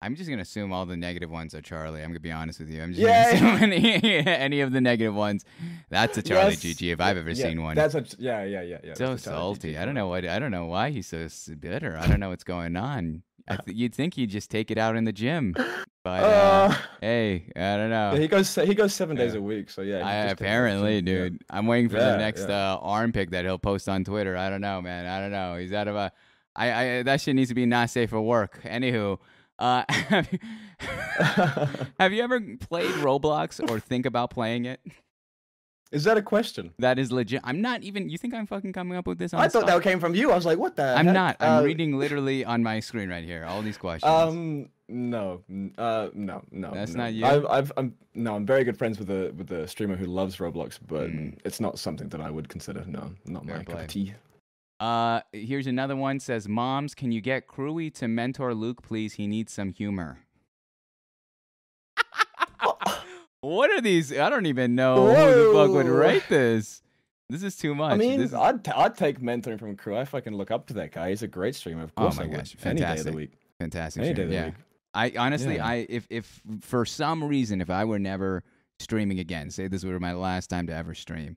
I'm 0.02 0.16
just 0.16 0.30
gonna 0.30 0.42
assume 0.44 0.72
all 0.72 0.86
the 0.86 0.96
negative 0.96 1.30
ones 1.30 1.54
are 1.54 1.62
Charlie. 1.62 2.02
I'm 2.02 2.10
gonna 2.10 2.20
be 2.22 2.32
honest 2.32 2.60
with 2.60 2.70
you. 2.70 2.82
I'm 2.82 2.94
just 2.94 3.02
Yeah. 3.02 3.38
gonna 3.38 3.56
assume 3.56 3.64
any, 3.74 4.04
any 4.28 4.62
of 4.62 4.72
the 4.72 4.80
negative 4.82 5.14
ones. 5.14 5.44
That's 5.90 6.18
a 6.18 6.22
Charlie 6.22 6.52
Yes. 6.52 6.64
GG 6.64 6.94
if 6.94 7.02
I've 7.02 7.18
ever 7.18 7.32
Yeah, 7.32 7.48
seen 7.50 7.62
one. 7.64 7.76
that's 7.76 7.96
a 7.96 8.06
yeah 8.18 8.44
yeah 8.44 8.62
yeah 8.62 8.78
yeah 8.84 8.94
so 8.94 9.08
that's 9.10 9.24
a 9.28 9.30
Charlie 9.30 9.40
salty. 9.42 9.74
GG. 9.74 9.82
I 9.82 9.86
don't 9.86 9.96
know 9.96 10.08
what. 10.08 10.26
I 10.26 10.40
don't 10.40 10.52
know 10.52 10.66
why 10.68 10.92
he's 10.92 11.08
so 11.08 11.28
bitter. 11.60 11.98
I 11.98 12.08
don't 12.08 12.20
know 12.22 12.30
what's 12.30 12.44
going 12.46 12.76
on. 12.78 13.24
I 13.48 13.58
th- 13.58 13.76
you'd 13.76 13.96
think 13.96 14.14
he'd 14.14 14.30
just 14.30 14.50
take 14.52 14.70
it 14.72 14.78
out 14.78 14.96
in 14.96 15.06
the 15.06 15.12
gym, 15.12 15.54
but 16.04 16.24
uh, 16.24 16.70
Uh, 16.72 16.76
hey, 17.02 17.52
I 17.56 17.78
don't 17.78 17.90
know. 17.90 18.12
yeah, 18.14 18.20
he 18.20 18.28
goes 18.28 18.54
he 18.56 18.76
goes 18.76 18.94
seven 18.94 19.18
days 19.18 19.34
a 19.34 19.42
week, 19.42 19.70
so 19.72 19.82
yeah. 19.82 19.98
I, 19.98 20.00
just 20.00 20.14
takes 20.30 20.32
it 20.42 20.44
apparently, 20.46 21.02
dude. 21.02 21.42
I'm 21.50 21.66
waiting 21.66 21.90
for 21.90 21.98
the 21.98 22.16
next 22.18 22.44
uh, 22.46 22.78
arm 22.80 23.12
pic 23.12 23.32
that 23.32 23.44
he'll 23.46 23.58
post 23.58 23.90
on 23.90 24.04
Twitter. 24.04 24.38
I 24.38 24.50
don't 24.52 24.62
know, 24.62 24.82
man. 24.82 25.08
I 25.08 25.20
don't 25.20 25.32
know. 25.32 25.56
He's 25.58 25.74
out 25.74 25.88
of 25.88 25.96
a. 25.96 26.12
I, 26.56 26.72
I 27.00 27.04
that 27.04 27.22
shit 27.22 27.36
needs 27.36 27.50
to 27.50 27.56
be 27.56 27.66
not 27.66 27.90
safe 27.90 28.12
for 28.12 28.22
work. 28.22 28.62
Anywho, 28.64 29.18
uh, 29.60 29.84
have, 29.90 30.32
you, 30.32 30.40
have 32.00 32.14
you 32.14 32.24
ever 32.24 32.40
played 32.60 32.92
Roblox 32.96 33.60
or 33.70 33.80
think 33.80 34.06
about 34.06 34.30
playing 34.32 34.66
it? 34.66 34.80
Is 35.92 36.04
that 36.04 36.18
a 36.18 36.22
question? 36.22 36.72
That 36.78 37.00
is 37.00 37.12
legit. 37.12 37.42
I'm 37.44 37.62
not 37.62 37.82
even. 37.82 38.10
You 38.10 38.18
think 38.20 38.36
I'm 38.36 38.46
fucking 38.46 38.74
coming 38.74 38.96
up 38.96 39.08
with 39.08 39.18
this? 39.18 39.34
On 39.34 39.40
I 39.42 39.48
the 39.48 39.50
thought 39.52 39.66
that 39.66 39.82
came 39.82 40.00
from 40.00 40.14
you. 40.14 40.32
I 40.32 40.36
was 40.36 40.46
like, 40.46 40.60
what 40.60 40.76
the? 40.76 40.84
I'm 40.96 41.06
heck? 41.08 41.14
not. 41.16 41.38
I'm 41.40 41.64
Uh, 41.64 41.64
reading 41.64 41.98
literally 42.04 42.46
on 42.46 42.62
my 42.62 42.80
screen 42.80 43.10
right 43.10 43.24
here. 43.24 43.44
All 43.44 43.64
these 43.64 43.78
questions. 43.78 44.08
Um, 44.12 44.70
no, 44.88 45.42
uh, 45.80 46.10
no, 46.14 46.44
no. 46.52 46.72
That's 46.76 46.94
no. 46.94 47.04
not 47.06 47.14
you? 47.14 47.26
I've, 47.26 47.46
I've, 47.48 47.72
I'm 47.76 47.96
no, 48.14 48.36
I'm 48.36 48.46
very 48.46 48.64
good 48.64 48.78
friends 48.78 49.00
with 49.00 49.10
a 49.10 49.32
with 49.36 49.52
a 49.52 49.68
streamer 49.68 49.96
who 49.96 50.06
loves 50.06 50.38
Roblox, 50.38 50.78
but 50.88 51.10
Mm. 51.10 51.40
it's 51.44 51.60
not 51.60 51.80
something 51.80 52.08
that 52.10 52.22
I 52.22 52.30
would 52.30 52.50
consider. 52.50 52.84
No, 52.86 53.12
not 53.26 53.46
Fair 53.48 53.58
my 53.58 53.64
cup 53.64 53.80
of 53.82 53.88
tea. 53.88 54.14
Uh, 54.80 55.22
here's 55.34 55.68
another 55.68 55.96
one. 55.96 56.20
Says, 56.20 56.48
"Moms, 56.48 56.96
can 56.96 57.12
you 57.12 57.20
get 57.22 57.48
Crewy 57.48 57.94
to 57.96 58.08
mentor 58.08 58.54
Luke, 58.54 58.82
please? 58.82 59.14
He 59.16 59.28
needs 59.28 59.52
some 59.52 59.70
humor." 59.74 60.20
what 63.42 63.70
are 63.72 63.82
these? 63.82 64.12
I 64.18 64.30
don't 64.30 64.46
even 64.46 64.76
know 64.76 65.08
who 65.08 65.48
the 65.54 65.54
fuck 65.58 65.70
would 65.72 65.86
Whoa. 65.86 65.92
write 65.98 66.24
this. 66.30 66.82
This 67.30 67.44
is 67.44 67.56
too 67.58 67.76
much. 67.76 67.94
I 67.94 67.98
mean, 67.98 68.20
This 68.20 68.30
is- 68.30 68.34
I'd 68.34 68.64
t- 68.64 68.72
I'd 68.72 68.96
take 68.96 69.20
mentoring 69.20 69.60
from 69.60 69.76
Crew. 69.76 69.96
I 69.98 70.06
fucking 70.06 70.34
look 70.34 70.50
up 70.50 70.66
to 70.68 70.74
that 70.76 70.92
guy. 70.92 71.10
He's 71.10 71.22
a 71.22 71.28
great 71.28 71.56
streamer. 71.56 71.84
Of 71.84 71.92
Oh 71.96 72.04
course, 72.04 72.18
my 72.18 72.24
I 72.24 72.28
would. 72.28 72.38
gosh, 72.38 72.56
Any 72.64 72.80
day 72.80 72.84
of 72.84 72.88
fantastic. 72.90 73.12
the 73.12 73.16
week. 73.16 73.32
fantastic. 73.60 74.04
Any 74.04 74.14
day 74.14 74.24
of 74.24 74.30
the 74.30 74.36
yeah. 74.36 74.46
week. 74.46 74.54
I 74.96 75.14
honestly, 75.18 75.56
Yeah. 75.58 75.68
I 75.68 75.86
if 75.90 76.08
if 76.10 76.42
for 76.62 76.86
some 76.86 77.24
reason, 77.24 77.62
if 77.62 77.70
I 77.70 77.86
were 77.86 78.00
never 78.00 78.44
streaming 78.80 79.20
again, 79.20 79.52
say 79.52 79.68
this 79.68 79.84
were 79.84 80.00
my 80.00 80.14
last 80.14 80.48
time 80.50 80.66
to 80.68 80.74
ever 80.74 80.96
stream, 80.96 81.36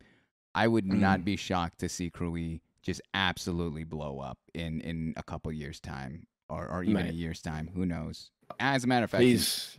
I 0.55 0.67
would 0.69 0.87
not 0.87 1.21
Mm. 1.21 1.25
be 1.27 1.37
shocked 1.37 1.79
to 1.81 1.89
see 1.91 2.09
Crewy 2.11 2.61
just 2.83 3.01
absolutely 3.15 3.85
blow 3.85 4.19
up 4.21 4.39
in 4.55 4.81
in 4.81 5.15
a 5.17 5.23
couple 5.23 5.53
years 5.53 5.81
time 5.81 6.27
or 6.49 6.69
or 6.69 6.83
even 6.83 7.07
a 7.07 7.13
year's 7.13 7.41
time. 7.41 7.71
Who 7.75 7.87
knows? 7.87 8.31
As 8.61 8.85
a 8.85 8.87
matter 8.87 9.05
of 9.05 9.11
fact, 9.11 9.23
He's, 9.23 9.79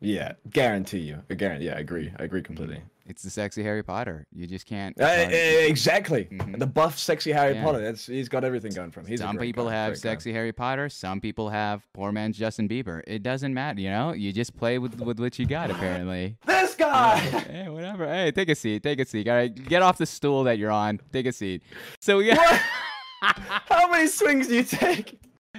yeah, 0.00 0.34
guarantee 0.50 1.00
you. 1.00 1.22
Guarantee. 1.34 1.66
Yeah, 1.66 1.76
I 1.76 1.80
agree. 1.80 2.12
I 2.18 2.24
agree 2.24 2.42
completely. 2.42 2.82
It's 3.06 3.22
the 3.22 3.30
sexy 3.30 3.62
Harry 3.62 3.82
Potter. 3.82 4.26
You 4.32 4.46
just 4.46 4.66
can't. 4.66 4.98
Uh, 5.00 5.04
uh, 5.04 5.28
exactly. 5.30 6.26
Mhm. 6.26 6.58
The 6.58 6.66
buff, 6.66 6.98
sexy 6.98 7.32
Harry 7.32 7.54
Yeah. 7.54 7.64
Potter. 7.64 7.80
That's 7.80 8.06
he's 8.06 8.28
got 8.28 8.44
everything 8.44 8.72
going 8.72 8.90
for 8.90 9.00
him. 9.00 9.06
He's 9.06 9.20
some 9.20 9.36
people 9.38 9.66
guy, 9.66 9.72
have 9.72 9.92
great 9.92 10.02
guy. 10.02 10.08
sexy 10.10 10.32
Harry 10.32 10.52
Potter. 10.52 10.88
Some 10.88 11.20
people 11.20 11.48
have 11.50 11.82
poor 11.92 12.12
man's 12.12 12.36
Justin 12.38 12.68
Bieber. 12.68 13.02
It 13.06 13.22
doesn't 13.22 13.52
matter, 13.52 13.80
you 13.80 13.90
know. 13.90 14.12
You 14.12 14.32
just 14.32 14.56
play 14.56 14.78
with 14.78 15.00
with 15.00 15.18
what 15.20 15.38
you 15.38 15.46
got. 15.46 15.70
Apparently. 15.70 16.36
This 16.62 16.76
guy. 16.76 17.16
hey, 17.50 17.68
whatever. 17.68 18.06
Hey, 18.06 18.30
take 18.30 18.48
a 18.48 18.54
seat. 18.54 18.82
Take 18.84 19.00
a 19.00 19.04
seat. 19.04 19.28
All 19.28 19.34
right, 19.34 19.52
get 19.68 19.82
off 19.82 19.98
the 19.98 20.06
stool 20.06 20.44
that 20.44 20.58
you're 20.58 20.70
on. 20.70 21.00
Take 21.12 21.26
a 21.26 21.32
seat. 21.32 21.62
So 22.00 22.18
we 22.18 22.28
got 22.28 22.38
How 23.20 23.90
many 23.90 24.06
swings 24.08 24.46
do 24.48 24.54
you 24.56 24.62
take? 24.64 25.18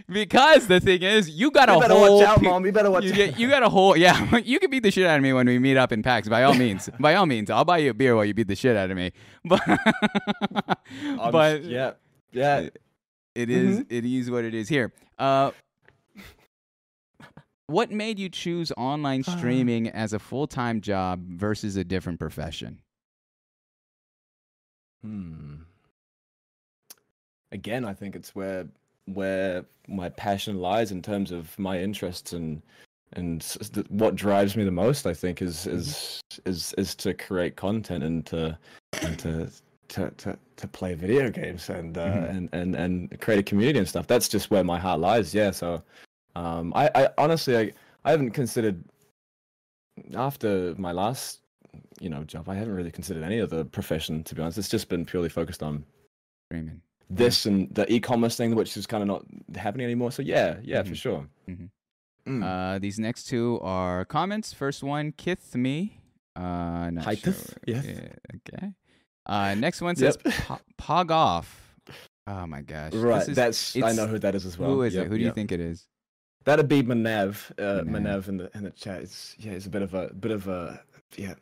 Because 0.10 0.68
the 0.68 0.80
thing 0.80 1.02
is, 1.04 1.30
you 1.30 1.52
got 1.52 1.70
a 1.70 1.74
You 1.74 1.80
better 1.82 1.94
whole. 1.94 2.18
watch 2.20 2.28
out, 2.28 2.40
pe- 2.40 2.48
mom. 2.48 2.66
You 2.66 2.72
better 2.72 2.90
watch 2.92 3.04
You, 3.06 3.26
out. 3.26 3.40
you 3.40 3.48
got 3.50 3.64
a 3.64 3.70
whole 3.70 3.96
yeah. 3.96 4.38
You 4.44 4.60
can 4.60 4.70
beat 4.72 4.84
the 4.84 4.92
shit 4.92 5.06
out 5.06 5.18
of 5.18 5.24
me 5.24 5.34
when 5.34 5.46
we 5.48 5.60
meet 5.60 5.78
up 5.78 5.92
in 5.92 6.02
packs. 6.04 6.28
By 6.28 6.44
all 6.44 6.54
means, 6.56 6.90
by 7.00 7.16
all 7.16 7.26
means, 7.26 7.50
I'll 7.50 7.66
buy 7.66 7.78
you 7.80 7.92
a 7.92 7.94
beer 7.94 8.16
while 8.16 8.26
you 8.26 8.34
beat 8.34 8.48
the 8.48 8.56
shit 8.56 8.76
out 8.76 8.90
of 8.92 8.98
me. 8.98 9.12
But 9.46 9.62
I'm- 9.68 11.32
but 11.32 11.64
yeah, 11.64 11.92
yeah. 12.32 12.70
it 13.36 13.50
is 13.50 13.80
Mm-hmm. 13.80 13.94
it 13.96 14.06
is 14.06 14.32
what 14.32 14.46
it 14.46 14.54
is 14.54 14.68
here. 14.70 14.94
Uh, 15.20 15.52
what 17.68 17.92
made 17.92 18.20
you 18.20 18.30
choose 18.30 18.72
online 18.78 19.24
streaming 19.36 19.90
as 19.90 20.14
a 20.14 20.20
full 20.20 20.48
time 20.48 20.82
job 20.82 21.24
versus 21.28 21.76
a 21.76 21.84
different 21.84 22.20
profession? 22.20 22.80
Hmm. 25.04 25.56
Again, 27.52 27.86
I 27.86 27.94
think 27.94 28.16
it's 28.16 28.34
where 28.34 28.68
where 29.06 29.66
my 29.88 30.10
passion 30.10 30.60
lies 30.60 30.92
in 30.92 31.02
terms 31.02 31.32
of 31.32 31.58
my 31.60 31.80
interests 31.80 32.34
and 32.34 32.62
and 33.16 33.44
what 33.90 34.16
drives 34.16 34.56
me 34.56 34.64
the 34.64 34.72
most. 34.72 35.06
I 35.06 35.14
think 35.14 35.42
is 35.42 35.68
is 35.68 36.22
is 36.46 36.74
is 36.78 36.96
to 36.96 37.14
create 37.14 37.56
content 37.56 38.04
and 38.04 38.26
to 38.28 38.58
and 39.02 39.20
to 39.20 39.52
to 39.90 40.10
to, 40.10 40.38
to 40.56 40.68
play 40.68 40.94
video 40.96 41.30
games 41.30 41.70
and 41.70 41.98
uh, 41.98 42.08
Mhm. 42.08 42.30
and 42.30 42.50
and 42.54 42.76
and 42.76 43.22
create 43.22 43.40
a 43.40 43.44
community 43.44 43.80
and 43.80 43.88
stuff. 43.88 44.08
That's 44.08 44.28
just 44.28 44.50
where 44.50 44.64
my 44.64 44.80
heart 44.80 45.00
lies. 45.00 45.34
Yeah. 45.34 45.52
So, 45.52 45.84
um, 46.36 46.74
I 46.76 46.90
I 46.96 47.10
honestly 47.18 47.56
I 47.58 47.72
I 48.06 48.12
haven't 48.12 48.32
considered 48.32 48.84
after 50.16 50.74
my 50.78 50.92
last 50.92 51.40
you 52.00 52.10
know 52.10 52.24
job 52.24 52.50
i 52.50 52.56
haven't 52.56 52.74
really 52.74 52.92
considered 52.92 53.24
any 53.24 53.40
other 53.40 53.64
profession 53.64 54.24
to 54.24 54.36
be 54.36 54.42
honest 54.42 54.58
it's 54.58 54.70
just 54.70 54.90
been 54.90 55.06
purely 55.06 55.30
focused 55.30 55.62
on 55.64 55.84
Streaming. 56.50 56.82
This 57.16 57.46
and 57.46 57.74
the 57.76 57.86
e-commerce 57.92 58.36
thing 58.36 58.56
which 58.56 58.76
is 58.78 58.86
kind 58.88 59.02
of 59.04 59.08
not 59.08 59.24
happening 59.56 59.86
anymore 59.86 60.12
so 60.12 60.22
yeah 60.22 60.58
yeah 60.64 60.82
for 60.84 60.90
Mhm. 60.92 60.96
sure 61.06 61.28
Mhm. 61.50 61.70
Mm. 62.26 62.42
Uh, 62.42 62.80
these 62.80 62.98
next 63.00 63.26
two 63.26 63.60
are 63.62 64.06
comments. 64.06 64.54
First 64.54 64.82
one, 64.82 65.12
Kith 65.12 65.56
me. 65.56 66.00
Uh, 66.38 66.90
not 66.90 67.04
sure. 67.18 67.34
yes. 67.68 67.86
Yeah, 67.86 68.08
okay. 68.38 68.72
Uh, 69.26 69.56
next 69.56 69.82
one 69.82 69.96
says 69.98 70.18
Yep. 70.24 70.34
Pog 70.82 71.12
off. 71.12 71.76
Oh 72.26 72.48
my 72.48 72.62
gosh. 72.62 72.94
right 72.94 73.28
is- 73.28 73.36
that's 73.36 73.76
i 73.76 73.92
know 73.92 74.08
who 74.08 74.18
that 74.20 74.34
is 74.36 74.46
as 74.46 74.58
well 74.58 74.70
Who 74.70 74.84
is 74.84 74.94
Yep, 74.96 75.06
it? 75.06 75.10
Who 75.10 75.18
do 75.18 75.24
you 75.26 75.34
think 75.34 75.52
it 75.52 75.60
is? 75.60 75.86
that'd 76.46 76.70
be 76.70 76.82
manav 76.82 77.52
uh 77.60 77.84
Manav. 77.84 77.90
manav 77.90 78.28
in 78.30 78.38
the 78.38 78.50
in 78.56 78.64
the 78.64 78.72
chat 78.72 79.02
it's 79.02 79.36
yeah 79.40 79.52
it's 79.52 79.66
a 79.66 79.70
bit 79.70 79.82
of 79.82 79.94
a 79.94 80.14
bit 80.14 80.32
of 80.32 80.48
a 80.48 80.82
yeah 81.18 81.34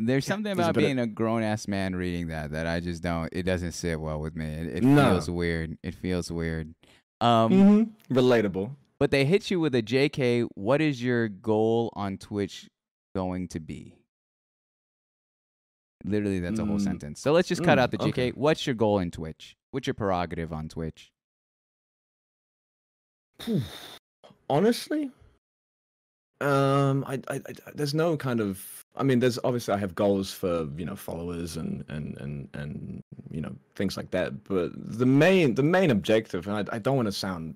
There's 0.00 0.24
something 0.26 0.52
about 0.52 0.74
being 0.76 0.98
a 1.00 1.06
grown 1.08 1.42
ass 1.42 1.66
man 1.66 1.96
reading 1.96 2.28
that 2.28 2.52
that 2.52 2.66
I 2.66 2.78
just 2.80 3.02
don't. 3.02 3.28
It 3.32 3.42
doesn't 3.42 3.72
sit 3.72 4.00
well 4.00 4.20
with 4.20 4.36
me. 4.36 4.46
It, 4.46 4.66
it 4.76 4.82
No. 4.84 5.10
feels 5.10 5.30
weird. 5.30 5.76
It 5.82 5.94
feels 5.94 6.30
weird. 6.30 6.74
Um, 7.20 7.52
Mhm. 7.52 7.90
relatable 8.10 8.76
but 9.00 9.10
they 9.12 9.24
hit 9.24 9.48
you 9.50 9.60
with 9.60 9.74
a 9.76 9.82
JK. 9.82 10.42
What 10.54 10.80
is 10.80 11.00
your 11.02 11.28
goal 11.28 11.92
on 11.94 12.18
Twitch 12.18 12.68
going 13.14 13.46
to 13.48 13.60
be? 13.60 13.94
Literally, 16.04 16.40
that's 16.40 16.58
a 16.58 16.64
whole 16.64 16.78
Mm. 16.78 16.84
sentence. 16.84 17.20
So 17.20 17.32
let's 17.32 17.46
just 17.48 17.62
cut 17.62 17.78
Mm, 17.78 17.82
out 17.82 17.90
the 17.92 17.98
JK. 17.98 18.08
okay. 18.08 18.30
What's 18.30 18.66
your 18.66 18.74
goal 18.74 18.98
in 18.98 19.10
Twitch? 19.12 19.56
What's 19.70 19.86
your 19.86 19.94
prerogative 19.94 20.52
on 20.52 20.68
Twitch? 20.68 21.12
honestly 24.50 25.10
um 26.40 27.04
I, 27.06 27.20
I 27.28 27.34
i 27.36 27.40
there's 27.74 27.94
no 27.94 28.16
kind 28.16 28.40
of 28.40 28.84
i 28.98 29.02
mean 29.02 29.18
there's 29.20 29.38
obviously 29.44 29.72
i 29.74 29.76
have 29.78 29.94
goals 29.94 30.32
for 30.32 30.68
you 30.76 30.84
know 30.84 30.96
followers 30.96 31.56
and 31.56 31.84
and 31.88 32.16
and 32.18 32.48
and 32.54 33.02
you 33.30 33.40
know 33.40 33.54
things 33.76 33.96
like 33.96 34.10
that 34.10 34.44
but 34.44 34.70
the 34.74 35.06
main 35.06 35.54
the 35.54 35.62
main 35.62 35.90
objective 35.90 36.46
and 36.48 36.56
i, 36.70 36.76
I 36.76 36.78
don't 36.78 36.96
want 36.96 37.06
to 37.06 37.12
sound 37.12 37.54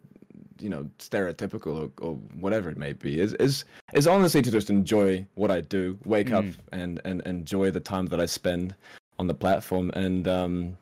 you 0.60 0.68
know 0.68 0.88
stereotypical 0.98 1.72
or, 1.82 1.90
or 2.06 2.14
whatever 2.38 2.70
it 2.70 2.76
may 2.78 2.92
be 2.92 3.18
is 3.20 3.34
is 3.34 3.64
is 3.94 4.06
honestly 4.06 4.42
to 4.42 4.50
just 4.50 4.70
enjoy 4.70 5.26
what 5.34 5.50
i 5.50 5.60
do 5.60 5.98
wake 6.04 6.30
up 6.32 6.44
Mm. 6.44 6.56
and 6.72 7.00
and 7.04 7.20
enjoy 7.22 7.70
the 7.70 7.80
time 7.80 8.06
that 8.06 8.20
i 8.20 8.26
spend 8.26 8.74
on 9.18 9.26
the 9.26 9.34
platform 9.34 9.90
and 9.94 10.28
um 10.28 10.76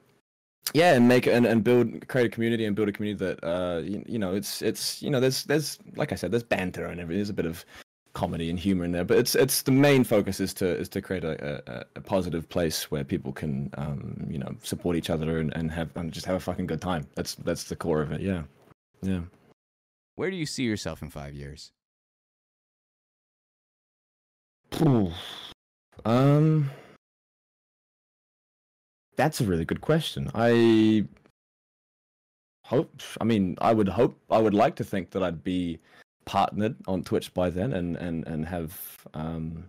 yeah 0.74 0.92
and 0.94 1.08
make 1.08 1.26
and, 1.26 1.46
and 1.46 1.64
build 1.64 2.06
create 2.08 2.26
a 2.26 2.28
community 2.28 2.64
and 2.66 2.76
build 2.76 2.88
a 2.88 2.92
community 2.92 3.24
that 3.24 3.42
uh 3.42 3.78
you, 3.78 4.04
you 4.06 4.18
know 4.18 4.34
it's 4.34 4.60
it's 4.62 5.02
you 5.02 5.08
know 5.10 5.18
there's 5.20 5.44
there's 5.44 5.78
like 5.96 6.12
i 6.12 6.14
said 6.14 6.30
there's 6.30 6.42
banter 6.42 6.86
and 6.86 7.00
everything 7.00 7.18
there's 7.18 7.30
a 7.30 7.34
bit 7.42 7.46
of 7.46 7.64
comedy 8.20 8.50
and 8.50 8.58
humor 8.58 8.84
in 8.84 8.92
there 8.92 9.02
but 9.02 9.16
it's 9.16 9.34
it's 9.34 9.62
the 9.62 9.72
main 9.72 10.04
focus 10.04 10.40
is 10.40 10.52
to 10.52 10.66
is 10.82 10.90
to 10.90 11.00
create 11.00 11.24
a, 11.24 11.34
a, 11.66 11.84
a 11.96 12.00
positive 12.02 12.46
place 12.50 12.90
where 12.90 13.02
people 13.02 13.32
can 13.32 13.70
um 13.78 14.26
you 14.28 14.38
know 14.38 14.54
support 14.62 14.94
each 14.94 15.08
other 15.08 15.38
and, 15.38 15.56
and 15.56 15.70
have 15.70 15.88
and 15.96 16.12
just 16.12 16.26
have 16.26 16.36
a 16.36 16.40
fucking 16.40 16.66
good 16.66 16.82
time. 16.82 17.06
That's 17.14 17.34
that's 17.36 17.64
the 17.64 17.76
core 17.76 18.02
of 18.02 18.12
it. 18.12 18.20
Yeah. 18.20 18.42
Yeah. 19.00 19.22
Where 20.16 20.30
do 20.30 20.36
you 20.36 20.44
see 20.44 20.64
yourself 20.64 21.00
in 21.00 21.08
five 21.08 21.34
years? 21.34 21.72
um 26.04 26.70
that's 29.16 29.40
a 29.40 29.44
really 29.44 29.64
good 29.64 29.80
question. 29.80 30.30
I 30.34 31.06
hope 32.70 33.02
i 33.20 33.24
mean 33.24 33.56
i 33.60 33.72
would 33.72 33.88
hope 33.88 34.16
i 34.30 34.38
would 34.38 34.54
like 34.54 34.76
to 34.76 34.84
think 34.84 35.10
that 35.10 35.24
i'd 35.24 35.42
be 35.42 35.76
partnered 36.24 36.76
on 36.86 37.02
twitch 37.02 37.32
by 37.34 37.50
then 37.50 37.72
and 37.72 37.96
and 37.96 38.26
and 38.26 38.46
have 38.46 39.06
um 39.14 39.64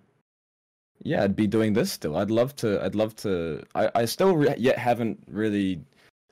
yeah 1.03 1.23
i'd 1.23 1.35
be 1.35 1.47
doing 1.47 1.73
this 1.73 1.91
still. 1.91 2.15
I'd 2.17 2.31
love 2.31 2.55
to 2.57 2.83
i'd 2.83 2.95
love 2.95 3.15
to 3.17 3.63
i 3.75 3.89
i 3.95 4.05
still 4.05 4.35
re- 4.35 4.55
yet 4.57 4.77
haven't 4.77 5.23
really 5.27 5.81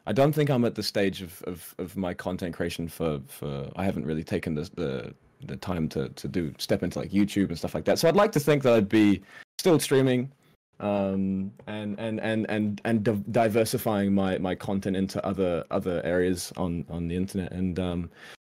i 0.06 0.14
don't 0.14 0.34
think 0.34 0.50
i'm 0.50 0.66
at 0.66 0.76
the 0.76 0.84
stage 0.84 1.22
of 1.22 1.42
of, 1.44 1.76
of 1.80 1.98
my 1.98 2.14
content 2.14 2.56
creation 2.56 2.88
for 2.88 3.20
for 3.28 3.70
i 3.76 3.84
haven't 3.84 4.06
really 4.06 4.24
taken 4.24 4.54
the 4.56 4.70
the 4.76 5.14
the 5.46 5.56
time 5.56 5.88
to 5.90 6.10
to 6.10 6.28
do 6.28 6.54
step 6.58 6.84
into 6.84 7.00
like 7.00 7.12
youtube 7.12 7.48
and 7.48 7.58
stuff 7.58 7.74
like 7.74 7.86
that. 7.86 7.98
So 7.98 8.08
i'd 8.08 8.16
like 8.16 8.32
to 8.34 8.40
think 8.40 8.64
that 8.64 8.74
i'd 8.74 8.90
be 8.90 9.22
still 9.58 9.80
streaming 9.80 10.32
um 10.80 11.52
and 11.68 12.00
and 12.00 12.20
and 12.22 12.50
and 12.50 12.82
and 12.86 13.04
di- 13.04 13.24
diversifying 13.32 14.14
my 14.14 14.38
my 14.38 14.56
content 14.56 14.96
into 14.96 15.24
other 15.26 15.66
other 15.72 16.02
areas 16.06 16.54
on 16.58 16.86
on 16.90 17.08
the 17.08 17.16
internet. 17.16 17.52
And 17.52 17.80
um 17.80 18.10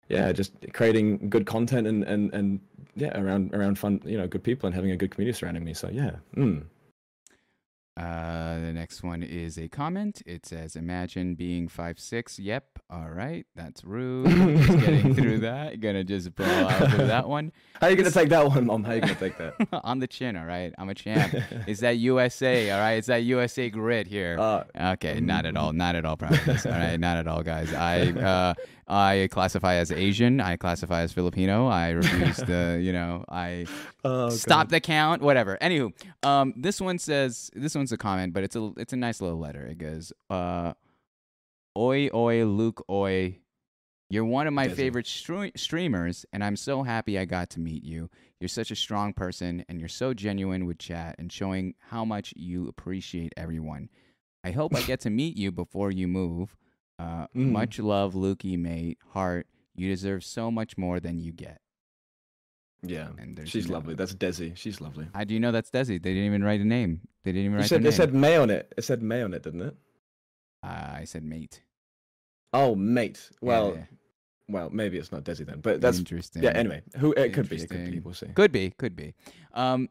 yeah, 0.10 0.32
just 0.32 0.54
creating 0.74 1.30
good 1.30 1.46
content 1.46 1.88
and 1.88 2.04
and 2.04 2.34
and 2.34 2.60
yeah, 2.96 3.20
around 3.20 3.54
around 3.54 3.78
fun, 3.80 4.02
you 4.06 4.18
know, 4.18 4.28
good 4.28 4.44
people 4.44 4.68
and 4.68 4.76
having 4.76 4.92
a 4.92 4.98
good 4.98 5.12
community 5.12 5.38
surrounding 5.38 5.64
me. 5.64 5.74
So 5.74 5.90
yeah, 5.90 6.18
mm. 6.36 6.64
Uh, 7.98 8.58
the 8.60 8.72
next 8.72 9.04
one 9.04 9.22
is 9.22 9.58
a 9.58 9.68
comment. 9.68 10.22
It 10.26 10.46
says, 10.46 10.78
"Imagine 10.78 11.36
being 11.36 11.68
five 11.68 12.00
six. 12.00 12.40
Yep. 12.40 12.80
All 12.90 13.10
right. 13.10 13.46
That's 13.56 13.84
rude. 13.84 14.30
Just 14.30 14.80
getting 14.80 15.14
through 15.20 15.40
that. 15.40 15.72
You're 15.72 15.92
gonna 15.92 16.06
just 16.06 16.34
blow 16.34 16.46
out 16.48 16.90
through 16.92 17.08
that 17.08 17.28
one 17.28 17.52
how 17.80 17.88
are 17.88 17.92
you 17.92 17.96
gonna 17.96 18.12
take 18.12 18.28
that 18.30 18.46
one, 18.46 18.66
mom? 18.66 18.84
How 18.84 18.92
are 18.92 18.96
you 18.96 19.02
gonna 19.02 19.16
take 19.16 19.38
that? 19.38 19.56
on 19.86 20.00
the 20.00 20.08
chin. 20.08 20.36
All 20.36 20.44
right. 20.46 20.74
I'm 20.78 20.90
a 20.90 20.94
champ. 20.94 21.34
Is 21.66 21.80
that 21.80 21.98
USA? 21.98 22.70
All 22.72 22.80
right. 22.80 22.94
It's 22.94 23.08
that 23.08 23.24
USA 23.24 23.70
grit 23.70 24.08
here. 24.08 24.38
Uh, 24.38 24.64
Okay, 24.94 25.20
not 25.20 25.46
at 25.46 25.56
all, 25.56 25.72
not 25.72 25.96
at 25.96 26.04
all, 26.04 26.18
practice. 26.18 26.66
all 26.66 26.72
right, 26.74 27.00
not 27.00 27.18
at 27.18 27.28
all, 27.28 27.42
guys. 27.44 27.74
I 27.74 28.10
uh, 28.10 28.54
I 28.90 29.28
classify 29.32 29.76
as 29.76 29.92
Asian. 29.92 30.42
I 30.42 30.56
classify 30.56 31.02
as 31.02 31.14
Filipino. 31.14 31.68
I 31.68 31.90
refuse 31.90 32.38
the, 32.38 32.80
you 32.84 32.92
know, 32.92 33.24
I 33.30 33.68
oh, 34.04 34.30
stop 34.30 34.70
the 34.70 34.80
count, 34.80 35.22
whatever. 35.22 35.58
Anywho, 35.62 35.94
um, 36.26 36.54
this 36.58 36.82
one 36.82 36.98
says 36.98 37.52
this 37.54 37.76
one's 37.76 37.92
a 37.92 37.98
comment, 37.98 38.34
but 38.34 38.44
it's 38.44 38.56
a 38.56 38.72
it's 38.78 38.94
a 38.94 38.98
nice 38.98 39.22
little 39.22 39.38
letter. 39.38 39.66
It 39.66 39.78
goes, 39.78 40.12
uh, 40.30 40.74
"Oi, 41.78 42.10
oi, 42.14 42.46
Luke, 42.46 42.84
oi." 42.90 43.38
You're 44.12 44.26
one 44.26 44.48
of 44.48 44.54
my 44.54 44.68
favorite 44.70 45.06
stre- 45.06 45.56
streamers, 45.56 46.26
and 46.34 46.44
I'm 46.44 46.56
so 46.56 46.82
happy 46.82 47.20
I 47.20 47.26
got 47.26 47.52
to 47.52 47.60
meet 47.60 47.84
you. 47.84 48.10
You're 48.40 48.48
such 48.48 48.72
a 48.72 48.76
strong 48.76 49.14
person, 49.14 49.64
and 49.70 49.80
you're 49.80 49.88
so 49.88 50.16
genuine 50.16 50.66
with 50.66 50.80
chat 50.80 51.16
and 51.20 51.32
showing 51.32 51.76
how 51.78 52.06
much 52.06 52.34
you 52.36 52.68
appreciate 52.68 53.34
everyone. 53.38 53.90
I 54.44 54.50
hope 54.50 54.76
I 54.76 54.82
get 54.82 55.02
to 55.02 55.12
meet 55.12 55.38
you 55.38 55.52
before 55.52 55.92
you 55.92 56.08
move. 56.08 56.56
Uh, 57.00 57.28
Mm. 57.36 57.52
Much 57.52 57.80
love, 57.80 58.14
Lukey, 58.14 58.60
mate. 58.60 58.98
Heart, 59.14 59.48
you 59.76 59.88
deserve 59.88 60.24
so 60.24 60.52
much 60.52 60.78
more 60.78 61.00
than 61.00 61.18
you 61.18 61.32
get. 61.32 61.62
Yeah, 62.82 63.10
And 63.18 63.42
she's 63.48 63.68
no- 63.68 63.74
lovely. 63.76 63.94
That's 63.96 64.14
Desi. 64.14 64.56
She's 64.56 64.80
lovely. 64.82 65.08
How 65.14 65.24
do 65.24 65.34
you 65.34 65.40
know 65.40 65.52
that's 65.52 65.70
Desi? 65.70 65.88
They 66.02 66.14
didn't 66.14 66.26
even 66.26 66.44
write 66.44 66.62
a 66.62 66.66
name. 66.66 67.02
They 67.24 67.32
didn't 67.32 67.46
even 67.46 67.52
You 67.54 67.58
write 67.60 67.70
said 67.70 67.82
their 67.84 67.90
it 67.90 67.92
name. 67.92 67.98
said 67.98 68.14
May 68.14 68.36
on 68.38 68.50
it. 68.50 68.74
It 68.78 68.84
said 68.84 69.02
May 69.02 69.22
on 69.22 69.34
it, 69.34 69.44
didn't 69.44 69.62
it? 69.62 69.76
uh, 70.64 70.68
I 70.68 71.04
said 71.06 71.24
mate. 71.24 71.62
Oh, 72.54 72.76
mate. 72.76 73.30
Well, 73.42 73.76
yeah. 73.76 73.84
well, 74.50 74.70
maybe 74.70 74.98
it's 74.98 75.12
not 75.12 75.24
Desi 75.24 75.46
then, 75.46 75.60
but 75.62 75.80
that's 75.82 76.00
interesting. 76.00 76.44
yeah. 76.44 76.52
Anyway, 76.52 76.82
who 76.98 77.14
it 77.14 77.34
could 77.34 77.48
be. 77.50 77.58
It 77.58 77.70
could 77.70 77.92
be. 77.92 78.00
We'll 78.00 78.14
see. 78.14 78.28
Could 78.28 78.52
be, 78.52 78.72
could 78.72 78.96
be. 78.96 79.14
Um, 79.54 79.90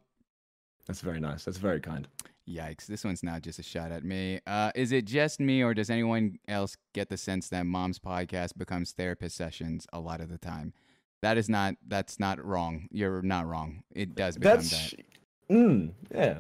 That's 0.87 1.01
very 1.03 1.21
nice. 1.21 1.45
That's 1.45 1.59
very 1.59 1.81
kind. 1.81 2.09
Yikes, 2.49 2.87
this 2.87 3.05
one's 3.05 3.23
not 3.23 3.43
just 3.43 3.59
a 3.59 3.63
shot 3.63 3.93
at 3.93 4.05
me. 4.05 4.41
Uh, 4.47 4.71
is 4.75 4.91
it 4.93 5.05
just 5.05 5.39
me, 5.39 5.63
or 5.63 5.75
does 5.75 5.91
anyone 5.91 6.39
else 6.49 6.77
get 6.95 7.09
the 7.09 7.17
sense 7.17 7.49
that 7.51 7.67
mom's 7.67 7.99
podcast 7.99 8.57
becomes 8.57 8.93
therapist 8.93 9.37
sessions 9.37 9.87
a 9.93 10.01
lot 10.01 10.21
of 10.21 10.31
the 10.31 10.39
time? 10.39 10.73
That 11.21 11.37
is 11.37 11.49
not, 11.49 11.75
that's 11.87 12.19
not 12.19 12.43
wrong. 12.45 12.89
You're 12.91 13.23
not 13.23 13.47
wrong. 13.47 13.83
It 13.95 14.15
does 14.15 14.39
become 14.39 14.57
That's 14.59 14.71
that. 14.91 15.01
mm, 15.51 15.93
yeah. 16.15 16.39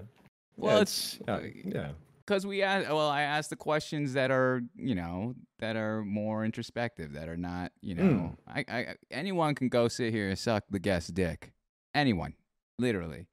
Well, 0.56 0.76
yeah, 0.76 0.82
it's- 0.82 1.18
uh, 1.28 1.40
yeah. 1.64 1.90
Because 2.26 2.46
we 2.46 2.62
ask, 2.62 2.86
well, 2.88 3.08
I 3.08 3.22
ask 3.22 3.48
the 3.48 3.56
questions 3.56 4.12
that 4.12 4.30
are, 4.30 4.60
you 4.76 4.94
know, 4.94 5.34
that 5.60 5.76
are 5.76 6.04
more 6.04 6.44
introspective, 6.44 7.14
that 7.14 7.26
are 7.26 7.38
not, 7.38 7.72
you 7.80 7.94
know, 7.94 8.36
I, 8.46 8.64
I, 8.68 8.86
anyone 9.10 9.54
can 9.54 9.70
go 9.70 9.88
sit 9.88 10.12
here 10.12 10.28
and 10.28 10.38
suck 10.38 10.64
the 10.68 10.78
guest 10.78 11.14
dick. 11.14 11.52
Anyone, 11.94 12.34
literally. 12.78 13.28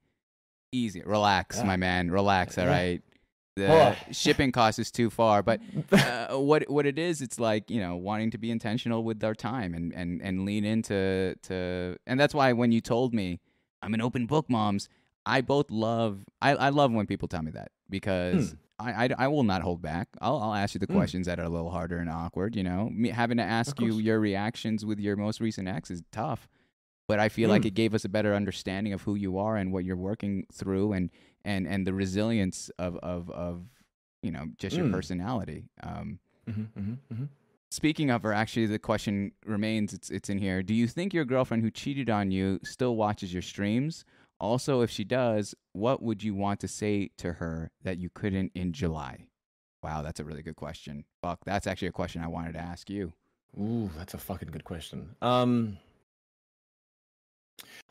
Easy. 0.76 1.02
Relax, 1.06 1.58
Yeah. 1.58 1.64
my 1.66 1.78
man. 1.78 2.12
Relax, 2.12 2.58
all 2.58 2.68
right? 2.68 3.02
The 3.56 3.68
Oh. 3.72 3.96
shipping 4.12 4.52
cost 4.52 4.80
is 4.80 4.92
too 4.92 5.10
far, 5.10 5.42
but 5.42 5.62
uh, 5.94 6.36
what 6.38 6.70
what 6.70 6.86
it 6.86 7.00
is, 7.00 7.22
it's 7.22 7.40
like 7.40 7.72
you 7.72 7.80
know 7.80 7.96
wanting 7.96 8.32
to 8.32 8.38
be 8.38 8.52
intentional 8.52 9.04
with 9.04 9.24
our 9.24 9.34
time 9.34 9.74
and 9.74 9.94
and 9.94 10.22
and 10.22 10.44
lean 10.46 10.66
into 10.66 11.36
to, 11.44 11.96
and 12.06 12.20
that's 12.20 12.34
why 12.34 12.52
when 12.52 12.72
you 12.74 12.82
told 12.82 13.14
me 13.14 13.40
I'm 13.82 13.94
an 13.94 14.02
open 14.02 14.26
book, 14.26 14.50
moms, 14.50 14.90
I 15.26 15.40
both 15.42 15.72
love 15.72 16.26
I 16.42 16.56
I 16.56 16.70
love 16.70 16.92
when 16.92 17.08
people 17.08 17.28
tell 17.30 17.42
me 17.44 17.52
that 17.52 17.72
because. 17.90 18.56
I, 18.78 19.06
I, 19.06 19.10
I 19.20 19.28
will 19.30 19.44
not 19.46 19.62
hold 19.62 19.82
back. 19.82 20.10
I'll, 20.20 20.36
I'll 20.38 20.54
ask 20.54 20.74
you 20.76 20.80
the 20.80 20.86
Hmm. 20.88 20.96
questions 20.98 21.28
that 21.28 21.40
are 21.40 21.44
a 21.46 21.50
little 21.50 21.70
harder 21.72 21.98
and 22.00 22.10
awkward. 22.10 22.58
You 22.58 22.64
know, 22.64 22.90
me 22.92 23.08
having 23.08 23.38
to 23.38 23.44
ask 23.44 23.80
you 23.80 24.00
your 24.00 24.20
reactions 24.20 24.84
with 24.86 25.00
your 25.00 25.16
most 25.16 25.40
recent 25.40 25.70
ex 25.70 25.90
is 25.90 26.04
tough, 26.12 26.50
but 27.08 27.20
I 27.20 27.30
feel 27.30 27.50
like 27.50 27.64
Hmm. 27.64 27.68
it 27.68 27.74
gave 27.76 27.94
us 27.94 28.06
a 28.06 28.10
better 28.10 28.34
understanding 28.34 28.94
of 28.94 29.02
who 29.04 29.16
you 29.16 29.38
are 29.38 29.56
and 29.58 29.72
what 29.72 29.86
you're 29.86 29.96
working 29.96 30.46
through, 30.52 30.94
and 30.94 31.10
and 31.44 31.68
and 31.68 31.86
the 31.86 31.94
resilience 31.94 32.70
of 32.80 32.98
of 32.98 33.30
of 33.32 33.66
you 34.22 34.32
know 34.32 34.48
just 34.58 34.76
your 34.76 34.86
Hmm. 34.86 34.92
personality. 34.94 35.70
Um, 35.84 36.20
Mhm, 36.48 36.68
mhm, 36.78 36.98
mhm. 37.12 37.30
speaking 37.72 38.10
of 38.12 38.22
her, 38.24 38.32
actually, 38.34 38.66
the 38.68 38.80
question 38.80 39.32
remains. 39.46 39.94
It's 39.94 40.10
it's 40.10 40.30
in 40.30 40.38
here. 40.40 40.62
Do 40.64 40.74
you 40.74 40.88
think 40.88 41.14
your 41.14 41.26
girlfriend 41.26 41.64
who 41.64 41.72
cheated 41.72 42.10
on 42.10 42.32
you 42.32 42.60
still 42.64 42.96
watches 42.96 43.34
your 43.34 43.42
streams? 43.42 44.06
Also, 44.40 44.82
if 44.82 44.90
she 44.92 45.04
does, 45.06 45.56
what 45.72 46.02
would 46.04 46.22
you 46.22 46.36
want 46.36 46.60
to 46.60 46.68
say 46.68 47.10
to 47.18 47.34
her 47.34 47.72
that 47.84 47.98
you 47.98 48.10
couldn't 48.10 48.52
in 48.54 48.74
July? 48.74 49.28
Wow, 49.82 50.02
that's 50.02 50.20
a 50.20 50.26
really 50.26 50.42
good 50.42 50.56
question. 50.58 51.06
Fuck, 51.22 51.46
that's 51.46 51.66
actually 51.68 51.88
a 51.88 51.94
question 51.94 52.22
I 52.22 52.28
wanted 52.28 52.54
to 52.54 52.60
ask 52.60 52.90
you. 52.90 53.14
Ooh, 53.58 53.90
that's 53.96 54.14
a 54.14 54.18
fucking 54.18 54.50
good 54.52 54.66
question. 54.66 55.16
Um, 55.22 55.78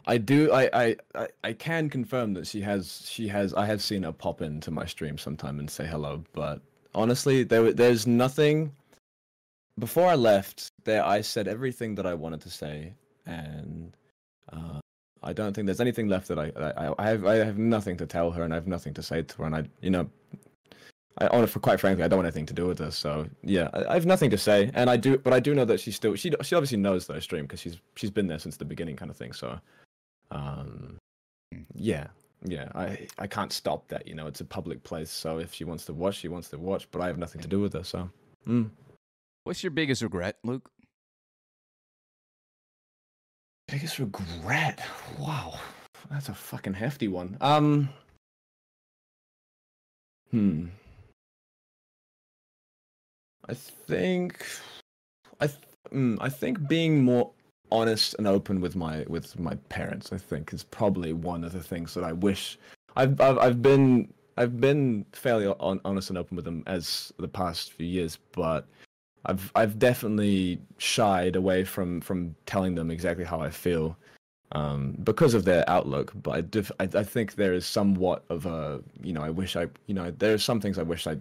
I 0.07 0.19
do. 0.19 0.53
I, 0.53 0.97
I, 1.15 1.29
I, 1.43 1.53
can 1.55 1.89
confirm 1.89 2.35
that 2.35 2.47
she 2.47 2.61
has. 2.61 3.09
She 3.11 3.29
has. 3.29 3.55
I 3.55 3.67
have 3.67 3.83
seen 3.83 4.03
her 4.03 4.13
pop 4.13 4.43
into 4.43 4.71
my 4.71 4.85
stream 4.85 5.17
sometime 5.17 5.59
and 5.59 5.71
say 5.71 5.87
hello. 5.87 6.23
But 6.35 6.61
honestly, 6.95 7.43
there, 7.43 7.73
there's 7.73 8.07
nothing. 8.07 8.73
Before 9.79 10.09
I 10.09 10.15
left, 10.15 10.69
there 10.85 11.05
I 11.05 11.23
said 11.23 11.49
everything 11.49 11.95
that 11.95 12.07
I 12.07 12.15
wanted 12.15 12.43
to 12.43 12.51
say, 12.51 12.93
and 13.27 13.97
uh, 14.53 14.81
I 15.23 15.33
don't 15.33 15.55
think 15.55 15.67
there's 15.67 15.81
anything 15.81 16.09
left 16.09 16.29
that 16.29 16.39
I, 16.39 16.53
I, 16.57 16.95
I 16.99 17.09
have. 17.09 17.25
I 17.25 17.37
have 17.37 17.59
nothing 17.59 17.97
to 17.97 18.07
tell 18.07 18.31
her, 18.31 18.43
and 18.43 18.53
I 18.53 18.57
have 18.57 18.67
nothing 18.67 18.93
to 18.95 19.03
say 19.03 19.23
to 19.23 19.37
her, 19.39 19.45
and 19.45 19.57
I, 19.57 19.65
you 19.81 19.91
know. 19.91 20.11
I, 21.19 21.29
honestly, 21.29 21.61
quite 21.61 21.81
frankly, 21.81 22.05
I 22.05 22.09
don't 22.09 22.19
want 22.19 22.27
anything 22.27 22.47
to 22.47 22.55
do 22.55 22.67
with 22.67 22.79
this. 22.79 22.97
So 22.97 23.27
yeah, 23.43 23.69
I, 23.73 23.85
I 23.85 23.95
have 23.95 24.07
nothing 24.07 24.31
to 24.31 24.39
say, 24.39 24.71
and 24.75 24.91
I 24.91 24.97
do, 24.97 25.19
but 25.19 25.33
I 25.33 25.41
do 25.41 25.55
know 25.55 25.65
that 25.65 25.81
she 25.81 25.93
still 25.93 26.15
she 26.15 26.33
she 26.43 26.55
obviously 26.55 26.79
knows 26.79 27.07
that 27.07 27.17
I 27.17 27.21
stream 27.21 27.45
because 27.45 27.61
she's 27.61 27.79
she's 27.97 28.11
been 28.11 28.27
there 28.27 28.39
since 28.39 28.57
the 28.57 28.65
beginning, 28.65 28.97
kind 28.97 29.11
of 29.11 29.17
thing. 29.17 29.33
So, 29.33 29.59
um, 30.31 30.99
yeah, 31.75 32.09
yeah, 32.45 32.69
I 32.75 33.07
I 33.19 33.27
can't 33.27 33.53
stop 33.53 33.89
that. 33.89 34.07
You 34.09 34.15
know, 34.15 34.27
it's 34.27 34.41
a 34.41 34.45
public 34.45 34.83
place, 34.83 35.11
so 35.11 35.39
if 35.39 35.55
she 35.55 35.65
wants 35.65 35.85
to 35.87 35.93
watch, 35.93 36.17
she 36.17 36.29
wants 36.29 36.49
to 36.51 36.59
watch, 36.59 36.89
but 36.91 37.01
I 37.01 37.07
have 37.07 37.19
nothing 37.19 37.41
to 37.43 37.49
do 37.49 37.61
with 37.61 37.75
her. 37.75 37.85
So, 37.85 38.11
mm. 38.47 38.71
What's 39.45 39.63
your 39.63 39.73
biggest 39.73 40.03
regret, 40.03 40.39
Luke? 40.43 40.71
biggest 43.75 43.99
regret. 43.99 44.81
Wow, 45.19 45.59
that's 46.11 46.29
a 46.29 46.35
fucking 46.35 46.75
hefty 46.75 47.09
one. 47.09 47.37
Um, 47.41 47.89
hmm. 50.31 50.67
I 53.49 53.55
think, 53.55 54.47
I, 55.41 55.47
th- 55.47 55.59
mm, 55.93 56.17
I 56.21 56.29
think 56.29 56.67
being 56.67 57.05
more 57.05 57.31
honest 57.71 58.15
and 58.19 58.27
open 58.27 58.61
with 58.61 58.77
my 58.77 59.05
with 59.09 59.39
my 59.39 59.55
parents, 59.69 60.13
I 60.13 60.19
think, 60.19 60.53
is 60.53 60.63
probably 60.63 61.13
one 61.13 61.45
of 61.45 61.53
the 61.53 61.63
things 61.63 61.95
that 61.95 62.05
I 62.05 62.13
wish. 62.13 62.59
I've 62.97 63.21
I've, 63.21 63.39
I've 63.39 63.63
been 63.63 64.13
I've 64.37 64.61
been 64.61 65.05
fairly 65.13 65.47
on, 65.47 65.81
honest 65.85 66.11
and 66.11 66.19
open 66.19 66.37
with 66.37 66.45
them 66.45 66.63
as 66.67 67.13
the 67.19 67.29
past 67.29 67.73
few 67.73 67.87
years, 67.87 68.19
but 68.33 68.67
I've 69.27 69.51
I've 69.55 69.79
definitely 69.79 70.61
shied 70.79 71.37
away 71.37 71.65
from 71.65 72.01
from 72.01 72.35
telling 72.47 72.75
them 72.75 72.91
exactly 72.91 73.25
how 73.25 73.41
I 73.41 73.51
feel 73.51 73.97
um, 74.53 74.97
because 75.03 75.35
of 75.35 75.45
their 75.45 75.69
outlook. 75.69 76.13
But 76.23 76.31
I, 76.31 76.41
def- 76.43 76.73
I 76.81 76.85
I 76.95 77.03
think 77.03 77.35
there 77.35 77.55
is 77.55 77.67
somewhat 77.67 78.25
of 78.31 78.47
a 78.47 78.81
you 79.03 79.13
know 79.13 79.23
I 79.23 79.31
wish 79.31 79.57
I 79.57 79.67
you 79.87 79.95
know 79.95 80.11
there 80.13 80.35
are 80.35 80.39
some 80.39 80.61
things 80.61 80.79
I 80.79 80.83
wish 80.83 81.07
I 81.07 81.19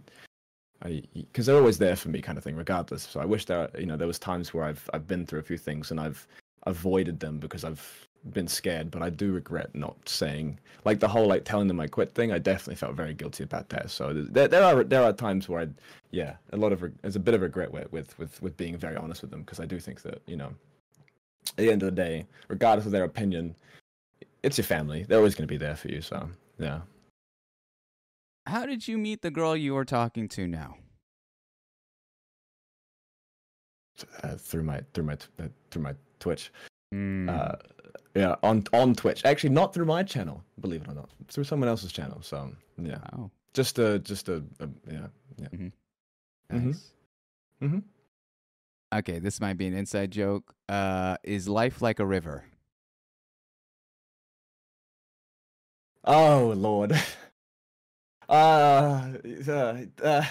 because 1.13 1.45
they're 1.45 1.55
always 1.55 1.77
there 1.77 1.95
for 1.95 2.09
me 2.09 2.21
kind 2.21 2.37
of 2.37 2.43
thing 2.43 2.55
regardless. 2.55 3.03
So 3.03 3.19
I 3.19 3.25
wish 3.25 3.45
there 3.45 3.69
you 3.77 3.85
know 3.85 3.97
there 3.97 4.07
was 4.07 4.19
times 4.19 4.53
where 4.53 4.65
I've 4.65 4.89
I've 4.93 5.07
been 5.07 5.25
through 5.25 5.39
a 5.39 5.43
few 5.43 5.57
things 5.57 5.91
and 5.91 5.99
I've 5.99 6.27
avoided 6.63 7.19
them 7.19 7.39
because 7.39 7.63
I've 7.63 8.07
been 8.31 8.47
scared. 8.47 8.91
But 8.91 9.01
I 9.01 9.09
do 9.09 9.33
regret 9.33 9.73
not 9.73 9.97
saying 10.07 10.59
like 10.85 10.99
the 10.99 11.07
whole 11.07 11.27
like 11.27 11.45
telling 11.45 11.67
them 11.67 11.79
I 11.79 11.87
quit 11.87 12.13
thing. 12.13 12.31
I 12.31 12.39
definitely 12.39 12.75
felt 12.75 12.95
very 12.95 13.13
guilty 13.13 13.43
about 13.43 13.69
that. 13.69 13.89
So 13.91 14.13
there 14.13 14.47
there 14.47 14.63
are 14.63 14.83
there 14.83 15.03
are 15.03 15.13
times 15.13 15.47
where 15.47 15.61
I 15.61 15.67
yeah 16.11 16.35
a 16.51 16.57
lot 16.57 16.73
of 16.73 16.83
there's 17.01 17.15
a 17.15 17.19
bit 17.19 17.33
of 17.33 17.41
regret 17.41 17.71
with 17.71 17.91
with 17.91 18.17
with, 18.19 18.41
with 18.41 18.57
being 18.57 18.77
very 18.77 18.95
honest 18.95 19.21
with 19.21 19.31
them 19.31 19.41
because 19.41 19.59
I 19.59 19.65
do 19.65 19.79
think 19.79 20.01
that 20.01 20.21
you 20.25 20.35
know 20.35 20.53
at 21.49 21.57
the 21.57 21.71
end 21.71 21.83
of 21.83 21.87
the 21.87 22.01
day, 22.01 22.25
regardless 22.47 22.85
of 22.85 22.91
their 22.91 23.03
opinion, 23.03 23.55
it's 24.43 24.57
your 24.57 24.65
family. 24.65 25.03
They're 25.03 25.17
always 25.17 25.35
going 25.35 25.47
to 25.47 25.53
be 25.53 25.57
there 25.57 25.75
for 25.75 25.89
you. 25.89 26.01
So 26.01 26.29
yeah. 26.59 26.81
How 28.45 28.65
did 28.65 28.87
you 28.87 28.97
meet 28.97 29.21
the 29.21 29.31
girl 29.31 29.55
you 29.55 29.75
are 29.77 29.85
talking 29.85 30.27
to 30.29 30.47
now? 30.47 30.77
Uh, 34.23 34.35
through 34.35 34.63
my 34.63 34.81
through 34.93 35.05
my 35.05 35.13
uh, 35.39 35.47
through 35.71 35.83
my 35.83 35.93
Twitch. 36.19 36.51
Hmm. 36.91 37.29
Uh, 37.29 37.53
yeah, 38.15 38.35
on 38.43 38.63
on 38.73 38.93
Twitch. 38.95 39.23
Actually, 39.23 39.51
not 39.51 39.73
through 39.73 39.85
my 39.85 40.03
channel, 40.03 40.43
believe 40.59 40.81
it 40.81 40.89
or 40.89 40.93
not, 40.93 41.09
through 41.29 41.43
someone 41.45 41.69
else's 41.69 41.91
channel. 41.91 42.21
So 42.21 42.51
yeah, 42.77 42.97
oh, 43.13 43.29
just 43.53 43.79
a 43.79 43.99
just 43.99 44.29
a, 44.29 44.43
a 44.59 44.67
yeah 44.91 45.07
yeah. 45.37 45.47
nice. 46.49 46.91
Mhm. 47.61 47.69
Mhm. 47.69 47.83
Okay, 48.93 49.19
this 49.19 49.39
might 49.39 49.57
be 49.57 49.67
an 49.67 49.73
inside 49.73 50.11
joke. 50.11 50.53
Uh, 50.67 51.17
is 51.23 51.47
life 51.47 51.81
like 51.81 51.99
a 51.99 52.05
river? 52.05 52.45
Oh 56.03 56.53
Lord. 56.55 56.93
Uh, 58.29 59.13
uh, 59.47 59.77
uh 60.03 60.25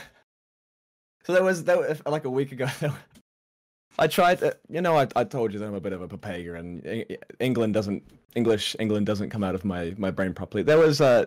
so 1.25 1.33
there 1.33 1.43
was 1.43 1.65
that 1.65 1.79
was, 1.79 2.03
like 2.07 2.25
a 2.25 2.31
week 2.31 2.53
ago. 2.53 2.67
I 3.99 4.07
tried. 4.07 4.39
To, 4.39 4.57
you 4.69 4.81
know, 4.81 4.97
I, 4.97 5.07
I 5.15 5.25
told 5.25 5.53
you 5.53 5.59
that 5.59 5.67
I'm 5.67 5.75
a 5.75 5.81
bit 5.81 5.93
of 5.93 6.03
a 6.03 6.09
Pepega, 6.09 6.59
and 6.59 7.07
England 7.41 7.75
doesn't 7.75 8.03
English 8.35 8.75
England 8.79 9.07
doesn't 9.07 9.31
come 9.31 9.45
out 9.45 9.55
of 9.55 9.65
my 9.65 9.95
my 9.99 10.11
brain 10.11 10.35
properly. 10.35 10.63
There 10.63 10.79
was 10.79 11.01
uh, 11.01 11.27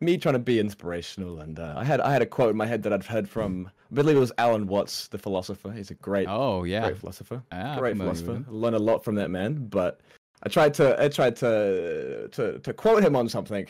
me 0.00 0.16
trying 0.16 0.34
to 0.34 0.38
be 0.38 0.60
inspirational, 0.60 1.40
and 1.40 1.58
uh, 1.58 1.74
I 1.76 1.84
had 1.84 2.00
I 2.00 2.12
had 2.12 2.22
a 2.22 2.26
quote 2.26 2.50
in 2.50 2.56
my 2.56 2.66
head 2.66 2.82
that 2.84 2.92
I'd 2.92 3.04
heard 3.04 3.28
from 3.28 3.70
I 3.90 3.94
believe 3.94 4.16
it 4.16 4.20
was 4.20 4.32
Alan 4.38 4.66
Watts, 4.66 5.08
the 5.08 5.18
philosopher. 5.18 5.72
He's 5.72 5.90
a 5.90 5.94
great 5.94 6.28
Oh 6.28 6.64
yeah. 6.64 6.82
great 6.82 6.98
philosopher 6.98 7.42
Ah, 7.52 7.76
great 7.78 7.96
philosopher. 7.96 8.34
him. 8.34 8.46
Learned 8.48 8.76
a 8.76 8.80
lot 8.80 9.04
from 9.04 9.16
that 9.16 9.30
man. 9.30 9.66
But 9.66 10.00
I 10.42 10.48
tried 10.48 10.74
to 10.74 11.00
I 11.02 11.08
tried 11.08 11.36
to 11.36 12.28
to 12.32 12.58
to 12.60 12.72
quote 12.72 13.02
him 13.02 13.16
on 13.16 13.28
something, 13.28 13.66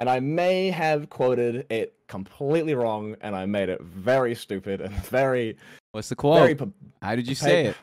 and 0.00 0.08
I 0.08 0.18
may 0.18 0.70
have 0.70 1.10
quoted 1.10 1.66
it 1.70 1.94
completely 2.08 2.74
wrong, 2.74 3.14
and 3.20 3.36
I 3.36 3.46
made 3.46 3.68
it 3.68 3.80
very 3.82 4.34
stupid 4.34 4.80
and 4.80 4.92
very 5.04 5.56
What's 5.92 6.08
the 6.08 6.16
quote? 6.16 6.58
How 7.02 7.14
did 7.14 7.28
you 7.28 7.34
say 7.34 7.66
it? 7.66 7.76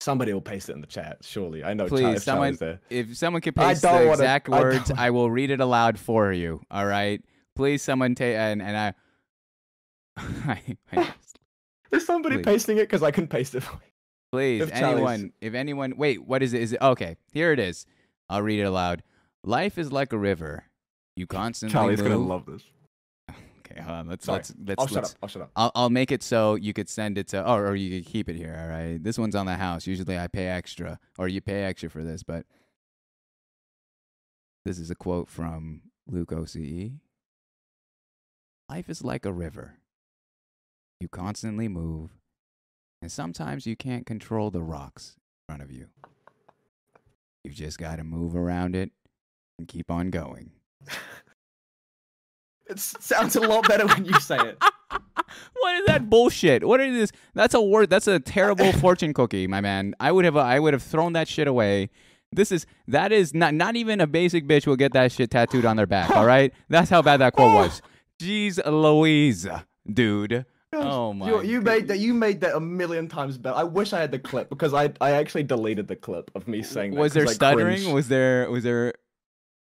Somebody 0.00 0.32
will 0.32 0.40
paste 0.40 0.68
it 0.68 0.72
in 0.74 0.80
the 0.80 0.86
chat, 0.86 1.18
surely. 1.22 1.64
I 1.64 1.74
know. 1.74 1.86
Please, 1.86 2.22
someone-. 2.22 2.56
If 2.90 3.16
someone 3.16 3.42
can 3.42 3.54
paste 3.54 3.82
the 3.82 3.88
wanna- 3.88 4.10
exact 4.10 4.48
I 4.48 4.60
words, 4.60 4.90
wanna- 4.90 5.02
I 5.02 5.10
will 5.10 5.30
read 5.30 5.50
it 5.50 5.60
aloud 5.60 5.98
for 5.98 6.32
you. 6.32 6.60
All 6.70 6.86
right. 6.86 7.22
Please, 7.54 7.82
someone 7.82 8.14
take 8.14 8.36
and 8.36 8.62
and 8.62 8.76
I. 8.76 8.94
I, 10.16 10.76
I 10.92 11.14
Is 11.90 12.06
somebody 12.06 12.36
Please. 12.36 12.44
pasting 12.44 12.76
it? 12.78 12.82
Because 12.82 13.02
I 13.02 13.10
can 13.10 13.26
paste 13.26 13.54
it. 13.54 13.64
Please, 14.32 14.62
If 14.62 14.72
anyone, 14.72 15.32
if 15.40 15.54
anyone, 15.54 15.96
wait, 15.96 16.24
what 16.24 16.42
is 16.42 16.52
it? 16.52 16.62
Is 16.62 16.72
it 16.72 16.80
okay? 16.82 17.16
Here 17.32 17.52
it 17.52 17.58
is. 17.58 17.86
I'll 18.28 18.42
read 18.42 18.60
it 18.60 18.64
aloud. 18.64 19.02
Life 19.46 19.78
is 19.78 19.92
like 19.92 20.12
a 20.12 20.18
river. 20.18 20.64
You 21.14 21.26
constantly 21.26 21.72
Charlie's 21.72 22.02
move. 22.02 22.12
gonna 22.12 22.26
love 22.26 22.44
this. 22.46 22.62
Okay, 23.68 23.80
hold 23.80 23.96
on. 23.96 24.06
Let's 24.06 24.24
Sorry. 24.24 24.36
let's 24.36 24.54
let's. 24.64 24.80
I'll 24.80 24.86
shut 24.86 24.94
let's 24.94 25.10
up. 25.10 25.18
I'll 25.22 25.28
shut 25.28 25.42
up. 25.42 25.50
I'll 25.56 25.72
I'll 25.74 25.90
make 25.90 26.12
it 26.12 26.22
so 26.22 26.54
you 26.54 26.72
could 26.72 26.88
send 26.88 27.18
it 27.18 27.26
to, 27.28 27.44
oh, 27.44 27.56
or 27.56 27.74
you 27.74 27.98
could 28.00 28.08
keep 28.08 28.28
it 28.28 28.36
here. 28.36 28.56
All 28.60 28.68
right. 28.68 29.02
This 29.02 29.18
one's 29.18 29.34
on 29.34 29.46
the 29.46 29.56
house. 29.56 29.88
Usually 29.88 30.16
I 30.16 30.28
pay 30.28 30.46
extra, 30.46 31.00
or 31.18 31.26
you 31.26 31.40
pay 31.40 31.64
extra 31.64 31.90
for 31.90 32.04
this, 32.04 32.22
but 32.22 32.46
this 34.64 34.78
is 34.78 34.88
a 34.88 34.94
quote 34.94 35.28
from 35.28 35.82
Luke 36.06 36.30
OCE. 36.30 36.92
Life 38.70 38.88
is 38.88 39.02
like 39.02 39.26
a 39.26 39.32
river. 39.32 39.78
You 41.00 41.08
constantly 41.08 41.66
move, 41.66 42.12
and 43.02 43.10
sometimes 43.10 43.66
you 43.66 43.74
can't 43.74 44.06
control 44.06 44.52
the 44.52 44.62
rocks 44.62 45.16
in 45.16 45.54
front 45.54 45.62
of 45.64 45.72
you. 45.72 45.88
You've 47.42 47.54
just 47.54 47.78
got 47.78 47.96
to 47.96 48.04
move 48.04 48.36
around 48.36 48.76
it 48.76 48.92
and 49.58 49.68
keep 49.68 49.90
on 49.90 50.10
going. 50.10 50.50
It 52.68 52.80
sounds 52.80 53.36
a 53.36 53.40
lot 53.40 53.68
better 53.68 53.86
when 53.86 54.04
you 54.04 54.18
say 54.18 54.36
it. 54.38 54.58
what 54.90 55.76
is 55.76 55.86
that 55.86 56.10
bullshit? 56.10 56.64
What 56.64 56.80
is 56.80 56.94
this? 56.96 57.20
That's 57.34 57.54
a 57.54 57.60
word. 57.60 57.90
That's 57.90 58.08
a 58.08 58.18
terrible 58.18 58.72
fortune 58.80 59.14
cookie, 59.14 59.46
my 59.46 59.60
man. 59.60 59.94
I 60.00 60.10
would 60.10 60.24
have. 60.24 60.36
I 60.36 60.58
would 60.58 60.72
have 60.72 60.82
thrown 60.82 61.12
that 61.12 61.28
shit 61.28 61.46
away. 61.46 61.90
This 62.32 62.50
is 62.50 62.66
that 62.88 63.12
is 63.12 63.34
not 63.34 63.54
not 63.54 63.76
even 63.76 64.00
a 64.00 64.06
basic 64.08 64.48
bitch 64.48 64.66
will 64.66 64.76
get 64.76 64.92
that 64.94 65.12
shit 65.12 65.30
tattooed 65.30 65.64
on 65.64 65.76
their 65.76 65.86
back. 65.86 66.10
All 66.10 66.26
right, 66.26 66.52
that's 66.68 66.90
how 66.90 67.02
bad 67.02 67.18
that 67.18 67.34
quote 67.34 67.54
was. 67.54 67.82
Jeez 68.20 68.58
Louise, 68.66 69.46
dude. 69.88 70.44
Oh 70.72 71.12
my. 71.12 71.28
You, 71.28 71.42
you 71.42 71.60
made 71.60 71.86
that. 71.86 72.00
You 72.00 72.14
made 72.14 72.40
that 72.40 72.56
a 72.56 72.60
million 72.60 73.08
times 73.08 73.38
better. 73.38 73.56
I 73.56 73.62
wish 73.62 73.92
I 73.92 74.00
had 74.00 74.10
the 74.10 74.18
clip 74.18 74.48
because 74.50 74.74
I 74.74 74.92
I 75.00 75.12
actually 75.12 75.44
deleted 75.44 75.86
the 75.86 75.96
clip 75.96 76.32
of 76.34 76.48
me 76.48 76.62
saying 76.64 76.94
that. 76.94 77.00
was 77.00 77.12
there 77.12 77.28
I 77.28 77.32
stuttering? 77.32 77.76
cringed. 77.78 77.94
Was 77.94 78.08
there 78.08 78.50
was 78.50 78.64
there? 78.64 78.94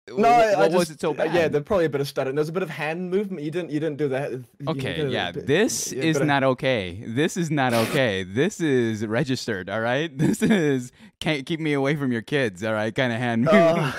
No, 0.07 0.17
what 0.21 0.65
just, 0.65 0.75
was 0.75 0.89
it 0.91 1.01
so 1.01 1.15
bad? 1.15 1.33
Yeah, 1.33 1.47
there's 1.47 1.63
probably 1.63 1.85
a 1.85 1.89
bit 1.89 1.99
of 1.99 2.07
stuttering. 2.07 2.35
There's 2.35 2.49
a 2.49 2.51
bit 2.51 2.61
of 2.61 2.69
hand 2.69 3.09
movement. 3.09 3.41
You 3.41 3.49
didn't. 3.49 3.71
You 3.71 3.79
didn't 3.79 3.97
do 3.97 4.07
that. 4.09 4.33
Okay, 4.67 5.07
yeah, 5.09 5.31
bit- 5.31 5.47
this 5.47 5.91
yeah, 5.91 6.03
is 6.03 6.13
bit 6.17 6.21
of- 6.21 6.27
not 6.27 6.43
okay. 6.43 7.03
This 7.07 7.35
is 7.37 7.49
not 7.49 7.73
okay. 7.73 8.21
this 8.23 8.59
is 8.61 9.03
registered, 9.05 9.67
all 9.69 9.81
right? 9.81 10.15
This 10.17 10.43
is 10.43 10.91
can't 11.19 11.45
keep 11.47 11.59
me 11.59 11.73
away 11.73 11.95
from 11.95 12.11
your 12.11 12.21
kids, 12.21 12.63
all 12.63 12.73
right? 12.73 12.93
Kind 12.93 13.13
of 13.13 13.19
hand 13.19 13.41
movement. 13.45 13.95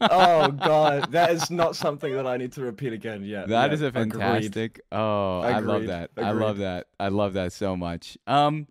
Uh, 0.00 0.08
oh 0.10 0.48
god, 0.64 1.12
that 1.12 1.30
is 1.30 1.50
not 1.50 1.74
something 1.74 2.12
that 2.14 2.26
I 2.26 2.36
need 2.36 2.52
to 2.52 2.60
repeat 2.60 2.92
again. 2.92 3.24
Yeah, 3.24 3.46
That 3.46 3.68
yeah, 3.70 3.72
is 3.74 3.80
a 3.82 3.86
agreed. 3.86 4.12
fantastic. 4.12 4.80
Oh, 4.92 5.40
I 5.40 5.58
love 5.60 5.76
Agreed, 5.84 5.88
that. 5.88 6.10
I 6.18 6.32
love 6.32 6.58
that. 6.58 6.86
I 7.00 7.08
love 7.08 7.32
that 7.32 7.52
so 7.54 7.76
much. 7.76 8.18
Um, 8.26 8.66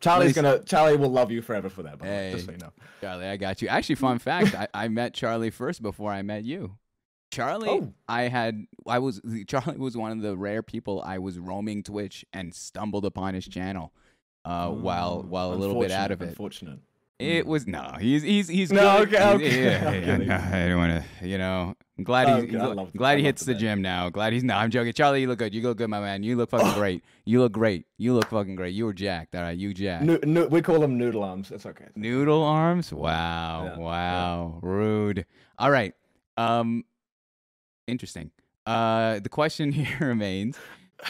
Charlie's 0.00 0.32
gonna. 0.34 0.62
Charlie 0.64 0.96
will 0.96 1.10
love 1.10 1.30
you 1.30 1.42
forever 1.42 1.68
for 1.68 1.82
that. 1.82 1.98
By 1.98 2.06
the 2.06 2.12
way, 2.12 2.30
just 2.32 2.42
Hey. 2.42 2.46
so 2.46 2.52
you 2.52 2.58
know. 2.58 2.72
Charlie, 3.00 3.26
I 3.26 3.36
got 3.36 3.60
you. 3.62 3.68
Actually, 3.68 3.96
fun 3.96 4.18
fact: 4.20 4.54
I, 4.54 4.68
I 4.74 4.88
met 4.88 5.14
Charlie 5.14 5.50
first 5.50 5.82
before 5.82 6.12
I 6.12 6.22
met 6.22 6.44
you. 6.44 6.76
Charlie, 7.30 7.68
Oh. 7.68 7.92
I 8.08 8.22
had 8.22 8.64
I 8.86 9.00
was 9.00 9.20
Charlie 9.48 9.76
was 9.76 9.96
one 9.96 10.12
of 10.12 10.20
the 10.22 10.36
rare 10.36 10.62
people 10.62 11.02
I 11.04 11.18
was 11.18 11.38
roaming 11.38 11.82
Twitch 11.82 12.24
and 12.32 12.54
stumbled 12.54 13.04
upon 13.04 13.34
his 13.34 13.46
channel. 13.46 13.92
Uh, 14.44 14.70
while 14.70 15.20
Oh, 15.24 15.26
while 15.28 15.52
a 15.52 15.56
little 15.56 15.78
bit 15.80 15.90
out 15.90 16.10
of 16.10 16.22
it. 16.22 16.28
Unfortunate. 16.30 16.78
It 17.18 17.46
was 17.46 17.66
no. 17.66 17.96
He's 17.98 18.22
he's 18.22 18.46
he's 18.46 18.70
No, 18.70 19.04
good. 19.04 19.14
okay, 19.20 19.34
okay, 19.34 19.64
Yeah, 19.64 19.88
I'm 19.88 20.02
yeah, 20.04 20.16
no, 20.50 20.56
I 20.56 20.68
don't 20.68 20.78
want 20.78 21.02
to. 21.20 21.26
You 21.26 21.36
know, 21.38 21.74
I'm 21.98 22.04
glad 22.04 22.28
he's, 22.28 22.54
Okay, 22.54 22.80
he's 22.82 22.92
glad 22.96 23.12
I 23.14 23.16
he 23.16 23.24
hits 23.24 23.44
the 23.44 23.54
that. 23.54 23.58
gym 23.58 23.82
now. 23.82 24.08
Glad 24.08 24.32
he's 24.32 24.44
no. 24.44 24.54
I'm 24.54 24.70
joking. 24.70 24.92
Charlie, 24.92 25.22
you 25.22 25.26
look 25.26 25.40
good. 25.40 25.52
You 25.52 25.60
look 25.62 25.78
good, 25.78 25.90
my 25.90 25.98
man. 25.98 26.22
You 26.22 26.36
look 26.36 26.50
fucking 26.50 26.72
great. 26.74 27.02
You 27.24 27.40
look 27.40 27.50
great. 27.52 27.86
You 27.96 28.14
look 28.14 28.26
fucking 28.30 28.54
great. 28.54 28.72
You 28.74 28.84
were 28.86 28.92
jacked. 28.92 29.34
All 29.34 29.42
right, 29.42 29.58
you 29.58 29.74
jacked. 29.74 30.04
No, 30.04 30.20
no, 30.22 30.46
we 30.46 30.62
call 30.62 30.78
them 30.78 30.96
noodle 30.96 31.24
arms. 31.24 31.50
It's 31.50 31.66
okay. 31.66 31.86
Noodle 31.96 32.44
arms. 32.44 32.92
Wow. 32.92 33.64
Yeah, 33.64 33.70
yeah. 33.72 33.78
wow. 33.78 34.58
Rude. 34.62 35.26
All 35.58 35.72
right. 35.72 35.94
Um, 36.36 36.84
interesting. 37.88 38.30
Uh, 38.64 39.18
the 39.18 39.28
question 39.28 39.72
here 39.72 39.96
remains: 40.06 40.56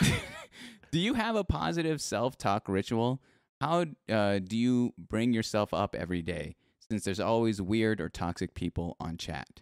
Do 0.90 0.98
you 0.98 1.14
have 1.14 1.36
a 1.36 1.44
positive 1.44 2.00
self-talk 2.00 2.66
ritual? 2.68 3.20
How 3.60 3.86
uh, 4.08 4.38
do 4.38 4.56
you 4.56 4.94
bring 4.96 5.32
yourself 5.32 5.74
up 5.74 5.94
every 5.94 6.22
day? 6.22 6.56
Since 6.90 7.04
there's 7.04 7.20
always 7.20 7.60
weird 7.60 8.00
or 8.00 8.08
toxic 8.08 8.54
people 8.54 8.96
on 9.00 9.16
chat. 9.16 9.60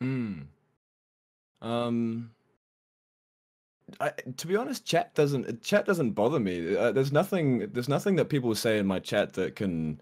Hmm. 0.00 0.42
Um. 1.60 2.30
I, 4.00 4.10
to 4.36 4.46
be 4.48 4.56
honest, 4.56 4.84
chat 4.84 5.14
doesn't 5.14 5.62
chat 5.62 5.86
doesn't 5.86 6.12
bother 6.12 6.40
me. 6.40 6.76
Uh, 6.76 6.92
there's 6.92 7.12
nothing 7.12 7.70
there's 7.72 7.88
nothing 7.88 8.16
that 8.16 8.26
people 8.26 8.54
say 8.54 8.78
in 8.78 8.86
my 8.86 8.98
chat 8.98 9.32
that 9.34 9.56
can. 9.56 10.00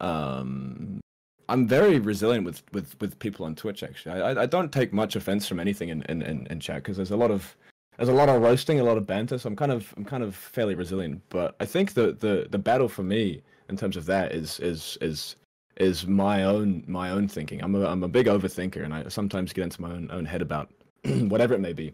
Um, 0.00 1.00
I'm 1.48 1.66
very 1.66 1.98
resilient 1.98 2.44
with 2.44 2.62
with 2.72 2.98
with 3.00 3.18
people 3.18 3.44
on 3.44 3.56
Twitch. 3.56 3.82
Actually, 3.82 4.20
I 4.20 4.42
I, 4.42 4.46
don't 4.46 4.72
take 4.72 4.92
much 4.92 5.16
offense 5.16 5.48
from 5.48 5.58
anything 5.58 5.88
in 5.88 6.02
in 6.02 6.22
in, 6.22 6.46
in 6.46 6.60
chat 6.60 6.76
because 6.76 6.96
there's 6.96 7.10
a 7.10 7.16
lot 7.16 7.32
of 7.32 7.56
there's 7.98 8.08
a 8.08 8.12
lot 8.14 8.28
of 8.28 8.40
roasting, 8.40 8.78
a 8.78 8.84
lot 8.84 8.96
of 8.96 9.06
banter. 9.06 9.38
So 9.38 9.48
I'm 9.48 9.56
kind 9.56 9.72
of 9.72 9.92
I'm 9.96 10.04
kind 10.04 10.22
of 10.22 10.34
fairly 10.34 10.74
resilient. 10.74 11.20
But 11.28 11.56
I 11.60 11.66
think 11.66 11.94
the 11.94 12.12
the 12.12 12.46
the 12.48 12.58
battle 12.58 12.88
for 12.88 13.02
me 13.02 13.42
in 13.68 13.76
terms 13.76 13.96
of 13.96 14.06
that 14.06 14.32
is 14.32 14.60
is 14.60 14.96
is 15.00 15.36
is 15.76 16.06
my 16.06 16.44
own 16.44 16.84
my 16.86 17.10
own 17.10 17.28
thinking. 17.28 17.62
I'm 17.62 17.74
a 17.74 17.84
I'm 17.86 18.04
a 18.04 18.08
big 18.08 18.26
overthinker, 18.26 18.84
and 18.84 18.94
I 18.94 19.08
sometimes 19.08 19.52
get 19.52 19.64
into 19.64 19.82
my 19.82 19.90
own 19.90 20.08
own 20.12 20.24
head 20.24 20.42
about 20.42 20.70
whatever 21.04 21.54
it 21.54 21.60
may 21.60 21.72
be. 21.72 21.92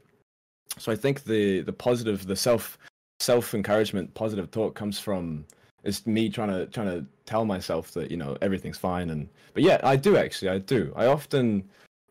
So 0.78 0.92
I 0.92 0.96
think 0.96 1.24
the 1.24 1.62
the 1.62 1.72
positive, 1.72 2.26
the 2.26 2.36
self 2.36 2.78
self 3.20 3.54
encouragement, 3.54 4.12
positive 4.14 4.50
talk 4.50 4.74
comes 4.74 5.00
from 5.00 5.46
is 5.84 6.06
me 6.06 6.28
trying 6.28 6.48
to 6.48 6.66
trying 6.66 6.88
to 6.88 7.06
tell 7.24 7.46
myself 7.46 7.92
that 7.92 8.10
you 8.10 8.18
know 8.18 8.36
everything's 8.42 8.78
fine. 8.78 9.08
And 9.08 9.28
but 9.54 9.62
yeah, 9.62 9.80
I 9.82 9.96
do 9.96 10.18
actually, 10.18 10.50
I 10.50 10.58
do. 10.58 10.92
I 10.96 11.06
often 11.06 11.64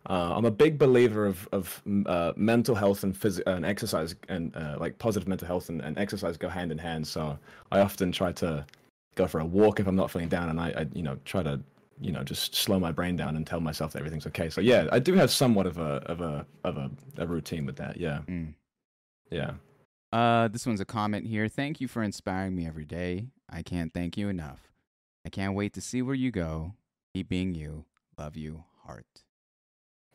uh, 0.10 0.34
I'm 0.36 0.46
a 0.46 0.52
big 0.52 0.78
believer 0.78 1.26
of 1.26 1.48
of 1.52 1.82
uh, 2.06 2.34
mental 2.36 2.76
health 2.76 3.04
and 3.04 3.14
phys- 3.16 3.42
and 3.48 3.66
exercise 3.66 4.16
and 4.30 4.56
uh, 4.56 4.76
like 4.80 4.98
positive 5.00 5.28
mental 5.28 5.48
health 5.48 5.70
and, 5.70 5.82
and 5.82 5.98
exercise 5.98 6.38
go 6.38 6.50
hand 6.50 6.72
in 6.72 6.78
hand. 6.78 7.08
So 7.08 7.38
I 7.72 7.80
often 7.80 8.12
try 8.12 8.32
to 8.34 8.66
go 9.16 9.28
for 9.28 9.40
a 9.40 9.46
walk 9.46 9.80
if 9.80 9.88
I'm 9.88 9.96
not 9.96 10.12
feeling 10.12 10.30
down, 10.30 10.50
and 10.50 10.60
I, 10.60 10.70
I 10.72 10.88
you 10.94 11.04
know 11.04 11.18
try 11.26 11.44
to 11.44 11.60
you 12.02 12.12
know 12.12 12.24
just 12.24 12.56
slow 12.56 12.80
my 12.80 12.92
brain 12.92 13.16
down 13.16 13.36
and 13.38 13.46
tell 13.48 13.60
myself 13.60 13.94
that 13.94 14.00
everything's 14.00 14.26
okay. 14.28 14.50
So 14.50 14.60
yeah, 14.62 14.88
I 14.92 15.00
do 15.00 15.14
have 15.14 15.32
somewhat 15.32 15.68
of 15.68 15.78
a 15.78 16.02
of 16.12 16.22
a 16.22 16.46
of 16.64 16.78
a, 16.78 16.92
a 17.18 17.26
routine 17.28 17.66
with 17.66 17.78
that. 17.78 17.98
Yeah, 17.98 18.20
Mm. 18.28 18.54
yeah. 19.32 19.52
Uh, 20.12 20.48
this 20.48 20.66
one's 20.68 20.80
a 20.80 20.86
comment 20.86 21.26
here. 21.26 21.48
Thank 21.48 21.82
you 21.82 21.88
for 21.88 22.04
inspiring 22.04 22.56
me 22.56 22.68
every 22.68 22.86
day. 22.86 23.28
I 23.50 23.64
can't 23.64 23.92
thank 23.94 24.16
you 24.16 24.30
enough. 24.30 24.72
I 25.26 25.30
can't 25.30 25.56
wait 25.56 25.74
to 25.74 25.82
see 25.82 26.02
where 26.04 26.14
you 26.16 26.30
go. 26.30 26.74
Keep 27.16 27.30
being 27.30 27.56
you. 27.56 27.86
Love 28.18 28.36
you, 28.36 28.64
heart. 28.86 29.06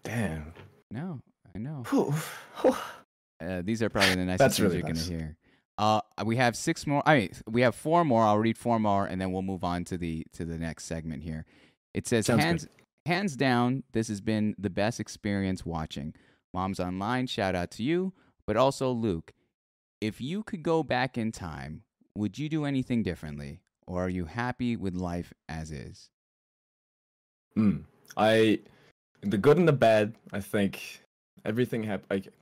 Damn. 0.08 0.54
No, 0.90 1.20
I 1.54 1.58
know. 1.58 1.84
Uh, 3.40 3.62
these 3.62 3.84
are 3.84 3.88
probably 3.88 4.16
the 4.16 4.24
nicest 4.24 4.38
That's 4.40 4.56
things 4.56 4.64
really 4.64 4.78
you're 4.78 4.88
nice. 4.88 5.06
gonna 5.06 5.16
hear. 5.20 5.36
Uh, 5.78 6.00
we 6.24 6.34
have 6.34 6.56
six 6.56 6.88
more. 6.88 7.04
I 7.06 7.16
mean, 7.18 7.30
we 7.48 7.60
have 7.60 7.76
four 7.76 8.04
more. 8.04 8.24
I'll 8.24 8.36
read 8.38 8.58
four 8.58 8.80
more, 8.80 9.06
and 9.06 9.20
then 9.20 9.30
we'll 9.30 9.42
move 9.42 9.62
on 9.62 9.84
to 9.84 9.96
the 9.96 10.26
to 10.32 10.44
the 10.44 10.58
next 10.58 10.86
segment 10.86 11.22
here. 11.22 11.46
It 11.94 12.08
says 12.08 12.26
Sounds 12.26 12.38
good. 12.40 12.44
hands 12.44 12.68
hands 13.06 13.36
down. 13.36 13.84
This 13.92 14.08
has 14.08 14.20
been 14.20 14.56
the 14.58 14.70
best 14.70 14.98
experience 14.98 15.64
watching. 15.64 16.14
Moms 16.52 16.80
online, 16.80 17.28
shout 17.28 17.54
out 17.54 17.70
to 17.72 17.84
you, 17.84 18.12
but 18.44 18.56
also 18.56 18.90
Luke. 18.90 19.32
if 20.00 20.20
you 20.20 20.42
could 20.42 20.64
go 20.64 20.82
back 20.82 21.16
in 21.16 21.30
time, 21.30 21.82
would 22.16 22.40
you 22.40 22.48
do 22.48 22.64
anything 22.64 23.04
differently, 23.04 23.60
or 23.86 24.04
are 24.04 24.08
you 24.08 24.24
happy 24.24 24.74
with 24.74 24.96
life 24.96 25.32
as 25.48 25.70
is? 25.70 26.10
Mm. 27.56 27.84
I, 28.16 28.58
the 29.22 29.38
good 29.38 29.58
and 29.58 29.66
the 29.68 29.72
bad. 29.72 30.14
I 30.32 30.40
think 30.40 31.00
everything 31.44 31.82
happened. 31.82 32.06
Like, 32.10 32.32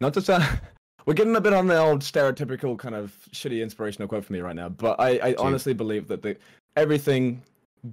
not 0.00 0.14
to 0.14 0.20
sound, 0.20 0.44
we're 1.06 1.14
getting 1.14 1.36
a 1.36 1.40
bit 1.40 1.52
on 1.52 1.66
the 1.66 1.78
old 1.78 2.00
stereotypical 2.02 2.78
kind 2.78 2.94
of 2.94 3.14
shitty 3.32 3.62
inspirational 3.62 4.08
quote 4.08 4.24
for 4.24 4.32
me 4.32 4.40
right 4.40 4.56
now, 4.56 4.68
but 4.68 4.98
I, 5.00 5.18
I 5.18 5.34
honestly 5.38 5.74
believe 5.74 6.08
that 6.08 6.22
the 6.22 6.36
everything, 6.76 7.42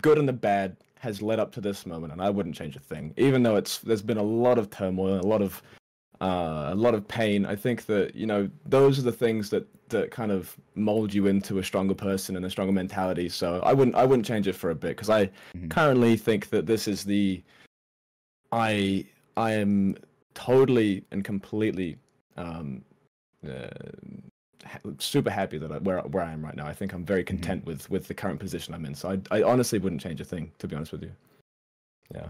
good 0.01 0.17
and 0.17 0.27
the 0.27 0.33
bad, 0.33 0.75
has 0.99 1.21
led 1.21 1.39
up 1.39 1.51
to 1.53 1.61
this 1.61 1.85
moment, 1.85 2.11
and 2.11 2.21
I 2.21 2.29
wouldn't 2.29 2.55
change 2.55 2.75
a 2.75 2.79
thing. 2.79 3.13
Even 3.17 3.43
though 3.43 3.55
it's 3.55 3.79
there's 3.79 4.01
been 4.01 4.17
a 4.17 4.23
lot 4.23 4.57
of 4.57 4.69
turmoil, 4.69 5.19
a 5.19 5.21
lot 5.21 5.41
of 5.41 5.61
uh, 6.19 6.69
a 6.71 6.75
lot 6.75 6.95
of 6.95 7.07
pain. 7.07 7.45
I 7.45 7.55
think 7.55 7.85
that 7.85 8.15
you 8.15 8.25
know 8.25 8.49
those 8.65 8.97
are 8.97 9.03
the 9.03 9.11
things 9.11 9.51
that 9.51 9.67
that 9.89 10.09
kind 10.09 10.31
of 10.31 10.57
mold 10.75 11.13
you 11.13 11.27
into 11.27 11.59
a 11.59 11.63
stronger 11.63 11.93
person 11.93 12.35
and 12.35 12.45
a 12.45 12.49
stronger 12.49 12.73
mentality. 12.73 13.29
So 13.29 13.61
I 13.63 13.73
wouldn't 13.73 13.95
I 13.95 14.05
wouldn't 14.05 14.25
change 14.25 14.47
it 14.47 14.53
for 14.55 14.71
a 14.71 14.75
bit 14.75 14.89
because 14.97 15.09
I 15.11 15.29
Mhm. 15.55 15.69
currently 15.69 16.17
think 16.17 16.49
that 16.49 16.65
this 16.65 16.87
is 16.87 17.03
the 17.03 17.41
I 18.51 19.06
I 19.35 19.53
am 19.53 19.98
totally 20.34 21.03
and 21.11 21.24
completely 21.24 21.98
um, 22.38 22.84
uh, 23.48 23.67
ha- 24.66 24.80
super 25.00 25.30
happy 25.30 25.58
that 25.58 25.72
I, 25.72 25.77
where 25.80 26.00
where 26.01 26.24
I 26.24 26.32
am 26.32 26.43
right 26.43 26.56
now. 26.56 26.66
I 26.66 26.74
think 26.74 26.93
I'm 26.93 27.06
very 27.06 27.24
content 27.24 27.66
with 27.66 27.90
with 27.90 28.08
the 28.08 28.14
current 28.14 28.40
position 28.40 28.74
I'm 28.74 28.85
in. 28.85 28.95
So 28.95 29.11
I 29.32 29.40
I 29.40 29.43
honestly 29.43 29.80
wouldn't 29.80 30.01
change 30.01 30.22
a 30.22 30.26
thing 30.26 30.51
to 30.59 30.67
be 30.67 30.76
honest 30.76 30.92
with 30.92 31.03
you. 31.03 31.11
Yeah. 32.14 32.30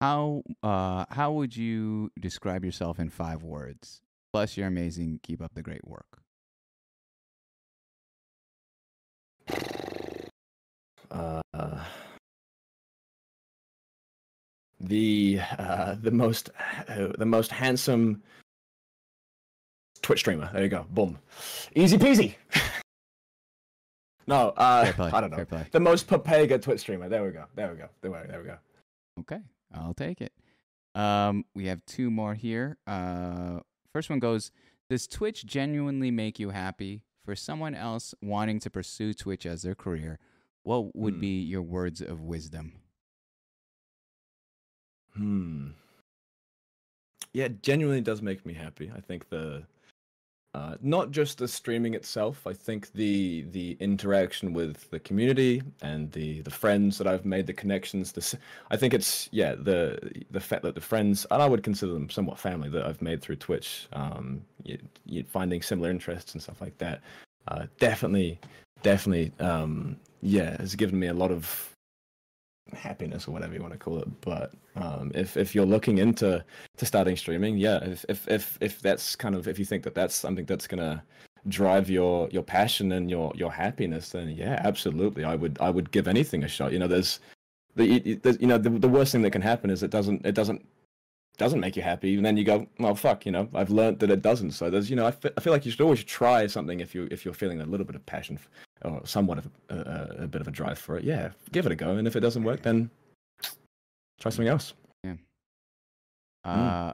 How 0.00 0.42
uh 0.62 1.04
how 1.10 1.32
would 1.32 1.56
you 1.56 2.10
describe 2.20 2.64
yourself 2.64 2.98
in 2.98 3.10
five 3.10 3.42
words? 3.42 4.00
Plus, 4.32 4.56
you're 4.56 4.66
amazing. 4.66 5.20
Keep 5.22 5.42
up 5.42 5.54
the 5.54 5.62
great 5.62 5.86
work. 5.86 6.22
uh, 11.10 11.84
the 14.80 15.40
uh, 15.58 15.96
the 16.00 16.10
most 16.10 16.50
uh, 16.88 17.08
the 17.18 17.26
most 17.26 17.50
handsome 17.50 18.22
Twitch 20.02 20.20
streamer. 20.20 20.50
There 20.52 20.62
you 20.62 20.68
go. 20.68 20.86
Boom. 20.90 21.18
Easy 21.74 21.98
peasy. 21.98 22.34
no, 24.26 24.50
uh, 24.50 24.92
play, 24.92 25.10
I 25.12 25.20
don't 25.20 25.30
know. 25.30 25.64
The 25.72 25.80
most 25.80 26.06
Pepega 26.06 26.60
Twitch 26.62 26.80
streamer. 26.80 27.08
There 27.08 27.24
we 27.24 27.30
go. 27.32 27.44
There 27.54 27.70
we 27.70 27.76
go. 27.78 27.88
There 28.00 28.10
we, 28.10 28.18
there 28.28 28.40
we 28.40 28.46
go. 28.46 28.56
Okay, 29.20 29.40
I'll 29.74 29.94
take 29.94 30.20
it. 30.20 30.32
Um, 30.94 31.44
we 31.54 31.66
have 31.66 31.84
two 31.86 32.10
more 32.10 32.34
here. 32.34 32.76
Uh, 32.86 33.60
first 33.92 34.08
one 34.10 34.18
goes: 34.20 34.50
Does 34.88 35.06
Twitch 35.06 35.44
genuinely 35.46 36.10
make 36.10 36.38
you 36.38 36.50
happy? 36.50 37.02
For 37.24 37.36
someone 37.36 37.74
else 37.74 38.14
wanting 38.22 38.58
to 38.60 38.70
pursue 38.70 39.12
Twitch 39.12 39.44
as 39.44 39.60
their 39.60 39.74
career, 39.74 40.18
what 40.62 40.96
would 40.96 41.14
Hmm. 41.14 41.20
be 41.20 41.42
your 41.42 41.60
words 41.60 42.00
of 42.00 42.22
wisdom? 42.22 42.80
Hmm. 45.18 45.68
Yeah, 47.32 47.46
it 47.46 47.62
genuinely 47.62 48.00
does 48.00 48.22
make 48.22 48.46
me 48.46 48.54
happy. 48.54 48.90
I 48.96 49.00
think 49.00 49.28
the 49.28 49.64
uh, 50.54 50.76
not 50.80 51.10
just 51.10 51.38
the 51.38 51.48
streaming 51.48 51.94
itself. 51.94 52.46
I 52.46 52.52
think 52.52 52.92
the 52.92 53.42
the 53.50 53.76
interaction 53.80 54.52
with 54.52 54.88
the 54.90 55.00
community 55.00 55.62
and 55.82 56.10
the 56.12 56.40
the 56.42 56.50
friends 56.50 56.98
that 56.98 57.06
I've 57.06 57.24
made, 57.24 57.46
the 57.46 57.52
connections. 57.52 58.12
The 58.12 58.38
I 58.70 58.76
think 58.76 58.94
it's 58.94 59.28
yeah 59.32 59.56
the 59.56 60.24
the 60.30 60.40
fact 60.40 60.62
that 60.62 60.76
the 60.76 60.80
friends 60.80 61.26
and 61.30 61.42
I 61.42 61.48
would 61.48 61.64
consider 61.64 61.92
them 61.92 62.08
somewhat 62.08 62.38
family 62.38 62.68
that 62.70 62.86
I've 62.86 63.02
made 63.02 63.20
through 63.20 63.36
Twitch. 63.36 63.88
Um, 63.92 64.42
you, 64.62 64.78
you 65.04 65.24
finding 65.24 65.62
similar 65.62 65.90
interests 65.90 66.32
and 66.32 66.42
stuff 66.42 66.60
like 66.60 66.78
that. 66.78 67.00
Uh, 67.48 67.66
definitely, 67.78 68.38
definitely. 68.82 69.32
Um, 69.40 69.96
yeah, 70.22 70.56
has 70.60 70.76
given 70.76 70.98
me 70.98 71.08
a 71.08 71.14
lot 71.14 71.32
of 71.32 71.76
happiness 72.74 73.26
or 73.28 73.32
whatever 73.32 73.54
you 73.54 73.60
want 73.60 73.72
to 73.72 73.78
call 73.78 73.98
it. 73.98 74.08
But 74.20 74.52
um, 74.76 75.10
if 75.14 75.36
if 75.36 75.54
you're 75.54 75.66
looking 75.66 75.98
into 75.98 76.44
to 76.76 76.86
starting 76.86 77.16
streaming, 77.16 77.56
yeah, 77.56 77.78
if 77.84 78.04
if 78.08 78.28
if 78.28 78.58
if 78.60 78.80
that's 78.80 79.16
kind 79.16 79.34
of 79.34 79.48
if 79.48 79.58
you 79.58 79.64
think 79.64 79.82
that 79.84 79.94
that's 79.94 80.14
something 80.14 80.44
that's 80.44 80.66
gonna 80.66 81.02
drive 81.48 81.88
your 81.88 82.28
your 82.30 82.42
passion 82.42 82.92
and 82.92 83.10
your 83.10 83.32
your 83.34 83.52
happiness, 83.52 84.10
then 84.10 84.28
yeah, 84.30 84.60
absolutely, 84.64 85.24
I 85.24 85.34
would 85.34 85.58
I 85.60 85.70
would 85.70 85.90
give 85.90 86.08
anything 86.08 86.44
a 86.44 86.48
shot. 86.48 86.72
You 86.72 86.78
know, 86.78 86.88
there's 86.88 87.20
the 87.76 88.14
there's- 88.22 88.38
you 88.40 88.46
know 88.46 88.58
the, 88.58 88.70
the 88.70 88.88
worst 88.88 89.12
thing 89.12 89.22
that 89.22 89.30
can 89.30 89.42
happen 89.42 89.70
is 89.70 89.82
it 89.82 89.90
doesn't 89.90 90.24
it 90.26 90.34
doesn't 90.34 90.64
doesn't 91.36 91.60
make 91.60 91.76
you 91.76 91.82
happy 91.82 92.16
and 92.16 92.26
then 92.26 92.36
you 92.36 92.42
go 92.42 92.66
well 92.80 92.96
fuck 92.96 93.24
you 93.24 93.30
know 93.30 93.48
i've 93.54 93.70
learned 93.70 94.00
that 94.00 94.10
it 94.10 94.22
doesn't 94.22 94.50
so 94.50 94.68
there's 94.68 94.90
you 94.90 94.96
know 94.96 95.06
I 95.06 95.14
I 95.36 95.40
feel 95.40 95.52
like 95.52 95.64
you 95.64 95.70
should 95.70 95.82
always 95.82 96.02
try 96.02 96.48
something 96.48 96.80
if 96.80 96.96
you 96.96 97.06
if 97.12 97.24
you're 97.24 97.32
feeling 97.32 97.60
a 97.60 97.64
little 97.64 97.86
bit 97.86 97.94
of 97.94 98.04
passion 98.06 98.34
f- 98.40 98.48
or 98.84 99.00
somewhat 99.04 99.38
of 99.38 99.48
a, 99.68 99.74
a, 99.74 100.24
a 100.24 100.26
bit 100.26 100.40
of 100.40 100.48
a 100.48 100.50
drive 100.50 100.78
for 100.78 100.96
it 100.96 101.04
yeah 101.04 101.30
give 101.52 101.66
it 101.66 101.72
a 101.72 101.76
go 101.76 101.90
and 101.96 102.06
if 102.06 102.16
it 102.16 102.20
doesn't 102.20 102.44
work 102.44 102.62
then 102.62 102.90
try 104.20 104.30
something 104.30 104.48
else 104.48 104.72
Yeah. 105.04 105.14
Uh, 106.44 106.92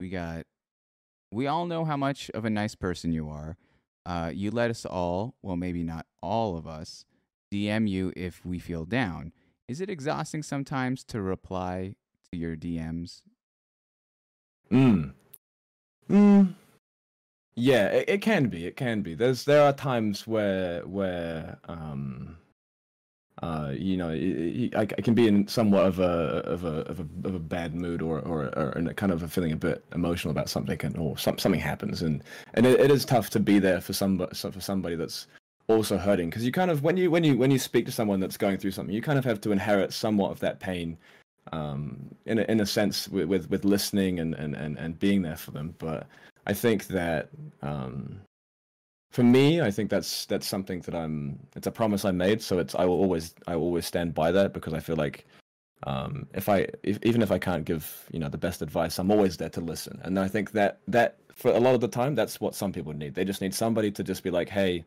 we 0.00 0.08
got. 0.08 0.44
We 1.32 1.46
all 1.46 1.64
know 1.66 1.84
how 1.84 1.96
much 1.96 2.30
of 2.34 2.44
a 2.44 2.50
nice 2.50 2.74
person 2.74 3.12
you 3.12 3.30
are. 3.30 3.56
Uh, 4.04 4.30
you 4.34 4.50
let 4.50 4.68
us 4.70 4.84
all, 4.84 5.34
well, 5.42 5.56
maybe 5.56 5.82
not 5.82 6.06
all 6.20 6.56
of 6.56 6.66
us, 6.66 7.04
DM 7.52 7.88
you 7.88 8.12
if 8.16 8.44
we 8.44 8.58
feel 8.58 8.84
down. 8.84 9.32
Is 9.68 9.80
it 9.80 9.88
exhausting 9.88 10.42
sometimes 10.42 11.04
to 11.04 11.22
reply 11.22 11.94
to 12.30 12.38
your 12.38 12.56
DMs? 12.56 13.22
Mm. 14.70 15.12
Mm. 16.10 16.54
Yeah, 17.54 17.86
it, 17.88 18.08
it 18.08 18.22
can 18.22 18.48
be. 18.48 18.66
It 18.66 18.76
can 18.76 19.02
be. 19.02 19.14
There's 19.14 19.44
there 19.44 19.62
are 19.62 19.72
times 19.72 20.26
where 20.26 20.86
where 20.86 21.58
um 21.68 22.36
uh 23.42 23.72
you 23.76 23.96
know 23.96 24.10
i 24.76 24.84
can 24.86 25.14
be 25.14 25.26
in 25.26 25.48
somewhat 25.48 25.86
of 25.86 25.98
a 25.98 26.42
of 26.44 26.64
a 26.64 26.80
of 26.82 27.00
a 27.00 27.28
of 27.28 27.34
a 27.34 27.38
bad 27.38 27.74
mood 27.74 28.02
or 28.02 28.20
or 28.20 28.44
or 28.58 28.92
kind 28.94 29.10
of 29.10 29.22
a 29.22 29.28
feeling 29.28 29.52
a 29.52 29.56
bit 29.56 29.82
emotional 29.94 30.30
about 30.30 30.50
something 30.50 30.78
and 30.84 30.96
or 30.98 31.16
some, 31.16 31.38
something 31.38 31.60
happens 31.60 32.02
and 32.02 32.22
and 32.54 32.66
it, 32.66 32.78
it 32.78 32.90
is 32.90 33.04
tough 33.06 33.30
to 33.30 33.40
be 33.40 33.58
there 33.58 33.80
for 33.80 33.94
somebody 33.94 34.34
for 34.34 34.60
somebody 34.60 34.96
that's 34.96 35.26
also 35.68 35.96
hurting 35.96 36.28
because 36.28 36.44
you 36.44 36.52
kind 36.52 36.70
of 36.70 36.82
when 36.82 36.96
you 36.96 37.10
when 37.10 37.24
you 37.24 37.36
when 37.38 37.50
you 37.50 37.58
speak 37.58 37.86
to 37.86 37.92
someone 37.92 38.20
that's 38.20 38.36
going 38.36 38.58
through 38.58 38.70
something 38.70 38.94
you 38.94 39.02
kind 39.02 39.18
of 39.18 39.24
have 39.24 39.40
to 39.40 39.50
inherit 39.50 39.92
somewhat 39.92 40.30
of 40.30 40.38
that 40.40 40.60
pain 40.60 40.96
um, 41.50 42.14
in 42.26 42.38
a, 42.38 42.42
in 42.42 42.60
a 42.60 42.66
sense 42.66 43.08
with, 43.08 43.26
with, 43.26 43.50
with 43.50 43.64
listening 43.64 44.20
and, 44.20 44.34
and, 44.34 44.54
and, 44.54 44.78
and 44.78 44.98
being 44.98 45.22
there 45.22 45.36
for 45.36 45.50
them. 45.50 45.74
But 45.78 46.06
I 46.46 46.52
think 46.52 46.86
that 46.88 47.28
um, 47.62 48.20
for 49.10 49.22
me, 49.22 49.60
I 49.60 49.70
think 49.70 49.90
that's 49.90 50.26
that's 50.26 50.46
something 50.46 50.80
that 50.80 50.94
I'm. 50.94 51.38
It's 51.54 51.66
a 51.66 51.70
promise 51.70 52.04
I 52.04 52.10
made, 52.12 52.42
so 52.42 52.58
it's 52.58 52.74
I 52.74 52.84
will 52.84 52.98
always 52.98 53.34
I 53.46 53.56
will 53.56 53.64
always 53.64 53.86
stand 53.86 54.14
by 54.14 54.32
that 54.32 54.52
because 54.52 54.74
I 54.74 54.80
feel 54.80 54.96
like 54.96 55.26
um, 55.86 56.26
if 56.34 56.48
I 56.48 56.66
if, 56.82 56.98
even 57.02 57.22
if 57.22 57.30
I 57.30 57.38
can't 57.38 57.64
give 57.64 58.08
you 58.10 58.18
know 58.18 58.28
the 58.28 58.38
best 58.38 58.62
advice, 58.62 58.98
I'm 58.98 59.10
always 59.10 59.36
there 59.36 59.50
to 59.50 59.60
listen. 59.60 60.00
And 60.02 60.18
I 60.18 60.28
think 60.28 60.52
that 60.52 60.78
that 60.88 61.18
for 61.34 61.50
a 61.50 61.60
lot 61.60 61.74
of 61.74 61.80
the 61.80 61.88
time, 61.88 62.14
that's 62.14 62.40
what 62.40 62.54
some 62.54 62.72
people 62.72 62.92
need. 62.92 63.14
They 63.14 63.24
just 63.24 63.40
need 63.40 63.54
somebody 63.54 63.90
to 63.92 64.02
just 64.02 64.22
be 64.22 64.30
like, 64.30 64.48
hey, 64.48 64.84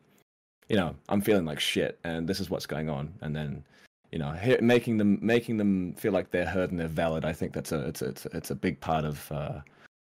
you 0.68 0.76
know, 0.76 0.94
I'm 1.08 1.20
feeling 1.20 1.44
like 1.44 1.60
shit, 1.60 1.98
and 2.04 2.28
this 2.28 2.40
is 2.40 2.50
what's 2.50 2.66
going 2.66 2.90
on, 2.90 3.14
and 3.20 3.34
then 3.34 3.64
you 4.12 4.18
know, 4.18 4.34
making 4.60 4.98
them 4.98 5.18
making 5.20 5.56
them 5.56 5.92
feel 5.94 6.12
like 6.12 6.30
they're 6.30 6.46
heard 6.46 6.70
and 6.70 6.80
they're 6.80 6.88
valid. 6.88 7.24
I 7.24 7.32
think 7.32 7.52
that's 7.52 7.72
a 7.72 7.86
it's 7.86 8.02
a, 8.02 8.06
it's 8.06 8.26
a, 8.26 8.36
it's 8.36 8.50
a 8.50 8.54
big 8.54 8.80
part 8.80 9.04
of 9.04 9.30
uh, 9.30 9.60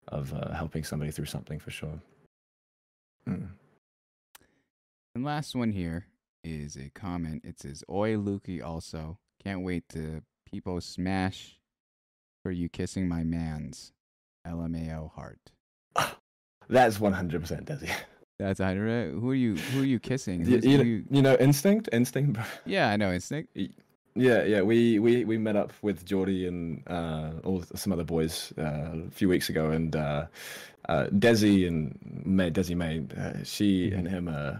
of 0.08 0.32
uh, 0.32 0.52
helping 0.54 0.84
somebody 0.84 1.10
through 1.10 1.24
something 1.26 1.58
for 1.58 1.70
sure. 1.70 2.00
Mm. 3.28 3.48
And 5.14 5.24
last 5.24 5.54
one 5.54 5.72
here 5.72 6.06
is 6.44 6.76
a 6.76 6.90
comment. 6.90 7.42
It 7.44 7.58
says, 7.60 7.82
Oi, 7.90 8.14
Lukey, 8.16 8.62
also. 8.62 9.18
Can't 9.42 9.62
wait 9.62 9.88
to 9.90 10.22
people 10.50 10.80
smash 10.80 11.58
for 12.42 12.50
you 12.50 12.68
kissing 12.68 13.08
my 13.08 13.22
man's 13.24 13.92
LMAO 14.46 15.12
heart. 15.12 15.38
That's 16.68 16.98
one 17.00 17.12
hundred 17.12 17.40
percent 17.42 17.66
Desi. 17.66 17.90
That's 18.38 18.60
I 18.60 18.74
don't 18.74 19.18
Who 19.20 19.30
are 19.30 19.34
you? 19.34 19.54
Who 19.56 19.82
are 19.82 19.86
you 19.86 19.98
kissing? 19.98 20.40
You, 20.40 20.46
Who's- 20.46 20.64
you, 20.64 20.70
who 20.72 20.76
know, 20.78 20.82
you- 20.84 21.04
you 21.10 21.22
know, 21.22 21.36
instinct, 21.40 21.88
instinct. 21.92 22.34
bro. 22.34 22.42
yeah, 22.64 22.90
I 22.90 22.96
know 22.96 23.12
instinct. 23.12 23.56
Yeah, 24.16 24.44
yeah. 24.44 24.62
We 24.62 24.98
we 24.98 25.24
we 25.26 25.36
met 25.36 25.56
up 25.56 25.72
with 25.82 26.06
Geordie 26.06 26.46
and 26.46 26.82
uh, 26.88 27.32
all 27.44 27.62
some 27.74 27.92
other 27.92 28.04
boys 28.04 28.52
uh, 28.58 28.62
a 29.06 29.10
few 29.10 29.28
weeks 29.28 29.50
ago, 29.50 29.70
and 29.70 29.94
uh, 29.94 30.26
uh, 30.88 31.06
Desi 31.08 31.68
and 31.68 31.98
May, 32.24 32.50
Desi 32.50 32.74
May, 32.74 33.02
uh, 33.16 33.44
she 33.44 33.92
and 33.92 34.08
him. 34.08 34.28
Uh, 34.28 34.56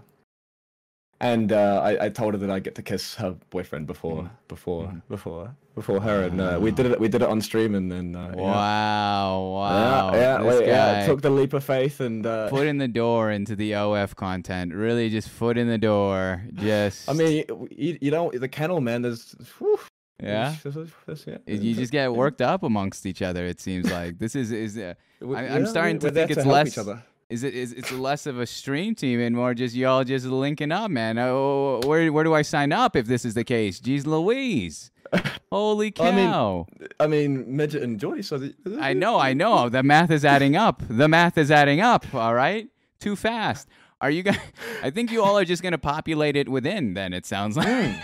and 1.20 1.50
uh, 1.52 1.80
I, 1.82 2.06
I 2.06 2.08
told 2.10 2.34
her 2.34 2.38
that 2.38 2.50
I 2.50 2.58
get 2.60 2.74
to 2.76 2.82
kiss 2.82 3.14
her 3.16 3.36
boyfriend 3.50 3.86
before 3.86 4.22
Mhm. 4.22 4.30
before 4.48 4.84
Mhm. 4.88 5.02
before 5.08 5.54
before 5.74 6.00
her, 6.00 6.22
and 6.24 6.40
uh, 6.40 6.58
we 6.60 6.70
did 6.70 6.86
it. 6.86 6.98
We 7.00 7.08
did 7.08 7.20
it 7.22 7.28
on 7.28 7.40
stream, 7.42 7.74
and 7.74 7.90
then 7.92 8.16
uh, 8.16 8.32
yeah. 8.34 8.42
Wow, 8.42 9.40
wow. 9.52 10.12
Yeah, 10.14 10.20
yeah, 10.20 10.42
wait, 10.42 10.66
yeah, 10.66 11.06
took 11.06 11.20
the 11.20 11.30
leap 11.30 11.52
of 11.52 11.64
faith 11.64 12.00
and 12.00 12.24
uh, 12.24 12.48
foot 12.48 12.66
in 12.66 12.78
the 12.78 12.88
door 12.88 13.30
into 13.30 13.54
the 13.56 13.74
OF 13.74 14.16
content. 14.16 14.72
Really, 14.72 15.10
just 15.10 15.28
foot 15.28 15.58
in 15.58 15.68
the 15.68 15.76
door. 15.78 16.42
Just. 16.54 17.08
I 17.10 17.12
mean, 17.12 17.44
you, 17.70 17.98
you 18.00 18.10
don't 18.10 18.38
the 18.40 18.48
kennel 18.48 18.80
man. 18.80 19.02
There's 19.02 19.34
whew, 19.58 19.78
Yeah? 20.22 20.54
You 21.46 21.74
just 21.74 21.92
get 21.92 22.10
worked 22.14 22.40
up 22.40 22.62
amongst 22.62 23.04
each 23.04 23.20
other. 23.20 23.44
It 23.46 23.60
seems 23.60 23.90
like 23.90 24.18
this 24.18 24.34
is 24.34 24.50
is 24.52 24.78
uh, 24.78 24.94
I- 25.22 25.48
I'm 25.48 25.66
starting 25.66 25.98
to 26.00 26.10
think 26.10 26.30
it's 26.30 26.46
less- 26.46 26.78
is 27.28 27.42
it 27.42 27.54
is 27.54 27.72
it's 27.72 27.90
less 27.92 28.26
of 28.26 28.38
a 28.38 28.46
stream 28.46 28.94
team 28.94 29.20
and 29.20 29.34
more 29.34 29.54
just 29.54 29.74
y'all 29.74 30.04
just 30.04 30.26
linking 30.26 30.72
up, 30.72 30.90
man. 30.90 31.18
Oh, 31.18 31.80
where 31.84 32.12
where 32.12 32.24
do 32.24 32.34
I 32.34 32.42
sign 32.42 32.72
up 32.72 32.96
if 32.96 33.06
this 33.06 33.24
is 33.24 33.34
the 33.34 33.44
case? 33.44 33.80
Jeez 33.80 34.06
Louise, 34.06 34.90
holy 35.50 35.90
cow! 35.90 36.04
I 36.04 36.10
mean! 36.12 36.88
I 37.00 37.06
mean, 37.06 37.56
Midget 37.56 37.82
and 37.82 37.98
Jordy. 37.98 38.22
So 38.22 38.38
the, 38.38 38.54
I 38.80 38.92
know, 38.92 39.18
I 39.18 39.32
know. 39.32 39.68
The 39.68 39.82
math 39.82 40.10
is 40.10 40.24
adding 40.24 40.56
up. 40.56 40.82
The 40.88 41.08
math 41.08 41.36
is 41.36 41.50
adding 41.50 41.80
up. 41.80 42.14
All 42.14 42.34
right, 42.34 42.68
too 43.00 43.16
fast. 43.16 43.68
Are 44.00 44.10
you 44.10 44.22
guys? 44.22 44.38
I 44.82 44.90
think 44.90 45.10
you 45.10 45.22
all 45.22 45.38
are 45.38 45.44
just 45.44 45.62
gonna 45.62 45.78
populate 45.78 46.36
it 46.36 46.48
within. 46.48 46.94
Then 46.94 47.12
it 47.12 47.26
sounds 47.26 47.56
like 47.56 47.66
hmm. 47.66 47.98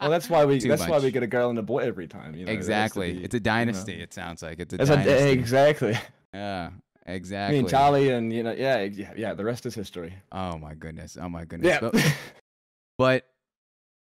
Well, 0.00 0.10
that's 0.10 0.30
why 0.30 0.44
we. 0.44 0.58
That's 0.68 0.86
why 0.88 0.98
we 0.98 1.10
get 1.10 1.22
a 1.22 1.26
girl 1.26 1.50
and 1.50 1.58
a 1.58 1.62
boy 1.62 1.80
every 1.80 2.06
time. 2.06 2.34
You 2.34 2.46
know, 2.46 2.52
exactly. 2.52 3.12
be, 3.12 3.24
it's 3.24 3.34
a 3.34 3.38
you 3.38 3.40
know. 3.40 3.44
dynasty. 3.44 3.94
It 3.94 4.12
sounds 4.14 4.42
like 4.42 4.60
it's 4.60 4.72
a 4.74 4.80
It's 4.80 4.90
a, 4.90 4.96
dynasty. 4.96 5.30
exactly. 5.30 5.98
yeah, 6.32 6.70
I 7.06 7.12
exactly. 7.12 7.58
mean, 7.60 7.68
Charlie 7.68 8.10
and 8.10 8.32
you 8.32 8.42
know, 8.42 8.52
yeah, 8.52 8.80
yeah, 8.82 9.12
yeah. 9.16 9.34
The 9.34 9.44
rest 9.44 9.66
is 9.66 9.74
history. 9.74 10.14
Oh 10.32 10.56
my 10.58 10.74
goodness. 10.74 11.18
Oh 11.20 11.28
my 11.28 11.44
goodness. 11.44 11.68
Yeah. 11.68 11.80
But, 11.80 12.16
but 12.98 13.26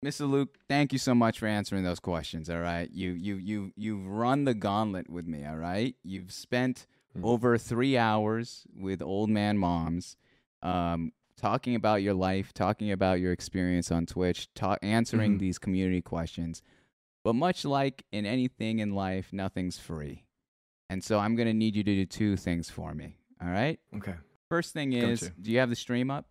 Mr. 0.04 0.28
Luke, 0.28 0.56
thank 0.68 0.92
you 0.92 0.98
so 0.98 1.14
much 1.14 1.38
for 1.38 1.46
answering 1.46 1.84
those 1.84 2.00
questions. 2.00 2.48
All 2.50 2.60
right. 2.60 2.90
You 2.92 3.12
you 3.12 3.36
you 3.36 3.72
you've 3.76 4.06
run 4.06 4.44
the 4.44 4.54
gauntlet 4.54 5.08
with 5.10 5.26
me, 5.26 5.44
all 5.44 5.56
right? 5.56 5.94
You've 6.02 6.32
spent 6.32 6.86
Mm. 7.14 7.24
over 7.26 7.58
three 7.58 7.98
hours 7.98 8.64
with 8.74 9.02
old 9.02 9.28
man 9.28 9.58
moms, 9.58 10.16
um, 10.62 11.12
talking 11.36 11.74
about 11.74 11.96
your 12.02 12.14
life, 12.14 12.54
talking 12.54 12.90
about 12.90 13.20
your 13.20 13.32
experience 13.32 13.92
on 13.92 14.06
Twitch, 14.06 14.48
ta- 14.54 14.78
answering 14.80 15.34
Mhm. 15.36 15.38
these 15.40 15.58
community 15.58 16.00
questions. 16.00 16.62
But 17.22 17.34
much 17.34 17.66
like 17.66 18.06
in 18.12 18.24
anything 18.24 18.78
in 18.78 18.94
life, 18.94 19.30
nothing's 19.30 19.78
free. 19.78 20.24
And 20.92 21.02
so 21.02 21.18
I'm 21.18 21.34
gonna 21.36 21.54
need 21.54 21.74
you 21.74 21.82
to 21.82 21.94
do 21.94 22.04
two 22.06 22.36
things 22.36 22.68
for 22.68 22.94
me. 22.94 23.16
All 23.42 23.48
right? 23.48 23.80
okay. 23.96 24.14
First 24.50 24.74
thing 24.74 24.92
is, 24.92 25.22
you. 25.22 25.30
do 25.40 25.50
you 25.50 25.58
have 25.60 25.70
the 25.70 25.76
stream 25.76 26.10
up? 26.10 26.26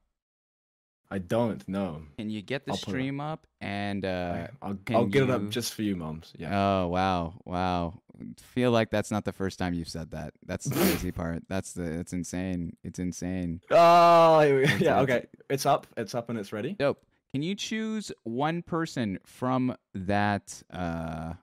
I 1.10 1.18
don't 1.18 1.68
know. 1.68 2.04
Can 2.20 2.30
you 2.30 2.42
get 2.44 2.66
the 2.66 2.72
I'll 2.74 2.78
stream 2.78 3.20
up 3.20 3.48
and 3.60 4.06
uh 4.06 4.48
I'll, 4.62 4.78
I'll 4.94 5.06
get 5.08 5.24
it 5.24 5.30
up 5.32 5.50
just 5.50 5.74
for 5.74 5.82
you, 5.82 5.96
moms. 5.96 6.32
Yeah. 6.38 6.52
oh 6.84 6.88
wow 6.88 7.34
wow 7.44 8.00
feel 8.38 8.70
like 8.70 8.92
that's 8.92 9.10
not 9.10 9.26
the 9.26 9.34
first 9.34 9.58
time 9.58 9.74
you've 9.74 9.90
said 9.90 10.12
that 10.12 10.36
that's 10.46 10.66
the 10.66 10.76
crazy 10.76 11.12
part 11.22 11.42
that's 11.50 11.74
the 11.74 11.84
it's 11.84 12.14
insane 12.14 12.78
it's 12.84 13.00
insane 13.00 13.60
Oh, 13.72 14.40
here 14.42 14.58
we- 14.58 14.64
It's- 14.66 14.80
yeah. 14.82 15.02
Okay. 15.02 15.26
It's 15.50 15.66
up. 15.66 15.88
It's 15.98 16.14
up 16.14 16.30
and 16.30 16.38
it's 16.38 16.54
ready. 16.54 16.74
dope 16.74 17.02
can 17.34 17.42
you 17.42 17.56
choose 17.56 18.12
one 18.24 18.62
person 18.62 19.18
from 19.26 19.76
that 19.96 20.62
uh 20.72 21.34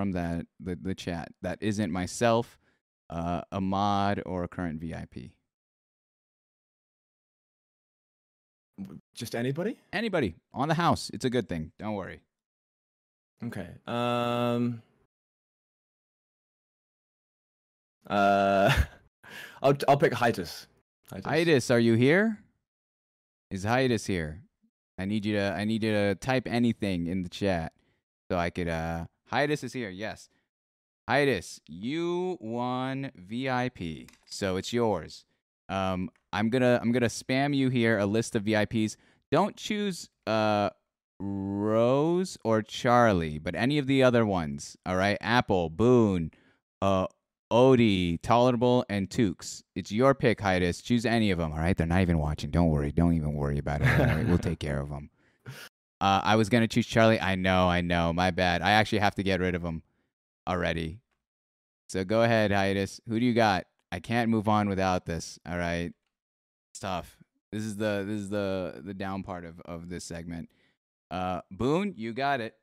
from 0.00 0.12
that 0.12 0.46
the, 0.58 0.78
the 0.80 0.94
chat 0.94 1.28
that 1.42 1.58
isn't 1.60 1.92
myself 1.92 2.58
uh 3.10 3.42
a 3.52 3.60
mod 3.60 4.22
or 4.24 4.44
a 4.44 4.48
current 4.48 4.80
vip 4.80 5.14
Just 9.14 9.34
anybody. 9.34 9.76
anybody 9.92 10.36
on 10.54 10.68
the 10.68 10.74
house 10.74 11.10
it's 11.12 11.26
a 11.26 11.30
good 11.30 11.50
thing 11.50 11.72
don't 11.78 11.96
worry 11.96 12.20
Okay. 13.42 13.68
Um. 13.86 14.82
Uh. 18.08 18.70
I'll 19.62 19.76
I'll 19.88 19.96
pick 19.96 20.14
Hiatus. 20.14 20.66
Hiatus, 21.24 21.70
are 21.70 21.80
you 21.80 21.94
here? 21.94 22.38
Is 23.50 23.64
Hiatus 23.64 24.06
here? 24.06 24.42
I 24.98 25.04
need 25.04 25.26
you 25.26 25.34
to 25.34 25.52
I 25.52 25.64
need 25.64 25.82
you 25.82 25.92
to 25.92 26.14
type 26.14 26.46
anything 26.46 27.06
in 27.06 27.22
the 27.22 27.28
chat 27.28 27.72
so 28.30 28.38
I 28.38 28.50
could 28.50 28.68
uh 28.68 29.06
Hiatus 29.30 29.64
is 29.64 29.72
here, 29.72 29.90
yes. 29.90 30.28
Hiatus, 31.08 31.60
you 31.68 32.36
won 32.40 33.10
VIP. 33.14 34.10
So 34.26 34.56
it's 34.56 34.72
yours. 34.72 35.24
Um 35.68 36.10
I'm 36.32 36.50
gonna 36.50 36.78
I'm 36.82 36.92
gonna 36.92 37.06
spam 37.06 37.54
you 37.54 37.68
here 37.68 37.98
a 37.98 38.06
list 38.06 38.34
of 38.36 38.44
VIPs. 38.44 38.96
Don't 39.30 39.56
choose 39.56 40.08
uh 40.26 40.70
Rose 41.20 42.38
or 42.44 42.62
Charlie, 42.62 43.38
but 43.38 43.54
any 43.54 43.78
of 43.78 43.86
the 43.86 44.02
other 44.02 44.24
ones. 44.24 44.76
All 44.86 44.96
right. 44.96 45.18
Apple, 45.20 45.70
Boone, 45.70 46.30
uh 46.82 47.06
Odie, 47.50 48.20
Tolerable, 48.22 48.84
and 48.88 49.10
Tukes. 49.10 49.62
It's 49.74 49.90
your 49.90 50.14
pick, 50.14 50.40
Hiatus. 50.40 50.80
Choose 50.80 51.04
any 51.04 51.30
of 51.32 51.38
them. 51.38 51.52
All 51.52 51.58
right, 51.58 51.76
they're 51.76 51.86
not 51.86 52.00
even 52.00 52.18
watching. 52.18 52.50
Don't 52.50 52.68
worry. 52.70 52.92
Don't 52.92 53.14
even 53.14 53.34
worry 53.34 53.58
about 53.58 53.82
it. 53.82 53.86
Don't. 53.96 54.28
We'll 54.28 54.38
take 54.38 54.60
care 54.60 54.80
of 54.80 54.88
them. 54.90 55.10
Uh, 56.00 56.20
I 56.24 56.36
was 56.36 56.48
gonna 56.48 56.68
choose 56.68 56.86
Charlie. 56.86 57.20
I 57.20 57.34
know. 57.34 57.68
I 57.68 57.80
know. 57.80 58.12
My 58.12 58.30
bad. 58.30 58.62
I 58.62 58.72
actually 58.72 58.98
have 59.00 59.14
to 59.16 59.22
get 59.22 59.40
rid 59.40 59.54
of 59.54 59.62
him 59.62 59.82
already. 60.48 61.00
So 61.88 62.04
go 62.04 62.22
ahead, 62.22 62.52
Hiatus. 62.52 63.00
Who 63.08 63.20
do 63.20 63.26
you 63.26 63.34
got? 63.34 63.66
I 63.92 64.00
can't 64.00 64.30
move 64.30 64.48
on 64.48 64.68
without 64.68 65.04
this. 65.06 65.38
All 65.46 65.58
right. 65.58 65.92
It's 66.72 66.80
tough. 66.80 67.18
This 67.52 67.64
is 67.64 67.76
the 67.76 68.04
this 68.06 68.20
is 68.20 68.30
the 68.30 68.80
the 68.84 68.94
down 68.94 69.22
part 69.22 69.44
of 69.44 69.60
of 69.62 69.88
this 69.88 70.04
segment. 70.04 70.48
Uh, 71.10 71.40
Boone, 71.50 71.94
you 71.96 72.12
got 72.12 72.40
it. 72.40 72.54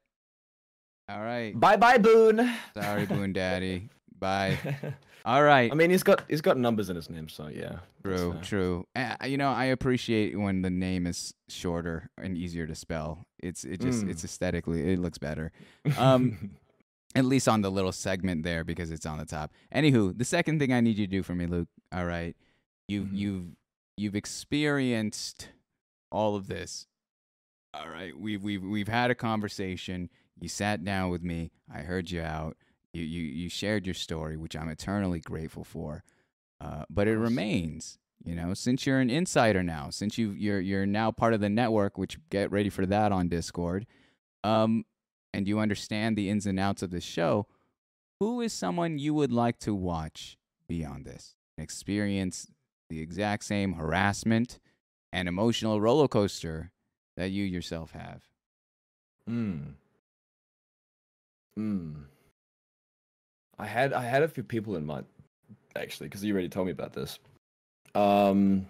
All 1.10 1.22
right. 1.22 1.58
Bye 1.58 1.78
bye, 1.78 1.98
Boone. 1.98 2.54
Sorry, 2.74 3.06
Boone 3.06 3.34
Daddy. 3.34 3.90
Bye. 4.20 4.58
All 5.28 5.44
right. 5.44 5.70
I 5.72 5.76
mean, 5.76 5.90
he's 5.90 6.04
got 6.04 6.24
he's 6.30 6.40
got 6.42 6.58
numbers 6.58 6.90
in 6.90 6.96
his 6.96 7.10
name, 7.10 7.28
so 7.28 7.48
yeah. 7.48 7.80
True, 8.04 8.32
fair. 8.34 8.42
true. 8.42 8.88
Uh, 8.96 9.16
you 9.26 9.38
know, 9.38 9.50
I 9.52 9.66
appreciate 9.66 10.40
when 10.40 10.62
the 10.62 10.70
name 10.70 11.06
is 11.06 11.34
shorter 11.50 12.10
and 12.18 12.38
easier 12.38 12.66
to 12.66 12.74
spell. 12.76 13.26
It's 13.40 13.66
it 13.66 13.82
just 13.82 14.06
Mm. 14.06 14.10
it's 14.12 14.24
aesthetically 14.24 14.94
it 14.94 15.00
looks 15.00 15.18
better. 15.18 15.52
Um, 15.98 16.52
At 17.16 17.26
least 17.26 17.48
on 17.48 17.62
the 17.62 17.72
little 17.72 17.92
segment 17.92 18.44
there 18.44 18.64
because 18.64 18.92
it's 18.92 19.06
on 19.06 19.18
the 19.18 19.26
top. 19.26 19.52
Anywho, 19.76 20.16
the 20.18 20.26
second 20.26 20.60
thing 20.60 20.72
I 20.72 20.82
need 20.82 20.98
you 20.98 21.08
to 21.08 21.12
do 21.12 21.24
for 21.24 21.34
me, 21.36 21.46
Luke. 21.48 21.68
All 21.92 22.06
right, 22.06 22.36
you've 22.88 23.08
Mhm. 23.08 23.18
you've 23.18 23.46
you've 23.98 24.16
experienced 24.16 25.50
all 26.12 26.36
of 26.36 26.48
this. 26.48 26.88
All 27.74 27.90
right, 27.90 28.18
we've 28.18 28.42
we've 28.44 28.64
we've 28.64 28.88
had 28.88 29.12
a 29.12 29.16
conversation. 29.16 30.10
You 30.40 30.48
sat 30.48 30.86
down 30.86 31.10
with 31.10 31.24
me. 31.24 31.52
I 31.74 31.80
heard 31.80 32.12
you 32.12 32.22
out. 32.22 32.56
You 32.98 33.04
you 33.04 33.24
you 33.24 33.50
shared 33.50 33.86
your 33.86 33.94
story, 33.94 34.38
which 34.38 34.56
I'm 34.56 34.70
eternally 34.70 35.20
grateful 35.20 35.64
for. 35.64 36.04
Uh, 36.60 36.86
but 36.90 37.08
it 37.08 37.18
remains, 37.18 38.00
you 38.24 38.36
know, 38.36 38.54
since 38.56 38.86
you're 38.86 39.00
an 39.00 39.12
insider 39.12 39.62
now, 39.62 39.90
since 39.92 40.18
you 40.18 40.32
you're 40.32 40.60
you're 40.60 40.86
now 40.88 41.12
part 41.12 41.34
of 41.34 41.40
the 41.40 41.50
network, 41.50 41.98
which 41.98 42.18
get 42.30 42.52
ready 42.52 42.70
for 42.70 42.86
that 42.86 43.12
on 43.12 43.28
Discord. 43.28 43.86
Um, 44.44 44.86
and 45.34 45.48
you 45.48 45.60
understand 45.60 46.18
the 46.18 46.30
ins 46.30 46.48
and 46.48 46.60
outs 46.60 46.82
of 46.82 46.90
the 46.90 47.02
show. 47.02 47.48
Who 48.20 48.42
is 48.42 48.54
someone 48.54 48.98
you 48.98 49.14
would 49.14 49.32
like 49.32 49.60
to 49.60 49.76
watch 49.76 50.38
beyond 50.68 51.06
this? 51.06 51.36
Experience 51.58 52.48
the 52.90 53.00
exact 53.02 53.44
same 53.44 53.74
harassment 53.74 54.60
and 55.14 55.28
emotional 55.28 55.80
roller 55.80 56.08
coaster 56.08 56.72
that 57.16 57.30
you 57.30 57.44
yourself 57.44 57.92
have. 57.92 58.24
Mm. 59.30 59.74
Mm. 61.60 62.06
I 63.60 63.66
had 63.66 63.94
I 63.94 64.04
had 64.04 64.24
a 64.24 64.28
few 64.28 64.44
people 64.44 64.76
in 64.76 64.86
mind 64.86 65.06
actually 65.76 66.08
because 66.08 66.24
you 66.24 66.34
already 66.34 66.50
told 66.50 66.68
me 66.68 66.72
about 66.72 66.94
this. 66.94 67.20
Um, 67.96 68.68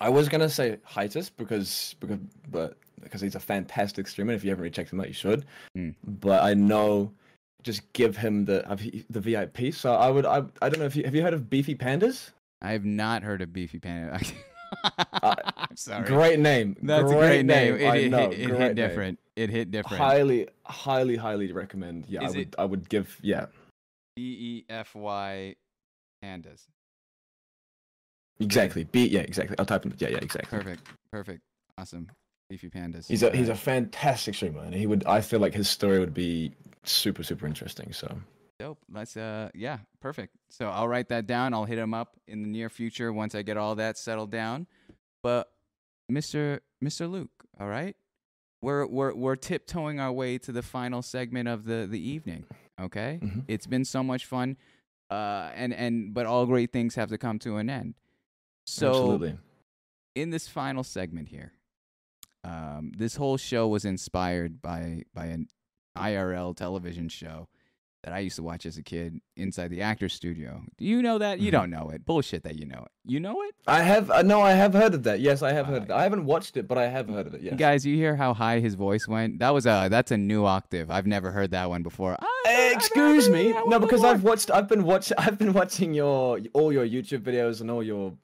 I 0.00 0.08
was 0.08 0.28
gonna 0.28 0.48
say 0.48 0.78
Hiatus 0.84 1.30
because 1.30 1.94
because 2.00 2.18
but 2.50 2.76
because 3.02 3.20
he's 3.20 3.34
a 3.34 3.40
fantastic 3.40 4.08
streamer. 4.08 4.32
If 4.32 4.44
you 4.44 4.50
haven't 4.50 4.62
really 4.62 4.72
checked 4.72 4.92
him 4.92 5.00
out, 5.00 5.08
you 5.08 5.14
should. 5.14 5.44
Mm. 5.76 5.94
But 6.04 6.42
I 6.42 6.54
know 6.54 7.12
just 7.62 7.90
give 7.92 8.16
him 8.16 8.44
the 8.44 8.68
uh, 8.70 8.76
the 9.10 9.20
VIP. 9.20 9.72
So 9.72 9.94
I 9.94 10.10
would 10.10 10.26
I 10.26 10.42
I 10.62 10.68
don't 10.68 10.78
know 10.78 10.86
if 10.86 10.96
you 10.96 11.04
have 11.04 11.14
you 11.14 11.22
heard 11.22 11.34
of 11.34 11.48
Beefy 11.48 11.74
Pandas? 11.74 12.30
I 12.62 12.72
have 12.72 12.84
not 12.84 13.22
heard 13.22 13.40
of 13.40 13.52
Beefy 13.52 13.78
Panda. 13.78 14.20
I'm 15.22 15.76
sorry. 15.76 16.06
Great 16.06 16.38
name. 16.38 16.76
That's 16.82 17.10
a 17.10 17.14
great 17.14 17.44
name. 17.44 17.76
It, 17.76 18.10
know, 18.10 18.30
it, 18.30 18.38
it 18.38 18.46
great 18.46 18.60
hit 18.60 18.66
name. 18.66 18.74
different. 18.74 19.18
It 19.36 19.50
hit 19.50 19.70
different. 19.70 20.02
Highly, 20.02 20.48
highly, 20.64 21.16
highly 21.16 21.52
recommend. 21.52 22.04
Yeah, 22.08 22.24
Is 22.24 22.34
I 22.34 22.38
would. 22.38 22.56
I 22.58 22.64
would 22.66 22.88
give. 22.88 23.18
Yeah, 23.22 23.46
B 24.20 24.36
E 24.38 24.64
F 24.68 24.94
Y 24.94 25.56
pandas. 26.22 26.66
exactly. 28.38 28.84
B. 28.84 29.06
Yeah, 29.06 29.20
exactly. 29.20 29.56
I'll 29.58 29.64
type 29.64 29.86
in. 29.86 29.94
Yeah, 29.96 30.08
yeah, 30.08 30.18
exactly. 30.18 30.58
Perfect. 30.58 30.86
Perfect. 31.10 31.40
Awesome. 31.78 32.06
Beefy 32.50 32.68
pandas. 32.68 33.08
He's 33.08 33.22
a 33.22 33.34
he's 33.34 33.48
a 33.48 33.54
fantastic 33.54 34.34
streamer, 34.34 34.60
and 34.62 34.74
he 34.74 34.86
would. 34.86 35.06
I 35.06 35.22
feel 35.22 35.40
like 35.40 35.54
his 35.54 35.70
story 35.70 35.98
would 36.00 36.12
be 36.12 36.52
super 36.84 37.22
super 37.22 37.46
interesting. 37.46 37.94
So 37.94 38.14
dope. 38.58 38.78
Let's 38.92 39.16
uh 39.16 39.48
yeah, 39.54 39.78
perfect. 40.02 40.36
So 40.50 40.68
I'll 40.68 40.88
write 40.88 41.08
that 41.08 41.26
down. 41.26 41.54
I'll 41.54 41.64
hit 41.64 41.78
him 41.78 41.94
up 41.94 42.18
in 42.28 42.42
the 42.42 42.48
near 42.48 42.68
future 42.68 43.14
once 43.14 43.34
I 43.34 43.40
get 43.40 43.56
all 43.56 43.74
that 43.76 43.96
settled 43.96 44.30
down. 44.30 44.66
But 45.22 45.50
Mr. 46.12 46.60
Mr. 46.84 47.10
Luke, 47.10 47.30
all 47.58 47.68
right? 47.68 47.96
We're 48.60 48.84
we're 48.84 49.14
we're 49.14 49.36
tiptoeing 49.36 49.98
our 49.98 50.12
way 50.12 50.36
to 50.36 50.52
the 50.52 50.62
final 50.62 51.00
segment 51.00 51.48
of 51.48 51.64
the 51.64 51.86
the 51.90 51.98
evening. 51.98 52.44
Okay? 52.80 53.18
Mhm. 53.22 53.44
It's 53.48 53.66
been 53.66 53.84
so 53.84 54.02
much 54.02 54.26
fun. 54.26 54.56
Uh 55.10 55.50
and 55.54 55.72
and 55.74 56.14
but 56.14 56.26
all 56.26 56.46
great 56.46 56.72
things 56.72 56.94
have 56.94 57.08
to 57.10 57.18
come 57.18 57.38
to 57.40 57.56
an 57.56 57.68
end. 57.68 57.94
So 58.64 58.88
absolutely. 58.88 59.38
in 60.14 60.30
this 60.30 60.46
final 60.48 60.84
segment 60.84 61.28
here, 61.28 61.52
um, 62.44 62.92
this 62.96 63.16
whole 63.16 63.36
show 63.36 63.66
was 63.68 63.84
inspired 63.84 64.62
by 64.62 65.02
by 65.12 65.26
a 65.26 65.38
IRL 65.98 66.54
television 66.56 67.08
show 67.08 67.48
that 68.02 68.14
I 68.14 68.20
used 68.20 68.36
to 68.36 68.42
watch 68.42 68.64
as 68.64 68.78
a 68.78 68.82
kid 68.82 69.20
inside 69.36 69.68
the 69.68 69.82
actor's 69.82 70.14
studio. 70.14 70.62
Do 70.78 70.84
you 70.86 71.02
know 71.02 71.18
that? 71.18 71.38
You 71.38 71.48
Mhm. 71.48 71.52
don't 71.52 71.70
know 71.70 71.90
it. 71.90 72.06
Bullshit 72.06 72.42
that 72.44 72.56
you 72.58 72.64
know 72.64 72.82
it. 72.86 72.90
You 73.04 73.20
know 73.20 73.42
it? 73.42 73.54
I 73.66 73.82
have 73.82 74.10
uh, 74.10 74.22
no, 74.22 74.40
I 74.40 74.52
have 74.52 74.72
heard 74.72 74.94
of 74.94 75.02
that. 75.02 75.20
Yes, 75.20 75.42
I 75.42 75.52
have 75.52 75.66
heard. 75.66 75.80
Uh, 75.80 75.82
of 75.82 75.88
that. 75.88 75.96
I 75.98 76.02
haven't 76.04 76.24
watched 76.24 76.56
it, 76.56 76.66
but 76.66 76.78
I 76.78 76.88
have 76.88 77.08
heard 77.08 77.26
of 77.26 77.34
it. 77.34 77.42
Yes. 77.42 77.56
Guys, 77.58 77.84
you 77.84 77.96
hear 77.96 78.16
how 78.16 78.32
high 78.32 78.60
his 78.60 78.74
voice 78.74 79.06
went? 79.06 79.38
That 79.40 79.50
was 79.50 79.66
a 79.66 79.88
that's 79.90 80.10
a 80.10 80.16
new 80.16 80.46
octave. 80.46 80.90
I've 80.90 81.06
never 81.06 81.30
heard 81.30 81.50
that 81.50 81.68
one 81.68 81.82
before. 81.82 82.16
I've 82.46 82.72
Excuse 82.72 83.28
me. 83.28 83.52
No, 83.66 83.78
because 83.78 84.00
before. 84.00 84.14
I've 84.14 84.22
watched. 84.24 84.50
I've 84.50 84.68
been 84.68 84.84
watching. 84.84 85.16
I've 85.18 85.36
been 85.38 85.52
watching 85.52 85.92
your 85.92 86.38
all 86.54 86.72
your 86.72 86.86
YouTube 86.86 87.20
videos 87.20 87.60
and 87.60 87.70
all 87.70 87.82
your 87.82 88.14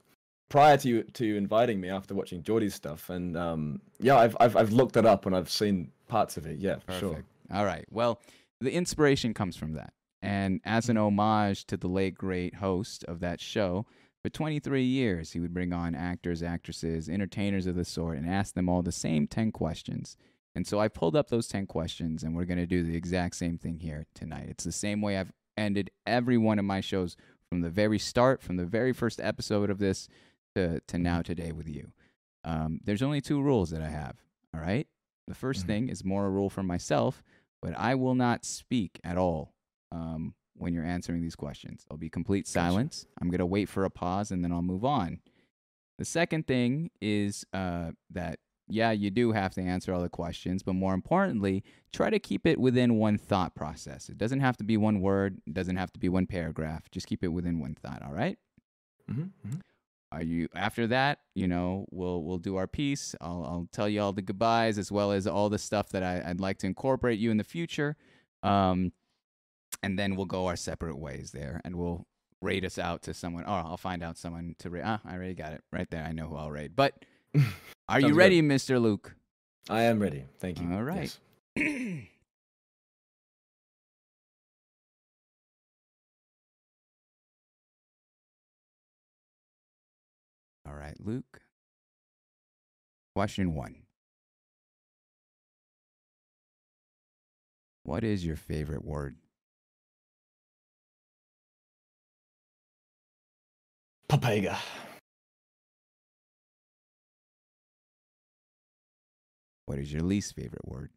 prior 0.49 0.77
to 0.79 0.89
you 0.89 1.03
to 1.03 1.27
you 1.27 1.37
inviting 1.37 1.81
me 1.81 1.91
after 1.91 2.15
watching 2.15 2.43
Geordie's 2.43 2.75
stuff. 2.75 3.11
And 3.11 3.37
um, 3.37 3.81
yeah, 4.01 4.17
I've 4.17 4.37
I've 4.41 4.57
I've 4.57 4.73
looked 4.73 4.97
it 4.97 5.05
up 5.05 5.27
and 5.27 5.37
I've 5.37 5.51
seen 5.51 5.91
parts 6.09 6.39
of 6.39 6.47
it. 6.47 6.59
Yeah, 6.59 6.77
for 6.79 6.93
sure. 6.95 7.25
All 7.53 7.65
right. 7.67 7.85
Well, 7.91 8.21
the 8.61 8.73
inspiration 8.73 9.35
comes 9.35 9.57
from 9.57 9.73
that. 9.75 9.93
And 10.23 10.61
as 10.65 10.89
an 10.89 10.97
homage 10.97 11.67
to 11.67 11.77
the 11.77 11.89
late 11.89 12.15
great 12.15 12.57
host 12.57 13.05
of 13.05 13.21
that 13.21 13.41
show, 13.41 13.87
for 14.23 14.31
23 14.31 14.83
years, 14.83 15.33
he 15.33 15.41
would 15.41 15.55
bring 15.55 15.73
on 15.73 15.95
actors, 15.95 16.43
actresses, 16.43 17.09
entertainers 17.09 17.67
of 17.67 17.77
the 17.77 17.85
sort, 17.85 18.17
and 18.19 18.29
ask 18.29 18.55
them 18.55 18.69
all 18.69 18.83
the 18.83 18.91
same 18.93 19.27
10 19.29 19.53
questions. 19.53 20.17
And 20.55 20.67
so 20.67 20.81
I 20.81 20.89
pulled 20.89 21.15
up 21.15 21.29
those 21.29 21.47
10 21.49 21.67
questions, 21.67 22.23
and 22.23 22.35
we're 22.35 22.47
going 22.47 22.59
to 22.59 22.67
do 22.67 22.83
the 22.83 22.97
exact 22.97 23.37
same 23.37 23.59
thing 23.59 23.79
here 23.79 24.07
tonight. 24.15 24.47
It's 24.49 24.65
the 24.65 24.73
same 24.73 25.01
way 25.01 25.19
I've 25.19 25.33
ended 25.57 25.91
every 26.07 26.39
one 26.39 26.59
of 26.59 26.65
my 26.65 26.81
shows 26.81 27.17
from 27.49 27.61
the 27.61 27.71
very 27.71 27.99
start, 27.99 28.43
from 28.43 28.57
the 28.57 28.65
very 28.65 28.93
first 28.93 29.21
episode 29.21 29.71
of 29.71 29.79
this 29.79 30.09
to, 30.57 30.81
to 30.89 30.99
now 30.99 31.23
today 31.23 31.53
with 31.53 31.69
you. 31.69 31.93
Um, 32.43 32.81
there's 32.85 33.03
only 33.03 33.21
two 33.21 33.41
rules 33.41 33.71
that 33.71 33.83
I 33.83 33.89
have. 33.91 34.17
All 34.55 34.61
right. 34.61 34.89
The 35.29 35.35
1st 35.35 35.65
Mhm. 35.65 35.67
thing 35.67 35.89
is 35.89 36.05
more 36.05 36.27
a 36.27 36.31
rule 36.31 36.51
for 36.51 36.63
myself, 36.63 37.23
but 37.67 37.75
I 37.77 37.97
will 37.97 38.15
not 38.15 38.45
speak 38.45 39.01
at 39.03 39.19
all 39.19 39.53
um, 39.91 40.35
when 40.55 40.73
you're 40.73 40.85
answering 40.85 41.21
these 41.21 41.35
questions. 41.35 41.85
There'll 41.89 41.99
be 41.99 42.09
complete 42.09 42.47
silence. 42.47 43.07
I'm 43.21 43.29
going 43.29 43.41
to 43.41 43.47
wait 43.47 43.69
for 43.69 43.85
a 43.85 43.91
pause 43.91 44.31
and 44.31 44.45
then 44.45 44.53
I'll 44.53 44.63
move 44.63 44.85
on. 44.85 45.19
The 45.99 46.05
second 46.05 46.47
thing 46.47 46.91
is 47.01 47.45
uh, 47.53 47.91
that, 48.11 48.39
yeah, 48.69 48.93
you 48.93 49.11
do 49.11 49.33
have 49.33 49.53
to 49.55 49.63
answer 49.63 49.93
all 49.93 50.01
the 50.01 50.09
questions, 50.09 50.63
but 50.63 50.75
more 50.75 50.95
importantly, 50.95 51.65
try 51.93 52.09
to 52.09 52.21
keep 52.21 52.47
it 52.47 52.61
within 52.61 52.99
one 52.99 53.19
thought 53.19 53.57
process. 53.57 54.09
It 54.09 54.17
doesn't 54.17 54.41
have 54.41 54.57
to 54.59 54.65
be 54.65 54.77
one 54.77 55.01
word, 55.01 55.39
it 55.45 55.55
doesn't 55.55 55.77
have 55.77 55.93
to 55.95 55.99
be 55.99 56.09
one 56.09 56.27
paragraph. 56.27 56.89
Just 56.93 57.09
keep 57.09 57.25
it 57.25 57.29
within 57.29 57.59
one 57.59 57.75
thought, 57.75 58.01
all 58.07 58.13
right? 58.13 58.39
Mm-hmm, 59.11 59.57
Are 60.13 60.23
you 60.23 60.49
after 60.55 60.87
that? 60.89 61.19
You 61.35 61.49
know, 61.49 61.87
we'll 61.91 62.23
we'll 62.23 62.39
do 62.39 62.57
our 62.57 62.67
piece. 62.67 63.15
I'll 63.21 63.45
I'll 63.45 63.69
tell 63.73 63.89
you 63.89 64.01
all 64.01 64.13
the 64.13 64.23
goodbyes 64.23 64.79
as 64.79 64.93
well 64.93 65.13
as 65.13 65.27
all 65.27 65.49
the 65.49 65.59
stuff 65.59 65.89
that 65.91 66.03
I, 66.03 66.23
I'd 66.25 66.41
like 66.41 66.59
to 66.59 66.67
incorporate 66.67 67.19
you 67.19 67.31
in 67.31 67.37
the 67.37 67.45
future. 67.45 67.97
Um, 68.43 68.93
and 69.83 69.99
then 69.99 70.17
we'll 70.17 70.27
go 70.27 70.47
our 70.47 70.57
separate 70.57 70.97
ways 70.99 71.33
there, 71.33 71.61
and 71.65 71.77
we'll 71.77 72.07
raid 72.41 72.65
us 72.65 72.79
out 72.79 73.03
to 73.03 73.15
someone. 73.15 73.45
Or 73.45 73.51
I'll 73.51 73.77
find 73.77 74.03
out 74.03 74.17
someone 74.17 74.55
to 74.61 74.71
raid. 74.71 74.83
Ah, 74.85 75.01
I 75.05 75.15
already 75.15 75.35
got 75.35 75.53
it 75.53 75.63
right 75.73 75.91
there. 75.91 76.05
I 76.05 76.13
know 76.13 76.29
who 76.29 76.37
I'll 76.37 76.51
raid. 76.51 76.77
But 76.77 76.95
are 77.89 78.01
you 78.01 78.15
ready, 78.15 78.41
Mister 78.43 78.79
Luke? 78.79 79.15
I 79.69 79.83
am 79.83 79.99
ready. 79.99 80.25
Thank 80.39 80.61
you. 80.61 80.73
All 80.73 80.83
right. 80.83 81.17
Yes. 81.57 82.03
all 90.67 90.75
right, 90.75 90.97
Luke. 90.99 91.41
Question 93.15 93.55
one. 93.55 93.77
What 97.85 98.05
is 98.05 98.25
your 98.25 98.37
favorite 98.37 98.85
word? 98.85 99.17
Pepega. 104.09 104.57
What 109.67 109.79
is 109.79 109.93
your 109.93 110.03
least 110.03 110.35
favorite 110.35 110.67
word? 110.67 110.91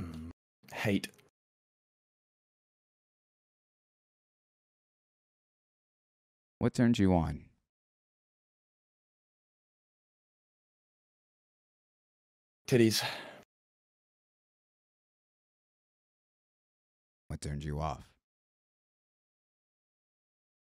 Mm, 0.00 0.30
Hate. 0.74 1.08
What 6.58 6.74
turns 6.74 6.98
you 6.98 7.14
on? 7.14 7.44
Titties. 12.66 13.02
What 17.28 17.40
turns 17.40 17.64
you 17.64 17.80
off? 17.80 18.10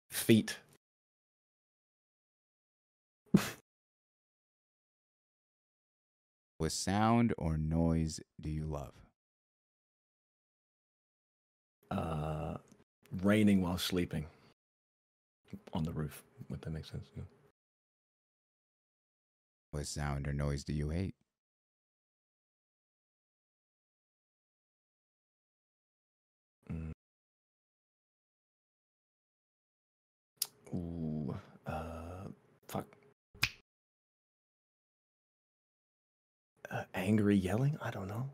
Feet. 0.09 0.57
What 6.57 6.72
sound 6.72 7.33
or 7.38 7.57
noise 7.57 8.19
do 8.41 8.49
you 8.49 8.65
love? 8.65 8.93
Uh, 11.91 12.56
raining 13.22 13.61
while 13.61 13.77
sleeping. 13.77 14.25
On 15.74 15.84
the 15.84 15.92
roof. 15.92 16.24
Would 16.50 16.61
that 16.61 16.69
make 16.72 16.85
sense? 16.85 17.08
Yeah. 17.16 17.24
What 19.72 19.88
sound 19.88 20.27
or 20.27 20.34
noise 20.34 20.64
do 20.64 20.74
you 20.74 20.90
hate? 20.90 21.16
Mm. 26.72 26.92
Ooh, 30.74 31.35
uh, 31.67 32.25
fuck. 32.67 32.85
Uh, 36.72 36.84
angry 36.93 37.35
yelling? 37.35 37.77
I 37.82 37.92
don't 37.92 38.08
know. 38.08 38.30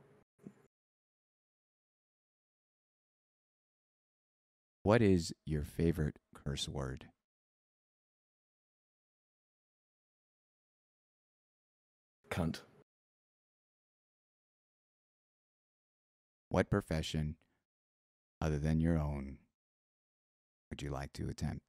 What 4.84 5.02
is 5.02 5.34
your 5.46 5.64
favorite 5.64 6.16
curse 6.44 6.68
word? 6.68 7.06
Cunt. 12.30 12.62
What 16.50 16.70
profession, 16.70 17.36
other 18.42 18.58
than 18.58 18.80
your 18.80 18.98
own, 18.98 19.38
would 20.70 20.82
you 20.82 20.92
like 20.92 21.14
to 21.14 21.30
attempt? 21.30 21.62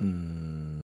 Mm. 0.00 0.80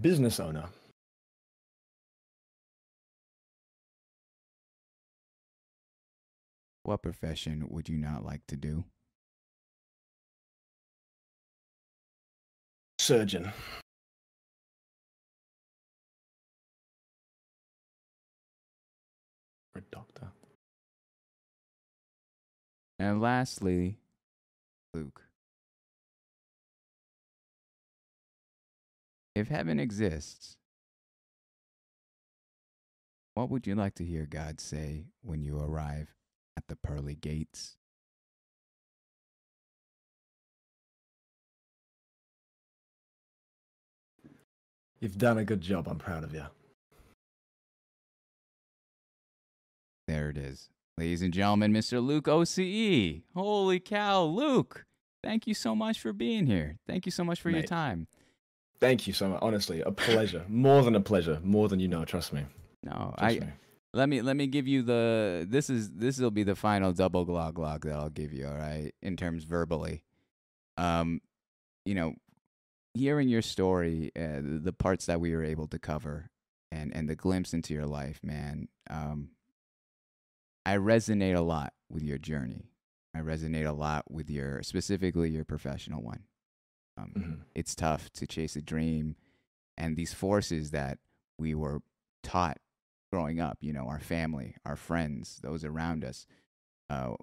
Business 0.00 0.40
owner. 0.40 0.68
What 6.84 7.02
profession 7.02 7.66
would 7.68 7.88
you 7.88 7.96
not 7.96 8.24
like 8.24 8.46
to 8.48 8.56
do? 8.56 8.84
Surgeon. 12.98 13.52
Or 19.74 19.82
doctor. 19.90 20.28
And 22.98 23.20
lastly, 23.20 23.98
Luke. 24.92 25.22
If 29.34 29.48
heaven 29.48 29.80
exists, 29.80 30.56
what 33.34 33.50
would 33.50 33.66
you 33.66 33.74
like 33.74 33.94
to 33.94 34.04
hear 34.04 34.26
God 34.26 34.60
say 34.60 35.06
when 35.22 35.42
you 35.42 35.58
arrive 35.58 36.14
at 36.56 36.64
the 36.68 36.76
pearly 36.76 37.14
gates? 37.14 37.76
You've 45.00 45.18
done 45.18 45.36
a 45.38 45.44
good 45.44 45.60
job. 45.60 45.88
I'm 45.88 45.98
proud 45.98 46.22
of 46.22 46.32
you. 46.32 46.44
There 50.06 50.30
it 50.30 50.36
is. 50.36 50.68
Ladies 50.96 51.22
and 51.22 51.32
gentlemen, 51.32 51.72
Mr. 51.72 52.04
Luke 52.04 52.26
OCE. 52.26 53.22
Holy 53.34 53.80
cow, 53.80 54.22
Luke. 54.22 54.84
Thank 55.24 55.46
you 55.46 55.54
so 55.54 55.74
much 55.74 55.98
for 56.00 56.12
being 56.12 56.46
here. 56.46 56.76
Thank 56.86 57.06
you 57.06 57.12
so 57.12 57.24
much 57.24 57.40
for 57.40 57.50
your 57.50 57.62
time. 57.62 58.06
Thank 58.80 59.06
you 59.06 59.12
so 59.12 59.28
much. 59.28 59.38
Honestly, 59.42 59.80
a 59.80 59.92
pleasure. 59.92 60.44
More 60.48 60.82
than 60.82 60.94
a 60.94 61.00
pleasure. 61.00 61.40
More 61.42 61.68
than 61.68 61.80
you 61.80 61.88
know. 61.88 62.04
Trust 62.04 62.32
me. 62.32 62.44
No, 62.82 63.14
Trust 63.18 63.36
I 63.36 63.40
me. 63.40 63.52
Let 63.94 64.08
me 64.08 64.22
let 64.22 64.36
me 64.36 64.46
give 64.46 64.66
you 64.66 64.82
the 64.82 65.46
this 65.48 65.68
is 65.70 65.90
this 65.92 66.18
will 66.18 66.30
be 66.30 66.42
the 66.44 66.54
final 66.56 66.92
double 66.92 67.26
glog 67.26 67.58
log 67.58 67.84
that 67.84 67.94
I'll 67.94 68.08
give 68.10 68.32
you, 68.32 68.46
all 68.46 68.56
right, 68.56 68.92
in 69.02 69.16
terms 69.16 69.44
verbally. 69.44 70.02
Um 70.76 71.20
you 71.84 71.94
know, 71.94 72.14
hearing 72.94 73.28
your 73.28 73.42
story, 73.42 74.12
uh, 74.16 74.40
the 74.42 74.72
parts 74.72 75.06
that 75.06 75.20
we 75.20 75.34
were 75.34 75.42
able 75.44 75.66
to 75.68 75.78
cover, 75.78 76.30
and 76.70 76.94
and 76.94 77.08
the 77.08 77.16
glimpse 77.16 77.52
into 77.52 77.74
your 77.74 77.86
life, 77.86 78.20
man. 78.22 78.68
Um, 78.88 79.30
I 80.64 80.76
resonate 80.76 81.36
a 81.36 81.40
lot 81.40 81.72
with 81.90 82.02
your 82.02 82.18
journey. 82.18 82.70
I 83.14 83.18
resonate 83.18 83.66
a 83.68 83.72
lot 83.72 84.10
with 84.10 84.30
your 84.30 84.62
specifically 84.62 85.30
your 85.30 85.44
professional 85.44 86.02
one. 86.02 86.24
Um, 86.96 87.12
Mhm. 87.16 87.40
It's 87.54 87.74
tough 87.74 88.10
to 88.12 88.26
chase 88.26 88.54
a 88.56 88.62
dream, 88.62 89.16
and 89.76 89.96
these 89.96 90.14
forces 90.14 90.70
that 90.70 90.98
we 91.38 91.54
were 91.54 91.82
taught 92.22 92.58
growing 93.12 93.40
up. 93.40 93.58
You 93.60 93.72
know, 93.72 93.86
our 93.88 94.00
family, 94.00 94.56
our 94.64 94.76
friends, 94.76 95.38
those 95.42 95.64
around 95.64 96.04
us. 96.04 96.26
Uh, 96.88 97.14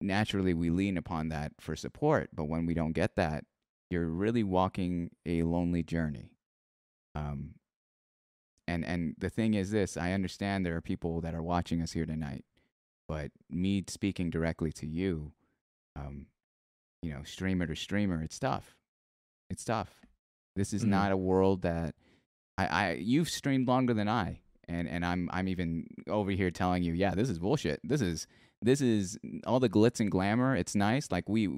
naturally, 0.00 0.54
we 0.54 0.70
lean 0.70 0.96
upon 0.96 1.28
that 1.30 1.52
for 1.60 1.74
support, 1.76 2.30
but 2.32 2.44
when 2.44 2.64
we 2.66 2.74
don't 2.74 2.92
get 2.92 3.16
that, 3.16 3.44
you're 3.90 4.06
really 4.06 4.42
walking 4.44 5.10
a 5.26 5.42
lonely 5.42 5.82
journey. 5.82 6.30
Um, 7.14 7.54
and 8.68 8.84
and 8.84 9.14
the 9.18 9.28
thing 9.30 9.54
is 9.54 9.70
this: 9.70 9.96
I 9.96 10.12
understand 10.12 10.64
there 10.64 10.76
are 10.76 10.80
people 10.80 11.20
that 11.22 11.34
are 11.34 11.42
watching 11.42 11.82
us 11.82 11.92
here 11.92 12.06
tonight, 12.06 12.44
but 13.08 13.32
me 13.50 13.84
speaking 13.88 14.30
directly 14.30 14.72
to 14.72 14.86
you, 14.86 15.32
um, 15.96 16.26
you 17.02 17.12
know, 17.12 17.22
streamer 17.24 17.66
to 17.66 17.74
streamer, 17.74 18.22
it's 18.22 18.38
tough. 18.38 18.76
It's 19.50 19.64
tough. 19.64 20.00
This 20.54 20.72
is 20.72 20.84
Mhm. 20.84 20.88
not 20.88 21.12
a 21.12 21.16
world 21.16 21.62
that 21.62 21.94
I, 22.56 22.66
I 22.66 22.92
you've 22.92 23.28
streamed 23.28 23.66
longer 23.66 23.92
than 23.92 24.08
I, 24.08 24.40
and 24.68 24.88
and 24.88 25.04
I'm 25.04 25.28
I'm 25.32 25.48
even 25.48 25.86
over 26.08 26.30
here 26.30 26.50
telling 26.50 26.82
you, 26.82 26.92
yeah, 26.92 27.14
this 27.14 27.28
is 27.28 27.38
bullshit. 27.38 27.80
This 27.84 28.00
is 28.00 28.26
this 28.62 28.80
is 28.80 29.18
all 29.46 29.60
the 29.60 29.68
glitz 29.68 30.00
and 30.00 30.10
glamour. 30.10 30.54
It's 30.54 30.74
nice. 30.74 31.10
Like 31.10 31.28
we, 31.28 31.48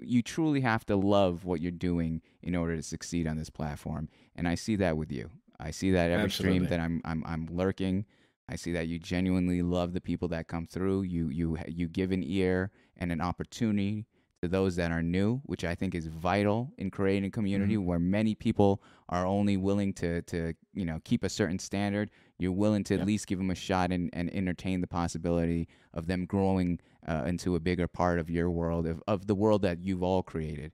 you 0.00 0.22
truly 0.22 0.62
have 0.62 0.86
to 0.86 0.96
love 0.96 1.44
what 1.44 1.60
you're 1.60 1.70
doing 1.70 2.22
in 2.42 2.54
order 2.54 2.76
to 2.76 2.82
succeed 2.82 3.26
on 3.26 3.36
this 3.36 3.50
platform, 3.50 4.08
and 4.34 4.48
I 4.48 4.54
see 4.54 4.76
that 4.76 4.96
with 4.96 5.12
you. 5.12 5.30
I 5.60 5.70
see 5.70 5.90
that 5.92 6.10
every 6.10 6.30
stream 6.30 6.66
that 6.66 6.80
I'm 6.80 7.00
I'm 7.04 7.22
I'm 7.26 7.46
lurking. 7.50 8.06
I 8.48 8.56
see 8.56 8.72
that 8.72 8.86
you 8.86 8.98
genuinely 8.98 9.62
love 9.62 9.92
the 9.92 10.00
people 10.00 10.28
that 10.28 10.48
come 10.48 10.66
through. 10.66 11.02
You 11.02 11.28
you 11.28 11.58
you 11.68 11.88
give 11.88 12.12
an 12.12 12.22
ear 12.24 12.70
and 12.96 13.12
an 13.12 13.20
opportunity 13.20 14.06
to 14.42 14.48
those 14.48 14.76
that 14.76 14.90
are 14.90 15.02
new, 15.02 15.40
which 15.44 15.64
I 15.64 15.74
think 15.74 15.94
is 15.94 16.06
vital 16.06 16.72
in 16.78 16.90
creating 16.90 17.24
a 17.24 17.30
community 17.30 17.74
mm-hmm. 17.74 17.86
where 17.86 17.98
many 17.98 18.34
people 18.34 18.82
are 19.08 19.26
only 19.26 19.56
willing 19.56 19.92
to 19.94 20.22
to 20.22 20.54
you 20.74 20.84
know 20.84 21.00
keep 21.04 21.24
a 21.24 21.28
certain 21.28 21.58
standard. 21.58 22.10
You're 22.38 22.52
willing 22.52 22.84
to 22.84 22.94
Yeah. 22.94 23.00
at 23.00 23.06
least 23.06 23.26
give 23.26 23.38
them 23.38 23.50
a 23.50 23.54
shot 23.54 23.92
and, 23.92 24.10
and 24.12 24.32
entertain 24.34 24.80
the 24.80 24.86
possibility 24.86 25.68
of 25.94 26.06
them 26.06 26.26
growing 26.26 26.80
uh, 27.06 27.24
into 27.26 27.54
a 27.54 27.60
bigger 27.60 27.88
part 27.88 28.18
of 28.18 28.28
your 28.30 28.50
world 28.50 28.86
of 28.86 29.02
of 29.06 29.26
the 29.26 29.34
world 29.34 29.62
that 29.62 29.80
you've 29.80 30.02
all 30.02 30.22
created. 30.22 30.72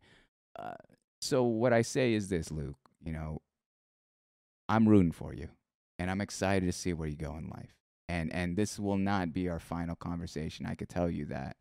Uh, 0.58 0.74
so 1.20 1.44
what 1.44 1.72
I 1.72 1.82
say 1.82 2.14
is 2.14 2.28
this, 2.28 2.50
Luke. 2.50 2.76
You 3.04 3.12
know, 3.12 3.42
I'm 4.68 4.88
rooting 4.88 5.12
for 5.12 5.34
you, 5.34 5.48
and 5.98 6.10
I'm 6.10 6.20
excited 6.20 6.66
to 6.66 6.72
see 6.72 6.92
where 6.92 7.08
you 7.08 7.16
go 7.16 7.36
in 7.36 7.48
life. 7.48 7.74
And 8.08 8.32
and 8.32 8.56
this 8.56 8.78
will 8.78 8.96
not 8.98 9.32
be 9.32 9.48
our 9.48 9.58
final 9.60 9.94
conversation. 9.96 10.66
I 10.66 10.74
could 10.74 10.88
tell 10.88 11.10
you 11.10 11.26
that. 11.26 11.56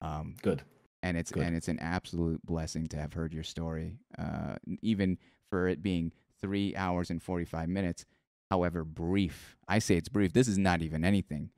Um, 0.00 0.36
Good. 0.42 0.62
and 1.02 1.16
it's 1.16 1.30
Good. 1.32 1.42
and 1.44 1.56
it's 1.56 1.68
an 1.68 1.78
absolute 1.80 2.44
blessing 2.44 2.86
to 2.88 2.96
have 2.96 3.14
heard 3.14 3.32
your 3.32 3.42
story, 3.42 3.98
uh, 4.18 4.56
even 4.82 5.18
for 5.50 5.66
it 5.68 5.82
being 5.82 6.12
three 6.40 6.76
hours 6.76 7.10
and 7.10 7.22
forty 7.22 7.44
five 7.44 7.68
minutes. 7.68 8.04
However 8.50 8.84
brief, 8.84 9.56
I 9.68 9.78
say 9.78 9.96
it's 9.96 10.08
brief. 10.08 10.32
This 10.32 10.48
is 10.48 10.56
not 10.58 10.80
even 10.80 11.04
anything, 11.04 11.50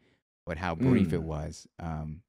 but 0.45 0.59
how 0.59 0.75
brief 0.75 1.13
it 1.13 1.21
Mm. 1.21 1.25
was. 1.25 1.69
Um, 1.79 2.23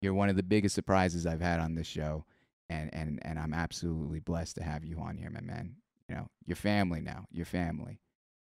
you're 0.00 0.14
one 0.14 0.28
of 0.28 0.34
the 0.36 0.42
biggest 0.42 0.74
surprises 0.74 1.24
I've 1.26 1.40
had 1.40 1.60
on 1.60 1.74
this 1.76 1.86
show, 1.86 2.24
and 2.68 2.92
and 2.92 3.20
and 3.24 3.38
I'm 3.38 3.54
absolutely 3.54 4.18
blessed 4.18 4.56
to 4.56 4.64
have 4.64 4.84
you 4.84 4.98
on 4.98 5.16
here, 5.16 5.30
my 5.30 5.40
man. 5.40 5.76
You 6.08 6.16
know, 6.16 6.28
your 6.46 6.56
family 6.56 7.00
now, 7.00 7.26
your 7.30 7.46
family. 7.46 8.00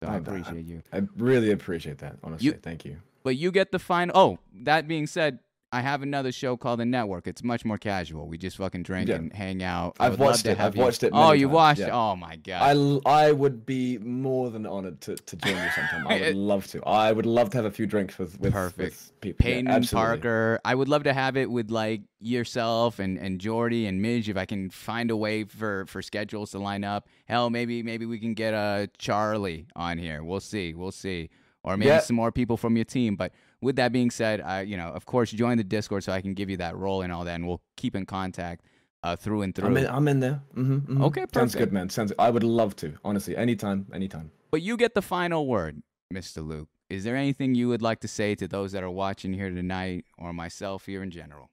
So 0.03 0.09
I 0.09 0.11
I- 0.11 0.15
I- 0.15 0.17
appreciate 0.17 0.65
you. 0.65 0.83
I 0.91 1.03
really 1.15 1.51
appreciate 1.51 1.99
that. 1.99 2.17
Honestly, 2.21 2.47
You- 2.47 2.53
thank 2.53 2.83
you. 2.83 3.01
But 3.23 3.37
you 3.37 3.51
get 3.51 3.71
the 3.71 3.79
final. 3.79 4.15
Oh, 4.15 4.39
that 4.63 4.87
being 4.89 5.07
said, 5.07 5.39
I 5.75 5.81
have 5.81 6.01
another 6.03 6.31
show 6.31 6.55
called 6.55 6.79
The 6.79 6.85
Network. 6.85 7.27
It's 7.27 7.43
much 7.43 7.65
more 7.65 7.77
casual. 7.77 8.27
We 8.29 8.37
just 8.37 8.55
fucking 8.55 8.83
drink 8.83 9.09
Yeah. 9.09 9.15
and 9.15 9.33
hang 9.33 9.61
out. 9.61 9.97
I've 9.99 10.17
watched 10.19 10.45
it. 10.45 10.57
I've 10.59 10.75
you- 10.75 10.81
watched 10.81 11.03
it 11.03 11.11
Oh, 11.13 11.33
you 11.33 11.47
times, 11.47 11.53
watched 11.53 11.79
yeah. 11.81 11.87
it. 11.87 11.91
Oh 11.91 12.15
my 12.15 12.37
god. 12.37 13.01
I, 13.05 13.25
I 13.27 13.31
would 13.33 13.65
be 13.65 13.97
more 13.97 14.49
than 14.49 14.65
honored 14.65 15.01
to, 15.01 15.15
to 15.17 15.35
join 15.35 15.55
you 15.55 15.69
sometime. 15.75 16.07
I 16.07 16.19
would 16.21 16.35
love 16.53 16.67
to. 16.67 16.81
I 16.85 17.11
would 17.11 17.25
love 17.25 17.49
to 17.49 17.57
have 17.57 17.65
a 17.65 17.71
few 17.71 17.85
drinks 17.87 18.17
with 18.17 18.39
with, 18.39 18.53
Perfect. 18.53 18.91
with 18.91 19.21
people. 19.21 19.43
Peyton 19.43 19.67
absolutely. 19.67 20.07
Parker. 20.21 20.59
I 20.63 20.73
would 20.75 20.87
love 20.87 21.03
to 21.03 21.13
have 21.13 21.35
it 21.35 21.51
with 21.51 21.69
like 21.71 22.03
yourself 22.21 22.99
and 22.99 23.17
and 23.17 23.39
Jordy 23.41 23.85
and 23.85 24.01
Midge 24.01 24.29
if 24.29 24.37
I 24.37 24.45
can 24.45 24.69
find 24.69 25.11
a 25.11 25.17
way 25.17 25.43
for 25.43 25.85
for 25.87 26.01
schedules 26.01 26.51
to 26.51 26.59
line 26.59 26.83
up. 26.83 27.07
Hell, 27.25 27.49
maybe 27.49 27.83
maybe 27.83 28.05
we 28.05 28.19
can 28.19 28.33
get 28.33 28.53
uh 28.53 28.87
Charlie 28.97 29.67
on 29.75 29.97
here. 29.97 30.23
We'll 30.23 30.39
see. 30.39 30.73
We'll 30.73 30.91
see. 30.91 31.29
Or 31.63 31.77
maybe 31.77 31.89
Yeah. 31.89 31.99
some 31.99 32.15
more 32.15 32.31
people 32.31 32.57
from 32.57 32.75
your 32.75 32.85
team. 32.85 33.15
But 33.15 33.31
with 33.61 33.75
that 33.77 33.91
being 33.91 34.11
said, 34.11 34.41
I 34.41 34.61
you 34.61 34.77
know 34.77 34.89
of 34.89 35.05
course 35.05 35.31
join 35.31 35.57
the 35.57 35.63
Discord 35.63 36.03
so 36.03 36.11
I 36.11 36.21
can 36.21 36.33
give 36.33 36.49
you 36.49 36.57
that 36.57 36.75
role 36.75 37.01
and 37.01 37.11
all 37.11 37.23
that, 37.25 37.35
and 37.35 37.47
we'll 37.47 37.61
keep 37.75 37.95
in 37.95 38.05
contact 38.05 38.65
uh, 39.03 39.15
through 39.15 39.43
and 39.43 39.53
through. 39.53 39.67
I'm 39.67 39.77
in, 39.77 39.87
I'm 39.87 40.07
in 40.07 40.19
there. 40.19 40.41
hmm 40.53 41.01
Okay, 41.03 41.25
Sounds 41.33 41.55
good, 41.55 41.71
man. 41.71 41.89
Sounds. 41.89 42.11
I 42.17 42.29
would 42.29 42.43
love 42.43 42.75
to. 42.77 42.93
Honestly, 43.03 43.37
anytime, 43.37 43.85
anytime. 43.93 44.31
But 44.51 44.61
you 44.61 44.77
get 44.77 44.93
the 44.93 45.01
final 45.01 45.47
word, 45.47 45.83
Mr. 46.13 46.45
Luke. 46.45 46.69
Is 46.89 47.03
there 47.03 47.15
anything 47.15 47.55
you 47.55 47.67
would 47.69 47.81
like 47.81 47.99
to 48.01 48.07
say 48.07 48.35
to 48.35 48.47
those 48.47 48.71
that 48.73 48.83
are 48.83 48.89
watching 48.89 49.33
here 49.33 49.49
tonight 49.49 50.05
or 50.17 50.33
myself 50.33 50.85
here 50.85 51.01
in 51.03 51.11
general? 51.11 51.49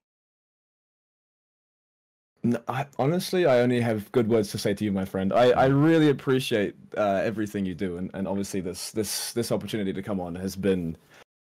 No, 2.45 2.59
I, 2.67 2.87
honestly, 2.99 3.47
I 3.47 3.61
only 3.61 3.81
have 3.81 4.11
good 4.13 4.29
words 4.29 4.51
to 4.51 4.59
say 4.59 4.75
to 4.75 4.85
you, 4.85 4.91
my 4.91 5.05
friend. 5.05 5.33
I, 5.33 5.51
I 5.51 5.67
really 5.67 6.09
appreciate 6.11 6.75
uh, 6.97 7.21
everything 7.23 7.65
you 7.65 7.75
do, 7.75 7.99
and, 7.99 8.11
and 8.15 8.27
obviously 8.27 8.61
this 8.61 8.91
this 8.91 9.33
this 9.33 9.53
opportunity 9.53 9.93
to 9.93 10.03
come 10.03 10.21
on 10.21 10.35
has 10.35 10.57
been 10.57 10.97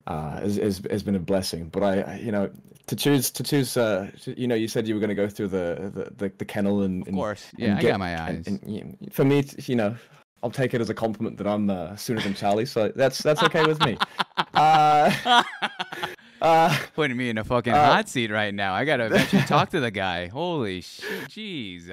uh, 0.09 0.41
has, 0.41 0.57
has, 0.57 0.83
has 0.91 1.03
been 1.05 1.15
a 1.15 1.21
blessing. 1.21 1.69
But 1.69 1.83
I, 1.85 2.17
you 2.17 2.33
know, 2.33 2.51
to 2.89 2.97
choose 2.97 3.31
to 3.31 3.43
choose, 3.43 3.77
uh, 3.77 4.11
you 4.27 4.49
know, 4.49 4.55
you 4.57 4.67
said 4.67 4.89
you 4.89 4.95
were 4.95 5.01
going 5.01 5.15
to 5.17 5.23
go 5.23 5.29
through 5.29 5.49
the 5.49 5.91
the, 5.95 6.05
the, 6.17 6.33
the 6.39 6.45
kennel 6.45 6.83
and, 6.83 7.07
Of 7.07 7.15
course. 7.15 7.45
and 7.53 7.61
Yeah, 7.61 7.77
I 7.77 7.81
get- 7.81 7.91
got 7.93 7.99
my 8.01 8.21
eyes. 8.21 8.47
and- 8.47 8.63
and, 8.65 9.13
for 9.13 9.25
me, 9.25 9.45
you 9.67 9.77
know, 9.77 9.95
I'll 10.43 10.51
take 10.51 10.73
it 10.75 10.81
as 10.81 10.89
a 10.91 10.95
compliment 10.95 11.37
that 11.39 11.47
I'm 11.47 11.69
uh, 11.71 11.97
sooner 11.97 12.21
than 12.21 12.33
Charlie, 12.35 12.67
so 12.67 12.93
that's 12.95 13.19
that's 13.23 13.43
okay 13.45 13.65
with 13.65 13.81
me. 13.85 13.97
Uh, 14.55 15.11
uh, 16.43 16.77
Putting 16.95 17.17
me 17.17 17.29
in 17.31 17.39
a 17.39 17.45
fucking 17.45 17.73
Uh, 17.73 17.95
hot 17.95 18.09
seat 18.09 18.31
right 18.31 18.55
now. 18.55 18.73
I 18.75 18.85
gotta 18.85 19.07
eventually 19.07 19.43
talk 19.47 19.71
to 19.71 19.81
the 19.81 19.91
guy. 19.91 20.29
Holy 20.29 20.81
shit, 20.81 21.29
Jesus. 21.29 21.91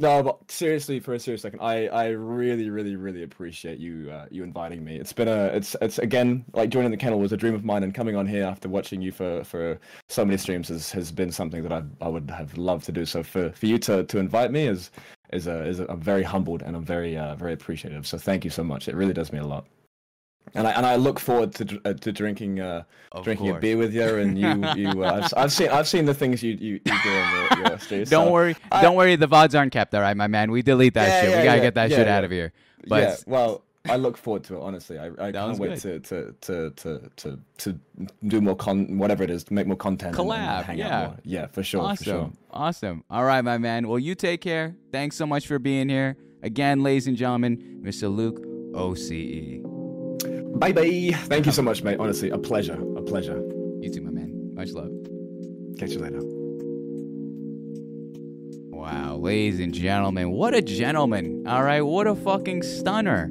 No, 0.00 0.22
but 0.22 0.48
seriously, 0.48 1.00
for 1.00 1.14
a 1.14 1.18
serious 1.18 1.42
second, 1.42 1.58
I, 1.60 1.88
I 1.88 2.06
really, 2.10 2.70
really, 2.70 2.94
really 2.94 3.24
appreciate 3.24 3.80
you 3.80 4.08
uh, 4.12 4.26
you 4.30 4.44
inviting 4.44 4.84
me. 4.84 4.96
It's 4.96 5.12
been 5.12 5.26
a 5.26 5.46
it's 5.46 5.74
it's 5.82 5.98
again 5.98 6.44
like 6.52 6.70
joining 6.70 6.92
the 6.92 6.96
kennel 6.96 7.18
was 7.18 7.32
a 7.32 7.36
dream 7.36 7.52
of 7.52 7.64
mine, 7.64 7.82
and 7.82 7.92
coming 7.92 8.14
on 8.14 8.24
here 8.24 8.44
after 8.44 8.68
watching 8.68 9.02
you 9.02 9.10
for, 9.10 9.42
for 9.42 9.80
so 10.08 10.24
many 10.24 10.36
streams 10.38 10.68
has, 10.68 10.92
has 10.92 11.10
been 11.10 11.32
something 11.32 11.64
that 11.64 11.72
I 11.72 11.82
I 12.00 12.06
would 12.06 12.30
have 12.30 12.56
loved 12.56 12.84
to 12.86 12.92
do. 12.92 13.04
So 13.04 13.24
for, 13.24 13.50
for 13.50 13.66
you 13.66 13.76
to, 13.78 14.04
to 14.04 14.18
invite 14.18 14.52
me 14.52 14.68
is 14.68 14.92
is 15.32 15.48
a 15.48 15.66
is 15.66 15.80
a, 15.80 15.90
I'm 15.90 16.00
very 16.00 16.22
humbled 16.22 16.62
and 16.62 16.76
I'm 16.76 16.84
very 16.84 17.16
uh, 17.16 17.34
very 17.34 17.52
appreciative. 17.52 18.06
So 18.06 18.18
thank 18.18 18.44
you 18.44 18.50
so 18.50 18.62
much. 18.62 18.86
It 18.86 18.94
really 18.94 19.14
does 19.14 19.32
mean 19.32 19.42
a 19.42 19.48
lot. 19.48 19.66
And 20.54 20.66
I 20.66 20.72
and 20.72 20.86
I 20.86 20.96
look 20.96 21.18
forward 21.20 21.54
to 21.56 21.80
uh, 21.84 21.92
to 21.94 22.12
drinking 22.12 22.60
uh, 22.60 22.82
Of 23.12 23.24
drinking 23.24 23.50
a 23.50 23.58
beer 23.58 23.76
with 23.76 23.94
you, 23.94 24.02
and 24.16 24.38
you 24.38 24.48
you 24.76 25.04
uh, 25.04 25.20
I've, 25.24 25.34
I've 25.36 25.52
seen 25.52 25.68
I've 25.68 25.88
seen 25.88 26.04
the 26.04 26.14
things 26.14 26.42
you 26.42 26.52
you, 26.52 26.80
you 26.84 26.94
do 27.04 27.10
on 27.10 27.64
your 27.66 27.78
streams. 27.78 28.10
Don't 28.16 28.26
so- 28.28 28.32
worry. 28.32 28.56
I- 28.72 28.82
don't 28.82 28.96
worry. 28.96 29.16
The 29.16 29.28
VODs 29.28 29.58
aren't 29.58 29.72
kept, 29.72 29.94
all 29.94 30.00
right, 30.00 30.16
my 30.16 30.26
man. 30.26 30.50
We 30.50 30.62
delete 30.62 30.94
that 30.94 31.08
Yeah, 31.08 31.20
shit. 31.20 31.30
yeah, 31.30 31.38
we 31.40 31.44
gotta 31.44 31.56
yeah, 31.58 31.62
get 31.64 31.74
that 31.74 31.90
shit 31.90 32.08
out 32.08 32.24
of 32.24 32.30
here. 32.30 32.52
But 32.86 33.02
yeah, 33.02 33.16
well, 33.26 33.64
I 33.88 33.96
look 33.96 34.16
forward 34.16 34.44
to 34.44 34.56
it. 34.56 34.60
Honestly, 34.60 34.98
I, 34.98 35.06
I 35.18 35.32
can't 35.32 35.58
wait 35.58 35.78
to, 35.80 35.98
to, 36.00 36.34
to, 36.42 36.70
to, 36.70 37.10
to, 37.16 37.38
to 37.58 37.78
do 38.26 38.40
more 38.40 38.54
con, 38.56 38.98
whatever 38.98 39.22
it 39.24 39.30
is, 39.30 39.44
to 39.44 39.54
make 39.54 39.66
more 39.66 39.76
content. 39.76 40.16
and- 40.16 40.20
and 40.20 40.30
Collab, 40.30 40.62
hang 40.64 40.78
yeah. 40.78 41.06
more. 41.06 41.16
yeah, 41.24 41.46
for 41.46 41.62
sure, 41.62 41.82
awesome. 41.82 41.96
for 41.96 42.04
sure. 42.04 42.32
Awesome. 42.50 43.04
All 43.10 43.24
right, 43.24 43.42
my 43.42 43.58
man. 43.58 43.88
Well, 43.88 43.98
you 43.98 44.14
take 44.14 44.40
care. 44.42 44.74
Thanks 44.92 45.16
so 45.16 45.26
much 45.26 45.46
for 45.46 45.58
being 45.58 45.88
here. 45.88 46.16
Again, 46.42 46.82
ladies 46.82 47.06
and 47.06 47.16
gentlemen, 47.16 47.80
Mr. 47.82 48.14
Luke 48.14 48.40
OCE. 48.74 49.62
Bye 50.54 50.72
bye. 50.72 51.10
Thank 51.26 51.46
you 51.46 51.52
so 51.52 51.62
much, 51.62 51.82
mate. 51.82 51.98
Honestly, 52.00 52.30
a 52.30 52.38
pleasure. 52.38 52.78
A 52.96 53.02
pleasure. 53.02 53.40
You 53.80 53.90
too, 53.92 54.00
my 54.02 54.10
man. 54.10 54.54
Much 54.54 54.72
love. 54.72 54.90
Catch 55.78 55.92
you 55.92 56.00
later. 56.00 56.20
Wow, 58.70 59.16
ladies 59.16 59.60
and 59.60 59.74
gentlemen, 59.74 60.30
what 60.30 60.54
a 60.54 60.62
gentleman. 60.62 61.46
All 61.46 61.62
right, 61.62 61.82
what 61.82 62.06
a 62.06 62.14
fucking 62.14 62.62
stunner. 62.62 63.30